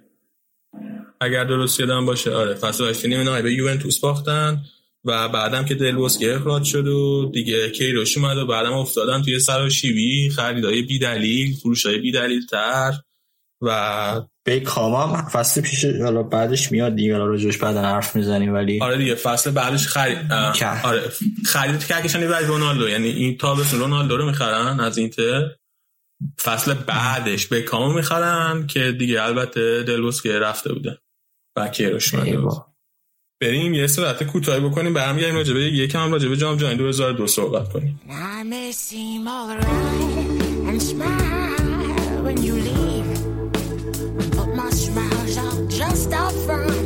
اگر 1.21 1.45
درست 1.45 1.81
یادم 1.81 2.07
باشه 2.07 2.31
آره 2.31 2.55
فصل 2.55 2.85
بعدش 2.85 3.03
که 3.03 3.09
نیمه 3.09 3.25
نهایی 3.25 3.43
به 3.43 3.53
یوونتوس 3.55 4.01
باختن 4.01 4.63
و 5.05 5.29
بعدم 5.29 5.65
که 5.65 5.75
دلبوسکی 5.75 6.31
اخراج 6.31 6.65
شد 6.65 6.87
و 6.87 7.31
دیگه 7.35 7.71
کیروش 7.71 8.19
اومد 8.19 8.37
و 8.37 8.47
بعدم 8.47 8.73
افتادن 8.73 9.23
توی 9.23 9.41
سر 9.41 9.63
و 9.63 9.71
شیبی 9.71 10.31
خریدای 10.31 10.83
بی 10.83 10.99
دلیل 10.99 11.57
فروش 11.57 11.87
های 11.87 11.99
بی 11.99 12.13
دلیل 12.13 12.47
تر 12.47 12.93
و 13.63 14.23
بیکام 14.47 14.95
هم 14.95 15.29
فصل 15.29 15.61
پیش 15.61 15.85
حالا 15.85 16.23
بعدش 16.23 16.73
میاد 16.73 16.95
دیگه 16.95 17.13
حالا 17.13 17.27
راجعش 17.27 17.59
بعدا 17.59 17.83
حرف 17.83 18.17
می‌زنیم 18.17 18.55
ولی 18.55 18.81
آره 18.83 18.99
دیگه 18.99 19.15
فصل 19.15 19.51
بعدش 19.51 19.89
خرید. 19.89 20.33
آره 20.85 21.03
خرید 21.47 21.87
کهکشانی 21.87 22.27
برای 22.27 22.47
رونالدو 22.47 22.89
یعنی 22.89 23.09
این 23.09 23.37
تابستون 23.37 23.81
رونالدو 23.81 24.17
رو 24.17 24.27
می‌خرن 24.27 24.81
از 24.81 24.99
اینتر. 24.99 25.51
فصل 26.43 26.75
بعدش 26.75 27.47
به 27.47 27.63
کامو 27.63 27.93
می‌خرن 27.93 28.67
که 28.67 28.93
دیگه 28.93 29.23
البته 29.23 29.83
دلبوس 29.83 30.23
که 30.23 30.39
رفته 30.39 30.73
بوده. 30.73 30.99
و 31.57 31.69
کیروش. 31.69 32.15
بریم 33.41 33.75
یه 33.75 33.87
صورت 33.87 34.23
کوتاهی 34.23 34.61
بکنیم 34.61 34.95
برمیگردیم 34.95 35.35
راجع 35.35 35.55
به 35.55 35.61
یکم 35.61 35.99
هم 35.99 36.13
راجع 36.13 36.29
به 36.29 36.37
جام 36.37 36.57
جهانی 36.57 36.77
2002 36.77 37.27
صحبت 37.27 37.73
کنیم. 37.73 38.01
stop 45.95 46.33
from 46.47 46.82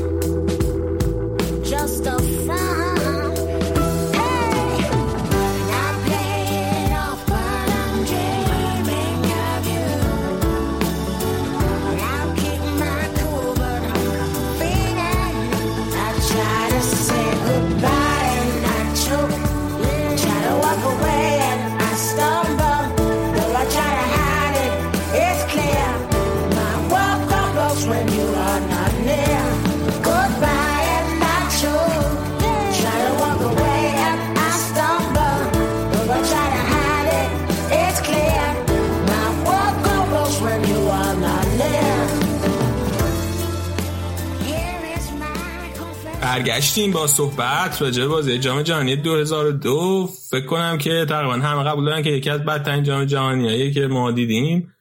برگشتیم 46.36 46.92
با 46.92 47.06
صحبت 47.06 47.82
راجع 47.82 48.02
به 48.02 48.08
بازی 48.08 48.38
جام 48.38 48.62
جهانی 48.62 48.96
2002 48.96 50.08
فکر 50.30 50.46
کنم 50.46 50.78
که 50.78 51.06
تقریبا 51.08 51.32
همه 51.32 51.64
قبول 51.64 51.84
دارن 51.84 52.02
که 52.02 52.10
یکی 52.10 52.30
از 52.30 52.44
بدترین 52.44 52.84
جام 52.84 53.04
جهانیایی 53.04 53.72
که 53.72 53.86
ما 53.86 54.10
دیدیم. 54.10 54.74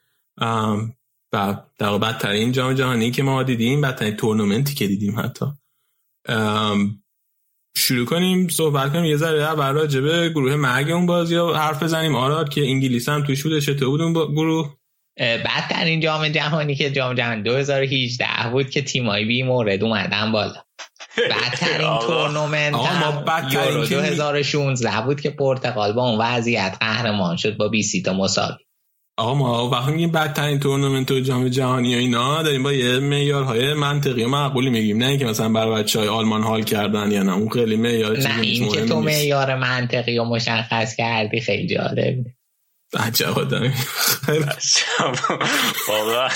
و 1.33 1.57
در 1.79 1.97
بدترین 1.97 2.51
جام 2.51 2.73
جهانی 2.73 3.11
که 3.11 3.23
ما 3.23 3.43
دیدیم 3.43 3.81
بدترین 3.81 4.15
تورنمنتی 4.15 4.75
که 4.75 4.87
دیدیم 4.87 5.19
حتی. 5.19 5.45
شروع 7.75 8.05
کنیم 8.05 8.47
صحبت 8.47 8.93
کنیم. 8.93 9.05
یه 9.05 9.17
ذره 9.17 9.43
اول 9.43 9.73
راجع 9.73 9.99
به 9.99 10.29
گروه 10.29 10.55
مرگ 10.55 10.91
اون 10.91 11.05
بازی 11.05 11.35
ها 11.35 11.53
حرف 11.53 11.83
بزنیم. 11.83 12.15
آراد 12.15 12.49
که 12.49 12.61
انگلیس 12.61 13.09
هم 13.09 13.23
توش 13.23 13.43
بوده 13.43 13.61
چطور 13.61 13.89
بود 13.89 14.01
اون 14.01 14.13
گروه؟ 14.13 14.75
بدترین 15.19 15.99
جام 15.99 16.29
جهانی 16.29 16.75
که 16.75 16.91
جام 16.91 17.13
جهانی 17.13 17.43
2018 17.43 18.25
بود 18.51 18.69
که 18.69 18.81
تیمایی 18.81 19.25
بی 19.25 19.43
مورد 19.43 19.83
اومدن 19.83 20.31
بالا. 20.31 20.64
بدترین. 21.17 21.97
تورنمنت 22.07 22.75
یورو 23.53 23.85
که 23.85 23.97
می- 23.97 24.09
2016 24.09 25.01
بود 25.05 25.21
که 25.21 25.29
پرتغال 25.29 25.93
با 25.93 26.09
اون 26.09 26.21
وضعیت 26.21 26.77
قهرمان 26.79 27.35
شد 27.35 27.57
با 27.57 27.67
20 27.67 28.05
تا 28.05 28.13
مساوی. 28.13 28.55
آقا 29.17 29.33
ما 29.33 29.69
وقتی 29.69 29.91
میگیم 29.91 30.11
بدترین 30.11 30.59
تورنمنت 30.59 31.11
و 31.11 31.19
جام 31.19 31.47
جهانی 31.47 31.95
و 31.95 31.97
اینا 31.97 32.43
داریم 32.43 32.63
با 32.63 32.73
یه 32.73 32.99
معیارهای 32.99 33.73
منطقی 33.73 34.23
و 34.23 34.27
معقولی 34.27 34.69
میگیم. 34.69 34.97
نه 34.97 35.05
اینکه 35.07 35.25
مثلا 35.25 35.49
برای 35.49 35.83
بچه 35.83 35.99
های 35.99 36.07
آلمان 36.07 36.43
حال 36.43 36.63
کردن 36.63 37.11
یا 37.11 37.23
نه. 37.23 37.33
اون 37.33 37.49
خیلی 37.49 37.75
معیار 37.75 38.17
نه 38.17 38.39
این 38.39 38.69
که 38.69 38.85
تو. 38.85 39.01
معیار 39.01 39.55
منطقی 39.55 40.17
و 40.17 40.23
مشخص 40.23 40.95
کردی 40.95 41.39
خیلی 41.41 41.67
جالب 41.67 42.15
عجب 42.95 43.39
آدمی 43.39 43.67
واقعا. 45.89 46.29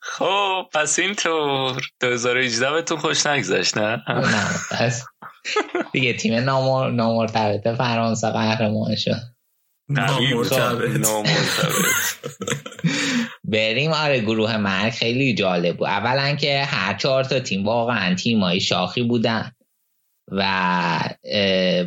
خب 0.00 0.66
پس 0.74 0.98
این 0.98 1.14
طور. 1.14 1.82
2018 2.00 2.70
بهتون 2.70 2.98
خوش 2.98 3.26
نگذشت 3.26 3.78
نه؟ 3.78 4.02
نه 4.08 4.44
پس 4.70 5.04
دیگه 5.92 6.12
تیم 6.12 6.34
نامر... 6.34 6.90
نامرتبط 6.90 7.76
فرانسه 7.76 8.30
قهرمان 8.30 8.96
شد. 8.96 9.20
بریم 13.44 13.92
آره 13.92 14.20
گروه 14.20 14.56
مرگ 14.56 14.92
خیلی 14.92 15.34
جالب 15.34 15.76
بود. 15.76 15.86
اولا 15.88 16.34
که 16.34 16.64
هر 16.64 16.94
چهار 16.94 17.24
تا 17.24 17.40
تیم 17.40 17.66
واقعا 17.66 18.14
تیمای 18.14 18.60
شاخی 18.60 19.02
بودن. 19.02 19.52
و 20.36 21.14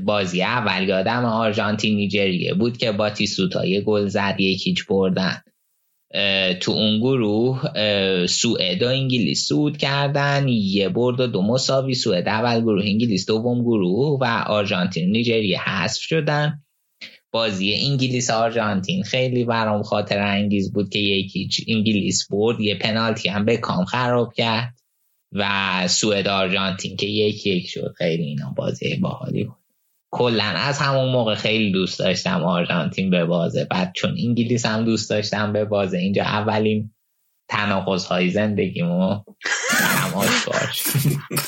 بازی 0.05 0.43
اول 0.43 0.89
یادم 0.89 1.25
آرژانتین 1.25 1.95
نیجریه 1.95 2.53
بود 2.53 2.77
که 2.77 2.91
با 2.91 3.09
تیسوتا 3.09 3.65
یه 3.65 3.81
گل 3.81 4.07
زد 4.07 4.35
یکیچ 4.39 4.85
بردن. 4.85 5.41
تو 6.59 6.71
اون 6.71 6.99
گروه 6.99 7.61
سوئد 8.27 8.83
و 8.83 8.87
انگلیس 8.87 9.47
سود 9.47 9.77
کردن 9.77 10.47
یه 10.47 10.89
برد 10.89 11.19
و 11.19 11.27
دو 11.27 11.41
مساوی 11.41 11.93
سوئد 11.93 12.27
اول 12.27 12.61
گروه 12.61 12.85
انگلیس 12.85 13.25
دوم 13.25 13.61
گروه 13.61 14.19
و 14.21 14.43
آرژانتین 14.47 15.11
نیجریه 15.11 15.69
حذف 15.69 16.01
شدن. 16.01 16.63
بازی 17.31 17.73
انگلیس 17.73 18.29
آرژانتین 18.29 19.03
خیلی 19.03 19.45
برام 19.45 19.83
خاطر 19.83 20.21
انگیز 20.21 20.73
بود 20.73 20.89
که 20.89 20.99
یکی 20.99 21.49
انگلیس 21.67 22.27
برد 22.31 22.59
یه 22.59 22.75
پنالتی 22.75 23.29
هم 23.29 23.45
به 23.45 23.57
کام 23.57 23.85
خراب 23.85 24.33
کرد. 24.33 24.73
و 25.35 25.87
سوئد 25.87 26.27
آرژانتین 26.27 26.97
که 26.97 27.05
یک 27.07 27.47
یک 27.47 27.69
شد. 27.69 27.93
خیلی 27.97 28.23
اینا 28.23 28.53
بازی 28.57 28.95
باحالی 28.95 29.43
بود. 29.43 29.57
کلا 30.11 30.43
از 30.43 30.79
همون 30.79 31.11
موقع 31.11 31.35
خیلی 31.35 31.71
دوست 31.71 31.99
داشتم 31.99 32.43
آرژانتین 32.43 33.09
به 33.09 33.25
بازه. 33.25 33.65
بعد 33.65 33.91
چون 33.95 34.09
انگلیس 34.09 34.65
هم 34.65 34.85
دوست 34.85 35.09
داشتم 35.09 35.53
به 35.53 35.65
بازه. 35.65 35.97
اینجا 35.97 36.23
اولین 36.23 36.91
تناقض 37.49 38.05
های 38.05 38.29
زندگیمو 38.29 39.23
برام 39.79 40.13
آشکار 40.13 40.71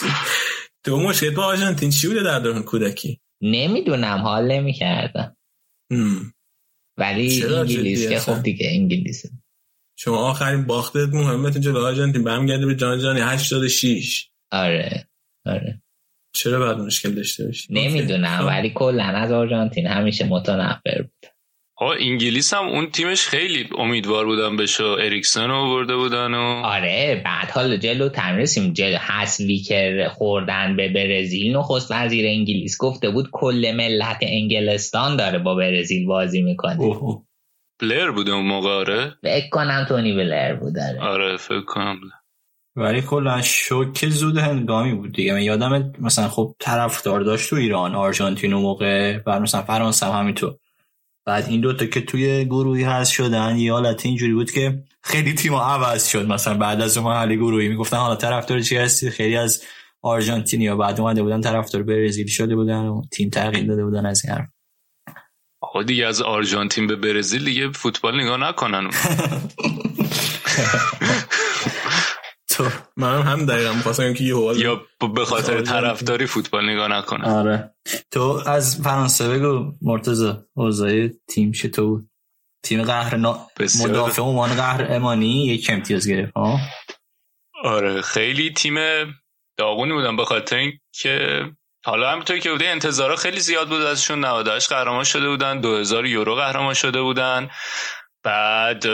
تو 0.85 0.97
مشکل 0.97 1.35
با 1.35 1.45
آرژانتین 1.45 1.89
چی 1.89 2.07
بوده 2.07 2.23
در 2.23 2.39
دوران 2.39 2.63
کودکی؟ 2.63 3.21
نمی‌دونم 3.41 4.17
حال 4.17 4.51
نمی‌کردم. 4.51 5.37
ولی 6.97 7.43
انگلیس 7.43 8.09
که؟ 8.09 8.19
خب 8.19 8.43
دیگه 8.43 8.67
انگلیسه 8.69 9.29
شما 9.99 10.17
آخرین 10.17 10.65
باختت 10.65 11.13
مهمت 11.13 11.57
جلو 11.57 11.85
آرژانتین 11.85 12.23
برمیگرده 12.23 12.65
به 12.65 12.75
جام 12.75 12.97
جهانی 12.97 13.19
86 13.19 14.29
آره 14.51 15.07
آره. 15.45 15.81
چرا 16.35 16.59
بعد 16.59 16.77
مشکل 16.77 17.11
داشته 17.11 17.45
باشی؟ 17.45 17.73
نمی‌دونم 17.73 18.45
ولی 18.47 18.69
کلا 18.75 19.03
از 19.03 19.31
آرژانتین 19.31 19.87
همیشه 19.87 20.25
متنفر 20.25 21.01
بود. 21.01 21.31
آقا 21.79 21.93
انگلیس 21.93 22.53
هم 22.53 22.67
اون 22.67 22.91
تیمش 22.91 23.27
خیلی 23.27 23.69
امیدوار 23.77 24.25
بودن 24.25 24.57
بشه 24.57 24.83
اریکسن 24.83 25.49
رو 25.49 25.69
برده 25.69 25.95
بودن 25.95 26.33
و 26.33 26.61
آره 26.65 27.21
بعد 27.25 27.51
حالا 27.51 27.77
جلو 27.77 28.09
رسیم. 28.37 28.73
جلو 28.73 28.97
حذفی 28.97 29.59
که 29.59 30.07
خوردن 30.11 30.75
به 30.75 30.89
برزیل. 30.89 31.55
نخست 31.55 31.91
وزیر 31.91 32.25
انگلیس 32.27 32.77
گفته 32.79 33.09
بود 33.09 33.29
کل 33.31 33.73
ملت 33.77 34.17
انگلستان 34.21 35.15
داره 35.15 35.39
با 35.39 35.55
برزیل 35.55 36.05
بازی 36.05 36.41
می‌کنه. 36.41 36.77
بلر 37.79 38.11
بوده 38.11 38.31
اون 38.31 38.45
موقع 38.45 38.69
آره؟ 38.69 39.15
فکر 39.21 39.49
کنم 39.49 39.85
تونی 39.89 40.15
بلر 40.15 40.55
بود 40.55 40.75
داره 40.75 41.01
آره 41.01 41.37
فکر 41.37 41.61
کنم. 41.61 41.99
ولی 42.75 43.01
کلا 43.01 43.41
شوک 43.41 44.09
زود 44.09 44.37
هنگامی 44.37 44.93
بود 44.93 45.13
دیگه. 45.13 45.33
من 45.33 45.41
یادم 45.41 45.93
مثلا 45.99 46.27
خب 46.27 46.55
طرفدار 46.59 47.21
داشت 47.21 47.49
تو 47.49 47.55
ایران 47.55 47.95
آرژانتین 47.95 48.53
و 48.53 48.59
موقع 48.59 49.19
و 49.25 49.39
مثلا 49.39 49.61
فرانسه 49.61 50.05
هم 50.05 50.19
همینطور. 50.19 50.55
بعد 51.25 51.45
این 51.49 51.61
دوتا 51.61 51.85
که 51.85 52.01
توی 52.01 52.45
گروهی 52.45 52.83
هست 52.83 53.11
شدن 53.11 53.57
یه 53.57 53.73
حالت 53.73 54.05
اینجوری 54.05 54.33
بود 54.33 54.51
که 54.51 54.83
خیلی 55.03 55.33
تیم 55.33 55.55
عوض 55.55 56.07
شد. 56.07 56.27
مثلا 56.27 56.53
بعد 56.57 56.81
از 56.81 56.97
اون 56.97 57.07
مرحله 57.07 57.35
گروهی 57.35 57.67
می‌گفتن 57.67 57.97
حالا 57.97 58.15
طرفدار 58.15 58.59
چی 58.59 58.77
هستی؟ 58.77 59.09
خیلی 59.09 59.37
از 59.37 59.63
آرژانتینیا 60.01 60.75
بعد 60.75 61.01
اومده 61.01 61.23
بودن 61.23 61.41
طرفدار 61.41 61.83
برزیل 61.83 62.27
شده 62.27 62.55
بودن 62.55 62.85
و 62.85 63.01
تیم 63.11 63.29
تغییر 63.29 63.65
داده 63.67 63.85
بودن 63.85 64.05
از 64.05 64.25
این 64.25 64.33
حرف. 64.33 64.49
آقا 65.77 65.83
دیگه 65.83 66.07
از 66.07 66.21
آرژانتین 66.21 66.87
به 66.87 66.95
برزیل 66.95 67.45
دیگه 67.45 67.71
فوتبال 67.71 68.21
نگاه 68.21 68.37
نکنن. 68.37 68.89
تو 72.49 72.69
من 72.97 73.21
هم 73.21 73.45
دقیقا 73.45 73.73
می‌خواستم 73.73 74.13
که 74.13 74.23
یه 74.23 74.35
یا 74.57 74.81
به 75.15 75.25
خاطر 75.25 75.61
طرفداری 75.61 76.25
فوتبال 76.25 76.69
نگاه 76.69 76.87
نکنن. 76.87 77.25
آره. 77.25 77.75
تو 78.11 78.21
از 78.45 78.81
فرانسه 78.83 79.29
بگو 79.29 79.73
مرتضی 79.81 80.33
اوضاع 80.53 81.07
تیم 81.07 81.51
چطور 81.51 81.85
بود؟ 81.85 82.09
تیم 82.63 82.83
قهر 82.83 83.15
مدافع 83.79 84.21
عنوان 84.21 84.55
قهرمانی 84.55 85.45
یک 85.45 85.69
امتیاز 85.69 86.07
گرفت 86.07 86.33
ها؟ 86.33 86.59
آره 87.63 88.01
خیلی 88.01 88.53
تیم 88.53 88.75
داغونی 89.57 89.93
بودن 89.93 90.15
به 90.15 90.25
خاطر 90.25 90.55
اینکه 90.55 91.45
حالا 91.87 92.11
همینطور 92.11 92.39
که 92.39 92.51
بوده 92.51 92.67
انتظارا 92.67 93.15
خیلی 93.15 93.39
زیاد 93.39 93.69
بود 93.69 93.81
ازشون. 93.81 94.25
98 94.25 94.69
قهرمان 94.69 95.03
شده 95.03 95.29
بودن. 95.29 95.61
2000 95.61 96.05
یورو 96.05 96.35
قهرمان 96.35 96.73
شده 96.73 97.01
بودن. 97.01 97.49
بعد 98.23 98.85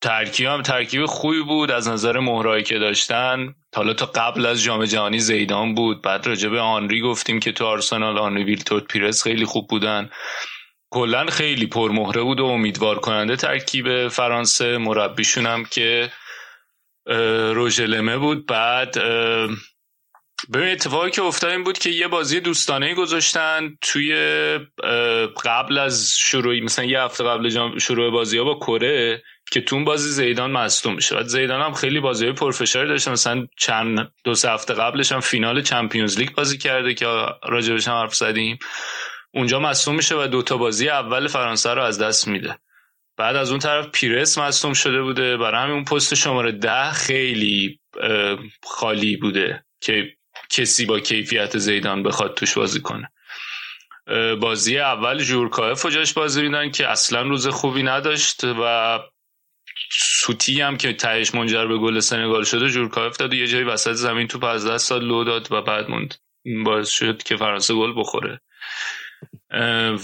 ترکیب 0.00 0.46
هم 0.46 0.62
ترکیب 0.62 1.06
خوبی 1.06 1.42
بود 1.42 1.70
از 1.70 1.88
نظر 1.88 2.18
مهرایی 2.18 2.64
که 2.64 2.78
داشتن. 2.78 3.54
حالا 3.74 3.94
تا 3.94 4.06
قبل 4.06 4.46
از 4.46 4.62
جام 4.62 4.84
جهانی 4.84 5.18
زیدان 5.18 5.74
بود. 5.74 6.02
بعد 6.02 6.26
راجع 6.26 6.48
به 6.48 6.60
آنری 6.60 7.00
گفتیم 7.00 7.40
که 7.40 7.52
تو 7.52 7.66
آرسنال 7.66 8.18
آنری 8.18 8.44
ویلتورد 8.44 8.84
پیرس 8.84 9.22
خیلی 9.22 9.44
خوب 9.44 9.68
بودن. 9.68 10.10
کلا 10.90 11.26
خیلی 11.26 11.66
پرمهره 11.66 12.22
بود 12.22 12.40
و 12.40 12.44
امیدوار 12.44 12.98
کننده 12.98 13.36
ترکیب 13.36 14.08
فرانسه. 14.08 14.78
مربیشون 14.78 15.46
هم 15.46 15.64
که 15.64 16.12
روژلمه 17.54 18.18
بود. 18.18 18.46
بعد 18.46 18.98
ببین 20.54 20.68
اتفاقی 20.68 21.10
که 21.10 21.22
افتاد 21.22 21.50
این 21.50 21.64
بود 21.64 21.78
که 21.78 21.90
یه 21.90 22.08
بازی 22.08 22.40
دوستانه 22.40 22.94
گذاشتن 22.94 23.76
توی 23.80 24.14
قبل 25.44 25.78
از 25.78 26.14
شروع 26.18 26.60
مثلا 26.60 26.84
یه 26.84 27.00
هفته 27.00 27.24
قبل 27.24 27.78
شروع 27.78 28.10
بازی 28.10 28.38
ها 28.38 28.44
با 28.44 28.54
کره 28.54 29.22
که 29.52 29.60
تو 29.60 29.84
بازی 29.84 30.08
زیدان 30.08 30.50
مصدوم 30.50 30.94
میشه. 30.94 31.14
بعد 31.14 31.26
زیدان 31.26 31.60
هم 31.60 31.72
خیلی 31.72 32.00
بازی 32.00 32.32
پرفشاری 32.32 32.88
داشته 32.88 33.10
مثلا 33.10 33.46
چند 33.58 34.12
دو 34.24 34.34
سه 34.34 34.50
هفته 34.50 34.74
قبلش 34.74 35.12
هم 35.12 35.20
فینال 35.20 35.62
چمپیونز 35.62 36.18
لیگ 36.18 36.30
بازی 36.30 36.58
کرده 36.58 36.94
که 36.94 37.06
راجبش 37.44 37.88
هم 37.88 37.94
حرف 37.94 38.14
زدیم. 38.14 38.58
اونجا 39.34 39.60
مصدوم 39.60 39.96
میشه 39.96 40.14
و 40.16 40.26
دوتا 40.26 40.56
بازی 40.56 40.88
اول 40.88 41.28
فرانسه 41.28 41.70
رو 41.70 41.82
از 41.82 41.98
دست 41.98 42.28
میده. 42.28 42.58
بعد 43.16 43.36
از 43.36 43.50
اون 43.50 43.58
طرف 43.58 43.88
پیرس 43.92 44.38
مصدوم 44.38 44.72
شده 44.72 45.02
بوده. 45.02 45.36
برای 45.36 45.62
همین 45.62 45.74
اون 45.74 45.84
پست 45.84 46.14
شماره 46.14 46.52
ده 46.52 46.90
خیلی 46.90 47.80
خالی 48.62 49.16
بوده 49.16 49.64
که 49.80 50.16
کسی 50.52 50.86
با 50.86 51.00
کیفیت 51.00 51.58
زیدان 51.58 52.02
بخواد 52.02 52.34
توش 52.34 52.54
بازی 52.54 52.80
کنه. 52.80 53.12
بازی 54.40 54.78
اول 54.78 55.22
جورکایف 55.22 55.84
رو 55.84 55.90
جاش 55.90 56.12
بازی 56.12 56.42
میدن 56.42 56.70
که 56.70 56.88
اصلا 56.88 57.22
روز 57.22 57.48
خوبی 57.48 57.82
نداشت 57.82 58.44
و 58.44 58.98
سوتی 59.90 60.60
هم 60.60 60.76
که 60.76 60.92
تهش 60.92 61.34
منجر 61.34 61.66
به 61.66 61.78
گل 61.78 62.00
سنگال 62.00 62.44
شده 62.44 62.68
جورکایف 62.68 63.16
داد 63.16 63.32
و 63.32 63.36
یه 63.36 63.46
جایی 63.46 63.64
وسط 63.64 63.92
زمین 63.92 64.26
توپ 64.26 64.46
از 64.46 64.66
دست 64.66 64.86
سال 64.86 65.04
لو 65.04 65.24
داد 65.24 65.52
و 65.52 65.62
بعد 65.62 65.90
موند. 65.90 66.14
باعث 66.64 66.88
شد 66.90 67.22
که 67.22 67.36
فرانسه 67.36 67.74
گل 67.74 67.92
بخوره. 67.96 68.40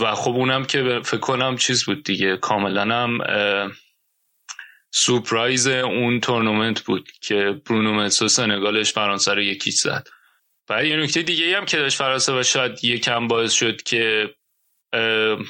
و 0.01 0.15
خب 0.15 0.31
اونم 0.31 0.65
که 0.65 1.01
فکر 1.05 1.21
کنم 1.21 1.57
چیز 1.57 1.85
بود 1.85 2.05
دیگه. 2.05 2.37
کاملا 2.37 2.83
هم 2.83 3.19
سورپرایز 4.91 5.67
اون 5.67 6.21
تورنمنت 6.21 6.81
بود 6.81 7.09
که 7.21 7.61
برونو 7.67 7.95
متسو 7.95 8.29
سنگالش 8.29 8.93
فرانسه 8.93 9.35
رو 9.35 9.43
یکی 9.43 9.71
زد. 9.71 10.09
بعد 10.69 10.85
یه 10.85 10.97
نکته 10.97 11.23
دیگه 11.23 11.57
هم 11.57 11.65
که 11.65 11.77
داشت 11.77 11.99
فرانسه 11.99 12.41
و 12.41 12.43
شاید 12.43 12.85
یکم 12.85 13.29
باعث 13.29 13.53
شد 13.53 13.83
که 13.83 14.35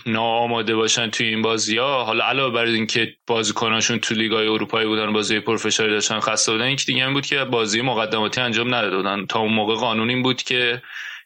ناآماده 0.07 0.77
باشن 0.77 1.11
توی 1.11 1.27
این 1.27 1.43
بازی 1.43 1.79
ها 1.79 2.05
حالا 2.05 2.25
علاوه 2.25 2.55
بر 2.55 2.65
اینکه 2.65 3.17
بازیکناشون 3.27 3.99
تو 3.99 4.15
لیگای 4.15 4.49
اروپایی 4.49 4.87
بودن 4.87 5.13
بازی 5.13 5.41
پرفشاری 5.41 5.91
داشتن 5.91 6.21
خسته 6.21 6.53
بودن 6.53 6.71
یک 6.71 6.87
دیگه 6.87 7.05
هم 7.05 7.13
بود 7.13 7.27
که 7.27 7.45
بازی 7.45 7.83
مقدماتی 7.83 8.41
انجام 8.41 8.75
نداده 8.75 8.97
بودن. 8.97 9.27
تا 9.27 9.41
اون 9.41 9.53
موقع 9.53 9.75
قانون 9.75 10.11
این 10.11 10.23
بود 10.23 10.43
که 10.43 10.83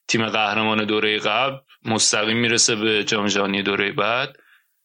تیم 0.08 0.26
قهرمان 0.26 0.84
دوره 0.84 1.18
قبل 1.18 1.56
مستقیم 1.84 2.36
می‌رسه 2.36 2.76
به 2.76 3.04
جام 3.04 3.26
جهانی 3.26 3.62
دوره 3.62 3.92
بعد 3.92 4.36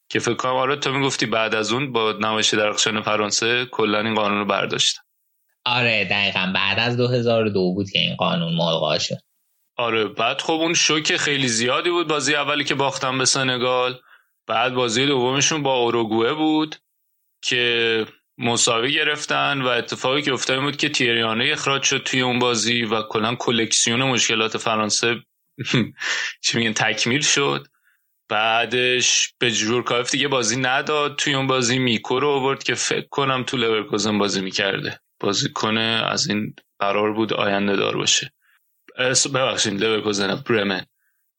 که 0.10 0.20
فکر 0.20 0.34
کنم 0.34 0.56
آره 0.56 0.76
تو 0.76 0.92
می‌گفتی 0.92 1.26
بعد 1.26 1.56
از 1.56 1.72
اون 1.72 1.92
با 1.92 2.12
نمایش 2.12 2.54
درخشان 2.54 3.02
فرانسه 3.02 3.66
کلا 3.66 4.00
این 4.00 4.16
قانون 4.16 4.40
رو 4.40 4.46
برداشتن. 4.46 5.02
آره 5.68 6.06
دقیقا. 6.06 6.52
بعد 6.56 6.80
از 6.80 6.98
2002 6.98 7.74
بود 7.74 7.90
که 7.90 8.00
این 8.00 8.16
قانون 8.16 8.54
ملغا 8.54 9.00
شد. 9.00 9.18
آره 9.78 10.06
بعد 10.06 10.42
خب 10.42 10.54
اون 10.54 10.74
شوک 10.74 11.18
خیلی 11.18 11.48
زیادی 11.48 11.90
بود. 11.90 12.08
بازی 12.08 12.36
اولی 12.36 12.64
که 12.64 12.76
باختن 12.76 13.18
به 13.18 13.26
سنگال. 13.26 14.00
بعد 14.48 14.74
بازی 14.74 15.06
دومشون 15.06 15.64
با 15.64 15.74
اوروگوئه 15.76 16.34
بود 16.34 16.76
که 17.42 18.06
مساوی 18.38 18.94
گرفتن 18.94 19.62
و 19.62 19.68
اتفاقی 19.68 20.22
که 20.22 20.34
افتاد 20.34 20.62
بود 20.62 20.78
که 20.78 20.90
تیریانه 20.90 21.50
اخراج 21.52 21.84
شد 21.84 22.04
توی 22.04 22.22
اون 22.22 22.40
بازی 22.40 22.84
و 22.84 23.02
کلا 23.02 23.36
کلکسیون 23.36 24.04
مشکلات 24.04 24.58
فرانسه 24.58 25.16
چی 26.44 26.58
میگن 26.58 26.74
تکمیل 26.74 27.22
شد. 27.22 27.68
بعدش 28.30 29.34
به 29.40 29.52
جورکایف 29.52 30.12
دیگه 30.12 30.28
بازی 30.28 30.56
نداد. 30.56 31.16
توی 31.16 31.34
اون 31.34 31.48
بازی 31.48 31.80
میکو 31.80 32.20
رو 32.20 32.30
آورد 32.30 32.64
که 32.64 32.76
فکر 32.76 33.08
کنم 33.08 33.44
تو 33.44 33.58
لورکوزن 33.58 34.18
بازی 34.18 34.42
می‌کرده. 34.42 35.00
بازی 35.20 35.50
کنه 35.50 36.04
از 36.12 36.30
این 36.30 36.56
قرار 36.80 37.14
بود 37.14 37.34
آینده 37.34 37.76
دار 37.76 37.98
باشه. 37.98 38.34
ببخشید 39.34 39.84
لورکوزن 39.84 40.36
برمن. 40.36 40.86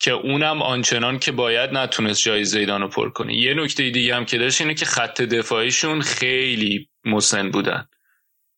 که 0.00 0.10
اونم 0.10 0.62
آنچنان 0.62 1.18
که 1.18 1.32
باید 1.32 1.70
نتونست 1.70 2.22
جای 2.22 2.44
زیدان 2.44 2.80
رو 2.80 2.88
پر 2.88 3.10
کنه. 3.10 3.34
یه 3.36 3.54
نکته 3.54 3.90
دیگه 3.90 4.16
هم 4.16 4.24
که 4.24 4.38
داشت 4.38 4.60
اینه 4.60 4.74
که 4.74 4.84
خط 4.84 5.22
دفاعیشون 5.22 6.00
خیلی 6.00 6.88
مسن 7.04 7.50
بودن. 7.50 7.88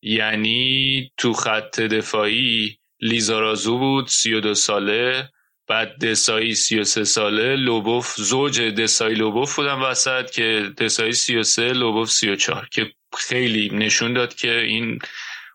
یعنی 0.01 1.11
تو 1.17 1.33
خط 1.33 1.79
دفاعی 1.79 2.77
لیزارازو 2.99 3.77
بود 3.77 4.07
32 4.07 4.53
ساله 4.53 5.29
بعد 5.67 6.05
دسایی 6.05 6.55
33 6.55 7.03
ساله 7.03 7.55
لوبوف 7.55 8.15
زوج 8.17 8.61
دسایی 8.61 9.15
لوبوف 9.15 9.55
بودن 9.55 9.73
وسط 9.73 10.31
که 10.31 10.73
دسایی 10.77 11.13
33 11.13 11.73
لوبوف 11.73 12.09
34 12.09 12.67
که 12.71 12.91
خیلی 13.19 13.69
نشون 13.73 14.13
داد 14.13 14.35
که 14.35 14.59
این 14.59 14.99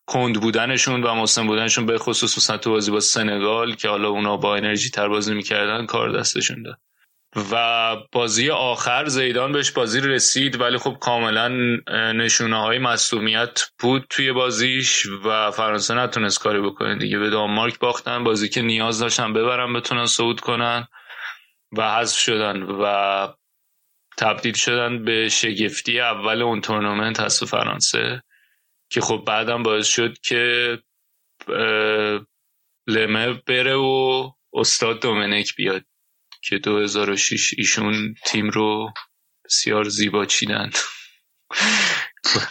کند 0.07 0.41
بودنشون 0.41 1.03
و 1.03 1.15
مسن 1.15 1.47
بودنشون 1.47 1.87
به 1.87 1.99
خصوص 1.99 2.39
مثلا 2.39 2.59
تو 2.59 2.71
بازی 2.71 2.91
با 2.91 3.01
سنگال 3.01 3.75
که 3.75 3.89
حالا 3.89 4.09
اونا 4.09 4.37
با 4.37 4.57
انرژی 4.57 4.91
تر 4.91 5.09
بازی 5.09 5.35
می‌کردن 5.35 5.87
کار 5.87 6.19
دستشون 6.19 6.63
داد. 6.63 6.79
و 7.53 7.97
بازی 8.13 8.51
آخر 8.51 9.07
زیدان 9.07 9.53
بهش 9.53 9.71
بازی 9.71 10.01
رسید 10.01 10.61
ولی 10.61 10.79
خب 10.79 10.97
کاملا 11.01 11.49
نشونه 12.13 12.61
های 12.61 12.79
مصومیت 12.79 13.61
بود 13.79 14.07
توی 14.11 14.33
بازیش 14.33 15.07
و 15.25 15.51
فرانسه 15.51 15.95
نتونست 15.95 16.41
کاری 16.41 16.61
بکنه 16.61 16.99
دیگه. 16.99 17.19
به 17.19 17.31
دانمارک 17.31 17.79
باختن 17.79 18.25
بازی 18.25 18.49
که 18.49 18.63
نیاز 18.63 18.99
داشتن 18.99 19.33
ببرن 19.33 19.73
بتونن 19.73 20.07
صعود 20.07 20.41
کنن 20.41 20.89
و 21.77 21.95
حذف 21.95 22.19
شدن. 22.19 22.63
و 22.63 23.29
تبدیل 24.19 24.55
شدن 24.55 25.05
به 25.05 25.29
شگفتی 25.29 26.01
اول 26.01 26.43
اون 26.43 26.61
تورنمنت 26.61 27.21
هست 27.21 27.45
فرانسه 27.45 28.23
که 28.91 29.01
خب 29.01 29.25
بعدم 29.27 29.63
باعث 29.63 29.87
شد 29.87 30.19
که 30.19 30.79
لمه 32.87 33.33
بره 33.47 33.75
و 33.75 34.31
استاد 34.53 35.03
دومنک 35.03 35.55
بیاد 35.57 35.85
که 36.43 36.59
2006 36.59 37.55
ایشون 37.59 38.15
تیم 38.27 38.51
رو 38.51 38.93
بسیار 39.45 39.89
زیبا 39.89 40.27
چیدن. 40.27 40.71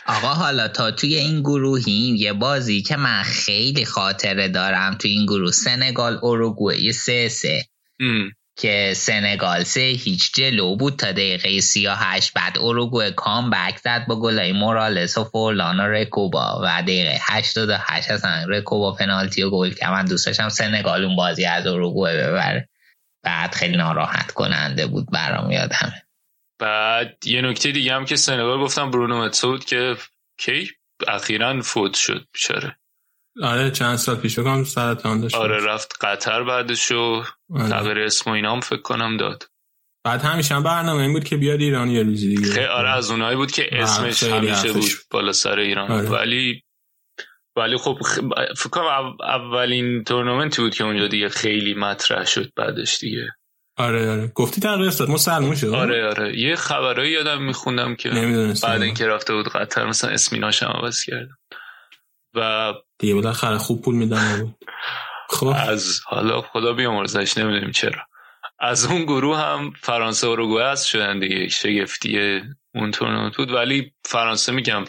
آقا 0.08 0.28
حالا 0.28 0.68
تا 0.68 0.92
توی 0.92 1.16
این 1.16 1.42
گروهیم 1.42 2.16
یه 2.16 2.34
بازی 2.34 2.82
که 2.82 2.96
من 2.96 3.24
خیلی 3.24 3.86
خاطره 3.86 4.48
دارم 4.48 4.98
توی 4.98 5.12
این 5.12 5.26
گروه 5.26 5.52
سنگال 5.52 6.20
اوروگوئه 6.22 6.92
سه 6.92 7.30
سه. 7.30 7.66
که 8.58 8.94
سنگال 8.96 9.64
سه 9.64 9.80
هیچ 9.80 10.32
جلو 10.34 10.76
بود 10.76 10.96
تا 10.96 11.12
دقیقه 11.12 11.62
38 11.62 12.34
بعد 12.34 12.58
اوروگوئه 12.58 13.12
کام 13.12 13.50
بک 13.50 13.78
زد 13.78 14.06
با 14.08 14.20
گلای 14.20 14.52
مورالس 14.52 15.18
و 15.18 15.24
فورلان 15.24 15.80
و 15.80 15.84
رکوبا 15.84 16.62
و 16.64 16.82
دقیقه 16.82 17.18
88 17.22 18.12
اصلا 18.12 18.46
رکوبا 18.50 18.92
پنالتی 18.92 19.44
و 19.44 19.50
گل 19.50 19.74
که 19.74 19.88
من 19.88 20.06
دوست 20.06 20.26
داشتم 20.26 20.50
سنگال 20.50 21.06
اون 21.06 21.16
بازی 21.16 21.46
از 21.46 21.68
اوروگوئه 21.68 22.28
ببره. 22.28 22.70
بعد 23.24 23.56
خیلی 23.56 23.78
ناراحت 23.78 24.32
کننده 24.32 24.88
بود 24.88 25.12
برام 25.12 25.52
یادم 25.52 25.94
بعد 26.60 27.18
یه 27.26 27.42
نکته 27.42 27.72
دیگه 27.72 27.94
هم 27.94 28.06
که 28.06 28.16
سنگال 28.16 28.60
گفتم 28.60 28.92
برونو 28.92 29.26
متسود 29.26 29.66
که 29.66 29.98
کی؟ 30.38 30.72
اخیرا 31.08 31.62
فوت 31.62 31.94
شد 31.94 32.28
بیچاره. 32.34 32.78
آره 33.44 33.72
چند 33.72 33.96
سال 33.96 34.16
پیش 34.16 34.40
بکنم 34.40 34.64
سرطان 34.64 35.22
داشت. 35.22 35.36
آره 35.36 35.66
رفت 35.66 35.94
قطر 36.06 36.44
بعدشو 36.44 37.24
آره. 37.56 37.70
تغییر 37.70 38.00
اسم 38.00 38.30
و 38.30 38.34
اینا 38.34 38.54
هم 38.54 38.60
فکر 38.60 38.82
کنم 38.82 39.18
داد. 39.18 39.44
بعد 40.04 40.22
همیشه 40.22 40.56
هم 40.56 40.64
برنامه 40.64 41.02
این 41.02 41.14
بود 41.14 41.24
که 41.24 41.38
بیاد 41.38 41.60
ایران 41.60 41.90
یه 41.90 42.04
روزی 42.04 42.36
دیگه. 42.36 42.52
خیلی 42.54 42.66
آره 42.66 42.90
از 42.90 43.12
اونایی 43.12 43.36
بود 43.38 43.52
که 43.52 43.70
اسمش 43.72 44.24
همیشه 44.24 44.74
بود 44.74 44.90
بالا 45.12 45.32
سر 45.32 45.60
ایران. 45.60 45.92
آره. 45.92 46.10
ولی 46.10 46.62
ولی 47.58 47.78
خب 47.78 47.98
فکر 48.58 48.70
کنم 48.70 48.84
او- 48.86 49.26
اولین 49.26 50.04
تورنمنتی 50.04 50.62
بود 50.62 50.76
که 50.76 50.84
اونجا 50.84 51.08
دیگه 51.08 51.30
خیلی 51.30 51.74
مطرح 51.74 52.26
شد 52.26 52.52
بعدش 52.56 52.98
دیگه. 53.00 53.28
آره 53.78 54.12
آره. 54.12 54.28
گفتی 54.28 54.62
تغییر 54.62 54.88
استاد 54.88 55.10
مسلمون 55.10 55.56
شد؟ 55.56 55.68
آره 55.68 56.08
آره. 56.10 56.40
یه 56.40 56.56
خبرایی 56.56 57.12
یادم 57.12 57.44
میخوندم 57.44 57.96
که. 57.96 58.10
بعد 58.64 58.82
اینکه 58.82 59.08
رفته 59.08 59.34
بود 59.34 59.48
قطر 59.48 59.86
مثلا 59.86 60.10
اسمیناش 60.12 60.64
هم 60.64 60.70
عوض 60.70 61.04
کردم. 61.04 61.38
و 62.36 62.74
دیگه 63.00 63.14
بالاخره 63.14 63.58
خوب 63.58 63.82
پول 63.82 63.96
میدن 63.96 64.56
خب. 65.30 65.56
از 65.58 66.02
حالا 66.06 66.42
خدا 66.42 66.74
بیامرزش 66.74 67.38
نمی‌دونیم 67.38 67.72
چرا. 67.72 68.02
از 68.60 68.86
اون 68.86 69.04
گروه 69.04 69.38
هم 69.38 69.74
فرانسه 69.82 70.28
و 70.28 70.60
هست 70.60 70.86
شدن 70.86 71.20
دیگه 71.20 71.50
شگفتی 71.50 72.42
اون 72.76 72.92
تورنمنت 72.92 73.38
بود 73.38 73.52
ولی 73.52 73.94
فرانسه 74.06 74.52
میگم 74.52 74.86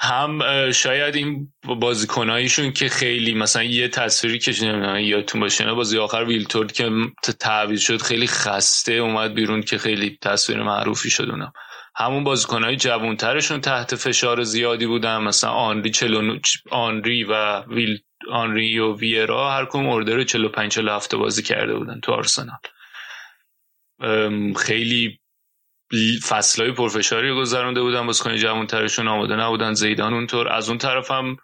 هم 0.00 0.40
شاید 0.72 1.16
این 1.16 1.52
بازیکنایشون 1.62 2.72
که 2.72 2.88
خیلی 2.88 3.34
مثلا 3.34 3.62
یه 3.62 3.88
تصویری 3.88 4.38
که 4.38 4.52
نمی‌دونم 4.62 4.98
یادتون 4.98 5.40
باشه 5.40 5.72
بازی 5.72 5.98
آخر 5.98 6.24
ویلتورد 6.28 6.72
که 6.72 6.90
تعویض 7.40 7.80
شد 7.80 8.02
خیلی 8.02 8.26
خسته 8.26 8.92
اومد 8.92 9.34
بیرون 9.34 9.62
که 9.62 9.78
خیلی 9.78 10.18
تصویر 10.22 10.62
معروفی 10.62 11.10
شد 11.10 11.30
اونم. 11.30 11.52
همون 12.00 12.24
بازیکنهای 12.24 12.76
جوانترشون 12.76 13.60
تحت 13.60 13.94
فشار 13.94 14.42
زیادی 14.42 14.86
بودن. 14.86 15.18
مثلا 15.18 15.50
آنری 15.50 15.90
چلونو 15.90 16.38
آنری 16.70 17.24
و 17.24 17.60
ویل 17.60 17.98
آنری 18.30 18.78
و 18.78 18.96
ویرا 18.96 19.50
هر 19.50 19.64
کدوم 19.64 19.88
اردر 19.88 20.24
45 20.24 20.72
47 20.72 21.14
بازی 21.14 21.42
کرده 21.42 21.74
بودن 21.74 22.00
تو 22.00 22.12
آرسنال. 22.12 22.58
خیلی 24.56 25.20
فصلهای 26.28 26.72
پرفشاری 26.72 27.34
گذرانده 27.34 27.82
بودن. 27.82 28.06
بازیکن 28.06 28.36
جوانترشون 28.36 29.08
آماده 29.08 29.36
نبودن. 29.36 29.72
زیدان 29.72 30.14
اونطور. 30.14 30.48
از 30.48 30.68
اون 30.68 30.78
طرف 30.78 31.10
هم 31.10 31.36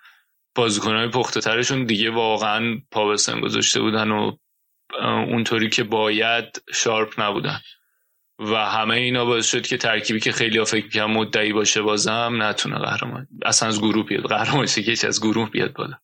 بازیکنهای 0.55 1.09
پخته 1.09 1.41
ترشون 1.41 1.85
دیگه 1.85 2.10
واقعا 2.10 2.78
پا 2.91 3.17
گذاشته 3.43 3.81
بودن 3.81 4.10
و 4.10 4.36
اونطوری 5.02 5.68
که 5.68 5.85
باید 5.85 6.62
شارپ 6.75 7.20
نبودن. 7.20 7.60
و 8.39 8.55
همه 8.55 8.94
اینا 8.94 9.24
باعث 9.24 9.47
شد 9.50 9.66
که 9.66 9.76
ترکیبی 9.76 10.20
که 10.20 10.32
خیلی 10.32 10.58
ها 10.58 10.65
فکر 10.65 10.84
می‌کنن 10.84 11.05
مدعی 11.05 11.52
باشه 11.52 11.82
بازم 11.82 12.39
نتونه 12.42 12.78
قهرمان 12.78 13.28
اصلا 13.44 13.68
از 13.68 13.81
گروه 13.81 14.06
بیاد. 14.06 14.24
قهرمان 14.24 14.66
شه 14.66 14.82
که 14.82 15.06
از 15.06 15.20
گروه 15.20 15.50
بیاد 15.50 15.73
بالا. 15.73 15.94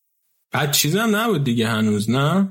بعد 0.53 0.73
چیز 0.73 0.97
هم 0.97 1.17
نبود 1.17 1.45
دیگه 1.45 1.69
هنوز 1.69 2.11
نه؟ 2.11 2.49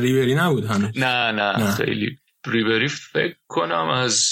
ریبری 0.00 0.34
نبود 0.34 0.64
هنوز. 0.64 0.98
نه 0.98 1.32
نه, 1.32 1.58
نه. 1.58 1.70
خیلی. 1.70 2.18
ریبری 2.46 2.88
فکر 2.88 3.36
کنم 3.48 3.88
از 3.88 4.24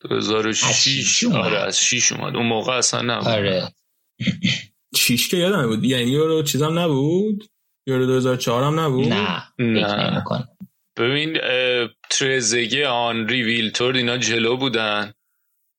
2006 0.00 1.24
اومد. 1.24 1.36
آره 1.36 1.58
از 1.58 1.80
6 1.80 2.12
اومد. 2.12 2.36
اون 2.36 2.46
موقع 2.46 2.72
اصلا 2.72 3.14
نبود. 3.14 3.28
آره. 3.28 3.72
چیش 4.94 5.28
که 5.28 5.36
یادم 5.36 5.66
بود. 5.66 5.84
یعنی 5.84 6.10
یورو 6.10 6.42
چیزم 6.42 6.78
نبود؟ 6.78 7.44
یورو 7.86 8.06
2004 8.06 8.64
هم 8.64 8.80
نبود؟ 8.80 9.08
نه 9.08 9.42
فکر 9.56 10.10
نه. 10.10 10.24
ببین 10.98 11.38
ترزگه 12.10 12.88
آنری 12.88 13.44
ویلتورد 13.44 13.96
اینا 13.96 14.18
جلو 14.18 14.56
بودن. 14.58 15.12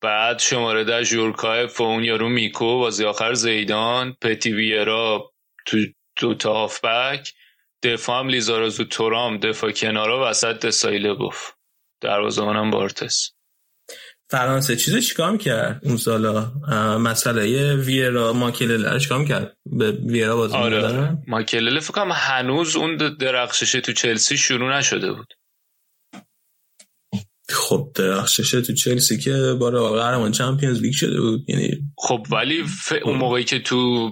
بعد 0.04 0.40
شماره 0.40 0.86
ده 0.86 1.04
ژورکایف 1.04 1.82
و 1.82 1.86
اون 1.86 2.06
یارو 2.06 2.30
میکو 2.30 2.80
بازی 2.80 3.06
آخر 3.06 3.36
زیدان 3.36 4.18
پتی 4.22 4.54
ویرا 4.54 5.34
تو 5.68 5.78
دو 6.22 6.36
تا 6.36 6.54
هافبک 6.54 7.36
دفاع 7.84 8.22
هم 8.22 8.30
لیزارازو 8.30 8.86
تورام 8.86 9.38
دفاع 9.40 9.72
کنارا 9.72 10.32
وسط 10.32 10.68
دسایی 10.68 11.11
لبوف 11.11 11.54
دروازه‌بانم 12.02 12.72
بارتز. 12.72 13.35
فرانسه. 14.36 14.76
چیزو 14.76 15.00
چیکار 15.00 15.32
می‌کرد 15.32 15.82
اون 15.84 15.98
سالا؟ 15.98 16.52
مسئله 16.98 17.76
ویرا 17.76 18.34
ماکلله 18.34 18.86
رو 18.86 19.00
چیکار 19.00 19.20
می‌کرد؟ 19.20 19.58
به 19.66 19.92
ویرا 19.92 20.36
بازی 20.36 20.56
آره. 20.56 21.18
ماکلله 21.28 21.80
فکر 21.80 21.92
کنم 21.92 22.12
هنوز 22.12 22.76
اون 22.76 22.98
د- 22.98 23.18
درخششه 23.20 23.82
تو 23.82 23.94
چلسی 23.94 24.38
شروع 24.38 24.78
نشده 24.78 25.14
بود. 25.14 25.34
خب 27.50 27.92
درخششه 27.96 28.62
تو 28.62 28.74
چلسی 28.74 29.20
که 29.20 29.54
بار 29.60 29.90
قهرمان 30.00 30.32
چمپیونز 30.32 30.82
لیگ 30.82 30.94
شده 30.94 31.22
بود. 31.22 31.50
یعنی 31.50 31.94
خب 31.98 32.28
ولی 32.32 32.64
ف... 32.64 32.94
اون 33.04 33.16
موقعی 33.18 33.44
که 33.44 33.60
تو 33.60 34.12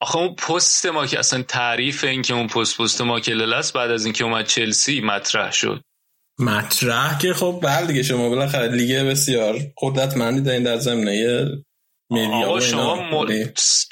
آخه 0.00 0.16
اون 0.16 0.34
پست 0.34 0.86
ما 0.86 1.06
که 1.06 1.18
اصلا 1.18 1.42
تعریف 1.42 2.04
این 2.04 2.22
که 2.22 2.34
اون 2.34 2.46
پست 2.46 2.80
پست 2.80 3.00
ماکلل 3.00 3.52
است 3.52 3.72
بعد 3.72 3.90
از 3.90 4.04
اینکه 4.04 4.24
اومد 4.24 4.46
چلسی 4.46 5.00
مطرح 5.00 5.52
شد. 5.52 5.84
مطرح 6.40 7.18
که 7.18 7.32
خب 7.32 7.60
بله 7.62 7.86
دیگه 7.86 8.02
شما 8.02 8.28
بالاخره 8.28 8.68
لیگ 8.68 8.96
بسیار 8.96 9.58
قدرتمندی 9.82 10.40
دارین 10.40 10.62
در 10.62 10.76
زمینه 10.76 11.46
آقا. 12.32 12.60
شما 12.60 12.94
م... 12.94 13.26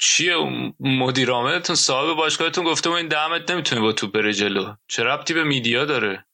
چیه؟ 0.01 0.33
اون 0.33 0.73
مدیر 0.79 1.29
عاملتون 1.29 1.75
صاحب 1.75 2.17
باشگاهتون 2.17 2.65
گفته 2.65 2.89
و 2.89 2.93
این 2.93 3.07
دمت 3.07 3.51
نمی‌تونه 3.51 3.81
با 3.81 3.91
توپ 3.91 4.13
بره 4.13 4.33
جلو. 4.33 4.73
چه 4.87 5.03
ربطی 5.03 5.33
به 5.33 5.43
میدیا 5.43 5.85
داره؟ 5.85 6.25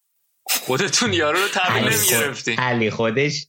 خودتون 0.48 1.14
یارو 1.14 1.38
رو 1.38 1.48
تحویل. 1.48 1.94
نمی‌گرفتین. 1.94 2.60
علی 2.60 2.92
خودش 2.92 3.48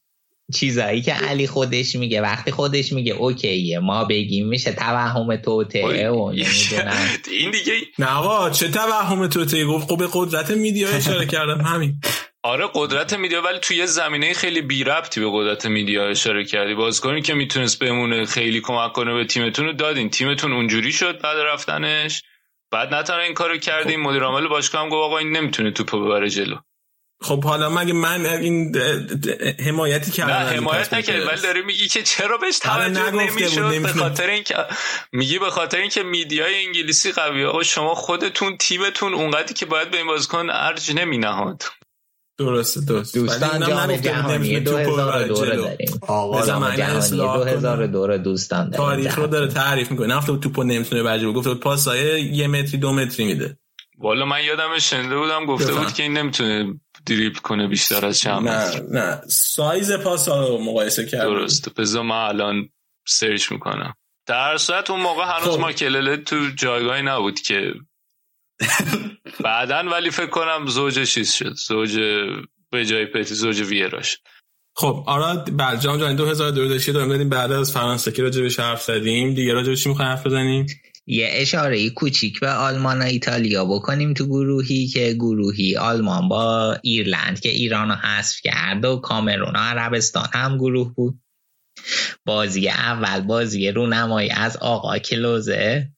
چیزایی 0.55 1.03
که 1.03 1.13
علی 1.13 1.47
خودش 1.47 1.95
میگه 1.95 2.21
وقتی 2.21 2.51
خودش 2.51 2.93
میگه 2.93 3.13
اوکیه 3.13 3.79
ما 3.79 4.05
بگیم 4.05 4.49
میشه 4.49 4.73
توهم 4.73 5.37
توطعه 5.37 6.11
و 6.11 6.31
نمی‌دونم. 6.31 7.09
این 7.31 7.51
دیگه 7.51 7.73
نه 7.99 8.07
آقا 8.07 8.51
چه 8.51 8.69
توهم 8.69 9.27
تو 9.27 9.45
تی 9.45 9.65
گفت 9.65 9.89
خب 9.89 9.99
به 9.99 10.09
قدرت 10.13 10.51
میدیا 10.51 10.89
اشاره 10.89 11.27
کردم 11.27 11.61
همین. 11.61 12.01
آره 12.47 12.69
قدرت 12.75 13.15
میدیا 13.15 13.43
ولی 13.43 13.59
توی 13.59 13.77
یه 13.77 13.87
زمینه 13.87 14.35
خیلی 14.35 14.61
بی 14.61 14.85
ربطی 14.85 15.21
به 15.21 15.27
قدرت 15.33 15.67
میدیا 15.67 16.09
اشاره 16.09 16.45
کردی. 16.45 16.75
بازیکنی 16.75 17.23
که 17.23 17.35
می‌تونست 17.35 17.79
بمونه 17.79 18.25
خیلی 18.25 18.61
کمک 18.61 18.93
کنه 18.93 19.15
به 19.15 19.25
تیمتون 19.25 19.67
رو 19.67 19.73
دادین. 19.73 20.11
تیمتون 20.11 20.53
اونجوری 20.53 20.93
شد 20.93 21.21
بعد 21.21 21.37
رفتنش. 21.39 22.23
بعد 22.71 22.95
نه 22.95 23.03
تنها 23.03 23.21
این 23.21 23.35
کارو 23.35 23.57
کردیم 23.59 24.01
مدیر 24.01 24.23
عامل 24.23 24.49
باشگاه 24.49 24.83
هم 24.83 24.89
گفت 24.89 25.05
آقا 25.05 25.19
این 25.19 25.37
نمی‌تونه 25.37 25.71
توپو 25.71 26.05
ببره 26.05 26.31
جلو. 26.31 26.57
خب 27.21 27.45
حالا 27.45 27.71
مگه 27.71 27.93
من 27.93 28.27
این 28.27 28.77
حمایتی 29.67 30.11
کردم 30.11 30.33
نه 30.33 30.39
حمایت 30.39 30.95
نکرد. 30.95 31.27
ولی 31.27 31.41
داری 31.41 31.63
میگی 31.63 31.89
که 31.89 32.03
چرا 32.03 32.39
بهش 32.39 32.59
توجه 32.59 33.11
نمی‌شد؟ 33.11 33.83
به. 33.83 33.89
خاطر 33.89 34.27
اینکه 34.31 34.55
میگی 35.13 35.39
به 35.39 35.51
خاطر 35.51 35.79
اینکه 35.79 36.03
میدیای 36.03 36.67
انگلیسی 36.67 37.13
قوی 37.13 37.45
آقا 37.45 37.63
شما 37.63 37.95
خودتون 37.95 38.57
تیمتون 38.57 39.15
اونقدری 39.15 39.55
که 39.55 39.67
باید 39.67 39.91
به 39.91 39.97
این 39.97 40.07
بازیکن 40.07 40.51
ارج 40.51 40.93
نمینهاد. 40.95 41.63
درسته 42.39 42.81
درست 42.81 43.15
دوستان 43.15 43.61
جام 43.67 43.87
بود 43.87 43.97
جهانی 43.97 44.61
2002 44.61 45.35
رو 45.35 45.47
جلو. 45.47 45.63
داریم. 45.63 45.89
آقا 46.01 46.41
کنه. 46.41 46.77
2002 46.77 48.07
رو 48.07 48.19
دوستان 48.19 48.71
داریم. 48.71 48.77
تاریخ 48.77 49.19
رو 49.19 49.27
داره 49.27 49.47
تعریف 49.47 49.91
می‌کنه. 49.91 50.15
نه 50.15 50.27
تو 50.27 50.37
توپو 50.37 50.63
نمی‌تونه 50.63 51.03
بجه 51.03 51.33
گفته 51.33 51.51
بود 51.51 51.61
پاسای 51.61 52.23
یه 52.23 52.47
متری 52.47 52.79
دو 52.79 52.93
متری 52.93 53.27
میده. 53.27 53.59
والا 53.99 54.25
من 54.25 54.45
یادم 54.45 54.79
شنیده 54.79 55.17
بودم 55.17 55.47
گفته. 55.47 55.75
بود 55.75 55.93
که 55.93 56.03
این 56.03 56.13
نمی‌تونه 56.13 56.81
دریبل 57.07 57.39
کنه 57.39 57.67
بیشتر 57.69 58.07
از 58.07 58.19
چند 58.19 58.49
نه 58.49 58.69
متر. 58.69 58.83
نه. 58.91 59.21
سایز 59.29 59.93
پاس 59.93 60.29
ها 60.29 60.49
رو 60.49 60.59
مقایسه 60.59 61.07
کرد 61.07 61.23
درسته. 61.23 61.71
بذار 61.71 62.03
من 62.03 62.17
الان 62.17 62.69
سرچ 63.07 63.53
می‌کنم. 63.53 63.95
در 64.27 64.57
صورت 64.57 64.91
اون 64.91 65.01
موقع 65.01 65.25
هنوز 65.25 65.55
خب. 65.55 65.61
ماکلله 65.61 66.17
تو 66.17 66.37
جایگاهی 66.57 67.03
نبود 67.03 67.41
که 67.41 67.73
بعدا 69.45 69.91
ولی 69.93 70.11
فکر 70.11 70.31
کنم 70.31 70.67
زوج 70.67 71.09
چیز 71.09 71.33
شد. 71.33 71.55
زوج 71.55 71.99
به 72.71 72.85
جای 72.85 73.07
پتی 73.07 73.35
زوج 73.35 73.61
ویراش. 73.61 74.19
خب 74.77 75.05
آرا 75.07 75.45
بعد 75.53 75.81
جام 75.81 75.99
جهانی 75.99 76.17
2002 76.17 76.69
داشتی 76.69 76.93
داریم 76.93 77.09
بریم 77.09 77.29
بعد 77.29 77.53
از 77.53 77.73
فرانسه 77.73 78.13
که 78.13 78.23
راجع 78.23 78.43
بهش 78.43 78.61
حرف 78.61 78.83
زدیم. 78.83 79.35
دیگه 79.35 79.53
راجع 79.53 79.69
به 79.69 79.77
چی 79.77 79.89
می‌خوایم 79.89 80.11
حرف 80.11 80.27
بزنیم؟ 80.27 80.67
یه 81.07 81.29
اشاره 81.33 81.91
کوچیک 81.91 82.41
به 82.41 82.51
آلمان 82.51 83.03
و 83.03 83.05
ایتالیا 83.05 83.65
بکنیم 83.65 84.15
تو 84.15 84.27
گروهی 84.27 84.87
که 84.87 85.13
گروهی 85.13 85.77
آلمان 85.77 86.29
با 86.29 86.77
ایرلند 86.83 87.41
که 87.41 87.49
ایران 87.49 87.89
رو 87.89 87.95
حذف 87.95 88.41
کرد 88.45 88.85
و 88.85 88.97
کامرون 88.97 89.57
و 89.57 89.59
عربستان 89.59 90.29
هم 90.33 90.57
گروه 90.57 90.95
بود. 90.95 91.21
بازی 92.25 92.69
اول 92.69 93.21
بازی 93.21 93.71
رونمایی 93.71 94.31
از 94.31 94.57
آقا 94.57 94.99
کلوزه. 94.99 95.91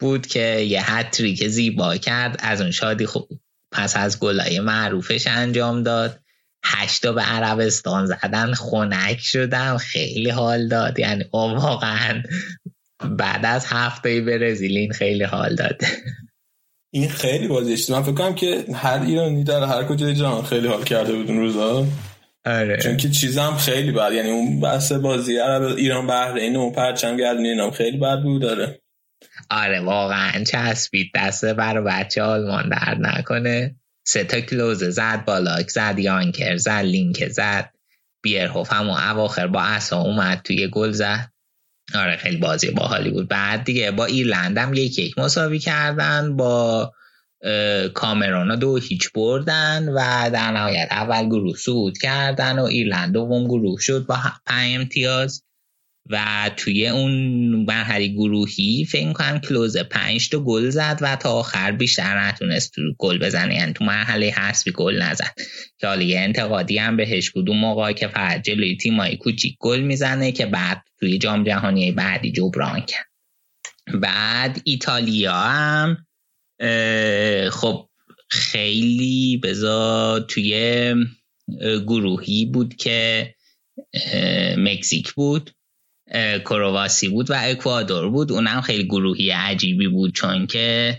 بود 0.00 0.26
که 0.26 0.58
یه 0.60 0.96
هتریک 0.96 1.48
زیبا 1.48 1.96
کرد 1.96 2.36
از 2.42 2.60
اون 2.60 2.70
شادی 2.70 3.06
خوب 3.06 3.28
پس 3.72 3.96
از 3.96 4.20
گلای 4.20 4.60
معروفش 4.60 5.26
انجام 5.26 5.82
داد. 5.82 6.20
هشتا 6.64 7.12
به 7.12 7.22
عربستان 7.22 8.06
زدن 8.06 8.54
خنک 8.54 9.18
شدم 9.20 9.76
خیلی 9.76 10.30
حال 10.30 10.68
داد. 10.68 10.98
یعنی 10.98 11.24
او 11.32 11.40
واقعا 11.40 12.22
بعد 13.18 13.46
از 13.46 13.66
هفته 13.68 14.20
برزیل 14.20 14.76
این 14.76 14.92
خیلی 14.92 15.24
حال 15.24 15.54
داد. 15.54 15.82
این 16.92 17.08
خیلی 17.08 17.48
بازی 17.48 17.72
اشتباه 17.72 18.00
من 18.00 18.06
فکر 18.06 18.14
کنم 18.14 18.34
که 18.34 18.64
هر 18.74 19.02
ایرانی 19.02 19.44
در 19.44 19.64
هر 19.64 19.84
کجای 19.84 20.14
جهان 20.14 20.44
خیلی 20.44 20.68
حال 20.68 20.84
کرده 20.84 21.12
بود 21.12 21.28
اون 21.28 21.38
روزا. 21.38 21.86
آره. 22.44 22.76
چون 22.76 22.96
که 22.96 23.10
چیزم 23.10 23.56
خیلی 23.56 23.92
بد. 23.92 24.12
یعنی 24.12 24.30
اون 24.30 24.60
بحث 24.60 24.92
بازی 24.92 25.38
عرب 25.38 25.62
ایران 25.62 26.06
بحرین 26.06 26.56
و 26.56 26.70
پرچم 26.70 27.16
گردنی 27.16 27.48
اینا 27.48 27.64
هم 27.64 27.70
خیلی 27.70 27.98
بد 27.98 28.22
بود. 28.22 28.42
داره 28.42 28.80
آره 29.50 29.80
واقعا 29.80 30.44
چسبید. 30.44 31.10
دسته 31.14 31.54
برای 31.54 31.84
بچه 31.84 32.22
آلمان 32.22 32.68
در 32.68 32.96
نکنه. 33.00 33.76
سه 34.06 34.24
تا 34.24 34.40
کلوز 34.40 34.84
زد 34.84 35.24
بالاک 35.24 35.70
زد 35.70 35.98
یانکر 35.98 36.56
زد 36.56 36.70
لینک 36.70 37.28
زد. 37.28 37.70
بیرهوف 38.22 38.72
هم 38.72 38.90
اواخر 38.90 39.46
با 39.46 39.62
اصا 39.62 40.00
اومد 40.00 40.40
توی 40.44 40.68
گل 40.68 40.90
زد. 40.90 41.32
آره 41.94 42.16
خیلی 42.16 42.36
بازی 42.36 42.70
باحالی 42.70 43.10
بود. 43.10 43.28
بعد 43.28 43.64
دیگه 43.64 43.90
با 43.90 44.04
ایرلند 44.04 44.58
هم 44.58 44.74
یک 44.74 44.98
یک 44.98 45.18
مساوی 45.18 45.58
کردن. 45.58 46.36
با 46.36 46.92
کامرونا 47.94 48.56
دو 48.56 48.76
هیچ 48.76 49.12
بردن 49.12 49.88
و 49.88 50.30
در 50.30 50.50
نهایت 50.50 50.88
اول 50.90 51.26
گروه 51.26 51.56
صعود 51.56 51.98
کردن 51.98 52.58
و 52.58 52.64
ایرلند 52.64 53.12
دوم 53.12 53.44
گروه 53.44 53.80
شد 53.80 54.06
با 54.06 54.18
پنج 54.46 54.74
امتیاز. 54.74 55.42
و 56.10 56.50
توی 56.56 56.88
اون 56.88 57.12
مرحله 57.68 58.06
گروهی 58.06 58.84
فکر 58.84 59.12
کنم 59.12 59.38
کلوز 59.38 59.76
پنج 59.76 60.28
تا 60.28 60.38
گل 60.38 60.70
زد 60.70 60.98
و 61.00 61.16
تا 61.16 61.30
آخر 61.30 61.72
بیشتر 61.72 62.28
نتونست 62.28 62.72
تو 62.72 62.82
گل 62.98 63.18
بزنه. 63.18 63.54
یعنی 63.54 63.72
تو 63.72 63.84
مرحله 63.84 64.30
حذفی 64.30 64.72
گل 64.72 65.02
نزد. 65.02 65.34
که 65.78 65.86
حالا 65.86 66.02
یه 66.02 66.20
انتقادی 66.20 66.78
هم 66.78 66.96
بهش 66.96 67.30
بود. 67.30 67.50
اون 67.50 67.58
موقع 67.58 67.92
که 67.92 68.08
فقط 68.08 68.42
جلوی 68.42 68.76
تیمای 68.76 69.16
کوچیک 69.16 69.56
گل 69.60 69.80
می‌زنه 69.80 70.32
که 70.32 70.46
بعد 70.46 70.82
توی 71.00 71.18
جام 71.18 71.44
جهانی 71.44 71.92
بعدی 71.92 72.32
جبران 72.32 72.80
کرد. 72.80 73.06
بعد 73.94 74.60
ایتالیا 74.64 75.34
هم 75.34 76.06
خب 77.50 77.88
خیلی 78.28 79.40
بزا 79.42 80.20
توی 80.20 80.94
گروهی 81.86 82.46
بود 82.46 82.76
که 82.76 83.34
مکزیک 84.56 85.12
بود. 85.12 85.50
کرواسی 86.44 87.08
بود 87.08 87.30
و 87.30 87.34
اکوادور 87.36 88.10
بود. 88.10 88.32
اونم 88.32 88.60
خیلی 88.60 88.84
گروهی 88.84 89.30
عجیبی 89.30 89.88
بود 89.88 90.14
چون 90.14 90.46
که 90.46 90.98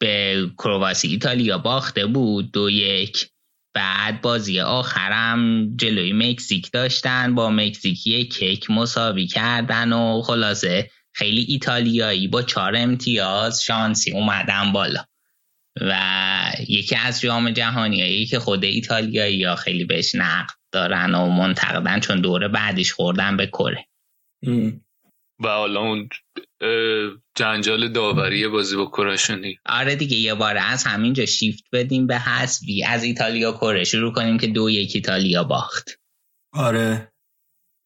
به 0.00 0.46
کرواسی 0.58 1.08
ایتالیا 1.08 1.58
باخته 1.58 2.06
بود 2.06 2.52
دو 2.52 2.70
یک. 2.70 3.28
بعد 3.74 4.20
بازی 4.20 4.60
آخرم 4.60 5.70
جلوی 5.76 6.12
مکزیک 6.12 6.70
داشتن 6.72 7.34
با 7.34 7.50
مکزیک 7.50 8.06
یک 8.06 8.34
کیک 8.34 8.70
مساوی 8.70 9.26
کردن 9.26 9.92
و 9.92 10.22
خلاصه 10.22 10.90
خیلی 11.12 11.44
ایتالیایی 11.48 12.28
با 12.28 12.42
چهار 12.42 12.76
امتیاز 12.76 13.62
شانسی 13.62 14.12
اومدن 14.12 14.72
بالا. 14.72 15.04
و 15.80 15.96
یکی 16.68 16.96
از 16.96 17.20
جام 17.20 17.50
جهانیایی 17.50 18.26
که 18.26 18.38
خود 18.38 18.64
ایتالیایی 18.64 19.44
ها 19.44 19.56
خیلی 19.56 19.84
بهش 19.84 20.14
نقد 20.14 20.54
دارن 20.72 21.14
و 21.14 21.30
منتقدن 21.30 22.00
چون 22.00 22.20
دوره 22.20 22.48
بعدش 22.48 22.92
خوردن 22.92 23.36
به 23.36 23.46
کره. 23.46 23.86
و 25.44 25.48
حالا 25.48 25.80
اون 25.80 26.08
جنجال 27.34 27.88
داوری 27.88 28.48
بازی 28.48 28.76
با 28.76 28.86
کراشونی 28.86 29.58
آره 29.66 29.96
دیگه 29.96 30.16
یه 30.16 30.34
بار 30.34 30.56
از 30.58 30.84
همینجا 30.84 31.26
شیفت 31.26 31.64
بدیم 31.72 32.06
به 32.06 32.18
حسبی 32.18 32.84
از 32.84 33.04
ایتالیا 33.04 33.52
کره. 33.52 33.84
شروع 33.84 34.12
کنیم 34.12 34.38
که 34.38 34.46
دو 34.46 34.70
یک 34.70 34.92
ایتالیا 34.94 35.44
باخت. 35.44 36.00
آره. 36.52 37.12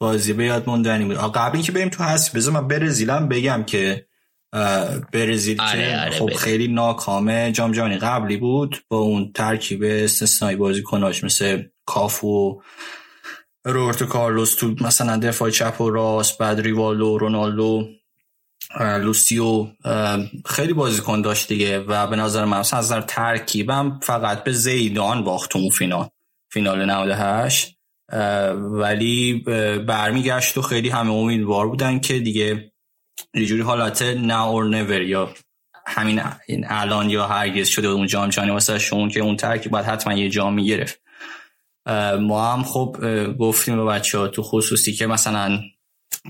بازی 0.01 0.33
به 0.33 0.45
یاد 0.45 0.69
موندنی 0.69 1.05
بود. 1.05 1.17
قبل 1.17 1.57
اینکه 1.57 1.73
بریم 1.73 1.89
تو 1.89 2.05
حسب 2.05 2.37
بذار 2.37 2.55
من 2.55 2.69
برزیلم 2.69 3.28
بگم 3.28 3.65
که 3.67 4.07
برزیل 5.12 5.61
آره، 5.61 5.91
که 5.91 5.99
آره، 5.99 6.11
خب 6.11 6.27
بگو. 6.27 6.37
خیلی 6.37 6.69
ناکامه. 6.69 7.53
جام 7.53 7.73
جهانی 7.73 7.99
قبلی 7.99 8.37
بود 8.37 8.77
با 8.89 8.99
اون 8.99 9.33
ترکیب 9.33 9.83
استثنایی 9.83 10.57
بازی 10.57 10.83
کناش 10.83 11.25
مثل 11.25 11.62
کافو 11.87 12.62
روبرتو 13.65 14.07
کارلوس 14.07 14.55
تو 14.55 14.75
مثلا 14.81 15.17
دفاع 15.17 15.51
چپ 15.51 15.81
و 15.81 15.91
راست 15.91 16.39
بعد 16.39 16.61
ریوالدو 16.61 17.19
رونالدو 17.19 17.89
لوسیو 18.81 19.67
خیلی 20.47 20.73
بازیکن 20.73 21.23
داشت 21.23 21.49
دیگه 21.49 21.78
و 21.78 22.07
به 22.07 22.17
نظر 22.17 22.45
من 22.45 22.59
از 22.59 22.75
نظر 22.75 23.01
ترکیبم 23.01 24.01
فقط 24.03 24.45
به 24.45 24.53
زیدان 24.53 25.25
باخت 25.25 25.57
اون 25.57 25.70
فینال 25.70 26.09
فینال 26.53 26.91
98 26.91 27.78
اه، 28.12 28.51
ولی 28.53 29.35
برمیگشت 29.87 30.59
و 30.59 30.62
خیلی 30.62 30.89
همه 30.89 31.12
امیدوار 31.12 31.69
بودن 31.69 31.99
که 32.01 32.19
دیگه 32.19 32.73
یه 33.35 33.47
جوری 33.47 33.62
حالت 33.62 34.15
now 34.15 34.53
or 34.55 34.75
never 34.75 35.01
یا 35.09 35.35
همین 35.87 36.20
الان 36.65 37.11
یا 37.11 37.27
هرگز 37.27 37.69
شده 37.69 37.89
اون 37.89 38.07
جام 38.07 38.28
جهانی 38.28 38.51
واسه 38.51 38.78
شون 38.78 39.09
که 39.09 39.20
اون 39.20 39.37
ترکیب 39.37 39.73
باید 39.73 39.87
حتما 39.87 40.15
یه 40.15 40.31
جام 40.31 40.55
می‌گرفت. 40.55 41.01
ما 42.20 42.52
هم 42.52 42.62
خب 42.62 42.97
گفتیم 43.39 43.76
به 43.76 43.84
بچه 43.84 44.18
ها 44.18 44.28
تو 44.28 44.42
خصوصی 44.42 44.92
که 44.92 45.07
مثلا 45.07 45.60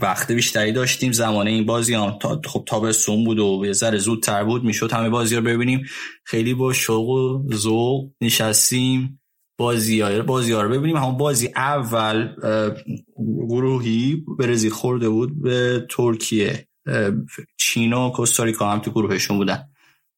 وقت 0.00 0.32
بیشتری 0.32 0.72
داشتیم 0.72 1.12
زمانه 1.12 1.50
این 1.50 1.66
بازی 1.66 1.94
هم 1.94 2.18
تا 2.20 2.40
خب 2.46 2.64
تابستون 2.66 3.24
بود 3.24 3.38
و 3.38 3.62
یه 3.66 3.72
ذره 3.72 3.98
زودتر 3.98 4.44
بود 4.44 4.64
می‌شد 4.64 4.92
همه 4.92 5.08
بازی 5.08 5.36
رو 5.36 5.42
ببینیم. 5.42 5.82
خیلی 6.24 6.54
با 6.54 6.72
شوق 6.72 7.08
و 7.08 7.42
ذوق 7.54 8.10
نشستیم 8.20 9.20
بازی 9.58 10.00
ها 10.00 10.22
بازی 10.22 10.52
ها 10.52 10.62
رو 10.62 10.68
ببینیم. 10.68 10.96
همون 10.96 11.16
بازی 11.16 11.52
اول 11.56 12.34
گروهی 13.48 14.24
برزیل 14.38 14.70
خورده 14.70 15.08
بود 15.08 15.42
به 15.42 15.86
ترکیه. 15.90 16.68
چین 17.58 17.92
و 17.92 18.10
کوستاریکا 18.10 18.70
هم 18.70 18.78
تو 18.78 18.90
گروهشون 18.90 19.36
بودن. 19.36 19.68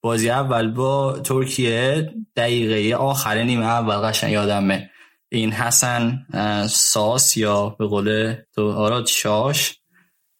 بازی 0.02 0.30
اول 0.30 0.70
با 0.70 1.18
ترکیه 1.18 2.10
دقیقه 2.36 2.96
آخر 2.96 3.42
نیمه 3.42 3.66
اول 3.66 3.96
قشنگ 3.96 4.32
یادمه. 4.32 4.90
این 5.32 5.52
حسن 5.52 6.26
ساس 6.70 7.36
یا 7.36 7.68
به 7.68 7.86
قول 7.86 8.36
تو 8.54 8.70
آراد 8.70 9.06
شاش 9.06 9.80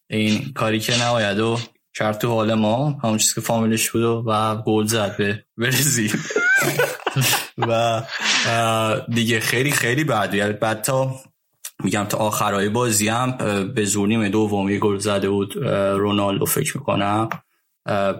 این 0.09 0.53
کاری 0.53 0.79
که 0.79 1.03
نباید 1.03 1.39
و 1.39 1.59
کرد 1.95 2.17
تو 2.17 2.27
حال 2.27 2.53
ما 2.53 2.99
همون 3.03 3.17
چیزی 3.17 3.33
که 3.33 3.41
فامیلش 3.41 3.89
بود 3.89 4.03
و- 4.03 4.63
گل 4.65 4.85
زد 4.85 5.17
به 5.17 5.45
برزیل 5.57 6.17
و 7.67 8.01
دیگه 9.13 9.39
خیلی 9.39 9.71
خیلی 9.71 10.03
بعد 10.03 10.33
یعنی 10.33 10.53
بعد 10.53 10.81
تا 10.81 11.15
میگم 11.83 12.03
تا 12.03 12.17
آخرای 12.17 12.69
بازی 12.69 13.07
هم 13.07 13.37
به 13.73 13.85
زور 13.85 14.07
نیمه 14.07 14.29
دوم 14.29 14.69
یه 14.69 14.79
گل 14.79 14.97
زده 14.97 15.29
بود 15.29 15.57
رونالدو 15.97 16.45
فکر 16.45 16.77
می‌کنم. 16.77 17.29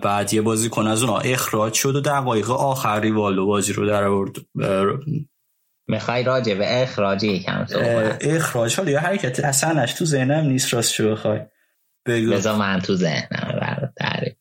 بعد 0.03 0.33
یه 0.33 0.41
بازی 0.41 0.69
کن 0.69 0.87
از 0.87 1.03
اونها 1.03 1.19
اخراج 1.19 1.73
شد 1.73 1.95
و 1.95 2.01
دقایق 2.01 2.51
آخر 2.51 2.99
ریوالدو 2.99 3.45
بازی 3.45 3.73
رو 3.73 3.87
در 3.87 4.07
می‌خوای 5.87 6.23
راجع 6.23 6.53
به 6.53 6.83
اخراج 6.83 7.23
یکم 7.23 7.65
صحبت. 7.65 8.25
اخراج 8.25 8.75
حالا 8.75 8.91
یه 8.91 8.99
حرکت 8.99 9.39
اصلا 9.39 9.85
تو 9.85 10.05
ذهنم 10.05 10.45
نیست 10.45 10.73
راست 10.73 10.93
شو 10.93 11.11
بخوای. 11.11 11.39
بگو. 12.07 12.31
بذار 12.31 12.55
من 12.55 12.79
تو 12.79 12.95
ذهنم 12.95 13.59
برات 13.61 13.91
تعریف. 13.97 14.33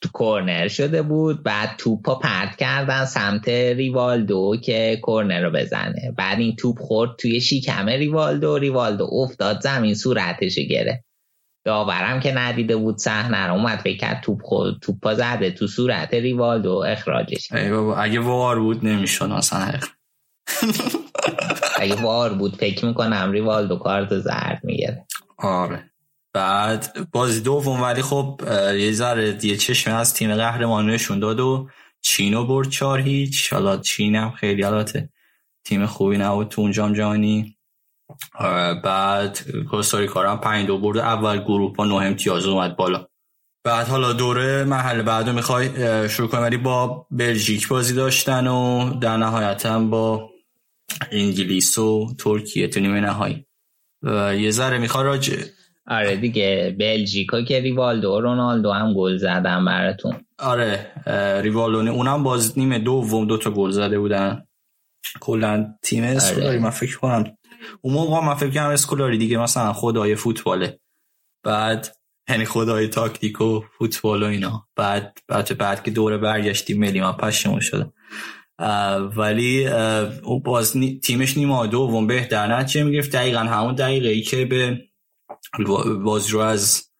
تو 0.00 0.08
کورنر 0.12 0.68
شده 0.68 1.02
بود 1.02 1.42
بعد 1.42 1.70
توپو 1.78 2.14
پرت 2.14 2.56
کردن 2.56 3.04
سمت 3.04 3.48
ریوالدو 3.48 4.56
که 4.64 4.98
کورنر 5.02 5.40
رو 5.40 5.50
بزنه. 5.50 6.12
بعد 6.16 6.38
این 6.38 6.56
توپ 6.56 6.78
خورد 6.78 7.10
توی 7.18 7.40
شکم 7.40 7.88
ریوالدو 7.88 8.58
ریوالدو 8.58 9.08
افتاد 9.12 9.60
زمین 9.60 9.94
صورتش 9.94 10.58
گرفت 10.58 11.04
داورم 11.66 12.20
که 12.20 12.32
ندیده 12.32 12.76
بود 12.76 12.98
صحنه 12.98 13.46
رو 13.46 13.54
اومد 13.54 13.78
فکر 13.78 13.98
کرد 13.98 14.22
توپ 14.22 14.42
خورد 14.42 14.74
توپا 14.82 15.14
زده 15.14 15.50
تو 15.50 15.66
صورت 15.66 16.14
ریوالدو 16.14 16.84
اخراجش. 16.86 17.52
ای 17.52 17.70
بابا 17.70 17.96
اگه 17.96 18.20
وار 18.20 18.60
بود 18.60 18.86
نمی‌شد 18.86 19.30
اصلا 19.30 19.72
اگه 21.76 21.94
وار 21.94 22.34
بود 22.34 22.56
فکر 22.56 22.86
می‌کنم 22.86 23.32
ریوالدو 23.32 23.76
کارت 23.76 24.18
زرد 24.18 24.60
می‌گیره 24.64 25.06
آره. 25.38 25.90
بعد 26.32 27.08
بازی 27.12 27.40
دوم 27.40 27.82
ولی 27.82 28.02
خب 28.02 28.40
یه 28.76 28.92
ذره 28.92 29.44
یه 29.44 29.56
چشمه 29.56 29.94
از 29.94 30.14
تیم 30.14 30.34
قهرمان 30.34 30.90
نشون 30.90 31.18
داد 31.18 31.40
و 31.40 31.68
چینو 32.00 32.46
برد 32.46 32.68
چهار 32.68 33.00
هیچ. 33.00 33.52
حالا 33.52 33.76
چین 33.76 34.16
هم 34.16 34.30
خیلی 34.30 34.64
البته 34.64 35.08
تیم 35.64 35.86
خوبی 35.86 36.18
نبود 36.18 36.48
تو 36.48 36.60
اون 36.60 36.72
جام 36.72 36.92
جهانی. 36.92 37.56
اه، 38.38 38.74
بعد 38.74 39.38
کوستاریکا 39.70 40.30
هم 40.30 40.40
پنج 40.40 40.66
دو 40.66 40.78
برد. 40.78 40.98
اول 40.98 41.38
گروه 41.38 41.72
با 41.72 41.84
نه 41.84 41.94
امتیاز 41.94 42.46
اومد 42.46 42.76
بالا. 42.76 43.06
بعد 43.64 43.88
حالا 43.88 44.12
دوره 44.12 44.64
محل 44.64 45.02
بعد 45.02 45.28
رو 45.28 45.34
می‌خوای 45.34 45.68
شروع 46.08 46.28
کنیم. 46.28 46.42
ولی 46.42 46.56
با 46.56 47.06
بلژیک 47.10 47.68
بازی 47.68 47.94
داشتن 47.94 48.46
و 48.46 48.90
در 48.98 49.16
نهایت 49.16 49.66
هم 49.66 49.90
با 49.90 50.30
انگلیس 51.10 51.78
و 51.78 52.14
ترکیه 52.18 52.68
تو 52.68 52.80
نیمه 52.80 53.00
نهایی. 53.00 53.46
یه 54.42 54.50
ذره 54.50 54.78
می‌خوای 54.78 55.04
راجع. 55.04 55.36
آره 55.86 56.16
دیگه 56.16 56.76
بلژیکا 56.78 57.42
که 57.42 57.60
ریوالدو 57.60 58.10
و 58.10 58.20
رونالدو 58.20 58.72
هم 58.72 58.94
گل 58.94 59.16
زدن 59.16 59.64
براتون. 59.64 60.26
آره 60.38 60.92
ریوالدو 61.42 61.92
اونم 61.92 62.22
باز 62.22 62.58
نیمه 62.58 62.78
دوم 62.78 63.26
دو 63.26 63.38
تا 63.38 63.50
گل 63.50 63.70
زده 63.70 63.98
بودن. 63.98 64.46
کلا 65.20 65.74
تیم 65.82 66.04
اسکولاری 66.04 66.58
من 66.58 66.70
فکر 66.70 66.98
کنم. 66.98 67.36
اون 67.80 67.94
موقع 67.94 68.26
من 68.26 68.34
فکر 68.34 68.50
کنم 68.50 68.70
اسکولاری 68.70 69.18
دیگه 69.18 69.38
مثلا 69.38 69.72
خدای 69.72 70.14
فوتباله. 70.14 70.80
بعد 71.44 71.96
یعنی 72.28 72.44
خدای 72.44 72.88
تاکتیک 72.88 73.40
و 73.40 73.60
فوتبال 73.78 74.22
و 74.22 74.26
اینا. 74.26 74.68
بعد 74.76 75.18
بعد 75.28 75.58
بعد 75.58 75.84
که 75.84 75.90
دوره 75.90 76.18
برگشتیم 76.18 76.78
ملی 76.78 77.00
من 77.00 77.12
پشیمون 77.12 77.60
شدم 77.60 77.92
ولی 79.16 79.68
او 80.22 80.40
باز 80.40 80.76
نی- 80.76 80.98
تیمش 80.98 81.36
نیمه 81.36 81.66
دوم 81.66 82.06
بهتر 82.06 82.56
نتیجه 82.56 82.84
می‌گرفت 82.84 83.10
دقیقا 83.10 83.38
همون 83.40 83.74
دقیقه 83.74 84.08
ای 84.08 84.22
که 84.22 84.44
به 84.44 84.80
بازی 86.04 86.32
رو 86.32 86.38
از 86.40 86.90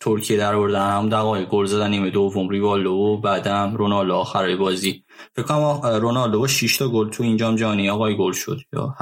ترکیه 0.00 0.36
در 0.36 0.54
آوردن 0.54 0.90
هم 0.90 1.08
دقایق 1.08 1.48
گل 1.48 1.64
زدن 1.66 1.90
نیمه 1.90 2.10
دوم 2.10 2.48
ریوالدو 2.48 2.92
و 2.92 3.16
بعدم 3.20 3.74
رونالدو 3.76 4.14
آخر 4.14 4.56
بازی. 4.56 5.04
فکر 5.36 5.46
کنم 5.46 5.80
رونالدو 6.00 6.46
6 6.46 6.76
تا 6.76 6.88
گل 6.88 7.10
تو 7.10 7.22
این 7.22 7.36
جام 7.36 7.56
جهانی 7.56 7.90
آقای 7.90 8.16
گل 8.16 8.32
شد 8.32 8.60
یا 8.72 8.94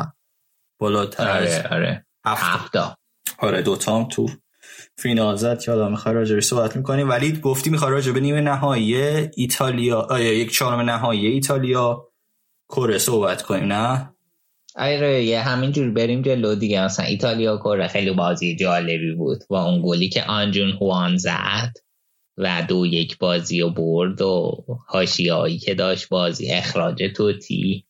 بالاتر 0.81 1.31
آره 1.31 1.69
آره. 1.71 2.07
هفت 2.27 2.73
تا. 2.73 2.97
آره 3.39 3.63
دوتا 3.63 3.97
هم 3.99 4.09
تو 4.09 4.29
فینال 5.01 5.37
زد 5.37 5.61
که 5.61 5.71
حالا 5.71 5.89
می‌خوای 5.89 6.15
راجبش 6.15 6.45
صحبت 6.45 6.77
می‌کنیم 6.77 7.09
ولی 7.09 7.33
گفتی 7.33 7.71
می‌خوای 7.71 7.91
راجب 7.91 8.19
نیمه 8.19 8.41
نهایی 8.41 8.97
ایتالیا 9.37 10.01
آیا 10.01 10.33
یک 10.33 10.53
چهارم 10.53 10.81
نهایی 10.81 11.27
ایتالیا 11.27 12.09
کره 12.69 12.99
صحبت 12.99 13.43
کنیم 13.43 13.73
نه؟ 13.73 14.15
آره 14.77 15.25
یه 15.25 15.41
همینجور 15.41 15.91
بریم 15.91 16.23
جلو 16.23 16.55
دیگه. 16.55 16.85
مثلا 16.85 17.07
ایتالیا 17.07 17.57
کره 17.57 17.89
خیلی 17.89 18.13
بازی 18.13 18.57
جالبی 18.57 19.13
بود 19.13 19.39
و 19.51 19.55
اون 19.55 19.83
گلی 19.85 20.09
که 20.09 20.23
آنجون 20.23 20.71
هوان 20.71 21.17
زد 21.17 21.73
و 22.37 22.63
دو 22.69 22.87
یک 22.87 23.19
بازی 23.19 23.63
و 23.63 23.71
برد 23.71 24.23
و 24.23 24.65
هاشیایی 24.89 25.59
که 25.59 25.75
داشت 25.75 26.09
بازی 26.09 26.51
اخراج 26.51 27.03
توتی. 27.17 27.87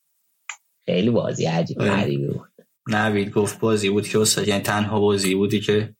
خیلی 0.85 1.09
بازی 1.09 1.45
عجیب 1.45 1.77
غریبی 1.77 2.27
بود. 2.27 2.51
نوید 2.87 3.31
گفت 3.31 3.59
بازی 3.59 3.89
بود 3.89 4.07
که 4.07 4.19
یعنی 4.47 4.61
تنها 4.61 4.99
بازی 4.99 5.35
بودی 5.35 5.59
که 5.59 5.95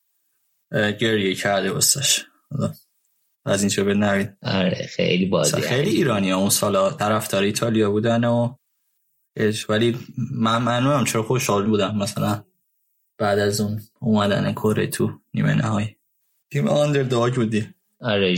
گریه 0.72 1.35
کرده 1.35 1.72
واسش. 1.72 2.25
از 3.45 3.61
اینجا 3.61 3.83
به 3.83 3.93
نوید 3.93 4.38
آره 4.43 4.88
خیلی 4.90 5.25
بازی 5.25 5.61
خیلی 5.61 5.90
ایرانی 5.90 6.32
ها 6.32 6.38
اون 6.38 6.50
سالا 6.50 6.91
طرفدار 6.91 7.43
ایتالیا 7.43 7.91
بودن 7.91 8.24
و 8.24 8.56
ولی 9.69 9.98
من 10.32 10.58
منم 10.61 11.06
چرا 11.06 11.24
خوشحال 11.24 11.66
بودم 11.66 11.98
مثلا 11.98 12.43
بعد 13.17 13.40
از 13.40 13.61
اون 13.61 13.82
اومدن 14.00 14.51
کره 14.51 14.88
تو 14.88 15.11
نیمه 15.33 15.53
نهایی. 15.53 15.98
تیم 16.51 16.67
آندرداگ 16.67 17.33
بودی 17.33 17.67
آره 18.01 18.35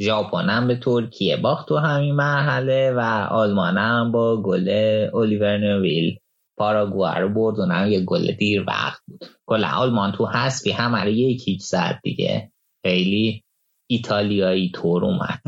ژاپن 0.00 0.48
هم 0.48 0.68
به 0.68 0.76
ترکیه 0.76 1.36
باخت 1.36 1.68
تو 1.68 1.76
همین 1.76 2.14
مرحله 2.14 2.92
و 2.92 3.00
آلمان 3.30 3.78
هم 3.78 4.12
با 4.12 4.42
گل 4.42 4.68
الیور 5.14 5.58
نویل. 5.58 6.18
پاراگوئه 6.56 7.18
رو 7.18 7.28
برد 7.28 7.58
و 7.58 7.88
یه 7.88 8.00
گل 8.00 8.32
دیر 8.32 8.64
وقت 8.68 9.02
بود. 9.06 9.24
گل 9.46 9.64
آلمان 9.64 10.12
تو 10.12 10.26
حذفی 10.26 10.70
هم 10.70 10.96
رو 10.96 11.08
یکی 11.08 11.58
زد 11.60 12.00
دیگه. 12.02 12.52
خیلی 12.86 13.44
ایتالیایی 13.90 14.72
طور 14.74 15.04
اومد 15.04 15.40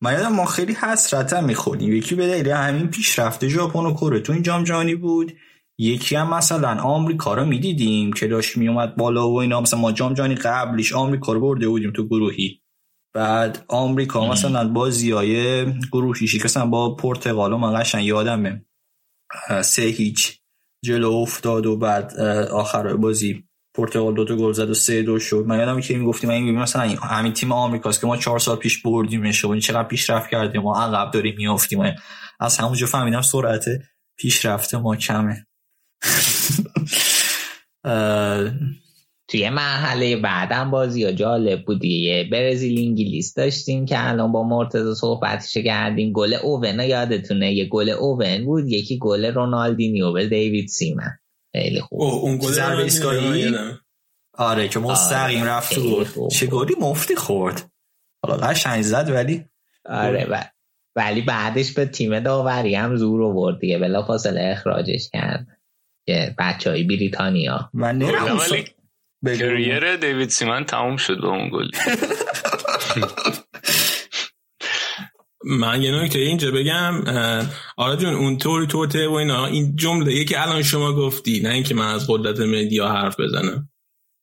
من 0.00 0.12
یادم 0.12 0.32
ما 0.32 0.44
خیلی 0.44 0.72
حسرت 0.72 1.32
هم 1.32 1.44
می‌خوریم 1.44 1.92
یکی 1.92 2.14
به 2.14 2.26
دلیل 2.26 2.50
همین 2.50 2.86
پیشرفته 2.86 3.48
ژاپن 3.48 3.80
و 3.80 3.94
کره 3.94 4.20
تو 4.20 4.32
این 4.32 4.42
جام 4.42 4.64
جهانی 4.64 4.94
بود. 4.94 5.32
یکی 5.78 6.16
هم 6.16 6.34
مثلا 6.34 6.82
آمریکا 6.82 7.34
رو 7.34 7.44
می‌دیدیم 7.44 8.12
که 8.12 8.28
داشت 8.28 8.56
میومد 8.56 8.96
بالا 8.96 9.30
و 9.30 9.40
اینا. 9.40 9.60
مثلا 9.60 9.80
ما 9.80 9.92
جام 9.92 10.14
جهانی 10.14 10.34
قبلش 10.34 10.92
آمریکا 10.92 11.32
رو 11.32 11.40
برده 11.40 11.68
بودیم 11.68 11.92
تو 11.92 12.06
گروهی. 12.06 12.62
بعد 13.14 13.64
آمریکا 13.68 14.28
مثلا 14.28 14.68
بازی 14.68 15.10
های 15.10 15.66
گروهیشی 15.92 16.38
که 16.38 16.48
با 16.70 16.94
پرتغال 16.94 17.52
و 17.52 17.58
من 17.58 17.80
قشنگ 17.80 18.04
یادمه. 18.04 18.66
سه 19.62 19.82
هیچ 19.82 20.40
جلو 20.84 21.12
افتاد 21.12 21.66
و 21.66 21.76
بعد 21.76 22.20
آخر 22.50 22.96
بازی 22.96 23.44
پرتغال 23.74 24.14
دو 24.14 24.24
تا 24.24 24.36
گل 24.36 24.52
زد 24.52 24.70
و 24.70 24.74
سه 24.74 25.02
دو 25.02 25.18
شد. 25.18 25.44
من 25.46 25.58
یادم 25.58 25.80
که 25.80 25.98
می‌گفتیم 25.98 26.30
این 26.30 26.58
مثلا 26.58 26.82
همین 26.82 27.32
تیم 27.32 27.52
آمریکاست 27.52 28.00
که 28.00 28.06
ما 28.06 28.16
چهار 28.16 28.38
سال 28.38 28.56
پیش 28.56 28.82
بردیمش 28.82 29.44
و 29.44 29.60
چقدر 29.60 29.88
پیشرفت 29.88 30.30
کردیم 30.30 30.62
ما 30.62 30.80
عقب 30.80 31.10
داریم 31.10 31.34
میافتیم 31.36 31.94
از 32.40 32.58
همونجا 32.58 32.86
فهمیدم 32.86 33.22
سرعت 33.22 33.64
پیشرفت 34.18 34.74
ما 34.74 34.96
کمه. 34.96 35.46
توی 39.28 39.50
مرحله 39.50 40.16
بعدم 40.16 40.70
بازی 40.70 41.04
ها 41.04 41.12
جالب 41.12 41.64
بود 41.64 41.84
یه 41.84 42.28
برزیل 42.32 42.78
انگلیس 42.78 43.34
داشتیم 43.34 43.86
که 43.86 44.08
الان 44.08 44.32
با 44.32 44.42
مرتضی 44.42 44.94
صحبتش 44.94 45.56
کردیم. 45.56 46.12
گل 46.12 46.34
اوون 46.34 46.80
یادتونه؟ 46.80 47.52
یه 47.52 47.64
گل 47.64 47.90
اوون 47.90 48.44
بود 48.44 48.68
یکی 48.68 48.98
گل 48.98 49.24
رونالدینیو 49.24 50.12
به 50.12 50.28
دیوید 50.28 50.68
سیمن. 50.68 51.18
خیلی 51.52 51.80
خوب. 51.80 52.00
اون 52.00 52.38
گل 52.38 52.60
آره 54.38 54.68
که 54.68 54.78
مستقیم 54.78 55.40
آره 55.40 55.50
رفت 55.50 55.74
تو. 55.74 56.28
چه 56.28 56.46
گلی 56.46 56.74
مفتی 56.80 57.16
خورد. 57.16 57.70
حالا 58.22 58.36
قشنگ 58.36 58.82
زد 58.82 59.10
ولی 59.10 59.44
آره 59.84 60.26
و... 60.30 60.44
ولی 60.96 61.22
بعدش 61.22 61.72
به 61.72 61.86
تیم 61.86 62.20
داوری 62.20 62.74
هم 62.74 62.96
زور 62.96 63.22
آورد 63.22 63.58
دیگه. 63.58 63.78
بلا 63.78 64.02
فاصله 64.02 64.40
اخراجش 64.42 65.08
کرد. 65.12 65.46
که 66.06 66.34
بچه 66.38 66.70
های 66.70 66.82
بریتانیا. 66.82 67.70
من 67.74 67.98
نمی‌دونم. 67.98 68.38
کریر 69.26 69.96
دیوید 69.96 70.30
سیمن 70.30 70.64
تموم 70.64 70.96
شد 70.96 71.20
با 71.20 71.28
اون 71.28 71.50
گل. 71.50 71.68
من 75.44 75.82
یه 75.82 76.02
نکته 76.02 76.18
اینجا 76.18 76.50
بگم 76.50 77.04
آره 77.76 77.96
جون 77.96 78.14
اون 78.14 78.38
طوری 78.38 78.66
توته 78.66 79.08
و 79.08 79.12
اینا 79.12 79.46
این 79.46 79.76
جمله 79.76 80.12
یکی 80.12 80.34
الان 80.34 80.62
شما 80.62 80.92
گفتی 80.92 81.40
نه 81.40 81.48
اینکه 81.48 81.74
من 81.74 81.94
از 81.94 82.06
قدرت 82.08 82.40
مدیا 82.40 82.88
حرف 82.88 83.20
بزنم. 83.20 83.68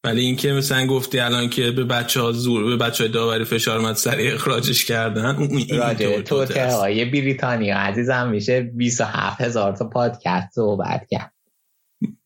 ولی 0.06 0.22
اینکه 0.22 0.52
مثلا 0.52 0.88
گفتی 0.88 1.20
الان 1.20 1.50
که 1.50 1.72
به 1.72 1.84
بچه 1.84 2.22
ها 2.22 2.32
زور 2.32 2.66
به 2.66 2.78
بچه 2.78 3.04
های 3.04 3.14
داوری 3.14 3.46
فشار 3.46 3.78
اومد 3.78 3.96
سریع 3.96 4.34
اخراجش 4.34 4.86
کردن 4.86 5.36
اون 5.36 5.64
راجع 5.70 6.22
توته 6.22 6.72
های 6.72 7.06
بریتانیا 7.06 7.78
عزیزم 7.78 8.30
میشه 8.30 8.62
27 8.62 9.42
هزار 9.42 9.76
تا 9.76 9.90
پادکست 9.90 10.54
صحبت 10.56 11.08
کرد. 11.10 11.34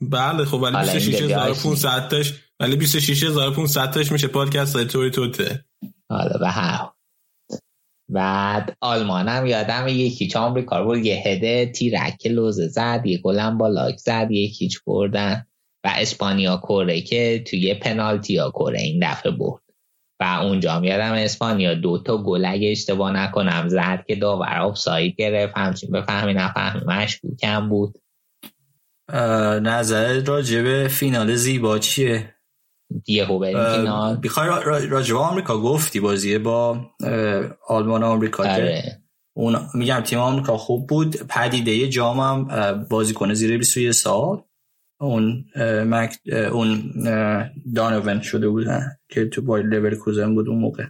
بله 0.01 0.45
خب 0.45 0.61
ولی 0.61 0.75
26500 0.75 2.07
تاش 2.09 2.33
ولی 2.59 2.75
26500 2.75 3.91
تاش 3.91 4.11
میشه 4.11 4.27
پادکست 4.27 4.75
های 4.75 4.85
توری 4.85 5.11
توته. 5.11 5.65
حالا 6.09 6.37
به 6.39 6.47
هر 6.47 6.89
بعد 8.09 8.77
آلمانم 8.81 9.45
یادم 9.45 9.87
یکی 9.87 10.27
چه 10.27 10.39
آمریکا 10.39 10.83
بود 10.83 11.05
یه 11.05 11.23
هده 11.25 11.65
تیرک 11.65 12.27
لوزه 12.27 12.67
زد 12.67 13.01
یه 13.05 13.17
گلم 13.17 13.57
با 13.57 13.67
لاک 13.67 13.97
زد 13.97 14.27
یکیچ 14.31 14.79
بردن. 14.87 15.45
و 15.83 15.93
اسپانیا 15.97 16.57
کره 16.57 17.01
که 17.01 17.43
توی 17.47 17.73
پنالتی 17.73 18.37
ها 18.37 18.51
کره 18.51 18.81
این 18.81 19.11
دفعه 19.11 19.31
برد. 19.31 19.61
و 20.19 20.23
اونجا 20.23 20.73
هم 20.73 20.83
یادم 20.83 21.11
اسپانیا 21.11 21.73
دو 21.73 22.03
تا 22.03 22.23
گل 22.23 22.45
اگه 22.45 22.71
اشتباه 22.71 23.11
نکنم 23.11 23.67
زد 23.67 24.03
که 24.07 24.15
داور 24.15 24.59
آفساید 24.59 25.15
گرفت. 25.15 25.57
همچین 25.57 25.91
بفهمی 25.91 26.33
نفهمی 26.33 26.81
مشکوکم 26.85 27.69
بود. 27.69 27.95
نظر 29.63 30.23
راجع 30.25 30.61
به 30.61 30.87
فینال 30.87 31.35
زیبا 31.35 31.79
چیه؟ 31.79 32.36
دیگه 33.05 33.25
بریم 33.25 34.21
بخوای 34.21 34.47
راجع 34.89 35.13
به 35.13 35.19
آمریکا 35.19 35.57
گفتی 35.57 35.99
بازیه 35.99 36.39
با 36.39 36.85
آلمان 37.67 38.03
آمریکا 38.03 38.43
آره. 38.43 39.01
اون 39.35 39.59
میگم 39.73 40.01
تیم 40.01 40.19
آمریکا 40.19 40.57
خوب 40.57 40.87
بود. 40.87 41.15
پدیده 41.15 41.89
جام 41.89 42.19
هم 42.19 42.47
بازیکن 42.89 43.33
زیر 43.33 43.57
21 43.57 43.91
سال. 43.91 44.41
اون 44.99 45.45
مک 45.85 46.15
اون 46.51 46.93
دانوون 47.75 48.21
شده 48.21 48.49
بود 48.49 48.67
که 49.09 49.25
تو 49.25 49.41
بایر 49.41 49.65
لورکوزن 49.65 50.35
بود 50.35 50.49
اون 50.49 50.59
موقع. 50.59 50.85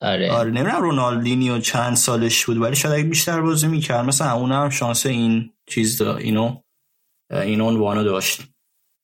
آره. 0.00 0.32
آره 0.32 0.50
نمی‌دونم 0.50 0.82
رونالدینیو 0.82 1.58
چند 1.58 1.96
سالش 1.96 2.46
بود 2.46 2.56
ولی 2.56 2.76
شاید 2.76 2.94
اگه 2.94 3.08
بیشتر 3.08 3.40
بازی 3.40 3.66
می‌کرد 3.66 4.04
مثلا 4.04 4.32
اون 4.32 4.52
هم 4.52 4.70
شانس 4.70 5.06
این 5.06 5.50
چیز 5.66 6.02
دا 6.02 6.16
اینو 6.16 6.56
این 7.30 7.60
عنوانو 7.60 8.04
داشت. 8.04 8.42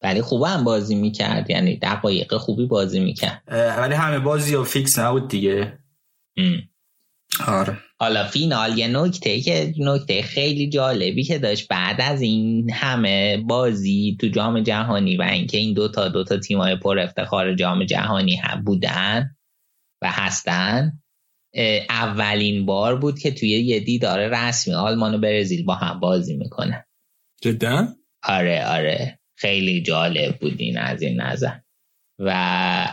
ولی 0.05 0.23
خوب 0.23 0.43
هم 0.43 0.65
بازی 0.65 0.95
می‌کرد. 0.95 1.51
یعنی 1.51 1.77
دقایق 1.77 2.37
خوبی 2.37 2.67
بازی 2.67 3.01
می‌کرد. 3.01 3.43
ولی 3.79 3.95
همه 3.95 4.19
بازی 4.19 4.55
ها 4.55 4.65
فیکس 4.65 4.99
نبود 4.99 5.29
دیگه. 5.29 5.79
ام. 6.37 6.63
آره. 7.47 7.79
حالا 7.99 8.25
فینال 8.25 8.79
یه 8.79 8.89
نکته 8.89 9.41
که 9.41 9.75
نکته 9.79 10.23
خیلی 10.23 10.69
جالبی 10.69 11.25
که 11.25 11.39
داشت 11.39 11.69
بعد 11.69 12.01
از 12.01 12.23
این 12.23 12.71
همه 12.71 13.37
بازی 13.37 14.17
تو 14.21 14.27
جام 14.27 14.61
جهانی 14.61 15.17
و 15.17 15.23
اینکه 15.23 15.59
این 15.59 15.75
دو 15.75 15.89
تا 15.89 16.09
دو 16.09 16.25
تا 16.25 16.39
تیمای 16.39 16.77
پر 16.77 16.99
افتخار 16.99 17.55
جام 17.55 17.85
جهانی 17.85 18.37
هم 18.37 18.65
بودن 18.65 19.37
و 20.03 20.11
هستن 20.11 20.93
اولین 21.89 22.67
بار 22.67 22.97
بود 22.97 23.19
که 23.19 23.31
توی 23.31 23.49
یه 23.49 23.81
دیدار 23.81 24.29
رسمی 24.29 24.75
آلمان 24.75 25.15
و 25.15 25.19
برزیل 25.19 25.65
با 25.65 25.75
هم 25.75 26.01
بازی 26.01 26.37
می‌کنه 26.37 26.87
جدا؟ 27.43 27.89
آره 28.23 28.67
آره. 28.67 29.21
خیلی 29.37 29.83
جالب 29.83 30.39
بود 30.39 30.55
این 30.59 30.79
از 30.79 31.03
این 31.03 31.21
نظر. 31.21 31.55
و 32.19 32.29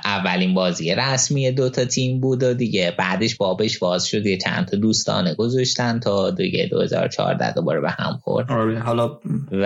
اولین 0.05 0.53
بازی 0.53 0.95
رسمی 0.95 1.51
دوتا 1.51 1.85
تیم 1.85 2.19
بود 2.19 2.43
و 2.43 2.53
دیگه 2.53 2.95
بعدش 2.97 3.35
بابش 3.35 3.79
باز 3.79 4.05
شد 4.05 4.25
یه 4.25 4.37
چند 4.37 4.65
تا 4.65 4.77
دوستانه 4.77 5.35
گذاشتن 5.35 5.99
تا 5.99 6.31
دیگه 6.31 6.67
2014 6.67 7.53
دوباره 7.53 7.81
به 7.81 7.89
هم 7.89 8.19
خورد. 8.23 8.51
آره 8.51 8.79
حالا 8.79 9.19
و 9.51 9.65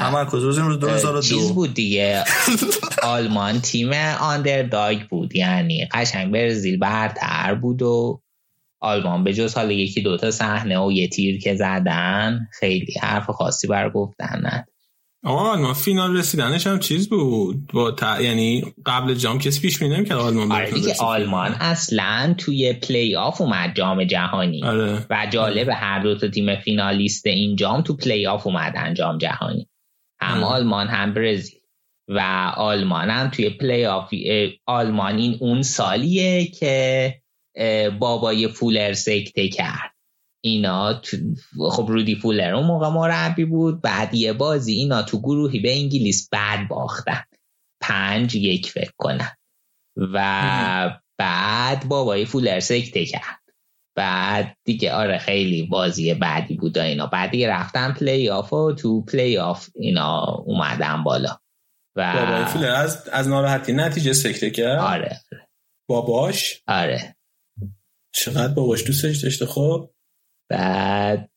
تمرکز 0.00 0.58
رو 0.58 0.76
2002 0.76 1.20
چیز 1.20 1.52
بود 1.52 1.74
دیگه. 1.74 2.24
آلمان 3.02 3.60
تیم 3.60 3.92
underdog 4.20 4.98
بود 5.10 5.36
یعنی 5.36 5.88
قشنگ 5.92 6.32
برزیل 6.32 6.78
برتر 6.78 7.54
بود 7.54 7.82
و 7.82 8.20
آلمان 8.80 9.24
به 9.24 9.34
جز 9.34 9.54
حالا 9.54 9.72
یکی 9.72 10.02
دوتا 10.02 10.30
صحنه 10.30 10.78
و 10.78 10.92
یه 10.92 11.08
تیر 11.08 11.40
که 11.40 11.54
زدن 11.54 12.48
خیلی 12.52 12.94
حرف 13.02 13.30
خاصی 13.30 13.66
برا 13.66 13.90
گفتن 13.90 14.40
ند 14.42 14.68
آقا 15.24 15.56
ما 15.56 15.74
فینال 15.74 16.16
رسیدنش 16.16 16.66
هم 16.66 16.78
چیز 16.78 17.08
بود 17.08 17.66
با 17.72 17.90
ت... 17.90 18.02
یعنی 18.20 18.74
قبل 18.86 19.14
جام 19.14 19.38
کسی 19.38 19.60
پیش 19.60 19.78
بینی 19.78 19.96
نمی‌کرد 19.96 20.18
آلمان 20.18 20.52
آره 20.52 20.70
دیگه. 20.70 20.94
آلمان 21.00 21.52
اصلا 21.52 22.34
توی 22.38 22.72
پلی 22.72 23.16
آف 23.16 23.40
اومد 23.40 23.74
جام 23.74 24.04
جهانی 24.04 24.64
آره. 24.64 25.06
و 25.10 25.26
جالب 25.30 25.68
هر 25.72 26.02
دو 26.02 26.18
تا 26.18 26.28
تیم 26.28 26.56
فینالیست 26.56 27.26
این 27.26 27.56
جام 27.56 27.80
تو 27.82 27.96
پلی 27.96 28.26
آف 28.26 28.46
اومدن 28.46 28.94
جام 28.94 29.18
جهانی 29.18 29.68
هم 30.20 30.44
آره. 30.44 30.54
آلمان 30.54 30.86
هم 30.86 31.14
برزیل 31.14 31.60
و 32.08 32.20
آلمان 32.56 33.10
هم 33.10 33.30
توی 33.30 33.50
پلی 33.50 33.86
آف 33.86 34.10
آلمان 34.66 35.16
این 35.18 35.36
اون 35.40 35.62
سالیه 35.62 36.46
که 36.46 37.14
بابای 37.98 38.48
فولر 38.48 38.92
سکته 38.92 39.48
کرد 39.48 39.93
اینا 40.44 40.94
تو- 40.94 41.70
خب 41.70 41.86
رودی 41.88 42.14
فولر 42.14 42.54
اون 42.54 42.66
موقع 42.66 42.88
مربی 42.88 43.44
بود. 43.44 43.80
بعد 43.82 44.14
یه 44.14 44.32
بازی 44.32 44.72
اینا 44.72 45.02
تو 45.02 45.18
گروهی 45.20 45.58
به 45.60 45.76
انگلیس 45.76 46.28
بعد 46.32 46.68
باختن. 46.68 47.22
پنج 47.80 48.34
یک 48.34 48.70
فکر 48.70 48.92
کنم. 48.98 49.36
و 49.96 51.00
بعد 51.18 51.88
بابای 51.88 52.24
فولر 52.24 52.60
سکته 52.60 53.04
کرد. 53.06 53.40
بعد 53.96 54.56
دیگه 54.64 54.92
آره 54.92 55.18
خیلی 55.18 55.62
بازی 55.66 56.14
بعدی 56.14 56.54
بود 56.54 56.78
اینا. 56.78 57.06
بعد 57.06 57.30
دیگه 57.30 57.48
رفتن 57.50 57.92
پلی 57.92 58.28
آف 58.30 58.52
و 58.52 58.72
تو 58.72 59.04
پلی 59.04 59.38
آف 59.38 59.68
اینا 59.74 60.24
اومدن 60.46 61.02
بالا. 61.04 61.38
و 61.96 62.12
بابای 62.26 62.44
فولر 62.44 62.70
از 62.70 63.08
از 63.08 63.28
ناراحتی 63.28 63.72
نتیجه 63.72 64.12
سکته 64.12 64.50
کرد؟ 64.50 64.78
آره. 64.78 65.20
باباش؟ 65.88 66.62
آره. 66.68 67.16
چقدر 68.14 68.54
باباش 68.54 68.86
دوستش 68.86 69.16
داشته؟ 69.16 69.46
خب 69.46 69.90
بعد 70.50 71.30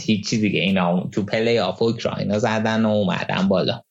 هیچی 0.00 0.38
دیگه. 0.38 0.60
اینا 0.60 1.08
تو 1.12 1.22
پلی 1.22 1.58
آف 1.58 1.82
اوکراینا 1.82 2.38
زدن 2.38 2.84
و 2.84 2.88
اومدن 2.88 3.48
بالا. 3.48 3.82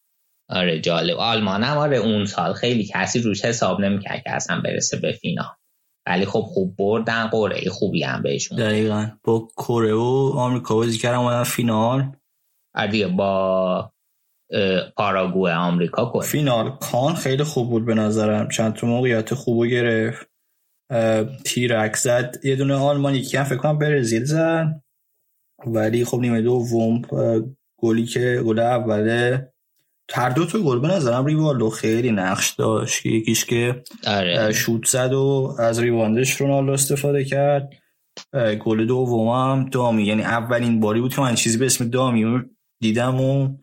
آره 0.50 0.80
جالب. 0.80 1.18
آلمان 1.18 1.64
هم 1.64 1.78
آره 1.78 1.98
اون 1.98 2.26
سال 2.26 2.54
خیلی 2.54 2.86
کسی 2.86 3.20
روش 3.20 3.46
حساب 3.46 3.82
نمی‌کرد 3.82 4.24
که 4.24 4.32
اصلا 4.32 4.62
برسه 4.62 4.98
به 4.98 5.12
فینال. 5.12 5.56
ولی 6.08 6.26
خب 6.26 6.42
خوب 6.42 6.76
بردن 6.78 7.28
قرعه 7.28 7.70
خوبی 7.70 8.04
هم 8.04 8.22
بهشون 8.22 8.58
دقیقا. 8.58 9.12
با 9.24 9.48
کره 9.58 9.94
و 9.94 10.32
آمریکا 10.36 10.76
بازی 10.76 10.98
کردن 10.98 11.18
اومدن 11.18 11.44
فینال. 11.44 12.12
آره 12.76 13.08
با 13.08 13.92
اه، 14.52 14.90
پاراگوئه 14.98 15.54
آمریکا 15.54 16.06
کن 16.06 16.22
فینال 16.22 16.78
کان 16.78 17.16
خیلی 17.16 17.44
خوب 17.44 17.70
بود 17.70 17.86
به 17.86 17.94
نظرم. 17.94 18.50
چند 18.50 18.74
تا 18.74 18.88
موقعیت 18.88 19.34
خوب 19.34 19.66
گرفت. 19.66 20.29
اه، 20.90 21.38
تیرک 21.46 21.96
زد. 21.96 22.36
یه 22.44 22.56
دونه 22.56 22.74
آلمان 22.74 23.16
یکی 23.16 23.38
هم 23.38 23.44
فکر 23.44 23.58
کنم 23.58 23.78
برزیل 23.78 24.24
زد. 24.24 24.82
ولی 25.68 26.06
خب 26.06 26.20
نیمه 26.20 26.42
دوم 26.42 27.02
گلی 27.78 28.06
که 28.06 28.42
گل 28.46 28.60
اوله 28.60 29.52
هر 30.14 30.30
دو 30.30 30.46
تا 30.46 30.60
گل 30.60 30.80
به 30.80 30.88
نظرم 30.88 31.26
ریوالدو 31.26 31.70
خیلی 31.70 32.12
نقش 32.12 32.52
داشت. 32.52 33.06
یکیش 33.06 33.46
که 33.46 33.84
آره. 34.08 34.52
شوت 34.52 34.86
زد 34.86 35.14
و 35.14 35.56
از 35.60 35.80
rebound 35.80 36.28
ش 36.28 36.42
رونالدو 36.42 36.72
استفاده 36.72 37.26
کرد. 37.26 37.70
گل 38.66 38.86
دومم 38.86 39.70
دامی. 39.70 40.04
یعنی 40.04 40.22
اولین 40.22 40.80
باری 40.80 41.02
بود 41.02 41.14
که 41.14 41.22
من 41.22 41.36
چیزی 41.36 41.58
به 41.58 41.66
اسم 41.66 41.90
دامی 41.90 42.24
رو 42.24 42.42
دیدم 42.82 43.22
و 43.22 43.58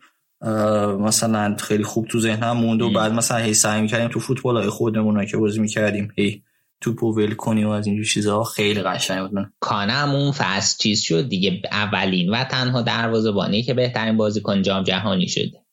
مثلا 0.97 1.55
خیلی 1.59 1.83
خوب 1.83 2.07
تو 2.07 2.19
ذهنم 2.19 2.57
موند 2.57 2.81
و 2.81 2.89
بعد 2.89 3.13
مثلا 3.13 3.37
هی 3.37 3.53
سعی 3.53 3.81
می‌کردیم 3.81 4.07
تو 4.07 4.19
فوتبال 4.19 4.57
های 4.57 4.69
خودمون 4.69 5.25
که 5.25 5.37
بازی 5.37 5.59
می‌کردیم 5.59 6.11
هی 6.17 6.43
توپو 6.81 7.15
ول 7.15 7.33
کنیم 7.33 7.67
و 7.67 7.71
از 7.71 7.87
اینجور 7.87 8.05
چیزها 8.05 8.43
خیلی 8.43 8.81
قشنگ 8.81 9.21
بود. 9.21 9.33
من 9.33 9.51
کانم 9.59 10.15
اون 10.15 10.31
فصل 10.31 10.77
چیز 10.77 11.01
شد 11.01 11.29
دیگه. 11.29 11.61
اولین 11.71 12.29
و 12.29 12.43
تنها 12.43 12.81
دروازه‌بانی 12.81 13.63
که 13.63 13.73
بهترین 13.73 14.17
بازیکن 14.17 14.61
جام 14.61 14.83
جهانی 14.83 15.27
شده. 15.27 15.65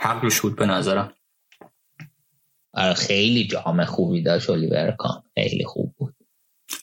حقش 0.00 0.40
بود 0.40 0.56
به 0.56 0.66
نظرم. 0.66 1.12
آره 2.74 2.94
خیلی 2.94 3.46
جام 3.46 3.84
خوبی 3.84 4.22
داشت 4.22 4.50
الیور 4.50 4.90
کان 4.98 5.22
خیلی 5.34 5.64
خوب 5.64 5.94
بود. 5.98 6.14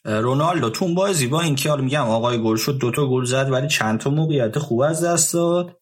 رونالدو 0.05 0.69
تو 0.69 0.85
اون 0.85 0.95
بازی 0.95 1.27
با 1.27 1.41
اینکه 1.41 1.69
حالا 1.69 1.81
میگم 1.81 2.09
آقای 2.09 2.43
گل 2.43 2.55
شد 2.55 2.77
دوتا 2.77 3.09
گل 3.09 3.23
زد 3.23 3.51
ولی 3.51 3.67
چند 3.67 3.99
تا 3.99 4.09
موقعیت 4.09 4.59
خوب 4.59 4.81
از 4.81 5.03
دست 5.03 5.33
داد. 5.33 5.77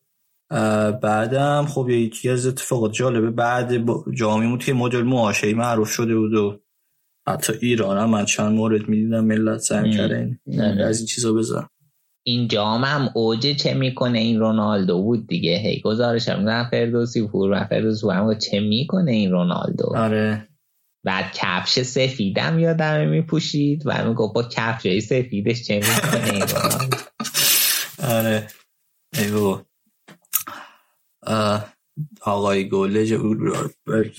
بعدم 1.02 1.66
خب 1.66 1.90
یکی 1.90 2.30
از 2.30 2.48
اتفاقات 2.48 2.94
جالبه 2.94 3.32
بعد 3.32 3.72
جامی 4.14 4.48
بود 4.48 4.64
که 4.64 4.74
مدل 4.74 5.02
معاشه 5.02 5.54
معروف 5.54 5.90
شده 5.92 6.16
بود 6.16 6.34
و 6.34 6.63
حتی 7.28 7.54
ایران 7.62 7.98
هم 7.98 8.10
من 8.10 8.26
چند 8.26 8.52
مورد 8.52 8.90
می‌دیدم 8.90 9.26
ملت 9.26 9.72
مم. 9.72 9.92
کردن. 9.92 10.40
از 10.82 10.98
این 11.00 11.08
چیزا 11.08 11.34
بزن. 11.34 11.68
این 12.26 12.48
جام 12.48 12.84
هم 12.84 13.10
اوج 13.16 13.56
چه 13.56 13.74
می‌کنه؟ 13.74 14.20
این 14.20 14.40
رونالدو 14.40 15.02
بود 15.02 15.28
دیگه. 15.28 15.58
هی 15.58 15.82
گزارش 15.82 16.30
هم 16.30 16.70
فردوسی 16.70 17.28
پور 17.28 17.52
و 17.52 17.66
فردوسی 17.66 18.10
هم 18.10 18.38
چه 18.38 18.60
می‌کنه 18.60 19.12
این 19.12 19.32
رونالدو؟ 19.32 19.96
آره. 19.96 20.48
بعد 21.06 21.26
کفش 21.34 21.80
سفیدم 21.80 22.60
یادمه 22.60 23.06
میپوشید 23.06 23.84
و 23.86 24.08
می‌گفت 24.08 24.34
با 24.34 24.44
کفش 24.44 25.00
سفیدش 25.00 25.64
چه 25.64 25.76
می‌کنه 25.76 26.34
این 26.34 26.42
رونالدو؟ 26.42 26.98
آره. 28.18 28.48
ایو 29.18 29.62
آقای 32.22 32.70
گله 32.70 33.08
ج- 33.08 33.14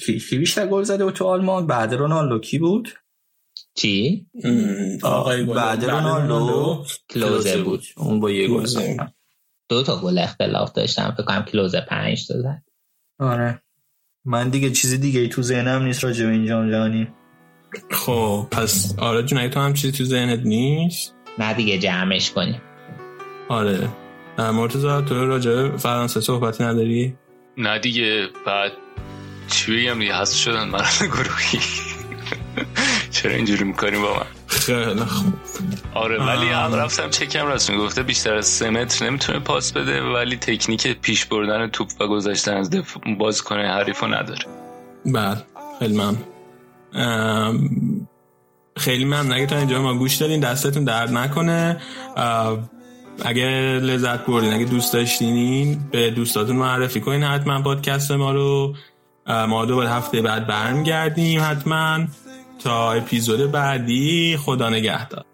کی 0.04 0.18
کی 0.18 0.38
بیشتر 0.38 0.66
گل 0.66 0.82
زده 0.82 1.04
بود 1.04 1.14
تو 1.14 1.24
آلمان؟ 1.24 1.66
بعد 1.66 1.94
رونالدو 1.94 2.38
کی 2.38 2.58
بود؟ 2.58 2.88
چی؟ 3.74 4.26
آقای 5.02 5.46
گل 5.46 5.54
بعد 5.54 5.84
رونالدو 5.84 6.84
کلوزه 7.10 7.62
بود. 7.62 7.82
اون 7.96 8.20
با 8.20 8.30
یه 8.30 8.48
گل. 8.48 8.66
دو 9.68 9.82
تا 9.82 10.00
گل 10.00 10.18
اختلاف 10.18 10.72
داشتم. 10.72 11.14
فکر 11.16 11.22
کنم 11.26 11.42
کلوزه 11.42 11.80
پنج 11.80 12.26
تا 12.28 12.34
زد. 12.42 12.62
آره. 13.18 13.62
من 14.24 14.48
دیگه 14.48 14.70
چیز 14.70 14.94
دیگه 15.00 15.20
ای 15.20 15.28
تو 15.28 15.42
ذهنم 15.42 15.82
نیست 15.82 16.04
راجع 16.04 16.26
به 16.26 16.32
این 16.32 16.46
جام 16.46 16.70
جهانی. 16.70 17.08
خب 17.90 18.46
پس 18.50 18.94
آره 18.98 19.22
جون 19.22 19.48
تو 19.48 19.60
هم 19.60 19.74
چیزی 19.74 19.92
تو 19.98 20.04
ذهنت 20.04 20.40
نیست؟ 20.46 21.14
نه 21.38 21.54
دیگه 21.54 21.78
جمعش 21.78 22.30
کنیم. 22.30 22.62
آره. 23.48 23.88
مرتضی 24.38 24.86
تو 25.08 25.26
راجع 25.26 25.76
فرانسه 25.76 26.20
صحبتی 26.20 26.64
نداری؟ 26.64 27.14
نه 27.58 27.78
دیگه 27.78 28.28
بعد 28.47 28.73
بگم 29.68 29.99
دیگه 29.99 30.15
حذف 30.15 30.36
شدن 30.36 30.68
من 30.68 30.84
گروهی. 31.00 31.60
چرا 33.10 33.33
اینجوری 33.33 33.65
می‌کنیم 33.65 34.02
با 34.02 34.15
من؟ 34.15 34.26
خیلی 34.47 35.00
خوب. 35.00 35.34
آره 35.94 36.24
ولی 36.24 36.47
هم 36.47 36.74
رفتم 36.74 37.10
چکم 37.10 37.47
راست 37.47 37.70
می‌گفته. 37.70 38.02
بیشتر 38.02 38.34
از 38.34 38.47
سه 38.47 38.70
متر 38.70 39.07
نمی‌تونه 39.07 39.39
پاس 39.39 39.73
بده 39.73 40.02
ولی 40.02 40.36
تکنیک 40.36 41.00
پیش 41.00 41.24
بردن 41.24 41.68
توپ 41.68 41.89
و 42.00 42.07
گذاشتن 42.07 42.57
از 42.57 42.70
دف... 42.70 42.97
بازیکن 43.18 43.57
حریف 43.57 44.00
رو 44.00 44.15
نداره. 44.15 44.47
بله 45.07 45.44
خیلی 45.78 46.00
ام، 46.94 48.08
خیلی 48.76 49.05
ممنون. 49.05 49.33
اگه 49.33 49.47
تا 49.47 49.58
اینجا 49.58 49.83
ما 49.83 49.94
گوش 49.94 50.15
دادین 50.15 50.41
دستتون 50.41 50.84
درد 50.84 51.12
نکنه. 51.12 51.83
اگه 53.23 53.44
لذت 53.83 54.26
بردین 54.26 54.52
اگه 54.52 54.65
دوست 54.65 54.93
داشتین 54.93 55.78
به 55.91 56.10
دوستاتون 56.10 56.57
معرفی 56.57 57.01
کنین 57.01 57.23
حتما 57.23 57.62
پادکست 57.62 58.10
ما 58.10 58.33
رو 58.33 58.75
ما 59.26 59.65
دوباره 59.65 59.91
هفته 59.91 60.23
بعد 60.23 60.47
برمیگردیم 60.47 61.41
حتما 61.44 62.07
تا 62.65 62.93
اپیزود 62.93 63.52
بعدی 63.52 64.36
خدا 64.36 64.70
نگهدار. 64.70 65.25